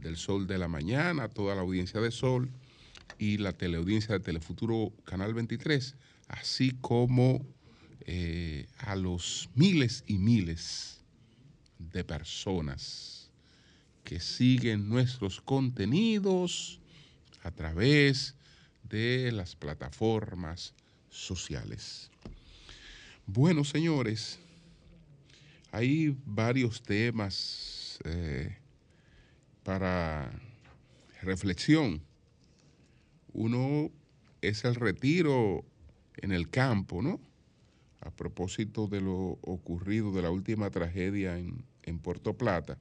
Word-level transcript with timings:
del 0.00 0.16
Sol 0.16 0.46
de 0.46 0.58
la 0.58 0.68
Mañana, 0.68 1.28
toda 1.28 1.54
la 1.54 1.62
audiencia 1.62 2.00
de 2.00 2.10
Sol 2.10 2.50
y 3.18 3.38
la 3.38 3.52
teleaudiencia 3.52 4.14
de 4.14 4.20
Telefuturo 4.20 4.92
Canal 5.04 5.34
23, 5.34 5.94
así 6.28 6.76
como 6.80 7.44
eh, 8.00 8.66
a 8.78 8.96
los 8.96 9.50
miles 9.54 10.04
y 10.06 10.18
miles 10.18 11.00
de 11.78 12.04
personas 12.04 13.30
que 14.04 14.20
siguen 14.20 14.88
nuestros 14.88 15.40
contenidos 15.40 16.80
a 17.42 17.50
través 17.50 18.34
de 18.88 19.30
las 19.32 19.54
plataformas 19.54 20.74
sociales. 21.10 22.10
Bueno, 23.26 23.64
señores, 23.64 24.38
hay 25.70 26.16
varios 26.24 26.82
temas 26.82 27.98
eh, 28.04 28.56
para 29.68 30.30
reflexión. 31.20 32.00
Uno 33.34 33.90
es 34.40 34.64
el 34.64 34.74
retiro 34.74 35.62
en 36.16 36.32
el 36.32 36.48
campo, 36.48 37.02
¿no? 37.02 37.20
A 38.00 38.10
propósito 38.10 38.86
de 38.86 39.02
lo 39.02 39.38
ocurrido 39.42 40.10
de 40.12 40.22
la 40.22 40.30
última 40.30 40.70
tragedia 40.70 41.38
en, 41.38 41.66
en 41.82 41.98
Puerto 41.98 42.32
Plata. 42.32 42.78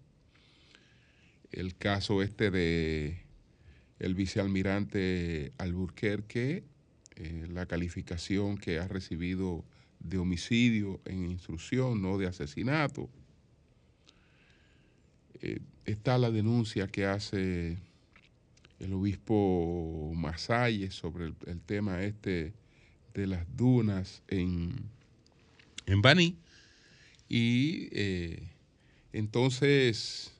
El 1.51 1.75
caso 1.75 2.23
este 2.23 2.51
de 2.51 3.21
el 3.99 4.15
vicealmirante 4.15 5.51
Alburquerque, 5.57 6.63
eh, 7.17 7.47
la 7.49 7.65
calificación 7.65 8.57
que 8.57 8.79
ha 8.79 8.87
recibido 8.87 9.65
de 9.99 10.19
homicidio 10.19 11.01
en 11.03 11.25
instrucción, 11.25 12.01
no 12.01 12.17
de 12.17 12.27
asesinato. 12.27 13.09
Eh, 15.41 15.59
está 15.87 16.17
la 16.17 16.29
denuncia 16.29 16.87
que 16.87 17.05
hace 17.05 17.77
el 18.79 18.93
obispo 18.93 20.11
Masalle 20.13 20.91
sobre 20.91 21.33
el, 21.45 21.61
tema 21.61 22.03
este 22.03 22.53
de 23.13 23.25
las 23.25 23.45
dunas 23.55 24.21
en, 24.27 24.75
en 25.85 26.01
Baní. 26.01 26.37
Y 27.29 27.87
eh, 27.91 28.43
entonces 29.13 30.33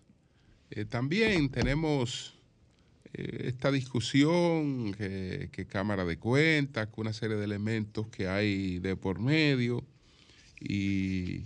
eh, 0.69 0.85
también 0.85 1.49
tenemos 1.49 2.33
esta 3.13 3.71
discusión 3.71 4.93
que, 4.93 5.65
Cámara 5.67 6.05
de 6.05 6.19
Cuentas, 6.19 6.87
con 6.87 7.07
una 7.07 7.13
serie 7.13 7.35
de 7.35 7.45
elementos 7.45 8.05
que 8.09 8.27
hay 8.27 8.77
de 8.77 8.95
por 8.95 9.17
medio. 9.17 9.83
Y 10.59 11.41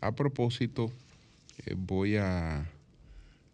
a 0.00 0.12
propósito, 0.12 0.90
voy 1.76 2.16
a 2.16 2.66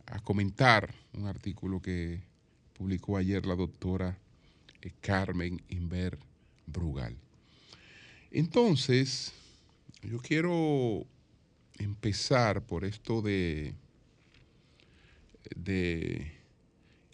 a 0.07 0.21
comentar 0.21 0.95
un 1.13 1.27
artículo 1.27 1.81
que 1.81 2.21
publicó 2.73 3.17
ayer 3.17 3.47
la 3.47 3.57
doctora 3.57 4.19
eh, 4.83 4.93
Carmen 5.01 5.61
Inver 5.69 6.19
Brugal. 6.67 7.17
Entonces, 8.31 9.33
yo 10.03 10.19
quiero 10.19 11.07
empezar 11.79 12.63
por 12.63 12.85
esto 12.85 13.23
de, 13.23 13.75
de 15.55 16.33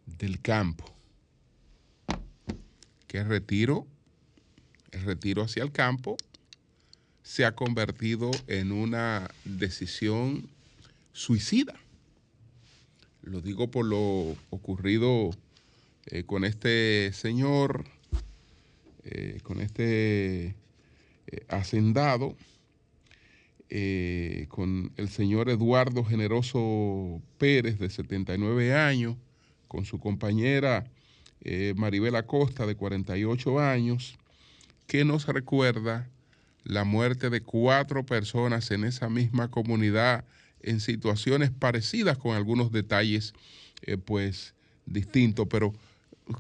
del 0.06 0.40
campo, 0.40 0.84
que 3.06 3.18
el 3.18 3.28
retiro, 3.28 3.86
el 4.90 5.02
retiro 5.02 5.42
hacia 5.42 5.62
el 5.62 5.72
campo 5.72 6.16
se 7.22 7.44
ha 7.44 7.54
convertido 7.54 8.32
en 8.46 8.72
una 8.72 9.30
decisión 9.44 10.48
suicida. 11.12 11.74
Lo 13.22 13.40
digo 13.40 13.70
por 13.70 13.86
lo 13.86 14.36
ocurrido 14.50 15.30
eh, 16.06 16.24
con 16.24 16.44
este 16.44 17.12
señor, 17.12 17.84
eh, 19.04 19.38
con 19.44 19.60
este 19.60 20.56
eh, 21.26 21.46
hacendado, 21.48 22.36
con 24.48 24.92
el 24.98 25.08
señor 25.08 25.48
Eduardo 25.48 26.04
Generoso 26.04 27.22
Pérez, 27.38 27.78
de 27.78 27.88
79 27.88 28.74
años, 28.74 29.16
con 29.66 29.86
su 29.86 29.98
compañera 29.98 30.84
Maribel 31.76 32.16
Acosta, 32.16 32.66
de 32.66 32.76
48 32.76 33.60
años, 33.60 34.18
que 34.86 35.06
nos 35.06 35.26
recuerda 35.26 36.10
la 36.64 36.84
muerte 36.84 37.30
de 37.30 37.40
cuatro 37.40 38.04
personas 38.04 38.70
en 38.72 38.84
esa 38.84 39.08
misma 39.08 39.48
comunidad 39.48 40.26
en 40.62 40.80
situaciones 40.80 41.50
parecidas 41.50 42.18
con 42.18 42.36
algunos 42.36 42.72
detalles 42.72 43.34
eh, 43.82 43.96
pues 43.96 44.54
distintos, 44.86 45.46
pero 45.48 45.72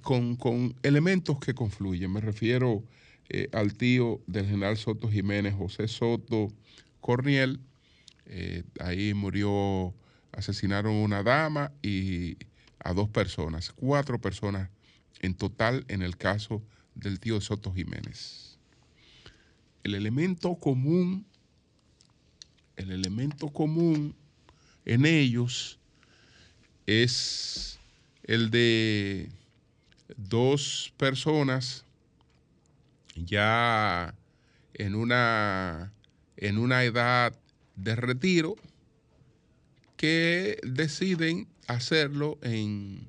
con, 0.02 0.74
elementos 0.82 1.38
que 1.38 1.54
confluyen. 1.54 2.12
Me 2.12 2.20
refiero 2.20 2.82
eh, 3.28 3.48
al 3.52 3.74
tío 3.74 4.20
del 4.26 4.46
general 4.46 4.76
Soto 4.76 5.08
Jiménez, 5.10 5.54
José 5.54 5.88
Soto 5.88 6.52
Corniel. 7.00 7.60
Eh, 8.26 8.62
ahí 8.80 9.14
murió, 9.14 9.94
asesinaron 10.32 10.94
una 10.94 11.22
dama 11.22 11.72
y 11.82 12.36
a 12.78 12.92
dos 12.94 13.08
personas, 13.08 13.72
cuatro 13.72 14.20
personas 14.20 14.70
en 15.20 15.34
total 15.34 15.84
en 15.88 16.02
el 16.02 16.16
caso 16.16 16.62
del 16.94 17.20
tío 17.20 17.40
Soto 17.40 17.72
Jiménez. 17.72 18.58
El 19.84 19.94
elemento 19.94 20.54
común 20.56 21.26
el 22.76 22.90
elemento 22.90 23.48
común 23.48 24.14
en 24.84 25.06
ellos 25.06 25.78
es 26.86 27.78
el 28.24 28.50
de 28.50 29.28
dos 30.16 30.92
personas 30.96 31.84
ya 33.14 34.14
en 34.74 34.94
una, 34.94 35.92
en 36.36 36.58
una 36.58 36.84
edad 36.84 37.38
de 37.76 37.96
retiro 37.96 38.56
que 39.96 40.58
deciden 40.64 41.48
hacerlo 41.66 42.38
en, 42.42 43.08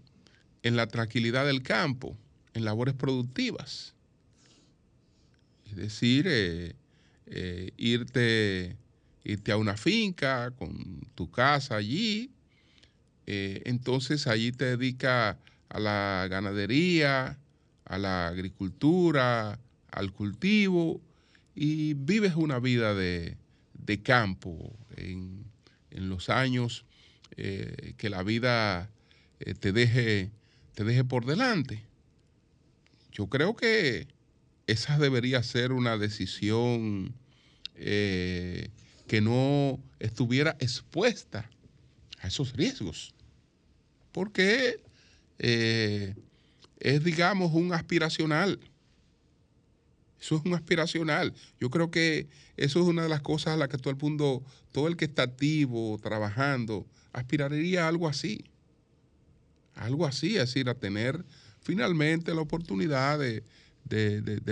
la 0.64 0.88
tranquilidad 0.88 1.46
del 1.46 1.64
campo, 1.64 2.18
en 2.54 2.66
labores 2.66 2.94
productivas. 2.94 3.96
Es 5.70 5.76
decir, 5.76 6.26
eh, 6.28 6.76
eh, 7.26 7.72
irte 7.78 8.78
irte 9.24 9.52
a 9.52 9.58
una 9.58 9.78
finca 9.78 10.52
con 10.52 11.02
tu 11.16 11.32
casa 11.32 11.76
allí. 11.76 12.32
Eh, 13.26 13.62
entonces 13.66 14.28
allí 14.28 14.52
te 14.52 14.66
dedicas 14.78 15.38
a 15.70 15.80
la 15.80 16.28
ganadería, 16.30 17.40
a 17.86 17.98
la 17.98 18.28
agricultura, 18.28 19.60
al 19.92 20.12
cultivo 20.12 21.02
y 21.56 21.94
vives 21.94 22.36
una 22.36 22.60
vida 22.60 22.94
de, 22.94 23.38
campo 24.04 24.76
en, 24.98 25.44
los 25.92 26.30
años 26.30 26.86
eh, 27.38 27.94
que 27.98 28.10
la 28.10 28.24
vida 28.24 28.90
eh, 29.40 29.54
te, 29.54 29.72
deje, 29.72 30.32
te 30.74 30.84
deje 30.84 31.04
por 31.04 31.26
delante. 31.26 31.86
Yo 33.12 33.28
creo 33.28 33.56
que 33.56 34.08
esa 34.66 34.98
debería 34.98 35.44
ser 35.44 35.72
una 35.72 35.98
decisión 35.98 37.14
que 39.14 39.22
no 39.22 39.80
estuviera 40.00 40.58
expuesta 40.60 41.48
a 42.20 42.30
esos 42.30 42.54
riesgos. 42.54 43.14
Porque 44.12 44.82
eh, 45.38 46.16
es, 46.80 47.04
digamos, 47.04 47.54
un 47.54 47.74
aspiracional. 47.74 48.60
Eso 50.20 50.38
es 50.38 50.42
un 50.44 50.56
aspiracional. 50.56 51.32
Yo 51.60 51.70
creo 51.70 51.92
que 51.92 52.28
eso 52.58 52.82
es 52.82 52.88
una 52.88 53.04
de 53.04 53.10
las 53.10 53.22
cosas 53.22 53.54
a 53.54 53.58
las 53.58 53.70
que 53.70 53.78
todo 53.78 53.92
el 53.92 53.98
mundo, 53.98 54.44
todo 54.72 54.88
el 54.88 54.98
que 54.98 55.06
está 55.06 55.22
activo, 55.22 56.00
trabajando, 56.02 56.88
aspiraría 57.12 57.86
a 57.86 57.90
algo 57.90 58.08
así. 58.08 58.44
Algo 59.76 60.08
así, 60.08 60.38
es 60.38 60.48
decir, 60.48 60.70
a 60.70 60.74
tener 60.74 61.24
finalmente 61.62 62.34
la 62.34 62.42
oportunidad 62.42 63.20
de, 63.20 63.44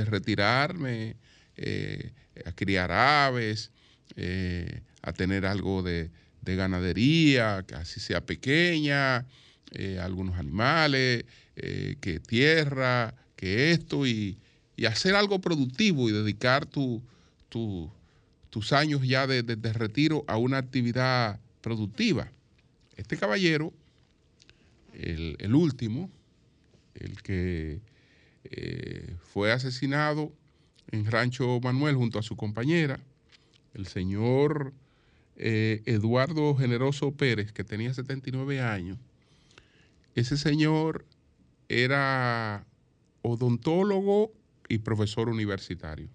retirarme, 0.05 1.15
eh, 1.57 2.11
a 2.45 2.51
criar 2.51 2.91
aves, 2.91 3.71
eh, 4.15 4.81
a 5.01 5.13
tener 5.13 5.45
algo 5.45 5.83
de, 5.83 6.09
ganadería, 6.43 7.63
que 7.67 7.75
así 7.75 7.99
sea 7.99 8.25
pequeña, 8.25 9.25
eh, 9.71 9.99
algunos 9.99 10.37
animales, 10.37 11.25
eh, 11.55 11.95
que 12.01 12.19
tierra, 12.19 13.13
que 13.35 13.71
esto, 13.71 14.05
y, 14.05 14.37
hacer 14.87 15.13
algo 15.13 15.39
productivo 15.39 16.09
y 16.09 16.11
dedicar 16.11 16.65
tus 16.65 17.03
años 18.71 19.07
ya 19.07 19.27
de, 19.27 19.43
retiro 19.73 20.25
a 20.27 20.37
una 20.37 20.57
actividad 20.57 21.39
productiva. 21.61 22.31
Este 22.97 23.15
caballero, 23.15 23.71
el, 24.93 25.53
último, 25.53 26.09
el 26.95 27.21
que 27.21 27.79
fue 29.31 29.51
asesinado 29.51 30.33
en 30.91 31.05
Rancho 31.05 31.59
Manuel 31.59 31.95
junto 31.95 32.17
a 32.17 32.23
su 32.23 32.35
compañera, 32.35 32.99
el 33.73 33.87
señor 33.87 34.73
eh, 35.35 35.81
Eduardo 35.85 36.55
Generoso 36.55 37.11
Pérez, 37.11 37.51
que 37.51 37.63
tenía 37.63 37.93
79 37.93 38.61
años, 38.61 38.97
ese 40.15 40.37
señor 40.37 41.05
era 41.69 42.65
odontólogo 43.21 44.33
y 44.67 44.79
profesor 44.79 45.29
universitario. 45.29 46.09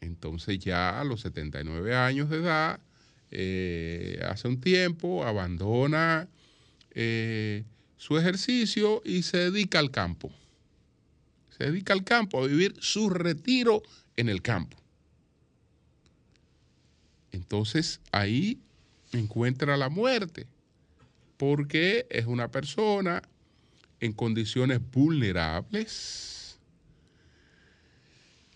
Entonces 0.00 0.58
ya 0.58 1.00
a 1.00 1.04
los 1.04 1.22
79 1.22 1.96
años 1.96 2.28
de 2.28 2.36
edad, 2.38 2.80
eh, 3.30 4.20
hace 4.28 4.48
un 4.48 4.60
tiempo, 4.60 5.24
abandona 5.24 6.28
eh, 6.90 7.64
su 7.96 8.18
ejercicio 8.18 9.02
y 9.04 9.22
se 9.22 9.38
dedica 9.50 9.78
al 9.78 9.90
campo. 9.90 10.30
Se 11.56 11.64
dedica 11.64 11.92
al 11.92 12.04
campo, 12.04 12.42
a 12.42 12.46
vivir 12.46 12.74
su 12.80 13.08
retiro 13.10 13.82
en 14.16 14.28
el 14.28 14.42
campo. 14.42 14.83
Entonces 17.34 18.00
ahí 18.12 18.60
encuentra 19.12 19.76
la 19.76 19.88
muerte, 19.88 20.46
porque 21.36 22.06
es 22.08 22.26
una 22.26 22.48
persona 22.52 23.22
en 23.98 24.12
condiciones 24.12 24.78
vulnerables. 24.92 26.60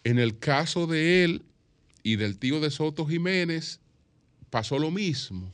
En 0.04 0.20
el 0.20 0.38
caso 0.38 0.86
de 0.86 1.25
él 1.25 1.42
y 2.04 2.14
del 2.16 2.38
tío 2.38 2.60
de 2.60 2.70
Soto 2.70 3.04
Jiménez, 3.04 3.80
pasó 4.48 4.78
lo 4.78 4.92
mismo. 4.92 5.52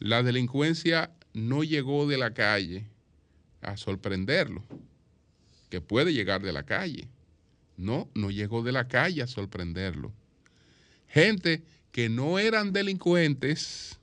La 0.00 0.24
delincuencia 0.24 1.12
no 1.32 1.62
llegó 1.62 2.08
de 2.08 2.18
la 2.18 2.34
calle 2.34 2.86
a 3.62 3.76
sorprenderlo, 3.76 4.64
que 5.70 5.80
puede 5.80 6.12
llegar 6.12 6.42
de 6.42 6.52
la 6.52 6.64
calle. 6.64 7.06
No, 7.76 8.08
no 8.14 8.32
llegó 8.32 8.64
de 8.64 8.72
la 8.72 8.88
calle 8.88 9.22
a 9.22 9.28
sorprenderlo 9.28 10.12
gente 11.08 11.62
que 11.92 12.08
no 12.08 12.38
eran 12.38 12.72
delincuentes, 12.72 13.98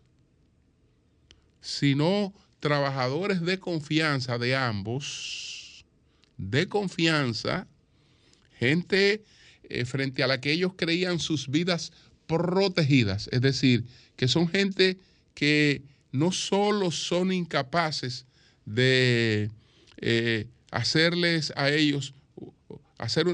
sino 1.61 2.33
trabajadores 2.59 3.41
de 3.41 3.59
confianza 3.59 4.37
de 4.37 4.55
ambos, 4.55 5.85
de 6.37 6.67
confianza, 6.67 7.67
gente 8.59 9.23
eh, 9.63 9.85
frente 9.85 10.23
a 10.23 10.27
la 10.27 10.41
que 10.41 10.51
ellos 10.51 10.73
creían 10.75 11.19
sus 11.19 11.49
vidas 11.49 11.91
protegidas, 12.27 13.29
es 13.31 13.41
decir, 13.41 13.85
que 14.15 14.27
son 14.27 14.47
gente 14.47 14.97
que 15.33 15.83
no 16.11 16.31
solo 16.31 16.91
son 16.91 17.31
incapaces 17.31 18.25
de 18.65 19.51
eh, 19.97 20.47
hacerles 20.71 21.53
a 21.55 21.69
ellos, 21.69 22.13
hacer, 22.97 23.27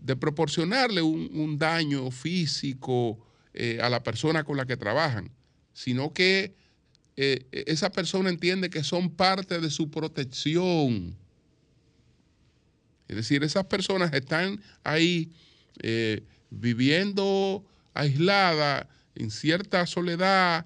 de 0.00 0.16
proporcionarle 0.16 1.02
un, 1.02 1.58
daño 1.58 2.10
físico 2.10 3.18
eh, 3.52 3.78
a 3.82 3.88
la 3.90 4.02
persona 4.02 4.44
con 4.44 4.56
la 4.56 4.66
que 4.66 4.76
trabajan, 4.76 5.30
sino 5.72 6.12
que 6.12 6.54
eh, 7.16 7.46
esa 7.52 7.90
persona 7.90 8.30
entiende 8.30 8.70
que 8.70 8.82
son 8.82 9.10
parte 9.10 9.60
de 9.60 9.70
su 9.70 9.90
protección. 9.90 11.16
Es 13.08 13.16
decir, 13.16 13.42
esas 13.42 13.66
personas 13.66 14.12
están 14.12 14.62
ahí 14.84 15.32
eh, 15.82 16.22
viviendo 16.50 17.64
aislada, 17.92 18.88
en 19.16 19.30
cierta 19.30 19.84
soledad, 19.86 20.64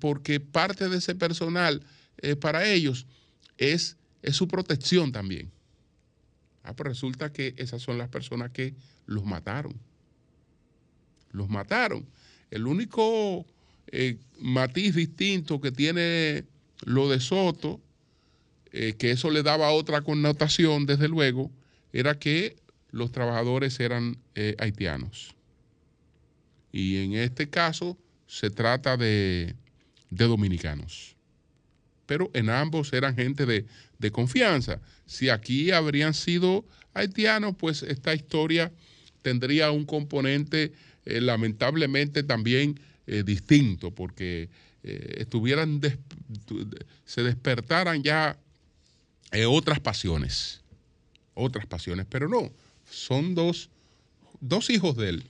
porque 0.00 0.40
parte 0.40 0.88
de 0.88 0.98
ese 0.98 1.14
personal 1.14 1.82
para 2.40 2.66
ellos 2.66 3.06
es, 3.56 3.96
es 4.22 4.36
su 4.36 4.48
protección 4.48 5.12
también. 5.12 5.50
Ah, 6.66 6.74
pues 6.74 6.88
resulta 6.88 7.32
que 7.32 7.54
esas 7.58 7.80
son 7.80 7.96
las 7.96 8.08
personas 8.08 8.50
que 8.50 8.74
los 9.06 9.24
mataron. 9.24 9.74
Los 11.30 11.48
mataron. 11.48 12.04
El 12.50 12.66
único 12.66 13.46
eh, 13.86 14.18
matiz 14.40 14.96
distinto 14.96 15.60
que 15.60 15.70
tiene 15.70 16.44
lo 16.84 17.08
de 17.08 17.20
Soto, 17.20 17.80
eh, 18.72 18.94
que 18.98 19.12
eso 19.12 19.30
le 19.30 19.44
daba 19.44 19.70
otra 19.70 20.00
connotación, 20.00 20.86
desde 20.86 21.08
luego, 21.08 21.52
era 21.92 22.18
que 22.18 22.56
los 22.90 23.12
trabajadores 23.12 23.78
eran 23.78 24.18
eh, 24.34 24.56
haitianos. 24.58 25.36
Y 26.72 26.96
en 27.04 27.14
este 27.14 27.48
caso 27.48 27.96
se 28.26 28.50
trata 28.50 28.96
de 28.96 29.54
dominicanos. 30.10 31.15
Pero 32.06 32.30
en 32.34 32.50
ambos 32.50 32.92
eran 32.92 33.16
gente 33.16 33.46
de, 33.46 33.66
de 33.98 34.10
confianza. 34.10 34.80
Si 35.06 35.28
aquí 35.28 35.70
habrían 35.70 36.14
sido 36.14 36.64
haitianos, 36.94 37.54
pues 37.56 37.82
esta 37.82 38.14
historia 38.14 38.72
tendría 39.22 39.70
un 39.70 39.84
componente 39.84 40.72
eh, 41.04 41.20
lamentablemente 41.20 42.22
también 42.22 42.80
eh, 43.06 43.22
distinto, 43.24 43.92
porque 43.92 44.48
eh, 44.82 45.14
estuvieran 45.18 45.80
se 47.04 47.22
despertaran 47.22 48.02
ya 48.02 48.38
otras 49.48 49.80
pasiones, 49.80 50.62
otras 51.34 51.66
pasiones, 51.66 52.06
pero 52.08 52.28
no, 52.28 52.50
son 52.90 53.34
dos, 53.34 53.68
dos 54.40 54.70
hijos 54.70 54.96
de 54.96 55.10
él, 55.10 55.24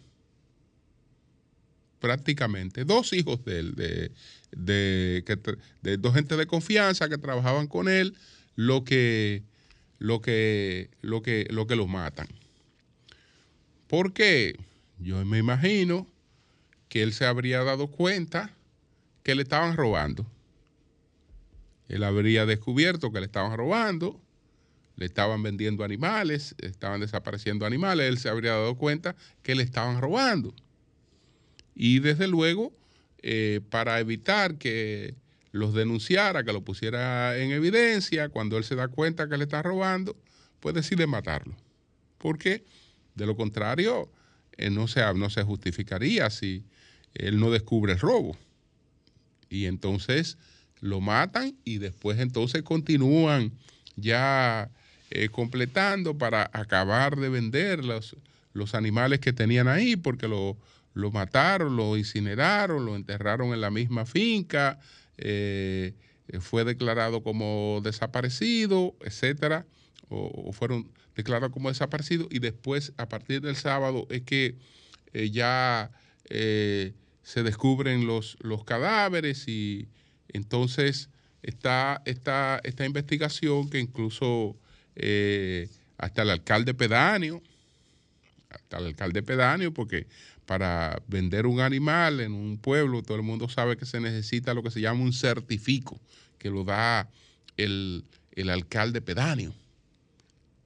prácticamente, 2.06 2.84
dos 2.84 3.12
hijos 3.12 3.44
de 3.44 3.58
él, 3.58 3.74
de, 4.52 5.96
dos 5.98 6.14
gente 6.14 6.36
de 6.36 6.46
confianza 6.46 7.08
que 7.08 7.18
trabajaban 7.18 7.66
con 7.66 7.88
él, 7.88 8.14
lo 8.54 8.84
que, 8.84 9.42
lo 9.98 10.20
que, 10.20 10.88
lo 11.02 11.20
que, 11.20 11.48
lo 11.50 11.66
que 11.66 11.74
los 11.74 11.88
matan. 11.88 12.28
Porque 13.88 14.56
yo 15.00 15.24
me 15.24 15.38
imagino 15.38 16.06
que 16.88 17.02
él 17.02 17.12
se 17.12 17.26
habría 17.26 17.64
dado 17.64 17.88
cuenta 17.88 18.54
que 19.24 19.34
le 19.34 19.42
estaban 19.42 19.76
robando. 19.76 20.24
Él 21.88 22.04
habría 22.04 22.46
descubierto 22.46 23.10
que 23.10 23.18
le 23.18 23.26
estaban 23.26 23.56
robando, 23.56 24.20
le 24.94 25.06
estaban 25.06 25.42
vendiendo 25.42 25.82
animales, 25.82 26.54
estaban 26.58 27.00
desapareciendo 27.00 27.66
animales, 27.66 28.06
él 28.08 28.18
se 28.18 28.28
habría 28.28 28.52
dado 28.52 28.76
cuenta 28.76 29.16
que 29.42 29.56
le 29.56 29.64
estaban 29.64 30.00
robando. 30.00 30.54
Y 31.76 31.98
desde 31.98 32.26
luego, 32.26 32.72
eh, 33.22 33.60
para 33.70 34.00
evitar 34.00 34.56
que 34.56 35.14
los 35.52 35.74
denunciara, 35.74 36.42
que 36.42 36.54
lo 36.54 36.62
pusiera 36.62 37.36
en 37.38 37.52
evidencia, 37.52 38.30
cuando 38.30 38.56
él 38.56 38.64
se 38.64 38.74
da 38.74 38.88
cuenta 38.88 39.28
que 39.28 39.36
le 39.36 39.44
está 39.44 39.62
robando, 39.62 40.16
pues 40.60 40.74
decide 40.74 41.06
matarlo. 41.06 41.54
Porque 42.18 42.64
de 43.14 43.26
lo 43.26 43.36
contrario, 43.36 44.10
eh, 44.56 44.70
no, 44.70 44.88
se, 44.88 45.00
no 45.14 45.28
se 45.28 45.42
justificaría 45.42 46.30
si 46.30 46.64
él 47.14 47.38
no 47.38 47.50
descubre 47.50 47.92
el 47.92 47.98
robo. 47.98 48.36
Y 49.50 49.66
entonces 49.66 50.38
lo 50.80 51.00
matan 51.00 51.56
y 51.64 51.78
después 51.78 52.18
entonces 52.20 52.62
continúan 52.62 53.52
ya 53.96 54.70
eh, 55.10 55.28
completando 55.28 56.16
para 56.16 56.50
acabar 56.52 57.16
de 57.16 57.28
vender 57.28 57.84
los, 57.84 58.16
los 58.54 58.74
animales 58.74 59.20
que 59.20 59.32
tenían 59.32 59.68
ahí, 59.68 59.96
porque 59.96 60.26
lo, 60.26 60.56
lo 60.96 61.10
mataron, 61.10 61.76
lo 61.76 61.98
incineraron, 61.98 62.86
lo 62.86 62.96
enterraron 62.96 63.52
en 63.52 63.60
la 63.60 63.70
misma 63.70 64.06
finca, 64.06 64.78
eh, 65.18 65.92
fue 66.40 66.64
declarado 66.64 67.22
como 67.22 67.80
desaparecido, 67.84 68.96
etcétera, 69.02 69.66
o, 70.08 70.52
fueron 70.54 70.90
declarados 71.14 71.52
como 71.52 71.68
desaparecidos 71.68 72.28
y 72.30 72.38
después 72.38 72.94
a 72.96 73.10
partir 73.10 73.42
del 73.42 73.56
sábado 73.56 74.06
es 74.08 74.22
que 74.22 74.56
eh, 75.12 75.28
ya 75.30 75.90
eh, 76.30 76.94
se 77.22 77.42
descubren 77.42 78.06
los, 78.06 78.38
los 78.40 78.64
cadáveres 78.64 79.48
y 79.48 79.88
entonces 80.28 81.10
está 81.42 82.00
esta, 82.06 82.58
esta 82.64 82.86
investigación 82.86 83.68
que 83.68 83.80
incluso 83.80 84.56
hasta 85.98 86.22
el 86.22 86.30
alcalde 86.30 86.72
pedáneo, 86.72 87.42
hasta 88.48 88.78
el 88.78 88.86
alcalde 88.86 89.22
pedáneo, 89.22 89.74
porque 89.74 90.06
para 90.46 91.02
vender 91.08 91.46
un 91.46 91.60
animal 91.60 92.20
en 92.20 92.32
un 92.32 92.56
pueblo, 92.56 93.02
todo 93.02 93.16
el 93.16 93.22
mundo 93.22 93.48
sabe 93.48 93.76
que 93.76 93.84
se 93.84 94.00
necesita 94.00 94.54
lo 94.54 94.62
que 94.62 94.70
se 94.70 94.80
llama 94.80 95.02
un 95.02 95.12
certifico, 95.12 96.00
que 96.38 96.50
lo 96.50 96.64
da 96.64 97.10
el, 97.56 98.04
alcalde 98.48 99.02
pedáneo. 99.02 99.52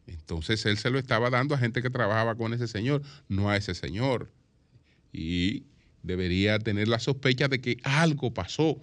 Entonces 0.07 0.65
él 0.67 0.77
se 0.77 0.91
lo 0.91 0.99
estaba 0.99 1.31
dando 1.31 1.55
a 1.55 1.59
gente 1.59 1.83
que 1.83 1.91
trabajaba 1.91 2.35
con 2.35 2.53
ese 2.53 2.69
señor, 2.69 3.03
no 3.29 3.49
a 3.49 3.57
ese 3.57 3.75
señor. 3.75 4.31
Y 5.13 5.65
debería 6.03 6.59
tener 6.59 6.89
la 6.89 6.99
sospecha 6.99 7.49
de 7.49 7.61
que 7.61 7.79
algo 7.83 8.33
pasó, 8.33 8.81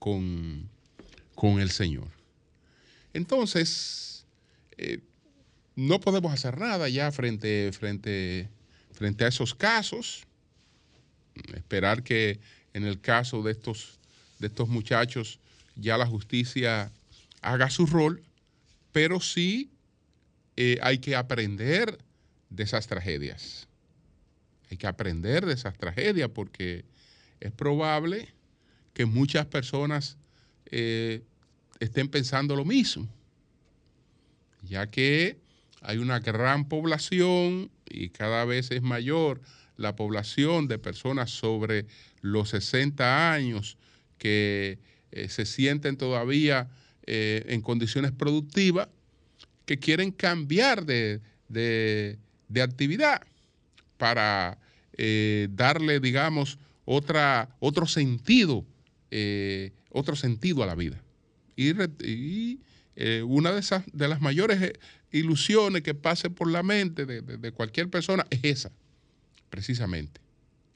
con, 0.00 0.68
con 1.36 1.60
el 1.60 1.70
Señor. 1.70 2.08
Entonces, 3.12 4.26
eh, 4.76 4.98
no 5.76 6.00
podemos 6.00 6.32
hacer 6.32 6.58
nada 6.58 6.88
ya 6.88 7.12
frente, 7.12 7.70
frente, 7.72 8.48
frente 8.92 9.24
a 9.24 9.28
esos 9.28 9.54
casos. 9.54 10.26
Esperar 11.54 12.02
que 12.02 12.40
en 12.72 12.84
el 12.84 13.00
caso 13.00 13.42
de 13.42 13.52
estos, 13.52 13.98
de 14.38 14.48
estos 14.48 14.68
muchachos 14.68 15.38
ya 15.76 15.96
la 15.96 16.06
justicia 16.06 16.92
haga 17.42 17.70
su 17.70 17.86
rol, 17.86 18.22
pero 18.92 19.20
sí 19.20 19.70
eh, 20.56 20.78
hay 20.82 20.98
que 20.98 21.16
aprender 21.16 21.98
de 22.50 22.64
esas 22.64 22.86
tragedias. 22.86 23.68
Hay 24.70 24.76
que 24.76 24.86
aprender 24.86 25.46
de 25.46 25.54
esas 25.54 25.76
tragedias 25.76 26.30
porque 26.30 26.84
es 27.40 27.52
probable 27.52 28.28
que 28.92 29.06
muchas 29.06 29.46
personas 29.46 30.16
eh, 30.66 31.22
estén 31.80 32.08
pensando 32.08 32.54
lo 32.54 32.64
mismo, 32.64 33.08
ya 34.62 34.88
que 34.88 35.38
hay 35.80 35.98
una 35.98 36.20
gran 36.20 36.68
población 36.68 37.70
y 37.88 38.10
cada 38.10 38.44
vez 38.44 38.70
es 38.70 38.82
mayor 38.82 39.40
la 39.80 39.96
población 39.96 40.68
de 40.68 40.78
personas 40.78 41.30
sobre 41.30 41.86
los 42.20 42.50
60 42.50 43.32
años 43.32 43.78
que 44.18 44.78
eh, 45.10 45.28
se 45.28 45.46
sienten 45.46 45.96
todavía 45.96 46.68
eh, 47.06 47.44
en 47.48 47.62
condiciones 47.62 48.12
productivas, 48.12 48.88
que 49.64 49.78
quieren 49.78 50.12
cambiar 50.12 50.84
de, 50.84 51.20
actividad 52.60 53.22
para 53.96 54.58
eh, 54.92 55.48
darle, 55.52 55.98
digamos, 55.98 56.58
otra, 56.84 57.56
otro 57.58 57.86
sentido, 57.86 58.66
otro 59.90 60.14
sentido 60.14 60.62
a 60.62 60.66
la 60.66 60.74
vida. 60.74 61.00
Y, 61.56 61.72
una 63.24 63.52
de, 63.52 63.60
esas, 63.60 63.84
de 63.92 64.08
las 64.08 64.20
mayores 64.20 64.72
ilusiones 65.10 65.82
que 65.82 65.94
pase 65.94 66.28
por 66.28 66.50
la 66.50 66.62
mente 66.62 67.06
de, 67.06 67.52
cualquier 67.52 67.88
persona 67.88 68.26
es 68.28 68.40
esa, 68.42 68.72
precisamente, 69.50 70.20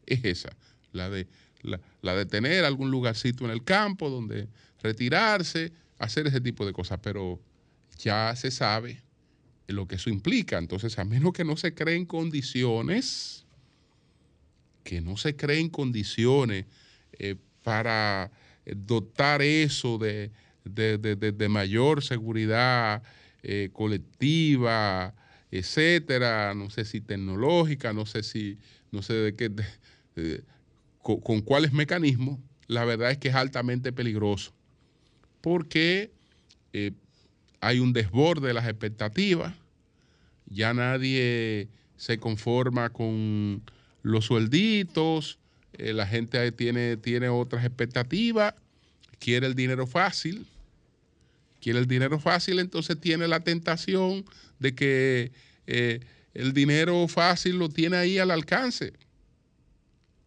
es 0.06 0.24
esa, 0.24 0.54
la 0.92 1.08
de, 1.08 1.26
la, 1.62 2.14
de 2.14 2.26
tener 2.26 2.64
algún 2.64 2.90
lugarcito 2.90 3.44
en 3.44 3.50
el 3.50 3.64
campo 3.64 4.10
donde 4.10 4.48
retirarse, 4.82 5.72
hacer 5.98 6.26
ese 6.26 6.40
tipo 6.40 6.66
de 6.66 6.72
cosas, 6.72 7.00
pero 7.02 7.40
ya 7.98 8.34
se 8.36 8.50
sabe 8.50 9.02
lo 9.66 9.88
que 9.88 9.94
eso 9.94 10.10
implica. 10.10 10.58
Entonces, 10.58 10.98
a 10.98 11.04
menos 11.04 11.32
que 11.32 11.44
no 11.44 11.56
se 11.56 11.74
creen 11.74 12.04
condiciones, 12.04 13.46
que 14.82 15.00
no 15.00 15.16
se 15.16 15.36
creen 15.36 15.70
condiciones 15.70 16.66
eh, 17.18 17.36
para 17.62 18.30
dotar 18.66 19.40
eso 19.40 19.96
de, 19.96 20.30
de 20.64 21.48
mayor 21.48 22.02
seguridad 22.02 23.02
eh, 23.46 23.68
colectiva, 23.74 25.14
etcétera, 25.58 26.52
no 26.54 26.68
sé 26.68 26.84
si 26.84 27.00
tecnológica, 27.00 27.92
no 27.92 28.06
sé 28.06 28.24
si, 28.24 28.58
no 28.90 29.02
sé 29.02 29.14
de 29.14 29.36
qué, 29.36 29.52
con, 31.00 31.42
cuáles 31.42 31.72
mecanismos, 31.72 32.40
la 32.66 32.84
verdad 32.84 33.12
es 33.12 33.18
que 33.18 33.28
es 33.28 33.36
altamente 33.36 33.92
peligroso, 33.92 34.52
porque 35.40 36.10
eh, 36.72 36.90
hay 37.60 37.78
un 37.78 37.92
desborde 37.92 38.48
de 38.48 38.54
las 38.54 38.66
expectativas, 38.66 39.54
ya 40.46 40.74
nadie 40.74 41.68
se 41.96 42.18
conforma 42.18 42.90
con 42.90 43.62
los 44.02 44.24
suelditos, 44.24 45.38
eh, 45.74 45.92
la 45.92 46.08
gente 46.08 46.50
tiene, 46.50 46.96
tiene 46.96 47.28
otras 47.28 47.64
expectativas, 47.64 48.54
quiere 49.20 49.46
el 49.46 49.54
dinero 49.54 49.86
fácil, 49.86 50.48
quiere 51.60 51.78
el 51.78 51.86
dinero 51.86 52.18
fácil, 52.18 52.58
entonces 52.58 53.00
tiene 53.00 53.28
la 53.28 53.38
tentación 53.38 54.24
de 54.64 54.74
que 54.74 55.30
eh, 55.66 56.00
el 56.32 56.54
dinero 56.54 57.06
fácil 57.06 57.58
lo 57.58 57.68
tiene 57.68 57.98
ahí 57.98 58.18
al 58.18 58.30
alcance. 58.30 58.94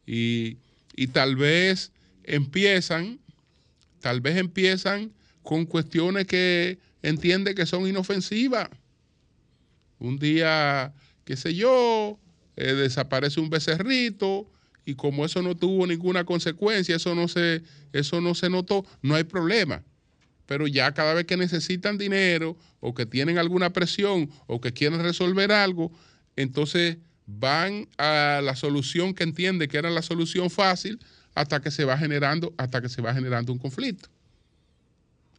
Y, 0.05 0.57
tal 1.11 1.35
vez 1.35 1.91
empiezan, 2.23 3.19
tal 3.99 4.21
vez 4.21 4.37
empiezan 4.37 5.11
con 5.41 5.65
cuestiones 5.65 6.27
que 6.27 6.77
entiende 7.01 7.55
que 7.55 7.65
son 7.65 7.87
inofensivas. 7.87 8.69
Un 9.99 10.19
día, 10.19 10.93
qué 11.25 11.35
sé 11.35 11.55
yo, 11.55 12.19
eh, 12.55 12.73
desaparece 12.73 13.39
un 13.39 13.49
becerrito 13.49 14.47
y 14.85 14.93
como 14.93 15.25
eso 15.25 15.41
no 15.41 15.55
tuvo 15.55 15.87
ninguna 15.87 16.25
consecuencia, 16.25 16.95
eso 16.95 17.15
no 17.15 17.27
se, 17.27 17.63
eso 17.91 18.21
no 18.21 18.35
se 18.35 18.49
notó, 18.49 18.85
no 19.01 19.15
hay 19.15 19.23
problema 19.23 19.83
pero 20.47 20.65
ya 20.65 20.93
cada 20.93 21.13
vez 21.13 21.25
que 21.25 21.37
necesitan 21.37 21.97
dinero 21.97 22.57
o 22.79 22.95
que 22.95 23.05
tienen 23.05 23.37
alguna 23.37 23.71
presión 23.71 24.31
o 24.47 24.59
que 24.59 24.73
quieren 24.73 25.03
resolver 25.03 25.51
algo, 25.51 25.91
entonces 26.35 26.97
van 27.27 27.89
a 27.97 28.39
la 28.41 28.55
solución 28.55 29.13
que 29.13 29.23
entiende 29.23 29.67
que 29.67 29.77
era 29.77 29.89
la 29.91 30.01
solución 30.01 30.49
fácil 30.49 30.99
hasta 31.35 31.61
que 31.61 31.69
se 31.69 31.85
va 31.85 31.97
generando, 31.97 32.53
hasta 32.57 32.81
que 32.81 32.89
se 32.89 33.01
va 33.01 33.13
generando 33.13 33.51
un 33.51 33.59
conflicto. 33.59 34.09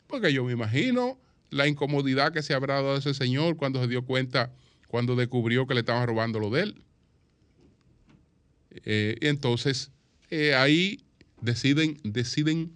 Porque 0.06 0.32
yo 0.32 0.44
me 0.44 0.52
imagino 0.52 1.18
la 1.50 1.66
incomodidad 1.66 2.32
que 2.32 2.42
se 2.42 2.54
habrá 2.54 2.74
dado 2.74 2.94
a 2.94 2.98
ese 2.98 3.14
señor 3.14 3.56
cuando 3.56 3.80
se 3.80 3.88
dio 3.88 4.04
cuenta, 4.04 4.52
cuando 4.86 5.16
descubrió 5.16 5.66
que 5.66 5.74
le 5.74 5.80
estaban 5.80 6.06
robando 6.06 6.38
lo 6.38 6.50
de 6.50 6.62
él. 6.62 6.82
Eh, 8.84 9.16
entonces, 9.22 9.90
eh, 10.30 10.54
ahí 10.54 11.00
deciden, 11.40 11.98
deciden 12.04 12.72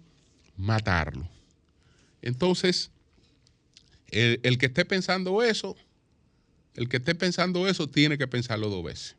matarlo. 0.57 1.32
Entonces, 2.23 2.89
el, 4.07 4.57
que 4.57 4.67
esté 4.67 4.85
pensando 4.85 5.43
eso, 5.43 5.75
el 6.73 6.87
que 6.87 6.97
esté 6.97 7.13
pensando 7.15 7.67
eso 7.67 7.89
tiene 7.89 8.17
que 8.17 8.27
pensarlo 8.27 8.69
dos 8.69 8.83
veces. 8.83 9.17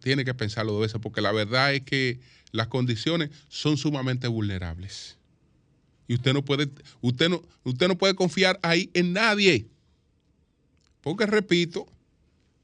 Tiene 0.00 0.24
que 0.24 0.34
pensarlo 0.34 0.72
dos 0.72 0.82
veces, 0.82 1.00
porque 1.00 1.20
la 1.20 1.30
verdad 1.30 1.72
es 1.72 1.82
que 1.82 2.18
las 2.50 2.66
condiciones 2.66 3.30
son 3.48 3.76
sumamente 3.76 4.26
vulnerables. 4.26 5.16
Y 6.08 6.14
usted 6.14 6.32
no 6.32 6.44
puede, 6.44 6.68
usted 7.02 7.28
no, 7.28 7.40
usted 7.62 7.86
no 7.86 7.96
puede 7.96 8.16
confiar 8.16 8.58
ahí 8.62 8.90
en 8.92 9.12
nadie. 9.12 9.68
Porque 11.02 11.24
repito, 11.24 11.86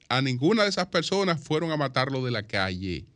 a 0.09 0.21
ninguna 0.21 0.65
de 0.65 0.71
esas 0.71 0.89
personas 0.89 1.41
fueron 1.41 1.71
a 1.71 1.77
matarlo 1.77 2.25
de 2.25 2.33
la 2.33 2.43
calle. 2.43 3.07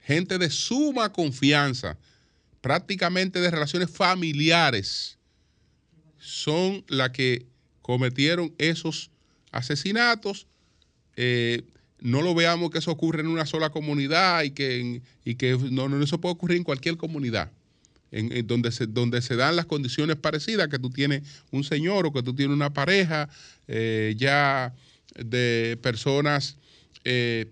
Gente 0.00 0.38
de 0.38 0.50
suma 0.50 1.12
confianza 1.12 1.96
prácticamente 2.62 3.40
de 3.40 3.50
relaciones 3.50 3.90
familiares 3.90 5.18
son 6.18 6.84
las 6.88 7.10
que 7.10 7.44
cometieron 7.82 8.54
esos 8.56 9.10
asesinatos. 9.50 10.46
Eh, 11.16 11.64
no 12.00 12.22
lo 12.22 12.34
veamos 12.34 12.70
que 12.70 12.78
eso 12.78 12.90
ocurre 12.90 13.20
en 13.20 13.26
una 13.26 13.46
sola 13.46 13.70
comunidad 13.70 14.44
y 14.44 14.52
que, 14.52 15.02
y 15.24 15.34
que 15.34 15.58
no, 15.70 15.88
no, 15.88 16.02
eso 16.02 16.20
puede 16.20 16.34
ocurrir 16.34 16.56
en 16.56 16.64
cualquier 16.64 16.96
comunidad, 16.96 17.50
en, 18.12 18.46
donde, 18.46 18.72
se, 18.72 18.86
donde 18.86 19.22
se 19.22 19.36
dan 19.36 19.56
las 19.56 19.66
condiciones 19.66 20.16
parecidas, 20.16 20.68
que 20.68 20.78
tú 20.78 20.90
tienes 20.90 21.22
un 21.50 21.64
señor 21.64 22.06
o 22.06 22.12
que 22.12 22.22
tú 22.22 22.34
tienes 22.34 22.54
una 22.54 22.72
pareja 22.72 23.28
eh, 23.68 24.14
ya 24.16 24.74
de 25.16 25.78
personas, 25.82 26.56
eh, 27.04 27.50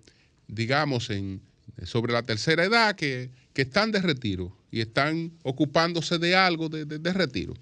digamos, 0.49 1.11
en, 1.11 1.41
sobre 1.85 2.13
la 2.13 2.23
tercera 2.23 2.65
edad 2.65 2.97
que, 2.97 3.31
que 3.53 3.63
están 3.63 3.93
de 3.93 4.03
retiro 4.03 4.60
y 4.71 4.81
están 4.81 5.33
ocupándose 5.43 6.19
de 6.19 6.37
algo 6.37 6.69
de, 6.69 7.13
retiro. 7.13 7.55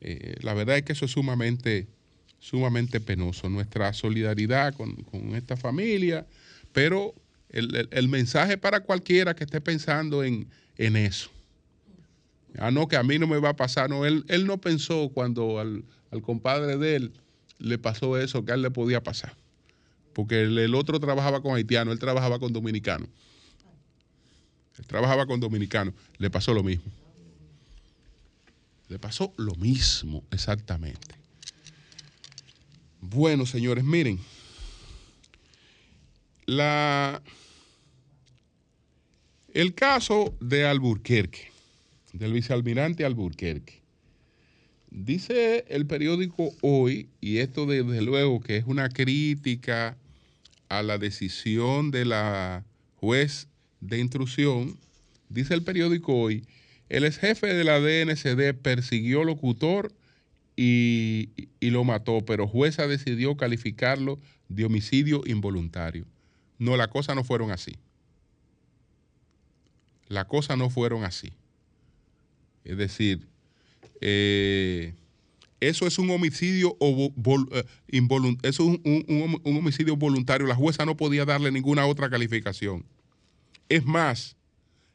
Eh, 0.00 0.36
la 0.40 0.54
verdad 0.54 0.78
es 0.78 0.82
que 0.82 0.92
eso 0.92 1.04
es 1.04 1.10
sumamente, 1.10 1.88
sumamente 2.38 3.00
penoso. 3.00 3.48
Nuestra 3.48 3.92
solidaridad 3.92 4.74
con, 4.74 4.96
esta 5.34 5.56
familia, 5.56 6.26
pero 6.72 7.14
el, 7.50 8.08
mensaje 8.08 8.56
para 8.56 8.80
cualquiera 8.80 9.34
que 9.34 9.44
esté 9.44 9.60
pensando 9.60 10.24
en, 10.24 10.48
eso. 10.76 11.30
Ah, 12.58 12.70
no, 12.70 12.88
que 12.88 12.96
a 12.96 13.02
mí 13.02 13.18
no 13.18 13.26
me 13.26 13.38
va 13.38 13.50
a 13.50 13.56
pasar. 13.56 13.90
No, 13.90 14.06
él, 14.06 14.24
él 14.28 14.46
no 14.46 14.58
pensó 14.58 15.10
cuando 15.10 15.58
al, 15.60 15.84
compadre 16.22 16.76
de 16.78 16.96
él 16.96 17.12
le 17.58 17.78
pasó 17.78 18.18
eso, 18.18 18.44
que 18.44 18.52
a 18.52 18.54
él 18.54 18.62
le 18.62 18.70
podía 18.70 19.02
pasar. 19.02 19.34
Porque 20.14 20.42
el, 20.42 20.58
el 20.58 20.74
otro 20.74 20.98
trabajaba 20.98 21.42
con 21.42 21.54
haitiano, 21.54 21.92
él 21.92 21.98
trabajaba 21.98 22.38
con 22.38 22.52
dominicano 22.52 23.06
trabajaba 24.86 25.26
con 25.26 25.40
dominicanos, 25.40 25.94
le 26.18 26.30
pasó 26.30 26.54
lo 26.54 26.62
mismo. 26.62 26.90
Le 28.88 28.98
pasó 28.98 29.32
lo 29.36 29.54
mismo, 29.54 30.22
exactamente. 30.30 31.14
Bueno, 33.00 33.46
señores, 33.46 33.84
miren. 33.84 34.18
La, 36.46 37.22
el 39.54 39.74
caso 39.74 40.34
de 40.40 40.66
Alburquerque, 40.66 41.50
del 42.12 42.32
vicealmirante 42.32 43.04
Alburquerque. 43.04 43.80
Dice 44.90 45.64
el 45.68 45.86
periódico 45.86 46.52
hoy, 46.60 47.08
y 47.20 47.38
esto 47.38 47.64
desde 47.64 48.02
luego 48.02 48.40
que 48.40 48.58
es 48.58 48.64
una 48.66 48.90
crítica 48.90 49.96
a 50.68 50.82
la 50.82 50.98
decisión 50.98 51.90
de 51.90 52.04
la 52.04 52.64
juez 52.96 53.48
de 53.82 53.98
intrusión 53.98 54.78
dice 55.28 55.52
el 55.52 55.62
periódico 55.62 56.14
hoy, 56.14 56.46
el 56.88 57.04
ex 57.04 57.18
jefe 57.18 57.52
de 57.52 57.64
la 57.64 57.80
DNCD 57.80 58.54
persiguió 58.54 59.24
locutor 59.24 59.92
y, 60.56 61.30
y 61.60 61.70
lo 61.70 61.84
mató, 61.84 62.24
pero 62.24 62.48
jueza 62.48 62.86
decidió 62.86 63.36
calificarlo 63.36 64.18
de 64.48 64.64
homicidio 64.64 65.22
involuntario. 65.26 66.06
No, 66.58 66.76
la 66.76 66.88
cosa 66.88 67.14
no 67.14 67.24
fueron 67.24 67.50
así. 67.50 67.76
La 70.08 70.26
cosa 70.26 70.56
no 70.56 70.70
fueron 70.70 71.04
así. 71.04 71.32
Es 72.64 72.76
decir, 72.76 73.26
eh, 74.00 74.94
eso 75.60 75.86
es 75.86 75.98
un 75.98 76.10
homicidio 76.10 76.76
eh, 76.80 77.64
eso 78.42 78.62
es 78.74 78.80
un, 78.84 79.42
homicidio 79.44 79.96
voluntario. 79.96 80.46
La 80.46 80.54
jueza 80.54 80.84
no 80.84 80.96
podía 80.96 81.24
darle 81.24 81.50
ninguna 81.50 81.86
otra 81.86 82.10
calificación. 82.10 82.84
Es 83.72 83.86
más, 83.86 84.36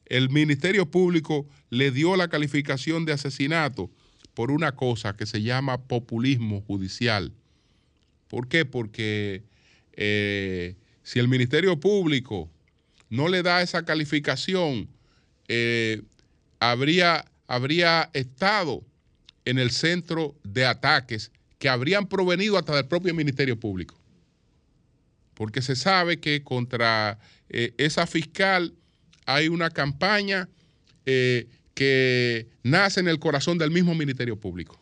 el 0.05 0.29
Ministerio 0.29 0.91
Público 0.91 1.49
le 1.71 1.89
dio 1.89 2.15
la 2.15 2.27
calificación 2.27 3.05
de 3.05 3.13
asesinato 3.13 3.89
por 4.35 4.51
una 4.51 4.75
cosa 4.75 5.15
que 5.17 5.25
se 5.25 5.41
llama 5.41 5.87
populismo 5.87 6.61
judicial. 6.61 7.33
¿Por 8.27 8.47
qué? 8.47 8.65
Porque 8.65 9.41
eh, 9.93 10.75
si 11.01 11.17
el 11.17 11.27
Ministerio 11.27 11.79
Público 11.79 12.51
no 13.09 13.29
le 13.29 13.41
da 13.41 13.63
esa 13.63 13.83
calificación, 13.83 14.87
habría, 16.59 17.25
habría 17.47 18.11
estado 18.13 18.83
en 19.45 19.57
el 19.57 19.71
centro 19.71 20.35
de 20.43 20.67
ataques 20.67 21.31
que 21.57 21.67
habrían 21.67 22.05
provenido 22.07 22.59
hasta 22.59 22.75
del 22.75 22.85
propio 22.85 23.15
Ministerio 23.15 23.59
Público. 23.59 23.99
Porque 25.33 25.63
se 25.63 25.75
sabe 25.75 26.19
que 26.19 26.43
contra 26.43 27.17
eh, 27.49 27.73
esa 27.77 28.07
fiscal 28.07 28.73
hay 29.25 29.47
una 29.47 29.69
campaña 29.69 30.49
eh, 31.05 31.47
que 31.73 32.47
nace 32.63 32.99
en 32.99 33.07
el 33.07 33.19
corazón 33.19 33.57
del 33.57 33.71
mismo 33.71 33.93
Ministerio 33.93 34.39
Público. 34.39 34.79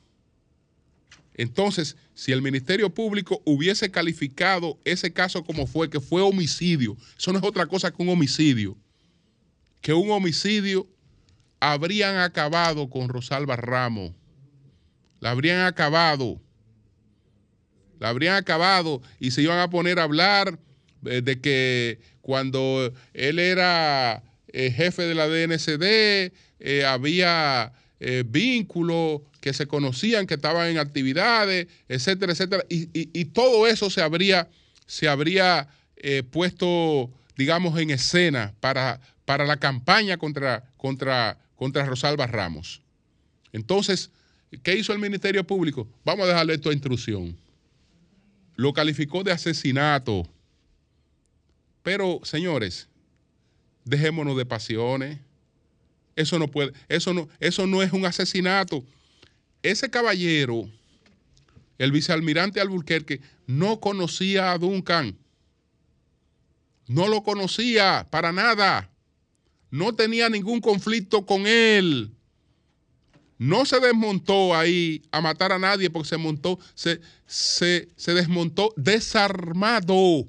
Entonces, 1.34 1.98
si 2.13 2.31
el 2.31 2.41
Ministerio 2.41 2.89
Público 2.89 3.41
hubiese 3.45 3.91
calificado 3.91 4.79
ese 4.86 5.12
caso 5.12 5.43
como 5.43 5.67
fue, 5.67 5.89
que 5.89 6.00
fue 6.00 6.22
homicidio, 6.22 6.95
eso 7.17 7.34
no 7.34 7.39
es 7.39 7.43
otra 7.43 7.65
cosa 7.65 7.91
que 7.91 8.01
un 8.01 8.10
homicidio, 8.10 8.77
que 9.81 9.93
un 9.93 10.10
homicidio 10.12 10.88
habrían 11.60 12.17
acabado 12.17 12.89
con 12.89 13.10
Rosalba 13.10 13.57
Ramos 13.57 14.13
la 15.25 15.31
habrían 15.31 15.65
acabado. 15.65 16.39
La 18.00 18.10
habrían 18.10 18.36
acabado 18.36 19.01
y 19.19 19.31
se 19.31 19.41
iban 19.41 19.57
a 19.57 19.72
poner 19.72 20.00
a 20.00 20.03
hablar 20.03 20.60
eh, 21.05 21.22
de 21.22 21.39
que 21.39 22.00
cuando 22.25 22.91
él 23.13 23.38
era 23.38 24.24
eh, 24.48 24.72
jefe 24.72 25.03
de 25.03 25.13
la 25.13 25.27
DNCD 25.27 26.34
eh, 26.60 26.86
había 26.86 27.72
vínculos 28.25 29.22
que 29.41 29.51
se 29.51 29.65
conocían, 29.65 30.27
que 30.27 30.36
estaban 30.36 30.67
en 30.70 30.77
actividades, 30.77 31.67
etcétera, 31.88 32.34
etcétera. 32.34 32.63
Y, 32.70 33.25
todo 33.25 33.65
eso 33.65 33.89
se 33.89 34.01
habría, 34.01 34.48
se 34.86 35.08
habría 35.08 35.70
puesto, 36.29 37.10
digamos, 37.36 37.79
en 37.79 37.89
escena 37.89 38.53
para, 38.60 39.00
para 39.24 39.46
la 39.46 39.58
campaña 39.58 40.17
contra, 40.17 40.70
contra, 40.77 41.40
contra 41.55 41.85
Rosalba 41.85 42.27
Ramos. 42.27 42.81
Entonces, 43.53 44.11
¿Qué 44.64 44.75
hizo 44.75 44.94
el 44.94 45.00
Ministerio 45.00 45.46
Público? 45.46 45.88
Vamos 46.03 46.25
a 46.25 46.29
dejarle 46.29 46.53
esto 46.55 46.70
a 46.70 46.74
instrucción. 46.74 47.38
Lo 48.55 48.74
calificó 48.74 49.24
de 49.24 49.31
asesinato. 49.31 50.27
Pero, 51.85 52.19
señores, 52.24 52.89
dejémonos 53.83 54.35
de 54.35 54.43
pasiones. 54.43 55.19
Eso 56.15 56.39
no 56.39 56.50
puede, 56.50 56.74
eso 56.89 57.13
no, 57.13 57.29
eso 57.39 57.67
no 57.67 57.83
es 57.83 57.93
un 57.93 58.07
asesinato. 58.07 58.83
Ese 59.61 59.91
caballero, 59.91 60.67
el 61.77 61.91
vicealmirante 61.91 62.59
Alburquerque, 62.59 63.21
no 63.45 63.79
conocía 63.79 64.51
a 64.51 64.57
Duncan. 64.57 65.15
No 66.87 67.07
lo 67.07 67.21
conocía 67.21 68.07
para 68.09 68.31
nada. 68.31 68.89
No 69.69 69.93
tenía 69.93 70.27
ningún 70.27 70.61
conflicto 70.61 71.24
con 71.24 71.45
él 71.45 72.15
no 73.37 73.65
se 73.65 73.79
desmontó 73.79 74.55
ahí 74.55 75.01
a 75.11 75.21
matar 75.21 75.51
a 75.51 75.59
nadie 75.59 75.89
porque 75.89 76.09
se 76.09 76.17
montó, 76.17 76.57
se, 76.74 77.01
se, 77.25 78.13
desmontó 78.13 78.74
desarmado. 78.77 80.25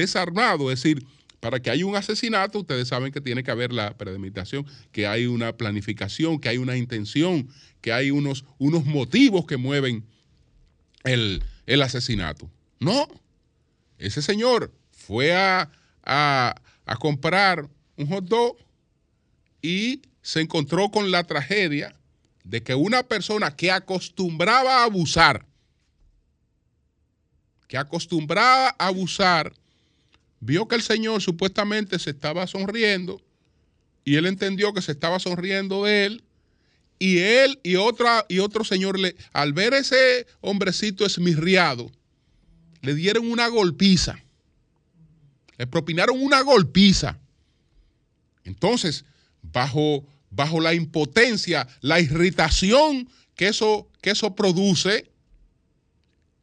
Desarmado, 0.00 0.70
es 0.70 0.82
decir, 0.82 1.06
para 1.40 1.60
que 1.60 1.70
haya 1.70 1.84
un 1.84 1.96
asesinato, 1.96 2.60
ustedes 2.60 2.88
saben 2.88 3.12
que 3.12 3.20
tiene 3.20 3.42
que 3.42 3.50
haber 3.50 3.72
la 3.72 3.96
premeditación, 3.96 4.66
que 4.92 5.06
hay 5.06 5.26
una 5.26 5.56
planificación, 5.56 6.38
que 6.38 6.48
hay 6.48 6.58
una 6.58 6.76
intención, 6.76 7.48
que 7.80 7.92
hay 7.92 8.10
unos, 8.10 8.44
unos 8.58 8.84
motivos 8.84 9.46
que 9.46 9.56
mueven 9.56 10.04
el, 11.04 11.42
asesinato. 11.82 12.50
No, 12.78 13.08
ese 13.98 14.22
señor 14.22 14.72
fue 14.90 15.34
a, 15.34 15.70
a, 16.02 16.54
a 16.84 16.96
comprar 16.96 17.68
un 17.96 18.06
hot 18.08 18.24
dog 18.24 18.56
y 19.62 20.02
se 20.22 20.40
encontró 20.40 20.90
con 20.90 21.10
la 21.10 21.24
tragedia 21.24 21.94
de 22.44 22.62
que 22.62 22.74
una 22.74 23.02
persona 23.02 23.54
que 23.54 23.70
acostumbraba 23.70 24.78
a 24.80 24.84
abusar, 24.84 25.46
que 27.68 27.78
acostumbraba 27.78 28.74
a 28.78 28.86
abusar, 28.88 29.52
vio 30.40 30.66
que 30.66 30.74
el 30.74 30.82
Señor 30.82 31.22
supuestamente 31.22 31.98
se 31.98 32.10
estaba 32.10 32.46
sonriendo 32.46 33.20
y 34.04 34.16
él 34.16 34.26
entendió 34.26 34.72
que 34.72 34.82
se 34.82 34.92
estaba 34.92 35.18
sonriendo 35.18 35.84
de 35.84 36.06
él 36.06 36.24
y 36.98 37.18
él 37.18 37.60
y 37.62 37.76
otra 37.76 38.26
y 38.28 38.40
otro 38.40 38.64
señor 38.64 38.98
le 38.98 39.16
al 39.32 39.52
ver 39.52 39.72
ese 39.74 40.26
hombrecito 40.40 41.06
esmirriado 41.06 41.90
le 42.82 42.94
dieron 42.94 43.30
una 43.30 43.48
golpiza. 43.48 44.22
Le 45.58 45.66
propinaron 45.66 46.20
una 46.22 46.40
golpiza. 46.40 47.18
Entonces, 48.44 49.04
bajo, 49.42 50.06
bajo 50.30 50.60
la 50.60 50.74
impotencia, 50.74 51.68
la 51.80 52.00
irritación 52.00 53.08
que 53.34 53.48
eso, 53.48 53.88
que 54.00 54.10
eso 54.10 54.34
produce, 54.34 55.10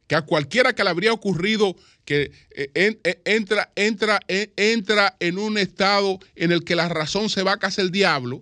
que 0.06 0.14
a 0.14 0.22
cualquiera 0.22 0.74
que 0.74 0.84
le 0.84 0.90
habría 0.90 1.12
ocurrido 1.12 1.76
que 2.08 2.32
eh, 2.52 2.70
eh, 2.74 3.20
entra, 3.26 3.70
entra, 3.76 4.18
eh, 4.28 4.50
entra 4.56 5.14
en 5.20 5.36
un 5.36 5.58
estado 5.58 6.18
en 6.36 6.52
el 6.52 6.64
que 6.64 6.74
la 6.74 6.88
razón 6.88 7.28
se 7.28 7.42
va 7.42 7.52
a 7.52 7.58
casa 7.58 7.82
el 7.82 7.90
diablo. 7.90 8.40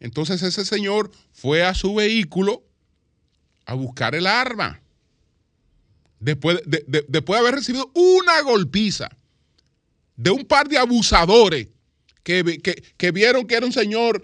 Entonces 0.00 0.42
ese 0.42 0.66
señor 0.66 1.10
fue 1.32 1.62
a 1.64 1.72
su 1.72 1.94
vehículo 1.94 2.62
a 3.64 3.72
buscar 3.72 4.14
el 4.14 4.26
arma. 4.26 4.82
Después 6.20 6.60
después 6.66 7.08
de 7.08 7.38
haber 7.38 7.54
recibido 7.54 7.90
una 7.94 8.42
golpiza 8.42 9.08
de 10.14 10.30
un 10.30 10.44
par 10.44 10.68
de 10.68 10.76
abusadores 10.76 11.68
que, 12.22 12.42
vieron 13.14 13.46
que 13.46 13.54
era 13.54 13.64
un 13.64 13.72
señor 13.72 14.22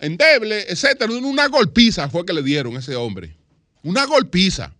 endeble, 0.00 0.66
etcétera. 0.68 1.12
Una 1.12 1.46
golpiza 1.46 2.10
fue 2.10 2.26
que 2.26 2.32
le 2.32 2.42
dieron 2.42 2.74
a 2.74 2.80
ese 2.80 2.96
hombre. 2.96 3.36
Una 3.84 4.06
golpiza. 4.06 4.74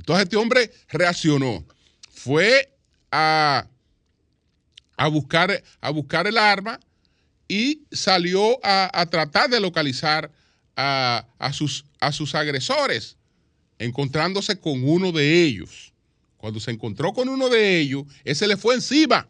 Entonces 0.00 0.24
este 0.24 0.36
hombre 0.38 0.70
reaccionó. 0.88 1.62
Fue 2.10 2.74
a, 3.12 3.66
a, 4.96 5.08
buscar, 5.08 5.62
a 5.78 5.90
buscar 5.90 6.26
el 6.26 6.38
arma 6.38 6.80
y 7.46 7.82
salió 7.92 8.58
a, 8.62 9.06
tratar 9.10 9.50
de 9.50 9.60
localizar 9.60 10.30
a, 10.74 11.52
sus, 11.52 11.84
a 12.00 12.12
sus 12.12 12.34
agresores, 12.34 13.18
encontrándose 13.78 14.58
con 14.58 14.82
uno 14.88 15.12
de 15.12 15.44
ellos. 15.44 15.92
Cuando 16.38 16.60
se 16.60 16.70
encontró 16.70 17.12
con 17.12 17.28
uno 17.28 17.50
de 17.50 17.78
ellos, 17.78 18.04
ese 18.24 18.46
le 18.46 18.56
fue 18.56 18.76
encima. 18.76 19.28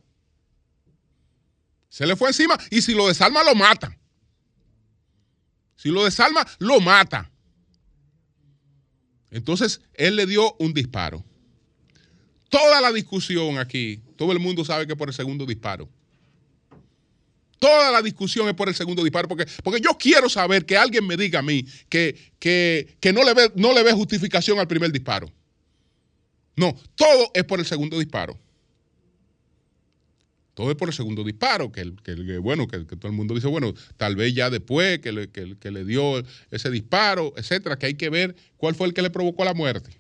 Se 1.88 2.06
le 2.06 2.14
fue 2.14 2.28
encima 2.28 2.56
y 2.70 2.80
si 2.80 2.94
lo 2.94 3.09
desarma, 3.09 3.42
lo 3.42 3.56
mata. 3.56 3.98
Si 5.74 5.88
lo 5.88 6.04
desarma, 6.04 6.46
lo 6.61 6.78
mata. 6.78 7.28
Entonces, 9.30 9.80
él 9.94 10.16
le 10.16 10.26
dio 10.26 10.54
un 10.58 10.74
disparo. 10.74 11.24
Toda 12.48 12.80
la 12.80 12.92
discusión 12.92 13.58
aquí, 13.58 14.00
todo 14.16 14.32
el 14.32 14.40
mundo 14.40 14.64
sabe 14.64 14.86
que 14.86 14.96
por 14.96 15.08
el 15.08 15.14
segundo 15.14 15.46
disparo. 15.46 15.88
Toda 17.60 17.92
la 17.92 18.02
discusión 18.02 18.48
es 18.48 18.54
por 18.54 18.68
el 18.68 18.74
segundo 18.74 19.04
disparo, 19.04 19.28
porque, 19.28 19.46
porque 19.62 19.80
yo 19.80 19.90
quiero 19.98 20.28
saber 20.28 20.64
que 20.64 20.76
alguien 20.76 21.06
me 21.06 21.16
diga 21.16 21.40
a 21.40 21.42
mí 21.42 21.64
que, 21.88 22.32
que, 22.38 23.12
no, 23.12 23.22
le 23.22 23.34
ve, 23.34 23.52
no 23.54 23.72
le 23.72 23.82
ve 23.82 23.92
justificación 23.92 24.58
al 24.58 24.66
primer 24.66 24.90
disparo. 24.90 25.30
No, 26.56 26.74
todo 26.96 27.30
es 27.34 27.44
por 27.44 27.60
el 27.60 27.66
segundo 27.66 27.98
disparo. 27.98 28.36
Todo 30.61 30.73
es 30.73 30.77
por 30.77 30.90
el 30.90 30.94
segundo 30.94 31.25
disparo, 31.25 31.73
que, 31.73 31.90
bueno, 32.38 32.68
que, 32.68 32.81
todo 32.85 33.09
el 33.09 33.14
mundo 33.14 33.35
dice, 33.35 33.46
bueno, 33.46 33.73
tal 33.96 34.14
vez 34.14 34.35
ya 34.35 34.51
después 34.51 34.99
que 34.99 35.11
le, 35.11 35.31
que 35.31 35.70
le 35.70 35.87
dio 35.87 36.23
ese 36.51 36.70
disparo, 36.70 37.33
etcétera, 37.35 37.79
que 37.79 37.87
hay 37.87 37.94
que 37.94 38.11
ver 38.11 38.37
cuál 38.59 38.75
fue 38.75 38.87
el 38.87 38.92
que 38.92 39.01
le 39.01 39.09
provocó 39.09 39.42
la 39.42 39.55
muerte. 39.55 39.99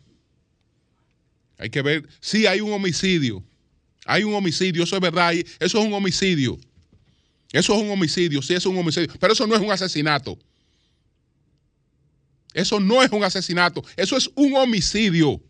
Hay 1.56 1.70
que 1.70 1.80
ver 1.80 2.06
si 2.20 2.46
hay 2.46 2.60
un 2.60 2.74
homicidio. 2.74 3.42
hay 4.04 4.22
un 4.22 4.34
homicidio, 4.34 4.84
eso 4.84 4.96
es 4.96 5.00
verdad, 5.00 5.32
eso 5.32 5.46
es 5.60 5.74
un 5.86 5.94
homicidio. 5.94 6.58
Eso 7.52 7.74
es 7.74 7.82
un 7.82 7.88
homicidio, 7.88 8.42
sí, 8.42 8.52
eso 8.52 8.68
es 8.68 8.74
un 8.74 8.80
homicidio, 8.80 9.14
pero 9.18 9.32
eso 9.32 9.46
no 9.46 9.54
es 9.54 9.62
un 9.62 9.72
asesinato. 9.72 10.38
Eso 12.52 12.78
no 12.80 13.02
es 13.02 13.10
un 13.12 13.24
asesinato, 13.24 13.82
eso 13.96 14.14
es 14.14 14.30
un 14.34 14.54
homicidio. 14.56 15.42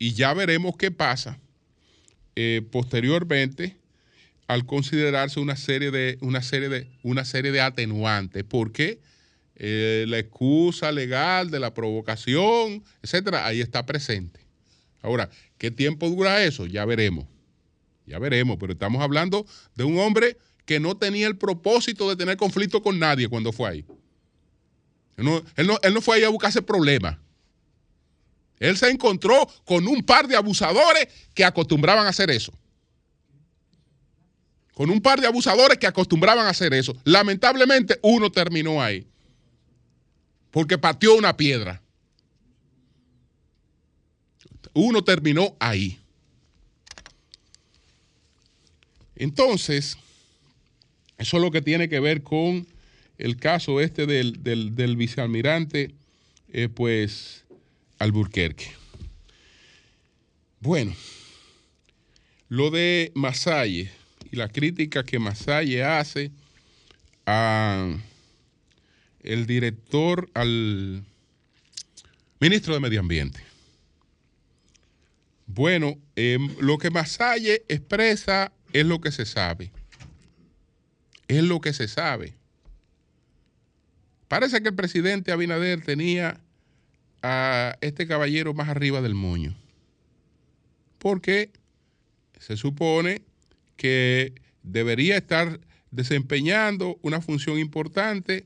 Y 0.00 0.14
ya 0.14 0.34
veremos 0.34 0.74
qué 0.76 0.90
pasa 0.90 1.38
eh, 2.36 2.62
posteriormente 2.70 3.76
al 4.46 4.66
considerarse 4.66 5.40
una 5.40 5.56
serie 5.56 5.90
de, 5.90 6.18
una 6.20 6.42
serie 6.42 6.68
de, 6.68 6.86
una 7.02 7.24
serie 7.24 7.50
de 7.50 7.60
atenuantes, 7.60 8.44
porque 8.44 9.00
eh, 9.56 10.04
la 10.08 10.18
excusa 10.18 10.92
legal 10.92 11.50
de 11.50 11.60
la 11.60 11.72
provocación, 11.72 12.82
etcétera, 13.02 13.46
ahí 13.46 13.60
está 13.60 13.86
presente. 13.86 14.40
Ahora, 15.00 15.30
¿qué 15.58 15.70
tiempo 15.70 16.08
dura 16.08 16.44
eso? 16.44 16.66
Ya 16.66 16.84
veremos. 16.84 17.26
Ya 18.06 18.18
veremos, 18.18 18.58
pero 18.60 18.72
estamos 18.72 19.02
hablando 19.02 19.46
de 19.74 19.84
un 19.84 19.98
hombre 19.98 20.36
que 20.66 20.80
no 20.80 20.96
tenía 20.96 21.26
el 21.26 21.36
propósito 21.36 22.08
de 22.08 22.16
tener 22.16 22.36
conflicto 22.36 22.82
con 22.82 22.98
nadie 22.98 23.28
cuando 23.28 23.52
fue 23.52 23.68
ahí. 23.68 23.84
Él 25.16 25.24
no, 25.24 25.42
él 25.56 25.94
no 25.94 26.00
fue 26.00 26.16
ahí 26.16 26.24
a 26.24 26.28
buscarse 26.28 26.60
problemas. 26.60 27.16
Él 28.58 28.76
se 28.76 28.88
encontró 28.90 29.48
con 29.64 29.86
un 29.86 30.02
par 30.02 30.28
de 30.28 30.36
abusadores 30.36 31.08
que 31.34 31.44
acostumbraban 31.44 32.06
a 32.06 32.10
hacer 32.10 32.30
eso. 32.30 32.52
Con 34.74 34.90
un 34.90 35.00
par 35.00 35.20
de 35.20 35.26
abusadores 35.26 35.78
que 35.78 35.86
acostumbraban 35.86 36.46
a 36.46 36.50
hacer 36.50 36.74
eso. 36.74 36.96
Lamentablemente 37.04 37.98
uno 38.02 38.30
terminó 38.30 38.82
ahí. 38.82 39.06
Porque 40.50 40.78
pateó 40.78 41.14
una 41.14 41.36
piedra. 41.36 41.80
Uno 44.72 45.02
terminó 45.04 45.56
ahí. 45.60 45.98
Entonces, 49.16 49.96
eso 51.18 51.36
es 51.36 51.42
lo 51.42 51.50
que 51.50 51.62
tiene 51.62 51.88
que 51.88 52.00
ver 52.00 52.22
con 52.22 52.66
el 53.18 53.36
caso 53.36 53.80
este 53.80 54.06
del, 54.06 54.96
vicealmirante, 54.96 55.94
eh, 56.52 56.68
pues, 56.68 57.43
Alburquerque. 57.98 58.72
Bueno, 60.60 60.94
lo 62.48 62.70
de 62.70 63.12
Masalle 63.14 63.90
y 64.30 64.36
la 64.36 64.48
crítica 64.48 65.04
que 65.04 65.18
Masalle 65.18 65.84
hace 65.84 66.30
a 67.26 67.96
el 69.20 69.46
director, 69.46 70.30
al 70.34 71.04
ministro 72.40 72.74
de 72.74 72.80
Medio 72.80 73.00
Ambiente. 73.00 73.40
Bueno, 75.46 75.98
em, 76.16 76.54
lo 76.60 76.78
que 76.78 76.90
Masalle 76.90 77.64
expresa 77.68 78.52
es 78.72 78.84
lo 78.86 79.00
que 79.00 79.12
se 79.12 79.26
sabe. 79.26 79.70
Es 81.28 81.42
lo 81.42 81.60
que 81.60 81.72
se 81.72 81.88
sabe. 81.88 82.34
Parece 84.28 84.62
que 84.62 84.68
el 84.68 84.74
presidente 84.74 85.32
Abinader 85.32 85.82
tenía 85.82 86.40
a 87.26 87.78
este 87.80 88.06
caballero 88.06 88.52
más 88.52 88.68
arriba 88.68 89.00
del 89.00 89.14
moño. 89.14 89.56
Porque 90.98 91.50
se 92.38 92.58
supone 92.58 93.22
que 93.78 94.34
debería 94.62 95.16
estar 95.16 95.58
desempeñando 95.90 96.98
una 97.00 97.22
función 97.22 97.58
importante 97.58 98.44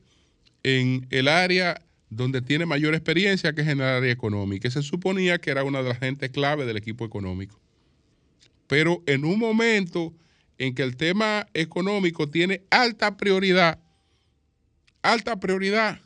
en 0.63 1.07
el 1.09 1.27
área 1.27 1.81
donde 2.09 2.41
tiene 2.41 2.65
mayor 2.65 2.95
experiencia, 2.95 3.53
que 3.53 3.61
es 3.61 3.67
en 3.67 3.81
el 3.81 3.85
área 3.85 4.13
económica. 4.13 4.69
Y 4.69 4.71
se 4.71 4.81
suponía 4.81 5.39
que 5.39 5.51
era 5.51 5.65
una 5.65 5.83
de 5.83 5.89
las 5.89 5.99
gentes 5.99 6.29
clave 6.31 6.65
del 6.65 6.77
equipo 6.77 7.03
económico. 7.03 7.59
Pero 8.67 9.03
en 9.07 9.25
un 9.25 9.39
momento 9.39 10.13
en 10.57 10.73
que 10.73 10.83
el 10.83 10.95
tema 10.95 11.47
económico 11.53 12.29
tiene 12.29 12.63
alta 12.69 13.17
prioridad, 13.17 13.77
alta 15.01 15.37
prioridad, 15.37 15.99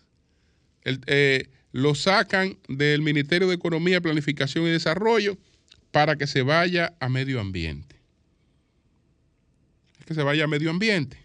eh, 0.84 1.50
lo 1.74 1.96
sacan 1.96 2.58
del 2.70 3.02
Ministerio 3.02 3.48
de 3.48 3.56
Economía, 3.56 4.00
Planificación 4.00 4.66
y 4.66 4.70
Desarrollo 4.70 5.38
para 5.92 6.16
que 6.16 6.28
se 6.28 6.44
vaya 6.44 6.94
a 7.00 7.10
medio 7.10 7.42
ambiente. 7.42 7.96
Que 10.06 10.14
se 10.14 10.22
vaya 10.22 10.46
a 10.46 10.48
medio 10.48 10.70
ambiente. 10.70 11.18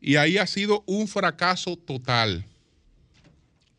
Y 0.00 0.16
ahí 0.16 0.38
ha 0.38 0.46
sido 0.46 0.84
un 0.86 1.08
fracaso 1.08 1.76
total. 1.76 2.46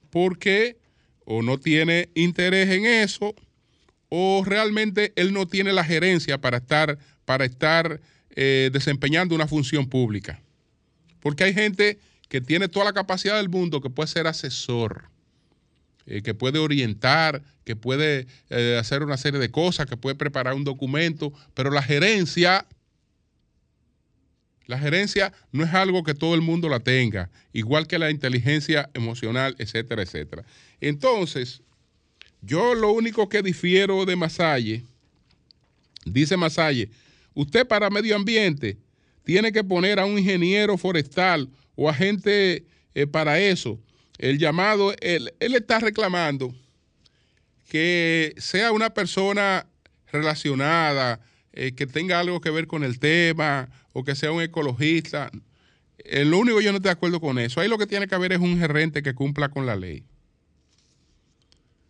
Porque 0.10 0.78
o 1.23 1.41
no 1.41 1.58
tiene 1.58 2.10
interés 2.15 2.69
en 2.69 2.86
eso, 2.86 3.34
o 4.10 4.43
realmente 4.45 5.13
él 5.15 5.34
no 5.34 5.47
tiene 5.47 5.71
la 5.71 5.84
gerencia 5.84 6.39
para 6.39 6.58
estar, 6.58 6.97
para 7.23 7.45
estar 7.45 8.02
eh, 8.32 8.69
desempeñando 8.73 9.36
una 9.36 9.47
función 9.47 9.88
pública. 9.88 10.41
Porque 11.21 11.45
hay 11.45 11.54
gente 11.54 12.00
que 12.28 12.41
tiene 12.41 12.67
toda 12.67 12.86
la 12.86 12.93
capacidad 12.93 13.38
del 13.38 13.50
mundo, 13.50 13.82
que 13.82 13.89
puede 13.89 14.08
ser 14.08 14.28
asesor, 14.28 15.10
eh, 16.08 16.22
que 16.22 16.34
puede 16.34 16.58
orientar, 16.58 17.43
que 17.65 17.76
puede 17.76 18.28
eh, 18.50 18.78
hacer 18.80 19.04
una 19.04 19.17
serie 19.17 19.39
de 19.39 19.52
cosas, 19.52 19.88
que 19.88 19.98
puede 19.98 20.15
preparar 20.15 20.54
un 20.54 20.63
documento, 20.63 21.34
pero 21.54 21.70
la 21.70 21.84
gerencia, 21.84 22.65
la 24.65 24.80
gerencia 24.80 25.34
no 25.52 25.65
es 25.65 25.74
algo 25.74 26.04
que 26.04 26.13
todo 26.13 26.34
el 26.34 26.41
mundo 26.41 26.70
la 26.70 26.80
tenga, 26.80 27.30
igual 27.52 27.88
que 27.88 28.00
la 28.00 28.10
inteligencia 28.10 28.89
emocional, 28.93 29.56
etcétera, 29.60 30.02
etcétera. 30.02 30.46
Entonces, 30.80 31.62
yo 32.41 32.74
lo 32.74 32.91
único 32.91 33.28
que 33.28 33.41
difiero 33.41 34.06
de 34.06 34.15
Masalle, 34.15 34.84
dice 36.06 36.38
Masalle, 36.38 36.89
usted 37.34 37.67
para 37.67 37.89
medio 37.89 38.15
ambiente 38.15 38.78
tiene 39.26 39.52
que 39.52 39.63
poner 39.63 40.00
a 40.00 40.06
un 40.06 40.17
ingeniero 40.17 40.78
forestal 40.78 41.50
o 41.76 41.89
a 41.89 41.93
gente 41.93 42.65
eh, 42.96 43.08
para 43.08 43.39
eso. 43.41 43.78
El 44.17 44.39
llamado, 44.39 44.93
él, 44.99 45.32
está 45.39 45.80
reclamando 45.80 46.53
que 47.69 48.34
sea 48.38 48.71
una 48.71 48.93
persona 48.93 49.67
relacionada, 50.12 51.19
eh, 51.53 51.73
que 51.73 51.86
tenga 51.86 52.19
algo 52.19 52.41
que 52.41 52.49
ver 52.49 52.67
con 52.67 52.84
el 52.84 52.99
tema, 52.99 53.69
o 53.93 54.03
que 54.03 54.15
sea 54.15 54.32
un 54.32 54.41
ecologista. 54.41 55.32
Eh, 55.99 56.23
lo 56.23 56.39
único 56.39 56.62
yo 56.62 56.71
no 56.71 56.77
estoy 56.77 56.89
de 56.89 56.93
acuerdo 56.93 57.19
con 57.19 57.39
eso. 57.39 57.60
Ahí 57.60 57.67
lo 57.67 57.77
que 57.77 57.88
tiene 57.88 58.08
que 58.08 58.15
haber 58.15 58.32
es 58.32 58.39
un 58.39 58.60
gerente 58.60 59.03
que 59.03 59.13
cumpla 59.13 59.49
con 59.49 59.65
la 59.65 59.75
ley. 59.75 60.03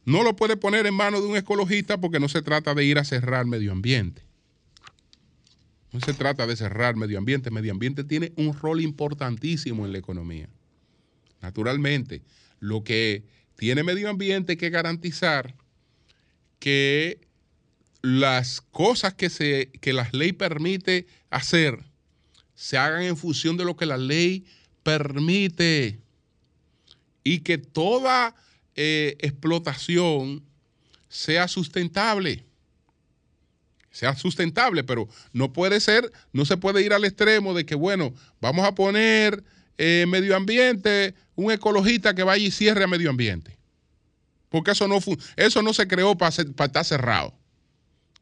No 0.05 0.23
lo 0.23 0.35
puede 0.35 0.55
poner 0.55 0.85
en 0.85 0.93
manos 0.93 1.21
de 1.21 1.27
un 1.27 1.35
ecologista 1.35 1.99
porque 1.99 2.19
no 2.19 2.29
se 2.29 2.41
trata 2.41 2.73
de 2.73 2.85
ir 2.85 2.97
a 2.97 3.03
cerrar 3.03 3.45
medio 3.45 3.73
ambiente. 3.73 4.21
No 5.91 5.99
se 5.99 6.13
trata 6.13 6.47
de 6.47 6.55
cerrar 6.55 6.95
medio 6.95 7.17
ambiente. 7.17 7.51
Medio 7.51 7.73
ambiente 7.73 8.03
tiene 8.03 8.31
un 8.37 8.53
rol 8.53 8.79
importantísimo 8.81 9.85
en 9.85 9.91
la 9.91 9.97
economía. 9.97 10.47
Naturalmente, 11.41 12.23
lo 12.59 12.83
que 12.83 13.23
tiene 13.55 13.83
medio 13.83 14.09
ambiente 14.09 14.57
que 14.57 14.69
garantizar 14.69 15.55
que 16.59 17.19
las 18.01 18.61
cosas 18.61 19.13
que, 19.13 19.29
se, 19.29 19.71
que 19.81 19.93
la 19.93 20.09
ley 20.11 20.33
permite 20.33 21.07
hacer 21.29 21.79
se 22.55 22.77
hagan 22.77 23.03
en 23.03 23.17
función 23.17 23.57
de 23.57 23.65
lo 23.65 23.75
que 23.75 23.85
la 23.85 23.97
ley 23.97 24.45
permite 24.83 25.99
y 27.23 27.39
que 27.39 27.57
toda 27.57 28.35
eh, 28.75 29.15
explotación 29.19 30.43
sea 31.09 31.47
sustentable 31.47 32.47
sea 33.97 34.15
sustentable, 34.15 34.83
pero 34.83 35.09
no 35.33 35.51
puede 35.53 35.79
ser, 35.79 36.11
no 36.31 36.45
se 36.45 36.55
puede 36.55 36.83
ir 36.83 36.93
al 36.93 37.03
extremo 37.03 37.55
de 37.55 37.65
que, 37.65 37.73
bueno, 37.73 38.13
vamos 38.39 38.65
a 38.67 38.75
poner 38.75 39.43
eh, 39.79 40.05
medio 40.07 40.35
ambiente, 40.35 41.15
un 41.37 41.51
ecologista 41.51 42.13
que 42.13 42.23
vaya 42.23 42.45
y 42.45 42.51
cierre 42.51 42.83
a 42.83 42.87
medio 42.87 43.09
ambiente. 43.09 43.57
Porque 44.49 44.71
eso 44.71 44.87
no, 44.87 44.99
eso 45.37 45.61
no 45.61 45.73
se 45.73 45.87
creó 45.87 46.17
para, 46.17 46.35
para 46.55 46.67
estar 46.67 46.83
cerrado. 46.83 47.33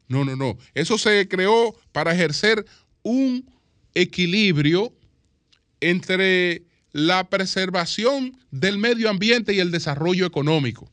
No, 0.06 0.24
no, 0.24 0.36
no. 0.36 0.56
Eso 0.74 0.98
se 0.98 1.26
creó 1.26 1.74
para 1.90 2.14
ejercer 2.14 2.64
un 3.02 3.50
equilibrio 3.94 4.92
entre 5.80 6.62
la 6.92 7.28
preservación 7.28 8.38
del 8.50 8.78
medio 8.78 9.10
ambiente 9.10 9.52
y 9.54 9.60
el 9.60 9.70
desarrollo 9.70 10.26
económico. 10.26 10.90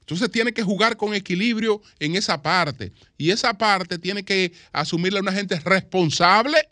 Entonces 0.00 0.30
tiene 0.30 0.52
que 0.52 0.62
jugar 0.62 0.96
con 0.96 1.14
equilibrio 1.14 1.82
en 1.98 2.14
esa 2.14 2.40
parte. 2.40 2.92
Y 3.18 3.30
esa 3.30 3.58
parte 3.58 3.98
tiene 3.98 4.24
que 4.24 4.52
asumirla 4.72 5.20
una 5.20 5.32
gente 5.32 5.58
responsable, 5.60 6.68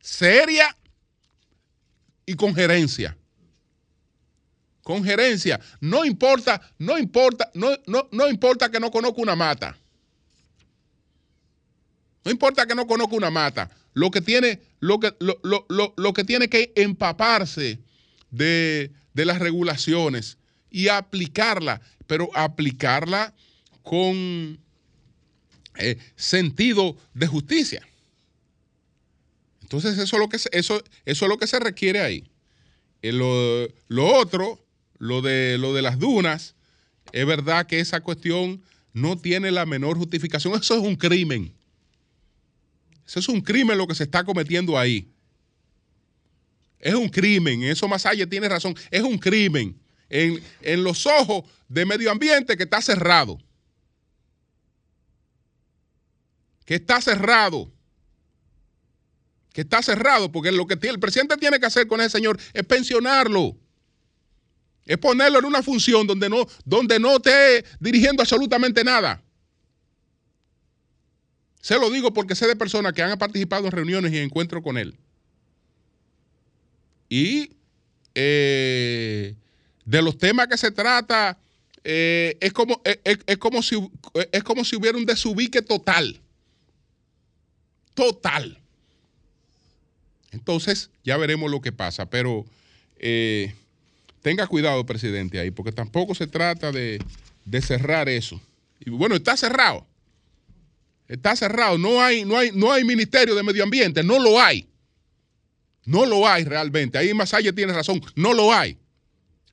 seria 0.00 0.76
y 2.28 2.34
con 2.34 2.54
gerencia. 2.54 3.16
Con 4.82 5.02
gerencia. 5.02 5.58
No 5.80 6.04
importa, 6.04 6.60
no 6.78 6.98
importa, 6.98 7.50
no, 7.54 7.70
no, 7.86 8.28
importa 8.28 8.70
que 8.70 8.78
no 8.78 8.90
conozca 8.90 9.22
una 9.22 9.34
mata. 9.34 9.76
No 12.24 12.30
importa 12.30 12.66
que 12.66 12.74
no 12.74 12.86
conozca 12.86 13.16
una 13.16 13.30
mata. 13.30 13.70
Lo 13.94 14.10
que 14.10 14.20
tiene, 14.20 14.60
lo 14.80 15.00
que, 15.00 15.14
lo, 15.18 16.12
que, 16.12 16.24
tiene 16.24 16.48
que 16.48 16.72
empaparse 16.76 17.78
de, 18.30 18.92
de 19.14 19.24
las 19.24 19.38
regulaciones 19.38 20.36
y 20.70 20.88
aplicarla 20.88 21.80
pero 22.06 22.30
aplicarla 22.34 23.34
con, 23.82 24.58
eh, 25.78 25.96
sentido 26.16 26.96
de 27.14 27.26
justicia. 27.28 27.87
Entonces 29.68 29.98
eso 29.98 30.16
es 30.16 30.20
lo 30.20 30.30
que 30.30 30.38
se, 30.38 30.48
eso, 30.52 30.82
eso 31.04 31.24
es 31.26 31.28
lo 31.28 31.36
que 31.36 31.46
se 31.46 31.58
requiere 31.58 32.00
ahí. 32.00 32.30
Eh, 33.02 33.12
lo, 33.12 33.68
lo, 33.88 34.06
otro, 34.16 34.58
lo 34.96 35.20
de, 35.20 35.58
lo 35.58 35.74
de 35.74 35.82
las 35.82 35.98
dunas, 35.98 36.54
es 37.12 37.26
verdad 37.26 37.66
que 37.66 37.78
esa 37.78 38.00
cuestión 38.00 38.62
no 38.94 39.18
tiene 39.18 39.50
la 39.50 39.66
menor 39.66 39.98
justificación. 39.98 40.54
Eso 40.58 40.74
es 40.74 40.80
un 40.80 40.96
crimen. 40.96 41.52
Eso 43.06 43.20
es 43.20 43.28
un 43.28 43.42
crimen 43.42 43.76
lo 43.76 43.86
que 43.86 43.94
se 43.94 44.04
está 44.04 44.24
cometiendo 44.24 44.78
ahí. 44.78 45.12
Es 46.78 46.94
un 46.94 47.10
crimen. 47.10 47.62
Eso 47.62 47.86
Masaya 47.88 48.26
tiene 48.26 48.48
razón. 48.48 48.74
Es 48.90 49.02
un 49.02 49.18
crimen. 49.18 49.78
En, 50.08 50.42
en 50.62 50.82
los 50.82 51.04
ojos 51.04 51.44
de 51.68 51.84
medio 51.84 52.10
ambiente 52.10 52.56
que 52.56 52.62
está 52.62 52.80
cerrado. 52.80 53.38
Que 56.64 56.76
está 56.76 57.02
cerrado. 57.02 57.70
Está 59.60 59.82
cerrado. 59.82 60.30
Porque 60.30 60.52
lo 60.52 60.66
que 60.66 60.78
el 60.88 60.98
presidente 60.98 61.36
tiene 61.36 61.58
que 61.58 61.66
hacer 61.66 61.86
con 61.86 62.00
ese 62.00 62.10
señor 62.10 62.38
es 62.52 62.64
pensionarlo. 62.64 63.56
Es 64.86 64.98
ponerlo 64.98 65.38
en 65.38 65.44
una 65.44 65.62
función 65.62 66.06
donde 66.06 66.28
no, 66.28 66.46
donde 66.64 66.98
no 66.98 67.16
esté 67.16 67.64
dirigiendo 67.78 68.22
absolutamente 68.22 68.82
nada. 68.84 69.22
Se 71.60 71.78
lo 71.78 71.90
digo 71.90 72.14
porque 72.14 72.34
sé 72.34 72.46
de 72.46 72.56
personas 72.56 72.92
que 72.92 73.02
han 73.02 73.18
participado 73.18 73.66
en 73.66 73.72
reuniones 73.72 74.12
y 74.12 74.18
encuentros 74.18 74.62
con 74.62 74.78
él. 74.78 74.96
Y 77.08 77.52
eh, 78.14 79.34
de 79.84 80.02
los 80.02 80.16
temas 80.18 80.46
que 80.46 80.56
se 80.56 80.70
trata, 80.70 81.38
eh, 81.84 82.36
es, 82.40 82.52
como, 82.52 82.80
es, 82.84 83.38
como 83.38 83.62
si, 83.62 83.76
es 84.32 84.44
como 84.44 84.64
si 84.64 84.76
hubiera 84.76 84.96
un 84.96 85.06
desubique 85.06 85.62
total. 85.62 86.20
Total. 87.94 88.62
Entonces, 90.32 90.90
ya 91.04 91.16
veremos 91.16 91.50
lo 91.50 91.60
que 91.60 91.72
pasa. 91.72 92.06
Pero 92.10 92.44
eh, 92.96 93.54
tenga 94.22 94.46
cuidado, 94.46 94.84
presidente, 94.84 95.38
ahí, 95.38 95.50
porque 95.50 95.72
tampoco 95.72 96.14
se 96.14 96.26
trata 96.26 96.72
de, 96.72 97.00
cerrar 97.62 98.08
eso. 98.08 98.40
Y 98.80 98.90
bueno, 98.90 99.16
está 99.16 99.36
cerrado. 99.36 99.86
Está 101.06 101.34
cerrado. 101.34 101.78
No 101.78 102.02
hay, 102.02 102.24
no, 102.24 102.36
hay, 102.36 102.50
no 102.52 102.70
hay 102.70 102.84
ministerio 102.84 103.34
de 103.34 103.42
medio 103.42 103.62
ambiente. 103.62 104.02
No 104.02 104.18
lo 104.18 104.40
hay. 104.40 104.68
No 105.84 106.04
lo 106.04 106.28
hay 106.28 106.44
realmente. 106.44 106.98
Ahí 106.98 107.14
Masaya 107.14 107.52
tiene 107.52 107.72
razón. 107.72 108.02
No 108.14 108.34
lo 108.34 108.52
hay. 108.52 108.76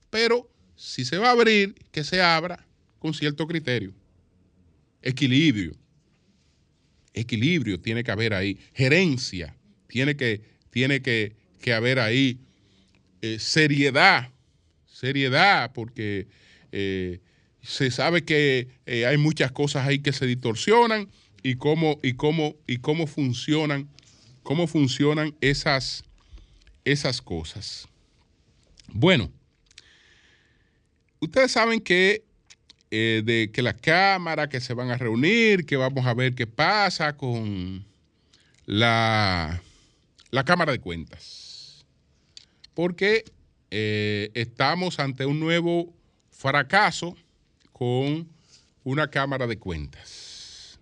Pero 0.10 0.50
si 0.76 1.06
se 1.06 1.18
va 1.18 1.30
a 1.30 1.32
abrir, 1.32 1.74
que 1.92 2.04
se 2.04 2.22
abra 2.22 2.66
con 3.00 3.14
cierto 3.14 3.48
criterio. 3.48 3.94
Equilibrio. 5.02 5.76
Equilibrio 7.14 7.80
tiene 7.80 8.04
que 8.04 8.12
haber 8.12 8.34
ahí. 8.34 8.60
Gerencia. 8.74 9.56
Tiene 9.88 10.18
que, 10.18 10.42
tiene 10.76 11.02
que, 11.02 11.34
haber 11.74 12.00
ahí. 12.00 12.38
Eh, 13.22 13.40
seriedad 13.40 14.30
seriedad, 14.86 15.72
porque 15.74 16.28
eh, 16.72 17.20
se 17.62 17.92
sabe 17.92 18.24
que 18.24 18.68
eh, 18.86 19.06
hay 19.06 19.18
muchas 19.18 19.52
cosas 19.52 19.88
ahí 19.88 20.00
que 20.00 20.14
se 20.14 20.26
distorsionan 20.26 21.10
y 21.44 21.56
cómo, 21.56 21.98
y 22.04 22.14
cómo, 22.14 22.56
y 22.68 22.78
cómo 22.78 23.08
funcionan, 23.08 23.90
cómo 24.44 24.68
funcionan 24.68 25.36
esas, 25.42 26.04
esas 26.86 27.22
cosas. 27.22 27.88
Bueno, 28.88 29.32
ustedes 31.20 31.52
saben 31.52 31.80
que 31.80 32.24
de 32.90 33.50
que 33.52 33.62
las 33.62 33.76
cámaras 33.76 34.48
que 34.48 34.62
se 34.62 34.74
van 34.74 34.90
a 34.90 34.98
reunir, 34.98 35.66
que 35.66 35.76
vamos 35.76 36.06
a 36.06 36.14
ver 36.14 36.34
qué 36.34 36.48
pasa 36.48 37.18
con 37.18 37.84
la, 38.66 39.62
la 40.36 40.44
Cámara 40.44 40.74
de 40.74 40.80
Cuentas. 40.80 41.86
Porque 42.74 43.24
eh, 43.72 44.32
estamos 44.34 45.00
ante 45.00 45.26
un 45.26 45.40
nuevo 45.40 45.94
fracaso 46.30 47.16
con 47.72 48.28
una 48.84 49.10
Cámara 49.10 49.48
de 49.48 49.58
Cuentas. 49.58 50.78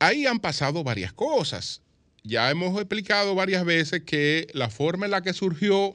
Ahí 0.00 0.26
han 0.26 0.40
pasado 0.40 0.82
varias 0.82 1.12
cosas. 1.12 1.82
Ya 2.24 2.50
hemos 2.50 2.76
explicado 2.76 3.36
varias 3.36 3.64
veces 3.64 4.02
que 4.02 4.48
la 4.54 4.70
forma 4.70 5.04
en 5.04 5.12
la 5.12 5.22
que 5.22 5.32
surgió 5.32 5.94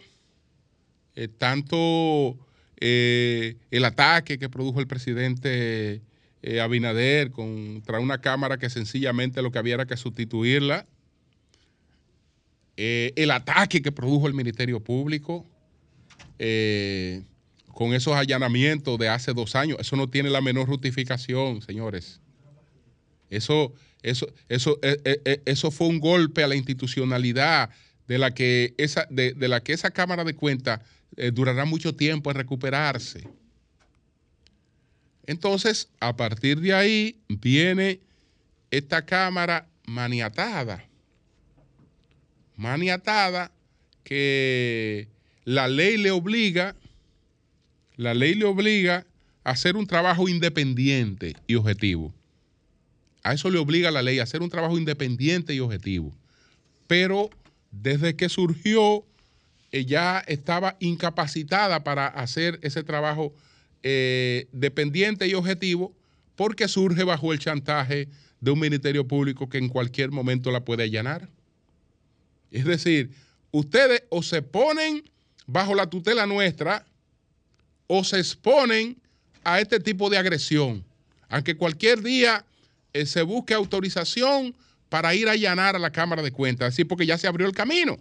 eh, 1.15 1.27
tanto 1.27 2.37
eh, 2.79 3.57
el 3.71 3.83
ataque 3.83 4.39
que 4.39 4.47
produjo 4.47 4.79
el 4.79 4.87
presidente 4.87 6.01
Abinader 6.61 7.31
contra 7.31 7.99
una 7.99 8.19
Cámara 8.19 8.57
que 8.57 8.69
sencillamente 8.69 9.41
lo 9.41 9.51
que 9.51 9.59
había 9.59 9.75
era 9.75 9.85
que 9.85 9.97
sustituirla 9.97 10.85
eh, 12.75 13.13
el 13.15 13.29
ataque 13.29 13.81
que 13.81 13.91
produjo 13.91 14.27
el 14.27 14.33
Ministerio 14.33 14.79
Público 14.79 15.45
eh, 16.39 17.21
con 17.67 17.93
esos 17.93 18.15
allanamientos 18.15 18.97
de 18.97 19.09
hace 19.09 19.33
dos 19.33 19.55
años, 19.55 19.77
eso 19.79 19.95
no 19.95 20.09
tiene 20.09 20.29
la 20.29 20.41
menor 20.41 20.67
justificación, 20.67 21.61
señores. 21.61 22.19
Eso, 23.29 23.73
eso, 24.01 24.27
eso, 24.49 24.79
eh, 24.81 25.41
eso 25.45 25.69
fue 25.71 25.87
un 25.87 25.99
golpe 25.99 26.43
a 26.43 26.47
la 26.47 26.55
institucionalidad 26.55 27.69
de 28.07 28.17
la 28.17 28.33
que 28.33 28.73
esa, 28.77 29.07
de, 29.09 29.35
la 29.47 29.61
que 29.61 29.73
esa 29.73 29.91
Cámara 29.91 30.23
de 30.23 30.35
Cuentas 30.35 30.81
durará 31.31 31.65
mucho 31.65 31.95
tiempo 31.95 32.31
en 32.31 32.37
recuperarse. 32.37 33.27
Entonces, 35.25 35.89
a 35.99 36.15
partir 36.15 36.59
de 36.59 36.73
ahí 36.73 37.15
viene 37.27 37.99
esta 38.71 39.05
Cámara 39.05 39.67
maniatada 39.85 40.85
maniatada 42.55 43.51
que 44.03 45.07
la 45.45 45.67
ley 45.67 45.97
le 45.97 46.11
obliga, 46.11 46.75
la 47.95 48.13
ley 48.13 48.35
le 48.35 48.45
obliga 48.45 49.05
a 49.43 49.51
hacer 49.51 49.75
un 49.75 49.87
trabajo 49.87 50.27
independiente 50.27 51.35
y 51.47 51.55
objetivo. 51.55 52.13
A 53.23 53.33
eso 53.33 53.49
le 53.49 53.57
obliga 53.57 53.91
la 53.91 54.01
ley, 54.01 54.19
a 54.19 54.23
hacer 54.23 54.41
un 54.41 54.49
trabajo 54.49 54.77
independiente 54.77 55.53
y 55.53 55.59
objetivo. 55.59 56.13
Pero 56.87 57.29
desde 57.71 58.15
que 58.15 58.29
surgió, 58.29 59.05
ella 59.71 60.19
estaba 60.27 60.75
incapacitada 60.79 61.83
para 61.83 62.07
hacer 62.07 62.59
ese 62.61 62.83
trabajo 62.83 63.33
eh, 63.83 64.47
dependiente 64.51 65.27
y 65.27 65.33
objetivo 65.33 65.93
porque 66.35 66.67
surge 66.67 67.03
bajo 67.03 67.33
el 67.33 67.39
chantaje 67.39 68.07
de 68.39 68.51
un 68.51 68.59
ministerio 68.59 69.07
público 69.07 69.49
que 69.49 69.57
en 69.57 69.69
cualquier 69.69 70.11
momento 70.11 70.51
la 70.51 70.65
puede 70.65 70.83
allanar. 70.83 71.29
Es 72.51 72.65
decir, 72.65 73.11
ustedes 73.51 74.03
o 74.09 74.23
se 74.23 74.41
ponen 74.41 75.03
bajo 75.45 75.75
la 75.75 75.89
tutela 75.89 76.25
nuestra 76.25 76.85
o 77.87 78.03
se 78.03 78.19
exponen 78.19 78.97
a 79.43 79.59
este 79.59 79.79
tipo 79.79 80.09
de 80.09 80.17
agresión. 80.17 80.83
Aunque 81.29 81.55
cualquier 81.55 82.01
día 82.01 82.45
eh, 82.93 83.05
se 83.05 83.21
busque 83.21 83.53
autorización 83.53 84.55
para 84.89 85.15
ir 85.15 85.27
a 85.27 85.31
allanar 85.31 85.75
a 85.75 85.79
la 85.79 85.91
Cámara 85.91 86.21
de 86.21 86.31
Cuentas, 86.31 86.73
así 86.73 86.83
porque 86.83 87.05
ya 87.05 87.17
se 87.17 87.27
abrió 87.27 87.47
el 87.47 87.53
camino. 87.53 87.97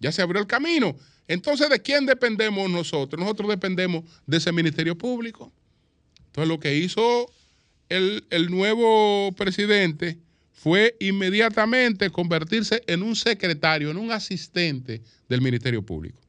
Ya 0.00 0.12
se 0.12 0.22
abrió 0.22 0.40
el 0.40 0.46
camino. 0.46 0.96
Entonces, 1.28 1.68
¿de 1.68 1.80
quién 1.80 2.06
dependemos 2.06 2.68
nosotros? 2.70 3.20
Nosotros 3.20 3.50
dependemos 3.50 4.04
de 4.26 4.38
ese 4.38 4.50
Ministerio 4.50 4.96
Público. 4.96 5.52
Entonces, 6.26 6.48
lo 6.48 6.58
que 6.58 6.74
hizo 6.76 7.30
el, 7.90 8.26
el 8.30 8.50
nuevo 8.50 9.32
presidente 9.32 10.18
fue 10.52 10.96
inmediatamente 10.98 12.10
convertirse 12.10 12.82
en 12.86 13.02
un 13.02 13.14
secretario, 13.14 13.90
en 13.90 13.98
un 13.98 14.10
asistente 14.10 15.02
del 15.28 15.40
Ministerio 15.40 15.84
Público, 15.84 16.20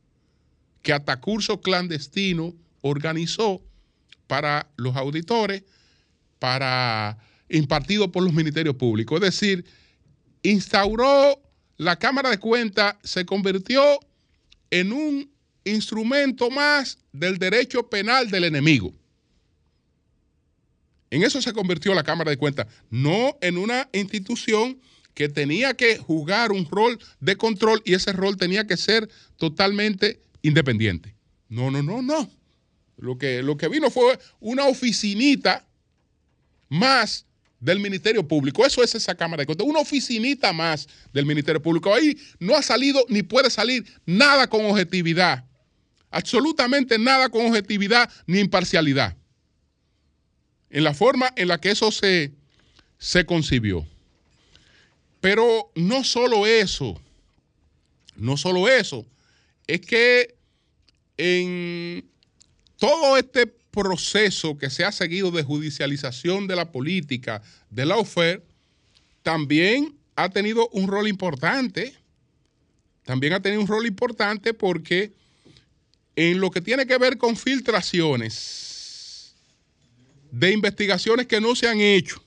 que 0.83 0.93
hasta 0.93 1.19
curso 1.19 1.62
clandestino 1.62 2.53
organizó 2.81 3.62
para 4.27 4.69
los 4.77 4.95
auditores, 4.95 5.63
para 6.38 7.17
impartido 7.49 8.12
por 8.12 8.23
los 8.23 8.33
ministerios 8.33 8.75
públicos. 8.75 9.15
Es 9.21 9.39
decir, 9.39 9.65
instauró 10.43 11.41
la 11.77 11.95
Cámara 11.95 12.29
de 12.29 12.38
Cuentas, 12.38 12.95
se 13.03 13.25
convirtió 13.25 13.99
en 14.71 14.91
un 14.91 15.32
instrumento 15.63 16.49
más 16.49 16.97
del 17.12 17.38
derecho 17.38 17.89
penal 17.89 18.29
del 18.29 18.45
enemigo. 18.45 18.93
En 21.12 21.23
eso 21.23 21.41
se 21.41 21.53
convirtió 21.53 21.93
la 21.93 22.03
Cámara 22.03 22.32
de 22.32 22.38
Cuentas, 22.38 22.67
no 22.89 23.38
en 23.41 23.58
una 23.58 23.89
institución 23.93 24.79
que 25.13 25.27
tenía 25.27 25.73
que 25.73 25.97
jugar 25.97 26.51
un 26.51 26.65
rol 26.69 26.99
de 27.19 27.36
control 27.36 27.82
y 27.84 27.93
ese 27.93 28.13
rol 28.13 28.38
tenía 28.38 28.67
que 28.67 28.77
ser 28.77 29.10
totalmente 29.38 30.21
independiente. 30.43 31.15
No, 31.49 31.71
no, 31.71 31.82
no, 31.82 32.01
no. 32.01 32.29
Lo 32.97 33.17
que, 33.17 33.41
lo 33.41 33.58
que 33.58 33.67
vino 33.69 33.89
fue 33.89 34.19
una 34.39 34.65
oficinita 34.65 35.67
más 36.69 37.25
del 37.59 37.79
Ministerio 37.79 38.27
Público. 38.27 38.65
Eso 38.65 38.83
es 38.83 38.95
esa 38.95 39.15
Cámara 39.15 39.41
de 39.41 39.45
Cuentas, 39.45 39.67
una 39.67 39.79
oficinita 39.79 40.53
más 40.53 40.87
del 41.13 41.25
Ministerio 41.25 41.61
Público. 41.61 41.93
Ahí 41.93 42.17
no 42.39 42.55
ha 42.55 42.61
salido 42.61 43.05
ni 43.09 43.23
puede 43.23 43.49
salir 43.49 43.85
nada 44.05 44.47
con 44.47 44.65
objetividad. 44.65 45.45
Absolutamente 46.11 46.97
nada 46.97 47.29
con 47.29 47.45
objetividad 47.45 48.09
ni 48.25 48.39
imparcialidad. 48.39 49.15
en 50.71 50.83
la 50.83 50.93
forma 50.93 51.33
en 51.35 51.47
la 51.47 51.59
que 51.59 51.71
eso 51.71 51.91
se, 51.91 52.31
se 52.99 53.25
concibió. 53.25 53.85
Pero 55.19 55.71
no 55.75 56.03
solo 56.03 56.45
eso, 56.45 57.01
no 58.15 58.37
solo 58.37 58.69
eso, 58.69 59.05
es 59.65 59.81
que 59.81 60.35
en 61.17 62.07
todo 62.77 63.17
este 63.17 63.58
proceso 63.79 64.57
que 64.57 64.69
se 64.69 64.83
ha 64.83 64.91
seguido 64.91 65.31
de 65.31 65.41
judicialización 65.41 66.47
de 66.47 66.57
la 66.57 66.69
política 66.69 67.41
de 67.69 67.85
la 67.85 67.95
OFER, 67.95 68.43
también 69.23 69.95
ha 70.17 70.29
tenido 70.29 70.67
un 70.73 70.87
rol 70.87 71.07
importante. 71.07 71.95
También 73.05 73.31
ha 73.31 73.41
tenido 73.41 73.61
un 73.61 73.67
rol 73.67 73.87
importante 73.87 74.53
porque 74.53 75.13
en 76.17 76.41
lo 76.41 76.51
que 76.51 76.59
tiene 76.59 76.85
que 76.85 76.97
ver 76.97 77.17
con 77.17 77.37
filtraciones 77.37 79.33
de 80.29 80.51
investigaciones 80.51 81.25
que 81.25 81.39
no 81.39 81.55
se 81.55 81.69
han 81.69 81.79
hecho, 81.79 82.21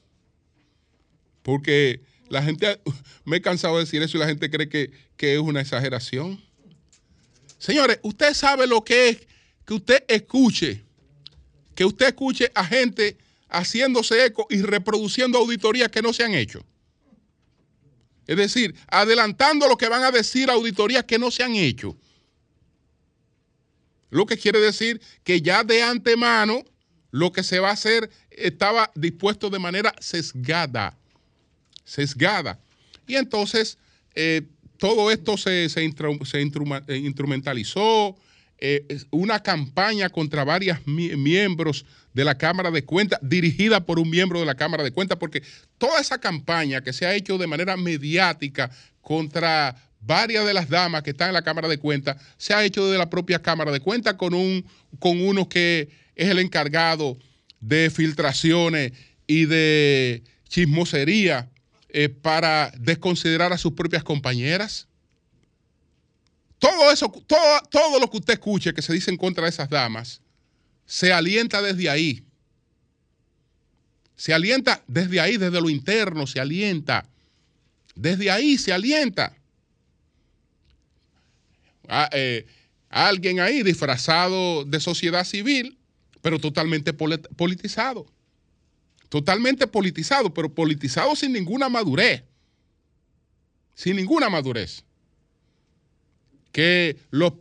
porque 1.42 2.00
la 2.30 2.42
gente, 2.42 2.80
me 3.26 3.36
he 3.36 3.42
cansado 3.42 3.74
de 3.74 3.84
decir 3.84 4.00
eso 4.02 4.16
y 4.16 4.20
la 4.20 4.26
gente 4.26 4.50
cree 4.50 4.70
que, 4.70 4.90
que 5.18 5.34
es 5.34 5.38
una 5.38 5.60
exageración. 5.60 6.42
Señores, 7.58 8.00
usted 8.02 8.32
sabe 8.32 8.66
lo 8.66 8.82
que 8.82 9.10
es 9.10 9.28
que 9.66 9.74
usted 9.74 10.02
escuche, 10.08 10.82
que 11.82 11.86
usted 11.86 12.06
escuche 12.06 12.48
a 12.54 12.64
gente 12.64 13.16
haciéndose 13.48 14.24
eco 14.24 14.46
y 14.48 14.62
reproduciendo 14.62 15.38
auditorías 15.38 15.88
que 15.88 16.00
no 16.00 16.12
se 16.12 16.22
han 16.22 16.32
hecho. 16.32 16.64
Es 18.24 18.36
decir, 18.36 18.76
adelantando 18.86 19.66
lo 19.66 19.76
que 19.76 19.88
van 19.88 20.04
a 20.04 20.12
decir 20.12 20.48
auditorías 20.48 21.02
que 21.02 21.18
no 21.18 21.32
se 21.32 21.42
han 21.42 21.56
hecho. 21.56 21.96
Lo 24.10 24.26
que 24.26 24.38
quiere 24.38 24.60
decir 24.60 25.00
que 25.24 25.42
ya 25.42 25.64
de 25.64 25.82
antemano 25.82 26.62
lo 27.10 27.32
que 27.32 27.42
se 27.42 27.58
va 27.58 27.70
a 27.70 27.72
hacer 27.72 28.08
estaba 28.30 28.92
dispuesto 28.94 29.50
de 29.50 29.58
manera 29.58 29.92
sesgada. 29.98 30.96
Sesgada. 31.84 32.60
Y 33.08 33.16
entonces 33.16 33.76
eh, 34.14 34.42
todo 34.78 35.10
esto 35.10 35.36
se, 35.36 35.68
se, 35.68 35.82
eh, 35.82 36.96
instrumentalizó, 36.96 38.16
eh, 38.64 38.86
una 39.10 39.42
campaña 39.42 40.08
contra 40.08 40.44
varios 40.44 40.78
miembros 40.86 41.84
de 42.14 42.24
la 42.24 42.38
Cámara 42.38 42.70
de 42.70 42.84
Cuentas, 42.84 43.18
dirigida 43.20 43.84
por 43.84 43.98
un 43.98 44.08
miembro 44.08 44.38
de 44.38 44.46
la 44.46 44.54
Cámara 44.54 44.84
de 44.84 44.92
Cuentas, 44.92 45.18
porque 45.18 45.42
toda 45.78 46.00
esa 46.00 46.18
campaña 46.18 46.80
que 46.80 46.92
se 46.92 47.04
ha 47.04 47.12
hecho 47.12 47.38
de 47.38 47.48
manera 47.48 47.76
mediática 47.76 48.70
contra 49.00 49.74
varias 49.98 50.46
de 50.46 50.54
las 50.54 50.68
damas 50.68 51.02
que 51.02 51.10
están 51.10 51.30
en 51.30 51.34
la 51.34 51.42
Cámara 51.42 51.66
de 51.66 51.78
Cuentas, 51.78 52.18
se 52.36 52.54
ha 52.54 52.62
hecho 52.62 52.86
desde 52.86 52.98
la 52.98 53.10
propia 53.10 53.42
Cámara 53.42 53.72
de 53.72 53.80
Cuentas 53.80 54.14
con, 54.14 54.32
un, 54.32 54.64
con 55.00 55.20
uno 55.20 55.48
que 55.48 55.88
es 56.14 56.28
el 56.28 56.38
encargado 56.38 57.18
de 57.58 57.90
filtraciones 57.90 58.92
y 59.26 59.46
de 59.46 60.22
chismosería 60.48 61.50
eh, 61.88 62.08
para 62.10 62.72
desconsiderar 62.78 63.52
a 63.52 63.58
sus 63.58 63.72
propias 63.72 64.04
compañeras. 64.04 64.86
Todo 66.62 66.92
eso, 66.92 67.08
todo, 67.26 67.60
todo 67.72 67.98
lo 67.98 68.08
que 68.08 68.18
usted 68.18 68.34
escuche 68.34 68.72
que 68.72 68.82
se 68.82 68.92
dice 68.92 69.10
en 69.10 69.16
contra 69.16 69.42
de 69.42 69.50
esas 69.50 69.68
damas, 69.68 70.20
se 70.86 71.12
alienta 71.12 71.60
desde 71.60 71.90
ahí. 71.90 72.24
Se 74.14 74.32
alienta 74.32 74.80
desde 74.86 75.18
ahí, 75.18 75.38
desde 75.38 75.60
lo 75.60 75.68
interno, 75.68 76.24
se 76.24 76.38
alienta. 76.38 77.04
Desde 77.96 78.30
ahí 78.30 78.58
se 78.58 78.72
alienta. 78.72 79.36
Ah, 81.88 82.08
eh, 82.12 82.46
alguien 82.90 83.40
ahí 83.40 83.64
disfrazado 83.64 84.64
de 84.64 84.78
sociedad 84.78 85.24
civil, 85.24 85.76
pero 86.20 86.38
totalmente 86.38 86.92
politizado. 86.92 88.06
Totalmente 89.08 89.66
politizado, 89.66 90.32
pero 90.32 90.48
politizado 90.48 91.16
sin 91.16 91.32
ninguna 91.32 91.68
madurez. 91.68 92.22
Sin 93.74 93.96
ninguna 93.96 94.30
madurez 94.30 94.84
que 96.52 96.98
los, 97.10 97.32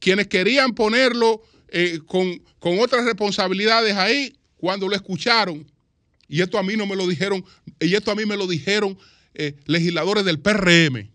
quienes 0.00 0.26
querían 0.26 0.74
ponerlo 0.74 1.42
eh, 1.68 2.00
con, 2.06 2.40
otras 2.60 3.04
responsabilidades 3.04 3.94
ahí, 3.94 4.36
cuando 4.56 4.88
lo 4.88 4.96
escucharon, 4.96 5.70
y 6.26 6.40
esto 6.40 6.58
a 6.58 6.62
mí 6.64 6.74
no 6.76 6.86
me 6.86 6.96
lo 6.96 7.06
dijeron, 7.06 7.44
y 7.78 7.94
esto 7.94 8.10
a 8.10 8.16
mí 8.16 8.24
me 8.26 8.36
lo 8.36 8.48
dijeron 8.48 8.98
eh, 9.34 9.54
legisladores 9.66 10.24
del 10.24 10.40
PRM, 10.40 11.08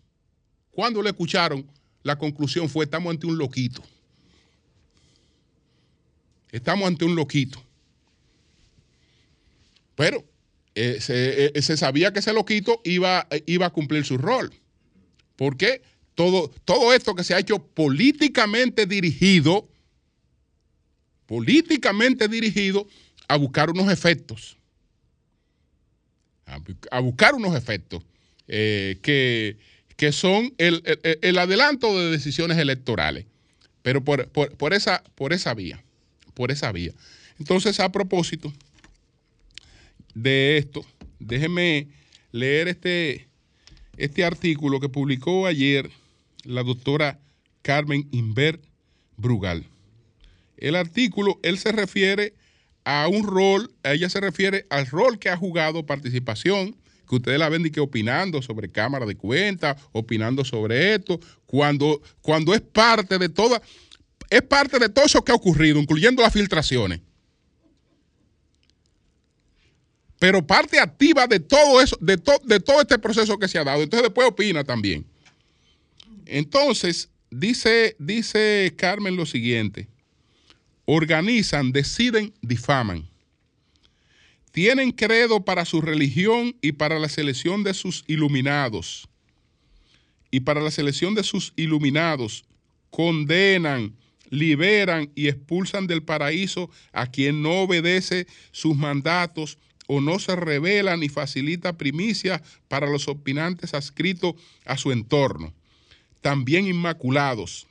cuando 0.70 1.02
lo 1.02 1.10
escucharon, 1.10 1.70
la 2.04 2.18
conclusión 2.18 2.70
fue, 2.70 2.86
estamos 2.86 3.12
ante 3.12 3.28
un 3.28 3.38
loquito. 3.38 3.84
Estamos 6.52 6.88
ante 6.88 7.06
un 7.06 7.16
loquito. 7.16 7.62
Pero 9.96 10.24
eh, 10.76 10.98
se, 11.02 11.62
se, 11.62 11.78
sabía 11.78 12.14
que 12.14 12.20
ese 12.20 12.34
loquito 12.34 12.82
iba, 12.86 13.28
iba 13.46 13.66
a 13.66 13.72
cumplir 13.72 14.06
su 14.06 14.18
rol. 14.18 14.54
¿Por 15.36 15.58
qué? 15.58 15.82
Todo, 16.66 16.94
esto 16.94 17.16
que 17.16 17.24
se 17.24 17.34
ha 17.34 17.40
hecho 17.40 17.60
políticamente 17.60 18.86
dirigido, 18.86 19.68
políticamente 21.26 22.28
dirigido 22.28 22.88
a 23.28 23.38
buscar 23.38 23.70
unos 23.70 23.92
efectos, 23.92 24.58
a, 26.92 27.00
buscar 27.00 27.34
unos 27.34 27.56
efectos 27.56 28.04
eh, 28.48 29.00
que, 29.02 30.12
son 30.12 30.54
el, 30.58 31.38
adelanto 31.38 31.98
de 31.98 32.12
decisiones 32.12 32.58
electorales, 32.58 33.26
pero 33.82 34.04
por, 34.04 34.28
por, 34.30 34.74
esa, 34.74 35.04
por 35.16 35.32
esa 35.34 35.54
vía, 35.54 35.84
por 36.34 36.52
esa 36.52 36.72
vía. 36.72 36.94
Entonces, 37.40 37.80
a 37.80 37.92
propósito 37.92 38.54
de 40.14 40.58
esto, 40.58 40.86
déjeme 41.20 41.88
leer 42.32 42.68
este, 42.68 43.28
este 43.98 44.24
artículo 44.26 44.80
que 44.80 44.90
publicó 44.90 45.48
ayer 45.48 45.90
la 46.44 46.64
doctora 46.64 47.20
Carmen 47.62 48.08
Inver 48.12 48.60
Brugal. 49.18 49.66
El 50.58 50.76
artículo, 50.76 51.40
él 51.44 51.58
se 51.58 51.72
refiere 51.72 52.34
a 52.84 53.08
un 53.08 53.26
rol, 53.26 53.72
ella 53.84 54.10
se 54.10 54.20
refiere 54.20 54.66
al 54.70 54.88
rol 54.88 55.20
que 55.20 55.30
ha 55.30 55.38
jugado 55.38 55.86
participación, 55.86 56.76
que 57.08 57.16
ustedes 57.16 57.40
la 57.40 57.50
ven 57.50 57.66
y 57.66 57.72
que 57.72 57.80
opinando 57.80 58.42
sobre 58.42 58.72
Cámara 58.72 59.06
de 59.06 59.16
Cuentas, 59.16 59.78
opinando 59.92 60.46
sobre 60.46 60.96
esto, 60.96 61.20
cuando, 61.46 62.02
cuando 62.22 62.54
es 62.54 62.62
parte 62.62 63.18
de 63.18 63.30
toda, 63.30 63.62
es 64.30 64.42
parte 64.42 64.80
de 64.80 64.90
todo 64.90 65.06
eso 65.06 65.24
que 65.24 65.32
ha 65.32 65.36
ocurrido, 65.36 65.80
incluyendo 65.80 66.22
las 66.22 66.34
filtraciones. 66.34 67.02
Pero 70.20 70.46
parte 70.46 70.80
activa 70.80 71.26
de 71.26 71.40
todo 71.40 71.82
eso, 71.82 71.98
de, 72.00 72.22
de 72.44 72.60
todo 72.60 72.82
este 72.82 73.00
proceso 73.00 73.40
que 73.40 73.48
se 73.48 73.58
ha 73.58 73.64
dado. 73.64 73.82
Entonces 73.82 74.04
después 74.04 74.28
opina 74.28 74.64
también. 74.64 75.11
Entonces, 76.32 77.10
dice, 77.30 77.98
dice 78.00 78.74
Carmen 78.78 79.18
lo 79.18 79.26
siguiente, 79.26 79.90
organizan, 80.86 81.74
deciden, 81.74 82.34
difaman. 82.42 83.06
Tienen 84.54 84.94
credo 84.94 85.44
para 85.44 85.66
su 85.66 85.82
religión 85.82 86.56
y 86.62 86.72
para 86.72 87.00
la 87.00 87.10
selección 87.10 87.64
de 87.64 87.74
sus 87.74 88.06
iluminados. 88.08 89.10
Y 90.32 90.40
para 90.40 90.62
la 90.62 90.72
selección 90.72 91.16
de 91.16 91.24
sus 91.24 91.52
iluminados, 91.58 92.46
condenan, 92.92 93.94
liberan 94.30 95.12
y 95.16 95.28
expulsan 95.28 95.86
del 95.86 96.02
paraíso 96.02 96.70
a 96.94 97.08
quien 97.08 97.42
no 97.42 97.64
obedece 97.64 98.26
sus 98.54 98.78
mandatos 98.78 99.58
o 99.86 100.00
no 100.00 100.18
se 100.18 100.38
revela 100.38 100.96
ni 100.96 101.10
facilita 101.10 101.78
primicias 101.78 102.42
para 102.70 102.90
los 102.90 103.10
opinantes 103.10 103.74
adscritos 103.74 104.36
a 104.64 104.78
su 104.78 104.94
entorno 104.94 105.54
también 106.22 106.68
inmaculados, 106.68 107.68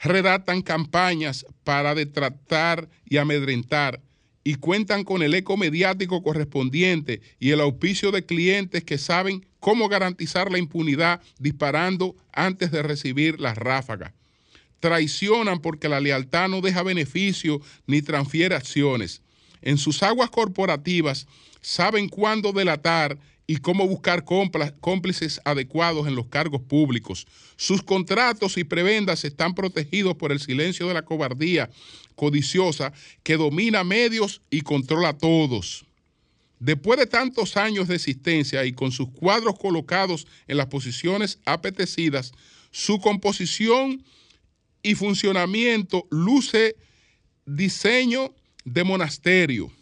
redactan 0.00 0.62
campañas 0.62 1.46
para 1.64 1.94
detratar 1.94 2.88
y 3.04 3.18
amedrentar 3.18 4.00
y 4.44 4.54
cuentan 4.54 5.04
con 5.04 5.22
el 5.22 5.34
eco 5.34 5.56
mediático 5.56 6.22
correspondiente 6.22 7.20
y 7.38 7.50
el 7.50 7.60
auspicio 7.60 8.10
de 8.10 8.24
clientes 8.24 8.82
que 8.82 8.96
saben 8.96 9.46
cómo 9.60 9.88
garantizar 9.88 10.50
la 10.50 10.58
impunidad 10.58 11.20
disparando 11.38 12.16
antes 12.32 12.70
de 12.70 12.82
recibir 12.82 13.40
las 13.40 13.58
ráfagas. 13.58 14.14
Traicionan 14.80 15.60
porque 15.60 15.88
la 15.88 16.00
lealtad 16.00 16.48
no 16.48 16.60
deja 16.60 16.82
beneficio 16.82 17.60
ni 17.86 18.00
transfiere 18.00 18.54
acciones. 18.54 19.22
En 19.60 19.76
sus 19.76 20.02
aguas 20.02 20.30
corporativas 20.30 21.26
saben 21.60 22.08
cuándo 22.08 22.52
delatar 22.52 23.18
y 23.50 23.56
cómo 23.56 23.88
buscar 23.88 24.26
cómplices 24.26 25.40
adecuados 25.42 26.06
en 26.06 26.14
los 26.14 26.26
cargos 26.26 26.60
públicos. 26.60 27.26
Sus 27.56 27.82
contratos 27.82 28.58
y 28.58 28.64
prebendas 28.64 29.24
están 29.24 29.54
protegidos 29.54 30.16
por 30.16 30.32
el 30.32 30.38
silencio 30.38 30.86
de 30.86 30.92
la 30.92 31.02
cobardía 31.02 31.70
codiciosa 32.14 32.92
que 33.22 33.38
domina 33.38 33.84
medios 33.84 34.42
y 34.50 34.60
controla 34.60 35.08
a 35.08 35.18
todos. 35.18 35.86
Después 36.60 36.98
de 36.98 37.06
tantos 37.06 37.56
años 37.56 37.88
de 37.88 37.94
existencia 37.94 38.66
y 38.66 38.72
con 38.72 38.92
sus 38.92 39.08
cuadros 39.08 39.58
colocados 39.58 40.26
en 40.46 40.58
las 40.58 40.66
posiciones 40.66 41.38
apetecidas, 41.46 42.32
su 42.70 43.00
composición 43.00 44.04
y 44.82 44.94
funcionamiento 44.94 46.06
luce 46.10 46.76
diseño 47.46 48.34
de 48.66 48.84
monasterio 48.84 49.72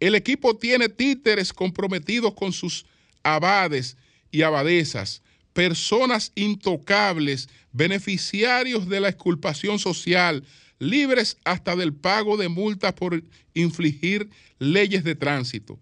El 0.00 0.14
equipo 0.14 0.56
tiene 0.56 0.88
títeres 0.88 1.52
comprometidos 1.52 2.34
con 2.34 2.52
sus 2.52 2.86
abades 3.22 3.96
y 4.30 4.42
abadesas, 4.42 5.22
personas 5.52 6.32
intocables, 6.34 7.48
beneficiarios 7.72 8.88
de 8.88 9.00
la 9.00 9.08
exculpación 9.08 9.78
social, 9.78 10.44
libres 10.78 11.38
hasta 11.44 11.74
del 11.74 11.94
pago 11.94 12.36
de 12.36 12.48
multas 12.48 12.92
por 12.92 13.22
infligir 13.54 14.28
leyes 14.58 15.02
de 15.04 15.14
tránsito. 15.14 15.78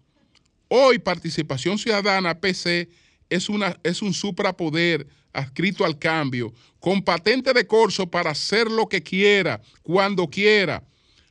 Hoy 0.68 0.98
Participación 0.98 1.78
Ciudadana 1.78 2.38
PC 2.40 2.88
es, 3.28 3.48
una, 3.48 3.76
es 3.82 4.02
un 4.02 4.14
suprapoder 4.14 5.06
adscrito 5.32 5.84
al 5.84 5.98
cambio, 5.98 6.52
con 6.78 7.02
patente 7.02 7.52
de 7.52 7.66
corso 7.66 8.08
para 8.08 8.30
hacer 8.30 8.70
lo 8.70 8.88
que 8.88 9.02
quiera, 9.02 9.60
cuando 9.82 10.28
quiera. 10.28 10.84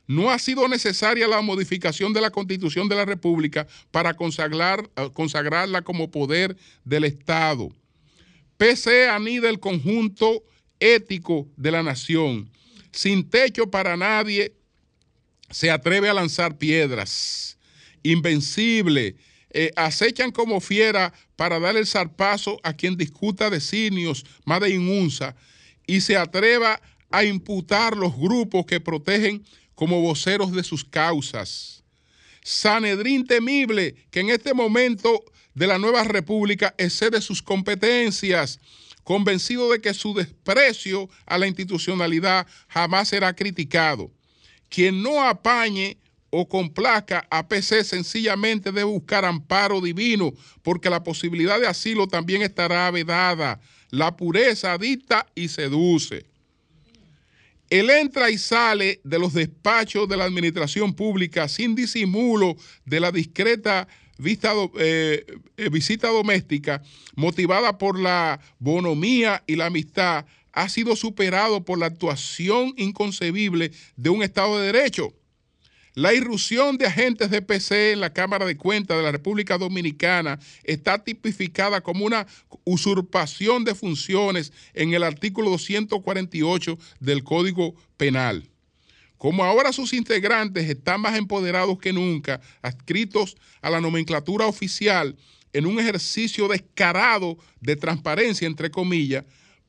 No 0.06 0.30
ha 0.30 0.38
sido 0.38 0.68
necesaria 0.68 1.26
la 1.26 1.40
modificación 1.40 2.12
de 2.12 2.20
la 2.20 2.30
Constitución 2.30 2.88
de 2.88 2.96
la 2.96 3.04
República 3.04 3.66
para 3.90 4.14
consagrar, 4.14 4.88
eh, 4.96 5.08
consagrarla 5.12 5.82
como 5.82 6.10
poder 6.10 6.56
del 6.84 7.04
Estado. 7.04 7.70
PC 8.56 9.08
anida 9.08 9.48
el 9.48 9.60
conjunto 9.60 10.44
ético 10.78 11.48
de 11.56 11.70
la 11.70 11.82
nación. 11.82 12.50
Sin 12.92 13.28
techo 13.28 13.70
para 13.70 13.96
nadie, 13.96 14.54
se 15.50 15.70
atreve 15.70 16.08
a 16.08 16.14
lanzar 16.14 16.58
piedras. 16.58 17.58
Invencible, 18.02 19.16
eh, 19.50 19.70
acechan 19.76 20.30
como 20.32 20.60
fiera 20.60 21.12
para 21.36 21.58
dar 21.58 21.76
el 21.76 21.86
zarpazo 21.86 22.60
a 22.62 22.74
quien 22.74 22.96
discuta 22.96 23.50
designios 23.50 24.24
más 24.44 24.60
de 24.60 24.70
inunza 24.70 25.34
y 25.86 26.00
se 26.00 26.16
atreva 26.16 26.80
a 27.10 27.24
imputar 27.24 27.96
los 27.96 28.16
grupos 28.16 28.66
que 28.66 28.80
protegen 28.80 29.44
como 29.74 30.00
voceros 30.00 30.52
de 30.52 30.62
sus 30.62 30.84
causas. 30.84 31.82
Sanedrín 32.42 33.26
temible 33.26 33.94
que 34.10 34.20
en 34.20 34.30
este 34.30 34.52
momento 34.54 35.24
de 35.54 35.66
la 35.66 35.78
nueva 35.78 36.04
república 36.04 36.74
excede 36.78 37.20
sus 37.20 37.42
competencias, 37.42 38.60
convencido 39.02 39.70
de 39.70 39.80
que 39.80 39.94
su 39.94 40.14
desprecio 40.14 41.08
a 41.26 41.38
la 41.38 41.46
institucionalidad 41.46 42.46
jamás 42.68 43.08
será 43.08 43.34
criticado. 43.34 44.10
Quien 44.68 45.02
no 45.02 45.22
apañe 45.22 45.98
o 46.30 46.48
complaca 46.48 47.26
a 47.30 47.46
PC 47.46 47.84
sencillamente 47.84 48.72
debe 48.72 48.84
buscar 48.84 49.24
amparo 49.24 49.80
divino, 49.80 50.32
porque 50.62 50.90
la 50.90 51.04
posibilidad 51.04 51.60
de 51.60 51.68
asilo 51.68 52.08
también 52.08 52.42
estará 52.42 52.90
vedada. 52.90 53.60
La 53.90 54.16
pureza 54.16 54.76
dicta 54.76 55.26
y 55.36 55.48
seduce. 55.48 56.26
Él 57.70 57.90
entra 57.90 58.30
y 58.30 58.38
sale 58.38 59.00
de 59.04 59.18
los 59.18 59.32
despachos 59.32 60.08
de 60.08 60.16
la 60.16 60.24
administración 60.24 60.94
pública 60.94 61.48
sin 61.48 61.74
disimulo 61.74 62.56
de 62.84 63.00
la 63.00 63.10
discreta 63.10 63.88
eh, 64.18 65.26
eh, 65.56 65.68
visita 65.70 66.08
doméstica, 66.08 66.82
motivada 67.16 67.78
por 67.78 67.98
la 67.98 68.40
bonomía 68.58 69.42
y 69.46 69.56
la 69.56 69.66
amistad, 69.66 70.24
ha 70.52 70.68
sido 70.68 70.94
superado 70.94 71.64
por 71.64 71.78
la 71.78 71.86
actuación 71.86 72.74
inconcebible 72.76 73.72
de 73.96 74.10
un 74.10 74.22
Estado 74.22 74.58
de 74.60 74.72
Derecho. 74.72 75.12
La 75.94 76.12
irrupción 76.12 76.76
de 76.76 76.86
agentes 76.86 77.30
de 77.30 77.40
PC 77.40 77.92
en 77.92 78.00
la 78.00 78.12
Cámara 78.12 78.44
de 78.44 78.56
Cuentas 78.56 78.96
de 78.96 79.04
la 79.04 79.12
República 79.12 79.58
Dominicana 79.58 80.40
está 80.64 80.98
tipificada 80.98 81.82
como 81.82 82.04
una 82.04 82.26
usurpación 82.64 83.62
de 83.62 83.76
funciones 83.76 84.52
en 84.72 84.92
el 84.92 85.04
artículo 85.04 85.50
248 85.50 86.76
del 86.98 87.22
Código 87.22 87.76
Penal. 87.96 88.50
Como 89.18 89.44
ahora 89.44 89.72
sus 89.72 89.92
integrantes 89.92 90.68
están 90.68 91.00
más 91.00 91.16
empoderados 91.16 91.78
que 91.78 91.92
nunca, 91.92 92.40
adscritos 92.60 93.36
a 93.62 93.70
la 93.70 93.80
nomenclatura 93.80 94.46
oficial 94.48 95.16
en 95.52 95.64
un 95.64 95.78
ejercicio 95.78 96.48
descarado 96.48 97.38
de 97.60 97.76
transparencia, 97.76 98.48
entre 98.48 98.68
comillas, 98.68 99.24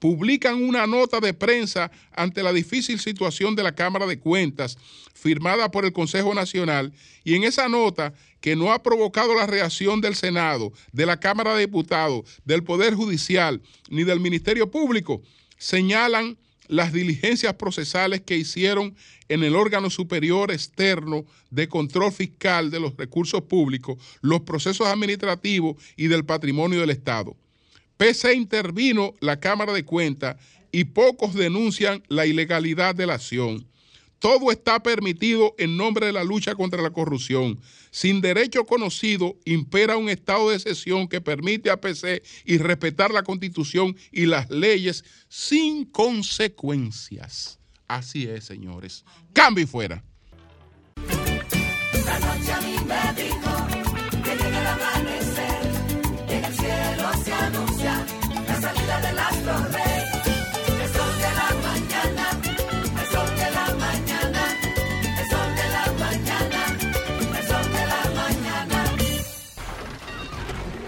publican 0.06 0.64
una 0.64 0.86
nota 0.86 1.20
de 1.20 1.34
prensa 1.34 1.90
ante 2.12 2.44
la 2.44 2.54
difícil 2.54 3.00
situación 3.00 3.56
de 3.56 3.64
la 3.64 3.74
Cámara 3.74 4.06
de 4.06 4.20
Cuentas, 4.20 4.78
firmada 5.16 5.72
por 5.72 5.84
el 5.84 5.94
Consejo 5.94 6.36
Nacional, 6.36 6.94
y 7.24 7.34
en 7.34 7.44
esa 7.44 7.68
nota, 7.70 8.14
que 8.40 8.56
no 8.56 8.72
ha 8.72 8.84
provocado 8.84 9.34
la 9.34 9.48
reacción 9.48 10.02
del 10.02 10.14
Senado, 10.14 10.72
de 10.92 11.08
la 11.08 11.20
Cámara 11.20 11.56
de 11.56 11.62
Diputados, 11.62 12.24
del 12.46 12.64
Poder 12.64 12.94
Judicial, 12.94 13.64
ni 13.90 14.04
del 14.04 14.20
Ministerio 14.20 14.70
Público, 14.70 15.24
señalan 15.58 16.38
las 16.68 16.94
diligencias 16.94 17.56
procesales 17.56 18.22
que 18.22 18.38
hicieron 18.38 18.96
en 19.28 19.44
el 19.44 19.56
órgano 19.56 19.90
superior 19.90 20.52
externo 20.52 21.26
de 21.50 21.68
control 21.68 22.12
fiscal 22.12 22.70
de 22.70 22.80
los 22.80 22.96
recursos 22.96 23.42
públicos, 23.42 23.98
los 24.22 24.42
procesos 24.42 24.86
administrativos 24.86 25.78
y 25.98 26.10
del 26.10 26.26
patrimonio 26.26 26.80
del 26.80 26.92
Estado. 26.92 27.36
Pese 27.98 28.34
intervino 28.34 29.14
la 29.22 29.40
Cámara 29.40 29.72
de 29.74 29.86
Cuentas 29.86 30.36
y 30.72 30.84
pocos 30.86 31.34
denuncian 31.34 32.04
la 32.10 32.26
ilegalidad 32.26 32.94
de 32.94 33.08
la 33.08 33.14
acción. 33.14 33.68
Todo 34.20 34.52
está 34.52 34.82
permitido 34.82 35.56
en 35.58 35.78
nombre 35.78 36.08
de 36.08 36.12
la 36.12 36.24
lucha 36.24 36.56
contra 36.56 36.82
la 36.82 36.90
corrupción. 36.90 37.60
Sin 37.92 38.22
derecho 38.22 38.66
conocido, 38.66 39.38
impera 39.46 39.98
un 39.98 40.10
estado 40.10 40.50
de 40.50 40.56
excepción 40.56 41.08
que 41.08 41.22
permite 41.22 41.70
a 41.70 41.80
PC 41.80 42.24
y 42.44 42.58
respetar 42.58 43.12
la 43.12 43.24
constitución 43.24 43.96
y 44.12 44.26
las 44.26 44.50
leyes 44.50 45.06
sin 45.30 45.86
consecuencias. 45.86 47.60
Así 47.88 48.28
es, 48.28 48.46
señores. 48.46 49.06
Cambio 49.34 49.64
y 49.64 49.68
fuera. 49.68 50.04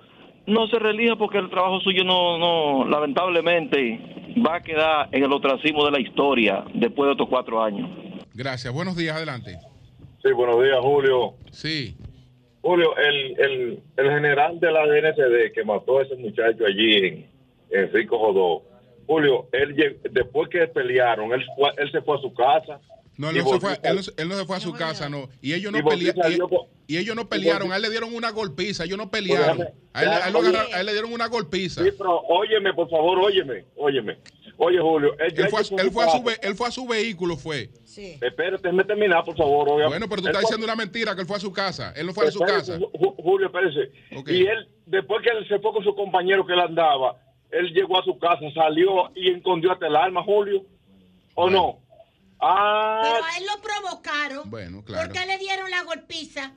no 0.49 0.67
se 0.67 0.79
relija 0.79 1.15
porque 1.15 1.37
el 1.37 1.49
trabajo 1.49 1.79
suyo 1.81 2.03
no, 2.03 2.37
no, 2.37 2.85
lamentablemente 2.87 3.99
va 4.45 4.57
a 4.57 4.61
quedar 4.61 5.09
en 5.11 5.23
el 5.23 5.31
ostracismo 5.31 5.85
de 5.85 5.91
la 5.91 5.99
historia 5.99 6.63
después 6.73 7.07
de 7.07 7.13
otros 7.13 7.29
cuatro 7.29 7.63
años. 7.63 7.89
Gracias. 8.33 8.73
Buenos 8.73 8.95
días, 8.95 9.15
adelante. 9.15 9.57
Sí, 10.23 10.31
buenos 10.31 10.61
días, 10.61 10.77
Julio. 10.81 11.33
Sí. 11.51 11.95
Julio, 12.61 12.95
el, 12.97 13.39
el, 13.39 13.79
el 13.97 14.09
general 14.09 14.59
de 14.59 14.71
la 14.71 14.85
DNCD 14.85 15.53
que 15.53 15.63
mató 15.63 15.99
a 15.99 16.03
ese 16.03 16.15
muchacho 16.15 16.65
allí 16.65 16.95
en, 16.95 17.29
en 17.69 17.93
Rico 17.93 18.19
Jodó, 18.19 18.63
Julio, 19.07 19.47
él 19.53 19.97
después 20.11 20.49
que 20.49 20.67
pelearon, 20.67 21.31
él 21.33 21.43
se 21.91 22.01
fue 22.01 22.17
a 22.17 22.21
su 22.21 22.33
casa. 22.33 22.79
No, 23.19 23.29
él 23.31 23.37
no, 23.37 23.49
se 23.49 23.59
fue, 23.59 23.73
él, 23.83 23.99
él 24.15 24.29
no 24.29 24.35
se 24.37 24.45
fue 24.45 24.55
a 24.55 24.59
su 24.61 24.71
casa, 24.73 25.09
no. 25.09 25.27
Y 25.41 25.53
ellos 25.53 25.73
no 25.73 25.79
Y 25.79 25.81
volvió 25.81 26.09
y 26.09 26.13
pelearon. 26.13 26.49
Y, 26.87 26.97
ellos 26.97 27.15
no 27.17 27.27
pelearon. 27.27 27.71
A 27.71 27.75
él 27.75 27.81
le 27.81 27.89
dieron 27.89 28.15
una 28.15 28.31
golpiza. 28.31 28.85
Ellos 28.85 28.97
no 28.97 29.11
pelearon. 29.11 29.61
A 29.93 30.03
él, 30.03 30.07
a 30.09 30.27
él 30.27 30.33
lo 30.33 30.39
déjame- 30.41 30.57
agarraron- 30.57 30.73
a 30.73 30.79
él 30.79 30.85
le 30.85 30.91
dieron 30.93 31.13
una 31.13 31.27
golpiza. 31.27 31.83
Sí, 31.83 31.89
pero 31.97 32.21
óyeme, 32.29 32.73
por 32.73 32.89
favor, 32.89 33.19
óyeme, 33.19 33.65
óyeme. 33.75 34.17
Oye, 34.55 34.79
Julio, 34.79 35.13
él, 35.19 35.33
Él 35.37 35.47
fue, 35.49 35.59
a, 35.59 35.81
él, 35.81 35.91
fue 35.91 36.05
a 36.05 36.09
su, 36.09 36.29
él 36.41 36.55
fue 36.55 36.67
a 36.67 36.71
su 36.71 36.87
vehículo, 36.87 37.35
fue. 37.37 37.69
Sí. 37.83 38.17
Espérate, 38.21 38.63
déjame 38.63 38.83
terminar, 38.85 39.23
por 39.25 39.35
favor. 39.35 39.67
obvia- 39.69 39.87
Bueno, 39.89 40.07
pero 40.09 40.21
tú 40.21 40.27
Él 40.27 40.31
estás 40.31 40.41
fue- 40.43 40.49
diciendo 40.51 40.65
una 40.65 40.75
mentira 40.77 41.13
que 41.15 41.21
él 41.21 41.27
fue 41.27 41.37
a 41.37 41.39
su 41.41 41.51
casa. 41.51 41.93
Él 41.97 42.05
no 42.07 42.13
fue 42.13 42.27
a 42.27 42.31
su 42.31 42.39
casa. 42.39 42.77
Ju- 42.79 43.15
Julio, 43.21 43.47
espérese. 43.47 43.91
Y 44.27 44.45
él, 44.47 44.67
después 44.85 45.21
que 45.23 45.29
él 45.37 45.45
se 45.49 45.59
fue 45.59 45.71
con 45.73 45.83
su 45.83 45.93
compañero 45.93 46.45
que 46.45 46.53
él 46.53 46.59
andaba, 46.61 47.17
él 47.51 47.71
llegó 47.73 47.99
a 47.99 48.03
su 48.05 48.17
casa, 48.17 48.41
salió 48.53 49.11
y 49.15 49.29
escondió 49.31 49.71
hasta 49.73 49.87
el 49.87 49.95
arma, 49.97 50.23
Julio. 50.23 50.63
¿O 51.35 51.49
no? 51.49 51.79
Ah, 52.39 53.01
Pero 53.03 53.25
a 53.25 53.37
él 53.37 53.43
lo 53.45 53.61
provocaron. 53.61 54.49
Bueno, 54.49 54.83
claro. 54.83 55.09
¿Por 55.11 55.13
qué 55.19 55.25
le 55.25 55.37
dieron 55.37 55.69
la 55.69 55.83
golpiza? 55.83 56.53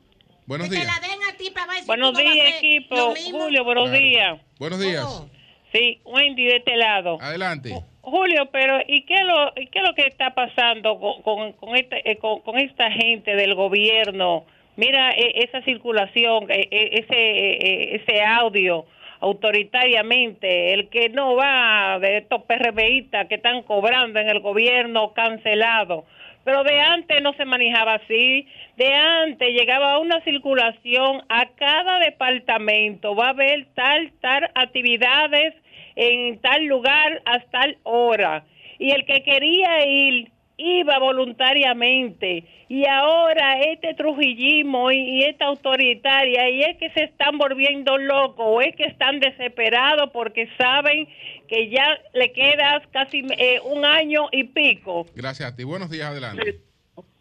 Buenos 0.46 0.68
que 0.68 0.74
te 0.76 0.80
días. 0.82 1.00
la 1.00 1.08
den 1.08 1.18
a 1.32 1.36
ti 1.36 1.50
para 1.50 1.66
ver 1.66 1.80
si 1.80 1.86
Buenos 1.86 2.16
días, 2.16 2.54
equipo. 2.58 3.14
Julio, 3.30 3.64
buenos 3.64 3.88
Claro. 3.88 4.04
días. 4.04 4.40
Buenos 4.58 4.80
días. 4.80 5.04
Oh. 5.06 5.28
Sí, 5.72 6.00
Wendy 6.04 6.44
de 6.44 6.56
este 6.56 6.76
lado. 6.76 7.18
Adelante. 7.20 7.74
Julio, 8.02 8.48
pero 8.52 8.78
¿y 8.86 9.04
qué 9.06 9.14
es 9.14 9.24
lo, 9.24 9.52
y 9.56 9.66
qué 9.68 9.78
es 9.78 9.84
lo 9.88 9.94
que 9.94 10.06
está 10.06 10.34
pasando 10.34 10.98
con, 10.98 11.22
con, 11.22 11.52
con 11.52 11.76
este- 11.76 12.10
eh, 12.10 12.18
con, 12.18 12.40
con 12.40 12.58
esta 12.58 12.90
gente 12.90 13.34
del 13.36 13.54
gobierno? 13.54 14.44
Mira 14.76 15.12
eh, 15.12 15.44
esa 15.44 15.62
circulación, 15.62 16.50
eh, 16.50 16.68
eh, 16.70 16.90
ese, 17.04 17.14
eh, 17.16 17.96
ese 18.02 18.22
audio 18.22 18.86
autoritariamente, 19.22 20.74
el 20.74 20.88
que 20.88 21.08
no 21.08 21.36
va 21.36 22.00
de 22.00 22.18
estos 22.18 22.42
PRBistas 22.42 23.28
que 23.28 23.36
están 23.36 23.62
cobrando 23.62 24.18
en 24.18 24.28
el 24.28 24.40
gobierno 24.40 25.12
cancelado. 25.14 26.04
Pero 26.44 26.64
de 26.64 26.80
antes 26.80 27.22
no 27.22 27.32
se 27.34 27.44
manejaba 27.44 27.94
así, 27.94 28.48
de 28.76 28.92
antes 28.92 29.48
llegaba 29.50 29.98
una 29.98 30.20
circulación 30.22 31.22
a 31.28 31.46
cada 31.54 32.00
departamento, 32.00 33.14
va 33.14 33.26
a 33.26 33.30
haber 33.30 33.66
tal, 33.74 34.10
tal 34.20 34.50
actividades 34.56 35.54
en 35.94 36.40
tal 36.40 36.64
lugar 36.64 37.22
a 37.24 37.38
tal 37.52 37.78
hora. 37.84 38.44
Y 38.80 38.90
el 38.90 39.06
que 39.06 39.22
quería 39.22 39.86
ir 39.86 40.32
iba 40.62 40.98
voluntariamente. 40.98 42.44
Y 42.68 42.86
ahora 42.86 43.60
este 43.60 43.94
trujillismo 43.94 44.90
y, 44.90 44.98
y 44.98 45.24
esta 45.24 45.46
autoritaria, 45.46 46.48
y 46.50 46.62
es 46.62 46.78
que 46.78 46.90
se 46.90 47.04
están 47.04 47.36
volviendo 47.36 47.98
locos, 47.98 48.44
o 48.46 48.60
es 48.60 48.74
que 48.76 48.84
están 48.84 49.20
desesperados 49.20 50.10
porque 50.12 50.48
saben 50.56 51.08
que 51.48 51.68
ya 51.68 51.98
le 52.14 52.32
queda 52.32 52.82
casi 52.92 53.26
eh, 53.36 53.60
un 53.64 53.84
año 53.84 54.28
y 54.32 54.44
pico. 54.44 55.06
Gracias 55.14 55.52
a 55.52 55.56
ti. 55.56 55.64
Buenos 55.64 55.90
días. 55.90 56.10
Adelante. 56.10 56.60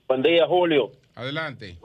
Buen 0.08 0.22
día, 0.22 0.46
Julio. 0.46 0.92
Adelante. 1.16 1.78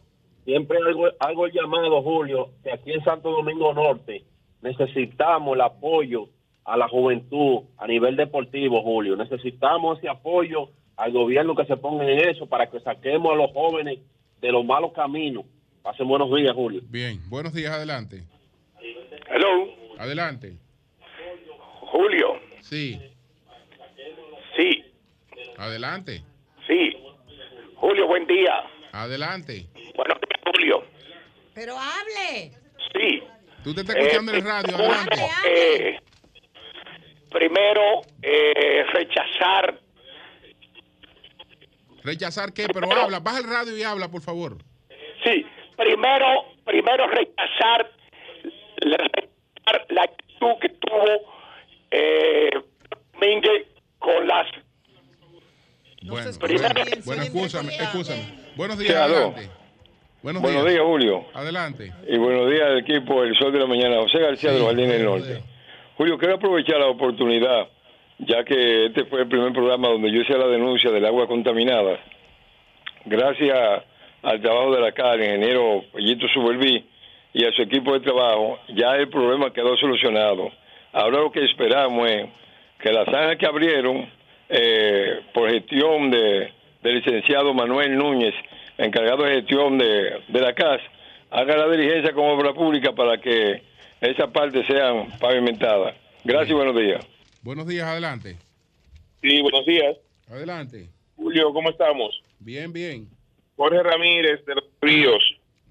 Siempre 0.44 0.78
algo, 0.78 1.08
algo 1.18 1.48
llamado, 1.48 2.02
Julio, 2.02 2.50
que 2.62 2.72
aquí 2.72 2.92
en 2.92 3.02
Santo 3.02 3.30
Domingo 3.30 3.74
Norte 3.74 4.22
necesitamos 4.62 5.54
el 5.56 5.60
apoyo 5.62 6.28
a 6.64 6.76
la 6.76 6.88
juventud 6.88 7.62
a 7.78 7.86
nivel 7.86 8.16
deportivo, 8.16 8.82
Julio. 8.82 9.16
Necesitamos 9.16 9.98
ese 9.98 10.08
apoyo 10.08 10.70
al 10.96 11.12
gobierno 11.12 11.54
que 11.54 11.64
se 11.66 11.76
ponga 11.76 12.04
en 12.04 12.28
eso 12.28 12.46
para 12.46 12.70
que 12.70 12.80
saquemos 12.80 13.32
a 13.32 13.36
los 13.36 13.52
jóvenes 13.52 13.98
de 14.40 14.52
los 14.52 14.64
malos 14.64 14.92
caminos. 14.92 15.44
Pasen 15.82 16.08
buenos 16.08 16.34
días, 16.34 16.52
Julio. 16.54 16.80
Bien. 16.88 17.20
Buenos 17.28 17.52
días. 17.52 17.72
Adelante. 17.72 18.22
Hello, 19.28 19.68
Adelante. 19.98 20.54
Julio. 21.80 22.40
Sí. 22.60 23.00
Sí, 24.56 24.84
Adelante. 25.58 26.22
sí. 26.66 26.96
Julio, 27.76 28.06
buen 28.06 28.26
día. 28.26 28.54
Adelante. 28.92 29.66
Buenos 29.94 30.18
días, 30.20 30.40
Julio. 30.44 30.84
Pero 31.54 31.74
hable. 31.78 32.52
Sí. 32.94 33.22
Tú 33.62 33.74
te 33.74 33.80
estás 33.82 33.96
escuchando 33.96 34.32
en 34.32 34.38
el 34.38 34.44
Eh, 34.44 34.48
radio. 34.48 34.76
Julio, 34.76 34.90
Adelante. 34.92 35.90
eh, 35.90 36.00
primero, 37.30 38.00
eh, 38.22 38.84
rechazar, 38.92 39.78
¿Rechazar 42.06 42.52
qué? 42.52 42.66
Pero 42.72 42.90
habla. 42.92 43.18
Baja 43.18 43.38
el 43.38 43.44
radio 43.44 43.76
y 43.76 43.82
habla, 43.82 44.08
por 44.08 44.22
favor. 44.22 44.58
sí, 45.24 45.44
primero, 45.76 46.26
primero 46.64 47.08
rechazar 47.08 47.90
la, 48.78 48.96
rechazar 48.96 49.86
la 49.90 50.02
actitud 50.02 50.52
que 50.60 50.68
tuvo 50.68 51.34
eh, 51.90 52.50
Domínguez 53.12 53.66
con 53.98 54.26
las 54.26 54.46
bueno, 56.02 56.30
bueno, 56.38 56.84
bien, 56.84 57.02
bueno, 57.04 57.22
sí, 57.22 57.28
escúchame, 57.28 57.76
escúchame. 57.76 58.22
Buenos 58.54 58.78
días. 58.78 58.94
Adelante. 58.94 59.50
Buenos, 60.22 60.42
Buenos 60.42 60.64
días, 60.64 60.82
Julio. 60.84 61.26
Adelante. 61.34 61.92
Y 62.08 62.16
buenos 62.16 62.48
días 62.48 62.62
al 62.62 62.78
equipo 62.78 63.24
El 63.24 63.36
Sol 63.36 63.52
de 63.52 63.58
la 63.58 63.66
Mañana. 63.66 63.96
José 64.02 64.20
García 64.20 64.52
de 64.52 64.58
los 64.60 64.68
Jardines 64.68 64.92
del 64.92 65.04
Norte. 65.04 65.26
días. 65.26 65.42
Julio, 65.96 66.18
quiero 66.18 66.34
aprovechar 66.36 66.78
la 66.78 66.86
oportunidad, 66.86 67.68
ya 68.18 68.44
que 68.44 68.86
este 68.86 69.04
fue 69.04 69.22
el 69.22 69.28
primer 69.28 69.52
programa 69.52 69.88
donde 69.88 70.10
yo 70.10 70.20
hice 70.20 70.38
la 70.38 70.46
denuncia 70.46 70.90
del 70.90 71.04
agua 71.04 71.26
contaminada. 71.26 71.98
Gracias 73.04 73.84
al 74.22 74.40
trabajo 74.40 74.74
de 74.74 74.80
la 74.80 74.92
CAR, 74.92 75.20
el 75.20 75.34
ingeniero 75.36 75.84
Pellito 75.92 76.26
Suberví, 76.28 76.84
y 77.32 77.44
a 77.44 77.52
su 77.52 77.62
equipo 77.62 77.92
de 77.92 78.00
trabajo, 78.00 78.58
ya 78.68 78.96
el 78.96 79.08
problema 79.08 79.52
quedó 79.52 79.76
solucionado. 79.76 80.50
Ahora 80.92 81.18
lo 81.18 81.30
que 81.30 81.44
esperamos 81.44 82.10
es 82.10 82.26
que 82.78 82.90
la 82.90 83.04
zanja 83.04 83.36
que 83.36 83.46
abrieron 83.46 84.08
eh, 84.48 85.20
por 85.34 85.50
gestión 85.50 86.10
de, 86.10 86.50
del 86.82 86.96
licenciado 86.96 87.52
Manuel 87.52 87.96
Núñez, 87.96 88.34
encargado 88.78 89.24
de 89.24 89.34
gestión 89.34 89.76
de, 89.76 90.22
de 90.28 90.40
la 90.40 90.54
CAS, 90.54 90.80
haga 91.30 91.56
la 91.58 91.68
diligencia 91.68 92.14
como 92.14 92.32
obra 92.32 92.54
pública 92.54 92.92
para 92.92 93.18
que 93.18 93.62
esa 94.00 94.32
parte 94.32 94.64
sean 94.66 95.08
pavimentadas. 95.20 95.94
Gracias 96.24 96.50
y 96.50 96.54
buenos 96.54 96.74
días. 96.74 97.15
Buenos 97.46 97.68
días. 97.68 97.86
Adelante. 97.86 98.36
sí, 99.22 99.40
buenos 99.40 99.64
días. 99.66 99.96
Adelante. 100.28 100.88
Julio, 101.14 101.52
¿cómo 101.52 101.70
estamos? 101.70 102.20
Bien, 102.40 102.72
bien. 102.72 103.08
Jorge 103.54 103.80
Ramírez 103.84 104.44
de 104.44 104.56
los 104.56 104.64
Ríos. 104.80 105.22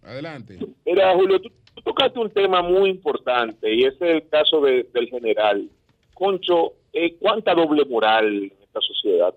Adelante. 0.01 0.57
Mira, 0.85 1.13
Julio, 1.15 1.41
tú, 1.41 1.49
tú 1.73 1.81
tocaste 1.81 2.17
un 2.17 2.29
tema 2.31 2.61
muy 2.61 2.89
importante 2.91 3.73
y 3.73 3.83
es 3.83 3.93
el 3.99 4.25
caso 4.29 4.61
de- 4.61 4.83
del 4.93 5.09
general. 5.09 5.67
Concho, 6.13 6.75
eh, 6.93 7.13
¿cuánta 7.19 7.53
doble 7.53 7.83
moral 7.83 8.25
en 8.43 8.53
esta 8.63 8.79
sociedad? 8.79 9.35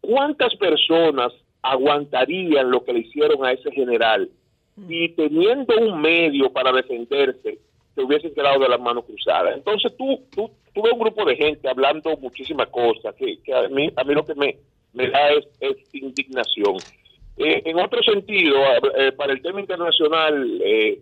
¿Cuántas 0.00 0.56
personas 0.56 1.32
aguantarían 1.62 2.68
lo 2.68 2.84
que 2.84 2.92
le 2.94 2.98
hicieron 3.00 3.44
a 3.46 3.52
ese 3.52 3.70
general 3.70 4.28
y 4.88 5.10
teniendo 5.10 5.76
un 5.78 6.00
medio 6.00 6.52
para 6.52 6.72
defenderse, 6.72 7.60
se 7.96 8.02
hubiesen 8.02 8.32
quedado 8.34 8.60
de 8.60 8.68
las 8.68 8.78
manos 8.80 9.04
cruzadas? 9.04 9.56
Entonces 9.56 9.96
tú, 9.96 10.22
tú, 10.30 10.48
tú 10.72 10.82
ves 10.82 10.92
un 10.92 11.00
grupo 11.00 11.24
de 11.24 11.34
gente 11.34 11.68
hablando 11.68 12.16
muchísimas 12.18 12.68
cosas 12.68 13.12
que, 13.16 13.38
a, 13.52 13.68
mí, 13.68 13.90
a 13.96 14.04
mí 14.04 14.14
lo 14.14 14.24
que 14.24 14.34
me, 14.36 14.58
da 15.08 15.30
es, 15.30 15.48
indignación. 15.92 16.76
Eh, 17.38 17.62
en 17.64 17.78
otro 17.80 18.02
sentido, 18.02 18.56
eh, 18.96 19.12
para 19.12 19.32
el 19.32 19.42
tema 19.42 19.60
internacional, 19.60 20.60
eh, 20.62 21.00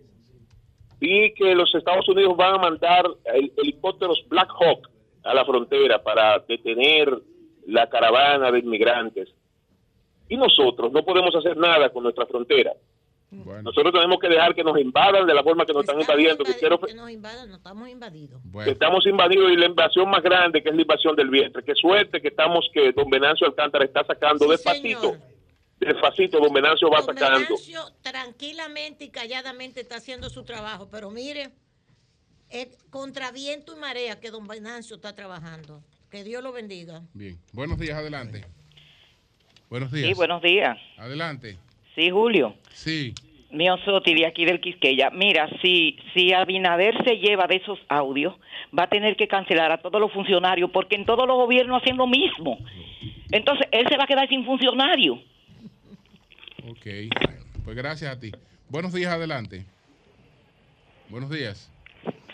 vi 0.99 1.33
que 1.33 1.53
los 1.53 1.73
Estados 1.75 2.07
Unidos 2.09 2.35
van 2.35 2.55
a 2.55 2.57
mandar 2.57 3.05
hel- 3.25 3.51
helicópteros 3.57 4.23
Black 4.27 4.49
Hawk 4.59 4.89
a 5.23 5.33
la 5.33 5.45
frontera 5.45 6.01
para 6.01 6.39
detener 6.39 7.09
la 7.67 7.87
caravana 7.89 8.51
de 8.51 8.59
inmigrantes. 8.59 9.29
Y 10.29 10.37
nosotros 10.37 10.91
no 10.91 11.03
podemos 11.03 11.35
hacer 11.35 11.57
nada 11.57 11.89
con 11.89 12.03
nuestra 12.03 12.25
frontera. 12.25 12.73
Bueno, 13.31 13.63
Nosotros 13.63 13.91
tenemos 13.93 14.17
que 14.19 14.29
dejar 14.29 14.55
que 14.55 14.63
nos 14.63 14.79
invadan 14.79 15.25
de 15.27 15.33
la 15.33 15.43
forma 15.43 15.65
que 15.65 15.73
nos 15.73 15.81
están 15.83 15.99
invadiendo. 15.99 16.43
Que 16.43 16.53
quiero- 16.55 16.79
que 16.79 16.93
nos 16.93 17.09
invadan, 17.09 17.49
no 17.49 17.55
estamos 17.57 17.89
invadidos. 17.89 18.41
que 18.63 18.71
estamos 18.71 19.05
invadidos 19.05 19.51
y 19.51 19.57
la 19.57 19.65
invasión 19.65 20.09
más 20.09 20.21
grande 20.23 20.61
que 20.63 20.69
es 20.69 20.75
la 20.75 20.81
invasión 20.81 21.15
del 21.15 21.29
vientre. 21.29 21.63
Qué 21.63 21.73
suerte 21.75 22.21
que 22.21 22.29
estamos 22.29 22.69
que 22.73 22.91
don 22.93 23.09
Venancio 23.09 23.47
Alcántara 23.47 23.83
está 23.83 24.05
sacando 24.05 24.45
Sí, 24.45 24.51
despacito. 24.51 25.01
señor. 25.01 25.19
Despacito 25.79 26.39
don 26.39 26.53
Venancio 26.53 26.89
va 26.89 27.01
Don 27.01 27.07
sacando. 27.17 27.39
Venancio 27.39 27.81
tranquilamente 28.01 29.05
y 29.05 29.09
calladamente 29.09 29.81
está 29.81 29.97
haciendo 29.97 30.29
su 30.29 30.43
trabajo, 30.43 30.87
pero 30.89 31.09
mire, 31.11 31.49
es 32.49 32.69
contra 32.89 33.31
viento 33.31 33.73
y 33.75 33.79
marea 33.79 34.19
que 34.19 34.31
don 34.31 34.47
Venancio 34.47 34.95
está 34.95 35.13
trabajando. 35.13 35.83
Que 36.09 36.23
Dios 36.23 36.41
lo 36.41 36.53
bendiga. 36.53 37.01
Bien. 37.13 37.37
Buenos 37.51 37.77
días. 37.77 37.97
Adelante. 37.97 38.45
Buenos 39.69 39.91
días. 39.91 40.07
Sí, 40.07 40.13
buenos 40.13 40.41
días. 40.41 40.77
Adelante. 40.97 41.57
Sí, 41.95 42.09
Julio. 42.09 42.55
Sí. 42.73 43.13
Mío 43.51 43.77
Soti 43.85 44.13
de 44.13 44.25
aquí 44.25 44.45
del 44.45 44.59
Quisqueya. 44.59 45.09
Mira, 45.11 45.49
si, 45.61 45.97
si 46.13 46.33
Abinader 46.33 47.01
se 47.05 47.17
lleva 47.17 47.47
de 47.47 47.57
esos 47.57 47.79
audios, 47.87 48.35
va 48.77 48.83
a 48.83 48.89
tener 48.89 49.15
que 49.15 49.27
cancelar 49.27 49.71
a 49.71 49.77
todos 49.77 50.01
los 50.01 50.11
funcionarios 50.11 50.69
porque 50.71 50.95
en 50.95 51.05
todos 51.05 51.25
los 51.27 51.37
gobiernos 51.37 51.81
hacen 51.81 51.95
lo 51.95 52.07
mismo. 52.07 52.59
Entonces, 53.31 53.67
él 53.71 53.87
se 53.89 53.97
va 53.97 54.03
a 54.03 54.07
quedar 54.07 54.27
sin 54.27 54.45
funcionario. 54.45 55.15
Ok. 56.69 56.85
Pues 57.63 57.77
gracias 57.77 58.11
a 58.11 58.19
ti. 58.19 58.31
Buenos 58.69 58.93
días. 58.93 59.13
Adelante. 59.13 59.65
Buenos 61.09 61.29
días. 61.29 61.71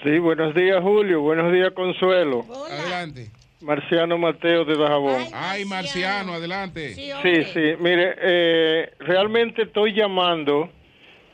Sí, 0.03 0.17
buenos 0.17 0.55
días 0.55 0.81
Julio, 0.81 1.21
buenos 1.21 1.51
días 1.53 1.71
Consuelo. 1.73 2.43
Adelante. 2.71 3.29
Marciano 3.61 4.17
Mateo 4.17 4.65
de 4.65 4.77
Dajabón. 4.77 5.23
Ay, 5.33 5.65
Marciano, 5.65 6.33
adelante. 6.33 6.93
Sí, 6.93 7.43
sí, 7.53 7.75
mire, 7.79 8.15
eh, 8.21 8.91
realmente 8.99 9.63
estoy 9.63 9.93
llamando 9.93 10.69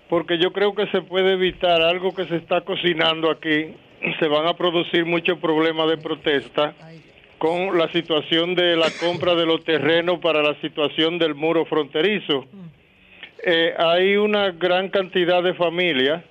porque 0.10 0.38
yo 0.38 0.52
creo 0.54 0.74
que 0.74 0.88
se 0.88 1.02
puede 1.02 1.34
evitar 1.34 1.82
algo 1.82 2.14
que 2.14 2.26
se 2.26 2.38
está 2.38 2.62
cocinando 2.62 3.30
aquí. 3.30 3.76
Se 4.20 4.28
van 4.28 4.48
a 4.48 4.54
producir 4.56 5.06
muchos 5.06 5.40
problemas 5.40 5.90
de 5.90 5.98
protesta 5.98 6.74
con 7.38 7.78
la 7.78 7.92
situación 7.92 8.56
de 8.56 8.76
la 8.76 8.90
compra 9.00 9.36
de 9.36 9.46
los 9.46 9.64
terrenos 9.64 10.20
para 10.20 10.42
la 10.42 10.60
situación 10.62 11.18
del 11.18 11.36
muro 11.36 11.66
fronterizo. 11.66 12.46
Eh, 13.46 13.74
hay 13.78 14.16
una 14.18 14.52
gran 14.52 14.90
cantidad 14.90 15.44
de 15.44 15.54
familias 15.54 16.24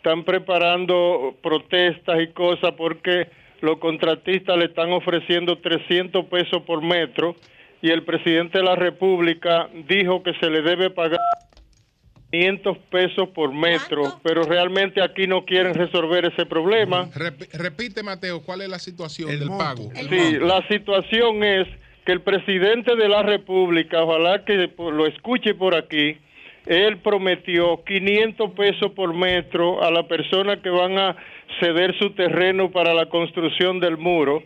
están 0.00 0.24
preparando 0.24 1.36
protestas 1.42 2.22
y 2.22 2.28
cosas 2.28 2.72
porque 2.72 3.28
los 3.60 3.78
contratistas 3.78 4.56
le 4.58 4.66
están 4.66 4.90
ofreciendo 4.92 5.58
300 5.58 6.26
pesos 6.26 6.62
por 6.66 6.82
metro 6.82 7.36
y 7.82 7.90
el 7.90 8.02
presidente 8.04 8.58
de 8.58 8.64
la 8.64 8.76
República 8.76 9.68
dijo 9.88 10.22
que 10.22 10.32
se 10.34 10.50
le 10.50 10.62
debe 10.62 10.90
pagar 10.90 11.18
500 12.32 12.78
pesos 12.90 13.28
por 13.30 13.52
metro, 13.52 14.20
pero 14.22 14.44
realmente 14.44 15.02
aquí 15.02 15.26
no 15.26 15.44
quieren 15.44 15.74
resolver 15.74 16.24
ese 16.26 16.46
problema. 16.46 17.06
Rep- 17.10 17.48
repite, 17.54 18.02
Mateo, 18.04 18.40
¿cuál 18.42 18.60
es 18.62 18.68
la 18.68 18.78
situación 18.78 19.28
del 19.30 19.48
pago? 19.48 19.90
Sí, 20.08 20.38
la 20.38 20.64
situación 20.68 21.42
es 21.42 21.66
que 22.06 22.12
el 22.12 22.20
presidente 22.22 22.94
de 22.94 23.08
la 23.08 23.22
República, 23.24 24.02
ojalá 24.04 24.44
que 24.44 24.70
lo 24.78 25.06
escuche 25.06 25.54
por 25.54 25.74
aquí, 25.74 26.18
él 26.66 26.98
prometió 26.98 27.82
500 27.84 28.50
pesos 28.52 28.92
por 28.92 29.14
metro 29.14 29.82
a 29.82 29.90
la 29.90 30.06
persona 30.06 30.60
que 30.62 30.70
van 30.70 30.98
a 30.98 31.16
ceder 31.60 31.96
su 31.98 32.10
terreno 32.10 32.70
para 32.70 32.94
la 32.94 33.06
construcción 33.06 33.80
del 33.80 33.96
muro, 33.96 34.42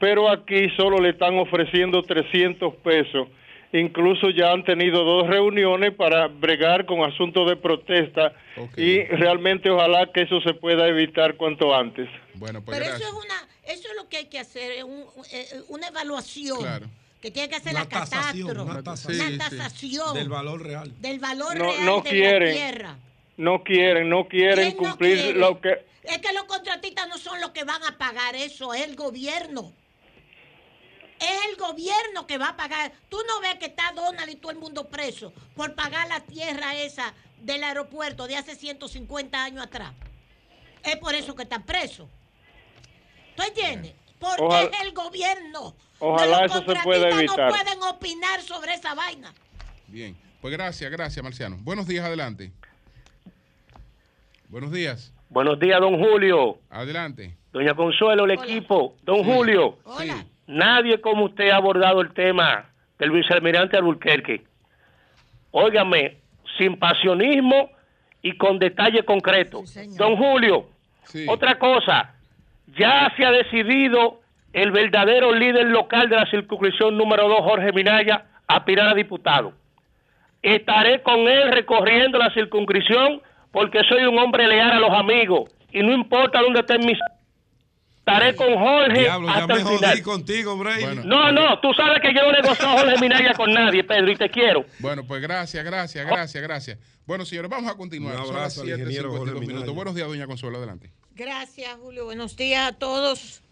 pero 0.00 0.30
aquí 0.30 0.68
solo 0.76 0.98
le 0.98 1.10
están 1.10 1.38
ofreciendo 1.38 2.02
300 2.02 2.74
pesos. 2.76 3.28
Incluso 3.72 4.30
ya 4.30 4.52
han 4.52 4.64
tenido 4.64 5.04
dos 5.04 5.26
reuniones 5.28 5.92
para 5.92 6.26
bregar 6.28 6.86
con 6.86 7.02
asuntos 7.04 7.46
de 7.50 7.56
protesta 7.56 8.32
y 8.82 9.02
realmente 9.04 9.68
ojalá 9.68 10.10
que 10.10 10.22
eso 10.22 10.40
se 10.40 10.54
pueda 10.54 10.88
evitar 10.88 11.34
cuanto 11.36 11.74
antes. 11.74 12.08
Bueno, 12.34 12.62
Pero 12.64 12.84
eso 12.86 12.94
es 12.96 13.12
una, 13.12 13.34
eso 13.64 13.88
es 13.90 13.96
lo 14.02 14.08
que 14.08 14.16
hay 14.18 14.24
que 14.26 14.38
hacer, 14.38 14.72
es 14.72 14.84
un- 14.84 15.04
eh, 15.32 15.46
una 15.68 15.88
evaluación 15.88 16.58
Claro. 16.60 16.86
Que 17.20 17.30
tiene 17.30 17.48
que 17.48 17.56
hacer 17.56 17.72
Una 17.72 17.80
la 17.80 17.88
catastro, 17.88 18.62
una 18.64 18.82
tasación. 18.82 19.34
una 19.34 19.48
sí. 19.50 19.56
tasación 19.56 20.14
Del 20.14 20.28
valor 20.28 20.62
real. 20.62 21.00
del 21.00 21.18
valor 21.18 21.56
No, 21.56 21.64
real 21.72 21.84
no 21.84 22.00
de 22.02 22.10
quieren. 22.10 22.48
la 22.48 22.54
tierra. 22.54 22.98
No 23.36 23.62
quieren, 23.64 24.08
no 24.08 24.26
quieren 24.28 24.72
¿Quién 24.72 24.76
no 24.82 24.88
cumplir 24.90 25.16
quiere? 25.18 25.38
lo 25.38 25.60
que... 25.60 25.86
Es 26.04 26.18
que 26.18 26.32
los 26.32 26.44
contratistas 26.44 27.08
no 27.08 27.18
son 27.18 27.40
los 27.40 27.50
que 27.50 27.64
van 27.64 27.82
a 27.84 27.98
pagar 27.98 28.34
eso, 28.34 28.72
es 28.74 28.82
el 28.82 28.96
gobierno. 28.96 29.72
Es 31.20 31.38
el 31.50 31.56
gobierno 31.56 32.26
que 32.26 32.38
va 32.38 32.50
a 32.50 32.56
pagar. 32.56 32.92
Tú 33.08 33.18
no 33.26 33.40
ves 33.40 33.56
que 33.56 33.66
está 33.66 33.92
Donald 33.94 34.30
y 34.30 34.36
todo 34.36 34.52
el 34.52 34.58
mundo 34.58 34.88
preso 34.88 35.32
por 35.56 35.74
pagar 35.74 36.08
la 36.08 36.20
tierra 36.20 36.76
esa 36.76 37.12
del 37.40 37.62
aeropuerto 37.64 38.26
de 38.26 38.36
hace 38.36 38.54
150 38.54 39.42
años 39.44 39.64
atrás. 39.64 39.92
Es 40.84 40.96
por 40.96 41.14
eso 41.14 41.34
que 41.34 41.42
están 41.42 41.64
presos. 41.64 42.08
¿Tú 43.36 43.42
entiendes? 43.42 43.92
Porque 44.18 44.42
Ojalá- 44.42 44.70
es 44.72 44.80
el 44.82 44.92
gobierno. 44.92 45.74
Ojalá 46.00 46.42
los 46.42 46.56
eso 46.56 46.64
se 46.64 46.80
pueda 46.82 47.08
evitar. 47.10 47.50
no 47.50 47.56
pueden 47.56 47.82
opinar 47.82 48.40
sobre 48.40 48.74
esa 48.74 48.94
vaina. 48.94 49.32
Bien, 49.86 50.16
pues 50.40 50.52
gracias, 50.52 50.90
gracias, 50.90 51.22
Marciano. 51.22 51.56
Buenos 51.60 51.86
días, 51.86 52.04
adelante. 52.04 52.52
Buenos 54.48 54.72
días, 54.72 55.12
Buenos 55.30 55.58
días, 55.60 55.78
don 55.80 55.98
Julio. 55.98 56.58
adelante. 56.70 57.36
Doña 57.52 57.74
Consuelo, 57.74 58.24
el 58.24 58.30
equipo. 58.30 58.94
Don 59.02 59.22
Julio, 59.24 59.78
nadie 60.46 61.00
como 61.00 61.26
usted 61.26 61.50
ha 61.50 61.56
abordado 61.56 62.00
el 62.00 62.12
tema 62.14 62.64
del 62.98 63.10
vicealmirante 63.10 63.76
Alburquerque. 63.76 64.44
Óigame, 65.50 66.18
sin 66.56 66.78
pasionismo 66.78 67.70
y 68.22 68.36
con 68.36 68.58
detalle 68.58 69.04
concreto. 69.04 69.64
don 69.96 70.16
Julio, 70.16 70.68
otra 71.28 71.58
cosa, 71.58 72.14
ya 72.78 73.12
se 73.16 73.24
ha 73.24 73.30
decidido 73.30 74.20
el 74.52 74.70
verdadero 74.70 75.32
líder 75.34 75.66
local 75.66 76.08
de 76.08 76.16
la 76.16 76.26
circunscripción 76.30 76.96
número 76.96 77.28
2, 77.28 77.40
Jorge 77.42 77.72
Minaya, 77.72 78.26
aspirar 78.46 78.88
a 78.88 78.94
diputado. 78.94 79.52
Estaré 80.42 81.02
con 81.02 81.28
él 81.28 81.50
recorriendo 81.52 82.18
la 82.18 82.32
circunscripción 82.32 83.20
porque 83.52 83.80
soy 83.88 84.04
un 84.04 84.18
hombre 84.18 84.46
leal 84.46 84.70
a 84.70 84.78
los 84.78 84.90
amigos 84.92 85.50
y 85.72 85.82
no 85.82 85.92
importa 85.92 86.40
dónde 86.40 86.60
estén 86.60 86.84
mis... 86.86 86.98
Estaré 87.98 88.34
con 88.36 88.54
Jorge 88.58 89.00
Diablo, 89.00 89.28
ya 89.28 89.34
hasta 89.34 89.46
me 89.52 89.60
el 89.60 89.66
jodí 89.66 89.76
final. 89.76 90.02
contigo, 90.02 90.56
Brady. 90.56 91.00
No, 91.04 91.30
no, 91.30 91.60
tú 91.60 91.74
sabes 91.74 92.00
que 92.00 92.14
yo 92.14 92.22
no 92.22 92.32
negocio 92.32 92.66
a 92.66 92.78
Jorge 92.78 92.98
Minaya 93.02 93.34
con 93.34 93.52
nadie, 93.52 93.84
Pedro, 93.84 94.10
y 94.10 94.16
te 94.16 94.30
quiero. 94.30 94.64
Bueno, 94.78 95.04
pues 95.06 95.20
gracias, 95.20 95.62
gracias, 95.62 96.06
gracias, 96.06 96.42
gracias. 96.42 96.78
Bueno, 97.04 97.26
señores, 97.26 97.50
vamos 97.50 97.70
a 97.70 97.76
continuar. 97.76 98.16
Un 98.16 98.24
Son 98.24 98.34
las 98.34 98.58
abrazo 98.58 98.62
al 98.62 98.68
ingeniero 98.80 99.10
7:52 99.12 99.18
Jorge 99.18 99.32
minutos. 99.34 99.54
Minaya. 99.56 99.72
Buenos 99.72 99.94
días, 99.94 100.08
doña 100.08 100.26
Consuelo, 100.26 100.56
adelante. 100.56 100.90
Gracias, 101.14 101.76
Julio. 101.82 102.06
Buenos 102.06 102.34
días 102.34 102.68
a 102.68 102.72
todos. 102.78 103.42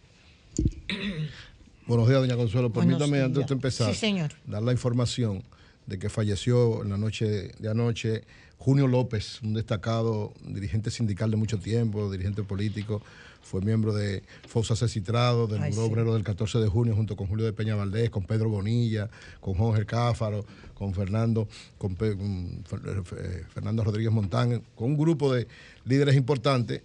Buenos 1.86 2.08
días, 2.08 2.20
doña 2.20 2.36
Consuelo. 2.36 2.72
Permítame, 2.72 3.20
antes 3.20 3.46
de 3.46 3.54
empezar, 3.54 3.92
Sí, 3.92 3.98
señor. 4.00 4.32
dar 4.46 4.62
la 4.62 4.72
información 4.72 5.42
de 5.86 5.98
que 5.98 6.08
falleció 6.08 6.82
en 6.82 6.90
la 6.90 6.98
noche 6.98 7.52
de 7.58 7.68
anoche 7.68 8.24
Junio 8.58 8.88
López, 8.88 9.40
un 9.42 9.54
destacado 9.54 10.32
dirigente 10.46 10.90
sindical 10.90 11.30
de 11.30 11.36
mucho 11.36 11.58
tiempo, 11.58 12.10
dirigente 12.10 12.42
político, 12.42 13.02
fue 13.42 13.60
miembro 13.60 13.92
de 13.94 14.24
Fosa 14.48 14.74
Cecitrado, 14.74 15.46
del 15.46 15.62
Ay, 15.62 15.70
Muro 15.70 15.84
sí. 15.86 15.92
Obrero 15.92 16.14
del 16.14 16.24
14 16.24 16.58
de 16.58 16.66
junio, 16.66 16.96
junto 16.96 17.14
con 17.14 17.28
Julio 17.28 17.44
de 17.44 17.52
Peña 17.52 17.76
Valdés, 17.76 18.10
con 18.10 18.24
Pedro 18.24 18.48
Bonilla, 18.48 19.08
con 19.40 19.54
Jorge 19.54 19.86
Cáfaro, 19.86 20.44
con 20.74 20.92
Fernando, 20.94 21.46
con, 21.78 21.94
Pe- 21.94 22.16
con 22.16 22.64
Fer- 22.64 23.44
Fernando 23.54 23.84
Rodríguez 23.84 24.10
Montán, 24.12 24.62
con 24.74 24.88
un 24.90 24.96
grupo 24.96 25.32
de 25.32 25.46
líderes 25.84 26.16
importantes. 26.16 26.82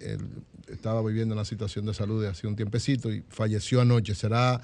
Estaba 0.72 1.02
viviendo 1.02 1.34
una 1.34 1.46
situación 1.46 1.86
de 1.86 1.94
salud 1.94 2.22
de 2.22 2.30
hace 2.30 2.48
un 2.48 2.56
tiempecito 2.56 3.12
y 3.12 3.24
falleció 3.30 3.82
anoche. 3.82 4.16
Será 4.16 4.62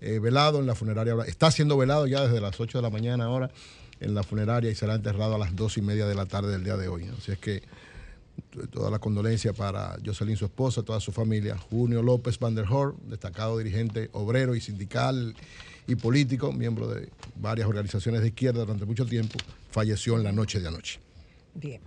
eh, 0.00 0.18
velado 0.18 0.60
en 0.60 0.66
la 0.66 0.74
funeraria. 0.74 1.14
Está 1.26 1.50
siendo 1.50 1.76
velado 1.76 2.06
ya 2.06 2.22
desde 2.22 2.40
las 2.40 2.58
8 2.58 2.78
de 2.78 2.82
la 2.82 2.90
mañana 2.90 3.24
ahora 3.24 3.50
en 4.00 4.14
la 4.14 4.22
funeraria 4.22 4.70
y 4.70 4.74
será 4.74 4.94
enterrado 4.94 5.34
a 5.34 5.38
las 5.38 5.56
2 5.56 5.78
y 5.78 5.82
media 5.82 6.06
de 6.06 6.14
la 6.14 6.26
tarde 6.26 6.52
del 6.52 6.64
día 6.64 6.76
de 6.76 6.88
hoy. 6.88 7.08
Así 7.18 7.32
es 7.32 7.38
que 7.38 7.62
toda 8.70 8.90
la 8.90 8.98
condolencia 8.98 9.52
para 9.52 9.96
Jocelyn, 10.04 10.36
su 10.36 10.44
esposa, 10.44 10.82
toda 10.82 11.00
su 11.00 11.12
familia. 11.12 11.56
Junio 11.56 12.02
López 12.02 12.38
Van 12.38 12.54
der 12.54 12.66
Hoor, 12.66 12.96
destacado 13.08 13.58
dirigente 13.58 14.10
obrero 14.12 14.54
y 14.54 14.60
sindical 14.60 15.34
y 15.86 15.94
político, 15.94 16.52
miembro 16.52 16.88
de 16.88 17.08
varias 17.36 17.68
organizaciones 17.68 18.20
de 18.20 18.28
izquierda 18.28 18.60
durante 18.60 18.84
mucho 18.84 19.06
tiempo, 19.06 19.38
falleció 19.70 20.16
en 20.16 20.24
la 20.24 20.32
noche 20.32 20.60
de 20.60 20.68
anoche. 20.68 21.00
Bien. 21.54 21.80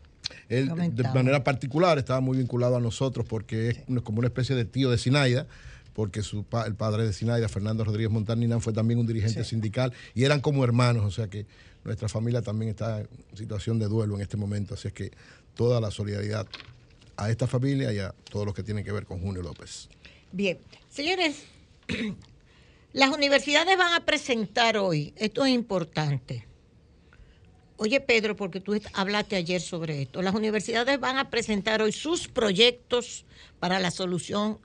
Él, 0.47 0.67
de 0.95 1.03
manera 1.13 1.43
particular, 1.43 1.97
estaba 1.97 2.19
muy 2.21 2.37
vinculado 2.37 2.75
a 2.75 2.79
nosotros 2.79 3.25
porque 3.27 3.69
es 3.69 4.01
como 4.03 4.19
una 4.19 4.27
especie 4.27 4.55
de 4.55 4.65
tío 4.65 4.89
de 4.91 4.97
Sinaida, 4.97 5.47
porque 5.93 6.21
su 6.21 6.43
pa- 6.43 6.65
el 6.65 6.75
padre 6.75 7.05
de 7.05 7.13
Sinaida, 7.13 7.47
Fernando 7.49 7.83
Rodríguez 7.83 8.11
Montanina, 8.11 8.59
fue 8.59 8.71
también 8.73 8.99
un 8.99 9.07
dirigente 9.07 9.43
sindical 9.43 9.91
y 10.15 10.23
eran 10.23 10.39
como 10.39 10.63
hermanos, 10.63 11.03
o 11.05 11.11
sea 11.11 11.27
que 11.27 11.45
nuestra 11.83 12.07
familia 12.09 12.41
también 12.41 12.69
está 12.69 12.99
en 13.01 13.07
situación 13.35 13.79
de 13.79 13.87
duelo 13.87 14.15
en 14.15 14.21
este 14.21 14.37
momento, 14.37 14.73
así 14.75 14.87
es 14.89 14.93
que 14.93 15.11
toda 15.55 15.81
la 15.81 15.91
solidaridad 15.91 16.47
a 17.17 17.29
esta 17.29 17.47
familia 17.47 17.91
y 17.91 17.99
a 17.99 18.13
todos 18.29 18.45
los 18.45 18.55
que 18.55 18.63
tienen 18.63 18.83
que 18.85 18.91
ver 18.91 19.05
con 19.05 19.19
Junio 19.19 19.41
López. 19.41 19.89
Bien, 20.31 20.57
señores, 20.89 21.43
las 22.93 23.09
universidades 23.09 23.77
van 23.77 23.93
a 23.93 24.05
presentar 24.05 24.77
hoy, 24.77 25.13
esto 25.17 25.45
es 25.45 25.53
importante. 25.53 26.45
Oye, 27.79 28.01
Pedro, 28.01 28.35
porque 28.35 28.59
tú 28.59 28.79
hablaste 28.93 29.37
ayer 29.37 29.61
sobre 29.61 30.01
esto, 30.01 30.21
las 30.21 30.35
universidades 30.35 30.99
van 30.99 31.17
a 31.17 31.29
presentar 31.29 31.81
hoy 31.81 31.93
sus 31.93 32.27
proyectos 32.27 33.25
para 33.59 33.79
la 33.79 33.89
solución 33.89 34.57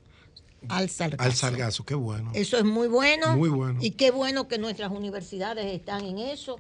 al 0.69 0.91
sargazo. 0.91 1.23
Al 1.23 1.35
sargazo, 1.35 1.85
qué 1.85 1.95
bueno. 1.95 2.33
Eso 2.35 2.59
es 2.59 2.65
muy 2.65 2.89
bueno. 2.89 3.37
Muy 3.37 3.51
bueno. 3.51 3.79
Y 3.81 3.93
qué 3.93 4.11
bueno 4.11 4.49
que 4.49 4.59
nuestras 4.59 4.91
universidades 4.91 5.67
están 5.67 6.05
en 6.05 6.19
eso, 6.19 6.59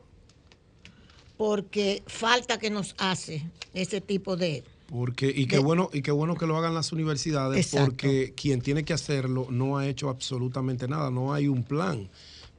porque 1.36 2.02
falta 2.06 2.58
que 2.58 2.70
nos 2.70 2.94
hace 2.98 3.44
ese 3.74 4.00
tipo 4.00 4.36
de... 4.36 4.62
Porque, 4.88 5.32
y 5.34 5.46
qué 5.46 5.56
de- 5.56 5.62
bueno, 5.62 5.90
y 5.92 6.02
qué 6.02 6.12
bueno 6.12 6.36
que 6.36 6.46
lo 6.46 6.56
hagan 6.56 6.74
las 6.74 6.92
universidades, 6.92 7.66
Exacto. 7.66 7.86
porque 7.90 8.32
quien 8.36 8.60
tiene 8.60 8.84
que 8.84 8.92
hacerlo 8.92 9.48
no 9.50 9.78
ha 9.78 9.88
hecho 9.88 10.08
absolutamente 10.08 10.86
nada, 10.86 11.10
no 11.10 11.32
hay 11.34 11.48
un 11.48 11.64
plan 11.64 12.08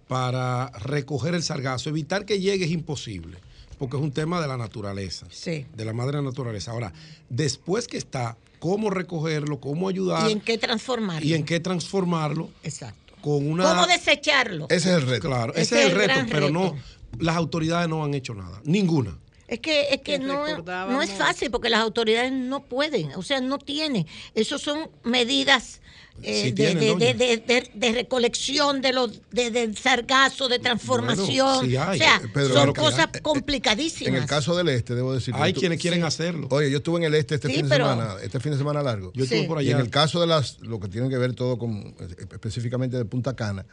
para 0.08 0.70
recoger 0.80 1.34
el 1.36 1.44
sargazo. 1.44 1.90
Evitar 1.90 2.26
que 2.26 2.40
llegue 2.40 2.66
es 2.66 2.72
imposible, 2.72 3.38
porque 3.78 3.98
es 3.98 4.04
un 4.04 4.12
tema 4.12 4.42
de 4.42 4.48
la 4.48 4.58
naturaleza, 4.58 5.28
de 5.46 5.86
la 5.86 5.94
madre 5.94 6.22
naturaleza. 6.22 6.72
Ahora, 6.72 6.94
después 7.30 7.88
que 7.88 7.98
está, 7.98 8.38
cómo 8.60 8.90
recogerlo, 8.90 9.60
cómo 9.60 9.90
ayudar 9.90 10.30
¿Y 10.30 10.34
en 10.34 10.42
qué 10.42 10.58
transformarlo? 10.58 11.28
y 11.28 11.34
en 11.34 11.46
qué 11.46 11.60
transformarlo. 11.60 12.50
Exacto. 12.64 13.16
Con 13.22 13.48
una, 13.48 13.64
¿Cómo 13.64 13.88
desecharlo? 13.88 14.68
Ese 14.70 14.90
es 14.90 14.96
el 14.98 15.08
reto. 15.08 15.28
Claro, 15.28 15.54
ese, 15.56 15.80
es 15.80 15.92
el 15.92 15.98
reto, 15.98 16.14
pero 16.30 16.50
no, 16.50 16.76
las 17.20 17.36
autoridades 17.36 17.90
no 17.90 18.04
han 18.04 18.14
hecho 18.14 18.34
nada, 18.36 18.62
ninguna. 18.64 19.18
Es 19.48 19.60
que, 19.60 19.90
es 19.92 20.02
que 20.02 20.18
no, 20.18 20.58
no 20.64 21.02
es 21.04 21.12
fácil 21.12 21.52
porque 21.52 21.70
las 21.70 21.82
autoridades 21.82 22.32
no 22.32 22.64
pueden, 22.64 23.12
o 23.16 23.22
sea, 23.22 23.42
no 23.42 23.60
tienen. 23.60 24.08
Eso 24.34 24.58
son 24.58 24.90
medidas 25.04 25.82
eh, 26.24 26.44
Sí 26.44 26.52
de, 26.52 26.54
tienen, 26.54 26.80
de- 26.80 26.88
doña. 26.88 27.06
de- 27.06 27.14
de- 27.14 27.38
de- 27.38 27.72
de 27.74 27.92
recolección 27.92 28.82
de 28.82 28.94
los 28.94 29.22
de, 29.32 29.74
sargazo, 29.76 30.48
de 30.48 30.60
transformación. 30.60 31.66
sí 31.66 31.76
hay. 31.76 31.96
o 32.00 32.02
sea, 32.04 32.22
Eh, 32.24 32.28
Pedro, 32.34 32.48
son 32.48 32.54
claro 32.54 32.74
cosas 32.74 33.10
hay. 33.14 33.22
complicadísimas. 33.22 34.08
En 34.16 34.22
el 34.22 34.26
caso 34.26 34.56
del 34.56 34.70
este, 34.70 34.96
debo 34.96 35.14
decir. 35.14 35.34
Hay 35.38 35.54
tú- 35.54 35.60
quienes 35.60 35.80
quieren 35.80 36.00
Sí. 36.02 36.06
hacerlo. 36.06 36.48
Oye, 36.52 36.72
yo 36.72 36.78
estuve 36.78 36.98
en 37.00 37.04
el 37.06 37.16
este 37.16 37.36
este 37.36 37.48
Sí, 37.50 37.56
fin 37.56 37.64
de 37.66 37.70
pero- 37.70 37.90
semana, 37.90 38.16
este 38.24 38.40
fin 38.40 38.52
de 38.54 38.58
semana 38.58 38.82
largo. 38.82 39.12
Yo 39.14 39.24
estuve 39.26 39.42
Sí. 39.42 39.48
por 39.48 39.58
allá. 39.60 39.70
Y 39.70 39.72
en 39.74 39.80
el 39.80 39.90
caso 39.90 40.20
de 40.22 40.28
las, 40.28 40.60
lo 40.62 40.80
que 40.80 40.88
tiene 40.88 41.10
que 41.10 41.18
ver 41.18 41.34
todo 41.34 41.58
con, 41.58 41.96
eh, 42.00 42.16
específicamente 42.32 42.98
de 42.98 43.06
Punta 43.06 43.36
Cana, 43.36 43.66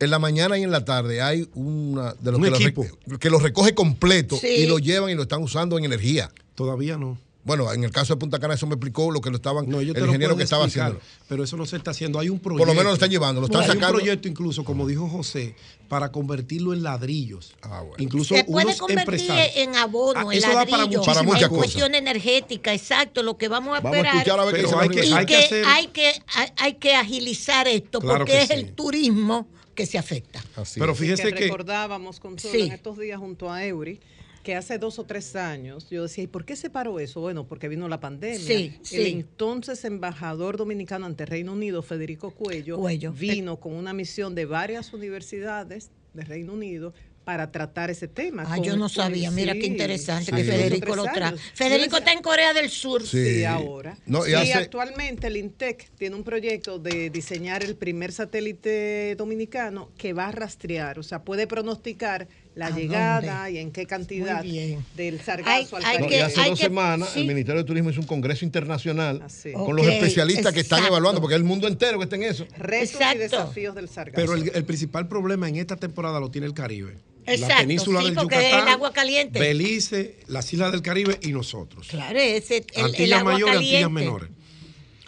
en 0.00 0.10
la 0.10 0.18
mañana 0.18 0.58
y 0.58 0.62
en 0.64 0.70
la 0.72 0.84
tarde 0.84 1.22
hay 1.22 1.48
una 1.54 2.14
de 2.14 2.32
los 2.32 2.38
Un 2.38 2.44
que, 2.44 2.50
lo 2.50 2.56
equipo. 2.56 2.86
que 3.18 3.30
lo 3.30 3.38
recoge 3.38 3.74
completo 3.74 4.36
Sí. 4.36 4.48
y 4.48 4.66
lo 4.66 4.78
llevan 4.78 5.10
y 5.10 5.14
lo 5.14 5.22
están 5.22 5.42
usando 5.42 5.78
en 5.78 5.84
energía. 5.84 6.30
Todavía 6.54 6.98
no. 6.98 7.18
Bueno, 7.44 7.70
en 7.72 7.84
el 7.84 7.90
caso 7.90 8.14
de 8.14 8.18
Punta 8.18 8.38
Cana 8.38 8.54
eso 8.54 8.66
me 8.66 8.74
explicó 8.74 9.10
lo 9.10 9.20
que 9.20 9.28
lo 9.28 9.36
estaban, 9.36 9.68
No, 9.68 9.80
el 9.80 9.88
lo 9.92 10.06
ingeniero 10.06 10.34
que 10.34 10.44
estaba 10.44 10.64
explicar, 10.64 10.92
haciendo. 10.92 11.06
Pero 11.28 11.44
eso 11.44 11.56
no 11.58 11.66
se 11.66 11.76
está 11.76 11.90
haciendo. 11.90 12.18
Hay 12.18 12.30
un 12.30 12.38
proyecto. 12.40 12.58
Por 12.64 12.68
lo 12.68 12.72
menos 12.74 12.90
lo 12.92 12.94
están 12.94 13.10
llevando, 13.10 13.40
lo 13.42 13.46
están 13.48 13.60
Hay 13.60 13.66
sacando. 13.66 13.88
un 13.88 13.94
proyecto 13.96 14.28
incluso, 14.28 14.64
como 14.64 14.86
dijo 14.86 15.06
José, 15.08 15.54
para 15.88 16.10
convertirlo 16.10 16.72
en 16.72 16.82
ladrillos. 16.82 17.54
Incluso 17.98 18.34
se 18.34 18.44
puede 18.44 18.64
unos 18.66 18.78
convertir 18.78 19.20
empresarios. 19.20 19.56
en 19.56 19.76
abono, 19.76 20.20
Ah, 20.30 20.32
en 20.32 20.38
eso 20.38 20.48
da 20.48 20.54
para 20.64 20.70
ladrillo, 20.78 20.98
muchísimas 21.00 21.18
en 21.18 21.26
cosas. 21.28 21.48
cuestión 21.50 21.94
energética, 21.94 22.72
exacto. 22.72 23.22
Lo 23.22 23.36
que 23.36 23.48
vamos 23.48 23.76
a 23.76 23.80
Vamos 23.80 23.92
a 23.92 23.98
esperar 23.98 24.16
escuchar 24.16 24.40
a 24.40 24.44
ver 24.46 24.54
qué 24.54 24.62
Pero 24.62 24.88
dice 24.88 25.10
la 25.10 25.16
hay, 25.16 25.20
Hay 25.20 25.26
que 25.26 25.34
que, 25.36 25.44
hacer- 25.44 25.64
hay 25.66 25.86
que 25.88 26.06
hay, 26.34 26.48
hay 26.56 26.74
que 26.74 26.94
agilizar 26.94 27.68
esto 27.68 28.00
Claro 28.00 28.18
porque 28.20 28.32
que 28.32 28.42
es 28.42 28.48
sí. 28.48 28.54
el 28.54 28.72
turismo 28.72 29.48
que 29.74 29.84
se 29.86 29.98
afecta. 29.98 30.42
Pero 30.76 30.94
fíjese 30.94 31.32
que- 31.34 31.44
recordábamos 31.44 32.20
con 32.20 32.38
Sí. 32.38 32.62
en 32.62 32.72
estos 32.72 32.98
días 32.98 33.18
junto 33.18 33.50
a 33.52 33.64
Eury 33.66 34.00
que 34.44 34.54
hace 34.54 34.78
dos 34.78 34.98
o 35.00 35.04
tres 35.04 35.34
años 35.34 35.88
yo 35.90 36.02
decía, 36.04 36.22
¿y 36.22 36.26
por 36.28 36.44
qué 36.44 36.54
se 36.54 36.70
paró 36.70 37.00
eso? 37.00 37.20
Bueno, 37.20 37.46
porque 37.48 37.66
vino 37.66 37.88
la 37.88 37.98
pandemia. 37.98 38.38
Sí, 38.38 38.74
El 38.78 38.86
sí. 38.86 39.06
entonces 39.08 39.84
embajador 39.84 40.56
dominicano 40.58 41.06
ante 41.06 41.26
Reino 41.26 41.52
Unido, 41.54 41.82
Federico 41.82 42.30
Cuello, 42.30 42.78
Cuello. 42.78 43.12
vino 43.12 43.58
con 43.58 43.72
una 43.74 43.92
misión 43.92 44.34
de 44.36 44.44
varias 44.44 44.92
universidades 44.92 45.90
de 46.12 46.22
Reino 46.24 46.52
Unido 46.52 46.92
para 47.24 47.50
tratar 47.50 47.88
ese 47.90 48.06
tema. 48.06 48.44
Ah, 48.46 48.58
yo 48.58 48.76
no 48.76 48.90
sabía, 48.90 49.30
mira 49.30 49.54
qué 49.54 49.64
interesante 49.64 50.30
que 50.30 50.44
Federico 50.44 50.94
lo 50.94 51.04
trae. 51.04 51.32
Federico 51.54 51.96
está 51.96 52.12
en 52.12 52.20
Corea 52.20 52.52
del 52.52 52.68
Sur. 52.68 53.02
Sí, 53.02 53.36
Sí. 53.38 53.44
ahora. 53.44 53.96
No, 54.04 54.26
y 54.26 54.32
y 54.32 54.34
hace- 54.34 54.52
actualmente 54.52 55.28
el 55.28 55.38
INTEC 55.38 55.90
tiene 55.96 56.16
un 56.16 56.22
proyecto 56.22 56.78
de 56.78 57.08
diseñar 57.08 57.64
el 57.64 57.76
primer 57.76 58.12
satélite 58.12 59.14
dominicano 59.16 59.90
que 59.96 60.12
va 60.12 60.28
a 60.28 60.32
rastrear, 60.32 60.98
o 60.98 61.02
sea, 61.02 61.22
puede 61.24 61.46
pronosticar 61.46 62.28
la 62.54 62.66
¿A 62.66 62.70
llegada 62.70 63.36
dónde? 63.44 63.52
y 63.52 63.58
en 63.58 63.72
qué 63.72 63.84
cantidad 63.86 64.42
Muy 64.44 64.50
bien. 64.52 64.86
del 64.96 65.20
sargazo 65.20 65.76
al 65.76 65.84
hay 65.84 65.98
No, 65.98 66.04
Caribe. 66.04 66.18
y 66.20 66.22
hace 66.22 66.48
dos 66.48 66.58
que- 66.58 66.64
semanas 66.66 67.10
sí. 67.12 67.20
el 67.20 67.26
Ministerio 67.26 67.62
de 67.62 67.66
Turismo 67.66 67.90
hizo 67.90 68.00
un 68.00 68.06
congreso 68.06 68.44
internacional 68.44 69.22
con 69.52 69.62
Ok, 69.62 69.72
los 69.78 69.86
especialistas 69.88 70.52
que 70.52 70.60
están 70.60 70.84
evaluando, 70.84 71.20
porque 71.20 71.34
es 71.34 71.40
el 71.40 71.44
mundo 71.44 71.66
entero 71.66 71.98
que 71.98 72.04
está 72.04 72.16
en 72.16 72.22
eso. 72.24 72.46
Retos 72.56 73.00
y 73.14 73.18
desafíos 73.18 73.74
del 73.74 73.88
sargazo. 73.88 74.14
Pero 74.16 74.34
el, 74.34 74.50
el 74.54 74.64
principal 74.64 75.08
problema 75.08 75.48
en 75.48 75.56
esta 75.56 75.76
temporada 75.76 76.20
lo 76.20 76.30
tiene 76.30 76.46
el 76.46 76.54
Caribe. 76.54 76.96
la 77.26 77.56
península 77.58 78.00
sí, 78.00 78.06
del 78.10 78.14
Yucatán, 78.18 78.62
el 78.62 78.68
agua 78.68 78.92
caliente. 78.92 79.40
Belice, 79.40 80.16
las 80.28 80.52
islas 80.52 80.70
del 80.70 80.82
Caribe 80.82 81.18
y 81.22 81.32
nosotros. 81.32 81.88
Claro, 81.88 82.18
ese 82.20 82.58
el, 82.58 82.64
el 82.76 82.84
Antillas 82.84 83.18
agua 83.20 83.32
mayores, 83.32 83.54
caliente. 83.56 83.84
Antillas 83.84 83.90
menores. 83.90 84.30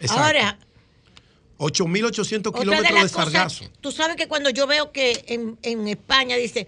Exacto. 0.01 0.23
Ahora, 0.25 0.59
8.800 1.59 2.49
otra 2.49 2.51
de 2.61 2.65
kilómetros 2.65 2.95
de 2.95 3.01
cosas, 3.03 3.11
sargazo. 3.33 3.65
tú 3.81 3.91
sabes 3.91 4.17
que 4.17 4.29
cuando 4.29 4.51
yo 4.51 4.67
veo 4.67 4.93
que 4.93 5.25
en, 5.29 5.57
en 5.63 5.89
España 5.89 6.37
dice, 6.37 6.67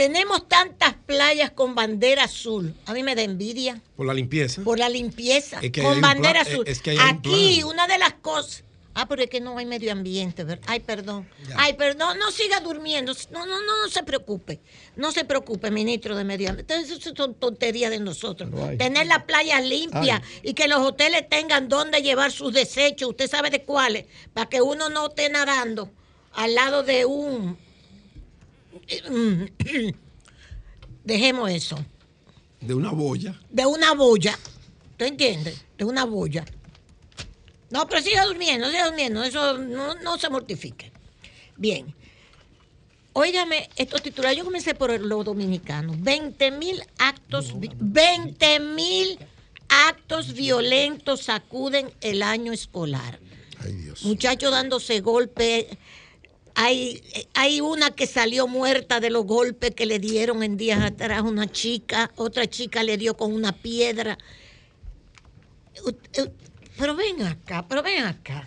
tenemos 0.00 0.48
tantas 0.48 0.94
playas 1.04 1.50
con 1.50 1.74
bandera 1.74 2.24
azul, 2.24 2.74
a 2.86 2.94
mí 2.94 3.02
me 3.02 3.14
da 3.14 3.20
envidia 3.20 3.82
Por 3.96 4.06
la 4.06 4.14
limpieza. 4.14 4.62
por 4.62 4.78
la 4.78 4.88
limpieza, 4.88 5.58
Es 5.60 5.70
que 5.72 5.82
con 5.82 6.00
bandera 6.00 6.40
azul. 6.40 6.64
es 6.66 6.80
que 6.80 6.92
ahí 6.92 6.96
hay 6.98 7.10
un 7.10 7.18
Aquí, 7.18 7.62
una 7.64 7.86
de 7.86 7.98
las 7.98 8.14
cosas... 8.14 8.64
Ah, 8.94 9.06
pero 9.06 9.22
es 9.22 9.28
que 9.28 9.42
no 9.42 9.58
hay 9.58 9.66
medio 9.66 9.92
ambiente, 9.92 10.42
¿verdad? 10.42 10.64
Ay, 10.66 10.80
perdón. 10.80 11.28
Ay, 11.56 11.74
perdón, 11.74 12.18
no 12.18 12.30
siga 12.30 12.60
durmiendo. 12.60 13.12
No, 13.30 13.44
no, 13.44 13.60
no, 13.60 13.82
no 13.82 13.88
se 13.90 14.02
preocupe. 14.02 14.58
No 14.96 15.12
se 15.12 15.24
preocupe, 15.26 15.70
ministro 15.70 16.16
de 16.16 16.24
Medio 16.24 16.48
Ambiente. 16.48 16.74
Entonces, 16.74 16.98
Eso 16.98 17.14
son 17.14 17.34
tonterías 17.34 17.90
de 17.90 18.00
nosotros. 18.00 18.50
Tener 18.78 19.06
las 19.06 19.22
playas 19.24 19.62
limpias 19.64 20.22
y 20.42 20.54
que 20.54 20.66
los 20.66 20.80
hoteles 20.80 21.28
tengan 21.28 21.68
dónde 21.68 22.02
llevar 22.02 22.32
sus 22.32 22.52
desechos. 22.52 23.10
Usted 23.10 23.30
sabe 23.30 23.50
de 23.50 23.62
cuáles. 23.62 24.06
Para 24.32 24.48
que 24.48 24.60
uno 24.60 24.88
no 24.88 25.06
esté 25.08 25.28
nadando 25.28 25.90
al 26.32 26.54
lado 26.54 26.82
de 26.82 27.04
un... 27.04 27.56
Dejemos 31.04 31.50
eso. 31.50 31.78
De 32.60 32.74
una 32.74 32.90
boya. 32.90 33.38
De 33.50 33.64
una 33.66 33.94
boya. 33.94 34.38
¿Tú 34.96 35.04
entiendes? 35.04 35.64
De 35.78 35.84
una 35.84 36.04
boya. 36.04 36.44
No, 37.70 37.86
pero 37.86 38.02
siga 38.02 38.24
durmiendo, 38.26 38.68
siga 38.70 38.86
durmiendo. 38.86 39.22
Eso 39.22 39.56
no, 39.58 39.94
no 39.94 40.18
se 40.18 40.28
mortifique. 40.28 40.92
Bien. 41.56 41.94
Óigame, 43.12 43.68
estos 43.76 44.02
titulares, 44.02 44.38
yo 44.38 44.44
comencé 44.44 44.74
por 44.74 44.98
los 45.00 45.24
dominicanos. 45.24 46.00
20 46.00 46.50
mil 46.52 46.82
actos, 46.98 47.58
vi- 47.58 47.70
20 47.74 48.60
mil 48.60 49.18
actos 49.68 50.32
violentos 50.34 51.22
sacuden 51.22 51.90
el 52.02 52.22
año 52.22 52.52
escolar. 52.52 53.18
Muchachos 54.02 54.50
dándose 54.52 55.00
golpes. 55.00 55.66
Hay, 56.62 57.02
hay 57.32 57.62
una 57.62 57.90
que 57.90 58.06
salió 58.06 58.46
muerta 58.46 59.00
de 59.00 59.08
los 59.08 59.24
golpes 59.24 59.74
que 59.74 59.86
le 59.86 59.98
dieron 59.98 60.42
en 60.42 60.58
días 60.58 60.82
atrás 60.84 61.22
una 61.22 61.50
chica, 61.50 62.10
otra 62.16 62.46
chica 62.48 62.82
le 62.82 62.98
dio 62.98 63.16
con 63.16 63.32
una 63.32 63.52
piedra. 63.52 64.18
Pero 66.76 66.94
ven 66.94 67.22
acá, 67.22 67.66
pero 67.66 67.82
ven 67.82 68.04
acá. 68.04 68.46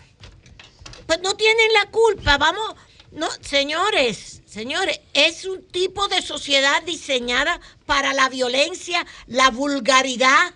Pues 1.08 1.20
no 1.22 1.34
tienen 1.34 1.72
la 1.72 1.90
culpa, 1.90 2.38
vamos. 2.38 2.76
No, 3.10 3.28
señores, 3.40 4.42
señores, 4.46 5.00
es 5.12 5.44
un 5.44 5.64
tipo 5.64 6.06
de 6.06 6.22
sociedad 6.22 6.84
diseñada 6.84 7.60
para 7.84 8.12
la 8.12 8.28
violencia, 8.28 9.04
la 9.26 9.50
vulgaridad, 9.50 10.54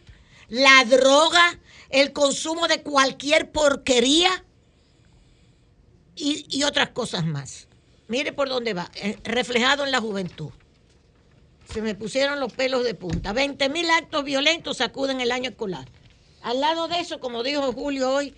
la 0.49 0.85
droga, 0.85 1.59
el 1.91 2.13
consumo 2.13 2.69
de 2.69 2.83
cualquier 2.83 3.51
porquería 3.51 4.45
y, 6.19 6.62
otras 6.64 6.91
cosas 6.91 7.25
más. 7.25 7.69
Mire 8.09 8.33
por 8.33 8.49
dónde 8.49 8.75
va, 8.75 8.91
eh, 8.95 9.19
reflejado 9.25 9.85
en 9.85 9.93
la 9.93 10.01
juventud. 10.01 10.51
Se 11.73 11.83
me 11.83 11.95
pusieron 11.95 12.41
los 12.41 12.53
pelos 12.53 12.85
de 12.85 12.95
punta. 12.95 13.33
20 13.33 13.69
mil 13.69 13.89
actos 13.91 14.25
violentos 14.25 14.79
sacuden 14.79 15.21
el 15.21 15.31
año 15.31 15.51
escolar. 15.51 15.87
Al 16.43 16.61
lado 16.61 16.89
de 16.89 17.01
eso, 17.01 17.21
como 17.21 17.43
dijo 17.43 17.73
Julio 17.73 18.11
hoy, 18.11 18.35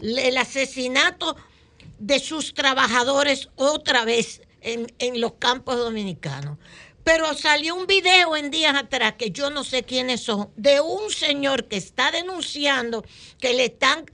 el 0.00 0.36
asesinato 0.36 1.36
de 1.98 2.18
sus 2.18 2.52
trabajadores 2.52 3.48
otra 3.56 4.04
vez 4.04 4.42
en, 4.60 4.92
en 4.98 5.20
los 5.20 5.34
campos 5.34 5.76
dominicanos. 5.76 6.58
Pero 7.02 7.32
salió 7.34 7.76
un 7.76 7.86
video 7.86 8.36
en 8.36 8.50
días 8.50 8.74
atrás, 8.74 9.14
que 9.16 9.30
yo 9.30 9.48
no 9.48 9.62
sé 9.62 9.84
quiénes 9.84 10.22
son, 10.22 10.50
de 10.56 10.80
un 10.80 11.10
señor 11.10 11.68
que 11.68 11.76
está 11.76 12.10
denunciando 12.10 13.04
que 13.38 13.54
le 13.54 13.66
están 13.66 14.06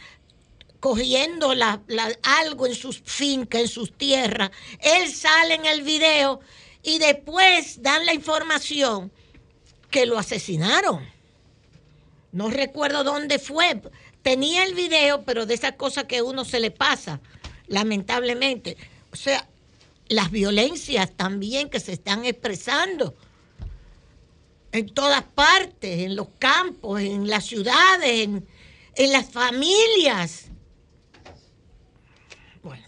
cogiendo 0.82 1.54
algo 2.24 2.66
en 2.66 2.74
sus 2.74 3.00
fincas, 3.04 3.60
en 3.60 3.68
sus 3.68 3.96
tierras. 3.96 4.50
Él 4.80 5.08
sale 5.14 5.54
en 5.54 5.64
el 5.64 5.82
video 5.82 6.40
y 6.82 6.98
después 6.98 7.80
dan 7.82 8.04
la 8.04 8.12
información 8.12 9.12
que 9.92 10.06
lo 10.06 10.18
asesinaron. 10.18 11.08
No 12.32 12.50
recuerdo 12.50 13.04
dónde 13.04 13.38
fue. 13.38 13.80
Tenía 14.22 14.64
el 14.64 14.74
video, 14.74 15.22
pero 15.22 15.46
de 15.46 15.54
esas 15.54 15.76
cosas 15.76 16.04
que 16.04 16.18
a 16.18 16.24
uno 16.24 16.44
se 16.44 16.58
le 16.58 16.72
pasa, 16.72 17.20
lamentablemente. 17.68 18.76
O 19.12 19.16
sea, 19.16 19.48
las 20.08 20.32
violencias 20.32 21.12
también 21.12 21.70
que 21.70 21.78
se 21.78 21.92
están 21.92 22.24
expresando 22.24 23.14
en 24.72 24.88
todas 24.88 25.22
partes, 25.22 26.00
en 26.00 26.16
los 26.16 26.26
campos, 26.40 27.00
en 27.00 27.28
las 27.28 27.46
ciudades, 27.46 28.28
en 28.96 29.12
las 29.12 29.30
familias. 29.30 30.46
Bueno, 32.62 32.84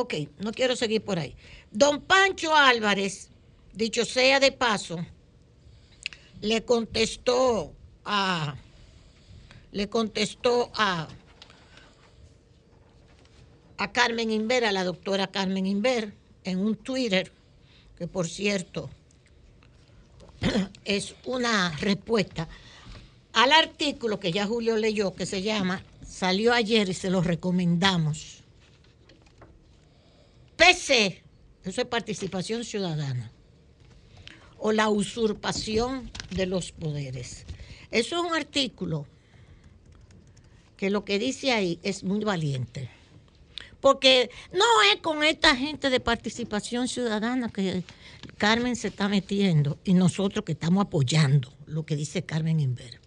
ok, 0.00 0.14
no 0.38 0.52
quiero 0.52 0.76
seguir 0.76 1.02
por 1.02 1.18
ahí. 1.18 1.36
Don 1.70 2.00
Pancho 2.00 2.54
Álvarez, 2.54 3.30
dicho 3.72 4.04
sea 4.04 4.40
de 4.40 4.52
paso, 4.52 5.04
le 6.40 6.64
contestó 6.64 7.72
a 8.04 8.56
le 9.72 9.88
contestó 9.88 10.70
a 10.74 11.08
a 13.76 13.92
Carmen 13.92 14.30
Inver, 14.30 14.64
a 14.64 14.72
la 14.72 14.82
doctora 14.82 15.28
Carmen 15.28 15.66
Inver, 15.66 16.12
en 16.42 16.58
un 16.58 16.74
Twitter, 16.74 17.30
que 17.96 18.08
por 18.08 18.28
cierto 18.28 18.90
es 20.84 21.14
una 21.24 21.76
respuesta 21.78 22.48
al 23.32 23.52
artículo 23.52 24.18
que 24.18 24.32
ya 24.32 24.46
Julio 24.46 24.76
leyó, 24.76 25.14
que 25.14 25.26
se 25.26 25.42
llama, 25.42 25.82
salió 26.04 26.52
ayer 26.52 26.88
y 26.88 26.94
se 26.94 27.10
lo 27.10 27.20
recomendamos. 27.20 28.37
PC, 30.58 31.22
eso 31.64 31.80
es 31.80 31.86
participación 31.86 32.64
ciudadana. 32.64 33.32
o 34.60 34.72
la 34.72 34.88
usurpación 34.88 36.10
de 36.30 36.46
los 36.46 36.72
poderes. 36.72 37.46
Eso 37.92 38.16
es 38.16 38.22
un 38.28 38.34
artículo 38.34 39.06
que 40.76 40.90
lo 40.90 41.04
que 41.04 41.20
dice 41.20 41.52
ahí 41.52 41.78
es 41.84 42.02
muy 42.02 42.24
valiente. 42.24 42.90
Porque 43.80 44.30
no 44.52 44.64
es 44.92 45.00
con 45.00 45.22
esta 45.22 45.54
gente 45.54 45.90
de 45.90 46.00
participación 46.00 46.88
ciudadana 46.88 47.50
que 47.50 47.84
Carmen 48.36 48.74
se 48.74 48.88
está 48.88 49.08
metiendo 49.08 49.78
y 49.84 49.94
nosotros 49.94 50.44
que 50.44 50.52
estamos 50.52 50.86
apoyando 50.86 51.52
lo 51.66 51.86
que 51.86 51.94
dice 51.94 52.24
Carmen 52.24 52.58
Inver. 52.58 53.00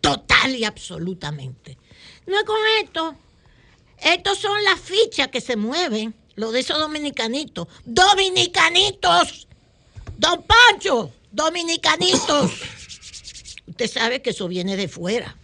Total 0.00 0.56
y 0.56 0.64
absolutamente. 0.64 1.78
No 2.26 2.36
es 2.36 2.44
con 2.44 2.58
esto. 2.82 3.14
Estos 3.98 4.38
son 4.38 4.64
las 4.64 4.80
fichas 4.80 5.28
que 5.28 5.40
se 5.40 5.54
mueven, 5.54 6.14
lo 6.40 6.50
de 6.50 6.60
esos 6.60 6.78
dominicanitos. 6.78 7.68
¡Dominicanitos! 7.84 9.46
Don 10.16 10.42
Pancho, 10.42 11.12
dominicanitos. 11.30 12.50
Usted 13.66 13.90
sabe 13.90 14.22
que 14.22 14.30
eso 14.30 14.48
viene 14.48 14.76
de 14.76 14.88
fuera. 14.88 15.36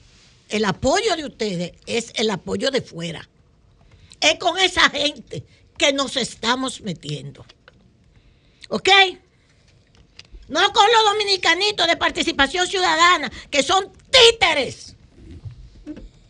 El 0.49 0.65
apoyo 0.65 1.15
de 1.17 1.27
ustedes 1.27 1.73
es 1.87 2.13
el 2.17 2.31
apoyo 2.31 2.71
de 2.71 2.81
fuera. 2.81 3.29
Es 4.21 4.39
con 4.39 4.59
esa 4.59 4.89
gente 4.91 5.45
que 5.77 5.93
nos 5.93 6.17
estamos 6.17 6.81
metiendo. 6.81 7.45
¿Ok? 8.71 8.89
No 10.49 10.73
con 10.73 10.87
los 10.93 11.05
dominicanitos 11.13 11.87
de 11.87 11.97
participación 11.97 12.67
ciudadana, 12.67 13.31
que 13.51 13.63
son 13.63 13.93
títeres. 14.11 14.95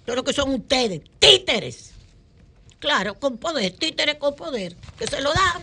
Lo 0.07 0.25
que 0.25 0.33
son 0.33 0.55
ustedes, 0.55 1.03
títeres. 1.19 1.96
Claro, 2.87 3.19
con 3.19 3.37
poder, 3.37 3.73
títeres 3.73 4.15
con 4.15 4.37
poder, 4.37 4.77
que 4.97 5.09
se 5.09 5.21
lo 5.21 5.35
dan. 5.35 5.61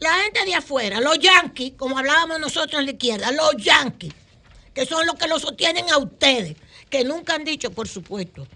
La 0.00 0.22
gente 0.22 0.42
de 0.46 0.54
afuera, 0.54 0.98
los 0.98 1.18
yanquis, 1.18 1.74
como 1.74 1.98
hablábamos 1.98 2.40
nosotros 2.40 2.80
en 2.80 2.86
la 2.86 2.92
izquierda, 2.92 3.30
los 3.30 3.62
yanquis, 3.62 4.14
que 4.72 4.86
son 4.86 5.04
los 5.06 5.16
que 5.16 5.28
lo 5.28 5.38
sostienen 5.38 5.90
a 5.90 5.98
ustedes, 5.98 6.56
que 6.88 7.04
nunca 7.04 7.34
han 7.34 7.44
dicho, 7.44 7.70
por 7.72 7.88
supuesto, 7.88 8.46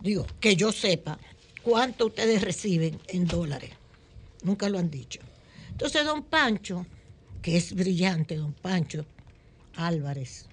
digo, 0.00 0.26
que 0.40 0.56
yo 0.56 0.72
sepa, 0.72 1.16
cuánto 1.62 2.06
ustedes 2.06 2.42
reciben 2.42 3.00
en 3.06 3.28
dólares. 3.28 3.70
Nunca 4.42 4.68
lo 4.68 4.80
han 4.80 4.90
dicho. 4.90 5.20
Entonces, 5.70 6.04
don 6.04 6.24
Pancho, 6.24 6.86
que 7.40 7.56
es 7.56 7.72
brillante, 7.72 8.34
don 8.34 8.52
Pancho 8.52 9.06
Álvarez, 9.76 10.46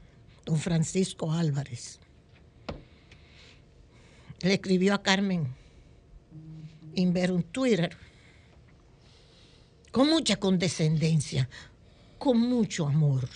don 0.45 0.59
Francisco 0.59 1.31
Álvarez, 1.31 1.99
le 4.41 4.53
escribió 4.53 4.93
a 4.93 5.01
Carmen 5.01 5.62
Inver 6.95 7.31
un 7.31 7.43
Twitter 7.43 7.95
con 9.91 10.09
mucha 10.09 10.37
condescendencia, 10.37 11.47
con 12.17 12.39
mucho 12.39 12.87
amor. 12.87 13.29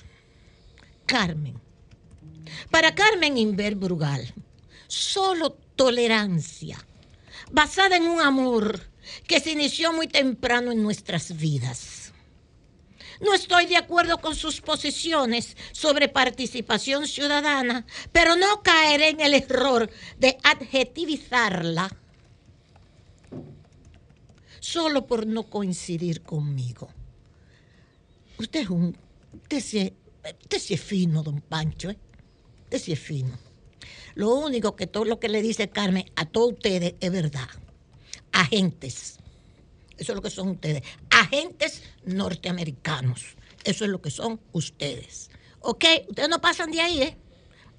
Carmen. 1.05 1.59
Para 2.71 2.95
Carmen 2.95 3.37
Inver 3.37 3.75
Brugal, 3.75 4.33
solo 4.87 5.51
tolerancia, 5.75 6.83
basada 7.51 7.95
en 7.95 8.03
un 8.03 8.21
amor 8.21 8.89
que 9.27 9.39
se 9.39 9.51
inició 9.51 9.93
muy 9.93 10.07
temprano 10.07 10.71
en 10.71 10.81
nuestras 10.81 11.37
vidas. 11.37 12.11
No 13.21 13.33
estoy 13.33 13.65
de 13.67 13.77
acuerdo 13.77 14.19
con 14.19 14.35
sus 14.35 14.61
posiciones 14.61 15.55
sobre 15.71 16.09
participación 16.09 17.07
ciudadana, 17.07 17.85
pero 18.11 18.35
no 18.35 18.61
caeré 18.61 19.09
en 19.09 19.21
el 19.21 19.33
error 19.33 19.89
de 20.17 20.37
adjetivizarla 20.43 21.89
solo 24.71 25.07
por 25.07 25.25
no 25.25 25.43
coincidir 25.43 26.23
conmigo. 26.23 26.89
Usted 28.37 28.61
es 28.61 28.69
un... 28.69 28.97
Usted 29.33 29.61
sí, 29.61 30.73
es 30.73 30.81
fino, 30.81 31.23
don 31.23 31.39
Pancho, 31.39 31.89
¿eh? 31.89 31.97
Usted 32.65 32.79
sí 32.79 32.91
es 32.91 32.99
fino. 32.99 33.37
Lo 34.15 34.35
único 34.35 34.75
que 34.75 34.85
todo 34.85 35.05
lo 35.05 35.21
que 35.21 35.29
le 35.29 35.41
dice 35.41 35.69
Carmen 35.69 36.11
a 36.17 36.25
todos 36.25 36.53
ustedes 36.53 36.95
es 36.99 37.11
verdad. 37.11 37.47
Agentes. 38.33 39.19
Eso 39.97 40.11
es 40.11 40.15
lo 40.15 40.21
que 40.21 40.29
son 40.29 40.49
ustedes. 40.49 40.83
Agentes 41.11 41.83
norteamericanos. 42.03 43.37
Eso 43.63 43.85
es 43.85 43.89
lo 43.89 44.01
que 44.01 44.11
son 44.11 44.41
ustedes. 44.51 45.29
¿Ok? 45.61 45.85
Ustedes 46.09 46.29
no 46.29 46.41
pasan 46.41 46.71
de 46.71 46.81
ahí, 46.81 47.01
¿eh? 47.03 47.17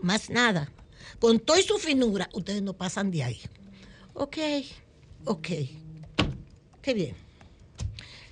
Más 0.01 0.31
nada. 0.31 0.73
Con 1.19 1.39
toda 1.39 1.61
su 1.61 1.77
finura, 1.77 2.31
ustedes 2.33 2.63
no 2.63 2.73
pasan 2.73 3.11
de 3.11 3.25
ahí. 3.25 3.41
Ok, 4.15 4.39
ok. 5.27 5.49
Qué 6.83 6.95
bien. 6.95 7.15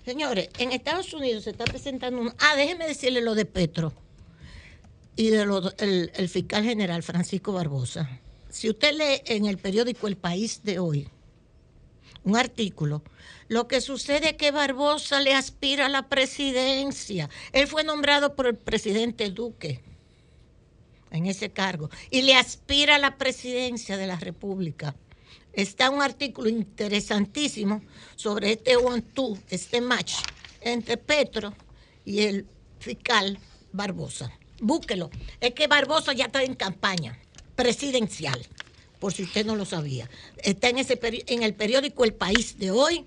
Señores, 0.05 0.51
en 0.59 0.71
Estados 0.71 1.13
Unidos 1.15 1.45
se 1.45 1.51
está 1.51 1.65
presentando 1.65 2.21
un... 2.21 2.33
Ah, 2.39 2.55
déjeme 2.55 2.87
decirle 2.87 3.21
lo 3.21 3.35
de 3.35 3.45
Petro 3.45 3.93
y 5.17 5.31
de 5.31 5.43
el, 6.15 6.29
fiscal 6.29 6.63
general 6.63 7.03
Francisco 7.03 7.53
Barbosa. 7.53 8.09
Si 8.49 8.71
usted 8.71 8.93
lee 8.93 9.23
en 9.27 9.47
el 9.47 9.59
periódico 9.59 10.07
El 10.07 10.17
País 10.17 10.61
de 10.63 10.79
hoy 10.79 11.09
un 12.23 12.37
artículo, 12.37 13.03
lo 13.49 13.67
que 13.67 13.81
sucede 13.81 14.31
es 14.31 14.37
que 14.37 14.53
Barbosa 14.53 15.21
le 15.21 15.35
aspira 15.35 15.87
a 15.87 15.89
la 15.89 16.09
presidencia. 16.09 17.29
Él 17.53 17.67
fue 17.67 17.83
nombrado 17.83 18.37
por 18.37 18.47
el 18.47 18.55
presidente 18.55 19.31
Duque 19.31 19.81
en 21.11 21.27
ese 21.27 21.51
cargo 21.51 21.91
y 22.11 22.23
le 22.23 22.35
aspira 22.35 22.97
a 22.97 22.99
la 23.01 23.17
presidencia 23.17 23.97
de 23.97 24.07
la 24.07 24.17
República. 24.17 24.95
Está 25.57 25.91
un 25.91 26.03
artículo 26.03 26.49
interesantísimo 26.49 27.83
sobre 28.15 28.53
este 28.53 28.77
one-two, 28.77 29.37
este 29.51 29.81
match 29.81 30.15
entre 30.61 30.97
Petro 30.97 31.53
y 32.05 32.21
el 32.21 32.47
fiscal 32.79 33.37
Barbosa 33.73 34.31
búsquelo. 34.61 35.11
Es 35.41 35.53
que 35.55 35.67
Barbosa 35.67 36.13
ya 36.13 36.27
está 36.27 36.43
en 36.43 36.55
campaña 36.55 37.19
presidencial, 37.55 38.47
por 38.99 39.13
si 39.13 39.23
usted 39.23 39.47
no 39.47 39.57
lo 39.57 39.65
sabía. 39.65 40.09
Está 40.39 40.69
en, 40.69 40.79
ese 40.79 40.99
en 41.03 41.43
el 41.43 41.55
periódico 41.55 42.05
El 42.05 42.15
País 42.15 42.59
de 42.59 42.71
hoy. 42.71 43.07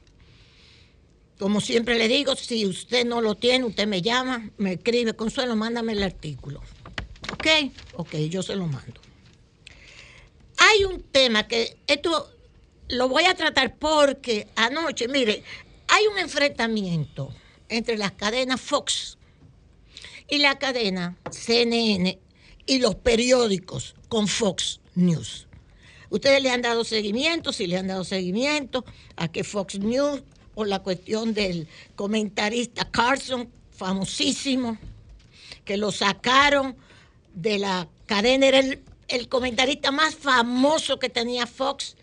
Como 1.38 1.62
siempre 1.62 1.98
le 1.98 2.08
digo, 2.08 2.36
si 2.36 2.66
usted 2.66 3.06
no 3.06 3.22
lo 3.22 3.36
tiene, 3.36 3.66
usted 3.66 3.88
me 3.88 4.02
llama, 4.02 4.50
me 4.58 4.74
escribe, 4.74 5.14
Consuelo, 5.14 5.56
mándame 5.56 5.94
el 5.94 6.04
artículo. 6.04 6.62
¿Ok? 7.32 7.48
Ok, 7.94 8.16
yo 8.30 8.44
se 8.44 8.56
lo 8.56 8.66
mando. 8.68 9.00
Hay 10.58 10.84
un 10.84 11.02
tema 11.04 11.48
que 11.48 11.78
esto 11.88 12.30
lo 12.90 13.08
voy 13.08 13.26
a 13.26 13.36
tratar 13.36 13.76
porque 13.78 14.48
anoche, 14.56 15.08
mire, 15.08 15.44
hay 15.88 16.08
un 16.08 16.18
enfrentamiento 16.18 17.34
entre 17.70 17.98
las 17.98 18.12
cadenas 18.14 18.60
Fox 18.60 19.18
y 20.28 20.40
la 20.40 20.58
cadena 20.60 21.18
CNN 21.32 22.20
y 22.66 22.80
los 22.80 22.96
periódicos 22.96 23.96
con 24.10 24.28
Fox 24.28 24.82
News. 24.96 25.48
Ustedes 26.10 26.42
le 26.42 26.50
han 26.50 26.64
dado 26.64 26.84
seguimiento, 26.84 27.54
si 27.54 27.68
le 27.68 27.78
han 27.78 27.88
dado 27.88 28.04
seguimiento 28.04 28.84
a 29.16 29.28
que 29.28 29.44
Fox 29.44 29.80
News, 29.80 30.24
por 30.56 30.68
la 30.68 30.80
cuestión 30.80 31.34
del 31.34 31.68
comentarista 31.96 32.90
Carson, 32.90 33.50
famosísimo, 33.72 34.78
que 35.64 35.78
lo 35.78 35.92
sacaron 35.92 36.76
de 37.36 37.60
la 37.60 37.88
cadena, 38.08 38.48
era 38.48 38.60
el, 38.60 38.84
el 39.08 39.30
comentarista 39.30 39.92
más 39.92 40.16
famoso 40.16 40.98
que 40.98 41.10
tenía 41.10 41.46
Fox, 41.46 41.96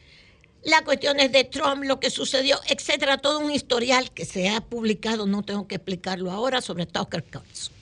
las 0.66 0.82
cuestiones 0.82 1.30
de 1.30 1.44
Trump, 1.44 1.84
lo 1.84 2.00
que 2.00 2.10
sucedió, 2.10 2.58
etcétera, 2.68 3.18
todo 3.18 3.38
un 3.38 3.52
historial 3.52 4.10
que 4.10 4.24
se 4.24 4.48
ha 4.48 4.60
publicado, 4.60 5.24
no 5.24 5.44
tengo 5.44 5.68
que 5.68 5.76
explicarlo 5.76 6.32
ahora, 6.32 6.60
sobre 6.60 6.86
Tucker 6.86 7.22
Carlson. 7.22 7.72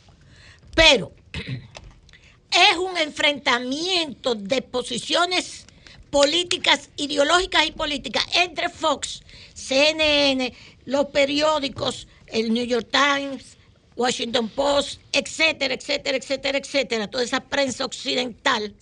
Pero 0.74 1.12
es 1.32 2.76
un 2.76 2.98
enfrentamiento 2.98 4.34
de 4.34 4.60
posiciones 4.60 5.64
políticas, 6.10 6.90
ideológicas 6.96 7.66
y 7.66 7.72
políticas 7.72 8.24
entre 8.34 8.68
Fox, 8.68 9.22
CNN, 9.54 10.52
los 10.84 11.06
periódicos, 11.06 12.06
el 12.26 12.52
New 12.52 12.66
York 12.66 12.88
Times, 12.90 13.56
Washington 13.96 14.50
Post, 14.50 15.00
etcétera, 15.10 15.72
etcétera, 15.72 16.18
etcétera, 16.18 16.58
etcétera, 16.58 17.08
toda 17.08 17.24
esa 17.24 17.40
prensa 17.40 17.86
occidental 17.86 18.74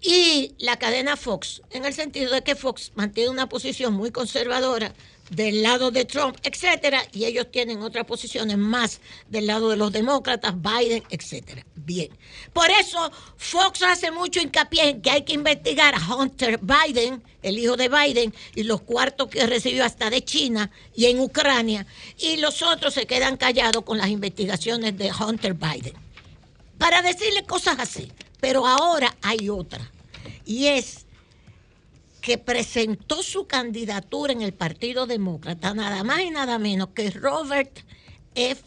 y 0.00 0.54
la 0.58 0.76
cadena 0.78 1.16
Fox, 1.16 1.62
en 1.70 1.84
el 1.84 1.94
sentido 1.94 2.32
de 2.32 2.42
que 2.42 2.54
Fox 2.54 2.92
mantiene 2.94 3.30
una 3.30 3.48
posición 3.48 3.94
muy 3.94 4.10
conservadora 4.10 4.92
del 5.30 5.62
lado 5.62 5.90
de 5.90 6.04
Trump, 6.04 6.36
etcétera, 6.42 7.02
y 7.12 7.24
ellos 7.24 7.50
tienen 7.50 7.82
otras 7.82 8.04
posiciones 8.04 8.56
más 8.58 9.00
del 9.28 9.46
lado 9.46 9.70
de 9.70 9.76
los 9.76 9.90
demócratas, 9.90 10.54
Biden, 10.60 11.02
etcétera. 11.10 11.66
Bien. 11.74 12.10
Por 12.52 12.70
eso 12.70 13.10
Fox 13.36 13.82
hace 13.82 14.10
mucho 14.10 14.40
hincapié 14.40 14.90
en 14.90 15.02
que 15.02 15.10
hay 15.10 15.22
que 15.22 15.32
investigar 15.32 15.94
a 15.94 16.14
Hunter 16.14 16.60
Biden, 16.62 17.22
el 17.42 17.58
hijo 17.58 17.76
de 17.76 17.88
Biden, 17.88 18.34
y 18.54 18.62
los 18.62 18.82
cuartos 18.82 19.28
que 19.28 19.46
recibió 19.46 19.84
hasta 19.84 20.10
de 20.10 20.22
China 20.22 20.70
y 20.94 21.06
en 21.06 21.18
Ucrania, 21.20 21.86
y 22.18 22.36
los 22.36 22.62
otros 22.62 22.94
se 22.94 23.06
quedan 23.06 23.36
callados 23.36 23.84
con 23.84 23.98
las 23.98 24.08
investigaciones 24.08 24.96
de 24.96 25.10
Hunter 25.12 25.54
Biden. 25.54 25.94
Para 26.78 27.02
decirle 27.02 27.44
cosas 27.44 27.78
así. 27.78 28.12
Pero 28.46 28.64
ahora 28.64 29.16
hay 29.22 29.48
otra, 29.48 29.90
y 30.44 30.66
es 30.66 31.04
que 32.20 32.38
presentó 32.38 33.24
su 33.24 33.48
candidatura 33.48 34.32
en 34.32 34.40
el 34.40 34.54
Partido 34.54 35.04
Demócrata, 35.08 35.74
nada 35.74 36.04
más 36.04 36.20
y 36.20 36.30
nada 36.30 36.56
menos 36.60 36.90
que 36.90 37.10
Robert 37.10 37.76
F. 38.36 38.62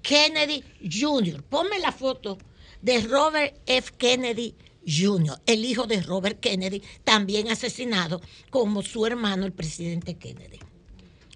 Kennedy 0.00 0.64
Jr. 0.90 1.42
Ponme 1.42 1.78
la 1.78 1.92
foto 1.92 2.38
de 2.80 3.02
Robert 3.02 3.54
F. 3.66 3.92
Kennedy 3.98 4.54
Jr., 4.86 5.38
el 5.44 5.62
hijo 5.62 5.86
de 5.86 6.00
Robert 6.00 6.40
Kennedy, 6.40 6.82
también 7.04 7.50
asesinado 7.50 8.22
como 8.48 8.80
su 8.80 9.04
hermano, 9.04 9.44
el 9.44 9.52
presidente 9.52 10.16
Kennedy. 10.16 10.58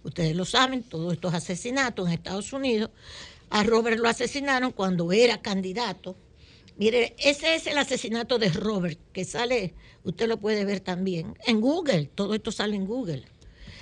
Ustedes 0.02 0.34
lo 0.34 0.46
saben, 0.46 0.82
todos 0.82 1.12
estos 1.12 1.34
asesinatos 1.34 2.06
en 2.06 2.14
Estados 2.14 2.54
Unidos. 2.54 2.88
A 3.50 3.62
Robert 3.64 3.98
lo 3.98 4.08
asesinaron 4.08 4.72
cuando 4.72 5.12
era 5.12 5.42
candidato. 5.42 6.16
Mire, 6.76 7.14
ese 7.18 7.54
es 7.54 7.66
el 7.66 7.78
asesinato 7.78 8.38
de 8.38 8.48
Robert, 8.48 8.98
que 9.12 9.24
sale, 9.24 9.74
usted 10.04 10.26
lo 10.26 10.38
puede 10.38 10.64
ver 10.64 10.80
también, 10.80 11.36
en 11.46 11.60
Google, 11.60 12.10
todo 12.14 12.34
esto 12.34 12.50
sale 12.50 12.76
en 12.76 12.86
Google. 12.86 13.24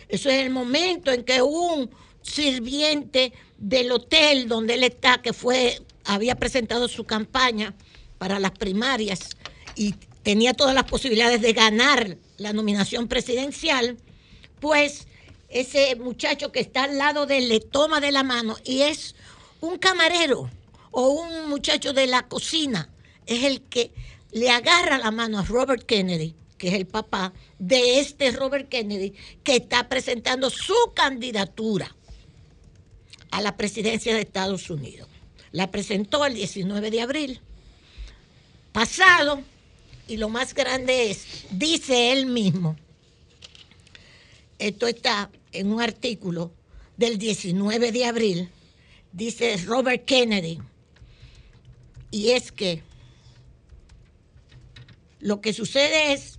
Eso 0.09 0.28
es 0.28 0.45
el 0.45 0.51
momento 0.51 1.12
en 1.12 1.22
que 1.22 1.41
un 1.41 1.91
sirviente 2.22 3.32
del 3.59 3.93
hotel 3.93 4.49
donde 4.49 4.74
él 4.74 4.84
está, 4.84 5.22
que 5.22 5.32
fue, 5.32 5.80
había 6.05 6.34
presentado 6.34 6.88
su 6.88 7.05
campaña 7.05 7.74
para 8.18 8.41
las 8.41 8.51
primarias 8.51 9.20
y 9.76 9.95
tenía 10.22 10.53
todas 10.53 10.74
las 10.74 10.84
posibilidades 10.84 11.41
de 11.41 11.53
ganar 11.53 12.18
la 12.38 12.53
nominación 12.53 13.09
presidencial, 13.09 13.97
pues 14.61 15.07
ese 15.49 15.97
muchacho 15.97 16.53
que 16.53 16.61
está 16.61 16.84
al 16.84 16.99
lado 16.99 17.26
de 17.26 17.38
él 17.38 17.49
le 17.49 17.61
toma 17.61 18.01
de 18.01 18.12
la 18.12 18.22
mano 18.22 18.57
y 18.64 18.82
es 18.82 19.14
un 19.61 19.78
camarero 19.78 20.51
o 20.91 21.11
un 21.11 21.49
muchacho 21.49 21.93
de 21.93 22.07
la 22.07 22.28
cocina, 22.28 22.88
es 23.26 23.45
el 23.45 23.62
que 23.62 23.93
le 24.32 24.51
agarra 24.51 24.99
la 24.99 25.11
mano 25.11 25.38
a 25.38 25.45
Robert 25.45 25.84
Kennedy, 25.84 26.34
que 26.59 26.68
es 26.68 26.74
el 26.74 26.86
papá 26.86 27.32
de 27.59 28.01
este 28.01 28.30
Robert 28.32 28.68
Kennedy, 28.68 29.14
que 29.43 29.57
está 29.57 29.88
presentando 29.88 30.51
su 30.51 30.74
candidatura 30.95 31.95
a 33.30 33.41
la 33.41 33.57
presidencia 33.57 34.14
de 34.14 34.20
Estados 34.20 34.70
Unidos. 34.70 35.09
La 35.53 35.70
presentó 35.70 36.24
el 36.26 36.34
19 36.34 36.91
de 36.91 37.01
abril 37.01 37.41
pasado 38.72 39.43
y 40.07 40.16
lo 40.16 40.28
más 40.28 40.55
grande 40.55 41.11
es, 41.11 41.47
dice 41.51 42.12
él 42.12 42.26
mismo, 42.26 42.76
esto 44.59 44.86
está 44.86 45.30
en 45.53 45.72
un 45.72 45.80
artículo 45.80 46.53
del 46.97 47.18
19 47.18 47.93
de 47.93 48.05
abril, 48.05 48.49
dice 49.12 49.57
Robert 49.64 50.05
Kennedy, 50.05 50.61
y 52.11 52.31
es 52.31 52.53
que 52.53 52.83
lo 55.21 55.41
que 55.41 55.53
sucede 55.53 56.13
es 56.13 56.39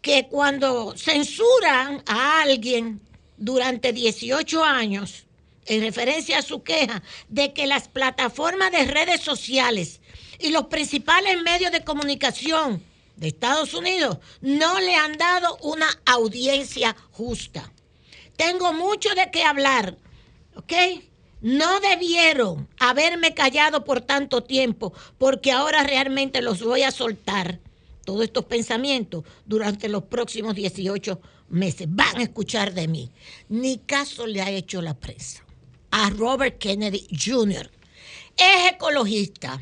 que 0.00 0.26
cuando 0.28 0.94
censuran 0.96 2.02
a 2.06 2.42
alguien 2.42 3.00
durante 3.36 3.92
18 3.92 4.64
años, 4.64 5.24
en 5.66 5.82
referencia 5.82 6.38
a 6.38 6.42
su 6.42 6.62
queja 6.62 7.02
de 7.28 7.52
que 7.52 7.66
las 7.66 7.88
plataformas 7.88 8.72
de 8.72 8.86
redes 8.86 9.20
sociales 9.20 10.00
y 10.38 10.50
los 10.50 10.66
principales 10.66 11.40
medios 11.42 11.72
de 11.72 11.84
comunicación 11.84 12.82
de 13.16 13.28
Estados 13.28 13.74
Unidos 13.74 14.18
no 14.40 14.80
le 14.80 14.94
han 14.94 15.18
dado 15.18 15.58
una 15.58 15.88
audiencia 16.06 16.96
justa. 17.10 17.70
Tengo 18.36 18.72
mucho 18.72 19.14
de 19.14 19.30
qué 19.30 19.42
hablar, 19.42 19.98
¿ok? 20.54 20.72
No 21.40 21.80
debieron 21.80 22.68
haberme 22.78 23.34
callado 23.34 23.84
por 23.84 24.00
tanto 24.00 24.42
tiempo, 24.42 24.92
porque 25.18 25.52
ahora 25.52 25.82
realmente 25.84 26.42
los 26.42 26.62
voy 26.62 26.82
a 26.82 26.90
soltar, 26.90 27.60
todos 28.04 28.24
estos 28.24 28.44
pensamientos, 28.46 29.24
durante 29.44 29.88
los 29.88 30.04
próximos 30.04 30.54
18 30.54 31.20
meses. 31.50 31.86
Van 31.90 32.16
a 32.16 32.22
escuchar 32.22 32.74
de 32.74 32.88
mí. 32.88 33.10
Ni 33.48 33.78
caso 33.78 34.26
le 34.26 34.42
ha 34.42 34.50
hecho 34.50 34.82
la 34.82 34.94
prensa 34.94 35.44
a 35.90 36.10
Robert 36.10 36.58
Kennedy 36.58 37.06
Jr. 37.10 37.70
Es 38.36 38.72
ecologista, 38.72 39.60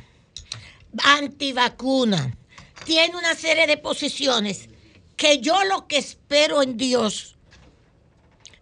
antivacuna, 1.02 2.36
tiene 2.84 3.16
una 3.16 3.34
serie 3.34 3.66
de 3.66 3.76
posiciones 3.76 4.68
que 5.16 5.38
yo 5.38 5.64
lo 5.64 5.86
que 5.86 5.98
espero 5.98 6.62
en 6.62 6.76
Dios 6.76 7.36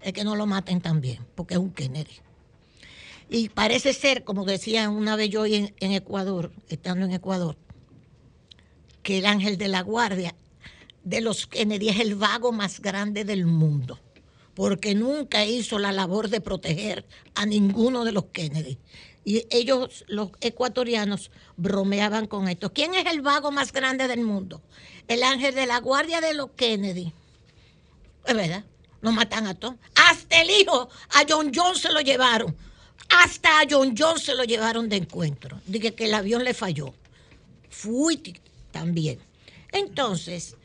es 0.00 0.12
que 0.12 0.24
no 0.24 0.36
lo 0.36 0.46
maten 0.46 0.80
también, 0.80 1.26
porque 1.34 1.54
es 1.54 1.60
un 1.60 1.72
Kennedy. 1.72 2.23
Y 3.28 3.48
parece 3.48 3.92
ser, 3.92 4.24
como 4.24 4.44
decía 4.44 4.88
una 4.90 5.16
vez 5.16 5.30
yo 5.30 5.42
hoy 5.42 5.54
en, 5.54 5.74
en 5.80 5.92
Ecuador, 5.92 6.52
estando 6.68 7.06
en 7.06 7.12
Ecuador, 7.12 7.56
que 9.02 9.18
el 9.18 9.26
ángel 9.26 9.58
de 9.58 9.68
la 9.68 9.82
guardia 9.82 10.34
de 11.04 11.20
los 11.20 11.46
Kennedy 11.46 11.90
es 11.90 12.00
el 12.00 12.14
vago 12.14 12.52
más 12.52 12.80
grande 12.80 13.24
del 13.24 13.46
mundo, 13.46 14.00
porque 14.54 14.94
nunca 14.94 15.44
hizo 15.44 15.78
la 15.78 15.92
labor 15.92 16.28
de 16.28 16.40
proteger 16.40 17.04
a 17.34 17.46
ninguno 17.46 18.04
de 18.04 18.12
los 18.12 18.26
Kennedy. 18.26 18.78
Y 19.24 19.46
ellos, 19.50 20.04
los 20.06 20.30
ecuatorianos, 20.40 21.30
bromeaban 21.56 22.26
con 22.26 22.48
esto. 22.48 22.72
¿Quién 22.72 22.94
es 22.94 23.06
el 23.06 23.22
vago 23.22 23.50
más 23.50 23.72
grande 23.72 24.06
del 24.06 24.20
mundo? 24.20 24.62
El 25.08 25.22
ángel 25.22 25.54
de 25.54 25.66
la 25.66 25.80
guardia 25.80 26.20
de 26.20 26.34
los 26.34 26.50
Kennedy. 26.50 27.12
Es 28.26 28.34
verdad, 28.34 28.64
lo 29.00 29.12
matan 29.12 29.46
a 29.46 29.54
todos. 29.54 29.76
Hasta 29.94 30.42
el 30.42 30.50
hijo, 30.50 30.88
a 31.10 31.24
John 31.28 31.52
John 31.54 31.74
se 31.74 31.92
lo 31.92 32.00
llevaron. 32.00 32.54
Hasta 33.08 33.60
a 33.60 33.66
John 33.68 33.94
John 33.96 34.18
se 34.18 34.34
lo 34.34 34.44
llevaron 34.44 34.88
de 34.88 34.96
encuentro. 34.96 35.60
Dije 35.66 35.94
que 35.94 36.06
el 36.06 36.14
avión 36.14 36.44
le 36.44 36.54
falló. 36.54 36.94
Fui 37.70 38.34
también. 38.70 39.18
Entonces, 39.72 40.56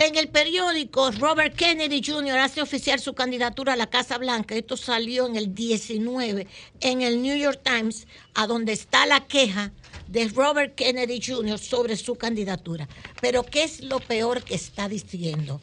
en 0.00 0.16
el 0.16 0.28
periódico, 0.28 1.10
Robert 1.10 1.54
Kennedy 1.54 2.02
Jr. 2.02 2.38
hace 2.38 2.62
oficial 2.62 2.98
su 3.00 3.12
candidatura 3.12 3.74
a 3.74 3.76
la 3.76 3.90
Casa 3.90 4.16
Blanca. 4.16 4.54
Esto 4.54 4.78
salió 4.78 5.26
en 5.26 5.36
el 5.36 5.54
19 5.54 6.46
en 6.80 7.02
el 7.02 7.20
New 7.20 7.36
York 7.36 7.60
Times, 7.62 8.06
a 8.32 8.46
donde 8.46 8.72
está 8.72 9.04
la 9.04 9.26
queja 9.26 9.72
de 10.08 10.28
Robert 10.28 10.74
Kennedy 10.74 11.20
Jr. 11.22 11.58
sobre 11.58 11.98
su 11.98 12.14
candidatura. 12.14 12.88
Pero 13.20 13.44
¿qué 13.44 13.64
es 13.64 13.82
lo 13.82 14.00
peor 14.00 14.42
que 14.42 14.54
está 14.54 14.88
diciendo? 14.88 15.60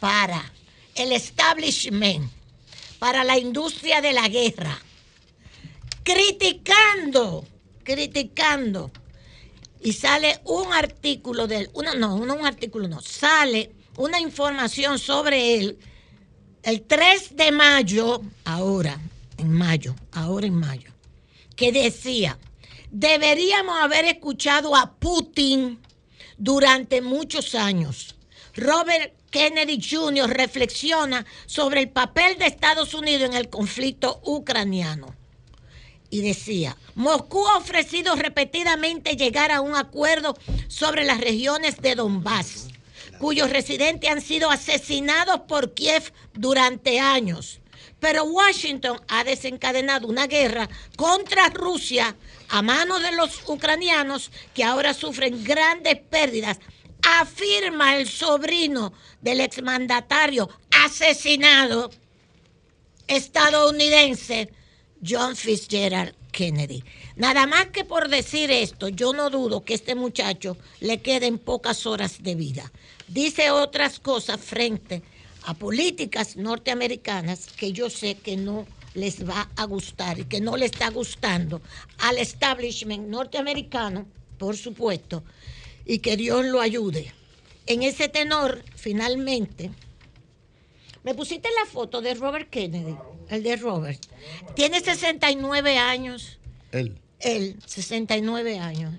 Para 0.00 0.52
el 0.96 1.12
establishment, 1.12 2.28
para 2.98 3.22
la 3.22 3.38
industria 3.38 4.00
de 4.00 4.12
la 4.12 4.28
guerra, 4.28 4.76
criticando, 6.06 7.44
criticando. 7.82 8.92
Y 9.82 9.92
sale 9.92 10.40
un 10.44 10.72
artículo 10.72 11.48
de 11.48 11.58
él, 11.58 11.70
no, 11.98 12.24
no 12.24 12.34
un 12.34 12.46
artículo, 12.46 12.86
no, 12.86 13.00
sale 13.00 13.72
una 13.96 14.20
información 14.20 15.00
sobre 15.00 15.56
él 15.56 15.78
el 16.62 16.82
3 16.82 17.36
de 17.36 17.52
mayo, 17.52 18.22
ahora, 18.44 19.00
en 19.36 19.52
mayo, 19.52 19.94
ahora 20.12 20.46
en 20.46 20.54
mayo, 20.54 20.90
que 21.56 21.72
decía, 21.72 22.38
deberíamos 22.90 23.76
haber 23.80 24.04
escuchado 24.04 24.76
a 24.76 24.92
Putin 24.92 25.80
durante 26.38 27.02
muchos 27.02 27.54
años. 27.56 28.14
Robert 28.54 29.12
Kennedy 29.30 29.80
Jr. 29.80 30.30
reflexiona 30.30 31.26
sobre 31.46 31.80
el 31.80 31.90
papel 31.90 32.38
de 32.38 32.46
Estados 32.46 32.94
Unidos 32.94 33.28
en 33.28 33.36
el 33.36 33.48
conflicto 33.48 34.20
ucraniano. 34.24 35.15
Y 36.10 36.22
decía, 36.22 36.76
Moscú 36.94 37.46
ha 37.48 37.58
ofrecido 37.58 38.14
repetidamente 38.14 39.16
llegar 39.16 39.50
a 39.50 39.60
un 39.60 39.74
acuerdo 39.74 40.36
sobre 40.68 41.04
las 41.04 41.20
regiones 41.20 41.80
de 41.80 41.94
Donbass 41.94 42.68
cuyos 43.18 43.50
residentes 43.50 44.10
han 44.10 44.20
sido 44.20 44.50
asesinados 44.50 45.40
por 45.48 45.74
Kiev 45.74 46.12
durante 46.34 47.00
años. 47.00 47.60
Pero 47.98 48.24
Washington 48.24 49.00
ha 49.08 49.24
desencadenado 49.24 50.06
una 50.06 50.26
guerra 50.26 50.68
contra 50.96 51.48
Rusia 51.48 52.14
a 52.48 52.62
manos 52.62 53.02
de 53.02 53.12
los 53.12 53.48
ucranianos 53.48 54.30
que 54.54 54.64
ahora 54.64 54.92
sufren 54.92 55.42
grandes 55.42 55.98
pérdidas, 55.98 56.58
afirma 57.20 57.96
el 57.96 58.08
sobrino 58.08 58.92
del 59.20 59.40
exmandatario 59.40 60.48
asesinado 60.70 61.90
estadounidense 63.06 64.52
John 65.04 65.36
Fitzgerald 65.36 66.14
Kennedy. 66.32 66.82
Nada 67.16 67.46
más 67.46 67.66
que 67.66 67.84
por 67.84 68.08
decir 68.08 68.50
esto, 68.50 68.88
yo 68.88 69.12
no 69.12 69.30
dudo 69.30 69.64
que 69.64 69.74
este 69.74 69.94
muchacho 69.94 70.56
le 70.80 71.00
queden 71.00 71.38
pocas 71.38 71.86
horas 71.86 72.22
de 72.22 72.34
vida 72.34 72.70
dice 73.08 73.50
otras 73.50 74.00
cosas 74.00 74.40
frente 74.40 75.02
a 75.44 75.54
políticas 75.54 76.36
norteamericanas 76.36 77.48
que 77.56 77.72
yo 77.72 77.88
sé 77.88 78.16
que 78.16 78.36
no 78.36 78.66
les 78.94 79.28
va 79.28 79.50
a 79.56 79.64
gustar 79.64 80.18
y 80.18 80.24
que 80.24 80.40
no 80.40 80.56
le 80.56 80.66
está 80.66 80.90
gustando 80.90 81.60
al 81.98 82.18
establishment 82.18 83.08
norteamericano, 83.08 84.06
por 84.38 84.56
supuesto, 84.56 85.22
y 85.84 85.98
que 85.98 86.16
Dios 86.16 86.46
lo 86.46 86.60
ayude. 86.60 87.12
En 87.66 87.82
ese 87.82 88.08
tenor, 88.08 88.64
finalmente, 88.74 89.70
me 91.04 91.14
pusiste 91.14 91.48
la 91.60 91.70
foto 91.70 92.00
de 92.00 92.14
Robert 92.14 92.48
Kennedy, 92.50 92.96
el 93.28 93.42
de 93.42 93.56
Robert. 93.56 94.00
Tiene 94.54 94.80
69 94.80 95.78
años. 95.78 96.38
Él. 96.72 96.98
Él, 97.20 97.56
69 97.66 98.58
años 98.58 98.92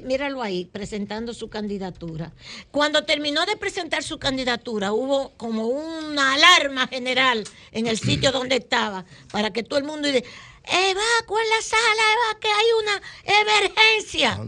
míralo 0.00 0.42
ahí, 0.42 0.66
presentando 0.66 1.34
su 1.34 1.48
candidatura. 1.48 2.32
Cuando 2.70 3.04
terminó 3.04 3.44
de 3.46 3.56
presentar 3.56 4.04
su 4.04 4.18
candidatura, 4.18 4.92
hubo 4.92 5.32
como 5.36 5.66
una 5.66 6.34
alarma 6.34 6.86
general 6.86 7.42
en 7.72 7.86
el 7.88 7.98
sitio 7.98 8.30
donde 8.32 8.56
estaba, 8.56 9.04
para 9.32 9.52
que 9.52 9.64
todo 9.64 9.78
el 9.78 9.84
mundo 9.84 10.06
diga, 10.06 10.20
evacuo 10.64 11.38
en 11.40 11.48
la 11.48 11.62
sala, 11.62 12.02
eva, 12.12 12.40
que 12.40 12.48
hay 12.48 12.66
una 12.82 13.02
emergencia. 13.40 14.40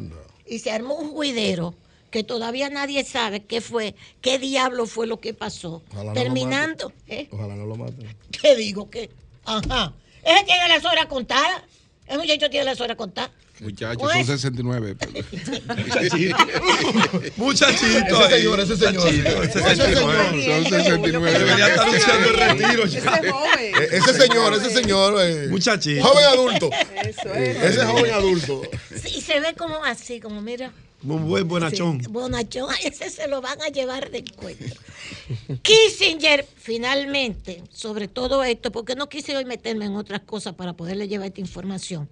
Y 0.46 0.58
se 0.58 0.70
armó 0.70 0.94
un 0.94 1.10
juidero 1.10 1.74
que 2.12 2.22
todavía 2.22 2.70
nadie 2.70 3.02
sabe 3.04 3.42
qué 3.44 3.60
fue, 3.60 3.96
qué 4.20 4.38
diablo 4.38 4.86
fue 4.86 5.08
lo 5.08 5.18
que 5.18 5.34
pasó. 5.34 5.82
Ojalá 5.90 6.10
no 6.10 6.14
Terminando. 6.14 6.90
maten. 6.90 7.18
¿eh? 7.18 7.28
Ojalá 7.32 7.56
no 7.56 7.66
lo 7.66 7.74
maten. 7.74 8.16
¿Qué 8.30 8.54
digo? 8.54 8.88
¿Qué? 8.90 9.10
Ajá. 9.44 9.92
Ese 10.22 10.44
tiene 10.44 10.68
las 10.68 10.84
horas 10.84 11.06
contadas. 11.06 11.62
El 12.06 12.18
muchacho 12.18 12.48
tiene 12.50 12.66
las 12.66 12.80
horas 12.80 12.96
contadas. 12.96 13.30
Muchachos, 13.60 14.02
Pues- 14.02 14.26
son 14.26 14.38
69. 14.38 14.96
Muchachito. 17.36 18.20
Ese 18.20 18.36
señor, 18.36 18.60
ese 18.60 18.76
señor. 18.76 19.04
Muchachito, 19.04 19.42
ese 19.42 19.58
Ese 19.60 19.76
señor. 19.94 20.14
Son 20.14 20.64
69. 20.64 21.38
Debería 21.38 21.68
estar 21.68 21.88
anunciando 21.88 22.28
el 22.28 22.36
retiro. 22.36 22.84
Eh, 22.84 23.88
Ese 23.92 24.14
señor, 24.14 24.54
ese 24.54 24.70
señor. 24.70 25.14
eh, 25.20 25.46
Muchachito. 25.48 26.04
Joven 26.04 26.24
adulto. 26.24 26.70
Eso 27.04 27.34
Eh, 27.34 27.56
es. 27.56 27.62
Ese 27.76 27.86
joven 27.86 28.12
adulto. 28.12 28.62
Y 29.06 29.20
se 29.20 29.40
ve 29.40 29.54
como 29.56 29.84
así, 29.84 30.20
como 30.20 30.40
mira. 30.42 30.72
Bonachón. 31.02 32.00
Bonachón. 32.10 32.70
A 32.70 32.74
ese 32.76 33.10
se 33.10 33.28
lo 33.28 33.40
van 33.40 33.60
a 33.62 33.68
llevar 33.68 34.10
de 34.10 34.18
encuentro. 34.18 34.80
Kissinger, 35.62 36.46
finalmente, 36.56 37.62
sobre 37.70 38.08
todo 38.08 38.44
esto, 38.44 38.70
porque 38.70 38.94
no 38.94 39.08
quise 39.08 39.36
hoy 39.36 39.44
meterme 39.44 39.86
en 39.86 39.96
otras 39.96 40.22
cosas 40.22 40.54
para 40.54 40.74
poderle 40.74 41.08
llevar 41.08 41.28
esta 41.28 41.40
información. 41.40 42.08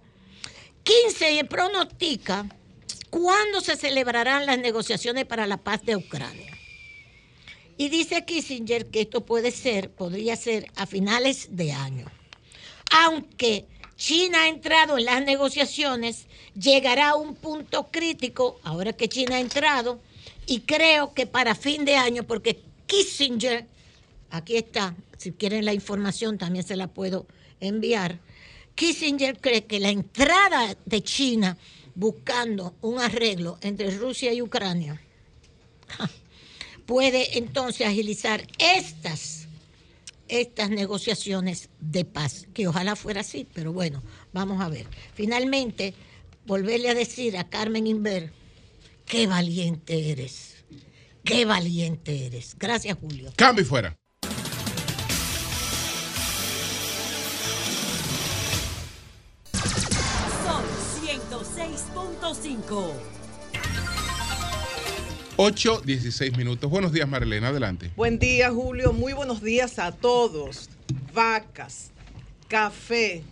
Kissinger 0.82 1.48
pronostica 1.48 2.46
cuándo 3.10 3.60
se 3.60 3.76
celebrarán 3.76 4.46
las 4.46 4.58
negociaciones 4.58 5.26
para 5.26 5.46
la 5.46 5.58
paz 5.58 5.82
de 5.84 5.96
Ucrania. 5.96 6.56
Y 7.76 7.88
dice 7.88 8.24
Kissinger 8.24 8.90
que 8.90 9.02
esto 9.02 9.24
puede 9.24 9.50
ser, 9.50 9.90
podría 9.90 10.36
ser 10.36 10.66
a 10.76 10.86
finales 10.86 11.48
de 11.50 11.72
año. 11.72 12.06
Aunque 12.90 13.66
China 14.00 14.44
ha 14.44 14.48
entrado 14.48 14.96
en 14.96 15.04
las 15.04 15.22
negociaciones, 15.22 16.24
llegará 16.58 17.10
a 17.10 17.16
un 17.16 17.34
punto 17.34 17.88
crítico, 17.90 18.58
ahora 18.64 18.94
que 18.94 19.10
China 19.10 19.36
ha 19.36 19.40
entrado, 19.40 20.00
y 20.46 20.60
creo 20.60 21.12
que 21.12 21.26
para 21.26 21.54
fin 21.54 21.84
de 21.84 21.96
año, 21.96 22.22
porque 22.22 22.62
Kissinger, 22.86 23.66
aquí 24.30 24.56
está, 24.56 24.96
si 25.18 25.32
quieren 25.32 25.66
la 25.66 25.74
información 25.74 26.38
también 26.38 26.64
se 26.64 26.76
la 26.76 26.86
puedo 26.86 27.26
enviar, 27.60 28.18
Kissinger 28.74 29.38
cree 29.38 29.66
que 29.66 29.78
la 29.78 29.90
entrada 29.90 30.74
de 30.86 31.02
China 31.02 31.58
buscando 31.94 32.74
un 32.80 33.00
arreglo 33.00 33.58
entre 33.60 33.90
Rusia 33.90 34.32
y 34.32 34.40
Ucrania 34.40 34.98
puede 36.86 37.36
entonces 37.36 37.86
agilizar 37.86 38.46
estas 38.56 39.39
estas 40.30 40.70
negociaciones 40.70 41.68
de 41.80 42.04
paz, 42.04 42.46
que 42.54 42.68
ojalá 42.68 42.94
fuera 42.96 43.22
así, 43.22 43.46
pero 43.52 43.72
bueno, 43.72 44.02
vamos 44.32 44.60
a 44.60 44.68
ver. 44.68 44.86
Finalmente, 45.14 45.94
volverle 46.46 46.88
a 46.88 46.94
decir 46.94 47.36
a 47.36 47.48
Carmen 47.48 47.86
Inver, 47.86 48.32
qué 49.06 49.26
valiente 49.26 50.12
eres, 50.12 50.64
qué 51.24 51.44
valiente 51.44 52.26
eres. 52.26 52.56
Gracias, 52.58 52.96
Julio. 53.00 53.32
Cambio 53.36 53.62
y 53.62 53.66
fuera. 53.66 53.96
Sol 60.44 60.64
106.5. 61.04 63.09
8, 65.42 65.80
16 65.86 66.36
minutos. 66.36 66.70
Buenos 66.70 66.92
días, 66.92 67.08
Marilena. 67.08 67.48
Adelante. 67.48 67.90
Buen 67.96 68.18
día, 68.18 68.50
Julio. 68.50 68.92
Muy 68.92 69.14
buenos 69.14 69.42
días 69.42 69.78
a 69.78 69.90
todos. 69.90 70.68
Vacas, 71.14 71.92
café, 72.46 73.22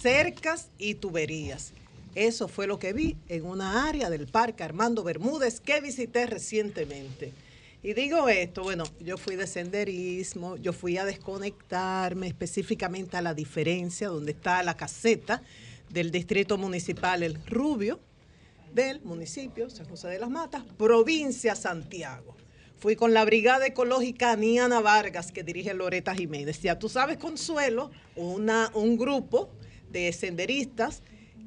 cercas 0.00 0.68
y 0.78 0.94
tuberías. 0.94 1.72
Eso 2.14 2.46
fue 2.46 2.68
lo 2.68 2.78
que 2.78 2.92
vi 2.92 3.16
en 3.28 3.46
una 3.46 3.88
área 3.88 4.10
del 4.10 4.28
Parque 4.28 4.62
Armando 4.62 5.02
Bermúdez 5.02 5.58
que 5.58 5.80
visité 5.80 6.24
recientemente. 6.26 7.32
Y 7.82 7.94
digo 7.94 8.28
esto, 8.28 8.62
bueno, 8.62 8.84
yo 9.00 9.18
fui 9.18 9.34
de 9.34 9.48
senderismo, 9.48 10.54
yo 10.58 10.72
fui 10.72 10.98
a 10.98 11.04
desconectarme 11.04 12.28
específicamente 12.28 13.16
a 13.16 13.22
la 13.22 13.34
diferencia 13.34 14.06
donde 14.06 14.30
está 14.30 14.62
la 14.62 14.76
caseta 14.76 15.42
del 15.90 16.12
distrito 16.12 16.56
municipal 16.58 17.24
El 17.24 17.44
Rubio, 17.44 17.98
del 18.72 19.00
municipio 19.02 19.70
San 19.70 19.88
José 19.88 20.08
de 20.08 20.18
las 20.18 20.30
Matas, 20.30 20.62
provincia 20.76 21.54
Santiago. 21.54 22.36
Fui 22.78 22.94
con 22.94 23.12
la 23.12 23.24
Brigada 23.24 23.66
Ecológica 23.66 24.32
Aniana 24.32 24.80
Vargas, 24.80 25.32
que 25.32 25.42
dirige 25.42 25.74
Loreta 25.74 26.14
Jiménez. 26.14 26.60
Ya 26.62 26.78
tú 26.78 26.88
sabes, 26.88 27.18
Consuelo, 27.18 27.90
una, 28.14 28.70
un 28.74 28.96
grupo 28.96 29.50
de 29.90 30.12
senderistas 30.12 31.02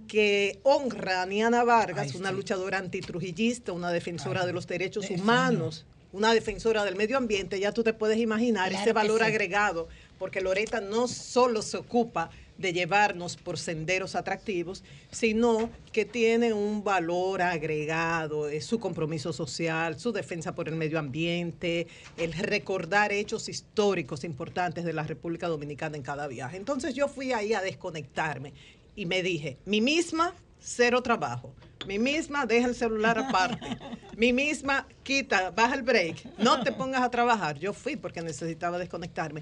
que 0.08 0.60
honra 0.64 1.20
a 1.20 1.22
Aniana 1.24 1.64
Vargas, 1.64 2.16
una 2.16 2.34
luchadora 2.34 2.80
antitrujillista, 2.80 3.72
una 3.72 3.92
defensora 3.92 4.46
de 4.46 4.52
los 4.52 4.68
derechos 4.68 5.10
humanos, 5.10 5.86
una 6.12 6.34
defensora 6.34 6.84
del 6.84 6.98
medio 6.98 7.18
ambiente. 7.18 7.58
Ya 7.62 7.72
tú 7.72 7.82
te 7.82 7.94
puedes 7.94 8.20
imaginar 8.20 8.68
Claro 8.70 8.84
ese 8.84 8.92
valor 8.92 9.20
sí. 9.22 9.28
agregado, 9.28 9.88
porque 10.20 10.42
Loreta 10.42 10.82
no 10.82 11.08
solo 11.08 11.62
se 11.62 11.78
ocupa 11.78 12.30
de 12.62 12.74
llevarnos 12.74 13.36
por 13.36 13.58
senderos 13.58 14.16
atractivos, 14.16 14.84
sino 15.12 15.70
que 15.92 16.06
tiene 16.06 16.54
un 16.54 16.84
valor 16.84 17.42
agregado, 17.42 18.48
es 18.48 18.66
su 18.66 18.80
compromiso 18.80 19.34
social, 19.34 20.00
su 20.00 20.12
defensa 20.12 20.56
por 20.56 20.70
el 20.70 20.76
medio 20.76 21.00
ambiente, 21.00 21.88
el 22.18 22.34
recordar 22.34 23.12
hechos 23.12 23.50
históricos 23.50 24.24
importantes 24.24 24.86
de 24.86 24.94
la 24.94 25.04
República 25.04 25.48
Dominicana 25.48 25.98
en 25.98 26.04
cada 26.04 26.28
viaje. 26.28 26.58
Entonces 26.58 26.94
yo 26.94 27.08
fui 27.08 27.34
ahí 27.34 27.54
a 27.54 27.62
desconectarme 27.62 28.54
y 28.96 29.06
me 29.06 29.24
dije, 29.24 29.58
mi 29.66 29.82
misma, 29.82 30.34
cero 30.60 31.02
trabajo. 31.02 31.54
Mi 31.88 31.98
misma, 31.98 32.46
deja 32.46 32.68
el 32.68 32.76
celular 32.76 33.18
aparte. 33.18 33.78
Mi 34.16 34.34
misma, 34.34 34.88
quita, 35.04 35.50
baja 35.50 35.74
el 35.74 35.82
break. 35.82 36.38
No 36.38 36.62
te 36.62 36.72
pongas 36.72 37.02
a 37.02 37.10
trabajar. 37.10 37.58
Yo 37.58 37.74
fui 37.74 37.96
porque 37.96 38.22
necesitaba 38.22 38.78
desconectarme. 38.78 39.42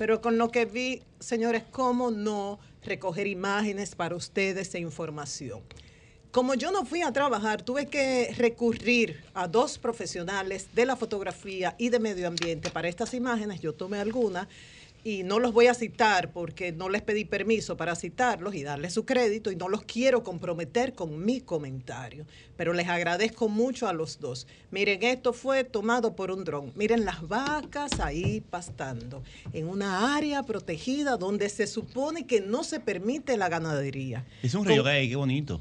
Pero 0.00 0.22
con 0.22 0.38
lo 0.38 0.50
que 0.50 0.64
vi, 0.64 1.02
señores, 1.18 1.62
cómo 1.70 2.10
no 2.10 2.58
recoger 2.82 3.26
imágenes 3.26 3.94
para 3.94 4.16
ustedes 4.16 4.74
e 4.74 4.78
información. 4.78 5.60
Como 6.30 6.54
yo 6.54 6.72
no 6.72 6.86
fui 6.86 7.02
a 7.02 7.12
trabajar, 7.12 7.60
tuve 7.60 7.84
que 7.84 8.32
recurrir 8.34 9.22
a 9.34 9.46
dos 9.46 9.76
profesionales 9.76 10.68
de 10.72 10.86
la 10.86 10.96
fotografía 10.96 11.74
y 11.76 11.90
de 11.90 11.98
medio 11.98 12.28
ambiente 12.28 12.70
para 12.70 12.88
estas 12.88 13.12
imágenes. 13.12 13.60
Yo 13.60 13.74
tomé 13.74 13.98
algunas 13.98 14.48
y 15.02 15.22
no 15.22 15.38
los 15.38 15.52
voy 15.52 15.66
a 15.66 15.74
citar 15.74 16.30
porque 16.32 16.72
no 16.72 16.88
les 16.88 17.00
pedí 17.02 17.24
permiso 17.24 17.76
para 17.76 17.96
citarlos 17.96 18.54
y 18.54 18.62
darles 18.62 18.92
su 18.94 19.04
crédito 19.04 19.50
y 19.50 19.56
no 19.56 19.68
los 19.68 19.82
quiero 19.82 20.22
comprometer 20.22 20.94
con 20.94 21.24
mi 21.24 21.40
comentario. 21.40 22.26
Pero 22.56 22.72
les 22.74 22.88
agradezco 22.88 23.48
mucho 23.48 23.88
a 23.88 23.92
los 23.94 24.20
dos. 24.20 24.46
Miren, 24.70 25.02
esto 25.02 25.32
fue 25.32 25.64
tomado 25.64 26.14
por 26.14 26.30
un 26.30 26.44
dron. 26.44 26.72
Miren 26.76 27.04
las 27.06 27.26
vacas 27.26 27.98
ahí 28.00 28.42
pastando 28.50 29.22
en 29.52 29.68
una 29.68 30.14
área 30.16 30.42
protegida 30.42 31.16
donde 31.16 31.48
se 31.48 31.66
supone 31.66 32.26
que 32.26 32.40
no 32.42 32.62
se 32.64 32.80
permite 32.80 33.36
la 33.38 33.48
ganadería. 33.48 34.26
Es 34.42 34.54
un 34.54 34.64
Con- 34.64 34.72
río 34.72 34.84
gay, 34.84 35.08
qué 35.08 35.16
bonito. 35.16 35.60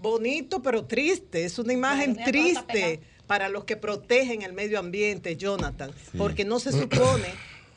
bonito 0.00 0.62
pero 0.62 0.84
triste. 0.84 1.44
Es 1.44 1.58
una 1.58 1.72
imagen 1.72 2.16
triste 2.16 3.00
para 3.28 3.48
los 3.48 3.64
que 3.64 3.76
protegen 3.76 4.42
el 4.42 4.52
medio 4.52 4.80
ambiente, 4.80 5.36
Jonathan, 5.36 5.92
porque 6.18 6.44
no 6.44 6.58
se 6.58 6.72
supone 6.72 7.28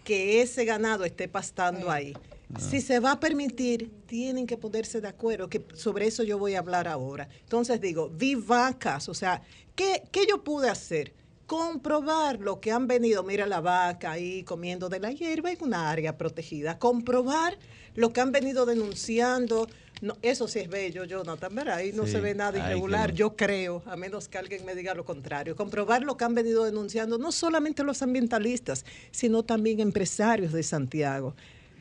que 0.03 0.41
ese 0.41 0.65
ganado 0.65 1.05
esté 1.05 1.27
pastando 1.27 1.89
ahí. 1.89 2.13
Si 2.59 2.81
se 2.81 2.99
va 2.99 3.13
a 3.13 3.19
permitir, 3.19 3.91
tienen 4.05 4.45
que 4.45 4.57
ponerse 4.57 5.01
de 5.01 5.07
acuerdo, 5.07 5.49
que 5.49 5.65
sobre 5.73 6.05
eso 6.05 6.21
yo 6.23 6.37
voy 6.37 6.53
a 6.53 6.59
hablar 6.59 6.87
ahora. 6.87 7.27
Entonces 7.41 7.81
digo, 7.81 8.09
vi 8.09 8.35
vacas, 8.35 9.09
o 9.09 9.13
sea, 9.15 9.41
¿qué, 9.75 10.03
yo 10.29 10.43
pude 10.43 10.69
hacer? 10.69 11.13
Comprobar 11.47 12.39
lo 12.39 12.61
que 12.61 12.71
han 12.71 12.87
venido, 12.87 13.23
mira 13.23 13.47
la 13.47 13.59
vaca 13.59 14.11
ahí 14.11 14.43
comiendo 14.43 14.87
de 14.87 14.99
la 14.99 15.11
hierba 15.11 15.51
en 15.51 15.63
una 15.63 15.89
área 15.89 16.15
protegida. 16.17 16.77
Comprobar 16.77 17.57
lo 17.95 18.13
que 18.13 18.21
han 18.21 18.31
venido 18.31 18.65
denunciando. 18.65 19.67
No, 20.01 20.17
eso 20.21 20.47
sí 20.49 20.59
es 20.59 20.69
bello, 20.69 21.05
Jonathan, 21.05 21.55
¿verdad? 21.55 21.75
Ahí 21.77 21.91
no 21.93 22.05
Sí. 22.05 22.11
se 22.13 22.19
ve 22.19 22.35
nada 22.35 22.57
Ay, 22.61 22.71
irregular, 22.71 23.13
yo 23.13 23.35
creo, 23.37 23.81
a 23.85 23.95
menos 23.95 24.27
que 24.27 24.37
alguien 24.37 24.65
me 24.65 24.75
diga 24.75 24.93
lo 24.93 25.05
contrario. 25.05 25.55
Comprobar 25.55 26.03
lo 26.03 26.17
que 26.17 26.25
han 26.25 26.35
venido 26.35 26.65
denunciando 26.65 27.17
no 27.17 27.31
solamente 27.31 27.83
los 27.83 28.01
ambientalistas, 28.01 28.83
sino 29.11 29.43
también 29.43 29.79
empresarios 29.79 30.51
de 30.51 30.61
Santiago, 30.63 31.35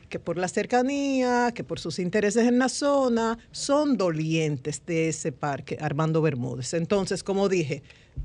que 0.07 0.19
por 0.19 0.37
la 0.37 0.47
cercanía, 0.47 1.51
que 1.53 1.65
por 1.65 1.79
sus 1.81 1.99
intereses 1.99 2.47
en 2.47 2.59
la 2.59 2.69
zona, 2.69 3.37
son 3.51 3.97
dolientes 3.97 4.81
de 4.85 5.09
ese 5.09 5.33
parque, 5.33 5.77
Armando 5.81 6.21
Bermúdez. 6.21 6.73
Entonces, 6.75 7.23
como 7.23 7.49
dije, 7.49 7.83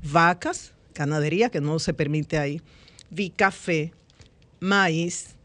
vacas, 0.09 0.71
ganadería, 0.95 1.49
que 1.49 1.59
no 1.59 1.77
se 1.79 1.93
permite 1.93 2.37
ahí, 2.37 2.61
vi 3.09 3.31
café, 3.31 3.91
maíz, 4.61 5.35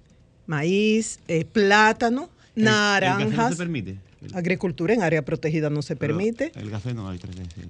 maíz, 0.47 1.19
eh, 1.29 1.45
plátano, 1.45 2.29
El- 2.55 2.62
El 2.62 2.69
café 2.69 3.07
no 3.07 3.19
naranjas. 3.19 3.51
se 3.51 3.57
permite. 3.57 3.97
Agricultura 4.32 4.94
en 4.94 5.02
área 5.02 5.24
protegida 5.24 5.70
no 5.70 5.82
se 5.82 5.96
Pero 5.96 6.16
permite. 6.16 6.52
El 6.55 6.70
café 6.70 6.94
no 6.94 7.09
hay 7.09 7.18
tres 7.18 7.36
veces. 7.36 7.64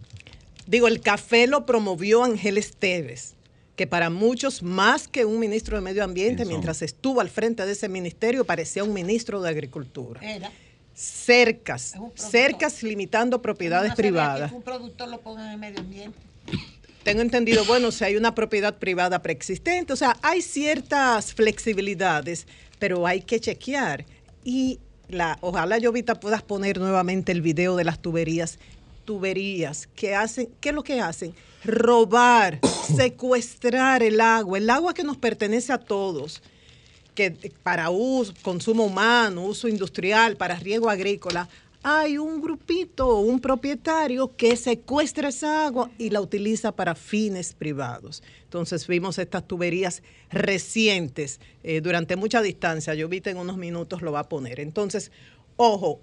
Digo, 0.66 0.89
el 0.89 1.01
café 1.01 1.47
lo 1.47 1.66
promovió 1.66 2.24
Ángeles 2.24 2.76
Teves, 2.78 3.35
que 3.76 3.86
para 3.86 4.09
muchos, 4.09 4.62
más 4.62 5.09
que 5.09 5.24
un 5.24 5.39
ministro 5.39 5.76
de 5.76 5.82
Medio 5.82 6.05
Ambiente, 6.05 6.44
mientras 6.44 6.81
estuvo 6.82 7.20
al 7.20 7.28
frente 7.28 7.66
de 7.66 7.72
ese 7.72 7.89
ministerio, 7.89 8.44
parecía 8.44 8.85
un 8.85 8.93
ministro 8.93 9.43
de 9.43 9.51
Agricultura. 9.51 10.20
Era. 10.22 10.51
cercas, 10.94 11.94
cercas 12.14 12.82
limitando 12.82 13.43
propiedades 13.43 13.90
No 13.90 13.97
privadas. 13.97 14.51
Que 14.51 14.56
un 14.56 14.62
productor 14.62 15.09
lo 15.09 15.20
ponga 15.20 15.44
en 15.47 15.52
el 15.52 15.59
medio 15.59 15.81
ambiente. 15.81 16.18
Tengo 17.02 17.20
entendido, 17.20 17.64
bueno, 17.66 17.93
si 17.93 18.05
hay 18.05 18.16
una 18.16 18.35
propiedad 18.35 18.78
privada 18.78 19.20
preexistente, 19.20 19.93
o 19.93 19.97
sea, 19.97 20.16
hay 20.22 20.40
ciertas 20.40 21.35
flexibilidades, 21.35 22.47
pero 22.78 23.06
hay 23.06 23.20
que 23.20 23.39
chequear. 23.40 24.06
Y 24.43 24.78
la, 25.09 25.39
ojalá, 25.40 25.78
Llovita, 25.78 26.14
puedas 26.14 26.43
poner 26.43 26.78
nuevamente 26.78 27.32
el 27.32 27.43
video 27.43 27.76
de 27.76 27.85
las 27.85 28.01
tuberías. 28.01 28.59
Tuberías 29.05 29.86
que 29.94 30.14
hacen, 30.14 30.48
¿qué 30.60 30.70
es 30.70 30.74
lo 30.74 30.82
que 30.82 31.01
hacen? 31.01 31.35
Robar, 31.64 32.60
secuestrar 32.97 34.02
el 34.02 34.20
agua, 34.20 34.59
el 34.59 34.70
agua 34.70 34.94
que 34.94 35.05
nos 35.05 35.18
pertenece 35.18 35.72
a 35.72 35.78
todos, 35.78 36.43
que 37.14 37.31
para 37.62 37.90
uso, 37.90 38.32
consumo 38.43 38.85
humano, 38.85 39.44
uso 39.44 39.68
industrial, 39.68 40.36
para 40.36 40.56
riego 40.56 40.89
agrícola, 40.89 41.48
hay 41.86 42.16
un 42.16 42.40
grupito, 42.40 43.18
un 43.18 43.40
propietario 43.40 44.35
que 44.35 44.56
secuestra 44.56 45.28
esa 45.28 45.66
agua 45.66 45.90
y 45.98 46.09
la 46.09 46.22
utiliza 46.22 46.72
para 46.72 46.94
fines 46.94 47.52
privados. 47.52 48.22
Entonces 48.55 48.86
vimos 48.86 49.18
estas 49.18 49.48
tuberías 49.48 50.05
recientes 50.31 51.40
eh, 51.64 51.81
durante 51.81 52.14
mucha 52.14 52.40
distancia. 52.40 52.94
Yo 52.94 53.09
vi 53.09 53.20
en 53.24 53.36
unos 53.36 53.56
minutos 53.56 54.01
lo 54.01 54.12
va 54.12 54.20
a 54.20 54.28
poner. 54.28 54.60
Entonces, 54.60 55.10
ojo, 55.56 56.01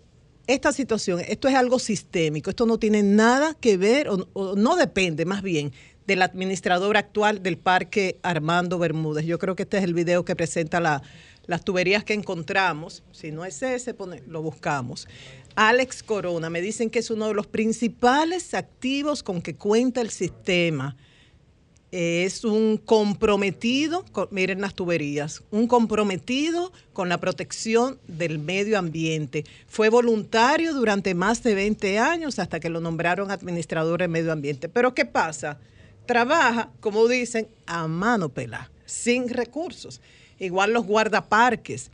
esta 0.47 0.73
situación, 0.73 1.21
esto 1.25 1.47
es 1.47 1.55
algo 1.55 1.79
sistémico, 1.79 2.49
esto 2.49 2.65
no 2.65 2.77
tiene 2.77 3.03
nada 3.03 3.53
que 3.53 3.77
ver, 3.77 4.09
o, 4.09 4.55
no 4.57 4.75
depende 4.75 5.23
más 5.23 5.43
bien 5.43 5.71
del 6.05 6.21
administrador 6.23 6.97
actual 6.97 7.41
del 7.41 7.57
Parque 7.57 8.19
Armando 8.21 8.77
Bermúdez. 8.77 9.25
Yo 9.25 9.39
creo 9.39 9.55
que 9.55 9.63
este 9.63 9.77
es 9.77 9.85
el 9.85 9.93
video 9.93 10.25
que 10.25 10.35
presenta 10.35 10.81
la, 10.81 11.01
las 11.45 11.63
tuberías 11.63 12.03
que 12.03 12.15
encontramos. 12.15 13.01
Si 13.13 13.31
no 13.31 13.45
es 13.45 13.63
ese, 13.63 13.93
pone- 13.93 14.23
lo 14.27 14.41
buscamos. 14.41 15.07
Alex 15.55 16.03
Corona, 16.03 16.49
me 16.49 16.59
dicen 16.59 16.89
que 16.89 16.99
es 16.99 17.11
uno 17.11 17.29
de 17.29 17.33
los 17.33 17.47
principales 17.47 18.53
activos 18.53 19.23
con 19.23 19.41
que 19.41 19.55
cuenta 19.55 20.01
el 20.01 20.09
sistema. 20.09 20.97
Es 21.91 22.45
un 22.45 22.77
comprometido, 22.77 24.05
con- 24.13 24.29
miren 24.31 24.61
las 24.61 24.73
tuberías, 24.75 25.43
un 25.51 25.67
comprometido 25.67 26.71
con 26.93 27.09
la 27.09 27.17
protección 27.19 27.99
del 28.07 28.39
medio 28.39 28.79
ambiente. 28.79 29.43
Fue 29.67 29.89
voluntario 29.89 30.73
durante 30.73 31.13
más 31.15 31.43
de 31.43 31.53
20 31.53 31.99
años 31.99 32.39
hasta 32.39 32.61
que 32.61 32.69
lo 32.69 32.79
nombraron 32.79 33.29
administrador 33.29 33.99
de 33.99 34.07
medio 34.07 34.31
ambiente. 34.31 34.69
Pero 34.69 34.93
¿qué 34.95 35.03
pasa? 35.05 35.59
Trabaja, 36.05 36.71
como 36.79 37.07
dicen, 37.09 37.47
a 37.65 37.87
mano 37.87 38.29
pelada, 38.29 38.71
sin 38.85 39.27
recursos. 39.27 39.99
Igual 40.39 40.71
los 40.71 40.85
guardaparques, 40.85 41.91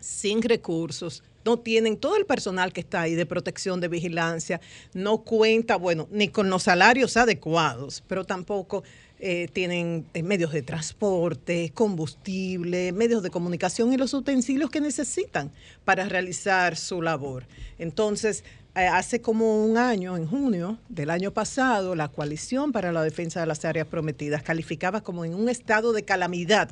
sin 0.00 0.40
recursos, 0.40 1.22
no 1.44 1.58
tienen 1.58 1.96
todo 1.96 2.16
el 2.16 2.26
personal 2.26 2.72
que 2.72 2.80
está 2.80 3.02
ahí 3.02 3.14
de 3.14 3.26
protección, 3.26 3.80
de 3.80 3.88
vigilancia, 3.88 4.60
no 4.92 5.18
cuenta, 5.18 5.76
bueno, 5.76 6.08
ni 6.10 6.28
con 6.28 6.50
los 6.50 6.64
salarios 6.64 7.16
adecuados, 7.16 8.02
pero 8.06 8.24
tampoco 8.24 8.82
eh, 9.20 9.48
tienen 9.52 10.06
eh, 10.12 10.22
medios 10.22 10.52
de 10.52 10.62
transporte, 10.62 11.70
combustible, 11.72 12.92
medios 12.92 13.22
de 13.22 13.30
comunicación 13.30 13.92
y 13.92 13.96
los 13.96 14.12
utensilios 14.12 14.70
que 14.70 14.80
necesitan 14.80 15.52
para 15.84 16.08
realizar 16.08 16.76
su 16.76 17.00
labor. 17.00 17.46
Entonces, 17.78 18.44
eh, 18.74 18.86
hace 18.86 19.20
como 19.20 19.64
un 19.64 19.78
año, 19.78 20.16
en 20.16 20.26
junio 20.26 20.78
del 20.88 21.10
año 21.10 21.30
pasado, 21.30 21.94
la 21.94 22.08
Coalición 22.08 22.72
para 22.72 22.90
la 22.90 23.02
Defensa 23.02 23.40
de 23.40 23.46
las 23.46 23.64
Áreas 23.64 23.86
Prometidas 23.86 24.42
calificaba 24.42 25.00
como 25.00 25.24
en 25.24 25.34
un 25.34 25.48
estado 25.48 25.92
de 25.92 26.02
calamidad 26.02 26.70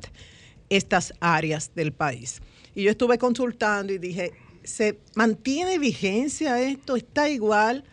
estas 0.69 1.15
áreas 1.21 1.71
del 1.75 1.93
país. 1.93 2.43
Y 2.75 2.83
yo 2.83 2.91
estuve 2.91 3.19
consultando 3.19 3.93
y 3.93 3.99
dije, 3.99 4.33
¿se 4.65 4.99
mantiene 5.15 5.79
vigencia 5.79 6.61
esto? 6.61 6.97
¿Está 6.97 7.29
igual? 7.29 7.85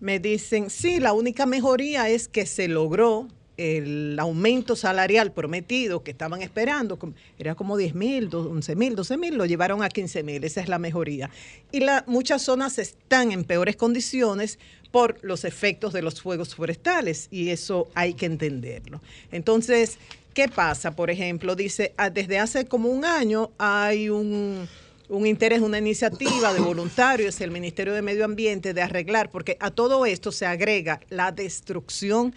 Me 0.00 0.18
dicen, 0.18 0.70
sí, 0.70 1.00
la 1.00 1.12
única 1.12 1.46
mejoría 1.46 2.08
es 2.08 2.28
que 2.28 2.46
se 2.46 2.68
logró 2.68 3.28
el 3.56 4.18
aumento 4.18 4.76
salarial 4.76 5.32
prometido 5.32 6.02
que 6.02 6.10
estaban 6.10 6.42
esperando, 6.42 6.98
era 7.38 7.54
como 7.54 7.76
10 7.76 7.94
mil, 7.94 8.28
11 8.32 8.76
mil, 8.76 8.94
12 8.94 9.16
mil, 9.16 9.34
lo 9.36 9.46
llevaron 9.46 9.82
a 9.82 9.88
15 9.88 10.22
mil, 10.22 10.44
esa 10.44 10.60
es 10.60 10.68
la 10.68 10.78
mejoría. 10.78 11.30
Y 11.72 11.80
la, 11.80 12.04
muchas 12.06 12.42
zonas 12.42 12.78
están 12.78 13.32
en 13.32 13.44
peores 13.44 13.76
condiciones 13.76 14.58
por 14.90 15.18
los 15.22 15.44
efectos 15.44 15.92
de 15.92 16.02
los 16.02 16.20
fuegos 16.20 16.54
forestales 16.54 17.28
y 17.30 17.50
eso 17.50 17.88
hay 17.94 18.14
que 18.14 18.26
entenderlo. 18.26 19.00
Entonces, 19.32 19.98
¿qué 20.34 20.48
pasa? 20.48 20.94
Por 20.94 21.10
ejemplo, 21.10 21.56
dice, 21.56 21.94
ah, 21.96 22.10
desde 22.10 22.38
hace 22.38 22.66
como 22.66 22.90
un 22.90 23.04
año 23.04 23.50
hay 23.58 24.10
un 24.10 24.68
un 25.08 25.26
interés, 25.26 25.60
una 25.60 25.78
iniciativa 25.78 26.52
de 26.52 26.60
voluntarios 26.60 27.38
del 27.38 27.50
Ministerio 27.50 27.94
de 27.94 28.02
Medio 28.02 28.24
Ambiente 28.24 28.74
de 28.74 28.82
arreglar, 28.82 29.30
porque 29.30 29.56
a 29.60 29.70
todo 29.70 30.06
esto 30.06 30.32
se 30.32 30.46
agrega 30.46 31.00
la 31.08 31.32
destrucción 31.32 32.34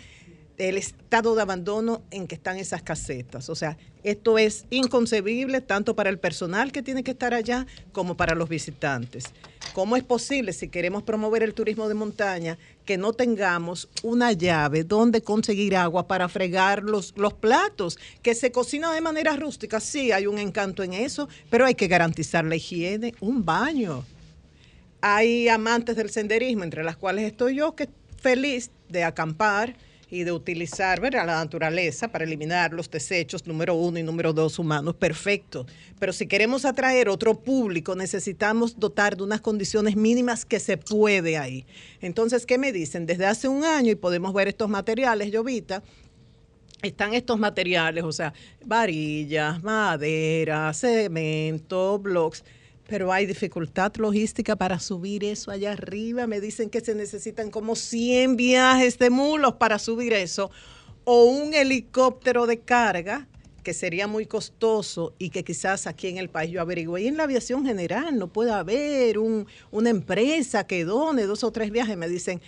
del 0.59 0.77
estado 0.77 1.35
de 1.35 1.41
abandono 1.41 2.01
en 2.11 2.27
que 2.27 2.35
están 2.35 2.57
esas 2.57 2.81
casetas. 2.81 3.49
O 3.49 3.55
sea, 3.55 3.77
esto 4.03 4.37
es 4.37 4.65
inconcebible 4.69 5.61
tanto 5.61 5.95
para 5.95 6.09
el 6.09 6.19
personal 6.19 6.73
que 6.73 6.83
tiene 6.83 7.01
que 7.01 7.11
estar 7.11 7.33
allá 7.33 7.65
como 7.93 8.17
para 8.17 8.35
los 8.35 8.49
visitantes. 8.49 9.23
¿Cómo 9.73 9.95
es 9.95 10.03
posible, 10.03 10.51
si 10.51 10.67
queremos 10.67 11.03
promover 11.03 11.43
el 11.43 11.53
turismo 11.53 11.87
de 11.87 11.93
montaña, 11.93 12.57
que 12.83 12.97
no 12.97 13.13
tengamos 13.13 13.87
una 14.03 14.33
llave 14.33 14.83
donde 14.83 15.21
conseguir 15.21 15.77
agua 15.77 16.07
para 16.07 16.27
fregar 16.27 16.83
los, 16.83 17.13
los 17.15 17.33
platos, 17.33 17.97
que 18.21 18.35
se 18.35 18.51
cocina 18.51 18.91
de 18.91 18.99
manera 18.99 19.37
rústica? 19.37 19.79
Sí, 19.79 20.11
hay 20.11 20.27
un 20.27 20.39
encanto 20.39 20.83
en 20.83 20.91
eso, 20.91 21.29
pero 21.49 21.65
hay 21.65 21.75
que 21.75 21.87
garantizar 21.87 22.43
la 22.43 22.57
higiene, 22.57 23.15
un 23.21 23.45
baño. 23.45 24.03
Hay 24.99 25.47
amantes 25.47 25.95
del 25.95 26.09
senderismo, 26.09 26.65
entre 26.65 26.83
las 26.83 26.97
cuales 26.97 27.23
estoy 27.23 27.55
yo, 27.55 27.75
que 27.77 27.87
feliz 28.17 28.71
de 28.89 29.05
acampar 29.05 29.77
y 30.11 30.23
de 30.23 30.31
utilizar 30.31 30.99
la 31.01 31.25
naturaleza 31.25 32.07
para 32.07 32.23
eliminar 32.23 32.73
los 32.73 32.89
desechos 32.89 33.45
número 33.45 33.75
uno 33.75 33.99
y 33.99 34.03
número 34.03 34.33
dos 34.33 34.57
humanos, 34.57 34.95
perfecto. 34.95 35.65
Pero 35.99 36.13
si 36.13 36.25
queremos 36.27 36.65
atraer 36.65 37.09
otro 37.09 37.35
público, 37.39 37.95
necesitamos 37.95 38.79
dotar 38.79 39.15
de 39.15 39.23
unas 39.23 39.41
condiciones 39.41 39.95
mínimas 39.95 40.45
que 40.45 40.59
se 40.59 40.77
puede 40.77 41.37
ahí. 41.37 41.65
Entonces, 42.01 42.45
¿qué 42.45 42.57
me 42.57 42.71
dicen? 42.71 43.05
Desde 43.05 43.25
hace 43.25 43.47
un 43.47 43.63
año, 43.63 43.91
y 43.91 43.95
podemos 43.95 44.33
ver 44.33 44.47
estos 44.47 44.69
materiales, 44.69 45.31
Llovita, 45.31 45.83
están 46.81 47.13
estos 47.13 47.37
materiales, 47.37 48.03
o 48.03 48.11
sea, 48.11 48.33
varillas, 48.65 49.61
madera, 49.61 50.73
cemento, 50.73 51.99
blocks, 51.99 52.43
pero 52.89 53.13
hay 53.13 53.25
dificultad 53.27 53.93
logística 53.97 54.55
para 54.55 54.79
subir 54.79 55.23
eso 55.23 55.51
allá 55.51 55.73
arriba. 55.73 56.25
Me 56.25 56.41
dicen 56.41 56.69
que 56.69 56.81
se 56.81 56.95
necesitan 56.95 57.51
como 57.51 57.75
100 57.75 58.35
viajes 58.35 58.97
de 58.97 59.11
mulos 59.11 59.53
para 59.55 59.77
subir 59.77 60.11
eso, 60.13 60.49
o 61.03 61.25
un 61.25 61.53
helicóptero 61.53 62.47
de 62.47 62.59
carga 62.59 63.27
que 63.63 63.73
sería 63.73 64.07
muy 64.07 64.25
costoso 64.25 65.13
y 65.19 65.29
que 65.29 65.43
quizás 65.43 65.85
aquí 65.85 66.07
en 66.07 66.17
el 66.17 66.29
país 66.29 66.51
yo 66.51 66.61
averigüe. 66.61 67.01
Y 67.03 67.07
en 67.07 67.17
la 67.17 67.23
aviación 67.23 67.65
general 67.65 68.17
no 68.17 68.27
puede 68.27 68.51
haber 68.51 69.19
un- 69.19 69.45
una 69.69 69.89
empresa 69.89 70.65
que 70.65 70.85
done 70.85 71.23
dos 71.23 71.43
o 71.43 71.51
tres 71.51 71.69
viajes. 71.69 71.95
Me 71.97 72.07
dicen, 72.07 72.41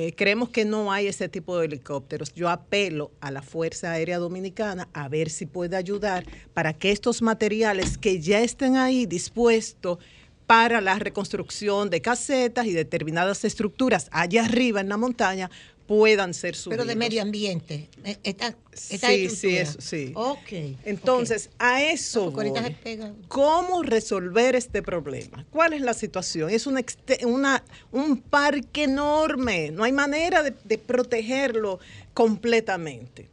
eh, 0.00 0.14
creemos 0.14 0.50
que 0.50 0.64
no 0.64 0.92
hay 0.92 1.08
ese 1.08 1.28
tipo 1.28 1.58
de 1.58 1.66
helicópteros. 1.66 2.32
Yo 2.32 2.48
apelo 2.48 3.10
a 3.20 3.32
la 3.32 3.42
Fuerza 3.42 3.90
Aérea 3.90 4.18
Dominicana 4.18 4.88
a 4.92 5.08
ver 5.08 5.28
si 5.28 5.44
puede 5.44 5.74
ayudar 5.76 6.24
para 6.54 6.72
que 6.72 6.92
estos 6.92 7.20
materiales 7.20 7.98
que 7.98 8.20
ya 8.20 8.38
estén 8.38 8.76
ahí 8.76 9.06
dispuestos 9.06 9.98
para 10.46 10.80
la 10.80 11.00
reconstrucción 11.00 11.90
de 11.90 12.00
casetas 12.00 12.66
y 12.66 12.74
determinadas 12.74 13.44
estructuras 13.44 14.08
allá 14.12 14.44
arriba 14.44 14.80
en 14.80 14.88
la 14.88 14.98
montaña 14.98 15.50
puedan 15.88 16.34
ser 16.34 16.54
subidos. 16.54 16.84
Pero 16.84 16.88
de 16.88 16.94
medio 16.94 17.22
ambiente. 17.22 17.88
Eh, 18.04 18.16
Esta, 18.22 18.54
esta 18.90 19.08
Sí, 19.08 19.28
sí, 19.30 19.56
eso, 19.56 19.80
sí. 19.80 20.12
Ok. 20.14 20.76
Entonces, 20.84 21.48
a 21.58 21.82
eso 21.82 22.30
voy. 22.30 22.52
¿Cómo 23.26 23.82
resolver 23.82 24.54
este 24.54 24.82
problema? 24.82 25.44
¿Cuál 25.50 25.72
es 25.72 25.80
la 25.80 25.94
situación? 25.94 26.50
Es 26.50 26.66
una, 26.66 26.84
una- 27.24 27.64
un 27.90 28.18
parque 28.18 28.84
enorme, 28.84 29.70
no 29.72 29.82
hay 29.82 29.92
manera 29.92 30.42
de, 30.42 30.52
de 30.62 30.78
protegerlo 30.78 31.80
completamente. 32.12 33.28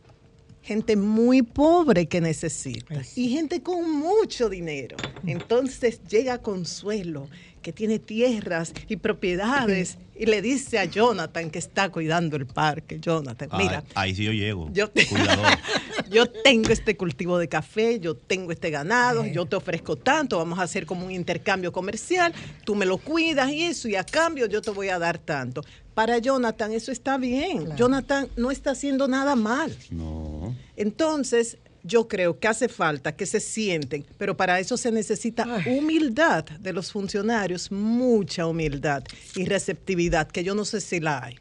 Gente 0.63 0.95
muy 0.95 1.43
pobre 1.43 2.07
que 2.07 2.21
necesita 2.21 2.95
y 3.15 3.29
gente 3.29 3.61
con 3.61 3.91
mucho 3.99 4.49
dinero. 4.49 4.97
Entonces 5.27 5.99
llega 6.09 6.39
Consuelo, 6.39 7.27
que 7.65 7.73
tiene 7.73 7.97
tierras 7.97 8.73
y 8.87 8.97
propiedades, 8.97 9.97
y 10.15 10.27
le 10.27 10.43
dice 10.43 10.77
a 10.77 10.85
Jonathan 10.85 11.49
que 11.49 11.57
está 11.57 11.89
cuidando 11.89 12.37
el 12.37 12.45
parque. 12.45 12.99
Jonathan, 12.99 13.49
mira, 13.57 13.83
Ah, 13.95 14.01
ahí 14.01 14.13
sí 14.13 14.23
yo 14.23 14.31
llego. 14.33 14.71
yo, 16.11 16.27
tengo 16.43 16.69
este 16.69 16.95
cultivo 16.95 17.39
de 17.39 17.47
café, 17.47 17.99
yo 17.99 18.15
tengo 18.15 18.51
este 18.51 18.69
ganado, 18.69 19.25
yo 19.25 19.47
te 19.47 19.55
ofrezco 19.55 19.95
tanto, 19.95 20.37
vamos 20.37 20.59
a 20.59 20.61
hacer 20.61 20.85
como 20.85 21.07
un 21.07 21.11
intercambio 21.11 21.71
comercial, 21.71 22.35
tú 22.65 22.75
me 22.75 22.85
lo 22.85 22.99
cuidas 22.99 23.49
y 23.49 23.63
eso, 23.63 23.87
y 23.87 23.95
a 23.95 24.03
cambio 24.03 24.45
yo 24.45 24.61
te 24.61 24.69
voy 24.69 24.89
a 24.89 24.99
dar 24.99 25.17
tanto. 25.17 25.63
Para 25.95 26.19
Jonathan 26.19 26.71
eso 26.71 26.91
está 26.91 27.17
bien. 27.17 27.75
Jonathan 27.75 28.27
no 28.37 28.51
está 28.51 28.71
haciendo 28.71 29.07
nada 29.07 29.35
mal. 29.35 29.75
No. 29.89 30.55
Entonces, 30.75 31.57
yo 31.85 32.07
creo 32.07 32.39
que 32.39 32.47
hace 32.47 32.67
falta 32.67 33.15
que 33.15 33.25
se 33.25 33.39
sienten, 33.39 34.05
pero 34.17 34.35
para 34.35 34.59
eso 34.59 34.75
se 34.75 34.91
necesita 34.91 35.45
humildad 35.67 36.43
de 36.45 36.73
los 36.73 36.91
funcionarios, 36.91 37.71
mucha 37.71 38.47
humildad 38.47 39.03
y 39.35 39.45
receptividad, 39.45 40.27
que 40.27 40.43
yo 40.43 40.55
no 40.55 40.65
sé 40.65 40.81
si 40.81 40.99
la 40.99 41.23
hay. 41.23 41.35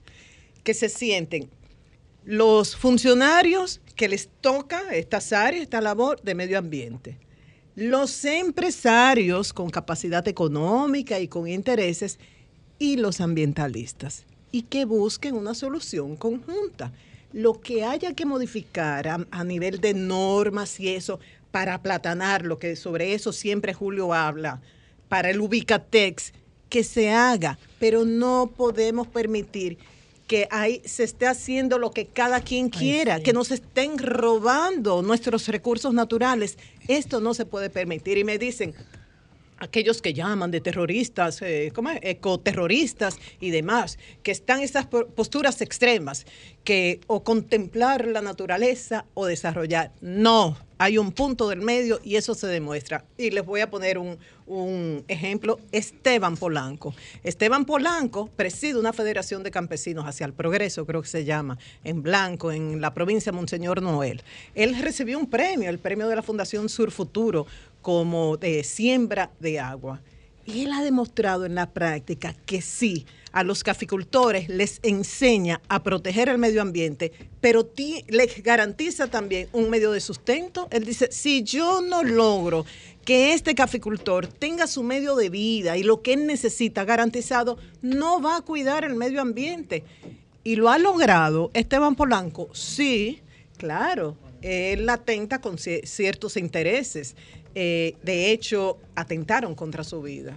Que 0.63 0.75
se 0.75 0.89
sienten 0.91 1.49
los 2.25 2.77
funcionarios 2.77 3.81
que 3.97 4.09
les 4.09 4.29
toca 4.41 4.95
estas 4.95 5.33
áreas, 5.33 5.63
esta 5.63 5.81
labor 5.81 6.21
de 6.23 6.35
medio 6.35 6.59
ambiente. 6.59 7.19
Los 7.75 8.25
empresarios 8.25 9.53
con 9.53 9.71
capacidad 9.71 10.27
económica 10.29 11.19
y 11.21 11.29
con 11.29 11.49
intereses 11.49 12.19
y 12.79 12.97
los 12.97 13.21
ambientalistas. 13.21 14.25
Y 14.53 14.63
que 14.63 14.85
busquen 14.85 15.35
una 15.35 15.55
solución 15.55 16.17
conjunta 16.17 16.93
lo 17.35 17.61
que 17.61 17.85
haya 17.85 18.15
que 18.15 18.27
modificar 18.27 19.09
a, 19.09 19.45
nivel 19.45 19.81
de 19.81 19.93
normas 19.93 20.79
y 20.79 20.91
eso 20.91 21.19
para 21.51 21.75
aplatanar, 21.75 22.45
lo 22.45 22.61
que 22.61 22.77
sobre 22.77 23.13
eso 23.13 23.33
siempre 23.33 23.75
Julio 23.75 24.15
habla, 24.15 24.63
para 25.09 25.31
el 25.31 25.41
Ubicatex, 25.41 26.33
que 26.69 26.85
se 26.85 27.11
haga, 27.11 27.59
pero 27.81 28.05
no 28.05 28.53
podemos 28.57 29.09
permitir 29.09 29.79
que 30.29 30.47
ahí 30.53 30.81
se 30.85 31.03
esté 31.03 31.27
haciendo 31.27 31.79
lo 31.79 31.91
que 31.91 32.07
cada 32.07 32.41
quien 32.41 32.71
quiera, 32.71 33.21
que 33.21 33.33
nos 33.33 33.51
estén 33.51 33.99
robando 33.99 35.03
nuestros 35.03 35.49
recursos 35.49 35.93
naturales. 35.93 36.57
Esto 36.87 37.21
no 37.21 37.35
se 37.35 37.47
puede 37.47 37.69
permitir. 37.69 38.17
Y 38.17 38.25
me 38.25 38.39
dicen, 38.39 38.75
aquellos 39.65 40.01
que 40.03 40.13
llaman 40.13 40.51
de 40.51 40.61
terroristas, 40.61 41.43
eh, 41.43 41.73
ecoterroristas 42.03 43.19
y 43.41 43.51
demás, 43.51 43.99
que 44.23 44.31
están 44.31 44.61
esas 44.61 44.87
posturas 44.87 45.61
extremas, 45.61 46.27
que 46.63 47.01
o 47.07 47.25
contemplar 47.25 48.07
la 48.07 48.21
naturaleza 48.21 49.07
o 49.15 49.27
desarrollar. 49.27 49.93
No, 50.01 50.57
hay 50.79 50.99
un 50.99 51.13
punto 51.13 51.49
del 51.49 51.61
medio 51.61 52.01
y 52.05 52.17
eso 52.17 52.35
se 52.35 52.47
demuestra. 52.47 53.05
Y 53.17 53.31
les 53.31 53.45
voy 53.45 53.61
a 53.61 53.71
poner 53.71 53.99
un, 53.99 54.19
un 54.47 55.05
ejemplo, 55.09 55.59
Esteban 55.73 56.37
Polanco. 56.37 56.95
Esteban 57.23 57.65
Polanco 57.65 58.29
preside 58.37 58.79
una 58.79 58.93
federación 58.93 59.43
de 59.43 59.51
campesinos 59.51 60.07
hacia 60.07 60.27
el 60.27 60.33
progreso, 60.33 60.85
creo 60.85 61.03
que 61.03 61.09
se 61.09 61.25
llama, 61.25 61.59
en 61.85 62.03
Blanco, 62.03 62.53
en 62.53 62.81
la 62.81 62.93
provincia 62.93 63.33
de 63.33 63.37
Monseñor 63.37 63.83
Noel. 63.83 64.23
Él 64.55 64.77
recibió 64.81 65.19
un 65.19 65.29
premio, 65.29 65.71
el 65.71 65.79
premio 65.79 66.09
de 66.09 66.17
la 66.17 66.23
Fundación 66.23 66.69
Sur 66.69 66.91
Futuro, 66.91 67.47
como 67.85 68.39
de 68.39 68.65
siembra 68.65 69.31
de 69.41 69.61
agua. 69.61 70.01
Y 70.47 70.65
él 70.65 70.73
ha 70.73 70.83
demostrado 70.83 71.45
en 71.45 71.55
la 71.55 71.71
práctica 71.71 72.35
que 72.47 72.63
sí, 72.63 73.05
a 73.31 73.45
los 73.45 73.63
caficultores 73.63 74.49
les 74.49 74.81
enseña 74.83 75.61
a 75.69 75.83
proteger 75.83 76.31
el 76.31 76.39
medio 76.39 76.63
ambiente, 76.63 77.13
pero 77.43 77.71
les 78.09 78.43
garantiza 78.43 79.09
también 79.09 79.49
un 79.53 79.69
medio 79.69 79.93
de 79.93 80.01
sustento. 80.01 80.67
Él 80.71 80.85
dice, 80.85 81.09
si 81.13 81.43
yo 81.43 81.83
no 81.83 82.03
logro 82.03 82.65
que 83.05 83.35
este 83.35 83.55
caficultor 83.55 84.29
tenga 84.29 84.67
su 84.67 84.83
medio 84.83 85.15
de 85.15 85.29
vida 85.29 85.77
y 85.77 85.83
lo 85.83 86.01
que 86.01 86.15
él 86.15 86.27
necesita 86.27 86.87
garantizado, 86.87 87.59
no 87.83 88.23
va 88.23 88.39
a 88.39 88.43
cuidar 88.43 88.85
el 88.85 88.95
medio 88.95 89.21
ambiente. 89.21 89.85
Y 90.43 90.57
lo 90.57 90.71
ha 90.71 90.79
logrado 90.79 91.51
Esteban 91.53 91.97
Polanco, 91.97 92.49
sí, 92.55 93.21
claro, 93.59 94.17
él 94.41 94.89
atenta 94.89 95.41
con 95.41 95.59
ciertos 95.59 96.37
intereses. 96.37 97.17
Eh, 97.55 97.97
de 98.03 98.31
hecho, 98.31 98.79
atentaron 98.95 99.55
contra 99.55 99.85
su 99.85 100.03
vida. 100.03 100.37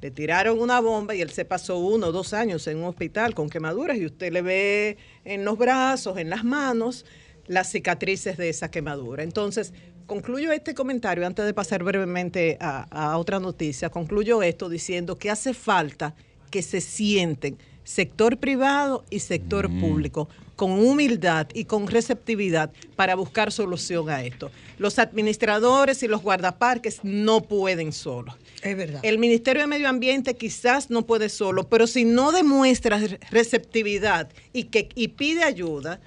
Le 0.00 0.10
tiraron 0.10 0.58
una 0.58 0.80
bomba 0.80 1.14
y 1.14 1.20
él 1.20 1.30
se 1.30 1.44
pasó 1.44 1.78
uno 1.78 2.08
o 2.08 2.12
dos 2.12 2.32
años 2.32 2.66
en 2.66 2.78
un 2.78 2.84
hospital 2.84 3.34
con 3.34 3.48
quemaduras 3.48 3.96
y 3.96 4.06
usted 4.06 4.32
le 4.32 4.42
ve 4.42 4.96
en 5.24 5.44
los 5.44 5.56
brazos, 5.56 6.18
en 6.18 6.28
las 6.28 6.42
manos, 6.42 7.04
las 7.46 7.70
cicatrices 7.70 8.36
de 8.36 8.48
esa 8.48 8.70
quemadura. 8.70 9.22
Entonces, 9.22 9.72
concluyo 10.06 10.50
este 10.50 10.74
comentario 10.74 11.24
antes 11.26 11.44
de 11.44 11.54
pasar 11.54 11.84
brevemente 11.84 12.56
a, 12.60 13.12
a 13.12 13.16
otra 13.18 13.38
noticia. 13.38 13.90
Concluyo 13.90 14.42
esto 14.42 14.68
diciendo 14.68 15.18
que 15.18 15.30
hace 15.30 15.54
falta 15.54 16.14
que 16.50 16.62
se 16.62 16.80
sienten 16.80 17.58
sector 17.84 18.38
privado 18.38 19.04
y 19.10 19.20
sector 19.20 19.68
mm. 19.68 19.80
público, 19.80 20.28
con 20.62 20.78
humildad 20.78 21.48
y 21.54 21.64
con 21.64 21.88
receptividad 21.88 22.70
para 22.94 23.16
buscar 23.16 23.50
solución 23.50 24.08
a 24.08 24.22
esto. 24.22 24.52
Los 24.78 25.00
administradores 25.00 26.04
y 26.04 26.06
los 26.06 26.22
guardaparques 26.22 27.00
no 27.02 27.40
pueden 27.40 27.92
solos. 27.92 28.36
Es 28.62 28.76
verdad. 28.76 29.00
El 29.02 29.18
Ministerio 29.18 29.62
de 29.62 29.66
Medio 29.66 29.88
Ambiente 29.88 30.36
quizás 30.36 30.88
no 30.88 31.04
puede 31.04 31.30
solo, 31.30 31.68
pero 31.68 31.88
si 31.88 32.04
no 32.04 32.30
demuestra 32.30 33.00
receptividad 33.32 34.28
y, 34.52 34.66
que, 34.66 34.88
y 34.94 35.08
pide 35.08 35.42
ayuda, 35.42 36.00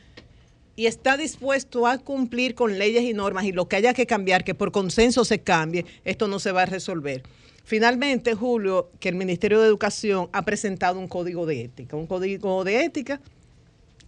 y 0.77 0.85
está 0.85 1.17
dispuesto 1.17 1.85
a 1.85 1.97
cumplir 1.97 2.55
con 2.55 2.79
leyes 2.79 3.03
y 3.03 3.13
normas 3.13 3.43
y 3.43 3.51
lo 3.51 3.67
que 3.67 3.75
haya 3.75 3.93
que 3.93 4.05
cambiar, 4.05 4.45
que 4.45 4.55
por 4.55 4.71
consenso 4.71 5.25
se 5.25 5.39
cambie, 5.39 5.85
esto 6.05 6.29
no 6.29 6.39
se 6.39 6.53
va 6.53 6.61
a 6.61 6.65
resolver. 6.65 7.23
Finalmente, 7.65 8.35
Julio, 8.35 8.89
que 9.01 9.09
el 9.09 9.15
Ministerio 9.15 9.59
de 9.59 9.67
Educación 9.67 10.29
ha 10.31 10.45
presentado 10.45 10.97
un 10.97 11.09
código 11.09 11.45
de 11.45 11.63
ética, 11.63 11.97
un 11.97 12.07
código 12.07 12.63
de 12.63 12.85
ética 12.85 13.19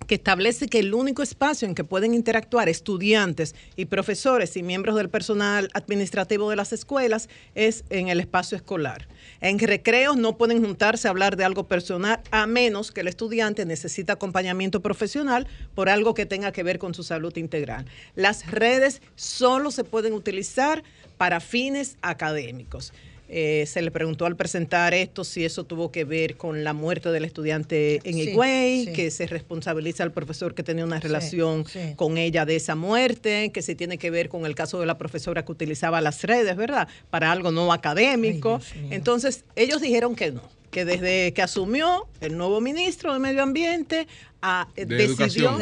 que 0.06 0.16
establece 0.16 0.68
que 0.68 0.80
el 0.80 0.94
único 0.94 1.22
espacio 1.22 1.68
en 1.68 1.76
que 1.76 1.84
pueden 1.84 2.14
interactuar 2.14 2.70
estudiantes 2.70 3.56
y 3.76 3.86
profesores 3.86 4.56
y 4.56 4.64
miembros 4.64 4.96
del 4.96 5.10
personal 5.10 5.70
administrativo 5.74 6.50
de 6.50 6.56
las 6.56 6.72
escuelas 6.72 7.30
es 7.56 7.84
en 7.90 8.08
el 8.08 8.20
espacio 8.20 8.56
escolar. 8.56 9.08
En 9.42 9.60
recreos 9.60 10.16
no 10.16 10.38
pueden 10.38 10.64
juntarse 10.64 11.08
a 11.08 11.12
hablar 11.12 11.36
de 11.36 11.44
algo 11.44 11.68
personal 11.68 12.22
a 12.32 12.48
menos 12.48 12.92
que 12.92 13.02
el 13.02 13.08
estudiante 13.08 13.66
necesite 13.66 14.12
acompañamiento 14.12 14.82
profesional 14.82 15.48
por 15.76 15.90
algo 15.90 16.14
que 16.14 16.26
tenga 16.26 16.52
que 16.52 16.64
ver 16.64 16.80
con 16.80 16.94
su 16.94 17.04
salud 17.04 17.36
integral. 17.36 17.86
Las 18.16 18.50
redes 18.50 19.02
solo 19.16 19.72
se 19.72 19.84
pueden 19.84 20.14
utilizar 20.14 20.84
para 21.18 21.40
fines 21.40 21.98
académicos. 22.02 22.94
Eh, 23.30 23.66
se 23.68 23.82
le 23.82 23.92
preguntó 23.92 24.26
al 24.26 24.36
presentar 24.36 24.94
esto 24.94 25.24
si 25.24 25.44
eso 25.44 25.66
tuvo 25.66 25.92
que 25.92 26.06
ver 26.06 26.38
con 26.38 26.64
la 26.64 26.74
muerte 26.74 27.12
del 27.12 27.26
estudiante 27.26 28.00
en 28.04 28.18
Higüey, 28.18 28.94
que 28.94 29.12
se 29.12 29.28
responsabiliza 29.28 30.04
al 30.04 30.12
profesor 30.12 30.54
que 30.54 30.64
tenía 30.64 30.86
una 30.86 31.00
relación 31.00 31.66
con 31.96 32.18
ella 32.18 32.46
de 32.46 32.56
esa 32.56 32.76
muerte, 32.76 33.52
que 33.54 33.62
si 33.62 33.76
tiene 33.76 33.98
que 33.98 34.12
ver 34.12 34.30
con 34.30 34.46
el 34.46 34.56
caso 34.56 34.80
de 34.80 34.86
la 34.86 34.98
profesora 34.98 35.44
que 35.44 35.52
utilizaba 35.52 36.00
las 36.00 36.24
redes, 36.24 36.56
¿verdad? 36.56 36.88
Para 37.10 37.32
algo 37.32 37.52
no 37.52 37.74
académico. 37.74 38.62
Entonces, 38.90 39.44
ellos 39.56 39.82
dijeron 39.82 40.16
que 40.16 40.32
no 40.32 40.58
que 40.72 40.86
desde 40.86 41.34
que 41.34 41.42
asumió 41.42 42.08
el 42.20 42.38
nuevo 42.38 42.62
ministro 42.62 43.14
de 43.14 43.20
Medio 43.20 43.42
Ambiente 43.42 44.08
a, 44.42 44.68
eh, 44.76 44.86
decidió, 44.86 45.58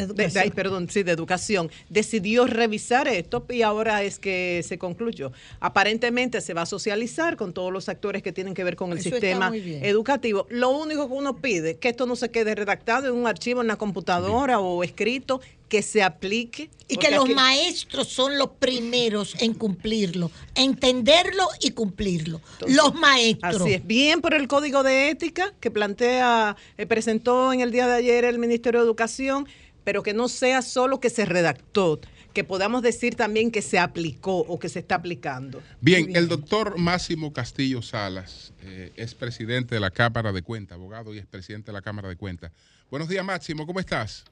perdón, 0.54 0.88
sí, 0.90 1.02
de 1.02 1.12
educación, 1.12 1.70
decidió 1.88 2.46
revisar 2.46 3.08
esto 3.08 3.44
y 3.48 3.62
ahora 3.62 4.02
es 4.02 4.18
que 4.18 4.62
se 4.66 4.78
concluyó. 4.78 5.32
Aparentemente 5.60 6.40
se 6.40 6.54
va 6.54 6.62
a 6.62 6.66
socializar 6.66 7.36
con 7.36 7.52
todos 7.52 7.72
los 7.72 7.88
actores 7.88 8.22
que 8.22 8.32
tienen 8.32 8.54
que 8.54 8.64
ver 8.64 8.76
con 8.76 8.92
el 8.92 9.00
sistema 9.00 9.52
educativo. 9.54 10.46
Lo 10.50 10.70
único 10.70 11.08
que 11.08 11.14
uno 11.14 11.36
pide, 11.36 11.76
que 11.76 11.88
esto 11.88 12.06
no 12.06 12.16
se 12.16 12.30
quede 12.30 12.54
redactado 12.54 13.08
en 13.08 13.14
un 13.14 13.26
archivo 13.26 13.60
en 13.60 13.68
la 13.68 13.76
computadora 13.76 14.58
o 14.60 14.82
escrito, 14.84 15.40
que 15.68 15.82
se 15.82 16.02
aplique. 16.02 16.70
Y 16.88 16.98
que 16.98 17.10
los 17.10 17.28
maestros 17.28 18.06
son 18.06 18.38
los 18.38 18.50
primeros 18.60 19.34
en 19.42 19.54
cumplirlo, 19.54 20.30
entenderlo 20.54 21.48
y 21.60 21.72
cumplirlo. 21.72 22.40
los 22.68 22.94
maestros. 22.94 23.62
Así 23.62 23.74
es. 23.74 23.84
Bien 23.84 24.20
por 24.20 24.34
el 24.34 24.46
código 24.46 24.84
de 24.84 25.10
ética 25.10 25.52
que 25.58 25.72
plantea, 25.72 26.56
eh, 26.78 26.86
presentó 26.86 27.52
en 27.52 27.60
el 27.60 27.72
día 27.72 27.88
de 27.88 27.94
ayer 27.94 28.24
el 28.24 28.38
Ministerio 28.66 28.80
de 28.80 28.86
Educación, 28.86 29.46
pero 29.84 30.02
que 30.02 30.12
no 30.12 30.28
sea 30.28 30.60
solo 30.60 30.98
que 30.98 31.08
se 31.08 31.24
redactó, 31.24 32.00
que 32.32 32.42
podamos 32.42 32.82
decir 32.82 33.14
también 33.14 33.52
que 33.52 33.62
se 33.62 33.78
aplicó 33.78 34.38
o 34.38 34.58
que 34.58 34.68
se 34.68 34.80
está 34.80 34.96
aplicando. 34.96 35.62
Bien, 35.80 36.16
el 36.16 36.26
doctor 36.26 36.76
Máximo 36.76 37.32
Castillo 37.32 37.80
Salas 37.80 38.52
eh, 38.62 38.92
es 38.96 39.14
presidente 39.14 39.76
de 39.76 39.80
la 39.80 39.90
Cámara 39.90 40.32
de 40.32 40.42
Cuentas, 40.42 40.78
abogado 40.78 41.14
y 41.14 41.18
es 41.18 41.26
presidente 41.26 41.66
de 41.66 41.74
la 41.74 41.82
Cámara 41.82 42.08
de 42.08 42.16
Cuentas. 42.16 42.50
Buenos 42.90 43.08
días, 43.08 43.24
Máximo, 43.24 43.66
¿cómo 43.66 43.78
estás? 43.78 44.24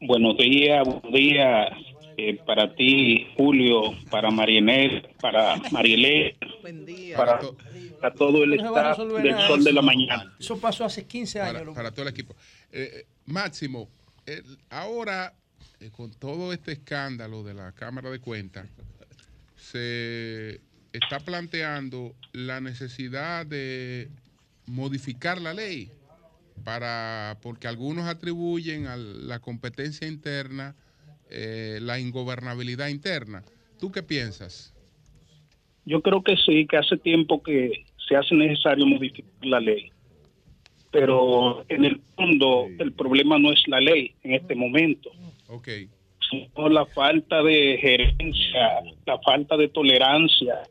Buenos 0.00 0.36
días, 0.36 0.84
buenos 0.84 1.12
días 1.12 1.68
eh, 2.16 2.38
para 2.44 2.74
ti, 2.74 3.28
Julio, 3.36 3.94
para 4.10 4.30
Marienel, 4.30 5.08
para 5.20 5.56
Marielé, 5.70 6.36
para, 7.16 7.40
para, 8.00 8.14
todo 8.14 8.42
el 8.42 8.54
staff 8.54 8.98
del 8.98 9.38
Sol 9.46 9.62
de 9.62 9.72
la 9.72 9.82
Mañana. 9.82 10.34
Eso 10.38 10.58
pasó 10.58 10.84
hace 10.84 11.06
15 11.06 11.40
años. 11.40 11.74
Para, 11.74 11.92
todo 11.92 12.02
el 12.02 12.08
equipo. 12.08 12.34
Eh, 12.72 13.06
eh, 13.26 13.32
Máximo, 13.32 13.88
ahora 14.70 15.34
con 15.90 16.12
todo 16.12 16.52
este 16.52 16.72
escándalo 16.72 17.42
de 17.42 17.54
la 17.54 17.72
Cámara 17.72 18.10
de 18.10 18.20
Cuentas, 18.20 18.68
se 19.56 20.60
está 20.92 21.20
planteando 21.20 22.14
la 22.32 22.60
necesidad 22.60 23.46
de 23.46 24.08
modificar 24.66 25.40
la 25.40 25.54
ley 25.54 25.90
para 26.64 27.38
porque 27.42 27.66
algunos 27.66 28.06
atribuyen 28.06 28.86
a 28.86 28.96
la 28.96 29.40
competencia 29.40 30.06
interna 30.06 30.74
eh, 31.30 31.78
la 31.80 31.98
ingobernabilidad 31.98 32.88
interna. 32.88 33.42
¿Tú 33.80 33.90
qué 33.90 34.02
piensas? 34.02 34.74
Yo 35.84 36.02
creo 36.02 36.22
que 36.22 36.36
sí, 36.36 36.66
que 36.66 36.76
hace 36.76 36.96
tiempo 36.98 37.42
que 37.42 37.84
se 38.06 38.16
hace 38.16 38.34
necesario 38.34 38.86
modificar 38.86 39.30
la 39.42 39.60
ley. 39.60 39.90
Pero 40.92 41.64
en 41.68 41.84
el 41.84 42.00
fondo 42.14 42.66
el 42.78 42.92
problema 42.92 43.38
no 43.38 43.50
es 43.52 43.66
la 43.66 43.80
ley 43.80 44.14
en 44.22 44.34
este 44.34 44.54
momento. 44.54 45.10
Okay. 45.48 45.88
sino 46.30 46.68
la 46.70 46.86
falta 46.86 47.42
de 47.42 47.76
gerencia, 47.78 48.80
la 49.04 49.18
falta 49.18 49.54
de 49.58 49.68
tolerancia, 49.68 50.62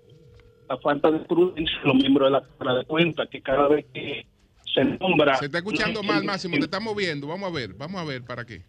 la 0.67 0.77
falta 0.77 1.11
de 1.11 1.19
prudencia 1.19 1.77
de 1.81 1.87
los 1.87 1.95
miembros 1.97 2.27
de 2.27 2.31
la 2.31 2.43
Cámara 2.57 2.79
de 2.79 2.85
Cuentas, 2.85 3.29
que 3.29 3.41
cada 3.41 3.67
vez 3.67 3.85
que 3.93 4.25
se 4.73 4.83
nombra... 4.85 5.35
Se 5.35 5.45
está 5.45 5.59
escuchando 5.59 6.01
mal, 6.01 6.23
Máximo, 6.23 6.55
te 6.57 6.63
está 6.65 6.79
moviendo. 6.79 7.27
Vamos 7.27 7.51
a 7.51 7.53
ver, 7.53 7.73
vamos 7.75 8.01
a 8.01 8.05
ver 8.05 8.23
para 8.23 8.43
qué. 8.45 8.61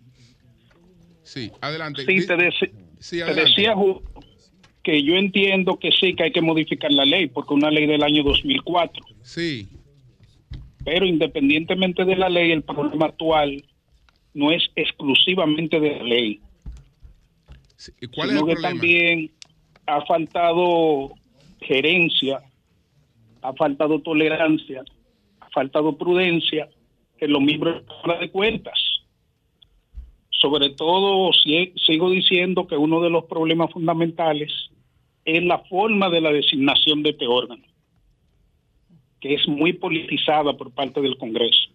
Sí, 1.23 1.51
adelante. 1.61 2.05
Sí, 2.05 2.27
te, 2.27 2.35
deci- 2.37 2.73
Sí, 2.99 3.21
te 3.25 3.35
decía 3.35 3.75
que 4.83 5.03
yo 5.03 5.15
entiendo 5.15 5.79
que 5.79 5.91
sí, 5.93 6.15
que 6.15 6.25
hay 6.25 6.33
que 6.33 6.43
modificar 6.43 6.93
la 6.93 7.05
ley, 7.05 7.29
porque 7.29 7.55
una 7.55 7.71
ley 7.71 7.87
del 7.87 8.03
año 8.03 8.23
2004. 8.25 9.03
Sí. 9.23 9.69
Pero 10.85 11.07
independientemente 11.07 12.05
de 12.05 12.17
la 12.17 12.29
ley, 12.29 12.51
el 12.51 12.63
problema 12.63 13.07
actual 13.07 13.65
no 14.35 14.51
es 14.51 14.63
exclusivamente 14.75 15.79
de 15.79 15.97
la 15.97 16.03
ley. 16.03 16.41
¿Y 18.01 18.07
cuál 18.09 18.31
es 18.31 18.37
sino 18.37 18.41
el 18.41 18.47
que 18.47 18.61
problema? 18.61 18.69
también 18.69 19.31
ha 19.87 20.05
faltado 20.07 21.13
gerencia, 21.61 22.41
ha 23.43 23.53
faltado 23.55 24.01
tolerancia, 24.01 24.83
ha 25.41 25.49
faltado 25.51 25.97
prudencia 25.97 26.69
en 27.19 27.33
los 27.33 27.43
miembros 27.43 27.83
de 28.21 28.31
Cuentas. 28.31 28.79
Sobre 30.31 30.71
todo, 30.71 31.33
si- 31.33 31.73
sigo 31.87 32.11
diciendo 32.11 32.67
que 32.67 32.77
uno 32.77 33.01
de 33.01 33.11
los 33.11 33.25
problemas 33.27 33.71
fundamentales 33.73 34.51
es 35.25 35.43
la 35.45 35.59
forma 35.61 36.09
de 36.11 36.21
la 36.21 36.33
designación 36.33 37.03
de 37.05 37.11
este 37.11 37.29
órgano, 37.29 37.63
que 39.23 39.35
es 39.35 39.47
muy 39.49 39.73
politizada 39.73 40.53
por 40.57 40.73
parte 40.73 41.01
del 41.01 41.17
Congreso. 41.17 41.71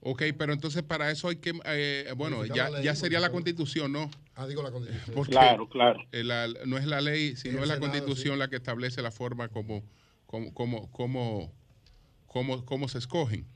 Ok, 0.00 0.22
pero 0.38 0.52
entonces 0.52 0.82
para 0.82 1.10
eso 1.10 1.28
hay 1.28 1.36
que, 1.36 1.52
eh, 1.66 2.12
bueno, 2.16 2.44
ya, 2.46 2.68
ya 2.82 2.94
sería 2.94 3.18
la 3.20 3.30
constitución, 3.30 3.92
¿no? 3.92 4.10
Ah, 4.34 4.46
digo 4.46 4.62
la 4.62 4.70
constitución. 4.70 5.14
Porque 5.14 5.32
Claro, 5.32 5.68
claro. 5.68 6.00
eh, 6.12 6.22
la- 6.24 6.48
no 6.64 6.78
es 6.78 6.86
la 6.86 7.00
ley, 7.00 7.34
sino 7.36 7.60
es 7.62 7.68
la 7.68 7.74
Senado, 7.74 7.92
constitución 7.92 8.38
la 8.38 8.48
que 8.48 8.56
establece 8.56 9.02
la 9.02 9.10
forma 9.10 9.48
como, 9.48 9.82
como, 10.26 10.52
como, 10.54 10.90
como, 10.92 11.52
como, 12.26 12.64
como 12.64 12.88
se 12.88 12.98
escogen. 12.98 13.46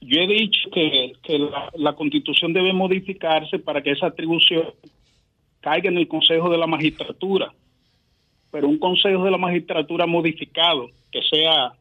Yo 0.00 0.20
he 0.20 0.26
dicho 0.28 0.68
que, 0.72 1.12
que 1.22 1.38
la, 1.38 1.70
la 1.74 1.94
constitución 1.94 2.52
debe 2.52 2.72
modificarse 2.72 3.58
para 3.58 3.82
que 3.82 3.92
esa 3.92 4.06
atribución 4.06 4.74
caiga 5.60 5.88
en 5.88 5.96
el 5.98 6.06
Consejo 6.06 6.50
de 6.50 6.58
la 6.58 6.66
Magistratura, 6.66 7.52
pero 8.50 8.68
un 8.68 8.78
Consejo 8.78 9.24
de 9.24 9.30
la 9.30 9.38
Magistratura 9.38 10.06
modificado, 10.06 10.90
que 11.12 11.20
sea 11.22 11.72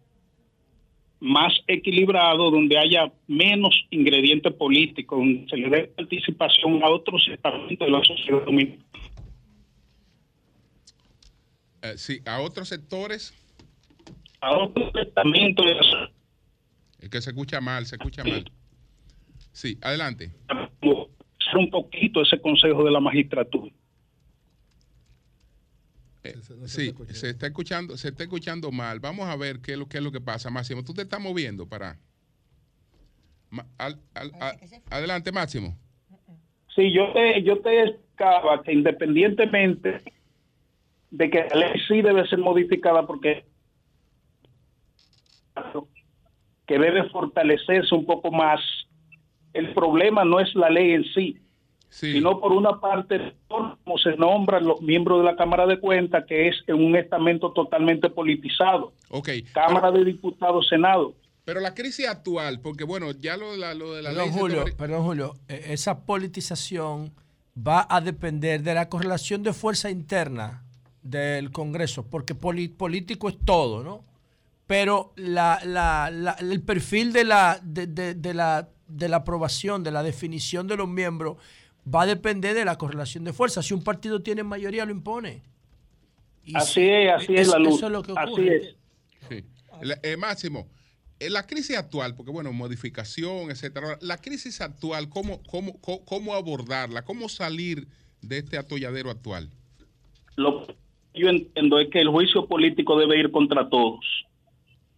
más 1.20 1.54
equilibrado, 1.68 2.52
donde 2.52 2.78
haya 2.78 3.12
menos 3.28 3.74
ingredientes 3.90 4.54
políticos, 4.54 5.18
donde 5.18 5.50
se 5.50 5.58
le 5.58 5.70
dé 5.70 5.84
participación 5.88 6.84
a 6.84 6.90
otros 6.90 7.28
estamentos 7.32 7.88
de 7.88 7.92
la 7.92 8.04
sociedad 8.04 8.46
dominicana. 8.46 8.84
Eh, 11.82 11.94
sí, 11.98 12.20
a 12.26 12.40
otros 12.42 12.70
sectores, 12.70 13.34
A 14.42 14.56
otros 14.56 14.92
estamentos 14.96 15.66
de 15.66 15.74
la 15.74 15.84
sociedad 15.84 16.18
es 17.00 17.10
que 17.10 17.22
se 17.22 17.30
escucha 17.30 17.62
mal, 17.62 17.86
se 17.86 17.96
escucha 17.96 18.24
mal. 18.24 18.50
Sí, 19.52 19.78
adelante. 19.82 20.32
un 21.56 21.70
poquito 21.70 22.22
ese 22.22 22.40
Consejo 22.42 22.84
de 22.84 22.92
la 22.92 23.00
Magistratura. 23.00 23.72
Eh, 26.30 26.68
sí, 26.68 26.94
se 27.10 27.30
está 27.30 27.48
escuchando, 27.48 27.98
se 27.98 28.10
está 28.10 28.24
escuchando 28.24 28.72
mal. 28.72 29.00
Vamos 29.00 29.28
a 29.28 29.36
ver 29.36 29.60
qué 29.60 29.74
es 29.74 29.78
lo, 29.78 29.88
qué 29.88 29.98
es 29.98 30.04
lo 30.04 30.12
que 30.12 30.22
pasa, 30.22 30.50
Máximo. 30.50 30.84
Tú 30.84 30.94
te 30.94 31.02
estás 31.04 31.20
moviendo 31.20 31.68
para. 31.68 31.98
Ma- 33.50 33.66
al- 33.78 34.00
al- 34.14 34.32
a- 34.40 34.56
adelante, 34.90 35.32
Máximo. 35.32 35.78
Sí, 36.76 36.92
yo 36.94 37.12
te, 37.14 37.42
yo 37.44 37.60
te 37.62 37.84
explicaba 37.84 38.62
que 38.64 38.74
independientemente 38.74 40.04
de 41.10 41.30
que 41.30 41.46
la 41.50 41.56
ley 41.56 41.80
sí 41.88 42.02
debe 42.02 42.28
ser 42.28 42.40
modificada 42.40 43.08
porque 43.08 43.46
que 46.68 46.78
debe 46.78 47.10
fortalecerse 47.10 47.96
un 47.96 48.06
poco 48.06 48.32
más, 48.32 48.60
el 49.54 49.74
problema 49.74 50.26
no 50.26 50.40
es 50.40 50.54
la 50.54 50.70
ley 50.70 50.92
en 50.92 51.04
sí, 51.14 51.38
sino 51.90 52.40
por 52.40 52.52
una 52.52 52.80
parte 52.80 53.36
como 53.48 53.98
se 53.98 54.16
nombran 54.18 54.66
los 54.66 54.82
miembros 54.82 55.20
de 55.20 55.26
la 55.26 55.36
Cámara 55.36 55.66
de 55.66 55.80
Cuentas, 55.80 56.26
que 56.28 56.48
es 56.50 56.56
un 56.68 56.96
estamento 56.96 57.52
totalmente 57.54 58.10
politizado. 58.10 58.94
Cámara 59.54 59.92
de 59.92 60.04
Diputados, 60.06 60.68
Senado. 60.68 61.14
Pero 61.46 61.62
la 61.62 61.74
crisis 61.74 62.08
actual, 62.08 62.60
porque 62.60 62.84
bueno, 62.84 63.12
ya 63.12 63.38
lo, 63.38 63.52
de 63.54 63.58
la- 63.58 63.74
lo 63.74 63.94
de 63.94 64.02
la 64.02 64.10
Perdón, 64.10 64.26
ley. 64.30 64.38
Julio, 64.40 64.64
toma- 64.66 64.76
perdón, 64.78 65.04
Julio. 65.06 65.34
eh, 65.48 65.68
Esa 65.70 66.06
politización 66.06 67.14
va 67.58 67.88
a 67.90 68.02
depender 68.02 68.62
de 68.64 68.74
la 68.74 68.90
correlación 68.90 69.44
de 69.44 69.54
fuerza 69.54 69.90
interna 69.90 70.64
del 71.02 71.52
Congreso, 71.52 72.06
porque 72.06 72.36
poli- 72.36 72.68
político 72.68 73.30
es 73.30 73.38
todo, 73.46 73.82
¿no? 73.82 74.04
Pero 74.68 75.14
la, 75.16 75.60
la- 75.64 76.12
la- 76.12 76.34
el 76.42 76.62
perfil 76.62 77.14
de 77.14 77.24
la, 77.24 77.60
de, 77.64 77.88
de- 77.88 78.14
de 78.14 78.34
la, 78.34 78.68
de 78.90 79.08
la 79.08 79.18
aprobación, 79.18 79.84
de 79.84 79.92
la 79.92 80.04
definición 80.04 80.68
de 80.68 80.76
los 80.76 80.90
miembros, 80.90 81.38
va 81.94 82.04
a 82.04 82.06
depender 82.06 82.54
de 82.56 82.66
la 82.66 82.78
correlación 82.78 83.24
de 83.24 83.34
fuerza. 83.34 83.62
Si 83.62 83.74
un 83.74 83.84
partido 83.84 84.22
tiene 84.22 84.44
mayoría, 84.44 84.86
lo 84.86 84.92
impone. 84.92 85.44
Y 86.44 86.56
Así 86.56 86.88
es, 86.88 87.12
así 87.12 87.36
es 87.36 87.48
la 87.48 87.60
luz. 87.60 87.76
Eso 87.76 87.88
es 87.88 87.92
lo 87.92 88.02
que 88.04 88.14
Así 88.16 88.48
es. 88.48 88.76
Sí. 89.30 89.44
La- 89.82 90.00
eh, 90.04 90.18
Máximo, 90.18 90.68
en 91.20 91.34
la 91.34 91.46
crisis 91.46 91.78
actual, 91.78 92.16
porque 92.16 92.32
bueno, 92.32 92.52
modificación, 92.54 93.52
etcétera. 93.52 93.98
La 94.02 94.18
crisis 94.18 94.62
actual, 94.62 95.10
¿cómo, 95.10 95.42
cómo, 95.44 95.80
cómo, 95.82 96.06
cómo 96.06 96.34
abordarla? 96.36 97.04
¿Cómo 97.04 97.28
salir 97.30 97.88
de 98.22 98.40
este 98.40 98.58
atolladero 98.58 99.10
actual? 99.10 99.50
Lo 100.36 100.66
que 100.68 100.76
yo 101.16 101.30
entiendo 101.30 101.80
es 101.80 101.90
que 101.90 102.00
el 102.00 102.10
juicio 102.10 102.48
político 102.48 102.98
debe 102.98 103.20
ir 103.20 103.32
contra 103.32 103.68
todos. 103.70 104.06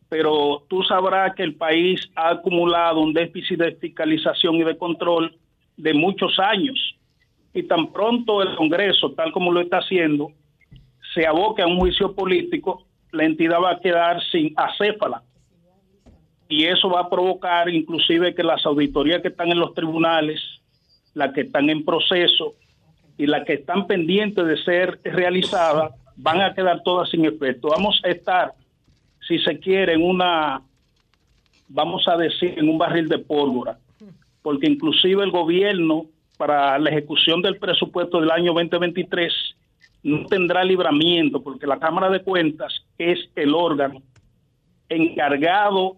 Pero 0.09 0.65
tú 0.69 0.83
sabrás 0.83 1.35
que 1.35 1.43
el 1.43 1.55
país 1.55 2.01
ha 2.15 2.31
acumulado 2.31 2.99
un 2.99 3.13
déficit 3.13 3.59
de 3.59 3.75
fiscalización 3.75 4.55
y 4.55 4.63
de 4.63 4.77
control 4.77 5.37
de 5.79 5.93
muchos 5.93 6.37
años. 6.39 6.77
Y 7.53 7.63
tan 7.63 7.91
pronto 7.91 8.41
el 8.41 8.55
Congreso, 8.55 9.11
tal 9.13 9.31
como 9.31 9.51
lo 9.51 9.61
está 9.61 9.77
haciendo, 9.77 10.31
se 11.13 11.25
aboque 11.25 11.61
a 11.61 11.67
un 11.67 11.79
juicio 11.79 12.13
político, 12.13 12.85
la 13.11 13.25
entidad 13.25 13.59
va 13.61 13.71
a 13.71 13.79
quedar 13.79 14.21
sin 14.31 14.53
acéfala. 14.55 15.23
Y 16.47 16.65
eso 16.65 16.89
va 16.89 17.01
a 17.01 17.09
provocar 17.09 17.69
inclusive 17.69 18.35
que 18.35 18.43
las 18.43 18.65
auditorías 18.65 19.21
que 19.21 19.29
están 19.29 19.49
en 19.49 19.59
los 19.59 19.73
tribunales, 19.73 20.41
las 21.13 21.33
que 21.33 21.41
están 21.41 21.69
en 21.69 21.85
proceso, 21.85 22.55
y 23.17 23.27
las 23.27 23.45
que 23.45 23.53
están 23.53 23.85
pendientes 23.85 24.45
de 24.45 24.57
ser 24.63 24.99
realizadas 25.03 25.91
van 26.15 26.41
a 26.41 26.53
quedar 26.53 26.81
todas 26.83 27.09
sin 27.09 27.25
efecto. 27.25 27.69
Vamos 27.69 27.99
a 28.03 28.09
estar, 28.09 28.53
si 29.27 29.39
se 29.39 29.59
quiere, 29.59 29.93
en 29.93 30.03
una, 30.03 30.61
vamos 31.67 32.07
a 32.07 32.15
decir, 32.15 32.55
en 32.57 32.69
un 32.69 32.77
barril 32.77 33.09
de 33.09 33.19
pólvora, 33.19 33.77
porque 34.41 34.67
inclusive 34.67 35.23
el 35.23 35.31
gobierno 35.31 36.05
para 36.37 36.77
la 36.79 36.89
ejecución 36.89 37.41
del 37.41 37.57
presupuesto 37.57 38.19
del 38.21 38.31
año 38.31 38.53
2023 38.53 39.33
no 40.03 40.25
tendrá 40.27 40.63
libramiento, 40.63 41.41
porque 41.43 41.67
la 41.67 41.79
Cámara 41.79 42.09
de 42.09 42.23
Cuentas 42.23 42.73
es 42.97 43.19
el 43.35 43.53
órgano 43.53 44.01
encargado 44.87 45.97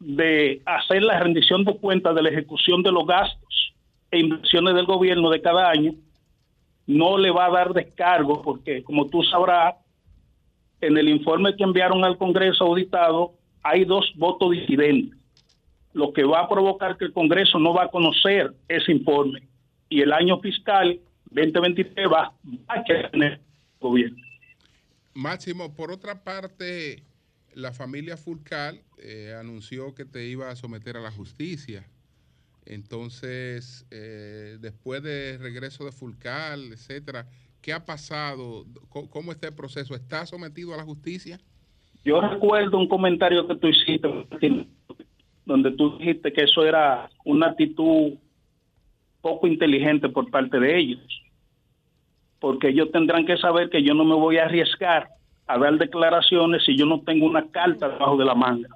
de 0.00 0.62
hacer 0.66 1.02
la 1.02 1.18
rendición 1.18 1.64
de 1.64 1.76
cuentas 1.76 2.14
de 2.14 2.22
la 2.22 2.28
ejecución 2.28 2.82
de 2.82 2.92
los 2.92 3.06
gastos 3.06 3.74
e 4.10 4.18
inversiones 4.20 4.74
del 4.74 4.86
gobierno 4.86 5.30
de 5.30 5.40
cada 5.40 5.70
año 5.70 5.94
no 6.86 7.18
le 7.18 7.30
va 7.30 7.46
a 7.46 7.50
dar 7.50 7.72
descargo 7.74 8.40
porque, 8.42 8.82
como 8.82 9.06
tú 9.06 9.22
sabrás, 9.22 9.74
en 10.80 10.96
el 10.96 11.08
informe 11.08 11.54
que 11.54 11.64
enviaron 11.64 12.04
al 12.04 12.16
Congreso 12.16 12.64
auditado 12.64 13.32
hay 13.62 13.84
dos 13.84 14.10
votos 14.16 14.52
disidentes, 14.52 15.17
lo 15.98 16.12
que 16.12 16.22
va 16.22 16.42
a 16.42 16.48
provocar 16.48 16.96
que 16.96 17.06
el 17.06 17.12
Congreso 17.12 17.58
no 17.58 17.74
va 17.74 17.84
a 17.84 17.88
conocer 17.88 18.54
ese 18.68 18.92
informe 18.92 19.42
y 19.88 20.00
el 20.00 20.12
año 20.12 20.38
fiscal 20.38 21.00
2023 21.30 22.08
va, 22.08 22.32
a 22.68 22.84
tener 22.84 23.10
el 23.12 23.40
gobierno. 23.80 24.16
Máximo, 25.12 25.74
por 25.74 25.90
otra 25.90 26.22
parte, 26.22 27.02
la 27.52 27.72
familia 27.72 28.16
Fulcal 28.16 28.80
eh, 28.98 29.34
anunció 29.38 29.92
que 29.92 30.04
te 30.04 30.24
iba 30.26 30.48
a 30.48 30.54
someter 30.54 30.96
a 30.96 31.00
la 31.00 31.10
justicia. 31.10 31.84
Entonces, 32.64 33.84
eh, 33.90 34.58
después 34.60 35.02
del 35.02 35.40
regreso 35.40 35.84
de 35.84 35.90
Fulcal, 35.90 36.72
etcétera, 36.72 37.26
¿qué 37.60 37.72
ha 37.72 37.84
pasado? 37.84 38.66
¿Cómo, 38.88 39.10
cómo 39.10 39.32
está 39.32 39.48
el 39.48 39.54
proceso? 39.54 39.96
¿Está 39.96 40.24
sometido 40.26 40.74
a 40.74 40.76
la 40.76 40.84
justicia? 40.84 41.40
Yo 42.04 42.20
recuerdo 42.20 42.78
un 42.78 42.86
comentario 42.86 43.48
que 43.48 43.56
tú 43.56 43.66
hiciste, 43.66 44.06
Martín, 44.06 44.77
donde 45.48 45.70
tú 45.72 45.96
dijiste 45.96 46.30
que 46.30 46.44
eso 46.44 46.62
era 46.62 47.08
una 47.24 47.46
actitud 47.46 48.12
poco 49.22 49.46
inteligente 49.46 50.10
por 50.10 50.30
parte 50.30 50.60
de 50.60 50.78
ellos, 50.78 51.00
porque 52.38 52.68
ellos 52.68 52.92
tendrán 52.92 53.24
que 53.24 53.38
saber 53.38 53.70
que 53.70 53.82
yo 53.82 53.94
no 53.94 54.04
me 54.04 54.14
voy 54.14 54.36
a 54.36 54.44
arriesgar 54.44 55.08
a 55.46 55.58
dar 55.58 55.78
declaraciones 55.78 56.62
si 56.66 56.76
yo 56.76 56.84
no 56.84 57.00
tengo 57.00 57.24
una 57.24 57.50
carta 57.50 57.88
debajo 57.88 58.18
de 58.18 58.26
la 58.26 58.34
manga. 58.34 58.68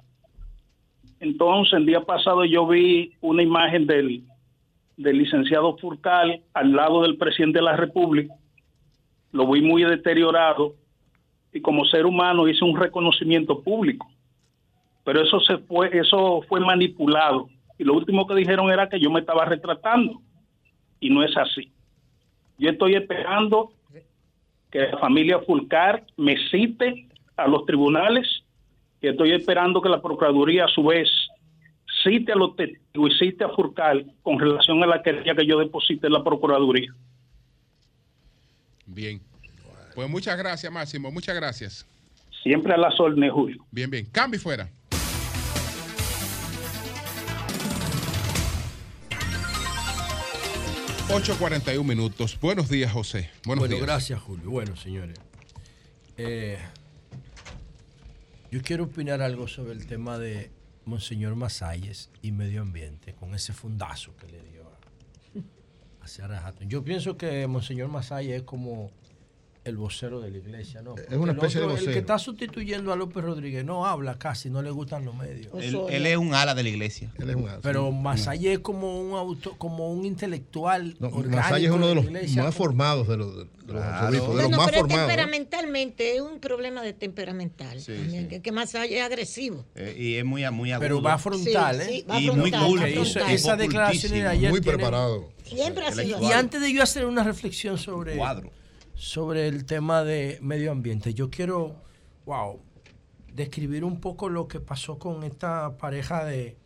Entonces, 1.19 1.73
el 1.73 1.85
día 1.85 2.01
pasado 2.01 2.43
yo 2.43 2.67
vi 2.67 3.13
una 3.21 3.43
imagen 3.43 3.85
del 3.85 4.23
del 4.97 5.17
licenciado 5.17 5.77
Furcal 5.77 6.41
al 6.53 6.71
lado 6.71 7.03
del 7.03 7.17
presidente 7.17 7.59
de 7.59 7.65
la 7.65 7.75
República. 7.75 8.33
Lo 9.31 9.51
vi 9.51 9.61
muy 9.61 9.83
deteriorado 9.83 10.73
y 11.51 11.61
como 11.61 11.85
ser 11.85 12.05
humano 12.05 12.47
hice 12.47 12.65
un 12.65 12.75
reconocimiento 12.75 13.61
público. 13.61 14.07
Pero 15.03 15.21
eso 15.21 15.39
se 15.41 15.57
fue, 15.57 15.89
eso 15.97 16.41
fue 16.47 16.59
manipulado. 16.59 17.49
Y 17.77 17.83
lo 17.83 17.93
último 17.93 18.25
que 18.27 18.35
dijeron 18.35 18.71
era 18.71 18.87
que 18.87 18.99
yo 18.99 19.11
me 19.11 19.19
estaba 19.19 19.45
retratando. 19.45 20.21
Y 20.99 21.09
no 21.09 21.23
es 21.23 21.35
así. 21.35 21.71
Yo 22.57 22.69
estoy 22.69 22.95
esperando 22.95 23.73
que 24.71 24.79
la 24.79 24.97
familia 24.97 25.39
Fulcar 25.39 26.05
me 26.17 26.35
cite 26.49 27.07
a 27.35 27.47
los 27.47 27.65
tribunales 27.65 28.43
y 29.01 29.07
estoy 29.07 29.33
esperando 29.33 29.81
que 29.81 29.89
la 29.89 30.01
Procuraduría 30.01 30.65
a 30.65 30.69
su 30.69 30.83
vez 30.83 31.09
cite 32.03 32.31
a 32.31 32.35
los 32.35 32.55
testigos 32.55 33.11
y 33.11 33.19
cite 33.19 33.43
a 33.43 33.49
Furcal 33.49 34.11
con 34.21 34.39
relación 34.39 34.81
a 34.83 34.87
la 34.87 35.03
querella 35.03 35.35
que 35.35 35.45
yo 35.45 35.59
deposité 35.59 36.07
en 36.07 36.13
la 36.13 36.23
Procuraduría. 36.23 36.93
Bien. 38.85 39.19
Pues 39.95 40.09
muchas 40.09 40.37
gracias, 40.37 40.71
Máximo. 40.71 41.11
Muchas 41.11 41.35
gracias. 41.35 41.85
Siempre 42.41 42.73
a 42.73 42.77
la 42.77 42.89
órdenes, 42.97 43.31
Julio. 43.31 43.63
Bien, 43.71 43.89
bien. 43.89 44.05
Cambio 44.11 44.37
y 44.37 44.41
fuera. 44.41 44.69
...8.41 51.09 51.83
minutos. 51.83 52.39
Buenos 52.41 52.69
días, 52.69 52.91
José. 52.91 53.29
Buenos 53.45 53.63
bueno, 53.63 53.75
días. 53.75 53.85
gracias, 53.87 54.21
Julio. 54.21 54.49
Bueno, 54.49 54.75
señores. 54.75 55.19
Eh, 56.17 56.57
yo 58.51 58.61
quiero 58.61 58.85
opinar 58.85 59.21
algo 59.21 59.47
sobre 59.47 59.73
el 59.73 59.85
tema 59.85 60.17
de 60.17 60.49
Monseñor 60.85 61.35
Masalles 61.35 62.09
y 62.21 62.31
medio 62.31 62.61
ambiente, 62.61 63.13
con 63.13 63.35
ese 63.35 63.53
fundazo 63.53 64.15
que 64.17 64.27
le 64.27 64.41
dio 64.41 64.63
a, 64.63 66.35
a 66.35 66.47
Hatton. 66.47 66.69
Yo 66.69 66.83
pienso 66.83 67.17
que 67.17 67.45
Monseñor 67.47 67.89
Masalles 67.89 68.37
es 68.37 68.43
como 68.43 68.91
el 69.65 69.77
vocero 69.77 70.19
de 70.19 70.29
la 70.29 70.37
iglesia, 70.39 70.81
¿no? 70.81 70.95
Es 70.97 71.15
una 71.17 71.31
especie 71.31 71.61
el 71.61 71.67
de 71.67 71.73
otro, 71.73 71.77
El 71.77 71.79
vocero. 71.79 71.91
que 71.93 71.99
está 71.99 72.19
sustituyendo 72.19 72.91
a 72.91 72.95
López 72.97 73.23
Rodríguez 73.23 73.63
no 73.63 73.85
habla 73.85 74.17
casi, 74.19 74.49
no 74.49 74.61
le 74.61 74.69
gustan 74.71 75.05
los 75.05 75.15
medios. 75.15 75.53
Él, 75.57 75.77
él 75.89 76.05
es 76.05 76.17
un 76.17 76.33
ala 76.33 76.53
de 76.53 76.63
la 76.63 76.69
iglesia. 76.69 77.11
Él 77.17 77.29
es 77.29 77.35
un 77.37 77.47
ala. 77.47 77.59
Pero 77.61 77.87
sí. 77.89 77.95
Masalles 77.95 78.51
es 78.53 78.59
como 78.59 78.99
un 79.01 79.17
auto, 79.17 79.57
como 79.57 79.89
un 79.91 80.03
intelectual. 80.05 80.95
No, 80.99 81.07
es 81.07 81.69
uno 81.69 81.87
de 81.87 81.95
los 81.95 82.03
iglesia, 82.05 82.43
más 82.43 82.53
como- 82.55 82.65
formados 82.65 83.07
de 83.07 83.17
los, 83.17 83.37
de 83.37 83.43
los 83.45 83.51
Claro. 83.67 83.83
arzobispos, 83.83 84.27
de 84.27 84.33
Bueno, 84.33 84.49
los 84.49 84.57
más 84.57 84.65
pero 84.67 84.79
formados. 84.81 85.07
temperamentalmente, 85.07 86.15
es 86.15 86.21
un 86.21 86.39
problema 86.39 86.81
de 86.81 86.93
temperamental. 86.93 87.79
Sí, 87.79 87.93
también, 87.93 88.29
sí. 88.29 88.39
Que, 88.41 88.49
allá 88.51 88.83
es 88.97 89.01
agresivo. 89.03 89.65
Eh, 89.75 89.95
y 89.97 90.15
es 90.15 90.25
muy, 90.25 90.49
muy 90.51 90.71
agudo. 90.73 90.85
Pero 90.85 91.01
va 91.01 91.17
frontal, 91.17 91.77
Sí, 91.77 91.81
¿eh? 91.81 91.85
sí, 92.01 92.05
va 92.09 92.19
y 92.19 92.27
frontal, 92.27 92.61
muy 92.61 92.69
cool. 92.69 92.79
Que 92.83 92.91
hizo 92.91 93.05
frontal. 93.05 93.31
esa 93.35 93.55
declaración 93.55 94.11
de 94.11 94.27
ayer. 94.27 94.49
Muy 94.51 94.61
preparado. 94.61 95.29
Siempre 95.45 95.85
ha 95.85 95.91
sido 95.93 96.21
Y 96.21 96.31
antes 96.31 96.59
de 96.61 96.73
yo 96.73 96.83
hacer 96.83 97.05
una 97.05 97.23
reflexión 97.23 97.77
sobre, 97.77 98.15
Cuadro. 98.17 98.49
Sobre 98.95 99.47
el 99.47 99.65
tema 99.65 100.03
de 100.03 100.39
medio 100.41 100.71
ambiente, 100.71 101.13
yo 101.13 101.29
quiero, 101.29 101.75
wow, 102.25 102.59
describir 103.33 103.83
un 103.83 103.99
poco 103.99 104.29
lo 104.29 104.47
que 104.47 104.59
pasó 104.59 104.99
con 104.99 105.23
esta 105.23 105.77
pareja 105.77 106.23
de, 106.25 106.57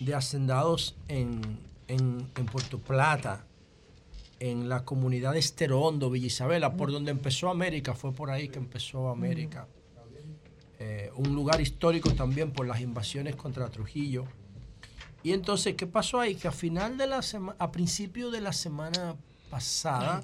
de 0.00 0.14
hacendados 0.14 0.96
en, 1.08 1.40
en, 1.88 2.30
en 2.36 2.46
Puerto 2.46 2.78
Plata, 2.78 3.46
en 4.38 4.68
la 4.68 4.84
comunidad 4.84 5.32
de 5.32 5.38
Esterondo, 5.38 6.10
Villa 6.10 6.26
Isabela, 6.26 6.76
por 6.76 6.92
donde 6.92 7.10
empezó 7.10 7.48
América, 7.48 7.94
fue 7.94 8.12
por 8.12 8.30
ahí 8.30 8.48
que 8.48 8.58
empezó 8.58 9.08
América. 9.08 9.66
Eh, 10.78 11.10
un 11.16 11.34
lugar 11.34 11.60
histórico 11.60 12.12
también 12.12 12.52
por 12.52 12.66
las 12.66 12.80
invasiones 12.80 13.34
contra 13.34 13.70
Trujillo. 13.70 14.26
Y 15.22 15.32
entonces, 15.32 15.74
¿qué 15.74 15.86
pasó 15.86 16.20
ahí? 16.20 16.34
Que 16.34 16.48
a 16.48 16.52
final 16.52 16.98
de 16.98 17.06
la 17.06 17.22
semana, 17.22 17.56
a 17.58 17.72
principio 17.72 18.30
de 18.30 18.42
la 18.42 18.52
semana 18.52 19.16
pasada, 19.50 20.22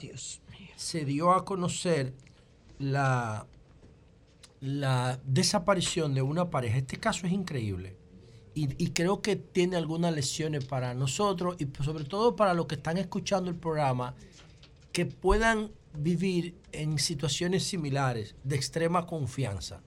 se 0.82 1.04
dio 1.04 1.32
a 1.32 1.44
conocer 1.44 2.12
la, 2.78 3.46
la 4.60 5.20
desaparición 5.24 6.12
de 6.14 6.22
una 6.22 6.50
pareja. 6.50 6.78
Este 6.78 6.98
caso 6.98 7.26
es 7.26 7.32
increíble. 7.32 7.96
Y, 8.54 8.90
creo 8.90 9.22
que 9.22 9.36
tiene 9.36 9.76
algunas 9.76 10.14
lecciones 10.14 10.66
para 10.66 10.92
nosotros 10.92 11.56
y 11.58 11.66
sobre 11.82 12.04
todo 12.04 12.36
para 12.36 12.52
los 12.52 12.66
que 12.66 12.74
están 12.74 12.98
escuchando 12.98 13.48
el 13.48 13.56
programa, 13.56 14.14
que 14.92 15.06
puedan 15.06 15.70
vivir 15.94 16.54
en 16.72 16.98
situaciones 16.98 17.64
similares 17.64 18.34
de 18.44 18.56
extrema 18.56 19.06
confianza. 19.06 19.80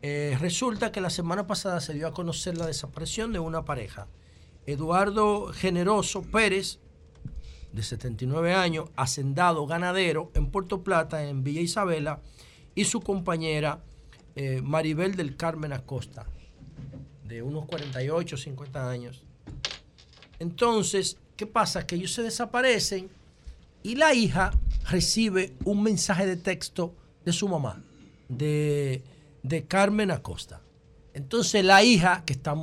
Eh, 0.00 0.34
resulta 0.40 0.92
que 0.92 1.02
la 1.02 1.10
semana 1.10 1.46
pasada 1.46 1.82
se 1.82 1.92
dio 1.92 2.06
a 2.06 2.14
conocer 2.14 2.56
la 2.56 2.66
desaparición 2.66 3.34
de 3.34 3.38
una 3.38 3.66
pareja. 3.66 4.06
Eduardo 4.64 5.52
Generoso 5.52 6.22
Pérez, 6.22 6.78
de 7.72 7.82
79 7.82 8.54
años, 8.54 8.90
hacendado 8.96 9.66
ganadero 9.66 10.30
en 10.34 10.50
Puerto 10.50 10.82
Plata, 10.82 11.24
en 11.24 11.44
Villa 11.44 11.60
Isabela, 11.60 12.20
y 12.74 12.84
su 12.84 13.00
compañera 13.00 13.80
eh, 14.36 14.60
Maribel 14.62 15.16
del 15.16 15.36
Carmen 15.36 15.72
Acosta, 15.72 16.26
de 17.24 17.42
unos 17.42 17.66
48, 17.66 18.36
50 18.36 18.90
años. 18.90 19.24
Entonces, 20.38 21.18
¿qué 21.36 21.46
pasa? 21.46 21.86
Que 21.86 21.96
ellos 21.96 22.12
se 22.12 22.22
desaparecen 22.22 23.10
y 23.82 23.96
la 23.96 24.14
hija 24.14 24.52
recibe 24.88 25.54
un 25.64 25.82
mensaje 25.82 26.26
de 26.26 26.36
texto 26.36 26.94
de 27.24 27.32
su 27.32 27.48
mamá, 27.48 27.82
de, 28.28 29.02
de 29.42 29.64
Carmen 29.64 30.10
Acosta. 30.10 30.62
Entonces 31.14 31.64
la 31.64 31.82
hija, 31.82 32.22
que 32.24 32.32
está, 32.32 32.54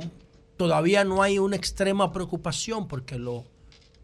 todavía 0.56 1.04
no 1.04 1.22
hay 1.22 1.38
una 1.38 1.56
extrema 1.56 2.12
preocupación 2.12 2.88
porque 2.88 3.18
lo, 3.18 3.44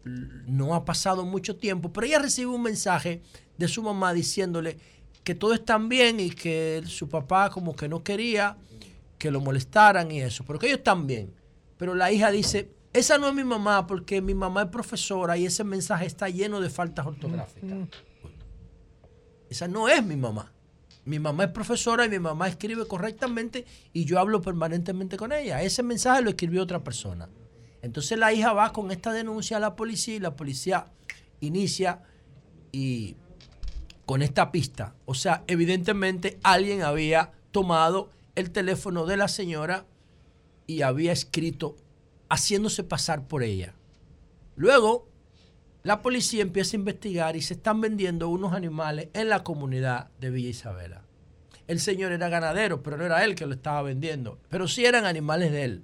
no 0.03 0.75
ha 0.75 0.85
pasado 0.85 1.25
mucho 1.25 1.55
tiempo, 1.55 1.91
pero 1.91 2.07
ella 2.07 2.19
recibe 2.19 2.51
un 2.51 2.63
mensaje 2.63 3.21
de 3.57 3.67
su 3.67 3.81
mamá 3.81 4.13
diciéndole 4.13 4.77
que 5.23 5.35
todo 5.35 5.53
está 5.53 5.77
bien 5.77 6.19
y 6.19 6.31
que 6.31 6.83
su 6.85 7.07
papá 7.07 7.49
como 7.49 7.75
que 7.75 7.87
no 7.87 8.03
quería 8.03 8.57
que 9.17 9.31
lo 9.31 9.39
molestaran 9.39 10.11
y 10.11 10.21
eso, 10.21 10.43
pero 10.45 10.59
que 10.59 10.67
ellos 10.67 10.79
están 10.79 11.07
bien. 11.07 11.33
Pero 11.77 11.95
la 11.95 12.11
hija 12.11 12.29
dice, 12.29 12.71
esa 12.91 13.17
no 13.17 13.29
es 13.29 13.33
mi 13.33 13.43
mamá 13.43 13.87
porque 13.87 14.21
mi 14.21 14.33
mamá 14.33 14.63
es 14.63 14.69
profesora 14.69 15.37
y 15.37 15.45
ese 15.45 15.63
mensaje 15.63 16.05
está 16.05 16.27
lleno 16.27 16.59
de 16.59 16.69
faltas 16.69 17.05
ortográficas. 17.05 17.87
Esa 19.49 19.67
no 19.67 19.87
es 19.87 20.03
mi 20.03 20.17
mamá. 20.17 20.51
Mi 21.05 21.19
mamá 21.19 21.45
es 21.45 21.51
profesora 21.51 22.05
y 22.05 22.09
mi 22.09 22.19
mamá 22.19 22.47
escribe 22.47 22.87
correctamente 22.87 23.65
y 23.93 24.05
yo 24.05 24.19
hablo 24.19 24.41
permanentemente 24.41 25.17
con 25.17 25.31
ella. 25.31 25.61
Ese 25.61 25.83
mensaje 25.83 26.21
lo 26.21 26.29
escribió 26.29 26.61
otra 26.63 26.83
persona. 26.83 27.29
Entonces 27.83 28.17
la 28.17 28.31
hija 28.31 28.53
va 28.53 28.71
con 28.71 28.91
esta 28.91 29.11
denuncia 29.11 29.57
a 29.57 29.59
la 29.59 29.75
policía 29.75 30.15
y 30.15 30.19
la 30.19 30.37
policía 30.37 30.85
inicia 31.41 32.01
y 32.71 33.17
con 34.05 34.21
esta 34.21 34.51
pista. 34.53 34.95
O 35.05 35.13
sea, 35.13 35.43
evidentemente 35.47 36.39
alguien 36.43 36.81
había 36.81 37.33
tomado 37.51 38.09
el 38.35 38.51
teléfono 38.51 39.05
de 39.05 39.17
la 39.17 39.27
señora 39.27 39.85
y 40.65 40.81
había 40.81 41.11
escrito 41.11 41.75
haciéndose 42.29 42.85
pasar 42.85 43.27
por 43.27 43.43
ella. 43.43 43.75
Luego, 44.55 45.09
la 45.83 46.01
policía 46.01 46.41
empieza 46.41 46.77
a 46.77 46.79
investigar 46.79 47.35
y 47.35 47.41
se 47.41 47.55
están 47.55 47.81
vendiendo 47.81 48.29
unos 48.29 48.53
animales 48.53 49.09
en 49.13 49.27
la 49.27 49.43
comunidad 49.43 50.09
de 50.21 50.29
Villa 50.29 50.49
Isabela. 50.49 51.01
El 51.67 51.81
señor 51.81 52.13
era 52.13 52.29
ganadero, 52.29 52.81
pero 52.81 52.95
no 52.95 53.03
era 53.03 53.25
él 53.25 53.35
que 53.35 53.45
lo 53.45 53.53
estaba 53.53 53.81
vendiendo, 53.81 54.39
pero 54.47 54.69
sí 54.69 54.85
eran 54.85 55.03
animales 55.03 55.51
de 55.51 55.63
él. 55.65 55.83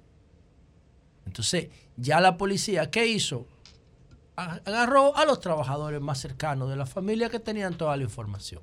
Entonces, 1.26 1.68
ya 2.00 2.20
la 2.20 2.36
policía, 2.36 2.90
¿qué 2.90 3.06
hizo? 3.06 3.46
Agarró 4.36 5.16
a 5.16 5.24
los 5.26 5.38
trabajadores 5.40 6.00
más 6.00 6.18
cercanos 6.18 6.70
de 6.70 6.76
la 6.76 6.86
familia 6.86 7.28
que 7.28 7.38
tenían 7.40 7.74
toda 7.74 7.96
la 7.96 8.02
información. 8.04 8.62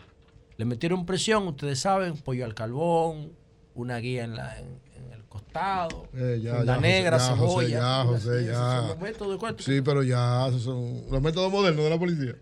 Le 0.57 0.65
metieron 0.65 1.05
presión, 1.05 1.47
ustedes 1.47 1.79
saben, 1.79 2.17
pollo 2.17 2.45
al 2.45 2.55
carbón, 2.55 3.31
una 3.75 3.97
guía 3.97 4.23
en, 4.23 4.35
la, 4.35 4.57
en, 4.57 4.79
en 4.95 5.13
el 5.13 5.23
costado, 5.25 6.07
Eh, 6.15 6.39
ya, 6.41 6.63
ya, 6.63 6.77
negra, 6.77 7.19
José, 7.19 7.35
cebolla. 7.35 7.67
Ya, 7.69 8.01
una 8.01 8.05
José, 8.05 8.29
así, 8.29 8.43
esos 8.45 8.47
ya. 8.47 8.77
son 8.79 8.87
los 8.87 8.99
métodos 8.99 9.31
de 9.33 9.37
cuarto. 9.37 9.63
Sí, 9.63 9.81
pero 9.81 10.01
ya, 10.01 10.47
esos 10.47 10.63
son 10.63 11.03
los 11.11 11.21
métodos 11.21 11.51
modernos 11.51 11.83
de 11.83 11.89
la 11.91 11.99
policía. 11.99 12.35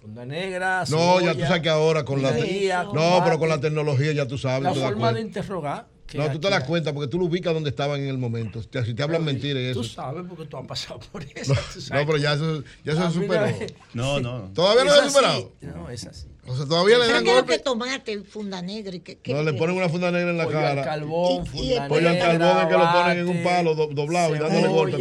Funda 0.00 0.24
negra, 0.24 0.84
No, 0.88 1.20
ya 1.20 1.34
tú 1.34 1.40
sabes 1.40 1.60
que 1.60 1.68
ahora 1.68 2.04
con 2.04 2.22
la. 2.22 2.32
guía, 2.32 2.84
No, 2.84 2.92
combate. 2.92 3.22
pero 3.24 3.38
con 3.38 3.48
la 3.50 3.60
tecnología 3.60 4.12
ya 4.12 4.26
tú 4.26 4.38
sabes. 4.38 4.62
La 4.62 4.72
forma 4.86 5.12
de 5.12 5.20
interrogar. 5.20 5.86
No, 6.14 6.30
tú 6.30 6.38
te 6.40 6.48
das 6.48 6.64
cuenta 6.64 6.92
porque 6.94 7.08
tú 7.08 7.18
lo 7.18 7.26
ubicas 7.26 7.52
donde 7.52 7.70
estaban 7.70 8.00
en 8.00 8.08
el 8.08 8.18
momento. 8.18 8.62
Si 8.62 8.68
te- 8.68 8.84
Si 8.84 8.94
te 8.94 9.02
hablan 9.02 9.24
mentiras 9.24 9.62
y 9.62 9.72
Tú 9.74 9.82
eso. 9.82 9.92
sabes 9.94 10.24
porque 10.28 10.46
tú 10.46 10.56
has 10.56 10.66
pasado 10.66 11.00
por 11.12 11.22
eso. 11.34 11.52
No, 11.54 12.00
no, 12.00 12.06
pero 12.06 12.16
ya 12.18 12.32
eso, 12.34 12.62
ya 12.84 12.92
eso 12.92 13.08
se 13.10 13.14
superó. 13.20 13.42
vez- 13.58 13.74
No, 13.92 14.20
no. 14.20 14.50
¿Todavía 14.54 14.84
no 14.84 14.92
se 14.94 15.00
ha 15.00 15.08
superado? 15.08 15.52
No, 15.60 15.90
es 15.90 16.06
así. 16.06 16.26
O 16.46 16.56
sea, 16.56 16.64
todavía 16.64 16.96
le 16.96 17.02
Pero 17.04 17.14
dan 17.16 17.24
¿qué 17.24 17.30
es 17.30 17.36
lo 17.36 17.42
golpes. 17.42 17.58
que 17.58 17.62
tomaste 17.62 18.20
funda 18.22 18.62
negra 18.62 18.96
y 18.96 19.00
que, 19.00 19.18
que- 19.18 19.34
No, 19.34 19.42
le 19.42 19.52
ponen 19.52 19.76
una 19.76 19.90
funda 19.90 20.10
negra 20.10 20.30
en 20.30 20.38
la 20.38 20.44
Pollo 20.44 20.58
al 20.58 20.64
cara. 20.64 20.82
carbón, 20.82 21.32
Y- 21.32 21.46
y 21.46 21.46
funda 21.50 21.82
el 21.82 21.88
Pollo 21.90 22.08
al 22.08 22.18
carbón 22.18 22.58
es 22.62 22.66
que 22.66 22.72
lo 22.72 22.92
ponen 22.92 23.18
en 23.18 23.28
un 23.28 23.42
palo 23.44 23.74
do- 23.74 23.88
doblado 23.92 24.34
y 24.34 24.38
dándole 24.38 24.68
golpes. 24.68 25.00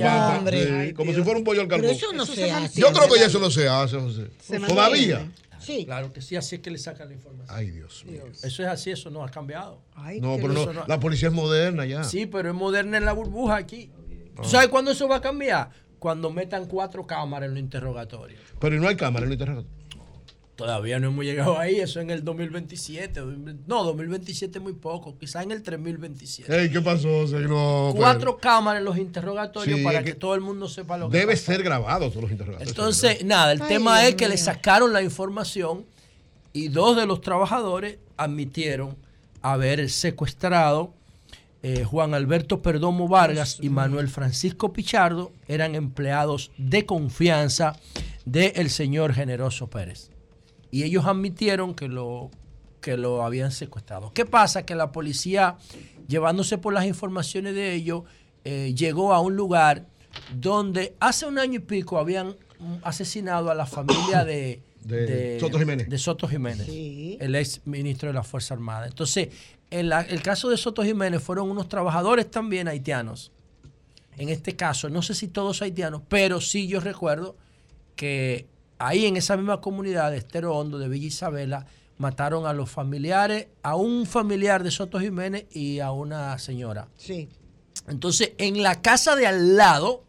sí, 0.88 0.94
como 0.94 1.14
si 1.14 1.22
fuera 1.22 1.38
un 1.40 1.46
pollo 1.46 1.62
al 1.62 1.68
Pero 1.70 1.84
carbón. 1.84 1.96
eso 1.96 2.12
no 2.14 2.26
se 2.26 2.52
hace. 2.52 2.82
Yo 2.82 2.92
creo 2.92 3.08
que 3.08 3.20
ya 3.20 3.26
eso 3.28 3.40
no 3.40 3.50
se 3.50 3.66
hace, 3.68 3.98
José. 3.98 4.28
Se 4.42 4.60
Todavía. 4.60 5.20
mantiene. 5.20 5.47
Sí. 5.68 5.86
Claro 5.86 6.14
que 6.14 6.22
sí, 6.22 6.36
así 6.36 6.56
es 6.56 6.62
que 6.62 6.72
le 6.72 6.78
sacan 6.78 7.10
la 7.10 7.14
información. 7.14 7.56
Ay, 7.58 7.72
Dios 7.72 8.06
mío. 8.06 8.24
Eso 8.28 8.64
es 8.64 8.70
así, 8.70 8.92
eso 8.92 9.10
no 9.10 9.24
ha 9.24 9.30
cambiado. 9.30 9.82
Ay, 9.94 10.22
No, 10.22 10.38
pero 10.38 10.54
no, 10.54 10.86
la 10.88 11.00
policía 11.00 11.28
es 11.28 11.34
moderna 11.34 11.86
ya. 11.86 12.04
Sí, 12.04 12.26
pero 12.26 12.50
es 12.50 12.56
moderna 12.56 12.98
en 12.98 13.06
la 13.06 13.14
burbuja 13.14 13.58
aquí. 13.58 13.92
¿Tú 14.36 14.48
sabes 14.48 14.70
cuándo 14.70 14.92
eso 14.92 15.08
va 15.08 15.18
a 15.18 15.22
cambiar? 15.22 15.72
cuando 16.00 16.30
metan 16.30 16.66
cuatro 16.66 17.06
cámaras 17.06 17.48
en 17.48 17.56
los 17.56 17.60
interrogatorios. 17.60 18.40
Pero 18.60 18.76
¿y 18.76 18.80
no 18.80 18.88
hay 18.88 18.96
cámara 18.96 19.26
en 19.26 19.32
el 19.32 19.34
interrogatorio. 19.34 19.78
Todavía 20.58 21.00
no 21.00 21.10
hemos 21.10 21.24
llegado 21.24 21.58
ahí, 21.60 21.80
eso 21.80 22.00
en 22.02 22.10
el 22.10 22.24
2027. 22.26 23.20
2020 23.20 23.64
No, 23.68 23.84
2027 23.84 24.58
es 24.58 24.64
muy 24.64 24.74
poco, 24.74 25.16
quizás 25.18 25.44
en 25.44 25.52
el 25.52 25.62
3027. 25.62 26.62
Ey, 26.62 26.72
¿Qué 26.72 26.82
pasó? 26.82 27.28
Se- 27.28 27.40
no, 27.42 27.94
Cuatro 27.96 28.38
cámaras 28.38 28.80
en 28.80 28.86
los 28.86 28.98
interrogatorios 28.98 29.78
Sí, 29.78 29.84
para 29.86 30.00
es 30.00 30.04
que, 30.04 30.14
que 30.14 30.18
todo 30.20 30.34
el 30.34 30.42
mundo 30.42 30.68
sepa 30.68 30.98
lo 30.98 31.10
que 31.12 31.18
Debe 31.20 31.34
pasó. 31.34 31.46
ser 31.46 31.62
grabados 31.64 32.10
todos 32.10 32.24
los 32.24 32.32
interrogatorios. 32.32 32.76
Entonces, 32.76 33.24
nada, 33.24 33.52
el 33.52 33.62
Ay, 33.62 33.68
tema 33.68 34.00
Dios 34.00 34.10
es 34.10 34.16
que 34.16 34.28
le 34.28 34.38
sacaron 34.38 34.92
la 34.94 35.04
información 35.04 35.86
y 36.54 36.70
dos 36.70 36.98
de 36.98 37.06
los 37.06 37.22
trabajadores 37.22 38.00
admitieron 38.18 38.98
haber 39.44 39.88
secuestrado 39.92 40.92
eh, 41.62 41.84
Juan 41.84 42.16
Alberto 42.16 42.62
Perdomo 42.64 43.08
Vargas 43.08 43.60
y 43.62 43.70
Manuel 43.70 44.08
Francisco 44.10 44.74
Pichardo, 44.74 45.32
eran 45.48 45.76
empleados 45.76 46.50
de 46.58 46.86
confianza 46.88 47.76
del 48.26 48.70
señor 48.72 49.14
Generoso 49.14 49.68
Pérez. 49.68 50.10
Y 50.72 50.84
ellos 50.84 51.06
admitieron 51.06 51.74
que 51.76 51.88
lo, 51.88 52.30
que 52.82 52.98
lo 52.98 53.24
habían 53.24 53.52
secuestrado. 53.52 54.12
¿Qué 54.14 54.26
pasa? 54.26 54.66
Que 54.66 54.76
la 54.76 54.92
policía, 54.92 55.58
llevándose 56.08 56.58
por 56.58 56.74
las 56.74 56.86
informaciones 56.86 57.54
de 57.56 57.74
ellos, 57.74 58.04
eh, 58.44 58.74
llegó 58.76 59.14
a 59.14 59.20
un 59.22 59.36
lugar 59.36 59.86
donde 60.36 60.96
hace 61.00 61.26
un 61.26 61.38
año 61.40 61.56
y 61.56 61.60
pico 61.60 61.98
habían 62.00 62.36
asesinado 62.84 63.52
a 63.52 63.56
la 63.56 63.66
familia 63.66 64.26
de, 64.26 64.62
De 64.84 65.38
Soto 65.40 65.60
Jiménez. 65.60 65.90
de 65.90 65.98
Soto 65.98 66.28
Jiménez, 66.28 66.68
el 66.70 67.36
ex 67.36 67.62
ministro 67.66 68.08
de 68.08 68.14
la 68.14 68.24
Fuerza 68.24 68.54
Armada. 68.54 68.88
Entonces, 68.88 69.30
en 69.70 69.90
la- 69.90 70.02
el 70.02 70.22
caso 70.22 70.50
de 70.50 70.56
Soto 70.58 70.82
Jiménez 70.84 71.22
fueron 71.22 71.50
unos 71.50 71.68
trabajadores 71.68 72.32
también 72.32 72.68
haitianos. 72.68 73.32
En 74.18 74.30
este 74.30 74.56
caso, 74.56 74.90
no 74.90 75.02
sé 75.02 75.14
si 75.14 75.28
todos 75.28 75.62
haitianos, 75.62 76.02
pero 76.08 76.40
sí 76.42 76.68
yo 76.68 76.80
recuerdo 76.80 77.36
que 77.96 78.48
ahí 78.80 79.06
en 79.06 79.18
esa 79.18 79.38
misma 79.38 79.62
comunidad 79.62 80.12
de 80.12 80.18
Estero 80.18 80.56
Hondo, 80.56 80.78
de 80.78 80.88
Villa 80.90 81.08
Isabela, 81.08 81.66
mataron 81.98 82.46
a 82.46 82.54
los 82.54 82.70
familiares, 82.70 83.48
a 83.64 83.76
un 83.76 84.06
familiar 84.06 84.64
de 84.64 84.72
Soto 84.72 85.00
Jiménez 85.00 85.46
y 85.52 85.80
a 85.80 85.92
una 85.92 86.38
señora. 86.38 86.88
Sí. 86.98 87.30
Entonces, 87.88 88.34
en 88.38 88.62
la 88.62 88.82
casa 88.82 89.16
de 89.16 89.28
al 89.28 89.56
lado, 89.56 90.04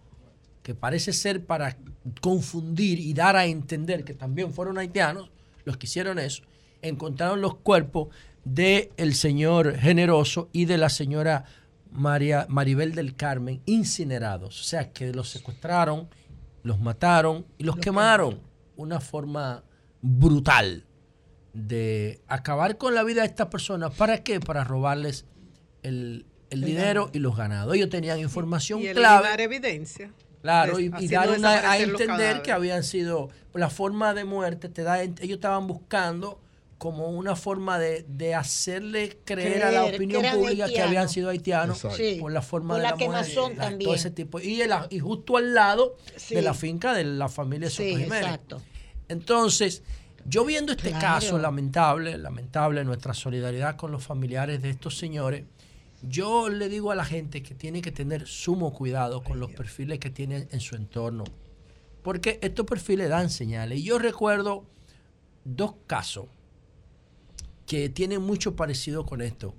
que 0.62 0.74
parece 0.74 1.12
ser 1.12 1.44
para 1.44 1.76
confundir 2.20 2.98
y 2.98 3.14
dar 3.14 3.36
a 3.36 3.46
entender 3.46 4.04
que 4.04 4.14
también 4.14 4.52
fueron 4.52 4.78
haitianos, 4.78 5.30
los 5.64 5.76
que 5.76 5.86
hicieron 5.86 6.18
eso, 6.18 6.42
encontraron 6.82 7.40
los 7.40 7.56
cuerpos 7.56 8.08
del 8.44 9.14
señor 9.14 9.76
Generoso 9.76 10.48
y 10.52 10.64
de 10.64 10.78
la 10.78 10.88
señora 10.88 11.44
María, 11.90 12.46
Maribel 12.48 12.94
del 12.94 13.14
Carmen 13.14 13.60
incinerados. 13.66 14.60
O 14.60 14.64
sea, 14.64 14.92
que 14.92 15.12
los 15.12 15.28
secuestraron, 15.30 16.08
los 16.62 16.80
mataron 16.80 17.46
y 17.58 17.64
los 17.64 17.76
quemaron. 17.76 18.40
Una 18.78 19.00
forma 19.00 19.62
brutal 20.00 20.84
de 21.52 22.20
acabar 22.28 22.78
con 22.78 22.94
la 22.94 23.02
vida 23.02 23.22
de 23.22 23.26
estas 23.26 23.48
personas. 23.48 23.92
¿Para 23.94 24.22
qué? 24.22 24.38
Para 24.40 24.62
robarles 24.64 25.24
el, 25.82 26.24
el 26.50 26.62
dinero 26.62 27.10
y 27.12 27.18
los 27.18 27.36
ganados. 27.36 27.74
Ellos 27.74 27.88
tenían 27.90 28.18
información 28.20 28.80
Y 28.80 28.88
clave. 28.92 29.42
evidencia. 29.42 30.12
Claro, 30.42 30.78
y, 30.78 30.92
y 31.00 31.08
dar 31.08 31.28
una- 31.36 31.70
a 31.72 31.78
entender 31.78 32.42
que 32.42 32.52
habían 32.52 32.84
sido, 32.84 33.28
la 33.54 33.68
forma 33.70 34.14
de 34.14 34.24
muerte, 34.24 34.68
te 34.68 34.84
da, 34.84 35.02
ellos 35.02 35.18
estaban 35.20 35.66
buscando 35.66 36.40
como 36.78 37.08
una 37.10 37.34
forma 37.34 37.78
de, 37.78 38.04
de 38.08 38.34
hacerle 38.36 39.18
creer, 39.24 39.64
a 39.64 39.72
la 39.72 39.84
opinión 39.86 40.22
pública 40.32 40.68
que 40.68 40.80
habían 40.80 41.08
sido 41.08 41.28
haitianos. 41.28 41.84
Sí. 41.96 42.18
por 42.20 42.30
la 42.32 42.40
forma 42.40 42.74
Por 42.74 42.76
de 42.78 42.82
la 42.84 42.90
la, 42.90 42.96
muerte, 42.96 43.12
quemazón 43.34 43.56
la- 43.56 43.64
también. 43.64 43.86
todo 43.88 43.94
ese 43.94 44.10
tipo. 44.12 44.38
Y, 44.40 44.60
el- 44.62 44.70
y 44.90 45.00
justo 45.00 45.36
al 45.36 45.54
lado 45.54 45.96
Sí. 46.16 46.36
de 46.36 46.42
la 46.42 46.54
finca 46.54 46.94
de 46.94 47.04
la 47.04 47.28
familia 47.28 47.68
Soto 47.68 47.82
Sí, 47.82 47.90
Jiménez. 47.90 48.20
exacto. 48.22 48.62
Entonces, 49.08 49.82
yo 50.24 50.44
viendo 50.44 50.72
este 50.72 50.90
Claro. 50.90 51.00
caso 51.20 51.38
lamentable, 51.38 52.16
lamentable, 52.18 52.84
nuestra 52.84 53.12
solidaridad 53.14 53.76
con 53.76 53.90
los 53.90 54.04
familiares 54.04 54.62
de 54.62 54.70
estos 54.70 54.96
señores, 54.98 55.44
yo 56.02 56.48
le 56.48 56.68
digo 56.68 56.92
a 56.92 56.94
la 56.94 57.04
gente 57.04 57.42
que 57.42 57.54
tiene 57.54 57.82
que 57.82 57.90
tener 57.90 58.26
sumo 58.28 58.72
cuidado 58.72 59.24
con 59.24 59.40
los 59.40 59.50
perfiles 59.50 59.98
que 59.98 60.10
tienen 60.10 60.48
en 60.52 60.60
su 60.60 60.76
entorno, 60.76 61.24
porque 62.02 62.38
estos 62.42 62.66
perfiles 62.66 63.08
dan 63.08 63.30
señales. 63.30 63.80
Y 63.80 63.82
yo 63.82 63.98
recuerdo 63.98 64.64
dos 65.44 65.74
casos 65.86 66.26
que 67.68 67.88
tienen 67.88 68.22
mucho 68.22 68.56
parecido 68.56 69.06
con 69.06 69.20
esto. 69.20 69.54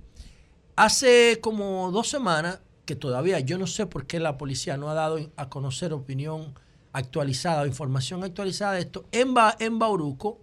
Hace 0.76 1.38
como 1.40 1.90
dos 1.92 2.08
semanas, 2.08 2.60
que 2.84 2.96
todavía 2.96 3.38
yo 3.40 3.56
no 3.56 3.66
sé 3.66 3.86
por 3.86 4.06
qué 4.06 4.18
la 4.18 4.36
policía 4.36 4.76
no 4.76 4.90
ha 4.90 4.94
dado 4.94 5.18
a 5.36 5.48
conocer 5.48 5.92
opinión 5.92 6.54
actualizada 6.92 7.62
o 7.62 7.66
información 7.66 8.24
actualizada 8.24 8.72
de 8.72 8.80
esto, 8.80 9.04
en, 9.12 9.32
Ba- 9.32 9.56
en 9.60 9.78
Bauruco, 9.78 10.38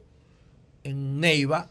en 0.84 1.20
Neiva, 1.20 1.70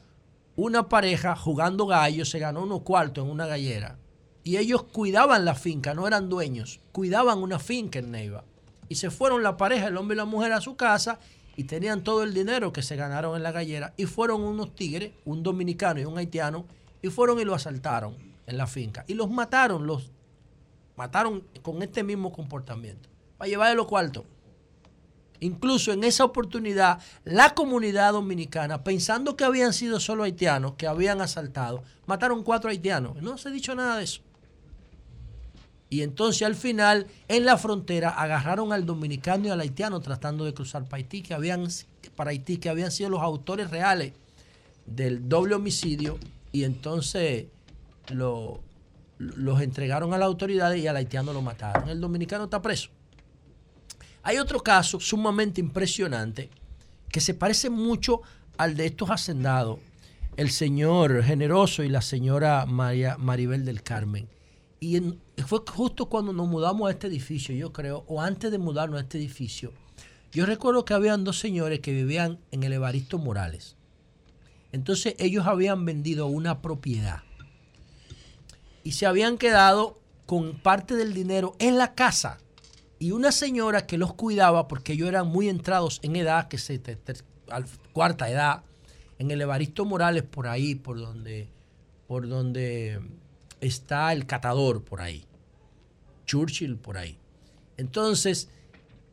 una 0.55 0.89
pareja 0.89 1.35
jugando 1.35 1.87
gallo 1.87 2.25
se 2.27 2.39
ganó 2.39 2.63
unos 2.65 2.83
cuartos 2.83 3.25
en 3.25 3.31
una 3.31 3.47
gallera. 3.47 3.99
Y 4.45 4.59
ellos 4.59 4.83
cuidaban 4.85 5.45
la 5.45 5.55
finca, 5.55 5.95
no 5.95 6.07
eran 6.07 6.29
dueños, 6.29 6.81
cuidaban 6.93 7.39
una 7.39 7.59
finca 7.59 7.99
en 7.99 8.11
Neiva. 8.11 8.45
Y 8.89 8.97
se 8.97 9.11
fueron 9.11 9.43
la 9.43 9.57
pareja, 9.57 9.89
el 9.89 9.97
hombre 9.97 10.15
y 10.15 10.19
la 10.19 10.25
mujer, 10.27 10.53
a 10.53 10.61
su 10.61 10.77
casa 10.77 11.19
y 11.57 11.65
tenían 11.65 12.05
todo 12.05 12.23
el 12.23 12.35
dinero 12.35 12.73
que 12.73 12.83
se 12.83 12.97
ganaron 12.97 13.35
en 13.37 13.43
la 13.43 13.51
gallera. 13.51 13.95
Y 13.97 14.05
fueron 14.05 14.43
unos 14.43 14.75
tigres, 14.75 15.13
un 15.25 15.43
dominicano 15.43 16.01
y 16.01 16.05
un 16.05 16.19
haitiano, 16.19 16.67
y 17.03 17.09
fueron 17.09 17.41
y 17.41 17.45
lo 17.45 17.55
asaltaron 17.55 18.17
en 18.47 18.59
la 18.59 18.67
finca. 18.67 19.05
Y 19.09 19.15
los 19.15 19.31
mataron, 19.31 19.87
los 19.87 20.11
mataron 20.97 21.45
con 21.63 21.83
este 21.83 22.03
mismo 22.03 22.33
comportamiento, 22.33 23.09
para 23.39 23.49
llevarle 23.49 23.75
los 23.75 23.87
cuartos. 23.87 24.25
Incluso 25.41 25.93
en 25.93 26.05
esa 26.05 26.25
oportunidad, 26.25 26.99
la 27.25 27.55
comunidad 27.55 28.13
dominicana, 28.13 28.85
pensando 28.85 29.37
que 29.37 29.45
habían 29.45 29.73
sido 29.73 30.01
solo 30.01 30.25
haitianos, 30.25 30.75
que 30.75 30.87
habían 30.87 31.21
asaltado, 31.21 31.83
mataron 32.07 32.43
cuatro 32.43 32.71
haitianos. 32.71 33.21
No 33.23 33.37
se 33.37 33.49
ha 33.49 33.53
dicho 33.53 33.75
nada 33.75 33.99
de 33.99 34.05
eso. 34.05 34.23
Y 35.89 36.03
entonces 36.03 36.43
al 36.43 36.57
final, 36.57 37.07
en 37.29 37.45
la 37.45 37.57
frontera, 37.59 38.11
agarraron 38.11 38.73
al 38.73 38.87
dominicano 38.87 39.47
y 39.47 39.51
al 39.51 39.61
haitiano 39.61 40.01
tratando 40.01 40.45
de 40.45 40.53
cruzar 40.53 40.85
para 40.85 40.97
Haití, 40.97 41.23
que 41.23 41.33
habían, 41.33 41.69
para 42.17 42.31
Haití, 42.31 42.57
que 42.57 42.69
habían 42.69 42.91
sido 42.91 43.11
los 43.11 43.23
autores 43.23 43.71
reales 43.71 44.13
del 44.85 45.29
doble 45.29 45.55
homicidio. 45.55 46.19
Y 46.51 46.65
entonces 46.65 47.47
lo- 48.09 48.61
los 49.19 49.61
entregaron 49.63 50.13
a 50.13 50.19
las 50.19 50.27
autoridades 50.27 50.83
y 50.83 50.87
al 50.89 50.97
haitiano 50.97 51.33
lo 51.33 51.41
mataron. 51.41 51.89
El 51.89 52.01
dominicano 52.01 52.45
está 52.45 52.61
preso. 52.61 52.91
Hay 54.23 54.39
otro 54.39 54.61
caso 54.61 54.99
sumamente 54.99 55.61
impresionante 55.61 56.51
que 57.11 57.21
se 57.21 57.33
parece 57.33 57.71
mucho 57.71 58.23
al 58.59 58.77
de 58.77 58.87
estos 58.87 59.11
hacendados, 59.11 59.79
el 60.37 60.51
señor 60.51 61.23
Generoso 61.23 61.85
y 61.85 61.89
la 61.89 62.03
señora 62.03 62.67
María, 62.67 63.17
Maribel 63.19 63.65
del 63.65 63.83
Carmen. 63.83 64.29
Y 64.87 65.43
fue 65.43 65.61
justo 65.69 66.07
cuando 66.07 66.33
nos 66.33 66.47
mudamos 66.47 66.89
a 66.89 66.93
este 66.93 67.09
edificio, 67.09 67.55
yo 67.55 67.73
creo, 67.73 68.05
o 68.07 68.21
antes 68.23 68.51
de 68.51 68.59
mudarnos 68.59 68.99
a 68.99 69.03
este 69.03 69.19
edificio. 69.19 69.73
Yo 70.33 70.47
recuerdo 70.47 70.85
que 70.85 70.95
habían 70.95 71.25
dos 71.25 71.39
señores 71.41 71.81
que 71.81 71.93
vivían 71.93 72.39
en 72.53 72.63
el 72.63 72.73
Evaristo 72.73 73.19
Morales. 73.19 73.77
Entonces 74.73 75.15
ellos 75.19 75.47
habían 75.47 75.85
vendido 75.85 76.27
una 76.27 76.61
propiedad 76.61 77.21
y 78.85 78.93
se 78.93 79.07
habían 79.07 79.39
quedado 79.39 79.99
con 80.27 80.59
parte 80.61 80.95
del 80.95 81.15
dinero 81.15 81.57
en 81.59 81.79
la 81.79 81.95
casa. 81.95 82.39
Y 82.99 83.11
una 83.11 83.33
señora 83.33 83.87
que 83.87 83.99
los 83.99 84.15
cuidaba, 84.15 84.69
porque 84.69 84.93
ellos 84.93 85.09
eran 85.09 85.27
muy 85.27 85.49
entrados 85.49 85.99
en 86.03 86.17
edad, 86.17 86.49
que 86.49 86.59
se 86.59 86.79
te- 86.79 86.99
al- 87.49 87.67
cuarta 87.93 88.31
edad, 88.31 88.63
en 89.19 89.31
el 89.31 89.41
Evaristo 89.41 89.85
Morales, 89.85 90.23
por 90.23 90.47
ahí, 90.47 90.75
por 90.75 90.99
donde, 90.99 91.49
por 92.07 92.29
donde 92.29 93.01
está 93.67 94.13
el 94.13 94.27
catador, 94.27 94.85
por 94.85 95.01
ahí. 95.01 95.27
Churchill, 96.27 96.77
por 96.77 96.99
ahí. 96.99 97.19
Entonces, 97.77 98.49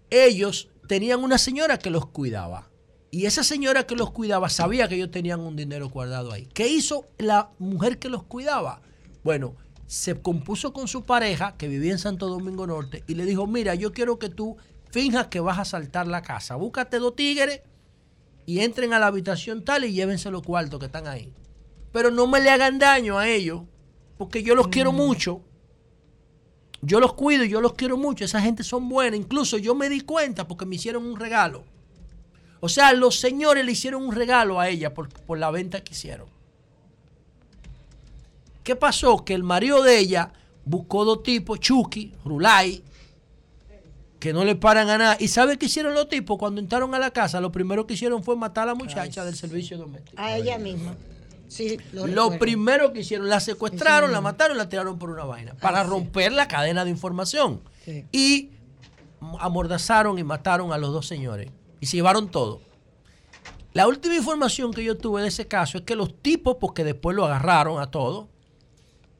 ellos 0.09 0.69
tenían 0.87 1.23
una 1.23 1.37
señora 1.37 1.77
que 1.77 1.89
los 1.89 2.07
cuidaba. 2.07 2.69
Y 3.11 3.25
esa 3.25 3.43
señora 3.43 3.85
que 3.85 3.95
los 3.95 4.11
cuidaba 4.11 4.49
sabía 4.49 4.87
que 4.87 4.95
ellos 4.95 5.11
tenían 5.11 5.39
un 5.39 5.55
dinero 5.55 5.89
guardado 5.89 6.31
ahí. 6.31 6.47
¿Qué 6.53 6.67
hizo 6.67 7.05
la 7.19 7.51
mujer 7.59 7.99
que 7.99 8.09
los 8.09 8.23
cuidaba? 8.23 8.81
Bueno, 9.23 9.55
se 9.85 10.19
compuso 10.19 10.73
con 10.73 10.87
su 10.87 11.03
pareja 11.03 11.55
que 11.55 11.67
vivía 11.67 11.91
en 11.91 11.99
Santo 11.99 12.27
Domingo 12.27 12.65
Norte 12.65 13.03
y 13.07 13.13
le 13.13 13.25
dijo, 13.25 13.45
mira, 13.45 13.75
yo 13.75 13.93
quiero 13.93 14.17
que 14.17 14.29
tú 14.29 14.57
finjas 14.89 15.27
que 15.27 15.39
vas 15.39 15.59
a 15.59 15.65
saltar 15.65 16.07
la 16.07 16.23
casa. 16.23 16.55
Búscate 16.55 16.97
dos 16.97 17.15
tigres 17.15 17.61
y 18.45 18.59
entren 18.59 18.93
a 18.93 18.99
la 18.99 19.07
habitación 19.07 19.63
tal 19.63 19.85
y 19.85 19.93
llévense 19.93 20.31
los 20.31 20.41
cuartos 20.41 20.79
que 20.79 20.87
están 20.87 21.07
ahí. 21.07 21.31
Pero 21.91 22.09
no 22.09 22.25
me 22.25 22.41
le 22.41 22.49
hagan 22.49 22.79
daño 22.79 23.19
a 23.19 23.29
ellos, 23.29 23.61
porque 24.23 24.41
yo 24.41 24.55
los 24.55 24.69
quiero 24.69 24.93
mucho. 24.93 25.41
Yo 26.81 27.01
los 27.01 27.13
cuido 27.13 27.43
y 27.43 27.49
yo 27.49 27.59
los 27.59 27.73
quiero 27.73 27.97
mucho. 27.97 28.23
Esa 28.23 28.39
gente 28.39 28.63
son 28.63 28.87
buenas. 28.87 29.19
Incluso 29.19 29.57
yo 29.57 29.75
me 29.75 29.89
di 29.89 29.99
cuenta 29.99 30.47
porque 30.47 30.65
me 30.65 30.77
hicieron 30.77 31.05
un 31.05 31.19
regalo. 31.19 31.65
O 32.61 32.69
sea, 32.69 32.93
los 32.93 33.19
señores 33.19 33.65
le 33.65 33.73
hicieron 33.73 34.01
un 34.01 34.15
regalo 34.15 34.61
a 34.61 34.69
ella 34.69 34.93
por, 34.93 35.09
por 35.09 35.37
la 35.37 35.51
venta 35.51 35.83
que 35.83 35.91
hicieron. 35.91 36.27
¿Qué 38.63 38.77
pasó? 38.77 39.25
Que 39.25 39.33
el 39.33 39.43
marido 39.43 39.83
de 39.83 39.99
ella 39.99 40.31
buscó 40.63 41.03
dos 41.03 41.21
tipos, 41.21 41.59
Chucky, 41.59 42.13
Rulay, 42.23 42.81
que 44.21 44.31
no 44.31 44.45
le 44.45 44.55
paran 44.55 44.89
a 44.89 44.97
nada. 44.97 45.17
¿Y 45.19 45.27
sabe 45.27 45.57
qué 45.57 45.65
hicieron 45.65 45.93
los 45.93 46.07
tipos 46.07 46.37
cuando 46.37 46.61
entraron 46.61 46.95
a 46.95 46.99
la 46.99 47.11
casa? 47.11 47.41
Lo 47.41 47.51
primero 47.51 47.85
que 47.85 47.95
hicieron 47.95 48.23
fue 48.23 48.37
matar 48.37 48.63
a 48.63 48.67
la 48.67 48.75
muchacha 48.75 49.25
del 49.25 49.35
servicio 49.35 49.77
doméstico. 49.77 50.15
A 50.15 50.37
ella 50.37 50.57
misma. 50.57 50.95
Sí, 51.47 51.77
lo, 51.91 52.37
primero 52.39 52.93
que 52.93 53.01
hicieron, 53.01 53.29
la 53.29 53.39
secuestraron, 53.39 54.11
la 54.11 54.21
mataron, 54.21 54.57
la 54.57 54.69
tiraron 54.69 54.97
por 54.97 55.09
una 55.11 55.23
vaina, 55.23 55.53
para 55.55 55.83
romper 55.83 56.31
la 56.31 56.47
cadena 56.47 56.83
de 56.83 56.89
información. 56.89 57.61
Y 58.11 58.49
amordazaron 59.39 60.17
y 60.17 60.23
mataron 60.23 60.73
a 60.73 60.77
los 60.77 60.91
dos 60.91 61.07
señores. 61.07 61.51
Y 61.79 61.85
se 61.85 61.97
llevaron 61.97 62.29
todo. 62.29 62.61
La 63.73 63.87
última 63.87 64.15
información 64.15 64.71
que 64.71 64.83
yo 64.83 64.97
tuve 64.97 65.23
de 65.23 65.29
ese 65.29 65.47
caso 65.47 65.79
es 65.79 65.83
que 65.83 65.95
los 65.95 66.21
tipos, 66.21 66.57
porque 66.59 66.83
después 66.83 67.15
lo 67.15 67.25
agarraron 67.25 67.81
a 67.81 67.89
todos, 67.89 68.27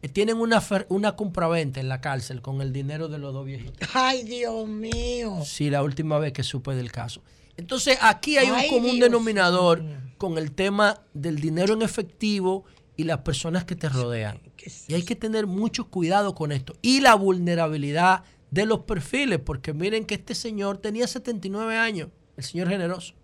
eh, 0.04 0.10
tienen 0.10 0.38
una, 0.38 0.62
una 0.90 1.16
compraventa 1.16 1.80
en 1.80 1.90
la 1.90 2.02
cárcel 2.02 2.42
con 2.42 2.62
el 2.62 2.72
dinero 2.72 3.08
de 3.08 3.18
los 3.18 3.34
dos 3.34 3.46
viejitos. 3.46 3.90
Ay, 3.94 4.24
Dios 4.24 4.68
mío. 4.68 5.40
Sí, 5.44 5.70
la 5.70 5.82
última 5.82 6.20
vez 6.20 6.34
que 6.34 6.44
supe 6.44 6.76
del 6.76 6.92
caso. 6.92 7.22
Entonces, 7.58 7.98
aquí 8.02 8.38
hay 8.38 8.48
Ay, 8.48 8.70
un 8.70 8.76
común 8.76 8.96
Dios 8.96 9.10
denominador 9.10 9.84
con 10.18 10.38
el 10.38 10.52
tema 10.52 11.02
del 11.14 11.40
dinero 11.40 11.74
en 11.74 11.82
efectivo 11.82 12.66
y 12.96 13.04
las 13.04 13.20
personas 13.20 13.66
que 13.66 13.76
te 13.76 13.90
rodean. 13.90 14.40
Y 14.88 14.94
hay 14.94 15.04
que 15.04 15.16
tener 15.16 15.48
mucho 15.48 15.90
cuidado 15.90 16.36
con 16.36 16.52
esto. 16.52 16.76
Y 16.82 17.02
la 17.02 17.16
vulnerabilidad 17.16 18.24
de 18.52 18.66
los 18.66 18.80
perfiles, 18.82 19.40
porque 19.40 19.74
miren 19.74 20.06
que 20.06 20.16
este 20.16 20.36
señor 20.36 20.78
tenía 20.78 21.08
79 21.08 21.76
años, 21.76 22.10
el 22.38 22.44
señor 22.44 22.70
generoso. 22.70 23.16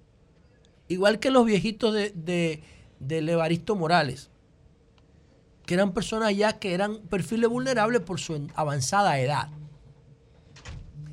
Igual 0.88 1.19
que 1.19 1.30
los 1.30 1.45
viejitos 1.45 1.93
de, 1.93 2.11
de, 2.15 2.64
de 2.99 3.31
Evaristo 3.31 3.76
Morales, 3.76 4.31
que 5.65 5.76
eran 5.76 5.93
personas 5.93 6.35
ya 6.35 6.57
que 6.57 6.73
eran 6.73 6.97
perfiles 7.10 7.47
vulnerables 7.47 8.01
por 8.01 8.19
su 8.19 8.47
avanzada 8.56 9.19
edad. 9.19 9.49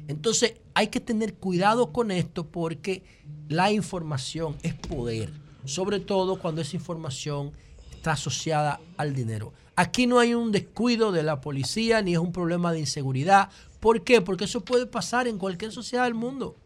Entonces 0.09 0.55
hay 0.74 0.89
que 0.89 1.01
tener 1.01 1.35
cuidado 1.35 1.93
con 1.93 2.11
esto 2.11 2.47
porque 2.47 3.03
la 3.49 3.73
información 3.73 4.57
es 4.62 4.74
poder, 4.74 5.33
sobre 5.65 6.01
todo 6.01 6.39
cuando 6.39 6.61
esa 6.61 6.77
información 6.77 7.53
está 7.93 8.12
asociada 8.12 8.81
al 8.97 9.15
dinero. 9.15 9.53
Aquí 9.74 10.07
no 10.07 10.19
hay 10.19 10.35
un 10.35 10.53
descuido 10.53 11.12
de 11.12 11.23
la 11.23 11.41
policía 11.41 12.01
ni 12.03 12.15
es 12.15 12.19
un 12.19 12.33
problema 12.33 12.73
de 12.73 12.81
inseguridad. 12.81 13.51
¿Por 13.81 14.05
qué? 14.05 14.20
Porque 14.23 14.45
eso 14.45 14.65
puede 14.65 14.87
pasar 14.87 15.28
en 15.28 15.39
cualquier 15.39 15.73
sociedad 15.73 16.05
del 16.05 16.15
mundo. 16.15 16.57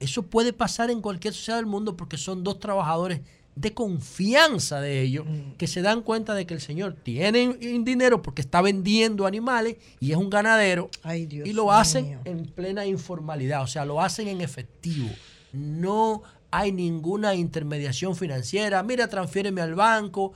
Eso 0.00 0.22
puede 0.22 0.52
pasar 0.52 0.90
en 0.90 1.00
cualquier 1.00 1.34
sociedad 1.34 1.58
del 1.58 1.66
mundo 1.66 1.96
porque 1.96 2.16
son 2.16 2.44
dos 2.44 2.58
trabajadores 2.58 3.20
de 3.56 3.72
confianza 3.72 4.80
de 4.80 5.02
ellos 5.02 5.26
que 5.58 5.66
se 5.66 5.80
dan 5.80 6.02
cuenta 6.02 6.34
de 6.34 6.46
que 6.46 6.54
el 6.54 6.60
señor 6.60 6.94
tiene 6.94 7.54
dinero 7.84 8.20
porque 8.20 8.42
está 8.42 8.60
vendiendo 8.60 9.26
animales 9.26 9.76
y 10.00 10.10
es 10.10 10.16
un 10.16 10.28
ganadero 10.28 10.90
y 11.12 11.52
lo 11.52 11.70
hacen 11.70 12.18
en 12.24 12.46
plena 12.46 12.84
informalidad, 12.84 13.62
o 13.62 13.66
sea, 13.66 13.84
lo 13.84 14.00
hacen 14.00 14.28
en 14.28 14.40
efectivo. 14.40 15.08
No 15.52 16.22
hay 16.50 16.72
ninguna 16.72 17.34
intermediación 17.34 18.16
financiera. 18.16 18.82
Mira, 18.82 19.08
transfiéreme 19.08 19.60
al 19.60 19.74
banco. 19.74 20.32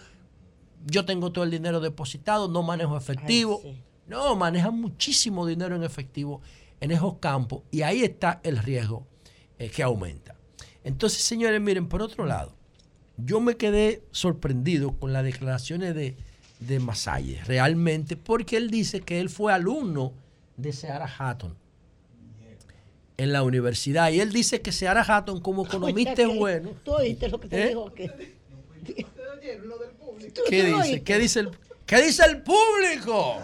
Yo 0.86 1.04
tengo 1.04 1.32
todo 1.32 1.44
el 1.44 1.50
dinero 1.50 1.80
depositado, 1.80 2.48
no 2.48 2.62
manejo 2.62 2.96
efectivo. 2.96 3.60
No, 4.06 4.36
manejan 4.36 4.80
muchísimo 4.80 5.44
dinero 5.46 5.76
en 5.76 5.82
efectivo 5.82 6.40
en 6.80 6.92
esos 6.92 7.18
campos 7.18 7.62
y 7.70 7.82
ahí 7.82 8.02
está 8.02 8.40
el 8.42 8.58
riesgo 8.58 9.06
eh, 9.58 9.70
que 9.70 9.82
aumenta. 9.82 10.36
Entonces, 10.84 11.22
señores, 11.22 11.60
miren, 11.60 11.88
por 11.88 12.00
otro 12.02 12.24
lado, 12.24 12.57
yo 13.24 13.40
me 13.40 13.56
quedé 13.56 14.02
sorprendido 14.10 14.92
con 14.92 15.12
las 15.12 15.24
declaraciones 15.24 15.94
de, 15.94 16.16
de 16.60 16.80
Masalle, 16.80 17.42
realmente, 17.44 18.16
porque 18.16 18.56
él 18.56 18.70
dice 18.70 19.00
que 19.00 19.20
él 19.20 19.28
fue 19.28 19.52
alumno 19.52 20.12
de 20.56 20.72
Seara 20.72 21.10
Hatton 21.18 21.56
en 23.18 23.32
la 23.32 23.42
universidad. 23.42 24.10
Y 24.10 24.20
él 24.20 24.32
dice 24.32 24.62
que 24.62 24.72
Seara 24.72 25.02
Hatton, 25.02 25.40
como 25.40 25.66
economista, 25.66 26.22
es 26.22 26.34
bueno. 26.34 26.70
Tú 26.84 26.92
oíste 26.94 27.28
lo 27.28 27.38
que 27.38 27.48
te 27.48 27.62
¿Eh? 27.62 27.68
dijo 27.68 27.92
que. 27.92 28.38
¿Qué 30.48 30.64
dice? 30.64 31.02
¿Qué 31.02 31.18
dice 31.18 31.40
el, 31.40 31.50
qué 31.84 32.02
dice 32.02 32.24
el 32.24 32.42
público? 32.42 33.42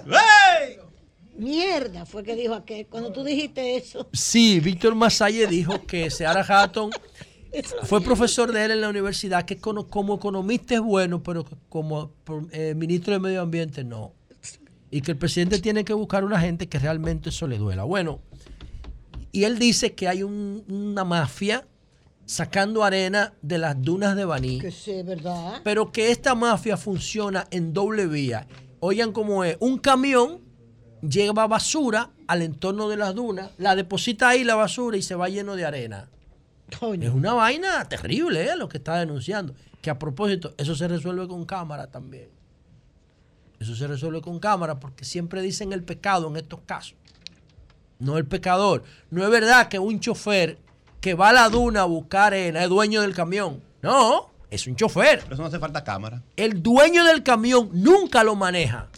Mierda, 1.37 2.07
fue 2.07 2.23
que 2.23 2.37
dijo 2.37 2.55
aquel. 2.55 2.87
Cuando 2.87 3.13
tú 3.13 3.25
dijiste 3.25 3.77
eso. 3.77 4.09
Sí, 4.13 4.61
Víctor 4.61 4.95
Masalle 4.95 5.47
dijo 5.47 5.85
que 5.85 6.09
Seara 6.11 6.45
Hatton 6.49 6.91
fue 7.85 8.01
profesor 8.01 8.53
de 8.53 8.65
él 8.65 8.71
en 8.73 8.81
la 8.81 8.89
universidad, 8.89 9.45
que 9.45 9.59
como 9.59 10.15
economista 10.15 10.75
es 10.75 10.81
bueno, 10.81 11.23
pero 11.23 11.45
como 11.69 12.13
eh, 12.53 12.75
ministro 12.77 13.13
de 13.15 13.21
Medio 13.21 13.43
Ambiente 13.43 13.85
no. 13.85 14.13
Y 14.91 15.01
que 15.01 15.13
el 15.13 15.19
presidente 15.19 15.59
tiene 15.61 15.85
que 15.85 15.93
buscar 15.93 16.25
una 16.25 16.41
gente 16.41 16.69
que 16.69 16.79
realmente 16.79 17.31
eso 17.31 17.47
le 17.49 17.59
duela. 17.59 17.85
Bueno, 17.85 18.21
y 19.33 19.45
él 19.45 19.59
dice 19.59 19.95
que 19.95 20.07
hay 20.09 20.23
un- 20.23 20.65
una 20.69 21.05
mafia 21.05 21.67
sacando 22.27 22.85
arena 22.85 23.35
de 23.43 23.59
las 23.59 23.81
dunas 23.83 24.17
de 24.17 24.25
Baní, 24.25 24.61
Que 24.61 24.71
sí, 24.71 25.03
¿verdad? 25.03 25.61
pero 25.65 25.93
que 25.93 26.11
esta 26.11 26.35
mafia 26.35 26.77
funciona 26.77 27.47
en 27.51 27.73
doble 27.75 28.07
vía. 28.07 28.47
Oigan 28.81 29.13
cómo 29.13 29.45
es, 29.45 29.57
un 29.61 29.79
camión 29.79 30.41
lleva 31.03 31.47
basura 31.47 32.11
al 32.27 32.41
entorno 32.43 32.89
de 32.89 32.97
las 32.97 33.15
dunas, 33.15 33.51
la 33.59 33.77
deposita 33.77 34.29
ahí 34.31 34.43
la 34.45 34.55
basura 34.55 34.97
y 34.97 35.03
se 35.03 35.15
va 35.15 35.29
lleno 35.29 35.55
de 35.57 35.67
arena. 35.67 36.09
Es 37.01 37.11
una 37.11 37.33
vaina 37.35 37.85
terrible 37.89 38.45
¿eh? 38.45 38.57
lo 38.57 38.69
que 38.69 38.79
está 38.79 38.99
denunciando. 38.99 39.55
Que 39.81 39.91
a 39.91 39.99
propósito, 39.99 40.55
eso 40.57 40.75
se 40.75 40.89
resuelve 40.89 41.29
con 41.29 41.45
cámara 41.45 41.87
también. 41.87 42.29
Eso 43.61 43.75
se 43.75 43.87
resuelve 43.87 44.21
con 44.21 44.39
cámara 44.39 44.81
porque 44.81 45.05
siempre 45.05 45.43
dicen 45.43 45.73
el 45.73 45.83
pecado 45.83 46.29
en 46.29 46.37
estos 46.37 46.61
casos. 46.67 46.97
No 47.99 48.19
el 48.19 48.27
pecador. 48.27 48.83
No 49.11 49.25
es 49.25 49.31
verdad 49.31 49.69
que 49.69 49.79
un 49.79 50.01
chofer 50.01 50.59
que 51.01 51.15
va 51.15 51.31
a 51.31 51.33
la 51.33 51.49
duna 51.49 51.83
a 51.83 51.85
buscar 51.85 52.33
arena 52.33 52.63
es 52.63 52.69
dueño 52.69 53.03
del 53.03 53.15
camión. 53.15 53.63
No, 53.83 54.31
es 54.51 54.67
un 54.67 54.77
chofer. 54.77 55.21
Pero 55.21 55.35
eso 55.35 55.43
no 55.43 55.49
hace 55.49 55.59
falta 55.59 55.85
cámara. 55.85 56.23
El 56.37 56.63
dueño 56.63 57.05
del 57.05 57.23
camión 57.23 57.71
nunca 57.73 58.25
lo 58.25 58.35
maneja. 58.35 58.89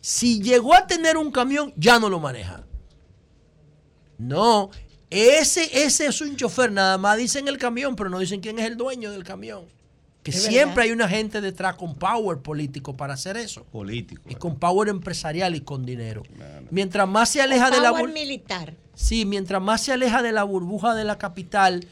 Si 0.00 0.40
llegó 0.40 0.74
a 0.74 0.86
tener 0.86 1.16
un 1.16 1.30
camión, 1.30 1.72
ya 1.76 1.98
no 1.98 2.08
lo 2.08 2.20
maneja. 2.20 2.64
No, 4.16 4.70
ese, 5.10 5.84
ese 5.84 6.06
es 6.06 6.20
un 6.20 6.36
chofer, 6.36 6.70
nada 6.72 6.98
más 6.98 7.16
dicen 7.16 7.48
el 7.48 7.56
camión, 7.58 7.96
pero 7.96 8.10
no 8.10 8.18
dicen 8.18 8.40
quién 8.40 8.58
es 8.58 8.66
el 8.66 8.76
dueño 8.76 9.10
del 9.10 9.24
camión. 9.24 9.64
Que 10.22 10.32
Es 10.32 10.42
siempre 10.42 10.66
verdad. 10.66 10.82
hay 10.82 10.90
una 10.92 11.08
gente 11.08 11.40
detrás 11.40 11.76
con 11.76 11.94
power 11.94 12.38
político 12.38 12.96
para 12.96 13.14
hacer 13.14 13.36
eso. 13.36 13.64
Político. 13.64 14.20
Y 14.28 14.34
con 14.34 14.56
power 14.58 14.88
empresarial 14.88 15.54
y 15.54 15.60
con 15.60 15.86
dinero. 15.86 16.22
Mientras 16.70 17.08
más 17.08 17.30
se 17.30 17.40
aleja 17.40 17.70
de 17.70 17.80
la 17.80 17.90
Power 17.90 18.06
bur- 18.10 18.12
militar. 18.12 18.74
Sí, 18.94 19.24
mientras 19.24 19.62
más 19.62 19.80
se 19.82 19.92
aleja 19.92 20.20
de 20.22 20.32
la 20.32 20.42
burbuja 20.42 20.94
de 20.94 21.04
la 21.04 21.16
capital, 21.16 21.86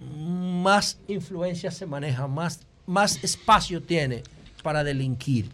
más 0.00 0.98
influencia 1.08 1.70
se 1.70 1.86
maneja, 1.86 2.26
más, 2.26 2.60
más 2.86 3.22
espacio 3.22 3.82
tiene 3.82 4.22
para 4.62 4.82
delinquir. 4.82 5.50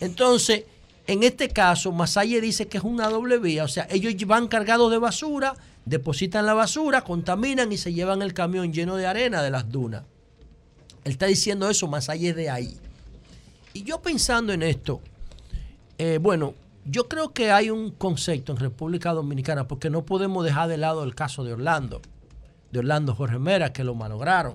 Entonces, 0.00 0.64
en 1.06 1.22
este 1.22 1.48
caso, 1.48 1.92
Masalle 1.92 2.40
dice 2.40 2.68
que 2.68 2.78
es 2.78 2.84
una 2.84 3.08
doble 3.08 3.38
vía, 3.38 3.64
o 3.64 3.68
sea, 3.68 3.86
ellos 3.90 4.14
van 4.26 4.48
cargados 4.48 4.90
de 4.90 4.98
basura, 4.98 5.54
depositan 5.90 6.46
la 6.46 6.54
basura, 6.54 7.02
contaminan 7.02 7.72
y 7.72 7.76
se 7.76 7.92
llevan 7.92 8.22
el 8.22 8.32
camión 8.32 8.72
lleno 8.72 8.94
de 8.94 9.08
arena 9.08 9.42
de 9.42 9.50
las 9.50 9.68
dunas. 9.70 10.04
Él 11.04 11.12
está 11.12 11.26
diciendo 11.26 11.68
eso, 11.68 11.88
Masalle 11.88 12.30
es 12.30 12.36
de 12.36 12.48
ahí. 12.48 12.78
Y 13.72 13.82
yo 13.82 14.00
pensando 14.00 14.52
en 14.52 14.62
esto, 14.62 15.00
eh, 15.98 16.18
bueno, 16.22 16.54
yo 16.84 17.08
creo 17.08 17.32
que 17.32 17.50
hay 17.50 17.70
un 17.70 17.90
concepto 17.90 18.52
en 18.52 18.58
República 18.58 19.12
Dominicana, 19.12 19.66
porque 19.66 19.90
no 19.90 20.04
podemos 20.06 20.44
dejar 20.44 20.68
de 20.68 20.76
lado 20.76 21.02
el 21.02 21.16
caso 21.16 21.42
de 21.42 21.54
Orlando, 21.54 22.00
de 22.70 22.78
Orlando 22.78 23.14
Jorge 23.16 23.40
Mera, 23.40 23.72
que 23.72 23.82
lo 23.82 23.96
malograron. 23.96 24.54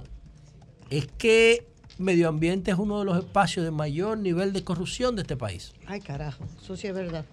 Es 0.90 1.07
que 1.18 1.68
medio 1.98 2.30
ambiente 2.30 2.72
es 2.72 2.78
uno 2.78 2.99
de 2.99 3.06
los 3.06 3.18
espacios 3.18 3.66
de 3.66 3.72
mayor 3.72 4.18
nivel 4.18 4.53
de 4.53 4.64
corrupción 4.64 5.18
de 5.18 5.24
este 5.24 5.36
país. 5.36 5.74
Ay, 5.86 5.99
carajo. 5.99 6.45
Eso 6.62 6.78
sí 6.78 6.88
es 6.88 6.94
verdad. 6.94 7.26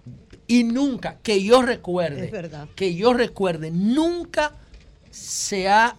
Y 0.53 0.63
nunca, 0.63 1.17
que 1.23 1.43
yo 1.43 1.63
recuerde, 1.63 2.25
Es 2.25 2.31
verdad. 2.31 2.67
que 2.75 2.93
yo 2.93 3.13
recuerde, 3.13 3.71
nunca 3.71 4.53
se 5.09 5.67
ha 5.67 5.95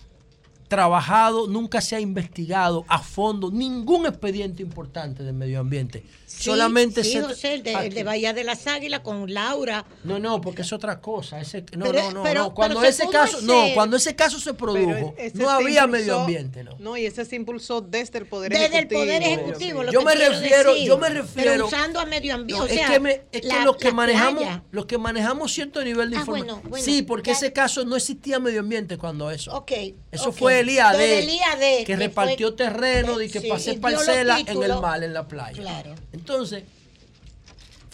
trabajado, 0.68 1.48
nunca 1.48 1.80
se 1.80 1.96
ha 1.96 2.00
investigado 2.00 2.84
a 2.86 3.00
fondo 3.00 3.50
ningún 3.50 4.06
expediente 4.06 4.62
importante 4.62 5.24
de 5.24 5.32
medio 5.32 5.58
ambiente. 5.58 6.04
Sí, 6.44 6.50
Solamente 6.50 7.02
sí, 7.04 7.12
se... 7.12 7.22
José, 7.22 7.54
el 7.54 7.62
de, 7.62 7.72
el 7.72 7.94
de 7.94 8.04
Bahía 8.04 8.34
de 8.34 8.44
las 8.44 8.66
Águilas 8.66 9.00
con 9.00 9.32
Laura. 9.32 9.86
No, 10.04 10.18
no, 10.18 10.40
porque 10.42 10.60
es 10.60 10.72
otra 10.74 11.00
cosa. 11.00 11.40
Ese, 11.40 11.64
no, 11.74 11.86
Pero- 11.86 12.02
no, 12.02 12.10
no, 12.12 12.22
pero- 12.22 12.42
no. 12.42 12.54
Cuando 12.54 12.82
ese 12.84 13.08
caso, 13.08 13.38
no, 13.40 13.64
cuando 13.72 13.96
ese 13.96 14.14
caso 14.14 14.38
se 14.38 14.52
produjo, 14.52 15.14
ese 15.16 15.38
no 15.38 15.46
se 15.46 15.50
había 15.50 15.84
impulsó- 15.84 15.88
medio 15.90 16.20
ambiente, 16.20 16.62
¿no? 16.64 16.76
No, 16.78 16.96
y 16.98 17.06
ese 17.06 17.24
se 17.24 17.36
impulsó 17.36 17.80
desde 17.80 18.18
el 18.18 18.26
Poder 18.26 18.52
Desde 18.52 18.66
el 18.66 18.72
Ejecutivo. 18.74 19.00
Poder 19.00 19.22
Ejecutivo. 19.22 19.82
lo 19.84 19.92
Yo 19.92 19.98
que 20.00 20.04
me 20.04 20.14
refiero- 20.16 20.72
decir. 20.72 20.86
yo 20.86 20.98
me 20.98 21.08
refiero- 21.08 21.50
Pero 21.52 21.66
usando 21.66 22.00
a 22.00 22.04
medio 22.06 22.34
ambiente. 22.34 22.58
No, 22.58 22.64
o 22.64 22.68
sea, 22.68 22.84
es 22.86 22.90
que, 22.92 23.00
me- 23.00 23.22
es 23.32 23.40
que 23.40 23.48
la- 23.48 23.64
los 23.64 23.76
que 23.78 23.90
manejamos, 23.92 24.42
playa. 24.42 24.62
los 24.70 24.84
que 24.86 24.98
manejamos 24.98 25.50
cierto 25.52 25.82
nivel 25.82 26.10
de 26.10 26.16
Ah, 26.16 26.20
información. 26.20 26.56
bueno, 26.60 26.68
bueno, 26.68 26.84
sí, 26.84 27.00
porque 27.02 27.30
ya- 27.30 27.36
ese 27.38 27.52
caso 27.54 27.84
no 27.86 27.96
existía 27.96 28.38
medio 28.38 28.60
ambiente 28.60 28.98
cuando 28.98 29.30
eso. 29.30 29.54
Ok. 29.56 29.72
Eso 30.12 30.30
fue 30.32 30.60
el 30.60 30.68
IAD, 30.68 30.98
IAD, 31.24 31.84
que, 31.86 31.96
repartió 31.96 32.54
terreno 32.54 33.20
y 33.22 33.30
que 33.30 33.40
pasé 33.40 33.74
parcela 33.74 34.38
en 34.40 34.62
el 34.62 34.80
mar, 34.80 35.02
en 35.02 35.14
la 35.14 35.26
playa. 35.26 35.60
Claro. 35.60 35.94
Entonces, 36.12 36.33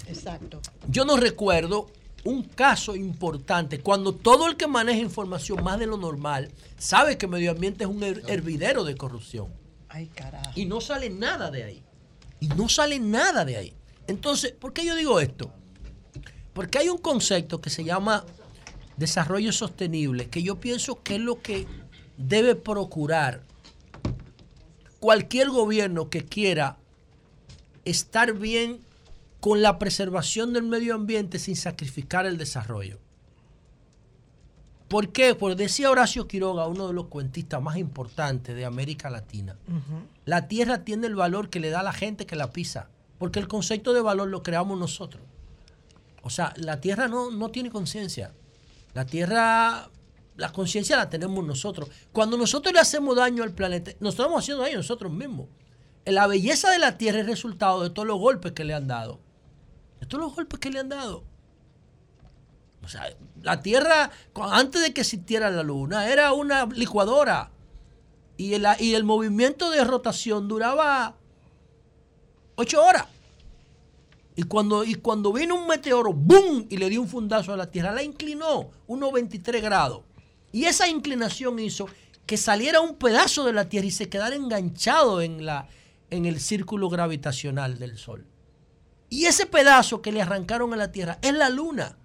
Exacto. 0.07 0.61
yo 0.89 1.05
no 1.05 1.17
recuerdo 1.17 1.87
un 2.25 2.43
caso 2.43 2.97
importante 2.97 3.81
cuando 3.81 4.13
todo 4.15 4.47
el 4.47 4.57
que 4.57 4.67
maneja 4.67 4.99
información 5.01 5.63
más 5.63 5.79
de 5.79 5.87
lo 5.87 5.97
normal 5.97 6.51
sabe 6.79 7.17
que 7.17 7.27
medio 7.27 7.51
ambiente 7.53 7.85
es 7.85 7.91
un 7.91 8.01
her- 8.03 8.23
hervidero 8.29 8.85
de 8.85 8.95
corrupción. 8.97 9.49
Ay, 9.89 10.07
carajo. 10.09 10.51
Y 10.55 10.67
no 10.67 10.81
sale 10.81 11.09
nada 11.11 11.51
de 11.51 11.65
ahí. 11.65 11.83
Y 12.41 12.49
no 12.49 12.69
sale 12.69 12.99
nada 12.99 13.45
de 13.45 13.57
ahí. 13.57 13.73
Entonces, 14.07 14.53
¿por 14.53 14.73
qué 14.73 14.85
yo 14.85 14.95
digo 14.97 15.19
esto? 15.21 15.51
Porque 16.53 16.79
hay 16.79 16.89
un 16.89 16.99
concepto 16.99 17.61
que 17.61 17.71
se 17.71 17.85
llama 17.85 18.25
desarrollo 18.97 19.53
sostenible, 19.53 20.29
que 20.29 20.43
yo 20.43 20.61
pienso 20.61 21.03
que 21.03 21.15
es 21.15 21.21
lo 21.21 21.41
que 21.41 21.67
debe 22.19 22.55
procurar 22.55 23.43
cualquier 24.99 25.49
gobierno 25.51 26.11
que 26.11 26.25
quiera 26.25 26.77
estar 27.91 28.33
bien 28.33 28.81
con 29.41 29.63
la 29.63 29.79
preservación 29.79 30.53
del 30.53 30.65
medio 30.65 30.95
ambiente 30.95 31.39
sin 31.39 31.57
sacrificar 31.57 32.27
el 32.27 32.39
desarrollo. 32.39 32.99
¿Por 34.89 35.11
qué? 35.11 35.35
Pues 35.37 35.57
decía 35.57 35.91
Horacio 35.91 36.27
Quiroga, 36.27 36.67
uno 36.67 36.89
de 36.89 36.93
los 36.93 37.07
cuentistas 37.07 37.63
más 37.63 37.77
importantes 37.77 38.57
de 38.57 38.65
América 38.65 39.09
Latina. 39.09 39.57
La 40.25 40.49
tierra 40.49 40.85
tiene 40.85 41.07
el 41.07 41.15
valor 41.15 41.49
que 41.49 41.61
le 41.61 41.71
da 41.71 41.81
a 41.81 41.85
la 41.85 41.93
gente 41.93 42.27
que 42.27 42.35
la 42.35 42.53
pisa, 42.53 42.89
porque 43.19 43.39
el 43.39 43.47
concepto 43.47 43.93
de 43.93 44.01
valor 44.01 44.29
lo 44.29 44.43
creamos 44.43 44.79
nosotros. 44.79 45.23
O 46.23 46.31
sea, 46.31 46.53
la 46.57 46.81
tierra 46.81 47.07
no, 47.07 47.31
no 47.31 47.51
tiene 47.51 47.71
conciencia. 47.71 48.33
La 48.93 49.07
tierra, 49.07 49.89
la 50.37 50.53
conciencia 50.53 50.97
la 50.97 51.09
tenemos 51.09 51.45
nosotros. 51.45 51.89
Cuando 52.13 52.37
nosotros 52.37 52.75
le 52.75 52.81
hacemos 52.81 53.15
daño 53.15 53.45
al 53.45 53.53
planeta, 53.53 53.93
nos 54.01 54.15
estamos 54.15 54.43
haciendo 54.43 54.65
daño 54.65 54.75
a 54.75 54.79
nosotros 54.79 55.13
mismos. 55.13 55.47
La 56.05 56.27
belleza 56.27 56.71
de 56.71 56.79
la 56.79 56.99
tierra 56.99 57.21
es 57.21 57.27
resultado 57.27 57.83
de 57.83 57.91
todos 57.91 58.09
los 58.09 58.19
golpes 58.19 58.53
que 58.53 58.65
le 58.65 58.75
han 58.75 58.89
dado. 58.89 59.21
De 60.01 60.07
todos 60.07 60.25
los 60.25 60.35
golpes 60.35 60.59
que 60.59 60.71
le 60.71 60.81
han 60.81 60.89
dado. 60.89 61.25
O 62.83 62.89
sea, 62.89 63.15
la 63.43 63.61
tierra, 63.61 64.11
antes 64.35 64.83
de 64.83 64.95
que 64.95 65.03
existiera 65.03 65.51
la 65.51 65.63
luna, 65.63 66.09
era 66.11 66.33
una 66.33 66.67
licuadora. 66.67 67.51
Y 68.37 68.55
el, 68.55 68.67
y 68.79 68.95
el 68.95 69.05
movimiento 69.05 69.71
de 69.71 69.85
rotación 69.85 70.49
duraba 70.49 71.17
ocho 72.57 72.83
horas. 72.83 73.07
Y 74.37 74.45
cuando, 74.45 74.85
y 74.85 74.95
cuando 74.95 75.33
vino 75.33 75.55
un 75.55 75.67
meteoro, 75.67 76.15
¡boom! 76.15 76.67
Y 76.71 76.79
le 76.79 76.89
dio 76.89 77.03
un 77.03 77.09
fundazo 77.09 77.53
a 77.53 77.57
la 77.57 77.71
Tierra, 77.71 77.93
la 77.93 78.03
inclinó 78.03 78.71
unos 78.87 79.13
23 79.13 79.63
grados. 79.63 80.03
Y 80.53 80.65
esa 80.65 80.89
inclinación 80.89 81.59
hizo 81.59 81.87
que 82.25 82.37
saliera 82.39 82.81
un 82.81 82.95
pedazo 82.95 83.45
de 83.45 83.53
la 83.53 83.69
Tierra 83.69 83.87
y 83.87 83.91
se 83.91 84.09
quedara 84.09 84.35
enganchado 84.37 85.21
en, 85.21 85.45
la, 85.45 85.69
en 86.11 86.27
el 86.27 86.41
círculo 86.41 86.89
gravitacional 86.89 87.79
del 87.79 87.99
Sol. 87.99 88.27
Y 89.09 89.27
ese 89.27 89.47
pedazo 89.47 90.03
que 90.03 90.13
le 90.13 90.23
arrancaron 90.23 90.73
a 90.73 90.77
la 90.77 90.93
Tierra 90.93 91.19
es 91.23 91.35
la 91.35 91.49
Luna. 91.49 91.99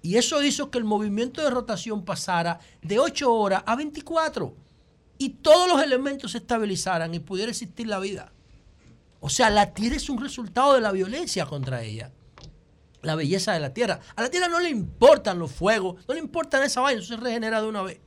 Y 0.00 0.16
eso 0.16 0.42
hizo 0.42 0.70
que 0.70 0.78
el 0.78 0.84
movimiento 0.84 1.42
de 1.42 1.50
rotación 1.50 2.04
pasara 2.04 2.58
de 2.82 2.98
8 2.98 3.32
horas 3.32 3.62
a 3.66 3.76
24. 3.76 4.54
Y 5.18 5.28
todos 5.28 5.68
los 5.68 5.82
elementos 5.82 6.32
se 6.32 6.38
estabilizaran 6.38 7.14
y 7.14 7.20
pudiera 7.20 7.50
existir 7.50 7.86
la 7.86 8.00
vida. 8.00 8.32
O 9.20 9.30
sea, 9.30 9.50
la 9.50 9.72
tierra 9.72 9.96
es 9.96 10.10
un 10.10 10.20
resultado 10.20 10.74
de 10.74 10.80
la 10.80 10.90
violencia 10.90 11.46
contra 11.46 11.82
ella. 11.82 12.10
La 13.02 13.14
belleza 13.14 13.52
de 13.52 13.60
la 13.60 13.72
tierra. 13.72 14.00
A 14.16 14.22
la 14.22 14.30
tierra 14.30 14.48
no 14.48 14.58
le 14.58 14.70
importan 14.70 15.38
los 15.38 15.52
fuegos, 15.52 16.04
no 16.08 16.14
le 16.14 16.20
importan 16.20 16.64
esa 16.64 16.80
vaina, 16.80 17.00
eso 17.00 17.14
se 17.14 17.20
regenera 17.20 17.62
de 17.62 17.68
una 17.68 17.82
vez. 17.82 18.00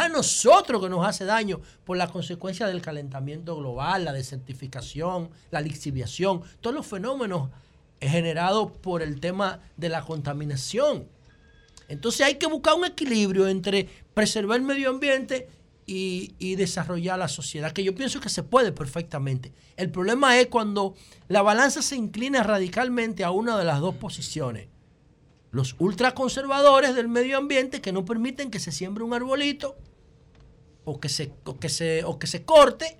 A 0.00 0.08
nosotros 0.08 0.80
que 0.80 0.88
nos 0.88 1.06
hace 1.06 1.26
daño 1.26 1.60
por 1.84 1.98
la 1.98 2.08
consecuencia 2.08 2.66
del 2.66 2.80
calentamiento 2.80 3.54
global, 3.54 4.06
la 4.06 4.14
desertificación, 4.14 5.28
la 5.50 5.60
lixiviación, 5.60 6.40
todos 6.62 6.74
los 6.74 6.86
fenómenos 6.86 7.50
generados 8.00 8.72
por 8.80 9.02
el 9.02 9.20
tema 9.20 9.60
de 9.76 9.90
la 9.90 10.00
contaminación. 10.00 11.06
Entonces 11.86 12.22
hay 12.22 12.36
que 12.36 12.46
buscar 12.46 12.76
un 12.76 12.86
equilibrio 12.86 13.46
entre 13.46 13.90
preservar 14.14 14.60
el 14.60 14.64
medio 14.64 14.88
ambiente 14.88 15.50
y, 15.84 16.34
y 16.38 16.54
desarrollar 16.54 17.18
la 17.18 17.28
sociedad, 17.28 17.72
que 17.72 17.84
yo 17.84 17.94
pienso 17.94 18.20
que 18.20 18.30
se 18.30 18.42
puede 18.42 18.72
perfectamente. 18.72 19.52
El 19.76 19.90
problema 19.90 20.40
es 20.40 20.46
cuando 20.46 20.94
la 21.28 21.42
balanza 21.42 21.82
se 21.82 21.96
inclina 21.96 22.42
radicalmente 22.42 23.22
a 23.22 23.32
una 23.32 23.58
de 23.58 23.64
las 23.66 23.80
dos 23.80 23.96
posiciones. 23.96 24.68
Los 25.50 25.76
ultraconservadores 25.78 26.94
del 26.94 27.08
medio 27.08 27.36
ambiente 27.36 27.82
que 27.82 27.92
no 27.92 28.06
permiten 28.06 28.50
que 28.50 28.60
se 28.60 28.72
siembre 28.72 29.04
un 29.04 29.12
arbolito 29.12 29.76
o 30.90 30.98
que 30.98 31.08
se, 31.08 31.32
o 31.44 31.58
que 31.58 31.68
se, 31.68 32.04
o 32.04 32.18
que 32.18 32.26
se 32.26 32.44
corte, 32.44 32.96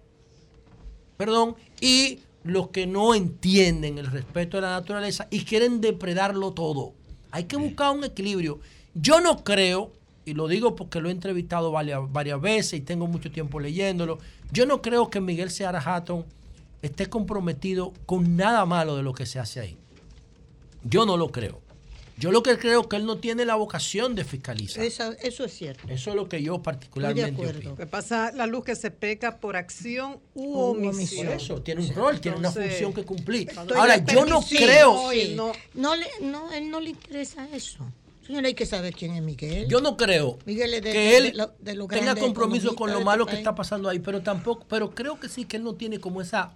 perdón, 1.17 1.57
y 1.81 2.21
los 2.45 2.69
que 2.69 2.87
no 2.87 3.15
entienden 3.15 3.99
el 3.99 4.07
respeto 4.07 4.57
de 4.57 4.63
la 4.63 4.71
naturaleza 4.71 5.27
y 5.31 5.45
quieren 5.45 5.81
depredarlo 5.81 6.53
todo. 6.53 6.95
Hay 7.33 7.45
que 7.45 7.57
buscar 7.57 7.97
un 7.97 8.05
equilibrio. 8.05 8.61
Yo 8.95 9.21
no 9.21 9.43
creo, 9.43 9.93
y 10.25 10.35
lo 10.35 10.47
digo 10.47 10.77
porque 10.77 11.01
lo 11.01 11.09
he 11.09 11.13
entrevistado 11.13 11.73
varias, 11.73 12.01
varias 12.13 12.41
veces 12.41 12.75
y 12.75 12.83
tengo 12.83 13.09
mucho 13.09 13.31
tiempo 13.31 13.59
leyéndolo, 13.59 14.19
yo 14.53 14.67
no 14.67 14.81
creo 14.83 15.11
que 15.11 15.21
Miguel 15.21 15.51
Seara 15.51 15.83
Hatton 15.85 16.25
esté 16.83 17.07
comprometido 17.07 17.93
con 18.07 18.37
nada 18.37 18.65
malo 18.67 18.97
de 18.97 19.03
lo 19.03 19.13
que 19.15 19.27
se 19.27 19.41
hace 19.41 19.61
ahí. 19.61 19.77
Yo 20.85 21.07
no 21.07 21.17
lo 21.17 21.31
creo. 21.31 21.61
Yo 22.21 22.31
lo 22.31 22.43
que 22.43 22.59
creo 22.59 22.83
es 22.83 22.87
que 22.87 22.97
él 22.97 23.07
no 23.07 23.17
tiene 23.17 23.45
la 23.45 23.55
vocación 23.57 24.15
de 24.15 24.25
fiscalizar. 24.25 24.85
Eso, 24.85 25.13
eso 25.23 25.45
es 25.47 25.53
cierto. 25.55 25.89
Eso 25.89 26.11
es 26.11 26.17
lo 26.17 26.29
que 26.29 26.43
yo 26.43 26.63
particularmente 26.63 27.31
opino. 27.47 27.71
Lo 27.71 27.77
que 27.77 27.87
pasa, 27.87 28.31
la 28.33 28.47
luz 28.47 28.63
que 28.65 28.77
se 28.77 28.91
peca 28.91 29.39
por 29.39 29.57
acción 29.57 30.19
u 30.35 30.45
U 30.55 30.61
omisión. 30.73 31.27
Por 31.27 31.35
eso, 31.37 31.63
tiene 31.63 31.81
un 31.83 31.95
rol, 31.95 32.21
tiene 32.21 32.37
una 32.37 32.51
función 32.53 32.93
que 32.93 33.05
cumplir. 33.05 33.51
Ahora, 33.75 33.97
yo 34.05 34.27
no 34.27 34.41
creo, 34.43 35.13
y 35.13 35.35
no- 35.35 35.53
No, 35.75 35.97
le, 35.97 36.07
no, 36.21 36.53
él 36.53 36.71
no 36.71 36.79
le 36.81 36.91
interesa 36.91 37.49
eso. 37.55 37.79
Señora, 38.27 38.47
hay 38.49 38.55
que 38.55 38.67
saber 38.67 38.95
quién 38.95 39.15
es 39.15 39.23
Miguel. 39.23 39.67
yo 39.69 39.81
no 39.81 39.97
creo 39.97 40.39
Miguel 40.47 40.75
es 40.75 40.83
de- 40.83 40.93
que 40.93 40.99
de- 40.99 41.17
él 41.17 41.25
de 41.59 41.75
lo- 41.75 41.87
de 41.89 41.97
tenga 41.97 42.15
compromiso 42.15 42.77
con 42.77 42.93
lo 42.93 43.01
malo 43.01 43.25
de 43.25 43.31
que 43.31 43.37
este 43.39 43.41
está 43.41 43.57
pasando 43.57 43.89
ahí, 43.89 43.99
pero 43.99 44.21
tampoco, 44.23 44.65
pero 44.69 44.91
creo 44.95 45.19
que 45.19 45.29
sí 45.29 45.47
que 45.47 45.57
él 45.57 45.65
no 45.65 45.75
tiene 45.75 45.99
como 45.99 46.21
esa 46.21 46.53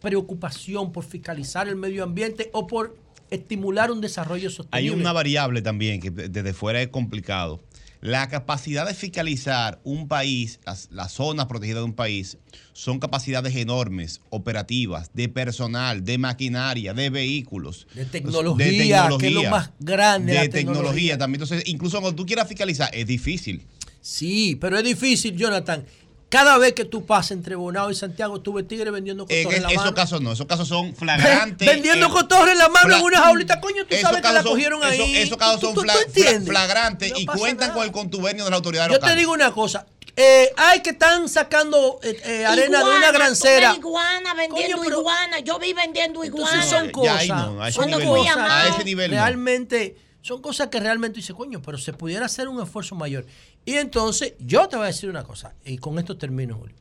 preocupación 0.00 0.92
por 0.92 1.04
fiscalizar 1.04 1.68
el 1.68 1.76
medio 1.76 2.04
ambiente 2.04 2.48
o 2.54 2.66
por 2.66 2.96
estimular 3.30 3.90
un 3.90 4.00
desarrollo 4.00 4.48
Hay 4.48 4.54
sostenible. 4.54 4.96
una 5.00 5.12
variable 5.12 5.62
también 5.62 6.00
que 6.00 6.10
desde 6.10 6.52
fuera 6.52 6.80
es 6.82 6.88
complicado. 6.88 7.62
La 8.02 8.28
capacidad 8.30 8.86
de 8.86 8.94
fiscalizar 8.94 9.78
un 9.84 10.08
país, 10.08 10.58
las, 10.64 10.88
las 10.90 11.12
zonas 11.12 11.46
protegidas 11.46 11.80
de 11.80 11.84
un 11.84 11.92
país, 11.92 12.38
son 12.72 12.98
capacidades 12.98 13.54
enormes, 13.56 14.22
operativas, 14.30 15.10
de 15.12 15.28
personal, 15.28 16.02
de 16.02 16.16
maquinaria, 16.16 16.94
de 16.94 17.10
vehículos. 17.10 17.86
De 17.94 18.06
tecnología, 18.06 19.06
que 19.18 19.26
es 19.28 19.32
lo 19.34 19.42
más 19.50 19.72
grande, 19.80 20.32
De 20.32 20.38
la 20.38 20.44
tecnología. 20.48 20.52
tecnología. 20.52 21.18
también. 21.18 21.42
Entonces, 21.42 21.68
incluso 21.68 22.00
cuando 22.00 22.16
tú 22.16 22.24
quieras 22.24 22.48
fiscalizar, 22.48 22.88
es 22.94 23.06
difícil. 23.06 23.66
Sí, 24.00 24.56
pero 24.58 24.78
es 24.78 24.84
difícil, 24.84 25.36
Jonathan. 25.36 25.84
Cada 26.30 26.56
vez 26.58 26.74
que 26.74 26.84
tú 26.84 27.04
pasas 27.04 27.32
entre 27.32 27.56
Bonao 27.56 27.90
y 27.90 27.94
Santiago, 27.96 28.40
tú 28.40 28.52
ves 28.52 28.66
tigres 28.66 28.92
vendiendo 28.92 29.26
En 29.28 29.42
cotorra 29.44 29.56
en 29.56 29.62
la 29.64 29.68
esos 29.70 29.82
mano. 29.84 29.94
casos 29.96 30.20
no, 30.22 30.32
esos 30.32 30.46
casos 30.46 30.68
son 30.68 30.94
flagrantes. 30.94 31.66
Vendiendo 31.74 32.06
eh, 32.06 32.10
cotorra 32.10 32.52
en 32.52 32.58
la 32.58 32.68
mano 32.68 32.96
en 32.96 33.02
una 33.02 33.18
jaulita. 33.18 33.60
Coño, 33.60 33.84
tú 33.84 33.94
esos 33.96 34.02
sabes 34.08 34.22
que 34.22 34.32
la 34.32 34.42
son- 34.42 34.52
cogieron 34.52 34.80
esos- 34.84 34.92
ahí. 34.92 35.16
Esos 35.16 35.36
casos 35.36 35.60
¿Tú- 35.60 35.74
son 35.74 35.84
fla- 35.84 35.94
tú 36.14 36.44
flagrantes 36.46 37.10
No 37.12 37.18
y 37.18 37.26
cuentan 37.26 37.68
nada. 37.68 37.74
con 37.74 37.84
el 37.84 37.92
contubernio 37.92 38.44
de 38.44 38.50
la 38.50 38.56
autoridad 38.56 38.88
Yo 38.88 39.00
te 39.00 39.14
digo 39.16 39.32
una 39.32 39.50
cosa. 39.50 39.86
Eh, 40.16 40.52
ay, 40.56 40.80
que 40.82 40.90
están 40.90 41.28
sacando 41.28 41.98
eh, 42.02 42.20
eh, 42.24 42.46
arena 42.46 42.78
de 42.84 42.90
una 42.96 43.10
grancera. 43.10 43.74
Iguana, 43.76 44.34
vendiendo 44.34 44.76
Coño, 44.76 44.86
pero- 44.88 45.00
iguana. 45.00 45.40
Yo 45.40 45.58
vi 45.58 45.72
vendiendo 45.72 46.22
iguana. 46.24 46.46
Entonces 46.62 46.70
son 46.70 46.90
cosas, 46.90 47.26
no, 47.28 47.62
a 47.62 47.68
ese 47.68 47.76
son 47.76 47.86
nivel 47.90 48.04
no. 48.06 48.14
cosas 48.14 48.36
A 48.38 48.68
ese 48.68 48.78
que 48.78 48.84
nivel 48.84 49.10
no. 49.10 49.16
realmente 49.16 49.96
son 50.22 50.42
cosas 50.42 50.68
que 50.68 50.78
realmente 50.78 51.16
dice 51.16 51.32
coño, 51.32 51.62
pero 51.62 51.78
se 51.78 51.92
pudiera 51.94 52.26
hacer 52.26 52.46
un 52.48 52.62
esfuerzo 52.62 52.94
mayor. 52.94 53.24
Y 53.64 53.74
entonces 53.74 54.34
yo 54.38 54.68
te 54.68 54.76
voy 54.76 54.84
a 54.84 54.88
decir 54.88 55.10
una 55.10 55.24
cosa 55.24 55.54
y 55.64 55.78
con 55.78 55.98
esto 55.98 56.16
termino, 56.16 56.56
Julio. 56.56 56.76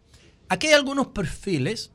Aquí 0.47 0.67
hay 0.67 0.73
algunos 0.73 1.07
perfiles. 1.07 1.91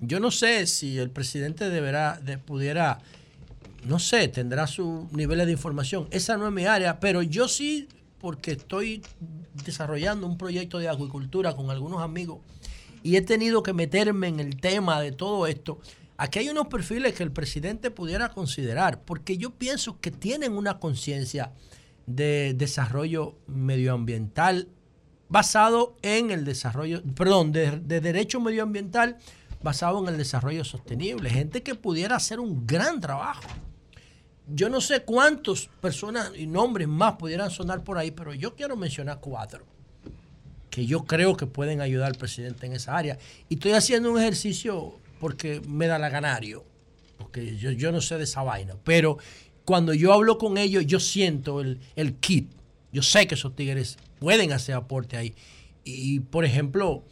Yo 0.00 0.20
no 0.20 0.30
sé 0.30 0.66
si 0.66 0.98
el 0.98 1.10
presidente 1.10 1.70
deberá, 1.70 2.20
de, 2.20 2.38
pudiera, 2.38 3.00
no 3.84 3.98
sé, 3.98 4.28
tendrá 4.28 4.66
sus 4.66 5.10
niveles 5.12 5.46
de 5.46 5.52
información. 5.52 6.08
Esa 6.10 6.36
no 6.36 6.46
es 6.46 6.52
mi 6.52 6.66
área, 6.66 7.00
pero 7.00 7.22
yo 7.22 7.48
sí, 7.48 7.88
porque 8.20 8.52
estoy 8.52 9.02
desarrollando 9.64 10.26
un 10.26 10.36
proyecto 10.36 10.78
de 10.78 10.88
acuicultura 10.88 11.56
con 11.56 11.70
algunos 11.70 12.02
amigos 12.02 12.40
y 13.02 13.16
he 13.16 13.22
tenido 13.22 13.62
que 13.62 13.72
meterme 13.72 14.28
en 14.28 14.40
el 14.40 14.56
tema 14.56 15.00
de 15.00 15.12
todo 15.12 15.46
esto. 15.46 15.80
Aquí 16.16 16.40
hay 16.40 16.48
unos 16.48 16.66
perfiles 16.66 17.14
que 17.14 17.22
el 17.22 17.30
presidente 17.30 17.90
pudiera 17.90 18.30
considerar, 18.30 19.02
porque 19.02 19.38
yo 19.38 19.50
pienso 19.50 20.00
que 20.00 20.10
tienen 20.10 20.52
una 20.52 20.78
conciencia 20.80 21.52
de 22.08 22.54
desarrollo 22.56 23.36
medioambiental 23.46 24.68
basado 25.28 25.96
en 26.02 26.30
el 26.30 26.44
desarrollo, 26.44 27.02
perdón, 27.14 27.52
de, 27.52 27.78
de 27.78 28.00
derecho 28.00 28.40
medioambiental 28.40 29.18
basado 29.62 30.02
en 30.02 30.08
el 30.08 30.18
desarrollo 30.18 30.64
sostenible. 30.64 31.28
Gente 31.28 31.62
que 31.62 31.74
pudiera 31.74 32.16
hacer 32.16 32.40
un 32.40 32.66
gran 32.66 33.00
trabajo. 33.00 33.42
Yo 34.46 34.70
no 34.70 34.80
sé 34.80 35.02
cuántas 35.02 35.68
personas 35.80 36.32
y 36.34 36.46
nombres 36.46 36.88
más 36.88 37.16
pudieran 37.16 37.50
sonar 37.50 37.84
por 37.84 37.98
ahí, 37.98 38.10
pero 38.10 38.32
yo 38.32 38.56
quiero 38.56 38.76
mencionar 38.76 39.20
cuatro 39.20 39.66
que 40.70 40.86
yo 40.86 41.04
creo 41.04 41.36
que 41.36 41.46
pueden 41.46 41.80
ayudar 41.80 42.08
al 42.08 42.14
presidente 42.14 42.66
en 42.66 42.72
esa 42.72 42.96
área. 42.96 43.18
Y 43.48 43.54
estoy 43.54 43.72
haciendo 43.72 44.10
un 44.10 44.18
ejercicio 44.18 44.94
porque 45.20 45.60
me 45.66 45.86
da 45.86 45.98
la 45.98 46.08
ganario, 46.08 46.64
porque 47.18 47.56
yo, 47.56 47.70
yo 47.72 47.92
no 47.92 48.00
sé 48.00 48.16
de 48.16 48.24
esa 48.24 48.42
vaina, 48.42 48.74
pero 48.84 49.18
cuando 49.68 49.92
yo 49.92 50.14
hablo 50.14 50.38
con 50.38 50.56
ellos, 50.56 50.86
yo 50.86 50.98
siento 50.98 51.60
el, 51.60 51.78
el 51.94 52.14
kit. 52.14 52.48
Yo 52.90 53.02
sé 53.02 53.26
que 53.26 53.34
esos 53.34 53.54
tigres 53.54 53.98
pueden 54.18 54.50
hacer 54.50 54.74
aporte 54.74 55.18
ahí. 55.18 55.34
Y, 55.84 56.20
por 56.20 56.46
ejemplo, 56.46 57.04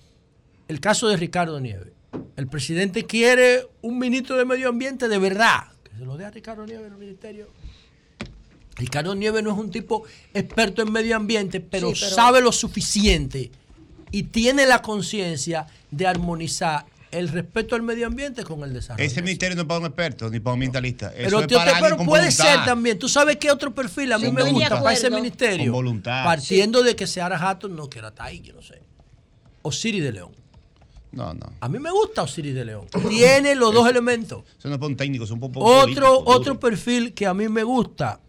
el 0.66 0.80
caso 0.80 1.06
de 1.08 1.18
Ricardo 1.18 1.60
Nieves. 1.60 1.88
El 2.34 2.46
presidente 2.46 3.04
quiere 3.04 3.68
un 3.82 3.98
ministro 3.98 4.38
de 4.38 4.46
Medio 4.46 4.70
Ambiente 4.70 5.06
de 5.06 5.18
verdad. 5.18 5.64
Que 5.84 5.98
se 5.98 6.06
lo 6.06 6.16
dé 6.16 6.24
a 6.24 6.30
Ricardo 6.30 6.64
Nieves 6.64 6.86
en 6.86 6.92
el 6.94 6.98
ministerio. 6.98 7.46
Ricardo 8.76 9.14
Nieves 9.14 9.42
no 9.42 9.52
es 9.52 9.58
un 9.58 9.70
tipo 9.70 10.04
experto 10.32 10.80
en 10.80 10.90
medio 10.90 11.14
ambiente, 11.14 11.60
pero, 11.60 11.94
Sí, 11.94 12.00
pero- 12.00 12.14
sabe 12.14 12.40
lo 12.40 12.52
suficiente 12.52 13.50
y 14.10 14.22
tiene 14.22 14.64
la 14.64 14.80
conciencia 14.80 15.66
de 15.90 16.06
armonizar 16.06 16.86
el 17.10 17.28
respeto 17.28 17.74
al 17.74 17.82
medio 17.82 18.06
ambiente 18.06 18.42
con 18.44 18.62
el 18.62 18.72
desarrollo. 18.72 19.04
Ese 19.04 19.22
ministerio 19.22 19.54
no 19.56 19.62
es 19.62 19.68
para 19.68 19.80
un 19.80 19.86
experto 19.86 20.28
ni 20.28 20.40
para 20.40 20.52
un 20.52 20.56
ambientalista. 20.56 21.08
Eso 21.08 21.16
Pero, 21.24 21.40
es 21.40 21.46
tío, 21.46 21.58
para 21.58 21.80
pero 21.80 21.96
puede 21.96 22.24
voluntad. 22.24 22.30
ser 22.44 22.64
también. 22.64 22.98
¿Tú 22.98 23.08
sabes 23.08 23.36
qué 23.36 23.50
otro 23.50 23.74
perfil 23.74 24.12
a 24.12 24.18
mí 24.18 24.30
me 24.30 24.42
gusta 24.50 24.82
para 24.82 24.92
ese 24.92 25.06
acuerdo. 25.06 25.22
ministerio? 25.22 25.64
Con 25.66 25.72
voluntad. 25.72 26.24
Partiendo 26.24 26.82
de 26.82 26.96
que 26.96 27.06
Seara 27.06 27.38
Hatton 27.38 27.74
no 27.76 27.88
quiera 27.88 28.08
estar 28.08 28.26
ahí, 28.26 28.40
yo 28.40 28.54
no 28.54 28.62
sé. 28.62 28.82
Osiris 29.62 30.02
de 30.02 30.12
León. 30.12 30.32
No, 31.12 31.32
no. 31.32 31.46
A 31.60 31.68
mí 31.68 31.78
me 31.78 31.90
gusta 31.90 32.22
Osiris 32.22 32.54
de 32.54 32.64
León. 32.64 32.86
Tiene 33.08 33.54
los 33.54 33.72
dos 33.72 33.88
elementos. 33.88 34.44
Eso 34.58 34.68
no 34.68 34.74
es 34.74 34.78
para 34.78 34.88
un 34.88 34.96
técnico, 34.96 35.24
es 35.24 35.30
un 35.30 35.40
poco 35.40 35.60
Otro, 35.60 35.82
político, 35.84 36.22
otro 36.26 36.60
perfil 36.60 37.14
que 37.14 37.26
a 37.26 37.32
mí 37.32 37.48
me 37.48 37.62
gusta, 37.62 38.20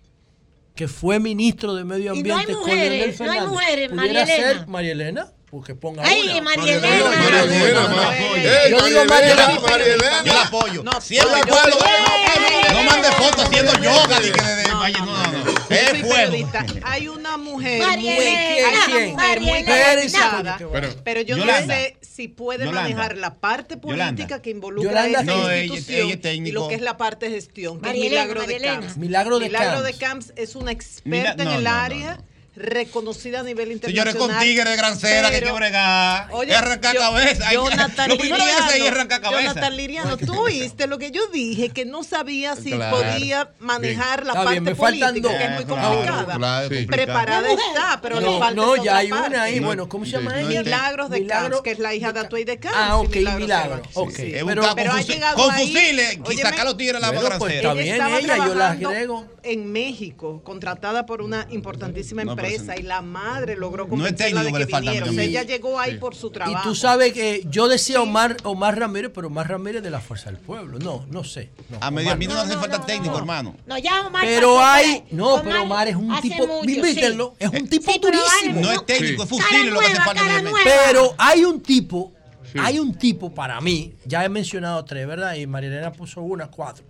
que 0.73 0.87
fue 0.87 1.19
ministro 1.19 1.73
de 1.75 1.83
Medio 1.83 2.13
Y 2.15 2.23
no 2.23 2.35
hay 2.37 2.41
Ambiente 2.45 2.53
con 2.53 2.61
mujeres, 2.61 3.19
no 3.19 3.31
hay 3.31 3.47
mujeres, 3.47 3.89
¿Pudiera 3.89 3.95
María 3.95 4.23
Elena. 4.23 4.59
ser 4.59 4.67
María 4.67 4.91
Elena? 4.93 5.33
Porque 5.49 5.75
ponga 5.75 6.03
Ay, 6.05 6.27
una. 6.29 6.41
María 6.41 6.75
Elena. 6.75 7.05
María 7.09 7.43
Elena, 7.43 7.69
Yo 7.69 7.95
la 7.95 8.07
apoyo. 8.09 8.35
Ey, 8.35 8.71
Yo 8.71 8.81
digo 8.85 9.05
María 9.05 9.31
Elena. 9.31 10.23
Yo 10.25 10.33
la 10.33 10.41
apoyo. 10.41 10.83
No, 10.83 10.99
Siempre 11.01 11.39
yo- 11.47 12.73
No 12.73 12.83
mande 12.83 13.07
fotos 13.13 13.45
haciendo 13.45 13.73
yoga. 13.75 14.19
de 14.19 14.31
que 14.33 14.41
de- 14.41 14.73
vaya, 14.73 14.99
no, 14.99 15.47
Es 15.69 16.01
fuego. 16.01 16.49
Hay 16.83 17.07
una 17.07 17.37
mujer 17.37 17.81
María 17.81 18.13
muy, 18.15 18.25
Elena. 18.25 19.15
María 19.15 19.57
Elena. 19.59 19.75
capacitada, 20.11 20.57
Pero- 21.03 21.21
yo 21.21 21.37
no 21.37 21.45
sé 21.45 21.97
si 22.01 22.27
puede 22.27 22.65
manejar 22.69 23.17
la 23.17 23.35
parte 23.35 23.77
política 23.77 24.41
que 24.41 24.49
involucra 24.49 25.07
Yolanda, 25.07 25.33
esa 25.33 25.57
institución 25.63 26.45
y 26.45 26.51
lo 26.51 26.67
que 26.67 26.75
es 26.75 26.81
la 26.81 26.97
parte 26.97 27.29
de 27.29 27.35
gestión, 27.35 27.79
que 27.79 27.87
María 27.87 28.05
es 28.05 28.11
Elena, 28.11 28.23
Milagro 28.25 28.41
de 28.41 28.47
María 28.47 28.57
Elena. 28.57 28.79
Camps. 28.81 28.97
Milagro 28.97 29.39
de 29.39 29.45
Milagro 29.45 29.71
Camps. 29.83 29.85
de 29.85 29.93
Camps 30.05 30.33
es 30.35 30.55
una 30.55 30.71
experta 30.71 31.43
en 31.43 31.49
el 31.49 31.67
área. 31.67 32.19
Reconocida 32.57 33.41
a 33.41 33.43
nivel 33.43 33.67
Señores, 33.67 34.13
internacional. 34.15 34.37
con 34.37 34.39
tigre 34.45 34.69
de 34.69 34.75
gran 34.77 34.97
cera 34.99 35.29
que 35.29 35.35
hay 35.37 35.41
que 35.41 35.51
bregar. 35.51 36.27
Oye, 36.31 36.51
yo- 36.93 36.99
cabeza. 36.99 37.53
Jonathan 37.53 38.09
lo 38.09 38.17
primero 38.17 38.43
que 38.43 38.79
se 38.79 38.87
arrancar 38.87 39.21
cabeza. 39.21 39.41
Jonathan 39.53 39.77
Liriano, 39.77 40.17
tú 40.17 40.39
oíste 40.39 40.87
lo 40.87 40.97
que 40.97 41.11
yo 41.11 41.27
dije, 41.27 41.69
que 41.69 41.85
no 41.85 42.03
sabía 42.03 42.55
si 42.55 42.71
Claro. 42.71 42.97
podía 42.97 43.49
manejar 43.59 44.25
la 44.25 44.31
Está 44.33 44.43
parte 44.43 44.51
bien, 44.51 44.63
me 44.63 44.75
faltan 44.75 45.09
política, 45.09 45.29
dos. 45.29 45.37
que 45.37 45.43
es 45.45 45.51
muy 45.51 45.65
complicada. 45.65 46.35
claro, 46.35 46.67
Sí. 46.69 46.75
complicado. 46.75 46.87
Preparada 47.05 47.47
está, 47.51 47.99
pero 48.01 48.19
le 48.19 48.25
No, 48.25 48.39
falta 48.39 48.61
no, 48.61 48.83
ya 48.83 48.97
hay 48.97 49.11
una 49.11 49.43
ahí. 49.43 49.59
No, 49.59 49.67
Bueno, 49.67 49.89
¿cómo 49.89 50.05
se 50.05 50.11
llama 50.11 50.39
ella? 50.39 50.63
Milagros 50.63 51.09
de 51.09 51.19
Milagro- 51.21 51.49
Camps, 51.49 51.61
que 51.63 51.71
es 51.71 51.79
la 51.79 51.93
hija 51.93 52.13
de 52.13 52.19
Atuey 52.21 52.43
de 52.43 52.57
Camps. 52.57 52.77
Ah, 52.79 52.99
y 53.01 53.05
ok, 53.05 53.15
Milagros 53.15 53.41
Milagro. 53.41 53.75
de 53.75 53.81
Camps. 53.81 53.97
Ok. 53.97 54.11
Sí. 54.15 54.33
Es 54.33 54.43
Pero- 54.45 54.63
ha 54.63 55.01
llegado 55.01 55.35
con 55.37 55.51
ahí- 55.53 55.67
fusiles 55.73 56.19
y 56.31 56.37
sacar 56.37 56.65
los 56.65 56.77
tigres 56.77 57.01
la 57.01 57.11
gran 57.11 57.37
pues, 57.37 57.53
cera. 57.53 57.69
está 57.71 57.73
bien, 57.83 57.95
ella, 57.95 58.37
yo 58.47 58.55
la 58.55 58.69
agrego. 58.71 59.25
en 59.43 59.71
México, 59.71 60.41
contratada 60.43 61.05
por 61.05 61.21
una 61.21 61.47
importantísima 61.51 62.21
empresa 62.21 62.46
y 62.55 62.81
la 62.83 63.01
madre 63.01 63.55
logró 63.55 63.83
No 63.85 63.85
es 63.85 63.89
convencerla 63.89 64.41
técnico 64.41 64.43
de 64.43 64.51
que 64.51 64.53
que 64.53 64.59
le 64.65 64.71
falta 64.71 64.91
viniera. 64.91 65.09
O 65.11 65.13
sea, 65.13 65.23
ella 65.23 65.43
llegó 65.43 65.79
ahí 65.79 65.91
Sí. 65.93 65.97
por 65.97 66.15
su 66.15 66.27
Y 66.27 66.31
trabajo. 66.31 66.69
tú 66.69 66.75
sabes 66.75 67.13
que 67.13 67.43
yo 67.49 67.67
decía 67.67 68.01
Omar, 68.01 68.37
Omar 68.43 68.79
Ramírez, 68.79 69.11
pero 69.13 69.27
Omar 69.27 69.49
Ramírez 69.49 69.83
de 69.83 69.89
la 69.89 69.99
Fuerza 69.99 70.29
del 70.31 70.39
Pueblo. 70.39 70.79
No, 70.79 71.05
no 71.09 71.23
sé. 71.23 71.49
no, 71.69 71.77
A 71.81 71.91
medio 71.91 72.07
Omar 72.07 72.13
ambiente 72.13 72.35
no 72.35 72.41
hace 72.41 72.57
falta 72.57 72.85
técnico, 72.85 73.13
no. 73.13 73.19
hermano. 73.19 73.55
No, 73.65 73.77
ya 73.77 74.07
Omar 74.07 74.23
Pero 74.25 74.59
hay. 74.63 75.03
No, 75.11 75.41
pero 75.43 75.63
Omar 75.63 75.87
es 75.87 75.95
un 75.95 76.19
tipo. 76.21 76.63
Invítenlo. 76.63 77.35
sí. 77.39 77.45
Es 77.45 77.61
un 77.61 77.67
tipo 77.67 77.91
Sí, 77.91 77.99
durísimo. 78.01 78.61
No 78.61 78.71
es 78.71 78.85
técnico, 78.85 79.23
es 79.23 79.29
Cara 79.29 79.63
lo 79.65 79.79
que 79.79 79.85
hace 79.85 79.95
falta. 80.01 80.21
Pero 80.63 81.15
hay 81.17 81.43
un 81.45 81.61
tipo, 81.61 82.13
Sí. 82.51 82.59
hay 82.61 82.79
un 82.79 82.93
tipo 82.93 83.33
para 83.33 83.59
mí, 83.59 83.93
ya 84.05 84.23
he 84.23 84.29
mencionado 84.29 84.83
tres, 84.85 85.05
¿verdad? 85.05 85.35
Y 85.35 85.45
Marilena 85.47 85.91
puso 85.91 86.21
una, 86.21 86.47
cuatro. 86.47 86.85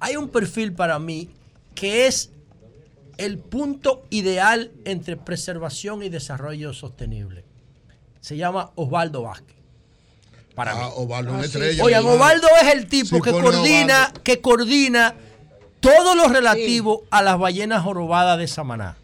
Hay 0.00 0.16
un 0.16 0.28
perfil 0.28 0.72
para 0.72 0.98
mí 0.98 1.28
que 1.74 2.06
es 2.06 2.30
el 3.18 3.38
punto 3.38 4.04
ideal 4.10 4.70
entre 4.84 5.16
preservación 5.16 6.02
y 6.02 6.08
desarrollo 6.08 6.72
sostenible. 6.74 7.44
Se 8.20 8.36
llama 8.36 8.70
Osvaldo 8.76 9.22
Vázquez. 9.22 9.56
Para 10.54 10.74
mí. 10.74 10.80
Ah, 10.82 10.88
Osvaldo, 10.96 11.32
una 11.32 11.44
estrella. 11.44 11.82
Oigan. 11.82 12.04
Osvaldo 12.06 12.46
es 12.62 12.68
el 12.74 12.86
tipo 12.86 13.16
Sí, 13.16 13.22
que 13.22 13.30
coordina, 13.30 13.98
Osvaldo. 14.02 14.22
que 14.22 14.40
coordina 14.40 15.14
todo 15.80 16.14
lo 16.14 16.28
relativo 16.28 17.04
a 17.10 17.22
las 17.22 17.38
ballenas 17.38 17.82
jorobadas 17.82 18.38
de 18.38 18.46
Samaná. 18.46 18.96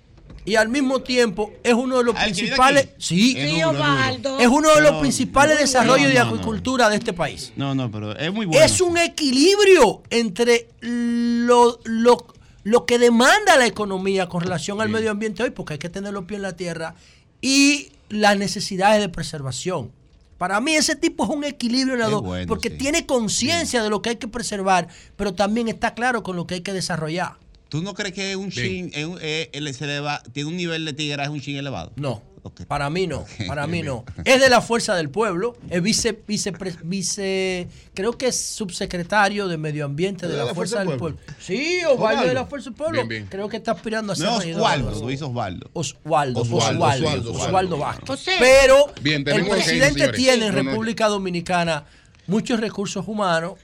Y 0.44 0.54
al 0.56 0.68
mismo 0.68 1.00
tiempo 1.00 1.52
es 1.62 1.74
uno 1.74 1.98
de 1.98 2.04
los 2.04 2.14
Ah, 2.16 2.24
principales, 2.24 2.88
sí, 2.98 3.34
Es 3.36 3.50
Sí, 3.50 3.56
duro, 3.60 3.70
es 3.72 3.76
duro. 3.78 3.92
Osvaldo. 3.92 4.38
es 4.38 4.46
uno 4.46 4.74
de 4.74 4.80
los 4.80 5.00
principales 5.00 5.58
desarrollos 5.58 6.08
de 6.08 6.14
No, 6.14 6.20
no, 6.20 6.24
no. 6.24 6.34
acuicultura 6.36 6.88
de 6.88 6.96
este 6.96 7.12
país. 7.12 7.52
No, 7.56 7.74
no, 7.74 7.90
pero 7.90 8.16
es 8.16 8.32
muy 8.32 8.46
bueno. 8.46 8.64
Es 8.64 8.80
un 8.80 8.96
equilibrio 8.96 10.02
entre 10.10 10.68
lo, 10.80 11.80
lo, 11.84 12.26
lo 12.68 12.86
que 12.86 12.98
demanda 12.98 13.56
la 13.56 13.66
economía 13.66 14.28
con 14.28 14.40
relación 14.42 14.80
al 14.80 14.88
medio 14.88 15.10
ambiente 15.10 15.42
hoy, 15.42 15.50
porque 15.50 15.74
hay 15.74 15.78
que 15.78 15.88
tener 15.88 16.12
los 16.12 16.24
pies 16.24 16.36
en 16.38 16.42
la 16.42 16.56
tierra, 16.56 16.94
y 17.40 17.92
las 18.08 18.36
necesidades 18.36 19.00
de 19.00 19.08
preservación. 19.08 19.90
Para 20.38 20.60
mí 20.60 20.74
ese 20.74 20.94
tipo 20.96 21.24
es 21.24 21.30
un 21.30 21.44
equilibrio 21.44 21.94
en 21.94 22.02
Es 22.02 22.10
dos, 22.10 22.22
bueno, 22.22 22.46
porque 22.46 22.70
sí. 22.70 22.76
tiene 22.78 23.06
conciencia 23.06 23.82
de 23.82 23.90
lo 23.90 24.02
que 24.02 24.10
hay 24.10 24.16
que 24.16 24.28
preservar, 24.28 24.88
pero 25.16 25.34
también 25.34 25.68
está 25.68 25.94
claro 25.94 26.22
con 26.22 26.36
lo 26.36 26.46
que 26.46 26.54
hay 26.54 26.60
que 26.60 26.72
desarrollar. 26.72 27.32
¿Tú 27.68 27.82
no 27.82 27.92
crees 27.94 28.14
que 28.14 28.34
un 28.36 28.50
chin, 28.50 28.90
es 28.94 29.04
un- 29.04 29.18
eh, 29.20 29.50
eleva- 29.52 30.22
tiene 30.32 30.48
un 30.48 30.56
nivel 30.56 30.84
de 30.84 30.92
tigraje 30.94 31.28
un 31.30 31.40
chin 31.40 31.56
elevado? 31.56 31.92
No, 31.96 32.22
Ok. 32.42 32.64
para 32.66 32.88
mí 32.90 33.06
no, 33.06 33.24
para 33.46 33.66
mí 33.66 33.82
no. 33.82 34.04
Es 34.24 34.40
de 34.40 34.48
la 34.48 34.60
fuerza 34.60 34.94
del 34.94 35.10
pueblo, 35.10 35.56
es 35.70 35.82
vice, 35.82 36.18
vice, 36.26 36.52
vice, 36.82 37.68
creo 37.94 38.16
que 38.16 38.28
es 38.28 38.40
subsecretario 38.40 39.48
de 39.48 39.58
Medio 39.58 39.84
Ambiente 39.84 40.28
de, 40.28 40.36
la, 40.36 40.54
Fuerza, 40.54 40.84
del 40.84 40.96
Pueblo. 40.96 41.18
Sí, 41.38 41.80
Osvaldo, 41.84 42.24
de 42.24 42.34
la 42.34 42.46
Fuerza 42.46 42.70
del 42.70 42.76
Pueblo. 42.76 42.98
Bien, 42.98 43.08
bien. 43.08 43.26
Creo 43.28 43.48
que 43.48 43.56
está 43.56 43.72
aspirando 43.72 44.12
a 44.12 44.16
ser 44.16 44.26
No. 44.26 44.36
Osvaldo, 44.36 45.00
lo 45.00 45.10
hizo 45.10 45.28
Osvaldo. 45.28 45.70
Osvaldo, 45.72 46.40
Osvaldo, 46.40 46.84
Osvaldo, 46.84 46.84
Osvaldo, 46.84 47.32
Osvaldo, 47.32 47.76
Osvaldo. 47.76 47.78
Vázquez. 47.78 48.36
Pero 48.38 48.92
Bien, 49.02 49.26
el 49.26 49.46
presidente 49.46 50.08
tiene 50.08 50.46
en 50.46 50.54
No, 50.54 50.62
no, 50.62 50.70
República 50.70 51.08
Dominicana 51.08 51.84
muchos 52.28 52.60
recursos 52.60 53.08
humanos, 53.08 53.54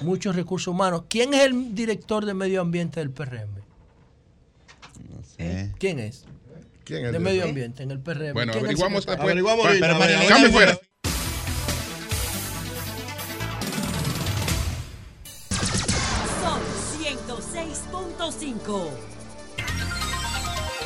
muchos 0.00 0.34
recursos 0.34 0.68
humanos. 0.68 1.02
¿Quién 1.08 1.34
es 1.34 1.42
el 1.42 1.74
director 1.74 2.24
de 2.24 2.32
Medio 2.32 2.62
Ambiente 2.62 3.00
del 3.00 3.10
PRM? 3.10 3.50
Eh. 5.36 5.72
¿Quién 5.78 5.98
es? 5.98 6.24
¿Quién 6.88 7.04
es 7.04 7.12
De 7.12 7.18
Medio 7.18 7.44
Ambiente 7.44 7.82
en 7.82 7.90
el 7.90 8.00
PRM. 8.00 8.32
Bueno, 8.32 8.54
¿Quién 8.54 8.56
es 8.56 8.56
el 8.56 8.64
averiguamos 8.64 9.04
después. 9.04 9.20
Averiguamos. 9.20 9.66
Cambio 10.26 10.50
fuera. 10.50 10.80
Sol 16.40 16.62
106.5. 16.98 19.17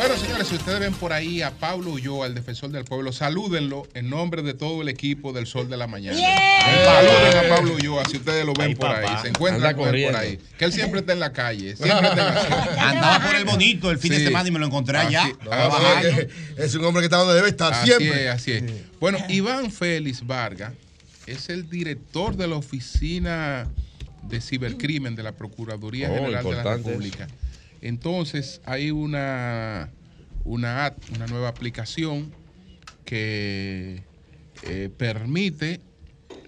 Bueno, 0.03 0.17
señores, 0.17 0.49
si 0.49 0.57
ustedes 0.57 0.81
ven 0.81 0.95
por 0.95 1.13
ahí 1.13 1.43
a 1.43 1.53
Pablo 1.53 1.93
Ulloa, 1.93 2.27
el 2.27 2.35
defensor 2.35 2.71
del 2.71 2.85
pueblo, 2.85 3.13
salúdenlo 3.13 3.87
en 3.95 4.11
nombre 4.11 4.43
de 4.43 4.53
todo 4.53 4.83
el 4.83 4.89
equipo 4.89 5.33
del 5.33 5.47
Sol 5.47 5.71
de 5.71 5.77
la 5.77 5.87
Mañana. 5.87 6.19
Saluden 6.19 7.47
a 7.53 7.55
Pablo 7.55 7.75
Ulloa 7.75 8.05
si 8.11 8.17
ustedes 8.17 8.45
lo 8.45 8.53
ven 8.53 8.71
Ay, 8.71 8.75
por 8.75 8.91
ahí, 8.91 9.17
se 9.23 9.29
encuentran 9.29 9.77
con 9.77 9.95
él 9.95 10.05
por 10.07 10.17
ahí. 10.17 10.41
Que 10.59 10.65
él 10.65 10.73
siempre 10.73 11.01
está 11.01 11.13
en 11.13 11.21
la 11.21 11.33
calle, 11.33 11.77
siempre 11.81 12.09
está 12.09 12.29
en 12.29 12.35
la. 12.35 12.91
Andaba 12.91 13.27
por 13.27 13.37
el 13.37 13.45
bonito 13.45 13.93
el 13.93 13.99
fin 13.99 14.11
de 14.11 14.25
semana 14.25 14.49
y 14.49 14.51
me 14.51 14.59
lo 14.59 14.67
encontré 14.67 14.99
allá. 14.99 15.23
Así- 15.49 16.27
es 16.57 16.75
un 16.75 16.85
hombre 16.85 17.03
que 17.03 17.07
está 17.07 17.19
donde 17.19 17.35
debe 17.35 17.51
estar 17.51 17.73
Así 17.73 17.87
siempre. 17.87 18.25
es, 18.25 18.31
así 18.31 18.53
es. 18.53 18.65
Bueno, 18.99 19.19
Iván 19.29 19.71
Félix 19.71 20.27
Vargas 20.27 20.73
es 21.29 21.49
el 21.49 21.71
director 21.71 22.35
de 22.37 22.49
la 22.49 22.57
oficina 22.57 23.69
de 24.25 24.41
cibercrimen 24.41 25.15
de 25.15 25.23
la 25.23 25.31
Procuraduría 25.31 26.11
Oh, 26.11 26.15
General 26.15 26.43
de 26.45 26.51
la 26.57 26.63
República. 26.77 27.29
Entonces, 27.83 28.61
hay 28.65 28.91
una, 28.91 29.91
una 30.45 30.87
app, 30.87 30.99
una 31.15 31.27
nueva 31.27 31.49
aplicación 31.49 32.33
que 33.05 34.03
eh, 34.63 34.89
permite 34.97 35.81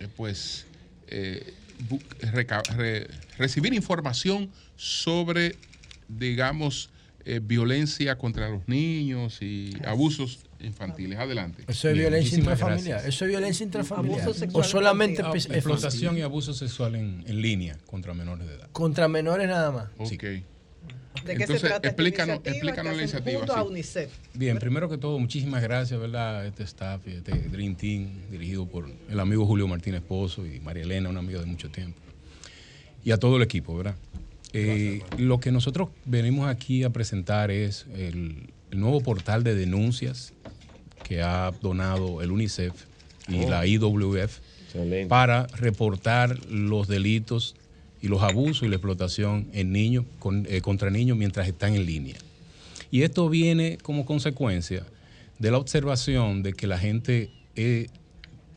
eh, 0.00 0.08
pues 0.16 0.66
eh, 1.08 1.52
re- 2.32 3.08
recibir 3.36 3.74
información 3.74 4.50
sobre, 4.76 5.56
digamos, 6.08 6.90
eh, 7.24 7.40
violencia 7.42 8.16
contra 8.16 8.48
los 8.48 8.68
niños 8.68 9.42
y 9.42 9.72
abusos 9.86 10.40
infantiles. 10.60 11.18
Adelante. 11.18 11.64
Eso 11.66 11.88
es 11.88 11.94
Bien, 11.94 12.06
violencia 12.10 12.38
intrafamiliar. 12.38 12.88
gracias. 12.98 13.14
Eso 13.14 13.24
es 13.24 13.28
violencia 13.30 13.64
intrafamiliar. 13.64 14.20
Abuso 14.22 14.38
sexual 14.38 14.64
O 14.64 14.68
solamente 14.68 15.22
Ah, 15.24 15.32
explotación 15.34 16.16
y 16.18 16.20
abuso 16.22 16.54
sexual 16.54 16.94
en, 16.94 17.24
en 17.26 17.42
línea 17.42 17.76
contra 17.86 18.14
menores 18.14 18.46
de 18.46 18.54
edad. 18.54 18.68
contra 18.72 19.08
menores 19.08 19.48
nada 19.48 19.72
más. 19.72 19.88
Ok. 19.98 20.20
Sí. 20.22 20.44
¿De 21.14 21.36
qué 21.36 21.42
Entonces, 21.44 21.60
se 21.60 21.66
trata 21.68 21.88
esta 21.88 22.02
explícanos- 22.02 22.36
iniciativa 22.36 22.50
explícanos 22.52 22.90
que 22.92 22.96
la 22.96 23.02
iniciativa, 23.02 23.44
a 23.44 23.62
sí. 23.62 23.68
UNICEF? 23.68 24.10
Bien, 24.34 24.58
primero 24.58 24.88
que 24.88 24.98
todo, 24.98 25.18
muchísimas 25.18 25.62
gracias, 25.62 25.98
¿verdad? 26.00 26.40
A 26.40 26.46
este 26.46 26.64
staff 26.64 27.06
y 27.06 27.10
a 27.12 27.18
este 27.18 27.32
Dream 27.32 27.76
Team, 27.76 28.08
dirigido 28.30 28.66
por 28.66 28.88
el 29.08 29.20
amigo 29.20 29.46
Julio 29.46 29.68
Martínez 29.68 30.02
Pozo 30.02 30.44
y 30.46 30.60
María 30.60 30.82
Elena, 30.82 31.08
una 31.10 31.20
amiga 31.20 31.40
de 31.40 31.46
mucho 31.46 31.70
tiempo. 31.70 31.98
Y 33.04 33.12
a 33.12 33.16
todo 33.18 33.36
el 33.36 33.42
equipo, 33.42 33.76
¿verdad? 33.76 33.94
Eh, 34.52 35.02
lo 35.18 35.40
que 35.40 35.50
nosotros 35.52 35.88
venimos 36.04 36.48
aquí 36.48 36.84
a 36.84 36.90
presentar 36.90 37.50
es 37.50 37.86
el, 37.96 38.50
el 38.70 38.80
nuevo 38.80 39.00
portal 39.00 39.44
de 39.44 39.54
denuncias 39.54 40.32
que 41.04 41.22
ha 41.22 41.52
donado 41.62 42.22
el 42.22 42.30
UNICEF 42.30 42.72
y 43.28 43.44
Oh. 43.44 43.50
la 43.50 43.66
IWF 43.66 44.38
para 45.08 45.46
reportar 45.48 46.38
los 46.50 46.88
delitos 46.88 47.54
y 48.04 48.08
los 48.08 48.22
abusos 48.22 48.64
y 48.64 48.68
la 48.68 48.76
explotación 48.76 49.46
en 49.54 49.72
niños 49.72 50.04
con- 50.18 50.46
eh, 50.50 50.60
contra 50.60 50.90
niños 50.90 51.16
mientras 51.16 51.48
están 51.48 51.74
en 51.74 51.86
línea. 51.86 52.16
Y 52.90 53.00
esto 53.02 53.30
viene 53.30 53.78
como 53.82 54.04
consecuencia 54.04 54.84
de 55.38 55.50
la 55.50 55.56
observación 55.56 56.42
de 56.42 56.52
que 56.52 56.66
la 56.66 56.78
gente 56.78 57.30
eh, 57.56 57.86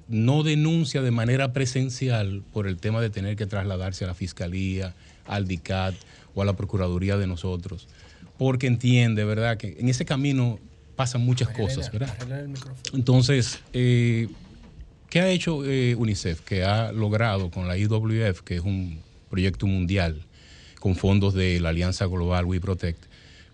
no 0.09 0.43
denuncia 0.43 1.01
de 1.01 1.11
manera 1.11 1.53
presencial 1.53 2.43
por 2.51 2.67
el 2.67 2.77
tema 2.77 2.99
de 2.99 3.09
tener 3.09 3.35
que 3.37 3.45
trasladarse 3.45 4.03
a 4.03 4.07
la 4.07 4.13
fiscalía, 4.15 4.93
al 5.27 5.47
DICAT 5.47 5.95
o 6.35 6.41
a 6.41 6.45
la 6.45 6.53
Procuraduría 6.53 7.15
de 7.17 7.27
nosotros, 7.27 7.87
porque 8.37 8.67
entiende, 8.67 9.23
¿verdad?, 9.23 9.57
que 9.57 9.77
en 9.79 9.87
ese 9.87 10.03
camino 10.03 10.59
pasan 10.97 11.21
muchas 11.21 11.47
cosas, 11.49 11.89
¿verdad? 11.91 12.17
Entonces, 12.93 13.59
eh, 13.73 14.27
¿qué 15.09 15.21
ha 15.21 15.29
hecho 15.29 15.63
eh, 15.65 15.95
UNICEF? 15.95 16.41
Que 16.41 16.63
ha 16.63 16.91
logrado 16.91 17.49
con 17.49 17.67
la 17.67 17.77
IWF, 17.77 18.41
que 18.41 18.55
es 18.57 18.61
un 18.61 18.99
proyecto 19.29 19.67
mundial 19.67 20.21
con 20.79 20.95
fondos 20.95 21.33
de 21.33 21.59
la 21.59 21.69
Alianza 21.69 22.05
Global 22.05 22.45
We 22.45 22.59
Protect, 22.59 23.03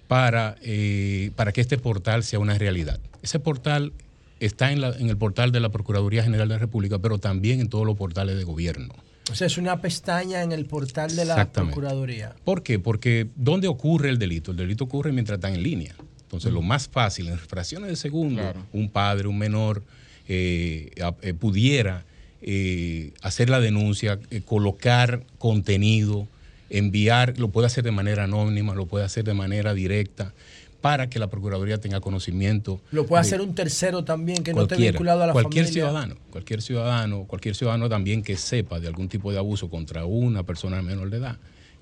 para, 0.07 0.55
eh, 0.61 1.31
para 1.35 1.51
que 1.53 1.61
este 1.61 1.77
portal 1.77 2.23
sea 2.23 2.39
una 2.39 2.57
realidad. 2.57 2.99
Ese 3.21 3.39
portal 3.39 3.93
está 4.39 4.71
en, 4.71 4.81
la- 4.81 4.95
en 4.97 5.09
el 5.09 5.17
portal 5.17 5.51
de 5.51 5.59
la 5.61 5.69
Procuraduría 5.69 6.23
General 6.23 6.47
de 6.49 6.55
la 6.55 6.59
República, 6.59 6.99
pero 6.99 7.17
también 7.17 7.61
en 7.61 7.69
todos 7.69 7.85
los 7.85 7.95
portales 7.97 8.35
de 8.37 8.43
gobierno. 8.43 8.93
O 9.31 9.35
sea, 9.35 9.47
es 9.47 9.57
una 9.57 9.79
pestaña 9.79 10.43
en 10.43 10.51
el 10.51 10.65
portal 10.65 11.15
de 11.15 11.23
la. 11.23 11.49
Procuraduría. 11.49 12.35
¿Por 12.43 12.61
qué? 12.61 12.77
Porque 12.77 13.27
¿dónde 13.37 13.69
ocurre 13.69 14.09
el 14.09 14.19
delito? 14.19 14.51
El 14.51 14.57
delito 14.57 14.83
ocurre 14.83 15.13
mientras 15.13 15.37
están 15.37 15.53
en 15.55 15.63
línea. 15.63 15.95
Entonces, 16.23 16.51
lo 16.51 16.61
más 16.61 16.89
fácil, 16.89 17.29
en 17.29 17.37
fracciones 17.39 17.89
de 17.89 17.95
segundo, 17.95 18.41
un 18.73 18.89
padre, 18.89 19.29
un 19.29 19.37
menor, 19.37 19.81
eh, 20.27 20.91
eh, 21.21 21.33
pudiera 21.33 22.03
eh, 22.45 23.13
hacer 23.21 23.49
la 23.49 23.59
denuncia, 23.59 24.19
eh, 24.29 24.41
colocar 24.45 25.23
contenido, 25.37 26.27
enviar, 26.69 27.37
lo 27.37 27.49
puede 27.49 27.67
hacer 27.67 27.83
de 27.83 27.91
manera 27.91 28.25
anónima, 28.25 28.75
lo 28.75 28.85
puede 28.85 29.05
hacer 29.05 29.23
de 29.23 29.33
manera 29.33 29.73
directa, 29.73 30.33
para 30.81 31.09
que 31.09 31.17
la 31.17 31.27
Procuraduría 31.29 31.77
tenga 31.77 32.01
conocimiento. 32.01 32.81
Lo 32.91 33.05
puede 33.05 33.21
de- 33.23 33.27
hacer 33.27 33.41
un 33.41 33.55
tercero 33.55 34.03
también 34.03 34.43
que 34.43 34.53
no 34.53 34.63
esté 34.63 34.75
vinculado 34.75 35.23
a 35.23 35.27
la 35.27 35.33
cualquier 35.33 35.65
familia. 35.65 35.85
ciudadano, 35.85 36.15
cualquier 36.29 36.61
ciudadano, 36.61 37.23
cualquier 37.25 37.55
ciudadano 37.55 37.87
también 37.87 38.21
que 38.21 38.35
sepa 38.35 38.79
de 38.81 38.87
algún 38.87 39.07
tipo 39.07 39.31
de 39.31 39.37
abuso 39.37 39.69
contra 39.69 40.03
una 40.05 40.43
persona 40.43 40.81
menor 40.81 41.09
de 41.09 41.17
edad 41.17 41.37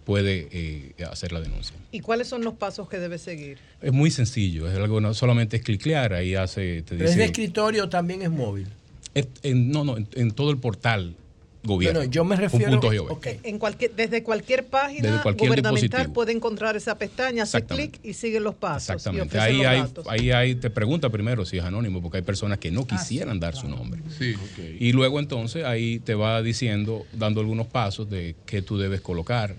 puede 0.05 0.47
eh, 0.51 0.93
hacer 1.09 1.31
la 1.31 1.41
denuncia. 1.41 1.75
¿Y 1.91 1.99
cuáles 2.01 2.27
son 2.27 2.43
los 2.43 2.55
pasos 2.55 2.89
que 2.89 2.99
debe 2.99 3.17
seguir? 3.17 3.57
Es 3.81 3.91
muy 3.93 4.11
sencillo, 4.11 4.69
es 4.69 4.75
algo 4.75 4.99
no 5.01 5.13
solamente 5.13 5.57
es 5.57 5.63
cliclear, 5.63 6.13
ahí 6.13 6.35
hace, 6.35 6.81
te 6.83 6.95
Pero 6.95 7.05
es 7.05 7.15
de 7.15 7.21
dice, 7.21 7.25
escritorio 7.25 7.87
también 7.89 8.21
es 8.23 8.29
móvil. 8.31 8.67
En- 9.15 9.71
no, 9.71 9.83
no, 9.83 9.97
en, 9.97 10.07
en 10.13 10.31
todo 10.31 10.51
el 10.51 10.57
portal 10.57 11.15
gobierno. 11.63 11.99
Bueno, 11.99 12.11
yo 12.11 12.23
me 12.25 12.35
refiero- 12.35 12.79
punto 12.79 12.87
gov. 13.05 13.19
En 13.43 13.59
cualquier, 13.59 13.93
desde 13.95 14.23
cualquier 14.23 14.65
página 14.65 15.09
Desde 15.11 15.21
cualquier 15.21 15.49
gubernamental 15.49 15.81
dispositivo. 15.89 16.13
puede 16.13 16.31
encontrar 16.31 16.75
esa 16.75 16.97
pestaña, 16.97 17.43
hace 17.43 17.63
clic 17.65 17.99
y 18.03 18.13
sigue 18.13 18.39
los 18.39 18.55
pasos. 18.55 18.89
Exactamente. 18.95 19.37
Ahí 19.39 19.57
los 19.57 19.65
hay, 19.67 19.79
datos. 19.81 20.05
ahí 20.09 20.31
hay, 20.31 20.55
te 20.55 20.71
pregunta 20.71 21.09
primero 21.11 21.45
si 21.45 21.59
es 21.59 21.63
anónimo, 21.63 22.01
porque 22.01 22.17
hay 22.17 22.23
personas 22.23 22.57
que 22.57 22.69
Ah, 22.69 22.71
no 22.71 22.87
quisieran 22.87 23.39
dar 23.39 23.55
su 23.55 23.67
nombre. 23.67 24.01
Sí. 24.17 24.33
Y 24.79 24.91
luego 24.93 25.19
entonces 25.19 25.63
ahí 25.63 25.99
te 25.99 26.15
va 26.15 26.41
diciendo, 26.41 27.05
dando 27.13 27.41
algunos 27.41 27.67
pasos 27.67 28.09
de 28.09 28.35
qué 28.47 28.63
tú 28.63 28.79
debes 28.79 29.01
colocar 29.01 29.53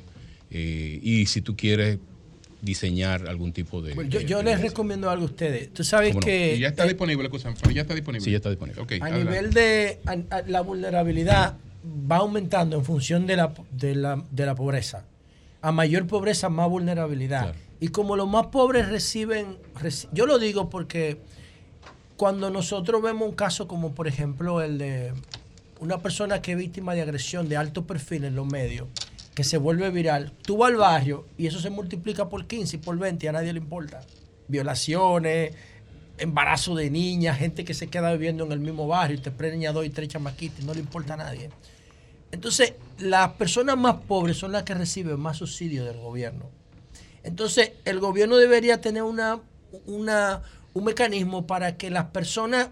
eh, 0.51 0.99
y 1.03 1.27
si 1.27 1.41
tú 1.41 1.57
quieres 1.57 1.99
diseñar 2.63 3.29
algún 3.29 3.53
tipo 3.53 3.83
de... 3.83 3.93
Bueno, 3.95 4.09
yo 4.09 4.21
de- 4.21 4.25
yo 4.27 4.39
de- 4.39 4.45
les 4.45 4.61
recomiendo 4.63 5.11
algo 5.11 5.25
a 5.25 5.27
ustedes. 5.27 5.73
Tú 5.75 5.85
sabes 5.85 6.17
que 6.17 6.59
ya 6.59 6.69
está 6.69 6.85
disponible, 6.87 7.25
escúchame, 7.25 7.57
pero 7.61 7.73
ya 7.73 7.83
está 7.83 7.95
disponible. 7.95 8.25
Sí, 8.25 8.31
ya 8.31 8.37
está 8.39 8.49
disponible. 8.51 8.81
Ok, 8.81 8.93
a 8.93 9.05
adelante. 9.07 9.25
nivel 9.25 9.53
de 9.53 10.01
a- 10.07 10.37
a- 10.37 10.43
la 10.47 10.61
vulnerabilidad 10.63 11.57
va 12.11 12.17
aumentando 12.19 12.77
en 12.79 12.85
función 12.85 13.27
de 13.27 13.37
la, 13.37 13.53
de 13.73 13.95
la, 13.97 14.23
de 14.31 14.47
la 14.47 14.55
pobreza. 14.55 15.05
A 15.61 15.73
mayor 15.73 16.07
pobreza, 16.07 16.49
más 16.49 16.69
vulnerabilidad. 16.69 17.55
Y 17.81 17.89
como 17.89 18.15
los 18.17 18.29
más 18.29 18.47
pobres 18.47 18.89
reciben, 18.89 19.59
reci- 19.81 20.09
yo 20.13 20.27
lo 20.27 20.39
digo 20.39 20.71
porque 20.71 21.19
cuando 22.17 22.51
nosotros 22.51 23.03
vemos 23.03 23.29
un 23.29 23.35
caso 23.35 23.67
como 23.67 23.93
por 23.93 24.07
ejemplo 24.07 24.63
el 24.63 24.79
de 24.79 25.13
una 25.81 25.99
persona 25.99 26.41
que 26.41 26.53
es 26.53 26.59
víctima 26.59 26.95
de 26.95 27.03
agresión 27.03 27.49
de 27.49 27.57
alto 27.57 27.85
perfil 27.87 28.25
en 28.25 28.37
los 28.37 28.47
medios, 28.47 28.87
que 29.35 29.45
se 29.45 29.57
vuelve 29.57 29.91
viral, 29.91 30.33
tú 30.43 30.59
vas 30.59 30.71
al 30.71 30.77
barrio 30.77 31.27
y 31.39 31.47
eso 31.47 31.59
se 31.59 31.71
multiplica 31.71 32.29
por 32.29 32.47
15 32.47 32.77
y 32.77 32.79
por 32.79 32.99
20 32.99 33.25
y 33.25 33.29
a 33.29 33.33
nadie 33.33 33.53
le 33.53 33.61
importa. 33.61 34.01
Violaciones, 34.49 35.55
embarazo 36.19 36.75
de 36.75 36.91
niñas, 36.91 37.39
gente 37.39 37.65
que 37.65 37.75
se 37.75 37.89
queda 37.89 38.13
viviendo 38.13 38.45
en 38.45 38.53
el 38.53 38.61
mismo 38.61 38.87
barrio 38.87 39.17
y 39.17 39.21
te 39.21 39.31
preña 39.31 39.73
dos 39.73 39.87
y 39.87 39.91
tres 39.91 40.09
chamaquitas 40.09 40.65
no 40.65 40.75
le 40.75 40.81
importa 40.81 41.15
a 41.15 41.19
nadie. 41.19 41.51
Entonces, 42.31 42.75
las 42.99 43.33
personas 43.33 43.77
más 43.77 43.97
pobres 44.07 44.39
son 44.39 44.53
las 44.53 44.63
que 44.63 44.75
reciben 44.75 45.19
más 45.21 45.39
subsidio 45.39 45.85
del 45.85 45.99
gobierno. 45.99 46.51
Entonces, 47.23 47.73
el 47.85 48.01
gobierno 48.01 48.37
debería 48.37 48.81
tener 48.81 49.03
una, 49.03 49.41
una, 49.87 50.43
un 50.73 50.85
mecanismo 50.85 51.47
para 51.47 51.77
que 51.77 51.91
las 51.91 52.07
personas 52.07 52.71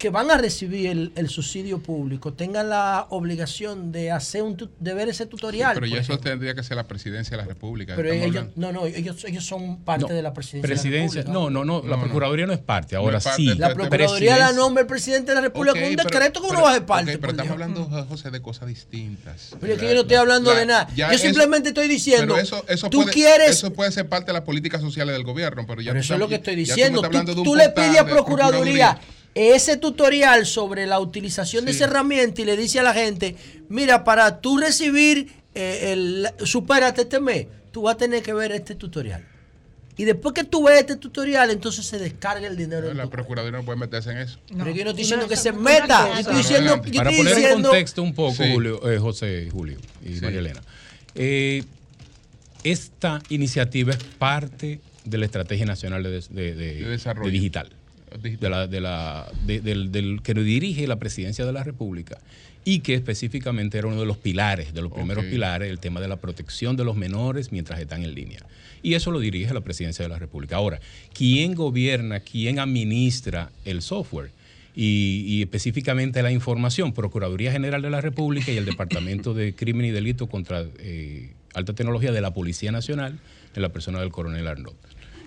que 0.00 0.08
van 0.08 0.30
a 0.30 0.38
recibir 0.38 0.86
el, 0.86 1.12
el 1.14 1.28
subsidio 1.28 1.82
público 1.82 2.32
tengan 2.32 2.70
la 2.70 3.06
obligación 3.10 3.92
de 3.92 4.10
hacer 4.10 4.42
un 4.42 4.56
de 4.78 4.94
ver 4.94 5.10
ese 5.10 5.26
tutorial. 5.26 5.74
Pero 5.74 5.84
ya 5.84 5.96
eso 5.98 6.14
ejemplo. 6.14 6.30
tendría 6.30 6.54
que 6.54 6.62
ser 6.62 6.78
la 6.78 6.88
presidencia 6.88 7.36
de 7.36 7.42
la 7.42 7.46
República. 7.46 7.92
Pero 7.96 8.10
ellos, 8.10 8.46
no, 8.56 8.72
no, 8.72 8.86
ellos, 8.86 9.22
ellos 9.26 9.44
son 9.44 9.84
parte 9.84 10.06
No, 10.08 10.14
de 10.14 10.22
la 10.22 10.32
presidencia. 10.32 10.62
de 10.70 10.74
la 10.74 10.80
Presidencia, 10.80 11.20
República. 11.20 11.38
no, 11.38 11.50
no, 11.50 11.64
no, 11.66 11.82
la 11.82 11.90
No, 11.90 11.96
no. 11.96 12.02
Procuraduría 12.04 12.46
no 12.46 12.54
es 12.54 12.60
parte, 12.60 12.96
ahora 12.96 13.12
No 13.12 13.18
es 13.18 13.24
parte, 13.24 13.42
sí. 13.42 13.54
La 13.58 13.74
Procuraduría 13.74 14.30
la 14.30 14.36
Presidencia- 14.46 14.56
nombra 14.56 14.80
el 14.80 14.86
presidente 14.86 15.30
de 15.32 15.34
la 15.34 15.40
República 15.42 15.74
con 15.74 15.82
un 15.82 15.96
pero- 15.96 16.08
decreto 16.08 16.40
que 16.40 16.46
uno 16.48 16.62
va 16.62 16.70
a 16.70 16.74
ser 16.74 16.86
parte. 16.86 17.18
pero 17.18 17.30
estamos 17.32 17.58
Dios. 17.58 17.76
hablando, 17.84 18.06
José, 18.08 18.30
de 18.30 18.40
cosas 18.40 18.68
distintas. 18.68 19.50
Pero 19.60 19.74
es 19.74 19.78
que 19.78 19.84
La- 19.84 19.90
yo 19.90 19.94
no 19.96 20.00
estoy 20.00 20.16
hablando 20.16 20.54
la- 20.54 20.60
de 20.60 20.64
nada. 20.66 20.88
Yo 20.96 21.06
eso- 21.10 21.18
simplemente 21.24 21.68
estoy 21.68 21.88
diciendo, 21.88 22.32
pero 22.36 22.42
eso, 22.42 22.64
eso 22.68 22.88
tú 22.88 23.02
puede, 23.02 23.12
quieres- 23.12 23.50
Eso 23.50 23.70
puede 23.74 23.92
ser 23.92 24.08
parte 24.08 24.28
de 24.28 24.32
las 24.32 24.42
políticas 24.44 24.80
sociales 24.80 25.12
del 25.14 25.24
gobierno, 25.24 25.66
pero 25.66 25.82
ya 25.82 25.90
Pero 25.92 26.00
tú 26.00 26.04
eso 26.06 26.14
es 26.14 26.20
lo 26.20 26.28
que 26.28 26.36
estoy 26.36 26.56
diciendo. 26.56 27.02
Tú, 27.44 27.54
le 27.54 27.68
pides 27.68 27.98
a 27.98 28.06
Procuraduría 28.06 28.98
ese 29.34 29.76
tutorial 29.76 30.44
sobre 30.46 30.86
la 30.86 30.98
utilización 31.00 31.64
de 31.64 31.70
esa 31.72 31.84
herramienta 31.84 32.42
y 32.42 32.44
le 32.44 32.56
dice 32.56 32.80
a 32.80 32.82
la 32.82 32.92
gente, 32.94 33.36
mira, 33.68 34.02
para 34.04 34.40
tú 34.40 34.58
recibir, 34.58 35.32
eh, 35.54 35.92
el, 35.92 36.28
supérate 36.46 37.02
este 37.02 37.20
mes, 37.20 37.46
tú 37.72 37.82
vas 37.82 37.94
a 37.94 37.98
tener 37.98 38.22
que 38.22 38.32
ver 38.32 38.52
este 38.52 38.74
tutorial. 38.74 39.24
Y 39.96 40.04
después 40.04 40.34
que 40.34 40.44
tú 40.44 40.64
ves 40.64 40.80
este 40.80 40.96
tutorial, 40.96 41.50
entonces 41.50 41.84
se 41.84 41.98
descarga 41.98 42.46
el 42.46 42.56
dinero. 42.56 42.90
en 42.90 42.96
La 42.96 43.08
Procuraduría 43.08 43.58
no 43.58 43.64
puede 43.66 43.78
meterse 43.78 44.10
en 44.12 44.18
eso. 44.18 44.38
Pero 44.48 44.70
yo 44.70 44.84
no 44.84 44.90
estoy 44.90 45.02
diciendo 45.04 45.28
que 45.28 45.36
se 45.36 45.52
meta. 45.52 46.08
Yo 46.14 46.18
estoy 46.20 46.36
diciendo, 46.36 46.76
yo 46.76 46.82
Para 46.96 47.10
estoy 47.10 47.16
poner 47.18 47.32
en 47.34 47.38
diciendo- 47.42 47.68
contexto 47.68 48.02
un 48.02 48.14
poco, 48.14 48.34
Sí. 48.42 48.50
Julio, 48.52 48.90
eh, 48.90 48.98
José, 48.98 49.48
Julio 49.52 49.76
y 50.02 50.20
María 50.20 50.38
Elena, 50.38 50.62
eh, 51.14 51.64
esta 52.64 53.20
iniciativa 53.28 53.92
es 53.92 54.02
parte 54.18 54.80
de 55.04 55.18
la 55.18 55.26
Estrategia 55.26 55.66
Nacional 55.66 56.02
de, 56.02 56.10
de- 56.10 56.54
de- 56.54 56.54
De 56.54 56.88
desarrollo. 56.88 57.26
de 57.26 57.32
digital, 57.32 57.68
de 58.18 58.48
la, 58.50 58.66
de 58.66 58.80
la, 58.80 59.30
de- 59.46 59.60
del, 59.60 59.92
del 59.92 60.20
que 60.22 60.34
dirige 60.34 60.86
la 60.86 60.98
Presidencia 60.98 61.44
de 61.46 61.52
la 61.52 61.62
República 61.64 62.18
y 62.64 62.80
que 62.80 62.94
específicamente 62.94 63.78
era 63.78 63.86
uno 63.88 63.98
de 64.00 64.06
los 64.06 64.18
pilares, 64.18 64.74
de 64.74 64.82
los 64.82 64.92
primeros 64.92 65.24
pilares, 65.24 65.70
el 65.70 65.78
tema 65.78 66.00
de 66.00 66.08
la 66.08 66.16
protección 66.16 66.76
de 66.76 66.84
los 66.84 66.94
menores 66.96 67.52
mientras 67.52 67.80
están 67.80 68.02
en 68.02 68.14
línea. 68.14 68.40
Y 68.82 68.94
eso 68.94 69.10
lo 69.10 69.18
dirige 69.20 69.52
la 69.54 69.60
Presidencia 69.62 70.02
de 70.04 70.08
la 70.10 70.18
República. 70.18 70.56
Ahora, 70.56 70.80
¿quién 71.14 71.54
gobierna, 71.54 72.20
quién 72.20 72.58
administra 72.58 73.50
el 73.64 73.80
software? 73.82 74.30
Y, 74.76 75.24
y 75.26 75.42
específicamente 75.42 76.22
la 76.22 76.30
información, 76.32 76.92
Procuraduría 76.92 77.50
General 77.50 77.82
de 77.82 77.90
la 77.90 78.00
República 78.00 78.52
y 78.52 78.56
el 78.56 78.64
Departamento 78.66 79.34
de 79.34 79.54
Crimen 79.54 79.86
y 79.86 79.90
Delito 79.90 80.28
contra 80.28 80.64
eh, 80.78 81.32
Alta 81.54 81.72
Tecnología 81.74 82.12
de 82.12 82.20
la 82.20 82.32
Policía 82.32 82.70
Nacional, 82.72 83.18
en 83.54 83.62
la 83.62 83.70
persona 83.70 84.00
del 84.00 84.10
coronel 84.10 84.46
Arnaud. 84.46 84.74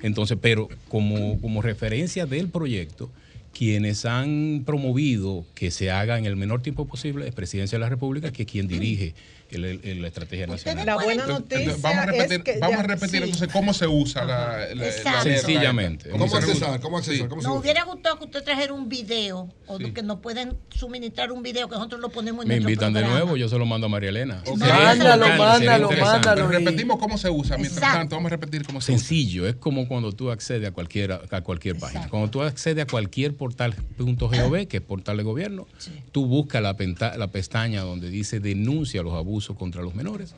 Entonces, 0.03 0.37
pero 0.39 0.69
como, 0.89 1.41
como 1.41 1.63
referencia 1.63 2.27
del 2.27 2.49
proyecto, 2.49 3.09
quienes 3.53 4.05
han 4.05 4.63
promovido 4.65 5.45
que 5.55 5.71
se 5.71 5.89
haga 5.91 6.19
en 6.19 6.25
el 6.25 6.35
menor 6.35 6.61
tiempo 6.61 6.85
posible 6.85 7.27
es 7.27 7.33
Presidencia 7.33 7.77
de 7.77 7.81
la 7.81 7.89
República, 7.89 8.31
que 8.31 8.43
es 8.43 8.51
quien 8.51 8.67
dirige 8.67 9.15
la 9.57 10.07
Estrategia 10.07 10.47
Nacional. 10.47 10.85
La 10.85 10.95
buena 10.95 11.23
Entonces, 11.23 11.65
noticia 11.65 11.75
vamos 11.81 11.99
a 11.99 12.05
repetir, 12.05 12.37
es 12.39 12.43
que 12.43 12.59
vamos 12.59 12.79
a 12.79 12.83
repetir 12.83 13.09
sí. 13.09 13.17
entonces 13.17 13.49
cómo 13.51 13.73
se 13.73 13.87
usa 13.87 14.25
la, 14.25 14.67
la- 14.75 14.85
la. 15.03 15.21
Sencillamente. 15.23 16.09
¿Cómo 16.09 16.27
se 16.27 16.37
accesar? 16.37 16.69
usa? 16.69 16.79
¿Cómo 16.79 16.97
accesar? 16.97 17.21
Sí. 17.23 17.27
¿Cómo 17.29 17.41
se 17.41 17.47
Nos 17.47 17.57
usa? 17.57 17.61
hubiera 17.61 17.83
gustado 17.83 18.17
que 18.19 18.25
usted 18.25 18.43
trajera 18.43 18.73
un 18.73 18.89
video 18.89 19.49
o 19.67 19.77
que 19.77 20.03
nos 20.03 20.19
pueden 20.19 20.57
suministrar 20.69 21.31
un 21.31 21.43
video 21.43 21.67
que 21.69 21.75
nosotros 21.75 22.01
lo 22.01 22.09
ponemos 22.09 22.43
en 22.45 22.49
Me 22.49 22.57
invitan 22.57 22.93
de 22.93 23.01
nuevo, 23.03 23.37
yo 23.37 23.47
se 23.49 23.57
lo 23.57 23.65
mando 23.65 23.87
a 23.87 23.89
María 23.89 24.09
Elena. 24.09 24.41
Ok. 24.45 24.57
Sería 24.59 24.73
Mándalo, 24.75 25.27
mándalo, 25.37 25.89
mándalo. 25.91 26.21
Pero 26.35 26.47
repetimos 26.47 26.99
cómo 26.99 27.17
se 27.17 27.29
usa. 27.29 27.57
Mientras 27.57 27.77
Exacto. 27.77 27.97
tanto, 27.99 28.15
vamos 28.15 28.31
a 28.31 28.35
repetir 28.35 28.65
cómo 28.65 28.81
se 28.81 28.91
usa. 28.91 28.99
Sencillo, 28.99 29.47
es 29.47 29.55
como 29.55 29.87
cuando 29.87 30.11
tú 30.11 30.29
accedes 30.31 30.67
a 30.69 30.71
cualquier, 30.71 31.11
a 31.13 31.41
cualquier 31.41 31.77
página. 31.77 32.07
Cuando 32.09 32.29
tú 32.29 32.41
accedes 32.41 32.83
a 32.83 32.87
cualquier 32.87 33.35
portal 33.35 33.75
.gov, 33.97 34.67
que 34.67 34.77
es 34.77 34.83
portal 34.83 35.17
de 35.17 35.23
gobierno, 35.23 35.67
tú 36.11 36.25
buscas 36.25 36.61
la, 36.61 36.75
penta- 36.77 37.17
la 37.17 37.27
pestaña 37.31 37.81
donde 37.81 38.09
dice 38.09 38.39
denuncia 38.39 39.01
los 39.03 39.13
abusos 39.13 39.42
contra 39.47 39.81
los 39.81 39.95
menores 39.95 40.33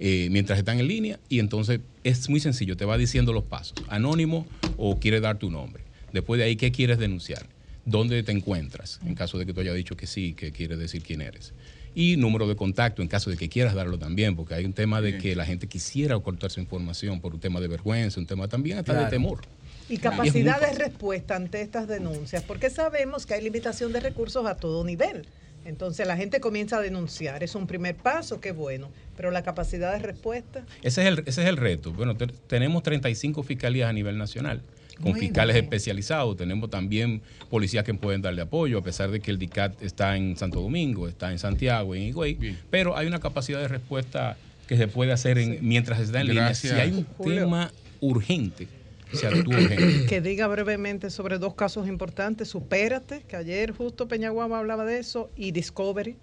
eh, 0.00 0.28
mientras 0.30 0.58
están 0.58 0.80
en 0.80 0.88
línea 0.88 1.20
y 1.28 1.38
entonces 1.38 1.80
es 2.02 2.28
muy 2.28 2.40
sencillo, 2.40 2.76
te 2.76 2.84
va 2.84 2.98
diciendo 2.98 3.32
los 3.32 3.44
pasos, 3.44 3.74
anónimo 3.88 4.46
o 4.76 4.98
quiere 4.98 5.20
dar 5.20 5.38
tu 5.38 5.50
nombre. 5.50 5.84
Después 6.12 6.38
de 6.38 6.44
ahí, 6.44 6.56
¿qué 6.56 6.72
quieres 6.72 6.98
denunciar? 6.98 7.46
¿Dónde 7.84 8.22
te 8.22 8.32
encuentras? 8.32 9.00
En 9.06 9.14
caso 9.14 9.38
de 9.38 9.46
que 9.46 9.52
tú 9.52 9.60
hayas 9.60 9.74
dicho 9.74 9.96
que 9.96 10.06
sí, 10.06 10.34
que 10.34 10.52
quiere 10.52 10.76
decir 10.76 11.02
quién 11.02 11.20
eres. 11.20 11.52
Y 11.94 12.16
número 12.16 12.48
de 12.48 12.56
contacto 12.56 13.02
en 13.02 13.08
caso 13.08 13.30
de 13.30 13.36
que 13.36 13.48
quieras 13.48 13.74
darlo 13.74 13.98
también, 13.98 14.34
porque 14.34 14.54
hay 14.54 14.64
un 14.64 14.72
tema 14.72 15.00
de 15.00 15.18
que 15.18 15.36
la 15.36 15.46
gente 15.46 15.68
quisiera 15.68 16.16
ocultar 16.16 16.50
su 16.50 16.60
información 16.60 17.20
por 17.20 17.34
un 17.34 17.40
tema 17.40 17.60
de 17.60 17.68
vergüenza, 17.68 18.18
un 18.18 18.26
tema 18.26 18.48
también 18.48 18.78
hasta 18.78 19.04
de 19.04 19.10
temor. 19.10 19.42
Y 19.88 19.98
capacidad 19.98 20.60
de 20.60 20.76
respuesta 20.76 21.36
ante 21.36 21.60
estas 21.60 21.86
denuncias, 21.86 22.42
porque 22.42 22.70
sabemos 22.70 23.26
que 23.26 23.34
hay 23.34 23.42
limitación 23.42 23.92
de 23.92 24.00
recursos 24.00 24.44
a 24.46 24.56
todo 24.56 24.82
nivel. 24.82 25.26
Entonces 25.64 26.06
la 26.06 26.16
gente 26.16 26.40
comienza 26.40 26.76
a 26.78 26.80
denunciar, 26.82 27.42
es 27.42 27.54
un 27.54 27.66
primer 27.66 27.96
paso, 27.96 28.40
qué 28.40 28.52
bueno, 28.52 28.90
pero 29.16 29.30
la 29.30 29.42
capacidad 29.42 29.92
de 29.92 29.98
respuesta, 30.00 30.64
Ese 30.82 31.02
es 31.02 31.08
el, 31.08 31.18
ese 31.26 31.42
es 31.42 31.48
el 31.48 31.56
reto. 31.56 31.92
Bueno, 31.92 32.16
te- 32.16 32.26
tenemos 32.26 32.82
35 32.82 33.42
fiscalías 33.42 33.88
a 33.88 33.92
nivel 33.92 34.18
nacional, 34.18 34.60
con 35.00 35.12
Muy 35.12 35.20
fiscales 35.20 35.54
bien. 35.54 35.64
especializados. 35.64 36.36
Tenemos 36.36 36.68
también 36.70 37.22
policías 37.50 37.82
que 37.84 37.94
pueden 37.94 38.20
darle 38.22 38.42
apoyo, 38.42 38.78
a 38.78 38.82
pesar 38.82 39.10
de 39.10 39.20
que 39.20 39.30
el 39.30 39.38
DICAT 39.38 39.82
está 39.82 40.16
en 40.16 40.36
Santo 40.36 40.60
Domingo, 40.60 41.08
está 41.08 41.32
en 41.32 41.38
Santiago, 41.38 41.94
en 41.94 42.02
Higüey. 42.02 42.56
Pero 42.70 42.96
hay 42.96 43.06
una 43.06 43.18
capacidad 43.20 43.60
de 43.60 43.68
respuesta 43.68 44.36
que 44.68 44.76
se 44.76 44.86
puede 44.88 45.12
hacer 45.12 45.38
en- 45.38 45.58
mientras 45.62 45.98
está 46.00 46.20
en 46.20 46.28
línea. 46.28 46.44
Gracias. 46.44 46.74
Si 46.74 46.78
hay 46.80 46.90
un 46.92 47.04
Julio. 47.16 47.40
tema 47.40 47.72
urgente, 48.00 48.68
se 49.12 49.26
actúa 49.26 49.56
urgente. 49.56 50.06
que 50.06 50.20
diga 50.20 50.46
brevemente 50.46 51.10
sobre 51.10 51.38
dos 51.38 51.54
casos 51.54 51.86
importantes, 51.88 52.48
Supérate, 52.48 53.22
que 53.28 53.36
ayer 53.36 53.72
justo 53.72 54.08
Peñaguaba 54.08 54.58
hablaba 54.58 54.84
de 54.84 54.98
eso, 54.98 55.30
y 55.36 55.52
Discovery. 55.52 56.16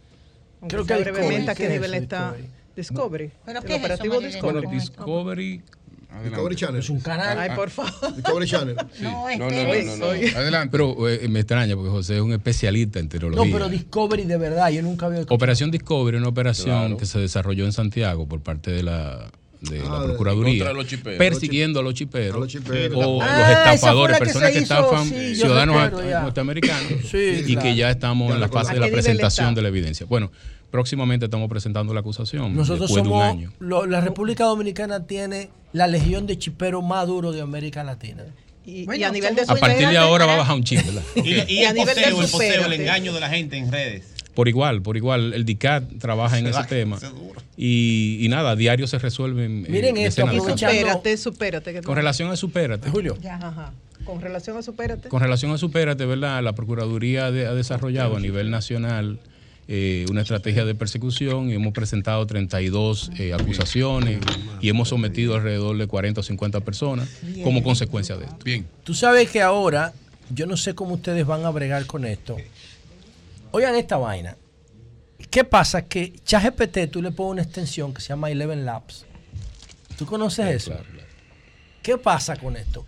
Aunque 0.61 0.75
Creo 0.75 0.85
sea 0.85 0.97
que 0.97 1.03
brevemente 1.03 1.51
a 1.51 1.55
qué 1.55 1.63
Discovery. 1.63 1.67
¿Qué 1.67 1.67
es 1.67 1.71
nivel 1.71 1.93
eso, 1.93 2.03
está 2.03 2.35
Discovery. 2.75 3.31
¿Pero 3.45 3.59
el 3.59 3.65
qué 3.65 3.73
es 3.73 3.77
eso, 3.77 3.85
operativo? 3.85 4.19
Discovery. 4.21 4.53
Bueno, 4.61 4.71
Discovery. 4.71 5.61
Discovery 6.25 6.55
Channel. 6.57 6.79
Es 6.81 6.89
un 6.89 6.99
canal. 6.99 7.39
Ay, 7.39 7.51
por 7.55 7.69
favor. 7.69 8.15
Discovery 8.15 8.45
Channel. 8.47 8.75
No, 8.99 9.27
No, 9.37 9.49
no, 9.49 9.49
no, 9.49 9.83
no, 9.85 9.95
no. 9.97 10.05
Adelante. 10.37 10.69
Pero 10.71 11.07
eh, 11.09 11.27
me 11.29 11.39
extraña 11.39 11.75
porque 11.75 11.89
José 11.89 12.15
es 12.15 12.21
un 12.21 12.33
especialista 12.33 12.99
en 12.99 13.05
No, 13.05 13.09
tecnología. 13.11 13.53
pero 13.53 13.69
Discovery 13.69 14.25
de 14.25 14.37
verdad, 14.37 14.69
yo 14.71 14.81
nunca 14.81 15.05
había. 15.05 15.21
Operación 15.29 15.71
Discovery, 15.71 16.17
una 16.17 16.27
operación 16.27 16.79
Claro. 16.79 16.97
que 16.97 17.05
se 17.05 17.17
desarrolló 17.19 17.63
en 17.65 17.71
Santiago 17.71 18.27
por 18.27 18.41
parte 18.41 18.71
de 18.71 18.83
la, 18.83 19.31
de 19.61 19.79
Ah, 19.81 19.99
la 19.99 20.03
Procuraduría, 20.05 20.57
contra 20.65 20.73
los 20.73 20.87
chiperos. 20.87 21.17
persiguiendo 21.19 21.79
a 21.79 21.83
los 21.83 21.93
chiperos, 21.93 22.35
A 22.35 22.39
los 22.39 22.47
chiperos. 22.47 22.97
o 23.05 23.21
Ah, 23.21 23.25
los 23.37 23.45
fue 23.45 23.53
estafadores, 23.53 24.17
que 24.17 24.25
personas 24.25 24.51
que 24.51 24.59
hizo, 24.59 24.73
estafan 24.73 25.05
sí, 25.09 25.35
ciudadanos 25.35 25.81
recuerdo 25.83 26.21
norteamericanos 26.21 26.91
Sí, 27.11 27.17
y 27.45 27.53
claro. 27.53 27.61
que 27.61 27.75
ya 27.75 27.89
estamos 27.91 28.29
Ya 28.29 28.35
en 28.35 28.41
la 28.41 28.49
fase 28.49 28.71
¿A 28.71 28.73
de 28.73 28.79
la 28.79 28.87
presentación 28.87 29.53
de 29.55 29.61
la 29.61 29.67
evidencia. 29.67 30.05
Bueno, 30.07 30.31
próximamente 30.71 31.25
estamos 31.25 31.47
presentando 31.49 31.93
la 31.93 31.99
acusación 31.99 32.55
Nosotros 32.55 32.89
después 32.89 33.03
de 33.03 33.09
un 33.09 33.19
somos, 33.19 33.23
año. 33.29 33.53
lo- 33.59 33.85
la 33.85 34.01
República 34.01 34.45
Dominicana 34.45 35.05
tiene 35.05 35.49
la 35.73 35.85
legión 35.87 36.25
de 36.27 36.37
chiperos 36.39 36.83
más 36.83 37.05
duro 37.07 37.31
de 37.31 37.41
América 37.41 37.83
Latina. 37.83 38.23
Y, 38.65 38.85
Bueno, 38.85 38.99
y 39.01 39.03
a 39.03 39.11
nivel 39.11 39.35
de 39.35 39.41
A 39.41 39.55
partir 39.55 39.89
de 39.89 39.97
ahora 39.97 40.25
va 40.27 40.33
a 40.35 40.37
bajar 40.37 40.55
un 40.55 40.63
chip, 40.63 40.85
¿verdad? 40.85 41.01
Y, 41.15 41.19
y 41.53 41.59
Y 41.61 41.65
a 41.65 41.69
el 41.69 41.75
nivel 41.75 41.95
de 41.95 42.01
poseo, 42.03 42.21
el 42.21 42.27
poseo, 42.31 42.65
el 42.65 42.73
engaño 42.73 43.11
de 43.11 43.19
la 43.19 43.29
gente 43.29 43.57
en 43.57 43.71
redes. 43.71 44.10
Por 44.33 44.47
igual, 44.47 44.81
por 44.81 44.95
igual. 44.97 45.33
El 45.33 45.45
DICAT 45.45 45.97
trabaja 45.99 46.37
en 46.39 46.45
Se 46.45 46.51
ese 46.51 46.63
tema. 46.63 46.97
Y, 47.57 48.17
y 48.21 48.29
nada, 48.29 48.51
a 48.51 48.55
diario 48.55 48.87
se 48.87 48.97
resuelven. 48.97 49.65
eh, 49.65 49.69
Miren 49.69 49.97
esto, 49.97 50.23
casos. 50.25 50.39
aprovechando- 50.39 50.75
Supérate, 50.79 51.17
supérate. 51.17 51.73
que 51.73 51.81
Con 51.81 51.95
relación 51.95 52.29
a 52.31 52.35
Supérate. 52.35 52.89
Julio. 52.89 53.17
Ajá. 53.29 53.73
Con 54.05 54.21
relación 54.21 54.57
a 54.57 54.61
Supérate. 54.63 55.09
Con 55.09 55.21
relación 55.21 55.51
a 55.51 55.57
Supérate, 55.57 56.05
¿verdad? 56.05 56.41
La 56.43 56.53
Procuraduría 56.53 57.29
de- 57.31 57.45
ha 57.45 57.53
desarrollado 57.53 58.15
a 58.15 58.19
nivel 58.19 58.49
nacional 58.49 59.19
eh, 59.67 60.05
una 60.09 60.21
estrategia 60.21 60.65
de 60.65 60.75
persecución 60.75 61.49
y 61.49 61.53
hemos 61.53 61.71
presentado 61.73 62.25
32 62.25 63.11
eh, 63.19 63.33
acusaciones 63.33 64.19
y 64.59 64.67
hemos 64.69 64.89
sometido 64.89 65.35
alrededor 65.35 65.77
de 65.77 65.87
40 65.87 66.19
o 66.21 66.23
50 66.23 66.59
personas 66.61 67.07
como 67.43 67.61
consecuencia 67.63 68.17
de 68.17 68.25
esto. 68.25 68.37
Bien. 68.43 68.65
Tú 68.83 68.93
sabes 68.93 69.29
que 69.29 69.41
ahora, 69.41 69.93
yo 70.33 70.45
no 70.45 70.57
sé 70.57 70.73
cómo 70.73 70.95
ustedes 70.95 71.25
van 71.25 71.45
a 71.45 71.51
bregar 71.51 71.85
con 71.85 72.03
esto. 72.05 72.37
Oigan 73.51 73.75
esta 73.75 73.97
vaina. 73.97 74.37
¿Qué 75.29 75.43
pasa? 75.43 75.83
Que 75.83 76.13
ChatGPT 76.23 76.91
tú 76.91 77.01
le 77.01 77.11
pones 77.11 77.31
una 77.31 77.41
extensión 77.43 77.93
que 77.93 78.01
se 78.01 78.09
llama 78.09 78.31
Eleven 78.31 78.65
Labs. 78.65 79.05
¿Tú 79.97 80.05
conoces 80.05 80.47
eso? 80.47 80.73
¿Qué 81.81 81.97
pasa 81.97 82.35
con 82.35 82.55
esto? 82.57 82.85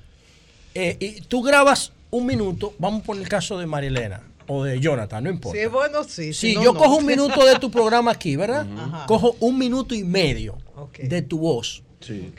Eh, 0.73 0.97
y 0.99 1.21
tú 1.21 1.41
grabas 1.41 1.91
un 2.09 2.25
minuto, 2.25 2.73
vamos 2.79 3.03
por 3.03 3.17
el 3.17 3.27
caso 3.27 3.57
de 3.57 3.65
Marilena 3.65 4.23
o 4.47 4.63
de 4.63 4.79
Jonathan, 4.79 5.23
no 5.23 5.29
importa. 5.29 5.57
Si 5.57 5.63
es 5.63 5.71
bueno, 5.71 6.03
sí. 6.03 6.33
Si 6.33 6.55
no, 6.55 6.63
yo 6.63 6.73
no. 6.73 6.79
cojo 6.79 6.97
un 6.97 7.05
minuto 7.05 7.45
de 7.45 7.59
tu 7.59 7.71
programa 7.71 8.11
aquí, 8.11 8.35
¿verdad? 8.35 8.65
Cojo 9.07 9.35
un 9.39 9.57
minuto 9.57 9.95
y 9.95 10.03
medio 10.03 10.57
de 10.97 11.21
tu 11.21 11.39
voz. 11.39 11.83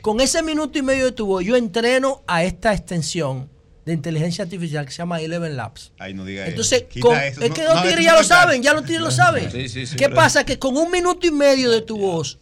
Con 0.01 0.21
ese 0.21 0.43
minuto 0.43 0.77
y 0.77 0.81
medio 0.81 1.05
de 1.05 1.11
tu 1.11 1.25
voz, 1.25 1.43
yo 1.43 1.55
entreno 1.55 2.21
a 2.27 2.43
esta 2.43 2.73
extensión 2.73 3.49
de 3.85 3.93
inteligencia 3.93 4.43
artificial 4.43 4.85
que 4.85 4.91
se 4.91 4.97
llama 4.97 5.21
Eleven 5.21 5.55
Labs. 5.55 5.91
Ay, 5.99 6.13
no 6.15 6.25
diga 6.25 6.47
Entonces, 6.47 6.85
eso. 6.89 6.99
Con- 7.07 7.17
eso. 7.17 7.41
es 7.41 7.49
No- 7.49 7.55
que 7.55 7.63
no 7.63 7.73
los 7.75 7.83
tigres 7.83 8.05
ya 8.05 8.15
lo 8.15 8.23
saben, 8.23 8.63
ya 8.63 8.73
los 8.73 8.83
tigres 8.83 9.01
lo 9.01 9.11
saben. 9.11 9.51
Sí, 9.51 9.69
sí, 9.69 9.85
sí. 9.85 9.95
¿Qué 9.95 10.09
pasa? 10.09 10.43
Que 10.43 10.57
con 10.57 10.75
un 10.75 10.89
minuto 10.89 11.27
y 11.27 11.31
medio 11.31 11.69
de 11.71 11.81
tu 11.81 11.97
voz, 11.97 12.39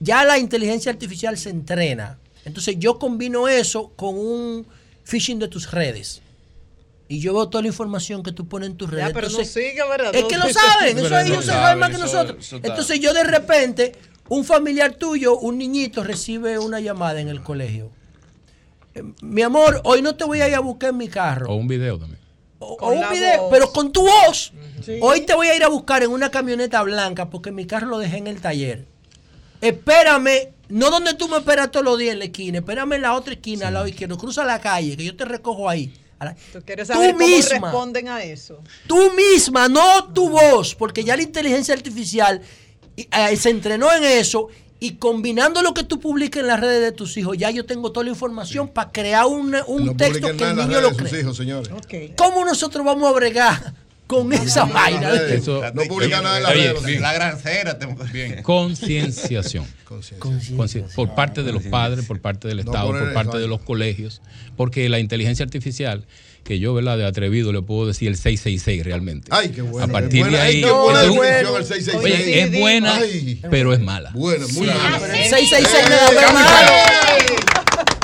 ya 0.00 0.24
la 0.24 0.38
inteligencia 0.38 0.90
artificial 0.90 1.38
se 1.38 1.50
entrena. 1.50 2.18
Entonces 2.44 2.76
yo 2.78 2.98
combino 2.98 3.46
eso 3.46 3.92
con 3.94 4.16
un 4.18 4.66
phishing 5.04 5.38
de 5.38 5.46
tus 5.48 5.70
redes. 5.70 6.20
Y 7.06 7.20
yo 7.20 7.34
veo 7.34 7.48
toda 7.48 7.62
la 7.62 7.68
información 7.68 8.22
que 8.24 8.32
tú 8.32 8.48
pones 8.48 8.70
en 8.70 8.76
tus 8.76 8.90
redes. 8.90 9.06
Ya, 9.08 9.14
pero 9.14 9.28
no 9.28 9.32
Entonces, 9.38 9.52
sigue, 9.52 9.82
¿verdad? 9.88 10.14
es 10.14 10.22
No 10.22 10.28
que 10.28 10.38
lo 10.38 10.48
saben, 10.52 10.94
Pero 10.96 11.06
eso 11.06 11.14
no 11.14 11.20
ellos 11.20 11.44
se 11.44 11.50
saben, 11.52 11.78
más 11.78 11.90
que 11.90 11.96
eso- 11.96 12.04
nosotros. 12.06 12.44
eso 12.46 12.56
Entonces 12.56 12.98
yo 13.00 13.12
de 13.12 13.22
repente, 13.24 13.92
un 14.28 14.44
familiar 14.44 14.94
tuyo, 14.94 15.38
un 15.38 15.58
niñito, 15.58 16.02
recibe 16.02 16.58
una 16.58 16.80
llamada 16.80 17.20
en 17.20 17.28
el 17.28 17.42
colegio. 17.42 17.92
Mi 19.20 19.42
amor, 19.42 19.80
hoy 19.84 20.02
no 20.02 20.14
te 20.14 20.24
voy 20.24 20.40
a 20.40 20.48
ir 20.48 20.54
a 20.54 20.60
buscar 20.60 20.90
en 20.90 20.96
mi 20.98 21.08
carro. 21.08 21.50
O 21.50 21.54
un 21.54 21.68
video 21.68 21.98
también. 21.98 22.20
O, 22.58 22.92
un 22.92 23.10
video, 23.10 23.42
voz. 23.42 23.50
pero 23.50 23.72
con 23.72 23.90
tu 23.90 24.02
voz. 24.02 24.52
Sí. 24.84 24.98
Hoy 25.00 25.22
te 25.22 25.34
voy 25.34 25.48
a 25.48 25.56
ir 25.56 25.64
a 25.64 25.68
buscar 25.68 26.02
en 26.02 26.10
una 26.10 26.30
camioneta 26.30 26.82
blanca 26.82 27.28
porque 27.28 27.50
mi 27.50 27.66
carro 27.66 27.88
lo 27.88 27.98
dejé 27.98 28.18
en 28.18 28.26
el 28.28 28.40
taller. 28.40 28.86
Espérame, 29.60 30.50
no 30.68 30.90
donde 30.90 31.14
tú 31.14 31.28
me 31.28 31.38
esperas 31.38 31.70
todos 31.70 31.84
los 31.84 31.98
días 31.98 32.12
en 32.12 32.18
la 32.18 32.24
esquina, 32.26 32.58
espérame 32.58 32.94
en 32.94 33.02
la 33.02 33.14
otra 33.14 33.34
esquina, 33.34 33.68
al 33.68 33.74
lado 33.74 33.86
izquierdo, 33.86 34.18
cruza 34.18 34.44
la 34.44 34.60
calle, 34.60 34.96
que 34.96 35.04
yo 35.04 35.16
te 35.16 35.24
recojo 35.24 35.68
ahí. 35.68 35.92
¿Tú 36.52 36.62
quieres 36.64 36.88
Tú 36.88 36.94
saber 36.94 37.12
cómo 37.12 37.26
misma. 37.26 37.70
responden 37.70 38.08
a 38.08 38.22
eso? 38.22 38.60
Tú 38.86 39.12
misma, 39.12 39.68
no 39.68 40.12
tu 40.12 40.28
voz, 40.28 40.74
porque 40.74 41.02
ya 41.04 41.16
la 41.16 41.22
inteligencia 41.22 41.74
artificial 41.74 42.40
eh, 42.96 43.36
se 43.36 43.50
entrenó 43.50 43.92
en 43.92 44.04
eso 44.04 44.48
y 44.84 44.94
combinando 44.96 45.62
lo 45.62 45.74
que 45.74 45.84
tú 45.84 46.00
publicas 46.00 46.40
en 46.40 46.48
las 46.48 46.58
redes 46.60 46.82
de 46.82 46.92
tus 46.92 47.16
hijos, 47.16 47.38
ya 47.38 47.50
yo 47.50 47.64
tengo 47.64 47.92
toda 47.92 48.04
la 48.04 48.10
información 48.10 48.68
para 48.68 48.90
crear 48.90 49.26
un, 49.26 49.54
un 49.68 49.86
No 49.86 49.96
texto 49.96 50.26
que 50.36 50.44
el 50.44 50.56
niño 50.56 50.80
lo 50.80 50.88
de 50.90 50.94
sus 50.98 51.08
cree. 51.08 51.20
hijos, 51.20 51.36
señores. 51.36 51.70
¿Cómo 52.16 52.44
nosotros 52.44 52.84
vamos 52.84 53.08
a 53.08 53.12
bregar 53.14 53.74
con 54.08 54.32
esa 54.32 54.64
vaina? 54.64 55.14
Eso- 55.14 55.62
No 55.74 55.82
publican 55.88 56.24
nada 56.24 56.38
en 56.38 56.42
las 56.42 56.52
redes. 56.84 57.00
La 57.00 57.12
grancera. 57.12 57.78
Te... 57.78 57.86
Bien. 58.12 58.42
Concienciación. 58.42 59.64
Concien- 60.18 60.86
Por 60.94 61.14
parte 61.14 61.42
de 61.42 61.52
los 61.52 61.62
padres, 61.64 62.04
por 62.06 62.20
parte 62.20 62.48
del 62.48 62.58
No 62.58 62.62
Estado, 62.72 62.88
por 62.88 63.12
parte 63.12 63.38
de 63.38 63.46
los 63.46 63.60
colegios. 63.60 64.20
Porque 64.56 64.88
la 64.88 64.98
inteligencia 64.98 65.44
artificial, 65.44 66.04
que 66.42 66.58
yo, 66.58 66.74
¿verdad? 66.74 66.98
De 66.98 67.06
atrevido 67.06 67.52
le 67.52 67.62
puedo 67.62 67.86
decir 67.86 68.08
el 68.08 68.16
666 68.16 68.84
realmente. 68.84 69.28
Ay, 69.30 69.50
qué 69.50 69.62
bueno. 69.62 69.84
A 69.86 69.88
partir 69.88 70.20
Buena- 70.22 70.38
de 70.38 70.42
ay, 70.44 70.56
ahí. 70.64 70.70
buena 70.70 71.00
eso 71.02 71.08
es 71.08 71.08
un- 71.10 71.20
definición, 71.22 71.56
el 71.56 71.64
666. 71.66 72.26
Oye, 72.26 72.42
es 72.42 72.60
buena, 72.60 72.96
Ay. 72.96 73.42
pero 73.50 73.72
es 73.72 73.80
mala. 73.80 74.10
Buena, 74.14 74.46
muy 74.48 74.66
buena. 74.66 74.98
666 75.00 75.88
me 75.88 75.94
da 75.94 77.52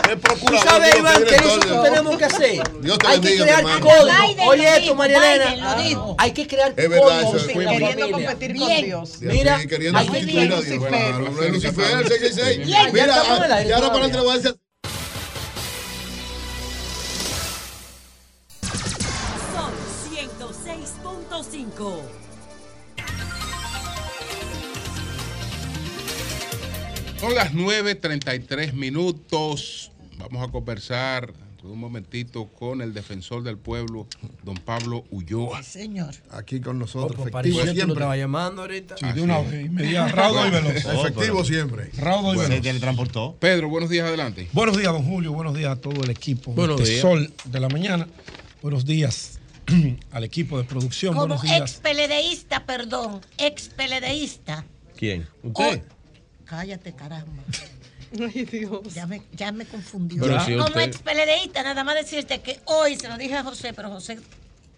¿Tú 0.09 0.57
sabes, 0.65 0.97
Iván, 0.99 1.23
eso 1.23 1.61
que 1.61 1.69
de- 1.69 1.83
tenemos 1.83 2.17
que 2.17 2.25
hacer? 2.25 2.63
Dios 2.81 2.99
te 2.99 3.07
Hay 3.07 3.21
que 3.21 3.35
crear 3.37 3.63
mi 3.65 3.71
hermano. 3.71 3.87
código. 3.87 4.07
Biden 4.27 4.49
Oye 4.49 4.77
esto. 4.79 4.95
Biden 4.97 5.61
lo 5.61 5.83
dijo. 5.83 6.17
Hay 6.19 6.31
que 6.33 6.47
crear 6.47 6.73
Es 6.77 6.89
verdad, 6.89 6.99
códigos 7.03 7.35
eso 7.35 7.37
es. 7.37 7.47
Queriendo 7.53 7.87
familia. 7.87 8.11
competir 8.13 8.53
Bien. 8.55 8.69
con 8.69 8.85
Dios. 8.85 9.19
Mira, 9.21 9.61
Sí, 9.61 9.69
queriendo 9.69 9.99
hay 9.99 10.09
que 10.09 10.17
a 10.19 10.21
crear-. 10.23 10.49
Lucifer. 10.49 11.51
Lucifer, 11.53 11.85
el 11.99 12.09
666. 12.09 12.67
Bien, 12.67 12.69
ya 12.87 12.93
Mira, 12.93 13.07
estamos 13.07 13.39
en 13.39 13.45
el 13.45 13.53
aire 13.53 13.69
y 13.69 13.73
ahora 13.73 13.87
106.5. 21.43 22.01
Son 27.21 27.35
las 27.35 27.53
9.33 27.53 28.73
minutos. 28.73 29.91
Vamos 30.19 30.49
a 30.49 30.51
conversar 30.51 31.33
un 31.65 31.79
momentito 31.81 32.47
con 32.47 32.81
el 32.81 32.95
defensor 32.95 33.43
del 33.43 33.59
pueblo, 33.59 34.07
don 34.43 34.55
Pablo 34.57 35.05
Ulloa. 35.11 35.63
Señor. 35.63 36.15
Aquí 36.31 36.61
con 36.61 36.79
nosotros, 36.79 37.15
Pues 37.17 37.29
efectivo 37.29 37.59
lo 37.59 37.73
siempre. 37.73 37.93
estabas 37.95 38.17
llamando 38.19 38.63
ahorita. 38.63 38.97
Sí, 38.97 39.07
de 39.13 39.21
una 39.21 39.41
vez, 39.41 39.67
inmediato, 39.67 40.17
raudo 40.17 40.47
y 40.47 40.51
veloz. 40.51 40.77
Efectivo 40.77 41.45
siempre. 41.45 41.91
Raudo 41.99 42.35
y 42.35 42.39
Se 42.39 42.49
veloz. 42.49 42.63
teletransportó. 42.63 43.37
Pedro, 43.39 43.69
buenos 43.69 43.91
días, 43.91 44.07
adelante. 44.09 44.49
Buenos 44.55 44.79
días, 44.79 44.93
don 44.93 45.05
Julio. 45.05 45.33
Buenos 45.33 45.55
días 45.55 45.73
a 45.73 45.77
todo 45.77 46.03
el 46.03 46.11
equipo. 46.11 46.53
Buenos 46.53 46.79
de 46.79 46.83
este 46.85 46.93
días. 46.95 47.03
Sol 47.03 47.33
de 47.45 47.61
la 47.61 47.69
mañana. 47.69 48.09
Buenos 48.63 48.87
días 48.87 49.38
al 50.13 50.25
equipo 50.25 50.59
de 50.59 50.65
producción. 50.65 51.15
Como 51.15 51.27
Buenos 51.37 51.45
ex 51.45 51.53
días. 51.55 51.81
peledeísta, 51.83 52.65
perdón, 52.67 53.21
ex 53.39 53.69
peledeísta. 53.69 54.65
¿Quién? 54.97 55.27
¿Usted? 55.43 55.83
Cállate, 56.45 56.93
caramba. 56.95 57.43
Ay, 58.35 58.45
Dios. 58.45 58.95
Ya 58.95 59.07
me, 59.07 59.23
ya 59.33 59.53
me 59.53 59.67
confundió. 59.67 60.23
Pero 60.23 60.41
si 60.45 60.53
Como 60.53 60.65
usted- 60.67 60.81
ex 60.81 60.99
PLDista, 60.99 61.63
nada 61.63 61.85
más 61.85 61.95
decirte 61.95 62.41
que 62.41 62.61
hoy 62.65 62.97
se 62.97 63.07
lo 63.09 63.19
dije 63.19 63.35
a 63.35 63.43
José, 63.45 63.73
pero 63.75 63.91
José 63.91 64.19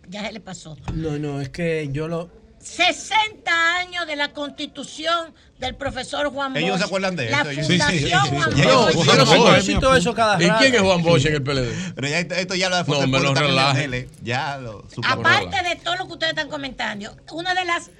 ya 0.09 0.27
se 0.27 0.33
le 0.33 0.41
pasó. 0.41 0.77
No, 0.95 1.17
no, 1.19 1.41
es 1.41 1.49
que 1.49 1.89
yo 1.93 2.09
lo. 2.09 2.40
60 2.61 3.77
años 3.77 4.07
de 4.07 4.17
la 4.17 4.33
constitución 4.33 5.33
del 5.59 5.75
profesor 5.77 6.31
Juan 6.33 6.53
Bosch. 6.53 6.63
Ellos 6.63 6.79
se 6.79 6.85
acuerdan 6.85 7.17
de 7.17 7.31
La 7.31 7.41
eso. 7.41 7.51
ellos- 7.51 7.67
fundación 7.67 8.21
Juan 8.29 8.51
Bosch. 8.51 9.67
Yo 9.81 9.95
eso 9.97 10.15
cada 10.15 10.43
¿Y 10.43 10.51
quién 10.59 10.75
es 10.75 10.81
Juan 10.81 11.03
Bosch 11.03 11.27
en 11.27 11.35
el 11.35 11.43
PLD? 11.43 11.93
Pero 11.95 12.09
ya 12.09 12.19
esto, 12.21 12.55
ya 12.55 12.69
lo 12.69 12.77
de 12.77 12.85
No, 12.87 13.07
me 13.07 13.21
lo 13.21 13.35
relaje. 13.35 14.09
Ya 14.23 14.59
lo 14.59 14.85
Aparte 15.07 15.63
de 15.63 15.77
todo 15.77 15.97
lo 15.97 16.07
que 16.07 16.13
ustedes 16.13 16.31
están 16.33 16.49
comentando, 16.49 17.17
una 17.33 17.55
de 17.55 17.65
las 17.65 17.91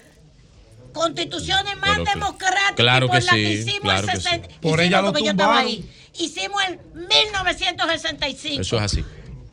constituciones 0.93 1.77
más 1.79 1.99
democráticas 1.99 2.75
claro 2.75 3.07
por 3.07 3.19
que 3.19 3.25
la 3.25 3.33
sí, 3.33 3.43
que 3.43 3.53
hicimos 3.53 3.81
claro 3.83 4.01
el 4.01 4.07
que 4.11 4.17
sí. 4.17 4.23
60 4.23 4.49
Por 4.49 4.81
hicimos 4.81 4.81
ella 4.81 5.03
lo 5.03 5.19
yo 5.19 5.31
estaba 5.31 5.59
ahí. 5.59 5.91
Hicimos 6.19 6.63
el 6.67 6.81
1965. 6.95 8.61
Eso 8.63 8.77
es 8.77 8.83
así. 8.83 9.05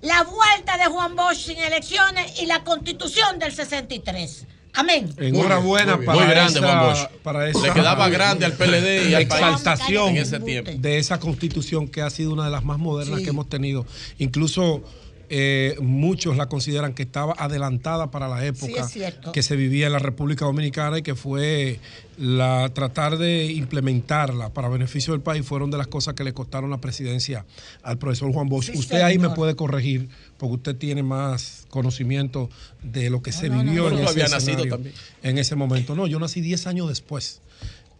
La 0.01 0.23
vuelta 0.23 0.77
de 0.77 0.85
Juan 0.85 1.15
Bosch 1.15 1.37
sin 1.37 1.57
elecciones 1.59 2.41
y 2.41 2.45
la 2.45 2.63
constitución 2.63 3.39
del 3.39 3.53
63. 3.53 4.45
Amén. 4.73 5.09
Enhorabuena 5.17 5.97
Muy 5.97 6.05
para. 6.05 6.19
Muy 6.19 6.27
grande, 6.29 6.59
esa, 6.59 6.67
Juan 6.67 6.89
Bosch. 6.89 7.07
para 7.23 7.49
esa 7.49 7.59
Le 7.61 7.73
quedaba 7.73 8.09
grande 8.09 8.45
al 8.45 8.53
PLD 8.53 9.09
y 9.09 9.13
al 9.15 9.27
país 9.27 9.41
exaltación 9.43 10.09
en 10.09 10.17
ese 10.17 10.39
tiempo. 10.39 10.71
de 10.77 10.97
esa 10.99 11.19
constitución 11.19 11.87
que 11.87 12.01
ha 12.01 12.09
sido 12.09 12.31
una 12.33 12.45
de 12.45 12.51
las 12.51 12.63
más 12.63 12.77
modernas 12.77 13.17
Sí. 13.19 13.23
que 13.23 13.29
hemos 13.31 13.49
tenido. 13.49 13.85
Incluso 14.19 14.83
eh, 15.29 15.75
muchos 15.81 16.37
la 16.37 16.47
consideran 16.47 16.93
que 16.93 17.03
estaba 17.03 17.33
adelantada 17.37 18.11
para 18.11 18.29
la 18.29 18.45
época 18.45 18.87
que 19.33 19.43
se 19.43 19.55
vivía 19.57 19.87
en 19.87 19.93
la 19.93 19.99
República 19.99 20.45
Dominicana 20.45 20.99
y 20.99 21.01
que 21.01 21.15
fue 21.15 21.79
la 22.17 22.69
tratar 22.73 23.17
de 23.17 23.45
implementarla 23.51 24.53
para 24.53 24.69
beneficio 24.69 25.13
del 25.13 25.21
país 25.21 25.45
fueron 25.45 25.69
de 25.69 25.77
las 25.77 25.87
cosas 25.87 26.13
que 26.13 26.23
le 26.23 26.33
costaron 26.33 26.69
la 26.69 26.79
presidencia 26.79 27.45
al 27.83 27.97
profesor 27.97 28.31
Juan 28.31 28.47
Bosch. 28.47 28.71
Sí, 28.71 28.77
usted 28.77 29.01
ahí 29.01 29.19
me 29.19 29.29
puede 29.31 29.55
corregir 29.55 30.07
porque 30.37 30.55
usted 30.55 30.75
tiene 30.77 31.03
más 31.03 31.65
conocimiento 31.69 32.49
de 32.81 33.09
lo 33.09 33.21
que 33.21 33.33
se 33.33 33.49
no, 33.49 33.63
vivió 33.63 33.89
no. 33.89 33.99
en 33.99 34.05
ese 34.05 34.21
escenario 34.23 34.79
en 35.23 35.37
ese 35.37 35.55
momento. 35.55 35.93
No, 35.93 36.07
yo 36.07 36.19
nací 36.19 36.39
10 36.39 36.67
años 36.67 36.87
después, 36.87 37.41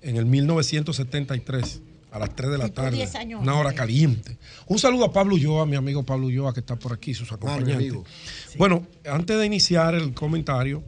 en 0.02 0.16
el 0.16 0.26
1973, 0.26 1.82
a 2.12 2.20
las 2.20 2.36
3 2.36 2.52
de 2.52 2.58
la 2.58 2.70
tarde. 2.70 2.98
10 2.98 3.16
años 3.16 3.42
Una 3.42 3.56
hora 3.56 3.74
caliente. 3.74 4.38
Un 4.68 4.80
saludo 4.80 5.06
a 5.06 5.14
Pablo 5.14 5.36
Ulloa, 5.36 5.66
mi 5.66 5.76
amigo 5.76 6.04
Pablo 6.04 6.28
Ulloa, 6.28 6.54
que 6.54 6.62
está 6.62 6.76
por 6.76 6.94
aquí, 6.94 7.14
sus 7.14 7.32
acompañantes. 7.32 7.76
amigo. 7.76 8.06
Bueno, 8.58 8.88
antes 9.06 9.38
de 9.38 9.46
iniciar 9.46 9.96
el 9.96 10.14
comentario, 10.14 10.84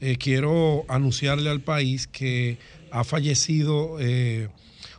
eh, 0.00 0.16
quiero 0.16 0.84
anunciarle 0.88 1.50
al 1.50 1.60
país 1.60 2.06
que 2.06 2.58
ha 2.90 3.04
fallecido 3.04 3.98
eh, 4.00 4.48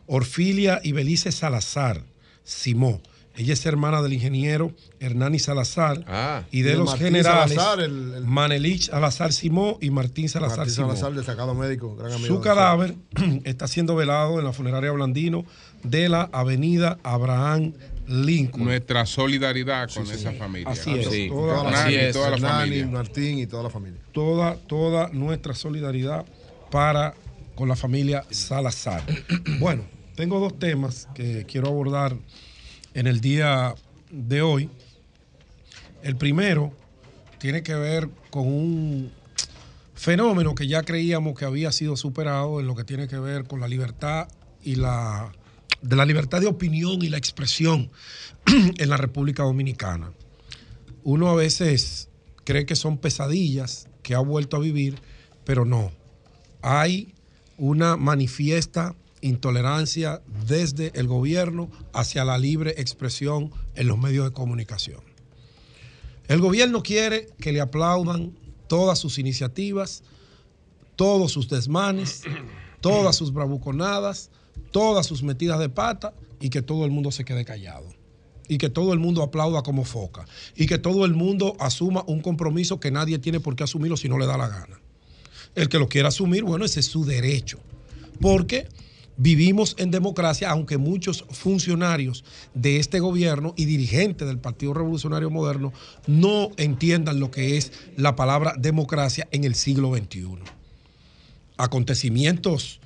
Orfilia 0.08 0.80
y 0.84 0.92
Belice 0.92 1.32
Salazar 1.32 2.04
Simó. 2.44 3.02
Ella 3.36 3.54
es 3.54 3.66
hermana 3.66 4.02
del 4.04 4.14
ingeniero 4.14 4.72
Hernani 5.00 5.40
Salazar 5.40 6.46
y 6.52 6.62
de 6.62 6.70
Y 6.70 6.74
de 6.74 6.78
los 6.78 6.86
Martín 6.86 7.06
generales 7.08 7.56
Salazar, 7.56 7.80
el- 7.80 8.14
el- 8.14 8.26
Manelich 8.26 8.90
Salazar 8.92 9.34
Simó 9.34 9.80
y 9.82 9.90
Martín 9.90 10.30
Salazar 10.30 10.60
Martín 10.60 10.76
Simó. 10.76 10.88
Salazar, 10.90 11.14
destacado 11.14 11.56
médico, 11.56 11.96
gran 11.96 12.12
amigo. 12.12 12.28
Su 12.28 12.42
cadáver 12.42 12.96
está 13.44 13.68
siendo 13.68 13.96
velado 13.96 14.38
en 14.40 14.46
la 14.46 14.54
funeraria 14.54 14.92
Blandino 14.92 15.46
de 15.84 16.10
la 16.10 16.30
avenida 16.32 17.00
Abraham 17.04 17.74
Lincoln. 18.08 18.66
Nuestra 18.66 19.06
solidaridad 19.08 19.90
con 19.92 20.04
esa 20.12 20.32
familia. 20.34 20.70
Así 20.70 20.94
es. 20.94 21.08
Sí. 21.10 21.28
Toda, 21.30 21.56
Con 21.58 21.68
así 21.74 21.84
Nani 21.86 21.94
y 21.96 21.98
es. 21.98 22.14
toda 22.14 22.30
la 22.30 22.36
Hernani, 22.36 22.60
familia. 22.70 22.88
Martín 22.88 23.40
y 23.40 23.48
toda 23.48 23.64
la 23.64 23.70
familia. 23.70 24.00
toda, 24.12 24.56
toda 24.68 25.10
nuestra 25.10 25.56
solidaridad 25.56 26.26
para 26.70 27.16
con 27.56 27.68
la 27.68 27.76
familia 27.76 28.24
Salazar. 28.30 29.04
Bueno, 29.60 29.84
tengo 30.16 30.40
dos 30.40 30.60
temas 30.60 31.08
que 31.16 31.46
quiero 31.48 31.68
abordar 31.70 32.16
en 32.94 33.08
el 33.08 33.22
día 33.22 33.76
de 34.12 34.42
hoy. 34.42 34.70
El 36.04 36.16
primero 36.16 36.74
tiene 37.40 37.64
que 37.64 37.76
ver 37.76 38.10
con 38.30 38.48
un 38.48 39.12
fenómeno 39.96 40.56
que 40.56 40.68
ya 40.68 40.84
creíamos 40.84 41.38
que 41.38 41.46
había 41.46 41.72
sido 41.72 41.96
superado 41.98 42.60
en 42.60 42.68
lo 42.68 42.76
que 42.76 42.84
tiene 42.84 43.08
que 43.08 43.18
ver 43.20 43.46
con 43.46 43.60
la 43.60 43.68
libertad 43.68 44.28
y 44.62 44.76
la 44.76 45.32
de 45.82 45.98
la 45.98 46.06
libertad 46.06 46.40
de 46.40 46.48
opinión 46.48 47.02
y 47.04 47.10
la 47.10 47.18
expresión 47.18 47.92
en 48.78 48.90
la 48.90 48.98
República 48.98 49.44
Dominicana. 49.44 50.12
Uno 51.04 51.30
a 51.30 51.36
veces 51.36 52.10
cree 52.46 52.66
que 52.66 52.76
son 52.76 52.98
pesadillas 52.98 53.88
que 54.02 54.16
ha 54.16 54.20
vuelto 54.20 54.58
a 54.58 54.62
vivir, 54.62 55.00
pero 55.44 55.66
no. 55.66 55.92
Hay 56.62 57.14
una 57.58 57.98
manifiesta 57.98 58.96
intolerancia 59.24 60.22
desde 60.48 60.92
el 61.00 61.08
gobierno 61.08 61.70
hacia 61.94 62.26
la 62.26 62.38
libre 62.38 62.76
expresión 62.78 63.52
en 63.76 63.88
los 63.88 63.98
medios 63.98 64.26
de 64.26 64.34
comunicación. 64.34 65.02
El 66.28 66.40
gobierno 66.40 66.84
quiere 66.84 67.28
que 67.40 67.52
le 67.52 67.62
aplaudan 67.62 68.38
todas 68.68 69.00
sus 69.00 69.18
iniciativas, 69.18 70.04
todos 70.96 71.32
sus 71.32 71.50
desmanes, 71.50 72.24
todas 72.82 73.16
sus 73.16 73.34
bravuconadas, 73.34 74.30
todas 74.72 75.06
sus 75.06 75.24
metidas 75.24 75.60
de 75.60 75.70
pata 75.70 76.14
y 76.40 76.50
que 76.50 76.62
todo 76.62 76.86
el 76.86 76.92
mundo 76.92 77.12
se 77.12 77.26
quede 77.26 77.46
callado. 77.46 77.88
Y 78.50 78.58
que 78.58 78.70
todo 78.70 78.92
el 78.92 79.00
mundo 79.00 79.24
aplauda 79.24 79.64
como 79.64 79.86
foca. 79.86 80.26
Y 80.56 80.66
que 80.66 80.78
todo 80.78 81.06
el 81.06 81.14
mundo 81.14 81.56
asuma 81.60 82.04
un 82.08 82.22
compromiso 82.22 82.78
que 82.78 82.92
nadie 82.92 83.18
tiene 83.18 83.40
por 83.40 83.56
qué 83.56 83.64
asumirlo 83.64 83.96
si 83.96 84.10
no 84.10 84.18
le 84.18 84.26
da 84.26 84.38
la 84.38 84.50
gana. 84.50 84.82
El 85.56 85.70
que 85.70 85.80
lo 85.80 85.88
quiera 85.88 86.10
asumir, 86.10 86.44
bueno, 86.44 86.66
ese 86.66 86.82
es 86.82 86.88
su 86.88 87.06
derecho. 87.06 87.60
Porque 88.20 88.68
vivimos 89.18 89.76
en 89.78 89.92
democracia, 89.92 90.50
aunque 90.50 90.78
muchos 90.78 91.26
funcionarios 91.30 92.24
de 92.54 92.78
este 92.78 93.00
gobierno 93.00 93.54
y 93.58 93.66
dirigentes 93.66 94.28
del 94.28 94.40
Partido 94.40 94.74
Revolucionario 94.74 95.30
Moderno 95.30 95.74
no 96.08 96.52
entiendan 96.58 97.20
lo 97.20 97.32
que 97.32 97.58
es 97.58 97.72
la 97.96 98.16
palabra 98.16 98.56
democracia 98.58 99.28
en 99.32 99.44
el 99.44 99.56
siglo 99.56 99.96
XXI. 99.96 100.40
Acontecimientos 101.58 102.80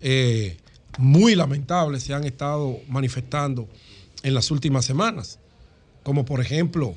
eh, 0.00 0.56
muy 0.98 1.34
lamentables 1.34 2.02
se 2.02 2.14
han 2.14 2.24
estado 2.24 2.78
manifestando 2.88 3.68
en 4.22 4.34
las 4.34 4.50
últimas 4.50 4.84
semanas, 4.84 5.38
como 6.02 6.24
por 6.24 6.40
ejemplo 6.40 6.96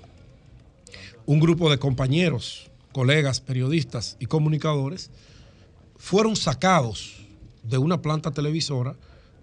un 1.25 1.39
grupo 1.39 1.69
de 1.69 1.77
compañeros, 1.77 2.69
colegas, 2.93 3.41
periodistas 3.41 4.15
y 4.19 4.27
comunicadores 4.27 5.09
fueron 5.97 6.35
sacados 6.35 7.16
de 7.67 7.77
una 7.77 8.01
planta 8.01 8.31
televisora 8.31 8.95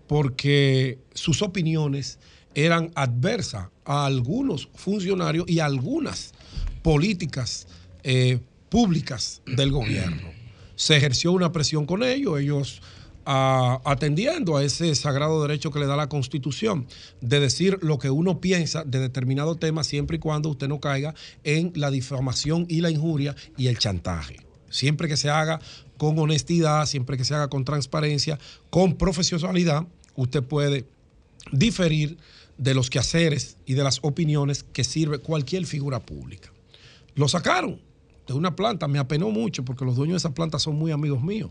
porque 0.07 0.99
sus 1.15 1.43
opiniones 1.43 2.19
eran 2.55 2.91
adversas 2.95 3.69
a 3.85 4.07
algunos 4.07 4.69
funcionarios 4.75 5.49
y 5.49 5.61
algunas 5.61 6.33
políticas 6.83 7.67
eh, 8.03 8.39
públicas 8.69 9.43
del 9.47 9.71
gobierno. 9.71 10.29
Se 10.77 10.97
ejerció 10.97 11.33
una 11.33 11.53
presión 11.53 11.87
con 11.87 12.03
ellos, 12.03 12.41
ellos 12.41 12.83
ah, 13.25 13.81
atendiendo 13.85 14.57
a 14.57 14.65
ese 14.65 14.95
sagrado 14.95 15.41
derecho 15.43 15.71
que 15.71 15.79
le 15.79 15.87
da 15.87 15.97
la 15.97 16.09
Constitución 16.09 16.87
de 17.21 17.41
decir 17.41 17.79
lo 17.83 17.99
que 17.99 18.11
uno 18.11 18.41
piensa 18.41 18.85
de 18.85 18.99
determinado 18.99 19.57
tema 19.57 19.85
siempre 19.85 20.17
y 20.17 20.21
cuando 20.21 20.49
usted 20.49 20.69
no 20.69 20.81
caiga 20.81 21.15
en 21.45 21.73
la 21.75 21.91
difamación 21.91 22.67
y 22.69 22.81
la 22.81 22.91
injuria 22.91 23.35
y 23.57 23.69
el 23.69 23.79
chantaje. 23.79 24.37
Siempre 24.71 25.07
que 25.07 25.17
se 25.17 25.31
haga 25.31 25.61
con 25.97 26.19
honestidad, 26.19 26.87
siempre 26.87 27.17
que 27.17 27.25
se 27.25 27.35
haga 27.35 27.49
con 27.49 27.65
transparencia, 27.65 28.39
con 28.71 28.97
profesionalidad, 28.97 29.87
usted 30.17 30.43
puede 30.43 30.87
diferir 31.53 32.17
de 32.59 32.75
los 32.75 32.91
quehaceres 32.91 33.57
y 33.67 33.75
de 33.75 33.85
las 33.85 33.99
opiniones 34.03 34.65
que 34.73 34.85
sirve 34.85 35.19
cualquier 35.19 35.67
figura 35.67 36.01
pública. 36.01 36.51
Lo 37.15 37.29
sacaron 37.29 37.81
de 38.27 38.35
una 38.35 38.57
planta, 38.57 38.89
me 38.89 38.99
apenó 38.99 39.31
mucho 39.31 39.65
porque 39.65 39.85
los 39.85 39.97
dueños 39.97 40.15
de 40.15 40.29
esa 40.29 40.35
planta 40.35 40.59
son 40.59 40.77
muy 40.77 40.93
amigos 40.93 41.23
míos. 41.23 41.51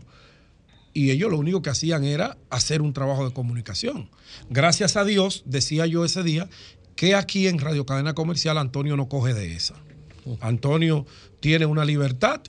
Y 0.92 1.10
ellos 1.10 1.30
lo 1.30 1.38
único 1.38 1.60
que 1.60 1.70
hacían 1.70 2.04
era 2.04 2.38
hacer 2.50 2.80
un 2.80 2.92
trabajo 2.92 3.26
de 3.26 3.34
comunicación. 3.34 4.08
Gracias 4.48 4.96
a 4.96 5.04
Dios, 5.04 5.42
decía 5.44 5.86
yo 5.86 6.04
ese 6.04 6.22
día, 6.22 6.48
que 6.94 7.14
aquí 7.16 7.48
en 7.48 7.58
Radio 7.58 7.84
Cadena 7.84 8.14
Comercial 8.14 8.58
Antonio 8.58 8.96
no 8.96 9.08
coge 9.08 9.34
de 9.34 9.54
esa. 9.54 9.74
Antonio 10.40 11.04
tiene 11.40 11.66
una 11.66 11.84
libertad 11.84 12.40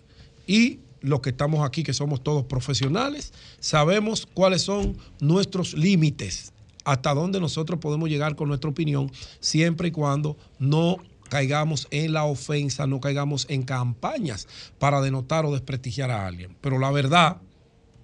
y 0.47 0.79
los 1.05 1.21
que 1.21 1.29
estamos 1.29 1.65
aquí, 1.65 1.83
que 1.83 1.93
somos 1.93 2.23
todos 2.23 2.45
profesionales, 2.45 3.33
sabemos 3.59 4.27
cuáles 4.33 4.63
son 4.63 4.97
nuestros 5.19 5.73
límites, 5.73 6.51
hasta 6.83 7.13
dónde 7.13 7.39
nosotros 7.39 7.79
podemos 7.79 8.09
llegar 8.09 8.35
con 8.35 8.47
nuestra 8.47 8.69
opinión, 8.69 9.11
siempre 9.39 9.89
y 9.89 9.91
cuando 9.91 10.37
no 10.59 10.97
caigamos 11.29 11.87
en 11.91 12.13
la 12.13 12.25
ofensa, 12.25 12.87
no 12.87 12.99
caigamos 12.99 13.45
en 13.49 13.63
campañas 13.63 14.47
para 14.79 15.01
denotar 15.01 15.45
o 15.45 15.51
desprestigiar 15.51 16.11
a 16.11 16.27
alguien. 16.27 16.55
Pero 16.61 16.79
la 16.79 16.91
verdad, 16.91 17.37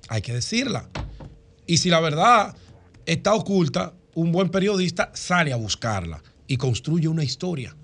hay 0.10 0.22
que 0.22 0.34
decirla. 0.34 0.90
Y 1.68 1.78
si 1.78 1.90
la 1.90 2.00
verdad 2.00 2.56
está 3.06 3.34
oculta, 3.34 3.94
un 4.14 4.32
buen 4.32 4.50
periodista 4.50 5.12
sale 5.14 5.54
a 5.54 5.56
buscarla 5.56 6.22
y 6.48 6.58
construye 6.58 7.08
una 7.08 7.24
historia 7.24 7.76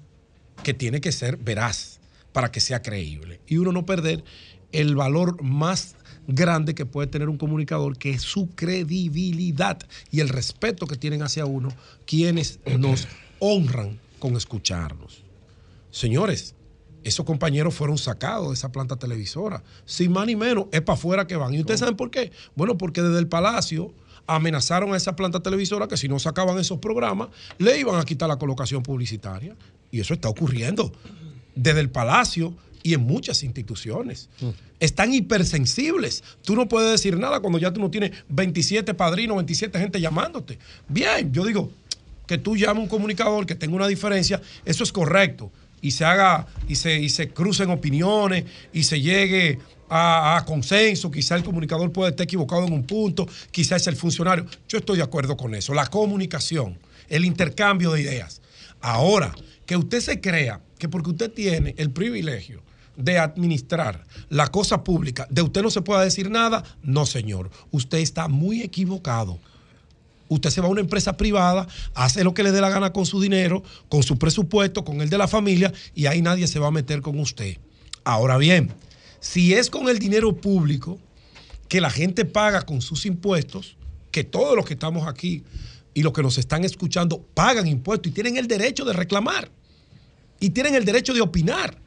que 0.64 0.74
tiene 0.74 1.00
que 1.00 1.12
ser 1.12 1.38
veraz 1.38 2.00
para 2.34 2.52
que 2.52 2.60
sea 2.60 2.82
creíble. 2.82 3.40
Y 3.48 3.58
uno 3.58 3.72
no 3.72 3.86
perder 3.86 4.24
el 4.72 4.96
valor 4.96 5.42
más 5.44 5.96
grande 6.28 6.76
que 6.76 6.86
puede 6.86 7.08
tener 7.08 7.30
un 7.30 7.38
comunicador, 7.38 7.98
que 7.98 8.12
es 8.12 8.22
su 8.22 8.50
credibilidad 8.50 9.80
y 10.12 10.20
el 10.20 10.30
respeto 10.30 10.86
que 10.88 10.98
tienen 10.98 11.24
hacia 11.24 11.46
uno 11.46 11.70
quienes 12.06 12.60
nos 12.78 13.08
honran 13.40 14.00
con 14.20 14.36
escucharnos. 14.36 15.24
Señores, 15.92 16.56
esos 17.04 17.26
compañeros 17.26 17.74
fueron 17.74 17.98
sacados 17.98 18.50
de 18.50 18.54
esa 18.56 18.72
planta 18.72 18.98
televisora. 18.98 19.64
Sin 19.86 20.12
más 20.12 20.28
ni 20.28 20.36
menos, 20.36 20.66
es 20.72 20.82
para 20.82 20.98
afuera 20.98 21.28
que 21.28 21.38
van. 21.38 21.54
¿Y 21.54 21.62
ustedes 21.62 21.80
saben 21.80 21.96
por 21.96 22.12
qué? 22.12 22.32
Bueno, 22.56 22.78
porque 22.78 23.02
desde 23.02 23.20
el 23.20 23.28
Palacio 23.28 23.94
amenazaron 24.26 24.94
a 24.94 24.98
esa 24.98 25.16
planta 25.16 25.40
televisora 25.40 25.88
que 25.88 25.96
si 25.96 26.10
no 26.10 26.20
sacaban 26.20 26.60
esos 26.60 26.80
programas, 26.80 27.30
le 27.58 27.80
iban 27.80 27.98
a 27.98 28.04
quitar 28.04 28.28
la 28.28 28.38
colocación 28.38 28.84
publicitaria. 28.84 29.56
Y 29.90 30.02
eso 30.02 30.14
está 30.14 30.28
ocurriendo 30.28 30.92
desde 31.56 31.80
el 31.80 31.90
Palacio 31.90 32.54
y 32.88 32.94
en 32.94 33.02
muchas 33.02 33.44
instituciones. 33.44 34.30
Están 34.80 35.14
hipersensibles. 35.14 36.24
Tú 36.42 36.56
no 36.56 36.70
puedes 36.70 36.90
decir 36.90 37.20
nada 37.20 37.42
cuando 37.42 37.60
ya 37.60 37.74
tú 37.74 37.82
no 37.82 37.92
tienes 37.92 38.12
27 38.30 38.94
padrinos, 38.94 39.36
27 39.36 39.78
gente 39.78 40.00
llamándote. 40.00 40.58
Bien, 40.88 41.30
yo 41.34 41.44
digo 41.44 41.70
que 42.26 42.38
tú 42.38 42.56
llames 42.56 42.78
a 42.78 42.84
un 42.84 42.88
comunicador 42.88 43.46
que 43.46 43.56
tenga 43.56 43.76
una 43.76 43.90
diferencia, 43.90 44.42
eso 44.64 44.86
es 44.86 44.94
correcto. 44.94 45.52
Y 45.82 45.92
se 45.92 46.06
haga, 46.06 46.48
y 46.70 46.76
se, 46.76 46.98
y 46.98 47.10
se 47.10 47.28
crucen 47.28 47.72
opiniones, 47.72 48.46
y 48.72 48.84
se 48.84 49.02
llegue 49.02 49.60
a, 49.90 50.38
a 50.38 50.46
consenso, 50.46 51.12
quizá 51.12 51.36
el 51.36 51.44
comunicador 51.44 51.92
puede 51.92 52.12
estar 52.12 52.24
equivocado 52.24 52.68
en 52.68 52.72
un 52.72 52.84
punto, 52.84 53.28
quizá 53.52 53.76
es 53.76 53.88
el 53.88 53.98
funcionario. 53.98 54.46
Yo 54.70 54.78
estoy 54.78 54.96
de 54.96 55.04
acuerdo 55.04 55.36
con 55.36 55.56
eso. 55.56 55.74
La 55.74 55.88
comunicación, 55.88 56.78
el 57.10 57.26
intercambio 57.26 57.92
de 57.92 58.02
ideas. 58.04 58.42
Ahora, 58.80 59.36
que 59.66 59.76
usted 59.76 60.00
se 60.00 60.22
crea 60.22 60.62
que 60.80 60.88
porque 60.88 61.10
usted 61.10 61.30
tiene 61.34 61.76
el 61.78 61.92
privilegio 61.92 62.66
de 62.98 63.20
administrar 63.20 64.06
la 64.30 64.48
cosa 64.48 64.84
pública, 64.84 65.28
de 65.30 65.44
usted 65.44 65.62
no 65.62 65.70
se 65.70 65.82
pueda 65.82 66.02
decir 66.02 66.30
nada, 66.30 66.64
no 66.82 67.06
señor, 67.06 67.50
usted 67.72 68.00
está 68.00 68.28
muy 68.28 68.62
equivocado. 68.62 69.40
Usted 70.30 70.50
se 70.50 70.60
va 70.60 70.68
a 70.68 70.72
una 70.72 70.82
empresa 70.82 71.16
privada, 71.16 71.68
hace 71.94 72.26
lo 72.26 72.34
que 72.34 72.44
le 72.44 72.52
dé 72.52 72.60
la 72.60 72.70
gana 72.70 72.92
con 72.92 73.06
su 73.06 73.22
dinero, 73.22 73.64
con 73.88 74.04
su 74.04 74.18
presupuesto, 74.18 74.84
con 74.84 75.00
el 75.00 75.10
de 75.10 75.18
la 75.18 75.30
familia, 75.30 75.72
y 75.96 76.08
ahí 76.08 76.22
nadie 76.22 76.48
se 76.48 76.60
va 76.60 76.68
a 76.68 76.72
meter 76.72 77.02
con 77.02 77.18
usted. 77.18 77.58
Ahora 78.04 78.38
bien, 78.38 78.74
si 79.22 79.54
es 79.54 79.70
con 79.70 79.88
el 79.88 80.00
dinero 80.00 80.36
público 80.36 81.00
que 81.70 81.80
la 81.80 81.90
gente 81.90 82.26
paga 82.26 82.64
con 82.64 82.82
sus 82.82 83.06
impuestos, 83.06 83.78
que 84.12 84.24
todos 84.24 84.56
los 84.56 84.66
que 84.66 84.74
estamos 84.74 85.08
aquí 85.08 85.44
y 85.94 86.04
los 86.04 86.14
que 86.14 86.24
nos 86.24 86.38
están 86.38 86.64
escuchando 86.64 87.22
pagan 87.34 87.68
impuestos 87.68 88.12
y 88.12 88.14
tienen 88.14 88.38
el 88.38 88.48
derecho 88.48 88.84
de 88.84 88.94
reclamar 88.94 89.50
y 90.40 90.50
tienen 90.52 90.76
el 90.76 90.86
derecho 90.86 91.14
de 91.14 91.22
opinar. 91.22 91.80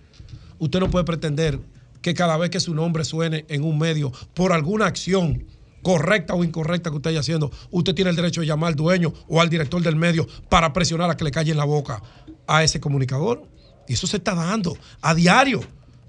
Usted 0.61 0.79
no 0.79 0.91
puede 0.91 1.05
pretender 1.07 1.59
que 2.03 2.15
cada 2.15 2.37
vez 2.37 2.51
que 2.51 2.61
su 2.61 2.75
nombre 2.75 3.05
suene 3.05 3.47
en 3.49 3.65
un 3.65 3.79
medio 3.79 4.13
por 4.35 4.53
alguna 4.53 4.87
acción 4.87 5.47
correcta 5.83 6.35
o 6.35 6.45
incorrecta 6.45 6.91
que 6.91 6.97
usted 6.97 7.11
haya 7.11 7.21
haciendo, 7.21 7.51
usted 7.71 7.95
tiene 7.95 8.11
el 8.11 8.17
derecho 8.17 8.43
de 8.43 8.47
llamar 8.47 8.69
al 8.69 8.77
dueño 8.77 9.13
o 9.27 9.41
al 9.41 9.49
director 9.49 9.83
del 9.83 9.97
medio 9.97 10.29
para 10.51 10.73
presionar 10.75 11.11
a 11.11 11.17
que 11.17 11.25
le 11.25 11.31
calle 11.31 11.51
en 11.51 11.57
la 11.57 11.65
boca 11.65 12.03
a 12.47 12.63
ese 12.63 12.79
comunicador. 12.79 13.43
Y 13.89 13.95
eso 13.95 14.07
se 14.07 14.19
está 14.19 14.35
dando 14.35 14.77
a 15.01 15.15
diario. 15.15 15.63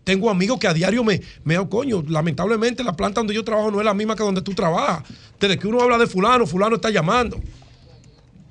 Tengo 0.03 0.29
amigos 0.29 0.59
que 0.59 0.67
a 0.67 0.73
diario 0.73 1.03
me, 1.05 1.21
me 1.45 1.55
coño, 1.69 2.03
lamentablemente 2.05 2.83
la 2.83 2.93
planta 2.93 3.21
donde 3.21 3.33
yo 3.33 3.45
trabajo 3.45 3.71
no 3.71 3.79
es 3.79 3.85
la 3.85 3.93
misma 3.93 4.15
que 4.15 4.23
donde 4.23 4.41
tú 4.41 4.53
trabajas. 4.53 5.03
Desde 5.39 5.57
que 5.57 5.67
uno 5.67 5.81
habla 5.81 5.97
de 5.97 6.07
fulano, 6.07 6.45
fulano 6.45 6.75
está 6.75 6.89
llamando. 6.89 7.39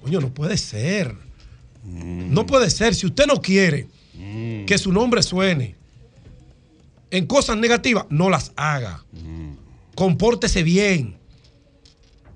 Coño, 0.00 0.20
no 0.20 0.32
puede 0.32 0.56
ser. 0.56 1.14
No 1.84 2.46
puede 2.46 2.70
ser. 2.70 2.94
Si 2.94 3.06
usted 3.06 3.26
no 3.26 3.42
quiere 3.42 3.86
que 4.66 4.78
su 4.78 4.92
nombre 4.92 5.22
suene 5.22 5.79
en 7.10 7.26
cosas 7.26 7.56
negativas, 7.56 8.06
no 8.08 8.30
las 8.30 8.52
haga. 8.56 9.04
Compórtese 9.94 10.62
bien. 10.62 11.18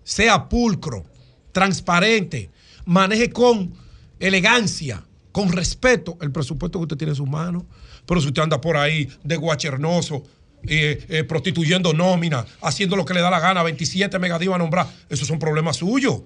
Sea 0.03 0.49
pulcro, 0.49 1.05
transparente. 1.53 2.51
Maneje 2.85 3.31
con 3.31 3.75
elegancia, 4.19 5.05
con 5.33 5.51
respeto 5.51 6.19
el 6.21 6.31
presupuesto 6.31 6.79
que 6.79 6.83
usted 6.83 6.97
tiene 6.97 7.13
en 7.13 7.17
sus 7.17 7.29
manos. 7.29 7.65
Pero 8.07 8.21
si 8.21 8.29
usted 8.29 8.43
anda 8.43 8.61
por 8.61 8.77
ahí 8.77 9.09
de 9.23 9.37
guachernoso, 9.37 10.25
eh, 10.67 11.05
eh, 11.09 11.25
prostituyendo 11.25 11.93
nómina, 11.93 12.45
haciendo 12.63 12.97
lo 12.97 13.05
que 13.05 13.15
le 13.15 13.21
da 13.21 13.31
la 13.31 13.41
gana, 13.41 13.63
27 13.63 14.19
megadivas 14.19 14.57
a 14.57 14.59
nombrar, 14.59 14.87
esos 15.09 15.29
son 15.29 15.39
problemas 15.39 15.77
suyos. 15.77 16.23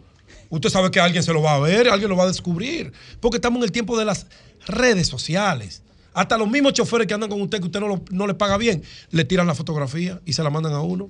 Usted 0.51 0.71
sabe 0.71 0.91
que 0.91 1.01
alguien 1.01 1.23
se 1.23 1.33
lo 1.33 1.43
va 1.43 1.55
a 1.55 1.59
ver, 1.59 1.89
alguien 1.89 2.09
lo 2.09 2.17
va 2.17 2.25
a 2.25 2.29
descubrir. 2.29 2.93
Porque 3.21 3.37
estamos 3.37 3.59
en 3.59 3.65
el 3.65 3.73
tiempo 3.73 3.99
de 3.99 4.05
las 4.05 4.27
redes 4.67 5.07
sociales. 5.07 5.83
Hasta 6.19 6.37
los 6.37 6.51
mismos 6.51 6.73
choferes 6.73 7.07
que 7.07 7.15
andan 7.15 7.31
con 7.31 7.41
usted, 7.41 7.61
que 7.61 7.67
usted 7.67 7.79
no, 7.79 7.87
lo- 7.87 8.03
no 8.11 8.27
le 8.27 8.35
paga 8.35 8.57
bien, 8.59 8.83
le 9.13 9.25
tiran 9.25 9.47
la 9.47 9.55
fotografía 9.55 10.21
y 10.27 10.33
se 10.33 10.43
la 10.43 10.51
mandan 10.51 10.73
a 10.73 10.81
uno. 10.81 11.09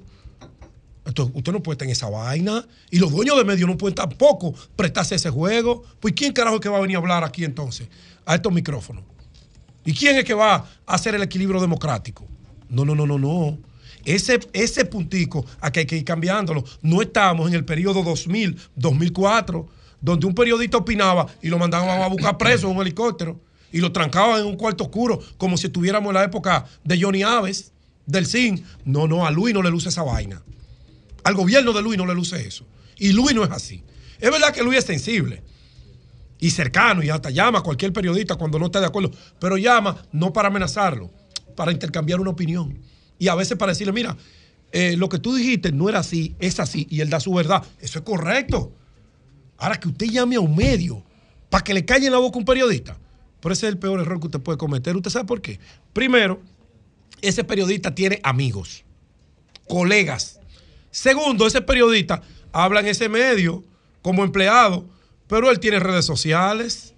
Usted 1.07 1.53
no 1.53 1.63
puede 1.63 1.75
estar 1.77 1.87
en 1.87 1.93
esa 1.93 2.11
vaina. 2.11 2.67
Y 2.91 2.99
los 2.99 3.11
dueños 3.11 3.39
de 3.39 3.45
medios 3.45 3.67
no 3.67 3.79
pueden 3.79 3.95
tampoco 3.95 4.53
prestarse 4.77 5.15
ese 5.15 5.31
juego. 5.31 5.83
Pues, 6.01 6.13
¿quién 6.13 6.35
carajo 6.35 6.57
es 6.57 6.61
que 6.61 6.69
va 6.69 6.77
a 6.77 6.81
venir 6.83 6.97
a 6.97 7.01
hablar 7.01 7.25
aquí 7.25 7.43
entonces? 7.45 7.89
A 8.27 8.35
estos 8.35 8.53
micrófonos. 8.53 9.03
¿Y 9.87 9.95
quién 9.95 10.17
es 10.17 10.25
que 10.25 10.35
va 10.35 10.57
a 10.57 10.67
hacer 10.95 11.15
el 11.15 11.23
equilibrio 11.23 11.59
democrático? 11.63 12.27
No, 12.69 12.85
no, 12.85 12.95
no, 12.95 13.07
no, 13.07 13.19
no. 13.19 13.57
Ese, 14.05 14.39
ese 14.53 14.85
puntico, 14.85 15.47
aquí 15.63 15.81
hay 15.81 15.87
que 15.87 15.97
ir 15.97 16.05
cambiándolo. 16.05 16.63
No 16.83 17.01
estamos 17.01 17.49
en 17.49 17.55
el 17.55 17.65
periodo 17.65 18.03
2000, 18.03 18.59
2004, 18.77 19.67
donde 20.03 20.27
un 20.27 20.35
periodista 20.35 20.77
opinaba 20.77 21.27
y 21.41 21.49
lo 21.49 21.59
mandaban 21.59 22.03
a 22.03 22.07
buscar 22.09 22.37
preso 22.37 22.71
en 22.71 22.77
un 22.77 22.83
helicóptero 22.83 23.41
y 23.73 23.79
lo 23.79 23.93
trancaban 23.93 24.41
en 24.41 24.47
un 24.47 24.57
cuarto 24.57 24.85
oscuro, 24.85 25.21
como 25.37 25.57
si 25.57 25.67
estuviéramos 25.67 26.11
en 26.11 26.15
la 26.15 26.25
época 26.25 26.67
de 26.85 27.01
Johnny 27.01 27.23
Aves, 27.23 27.73
del 28.07 28.27
CIN. 28.27 28.65
No, 28.85 29.07
no, 29.07 29.27
a 29.27 29.31
Luis 29.31 29.55
no 29.55 29.63
le 29.63 29.71
luce 29.71 29.91
esa 29.91 30.03
vaina. 30.03 30.43
Al 31.25 31.35
gobierno 31.35 31.73
de 31.73 31.83
Luis 31.83 31.99
no 31.99 32.07
le 32.07 32.15
luce 32.15 32.47
eso. 32.47 32.67
Y 32.97 33.13
Luis 33.13 33.35
no 33.35 33.45
es 33.45 33.51
así. 33.51 33.83
Es 34.19 34.31
verdad 34.31 34.53
que 34.53 34.63
Luis 34.63 34.79
es 34.79 34.85
sensible 34.85 35.43
y 36.41 36.51
cercano 36.51 37.03
y 37.03 37.11
hasta 37.11 37.31
llama 37.31 37.61
a 37.61 37.63
cualquier 37.63 37.93
periodista 37.93 38.37
cuando 38.37 38.59
no 38.59 38.67
está 38.67 38.81
de 38.81 38.87
acuerdo, 38.87 39.11
pero 39.39 39.57
llama 39.57 40.05
no 40.13 40.33
para 40.33 40.49
amenazarlo, 40.49 41.11
para 41.57 41.73
intercambiar 41.73 42.21
una 42.21 42.31
opinión. 42.31 42.79
Y 43.19 43.29
a 43.29 43.35
veces 43.35 43.57
para 43.59 43.73
decirle, 43.73 43.93
mira, 43.93 44.17
eh, 44.71 44.97
lo 44.97 45.09
que 45.09 45.19
tú 45.19 45.35
dijiste 45.35 45.73
no 45.73 45.89
era 45.89 46.01
así, 46.01 46.35
es 46.39 46.61
así, 46.61 46.87
y 46.91 47.01
él 47.01 47.11
da 47.11 47.21
su 47.21 47.33
verdad. 47.35 47.65
Eso 47.81 47.99
es 47.99 48.05
correcto. 48.05 48.73
Ahora 49.57 49.79
que 49.79 49.89
usted 49.89 50.07
llame 50.07 50.37
a 50.37 50.41
un 50.41 50.55
medio 50.55 51.03
para 51.51 51.65
que 51.65 51.75
le 51.75 51.85
calle 51.85 52.07
en 52.07 52.13
la 52.13 52.19
boca 52.19 52.37
a 52.37 52.39
un 52.39 52.45
periodista, 52.45 52.97
pero 53.41 53.53
ese 53.53 53.67
es 53.67 53.73
el 53.73 53.79
peor 53.79 54.01
error 54.01 54.21
que 54.21 54.27
usted 54.27 54.41
puede 54.41 54.59
cometer. 54.59 54.97
¿Usted 54.97 55.11
sabe 55.11 55.27
por 55.27 55.41
qué? 55.41 55.59
Primero, 55.93 56.41
ese 57.21 57.45
periodista 57.45 57.95
tiene 57.95 58.21
amigos, 58.23 58.85
colegas. 59.69 60.41
Segundo, 60.91 61.47
ese 61.47 61.61
periodista 61.61 62.23
habla 62.53 62.81
en 62.81 62.87
ese 62.87 63.09
medio 63.09 63.65
como 64.03 64.25
empleado, 64.25 64.87
pero 65.27 65.51
él 65.51 65.61
tiene 65.61 65.79
redes 65.81 66.05
sociales, 66.05 66.95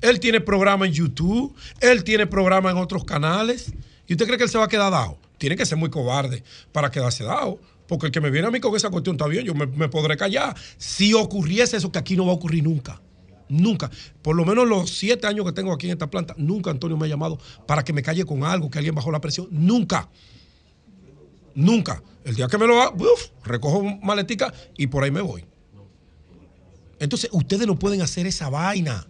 él 0.00 0.20
tiene 0.20 0.40
programa 0.40 0.86
en 0.86 0.92
YouTube, 0.92 1.54
él 1.80 2.04
tiene 2.04 2.26
programa 2.26 2.70
en 2.70 2.76
otros 2.76 3.04
canales. 3.04 3.72
¿Y 4.06 4.14
usted 4.14 4.26
cree 4.26 4.36
que 4.36 4.44
él 4.44 4.50
se 4.50 4.58
va 4.58 4.64
a 4.64 4.68
quedar 4.68 4.90
dado? 4.90 5.18
Tiene 5.38 5.56
que 5.56 5.64
ser 5.64 5.78
muy 5.78 5.90
cobarde 5.90 6.42
para 6.72 6.90
quedarse 6.90 7.24
dado. 7.24 7.58
Porque 7.86 8.06
el 8.06 8.12
que 8.12 8.20
me 8.20 8.30
viene 8.30 8.48
a 8.48 8.50
mí 8.50 8.60
con 8.60 8.74
esa 8.74 8.90
cuestión 8.90 9.16
está 9.16 9.26
bien, 9.26 9.44
yo 9.44 9.54
me, 9.54 9.66
me 9.66 9.88
podré 9.88 10.16
callar. 10.16 10.56
Si 10.76 11.14
ocurriese 11.14 11.76
eso, 11.76 11.90
que 11.92 11.98
aquí 11.98 12.16
no 12.16 12.26
va 12.26 12.32
a 12.32 12.34
ocurrir 12.34 12.62
nunca. 12.62 13.00
Nunca. 13.48 13.90
Por 14.22 14.36
lo 14.36 14.44
menos 14.44 14.66
los 14.68 14.90
siete 14.90 15.26
años 15.26 15.44
que 15.46 15.52
tengo 15.52 15.72
aquí 15.72 15.86
en 15.86 15.92
esta 15.92 16.10
planta, 16.10 16.34
nunca 16.36 16.70
Antonio 16.70 16.96
me 16.96 17.06
ha 17.06 17.08
llamado 17.08 17.38
para 17.66 17.84
que 17.84 17.92
me 17.92 18.02
calle 18.02 18.24
con 18.24 18.44
algo, 18.44 18.70
que 18.70 18.78
alguien 18.78 18.94
bajó 18.94 19.10
la 19.10 19.20
presión. 19.20 19.48
Nunca. 19.50 20.08
Nunca. 21.54 22.02
El 22.24 22.34
día 22.34 22.48
que 22.48 22.58
me 22.58 22.66
lo 22.66 22.80
haga, 22.80 22.94
uf, 22.96 23.28
recojo 23.44 23.82
maletica 24.02 24.52
y 24.76 24.86
por 24.86 25.04
ahí 25.04 25.10
me 25.10 25.20
voy. 25.20 25.44
Entonces, 26.98 27.30
ustedes 27.32 27.66
no 27.66 27.78
pueden 27.78 28.00
hacer 28.00 28.26
esa 28.26 28.48
vaina. 28.48 29.06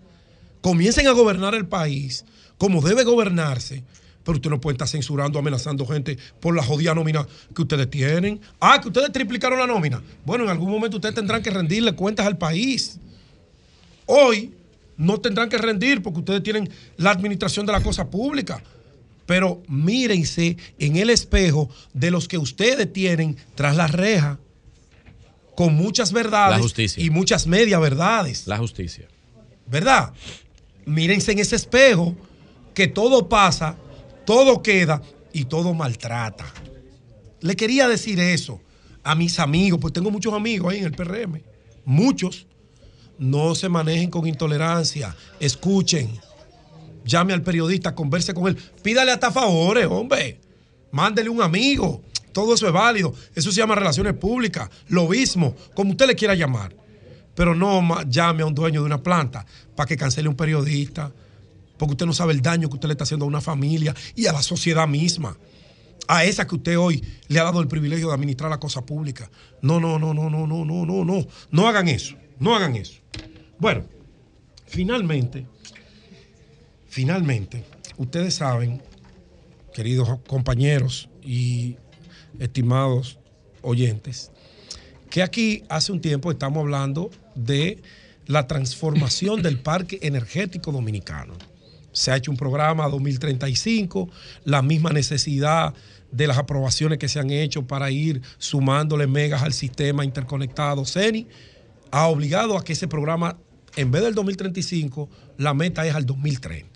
Comiencen 0.62 1.06
a 1.06 1.12
gobernar 1.12 1.54
el 1.54 1.66
país 1.66 2.24
como 2.56 2.80
debe 2.80 3.04
gobernarse, 3.04 3.84
pero 4.24 4.36
usted 4.36 4.48
no 4.48 4.60
puede 4.60 4.74
estar 4.74 4.88
censurando, 4.88 5.38
amenazando 5.38 5.86
gente 5.86 6.16
por 6.40 6.54
la 6.54 6.62
jodida 6.62 6.94
nómina 6.94 7.26
que 7.54 7.62
ustedes 7.62 7.90
tienen. 7.90 8.40
Ah, 8.60 8.80
que 8.80 8.88
ustedes 8.88 9.12
triplicaron 9.12 9.58
la 9.58 9.66
nómina. 9.66 10.02
Bueno, 10.24 10.44
en 10.44 10.50
algún 10.50 10.70
momento 10.70 10.96
ustedes 10.96 11.14
tendrán 11.14 11.42
que 11.42 11.50
rendirle 11.50 11.94
cuentas 11.94 12.24
al 12.26 12.38
país. 12.38 12.98
Hoy 14.06 14.52
no 14.96 15.20
tendrán 15.20 15.48
que 15.48 15.58
rendir 15.58 16.02
porque 16.02 16.20
ustedes 16.20 16.42
tienen 16.42 16.70
la 16.96 17.10
administración 17.10 17.66
de 17.66 17.72
la 17.72 17.82
cosa 17.82 18.08
pública. 18.10 18.62
Pero 19.26 19.62
mírense 19.68 20.56
en 20.78 20.96
el 20.96 21.08
espejo 21.10 21.70
de 21.94 22.10
los 22.10 22.28
que 22.28 22.38
ustedes 22.38 22.92
tienen 22.92 23.36
tras 23.54 23.76
la 23.76 23.86
reja, 23.86 24.38
con 25.54 25.74
muchas 25.74 26.12
verdades 26.12 26.56
La 26.56 26.62
justicia. 26.62 27.02
y 27.04 27.10
muchas 27.10 27.46
media 27.46 27.78
verdades. 27.78 28.46
La 28.46 28.58
justicia. 28.58 29.06
¿Verdad? 29.66 30.12
Mírense 30.86 31.32
en 31.32 31.38
ese 31.38 31.56
espejo 31.56 32.16
que 32.74 32.88
todo 32.88 33.28
pasa, 33.28 33.76
todo 34.24 34.62
queda 34.62 35.02
y 35.32 35.44
todo 35.44 35.72
maltrata. 35.74 36.46
Le 37.40 37.54
quería 37.54 37.86
decir 37.88 38.18
eso 38.18 38.60
a 39.04 39.14
mis 39.14 39.38
amigos, 39.38 39.78
pues 39.80 39.92
tengo 39.92 40.10
muchos 40.10 40.32
amigos 40.32 40.72
ahí 40.72 40.78
en 40.78 40.84
el 40.86 40.92
PRM, 40.92 41.40
muchos. 41.84 42.46
No 43.22 43.54
se 43.54 43.68
manejen 43.68 44.10
con 44.10 44.26
intolerancia, 44.26 45.14
escuchen, 45.38 46.10
llame 47.04 47.32
al 47.32 47.42
periodista, 47.42 47.94
converse 47.94 48.34
con 48.34 48.48
él, 48.48 48.58
pídale 48.82 49.12
hasta 49.12 49.30
favores, 49.30 49.86
hombre, 49.86 50.40
mándele 50.90 51.28
un 51.28 51.40
amigo, 51.40 52.02
Todo 52.32 52.54
eso 52.54 52.66
es 52.66 52.72
válido. 52.72 53.14
Eso 53.36 53.52
se 53.52 53.58
llama 53.58 53.76
relaciones 53.76 54.14
públicas, 54.14 54.68
lobismo, 54.88 55.54
como 55.74 55.92
usted 55.92 56.08
le 56.08 56.16
quiera 56.16 56.34
llamar. 56.34 56.74
Pero 57.36 57.54
no 57.54 58.02
llame 58.08 58.42
a 58.42 58.46
un 58.46 58.56
dueño 58.56 58.80
de 58.80 58.86
una 58.86 59.00
planta 59.00 59.46
para 59.76 59.86
que 59.86 59.96
cancele 59.96 60.28
un 60.28 60.34
periodista, 60.34 61.12
porque 61.78 61.92
usted 61.92 62.06
no 62.06 62.14
sabe 62.14 62.32
el 62.32 62.42
daño 62.42 62.68
que 62.68 62.74
usted 62.74 62.88
le 62.88 62.94
está 62.94 63.04
haciendo 63.04 63.24
a 63.24 63.28
una 63.28 63.40
familia 63.40 63.94
y 64.16 64.26
a 64.26 64.32
la 64.32 64.42
sociedad 64.42 64.88
misma. 64.88 65.36
A 66.08 66.24
esa 66.24 66.44
que 66.44 66.56
usted 66.56 66.76
hoy 66.76 67.04
le 67.28 67.38
ha 67.38 67.44
dado 67.44 67.60
el 67.60 67.68
privilegio 67.68 68.08
de 68.08 68.14
administrar 68.14 68.50
la 68.50 68.58
cosa 68.58 68.84
pública. 68.84 69.30
No, 69.60 69.78
no, 69.78 69.96
no, 70.00 70.12
no, 70.12 70.28
no, 70.28 70.46
no, 70.48 70.64
no, 70.64 70.86
no, 70.86 71.04
no. 71.04 71.26
No 71.52 71.68
hagan 71.68 71.86
eso. 71.86 72.16
No 72.40 72.56
hagan 72.56 72.74
eso. 72.74 73.01
Bueno, 73.62 73.84
finalmente, 74.66 75.46
finalmente, 76.88 77.62
ustedes 77.96 78.34
saben, 78.34 78.82
queridos 79.72 80.18
compañeros 80.26 81.08
y 81.22 81.76
estimados 82.40 83.20
oyentes, 83.60 84.32
que 85.10 85.22
aquí 85.22 85.62
hace 85.68 85.92
un 85.92 86.00
tiempo 86.00 86.32
estamos 86.32 86.58
hablando 86.58 87.12
de 87.36 87.80
la 88.26 88.48
transformación 88.48 89.42
del 89.42 89.60
parque 89.60 90.00
energético 90.02 90.72
dominicano. 90.72 91.34
Se 91.92 92.10
ha 92.10 92.16
hecho 92.16 92.32
un 92.32 92.36
programa 92.36 92.88
2035, 92.88 94.10
la 94.44 94.62
misma 94.62 94.90
necesidad 94.90 95.72
de 96.10 96.26
las 96.26 96.36
aprobaciones 96.36 96.98
que 96.98 97.08
se 97.08 97.20
han 97.20 97.30
hecho 97.30 97.64
para 97.64 97.92
ir 97.92 98.22
sumándole 98.38 99.06
megas 99.06 99.44
al 99.44 99.52
sistema 99.52 100.04
interconectado 100.04 100.84
CENI, 100.84 101.28
ha 101.92 102.08
obligado 102.08 102.58
a 102.58 102.64
que 102.64 102.72
ese 102.72 102.88
programa, 102.88 103.38
en 103.76 103.90
vez 103.90 104.02
del 104.02 104.14
2035, 104.14 105.08
la 105.38 105.54
meta 105.54 105.86
es 105.86 105.94
al 105.94 106.06
2030 106.06 106.72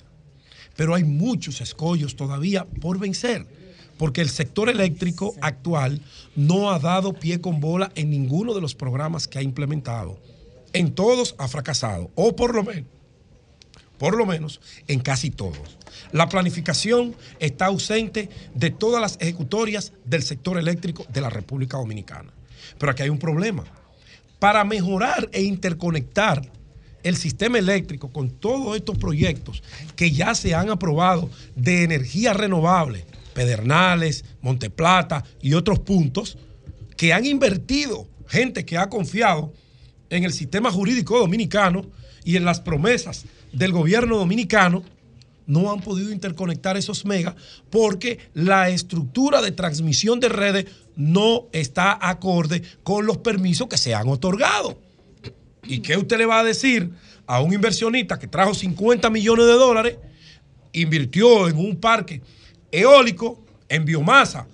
pero 0.76 0.94
hay 0.94 1.04
muchos 1.04 1.60
escollos 1.60 2.16
todavía 2.16 2.66
por 2.80 2.98
vencer, 2.98 3.46
porque 3.98 4.20
el 4.20 4.28
sector 4.28 4.68
eléctrico 4.68 5.34
actual 5.40 6.02
no 6.36 6.70
ha 6.70 6.78
dado 6.78 7.14
pie 7.14 7.40
con 7.40 7.60
bola 7.60 7.90
en 7.94 8.10
ninguno 8.10 8.54
de 8.54 8.60
los 8.60 8.74
programas 8.74 9.26
que 9.26 9.38
ha 9.38 9.42
implementado. 9.42 10.20
En 10.74 10.94
todos 10.94 11.34
ha 11.38 11.48
fracasado, 11.48 12.10
o 12.14 12.36
por 12.36 12.54
lo 12.54 12.62
menos, 12.62 12.90
por 13.98 14.16
lo 14.16 14.26
menos 14.26 14.60
en 14.86 15.00
casi 15.00 15.30
todos. 15.30 15.78
La 16.12 16.28
planificación 16.28 17.16
está 17.38 17.66
ausente 17.66 18.28
de 18.54 18.70
todas 18.70 19.00
las 19.00 19.16
ejecutorias 19.18 19.94
del 20.04 20.22
sector 20.22 20.58
eléctrico 20.58 21.06
de 21.08 21.22
la 21.22 21.30
República 21.30 21.78
Dominicana. 21.78 22.30
Pero 22.78 22.92
aquí 22.92 23.04
hay 23.04 23.08
un 23.08 23.18
problema. 23.18 23.64
Para 24.38 24.64
mejorar 24.64 25.30
e 25.32 25.42
interconectar 25.42 26.42
el 27.06 27.16
sistema 27.16 27.58
eléctrico 27.58 28.10
con 28.10 28.30
todos 28.30 28.76
estos 28.76 28.98
proyectos 28.98 29.62
que 29.94 30.10
ya 30.10 30.34
se 30.34 30.56
han 30.56 30.70
aprobado 30.70 31.30
de 31.54 31.84
energía 31.84 32.32
renovable, 32.32 33.06
Pedernales, 33.32 34.24
Monteplata 34.40 35.24
y 35.40 35.54
otros 35.54 35.78
puntos, 35.78 36.36
que 36.96 37.12
han 37.12 37.24
invertido 37.24 38.08
gente 38.26 38.64
que 38.64 38.76
ha 38.76 38.88
confiado 38.88 39.52
en 40.10 40.24
el 40.24 40.32
sistema 40.32 40.72
jurídico 40.72 41.16
dominicano 41.16 41.86
y 42.24 42.34
en 42.34 42.44
las 42.44 42.60
promesas 42.60 43.24
del 43.52 43.70
gobierno 43.70 44.18
dominicano, 44.18 44.82
no 45.46 45.70
han 45.70 45.82
podido 45.82 46.10
interconectar 46.10 46.76
esos 46.76 47.04
megas 47.04 47.36
porque 47.70 48.18
la 48.34 48.68
estructura 48.68 49.42
de 49.42 49.52
transmisión 49.52 50.18
de 50.18 50.28
redes 50.28 50.66
no 50.96 51.46
está 51.52 51.96
acorde 52.00 52.62
con 52.82 53.06
los 53.06 53.18
permisos 53.18 53.68
que 53.68 53.78
se 53.78 53.94
han 53.94 54.08
otorgado. 54.08 54.85
¿Y 55.68 55.80
qué 55.80 55.96
usted 55.96 56.18
le 56.18 56.26
va 56.26 56.40
a 56.40 56.44
decir 56.44 56.90
a 57.26 57.40
un 57.40 57.52
inversionista 57.52 58.18
que 58.18 58.28
trajo 58.28 58.54
50 58.54 59.10
millones 59.10 59.46
de 59.46 59.52
dólares, 59.52 59.96
invirtió 60.72 61.48
en 61.48 61.56
un 61.56 61.76
parque 61.76 62.22
eólico, 62.70 63.44
en 63.68 63.84
biomasa 63.84 64.46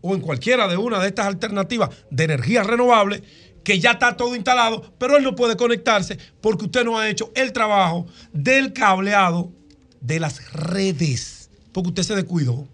o 0.00 0.14
en 0.14 0.20
cualquiera 0.20 0.68
de 0.68 0.76
una 0.76 1.00
de 1.00 1.08
estas 1.08 1.26
alternativas 1.26 1.90
de 2.10 2.24
energía 2.24 2.62
renovable, 2.62 3.22
que 3.64 3.78
ya 3.78 3.92
está 3.92 4.16
todo 4.16 4.34
instalado, 4.36 4.94
pero 4.98 5.16
él 5.16 5.24
no 5.24 5.34
puede 5.34 5.56
conectarse 5.56 6.18
porque 6.40 6.64
usted 6.64 6.84
no 6.84 6.98
ha 6.98 7.08
hecho 7.08 7.30
el 7.34 7.52
trabajo 7.52 8.06
del 8.32 8.72
cableado 8.72 9.52
de 10.00 10.20
las 10.20 10.52
redes, 10.52 11.50
porque 11.72 11.90
usted 11.90 12.02
se 12.04 12.14
descuidó. 12.14 12.66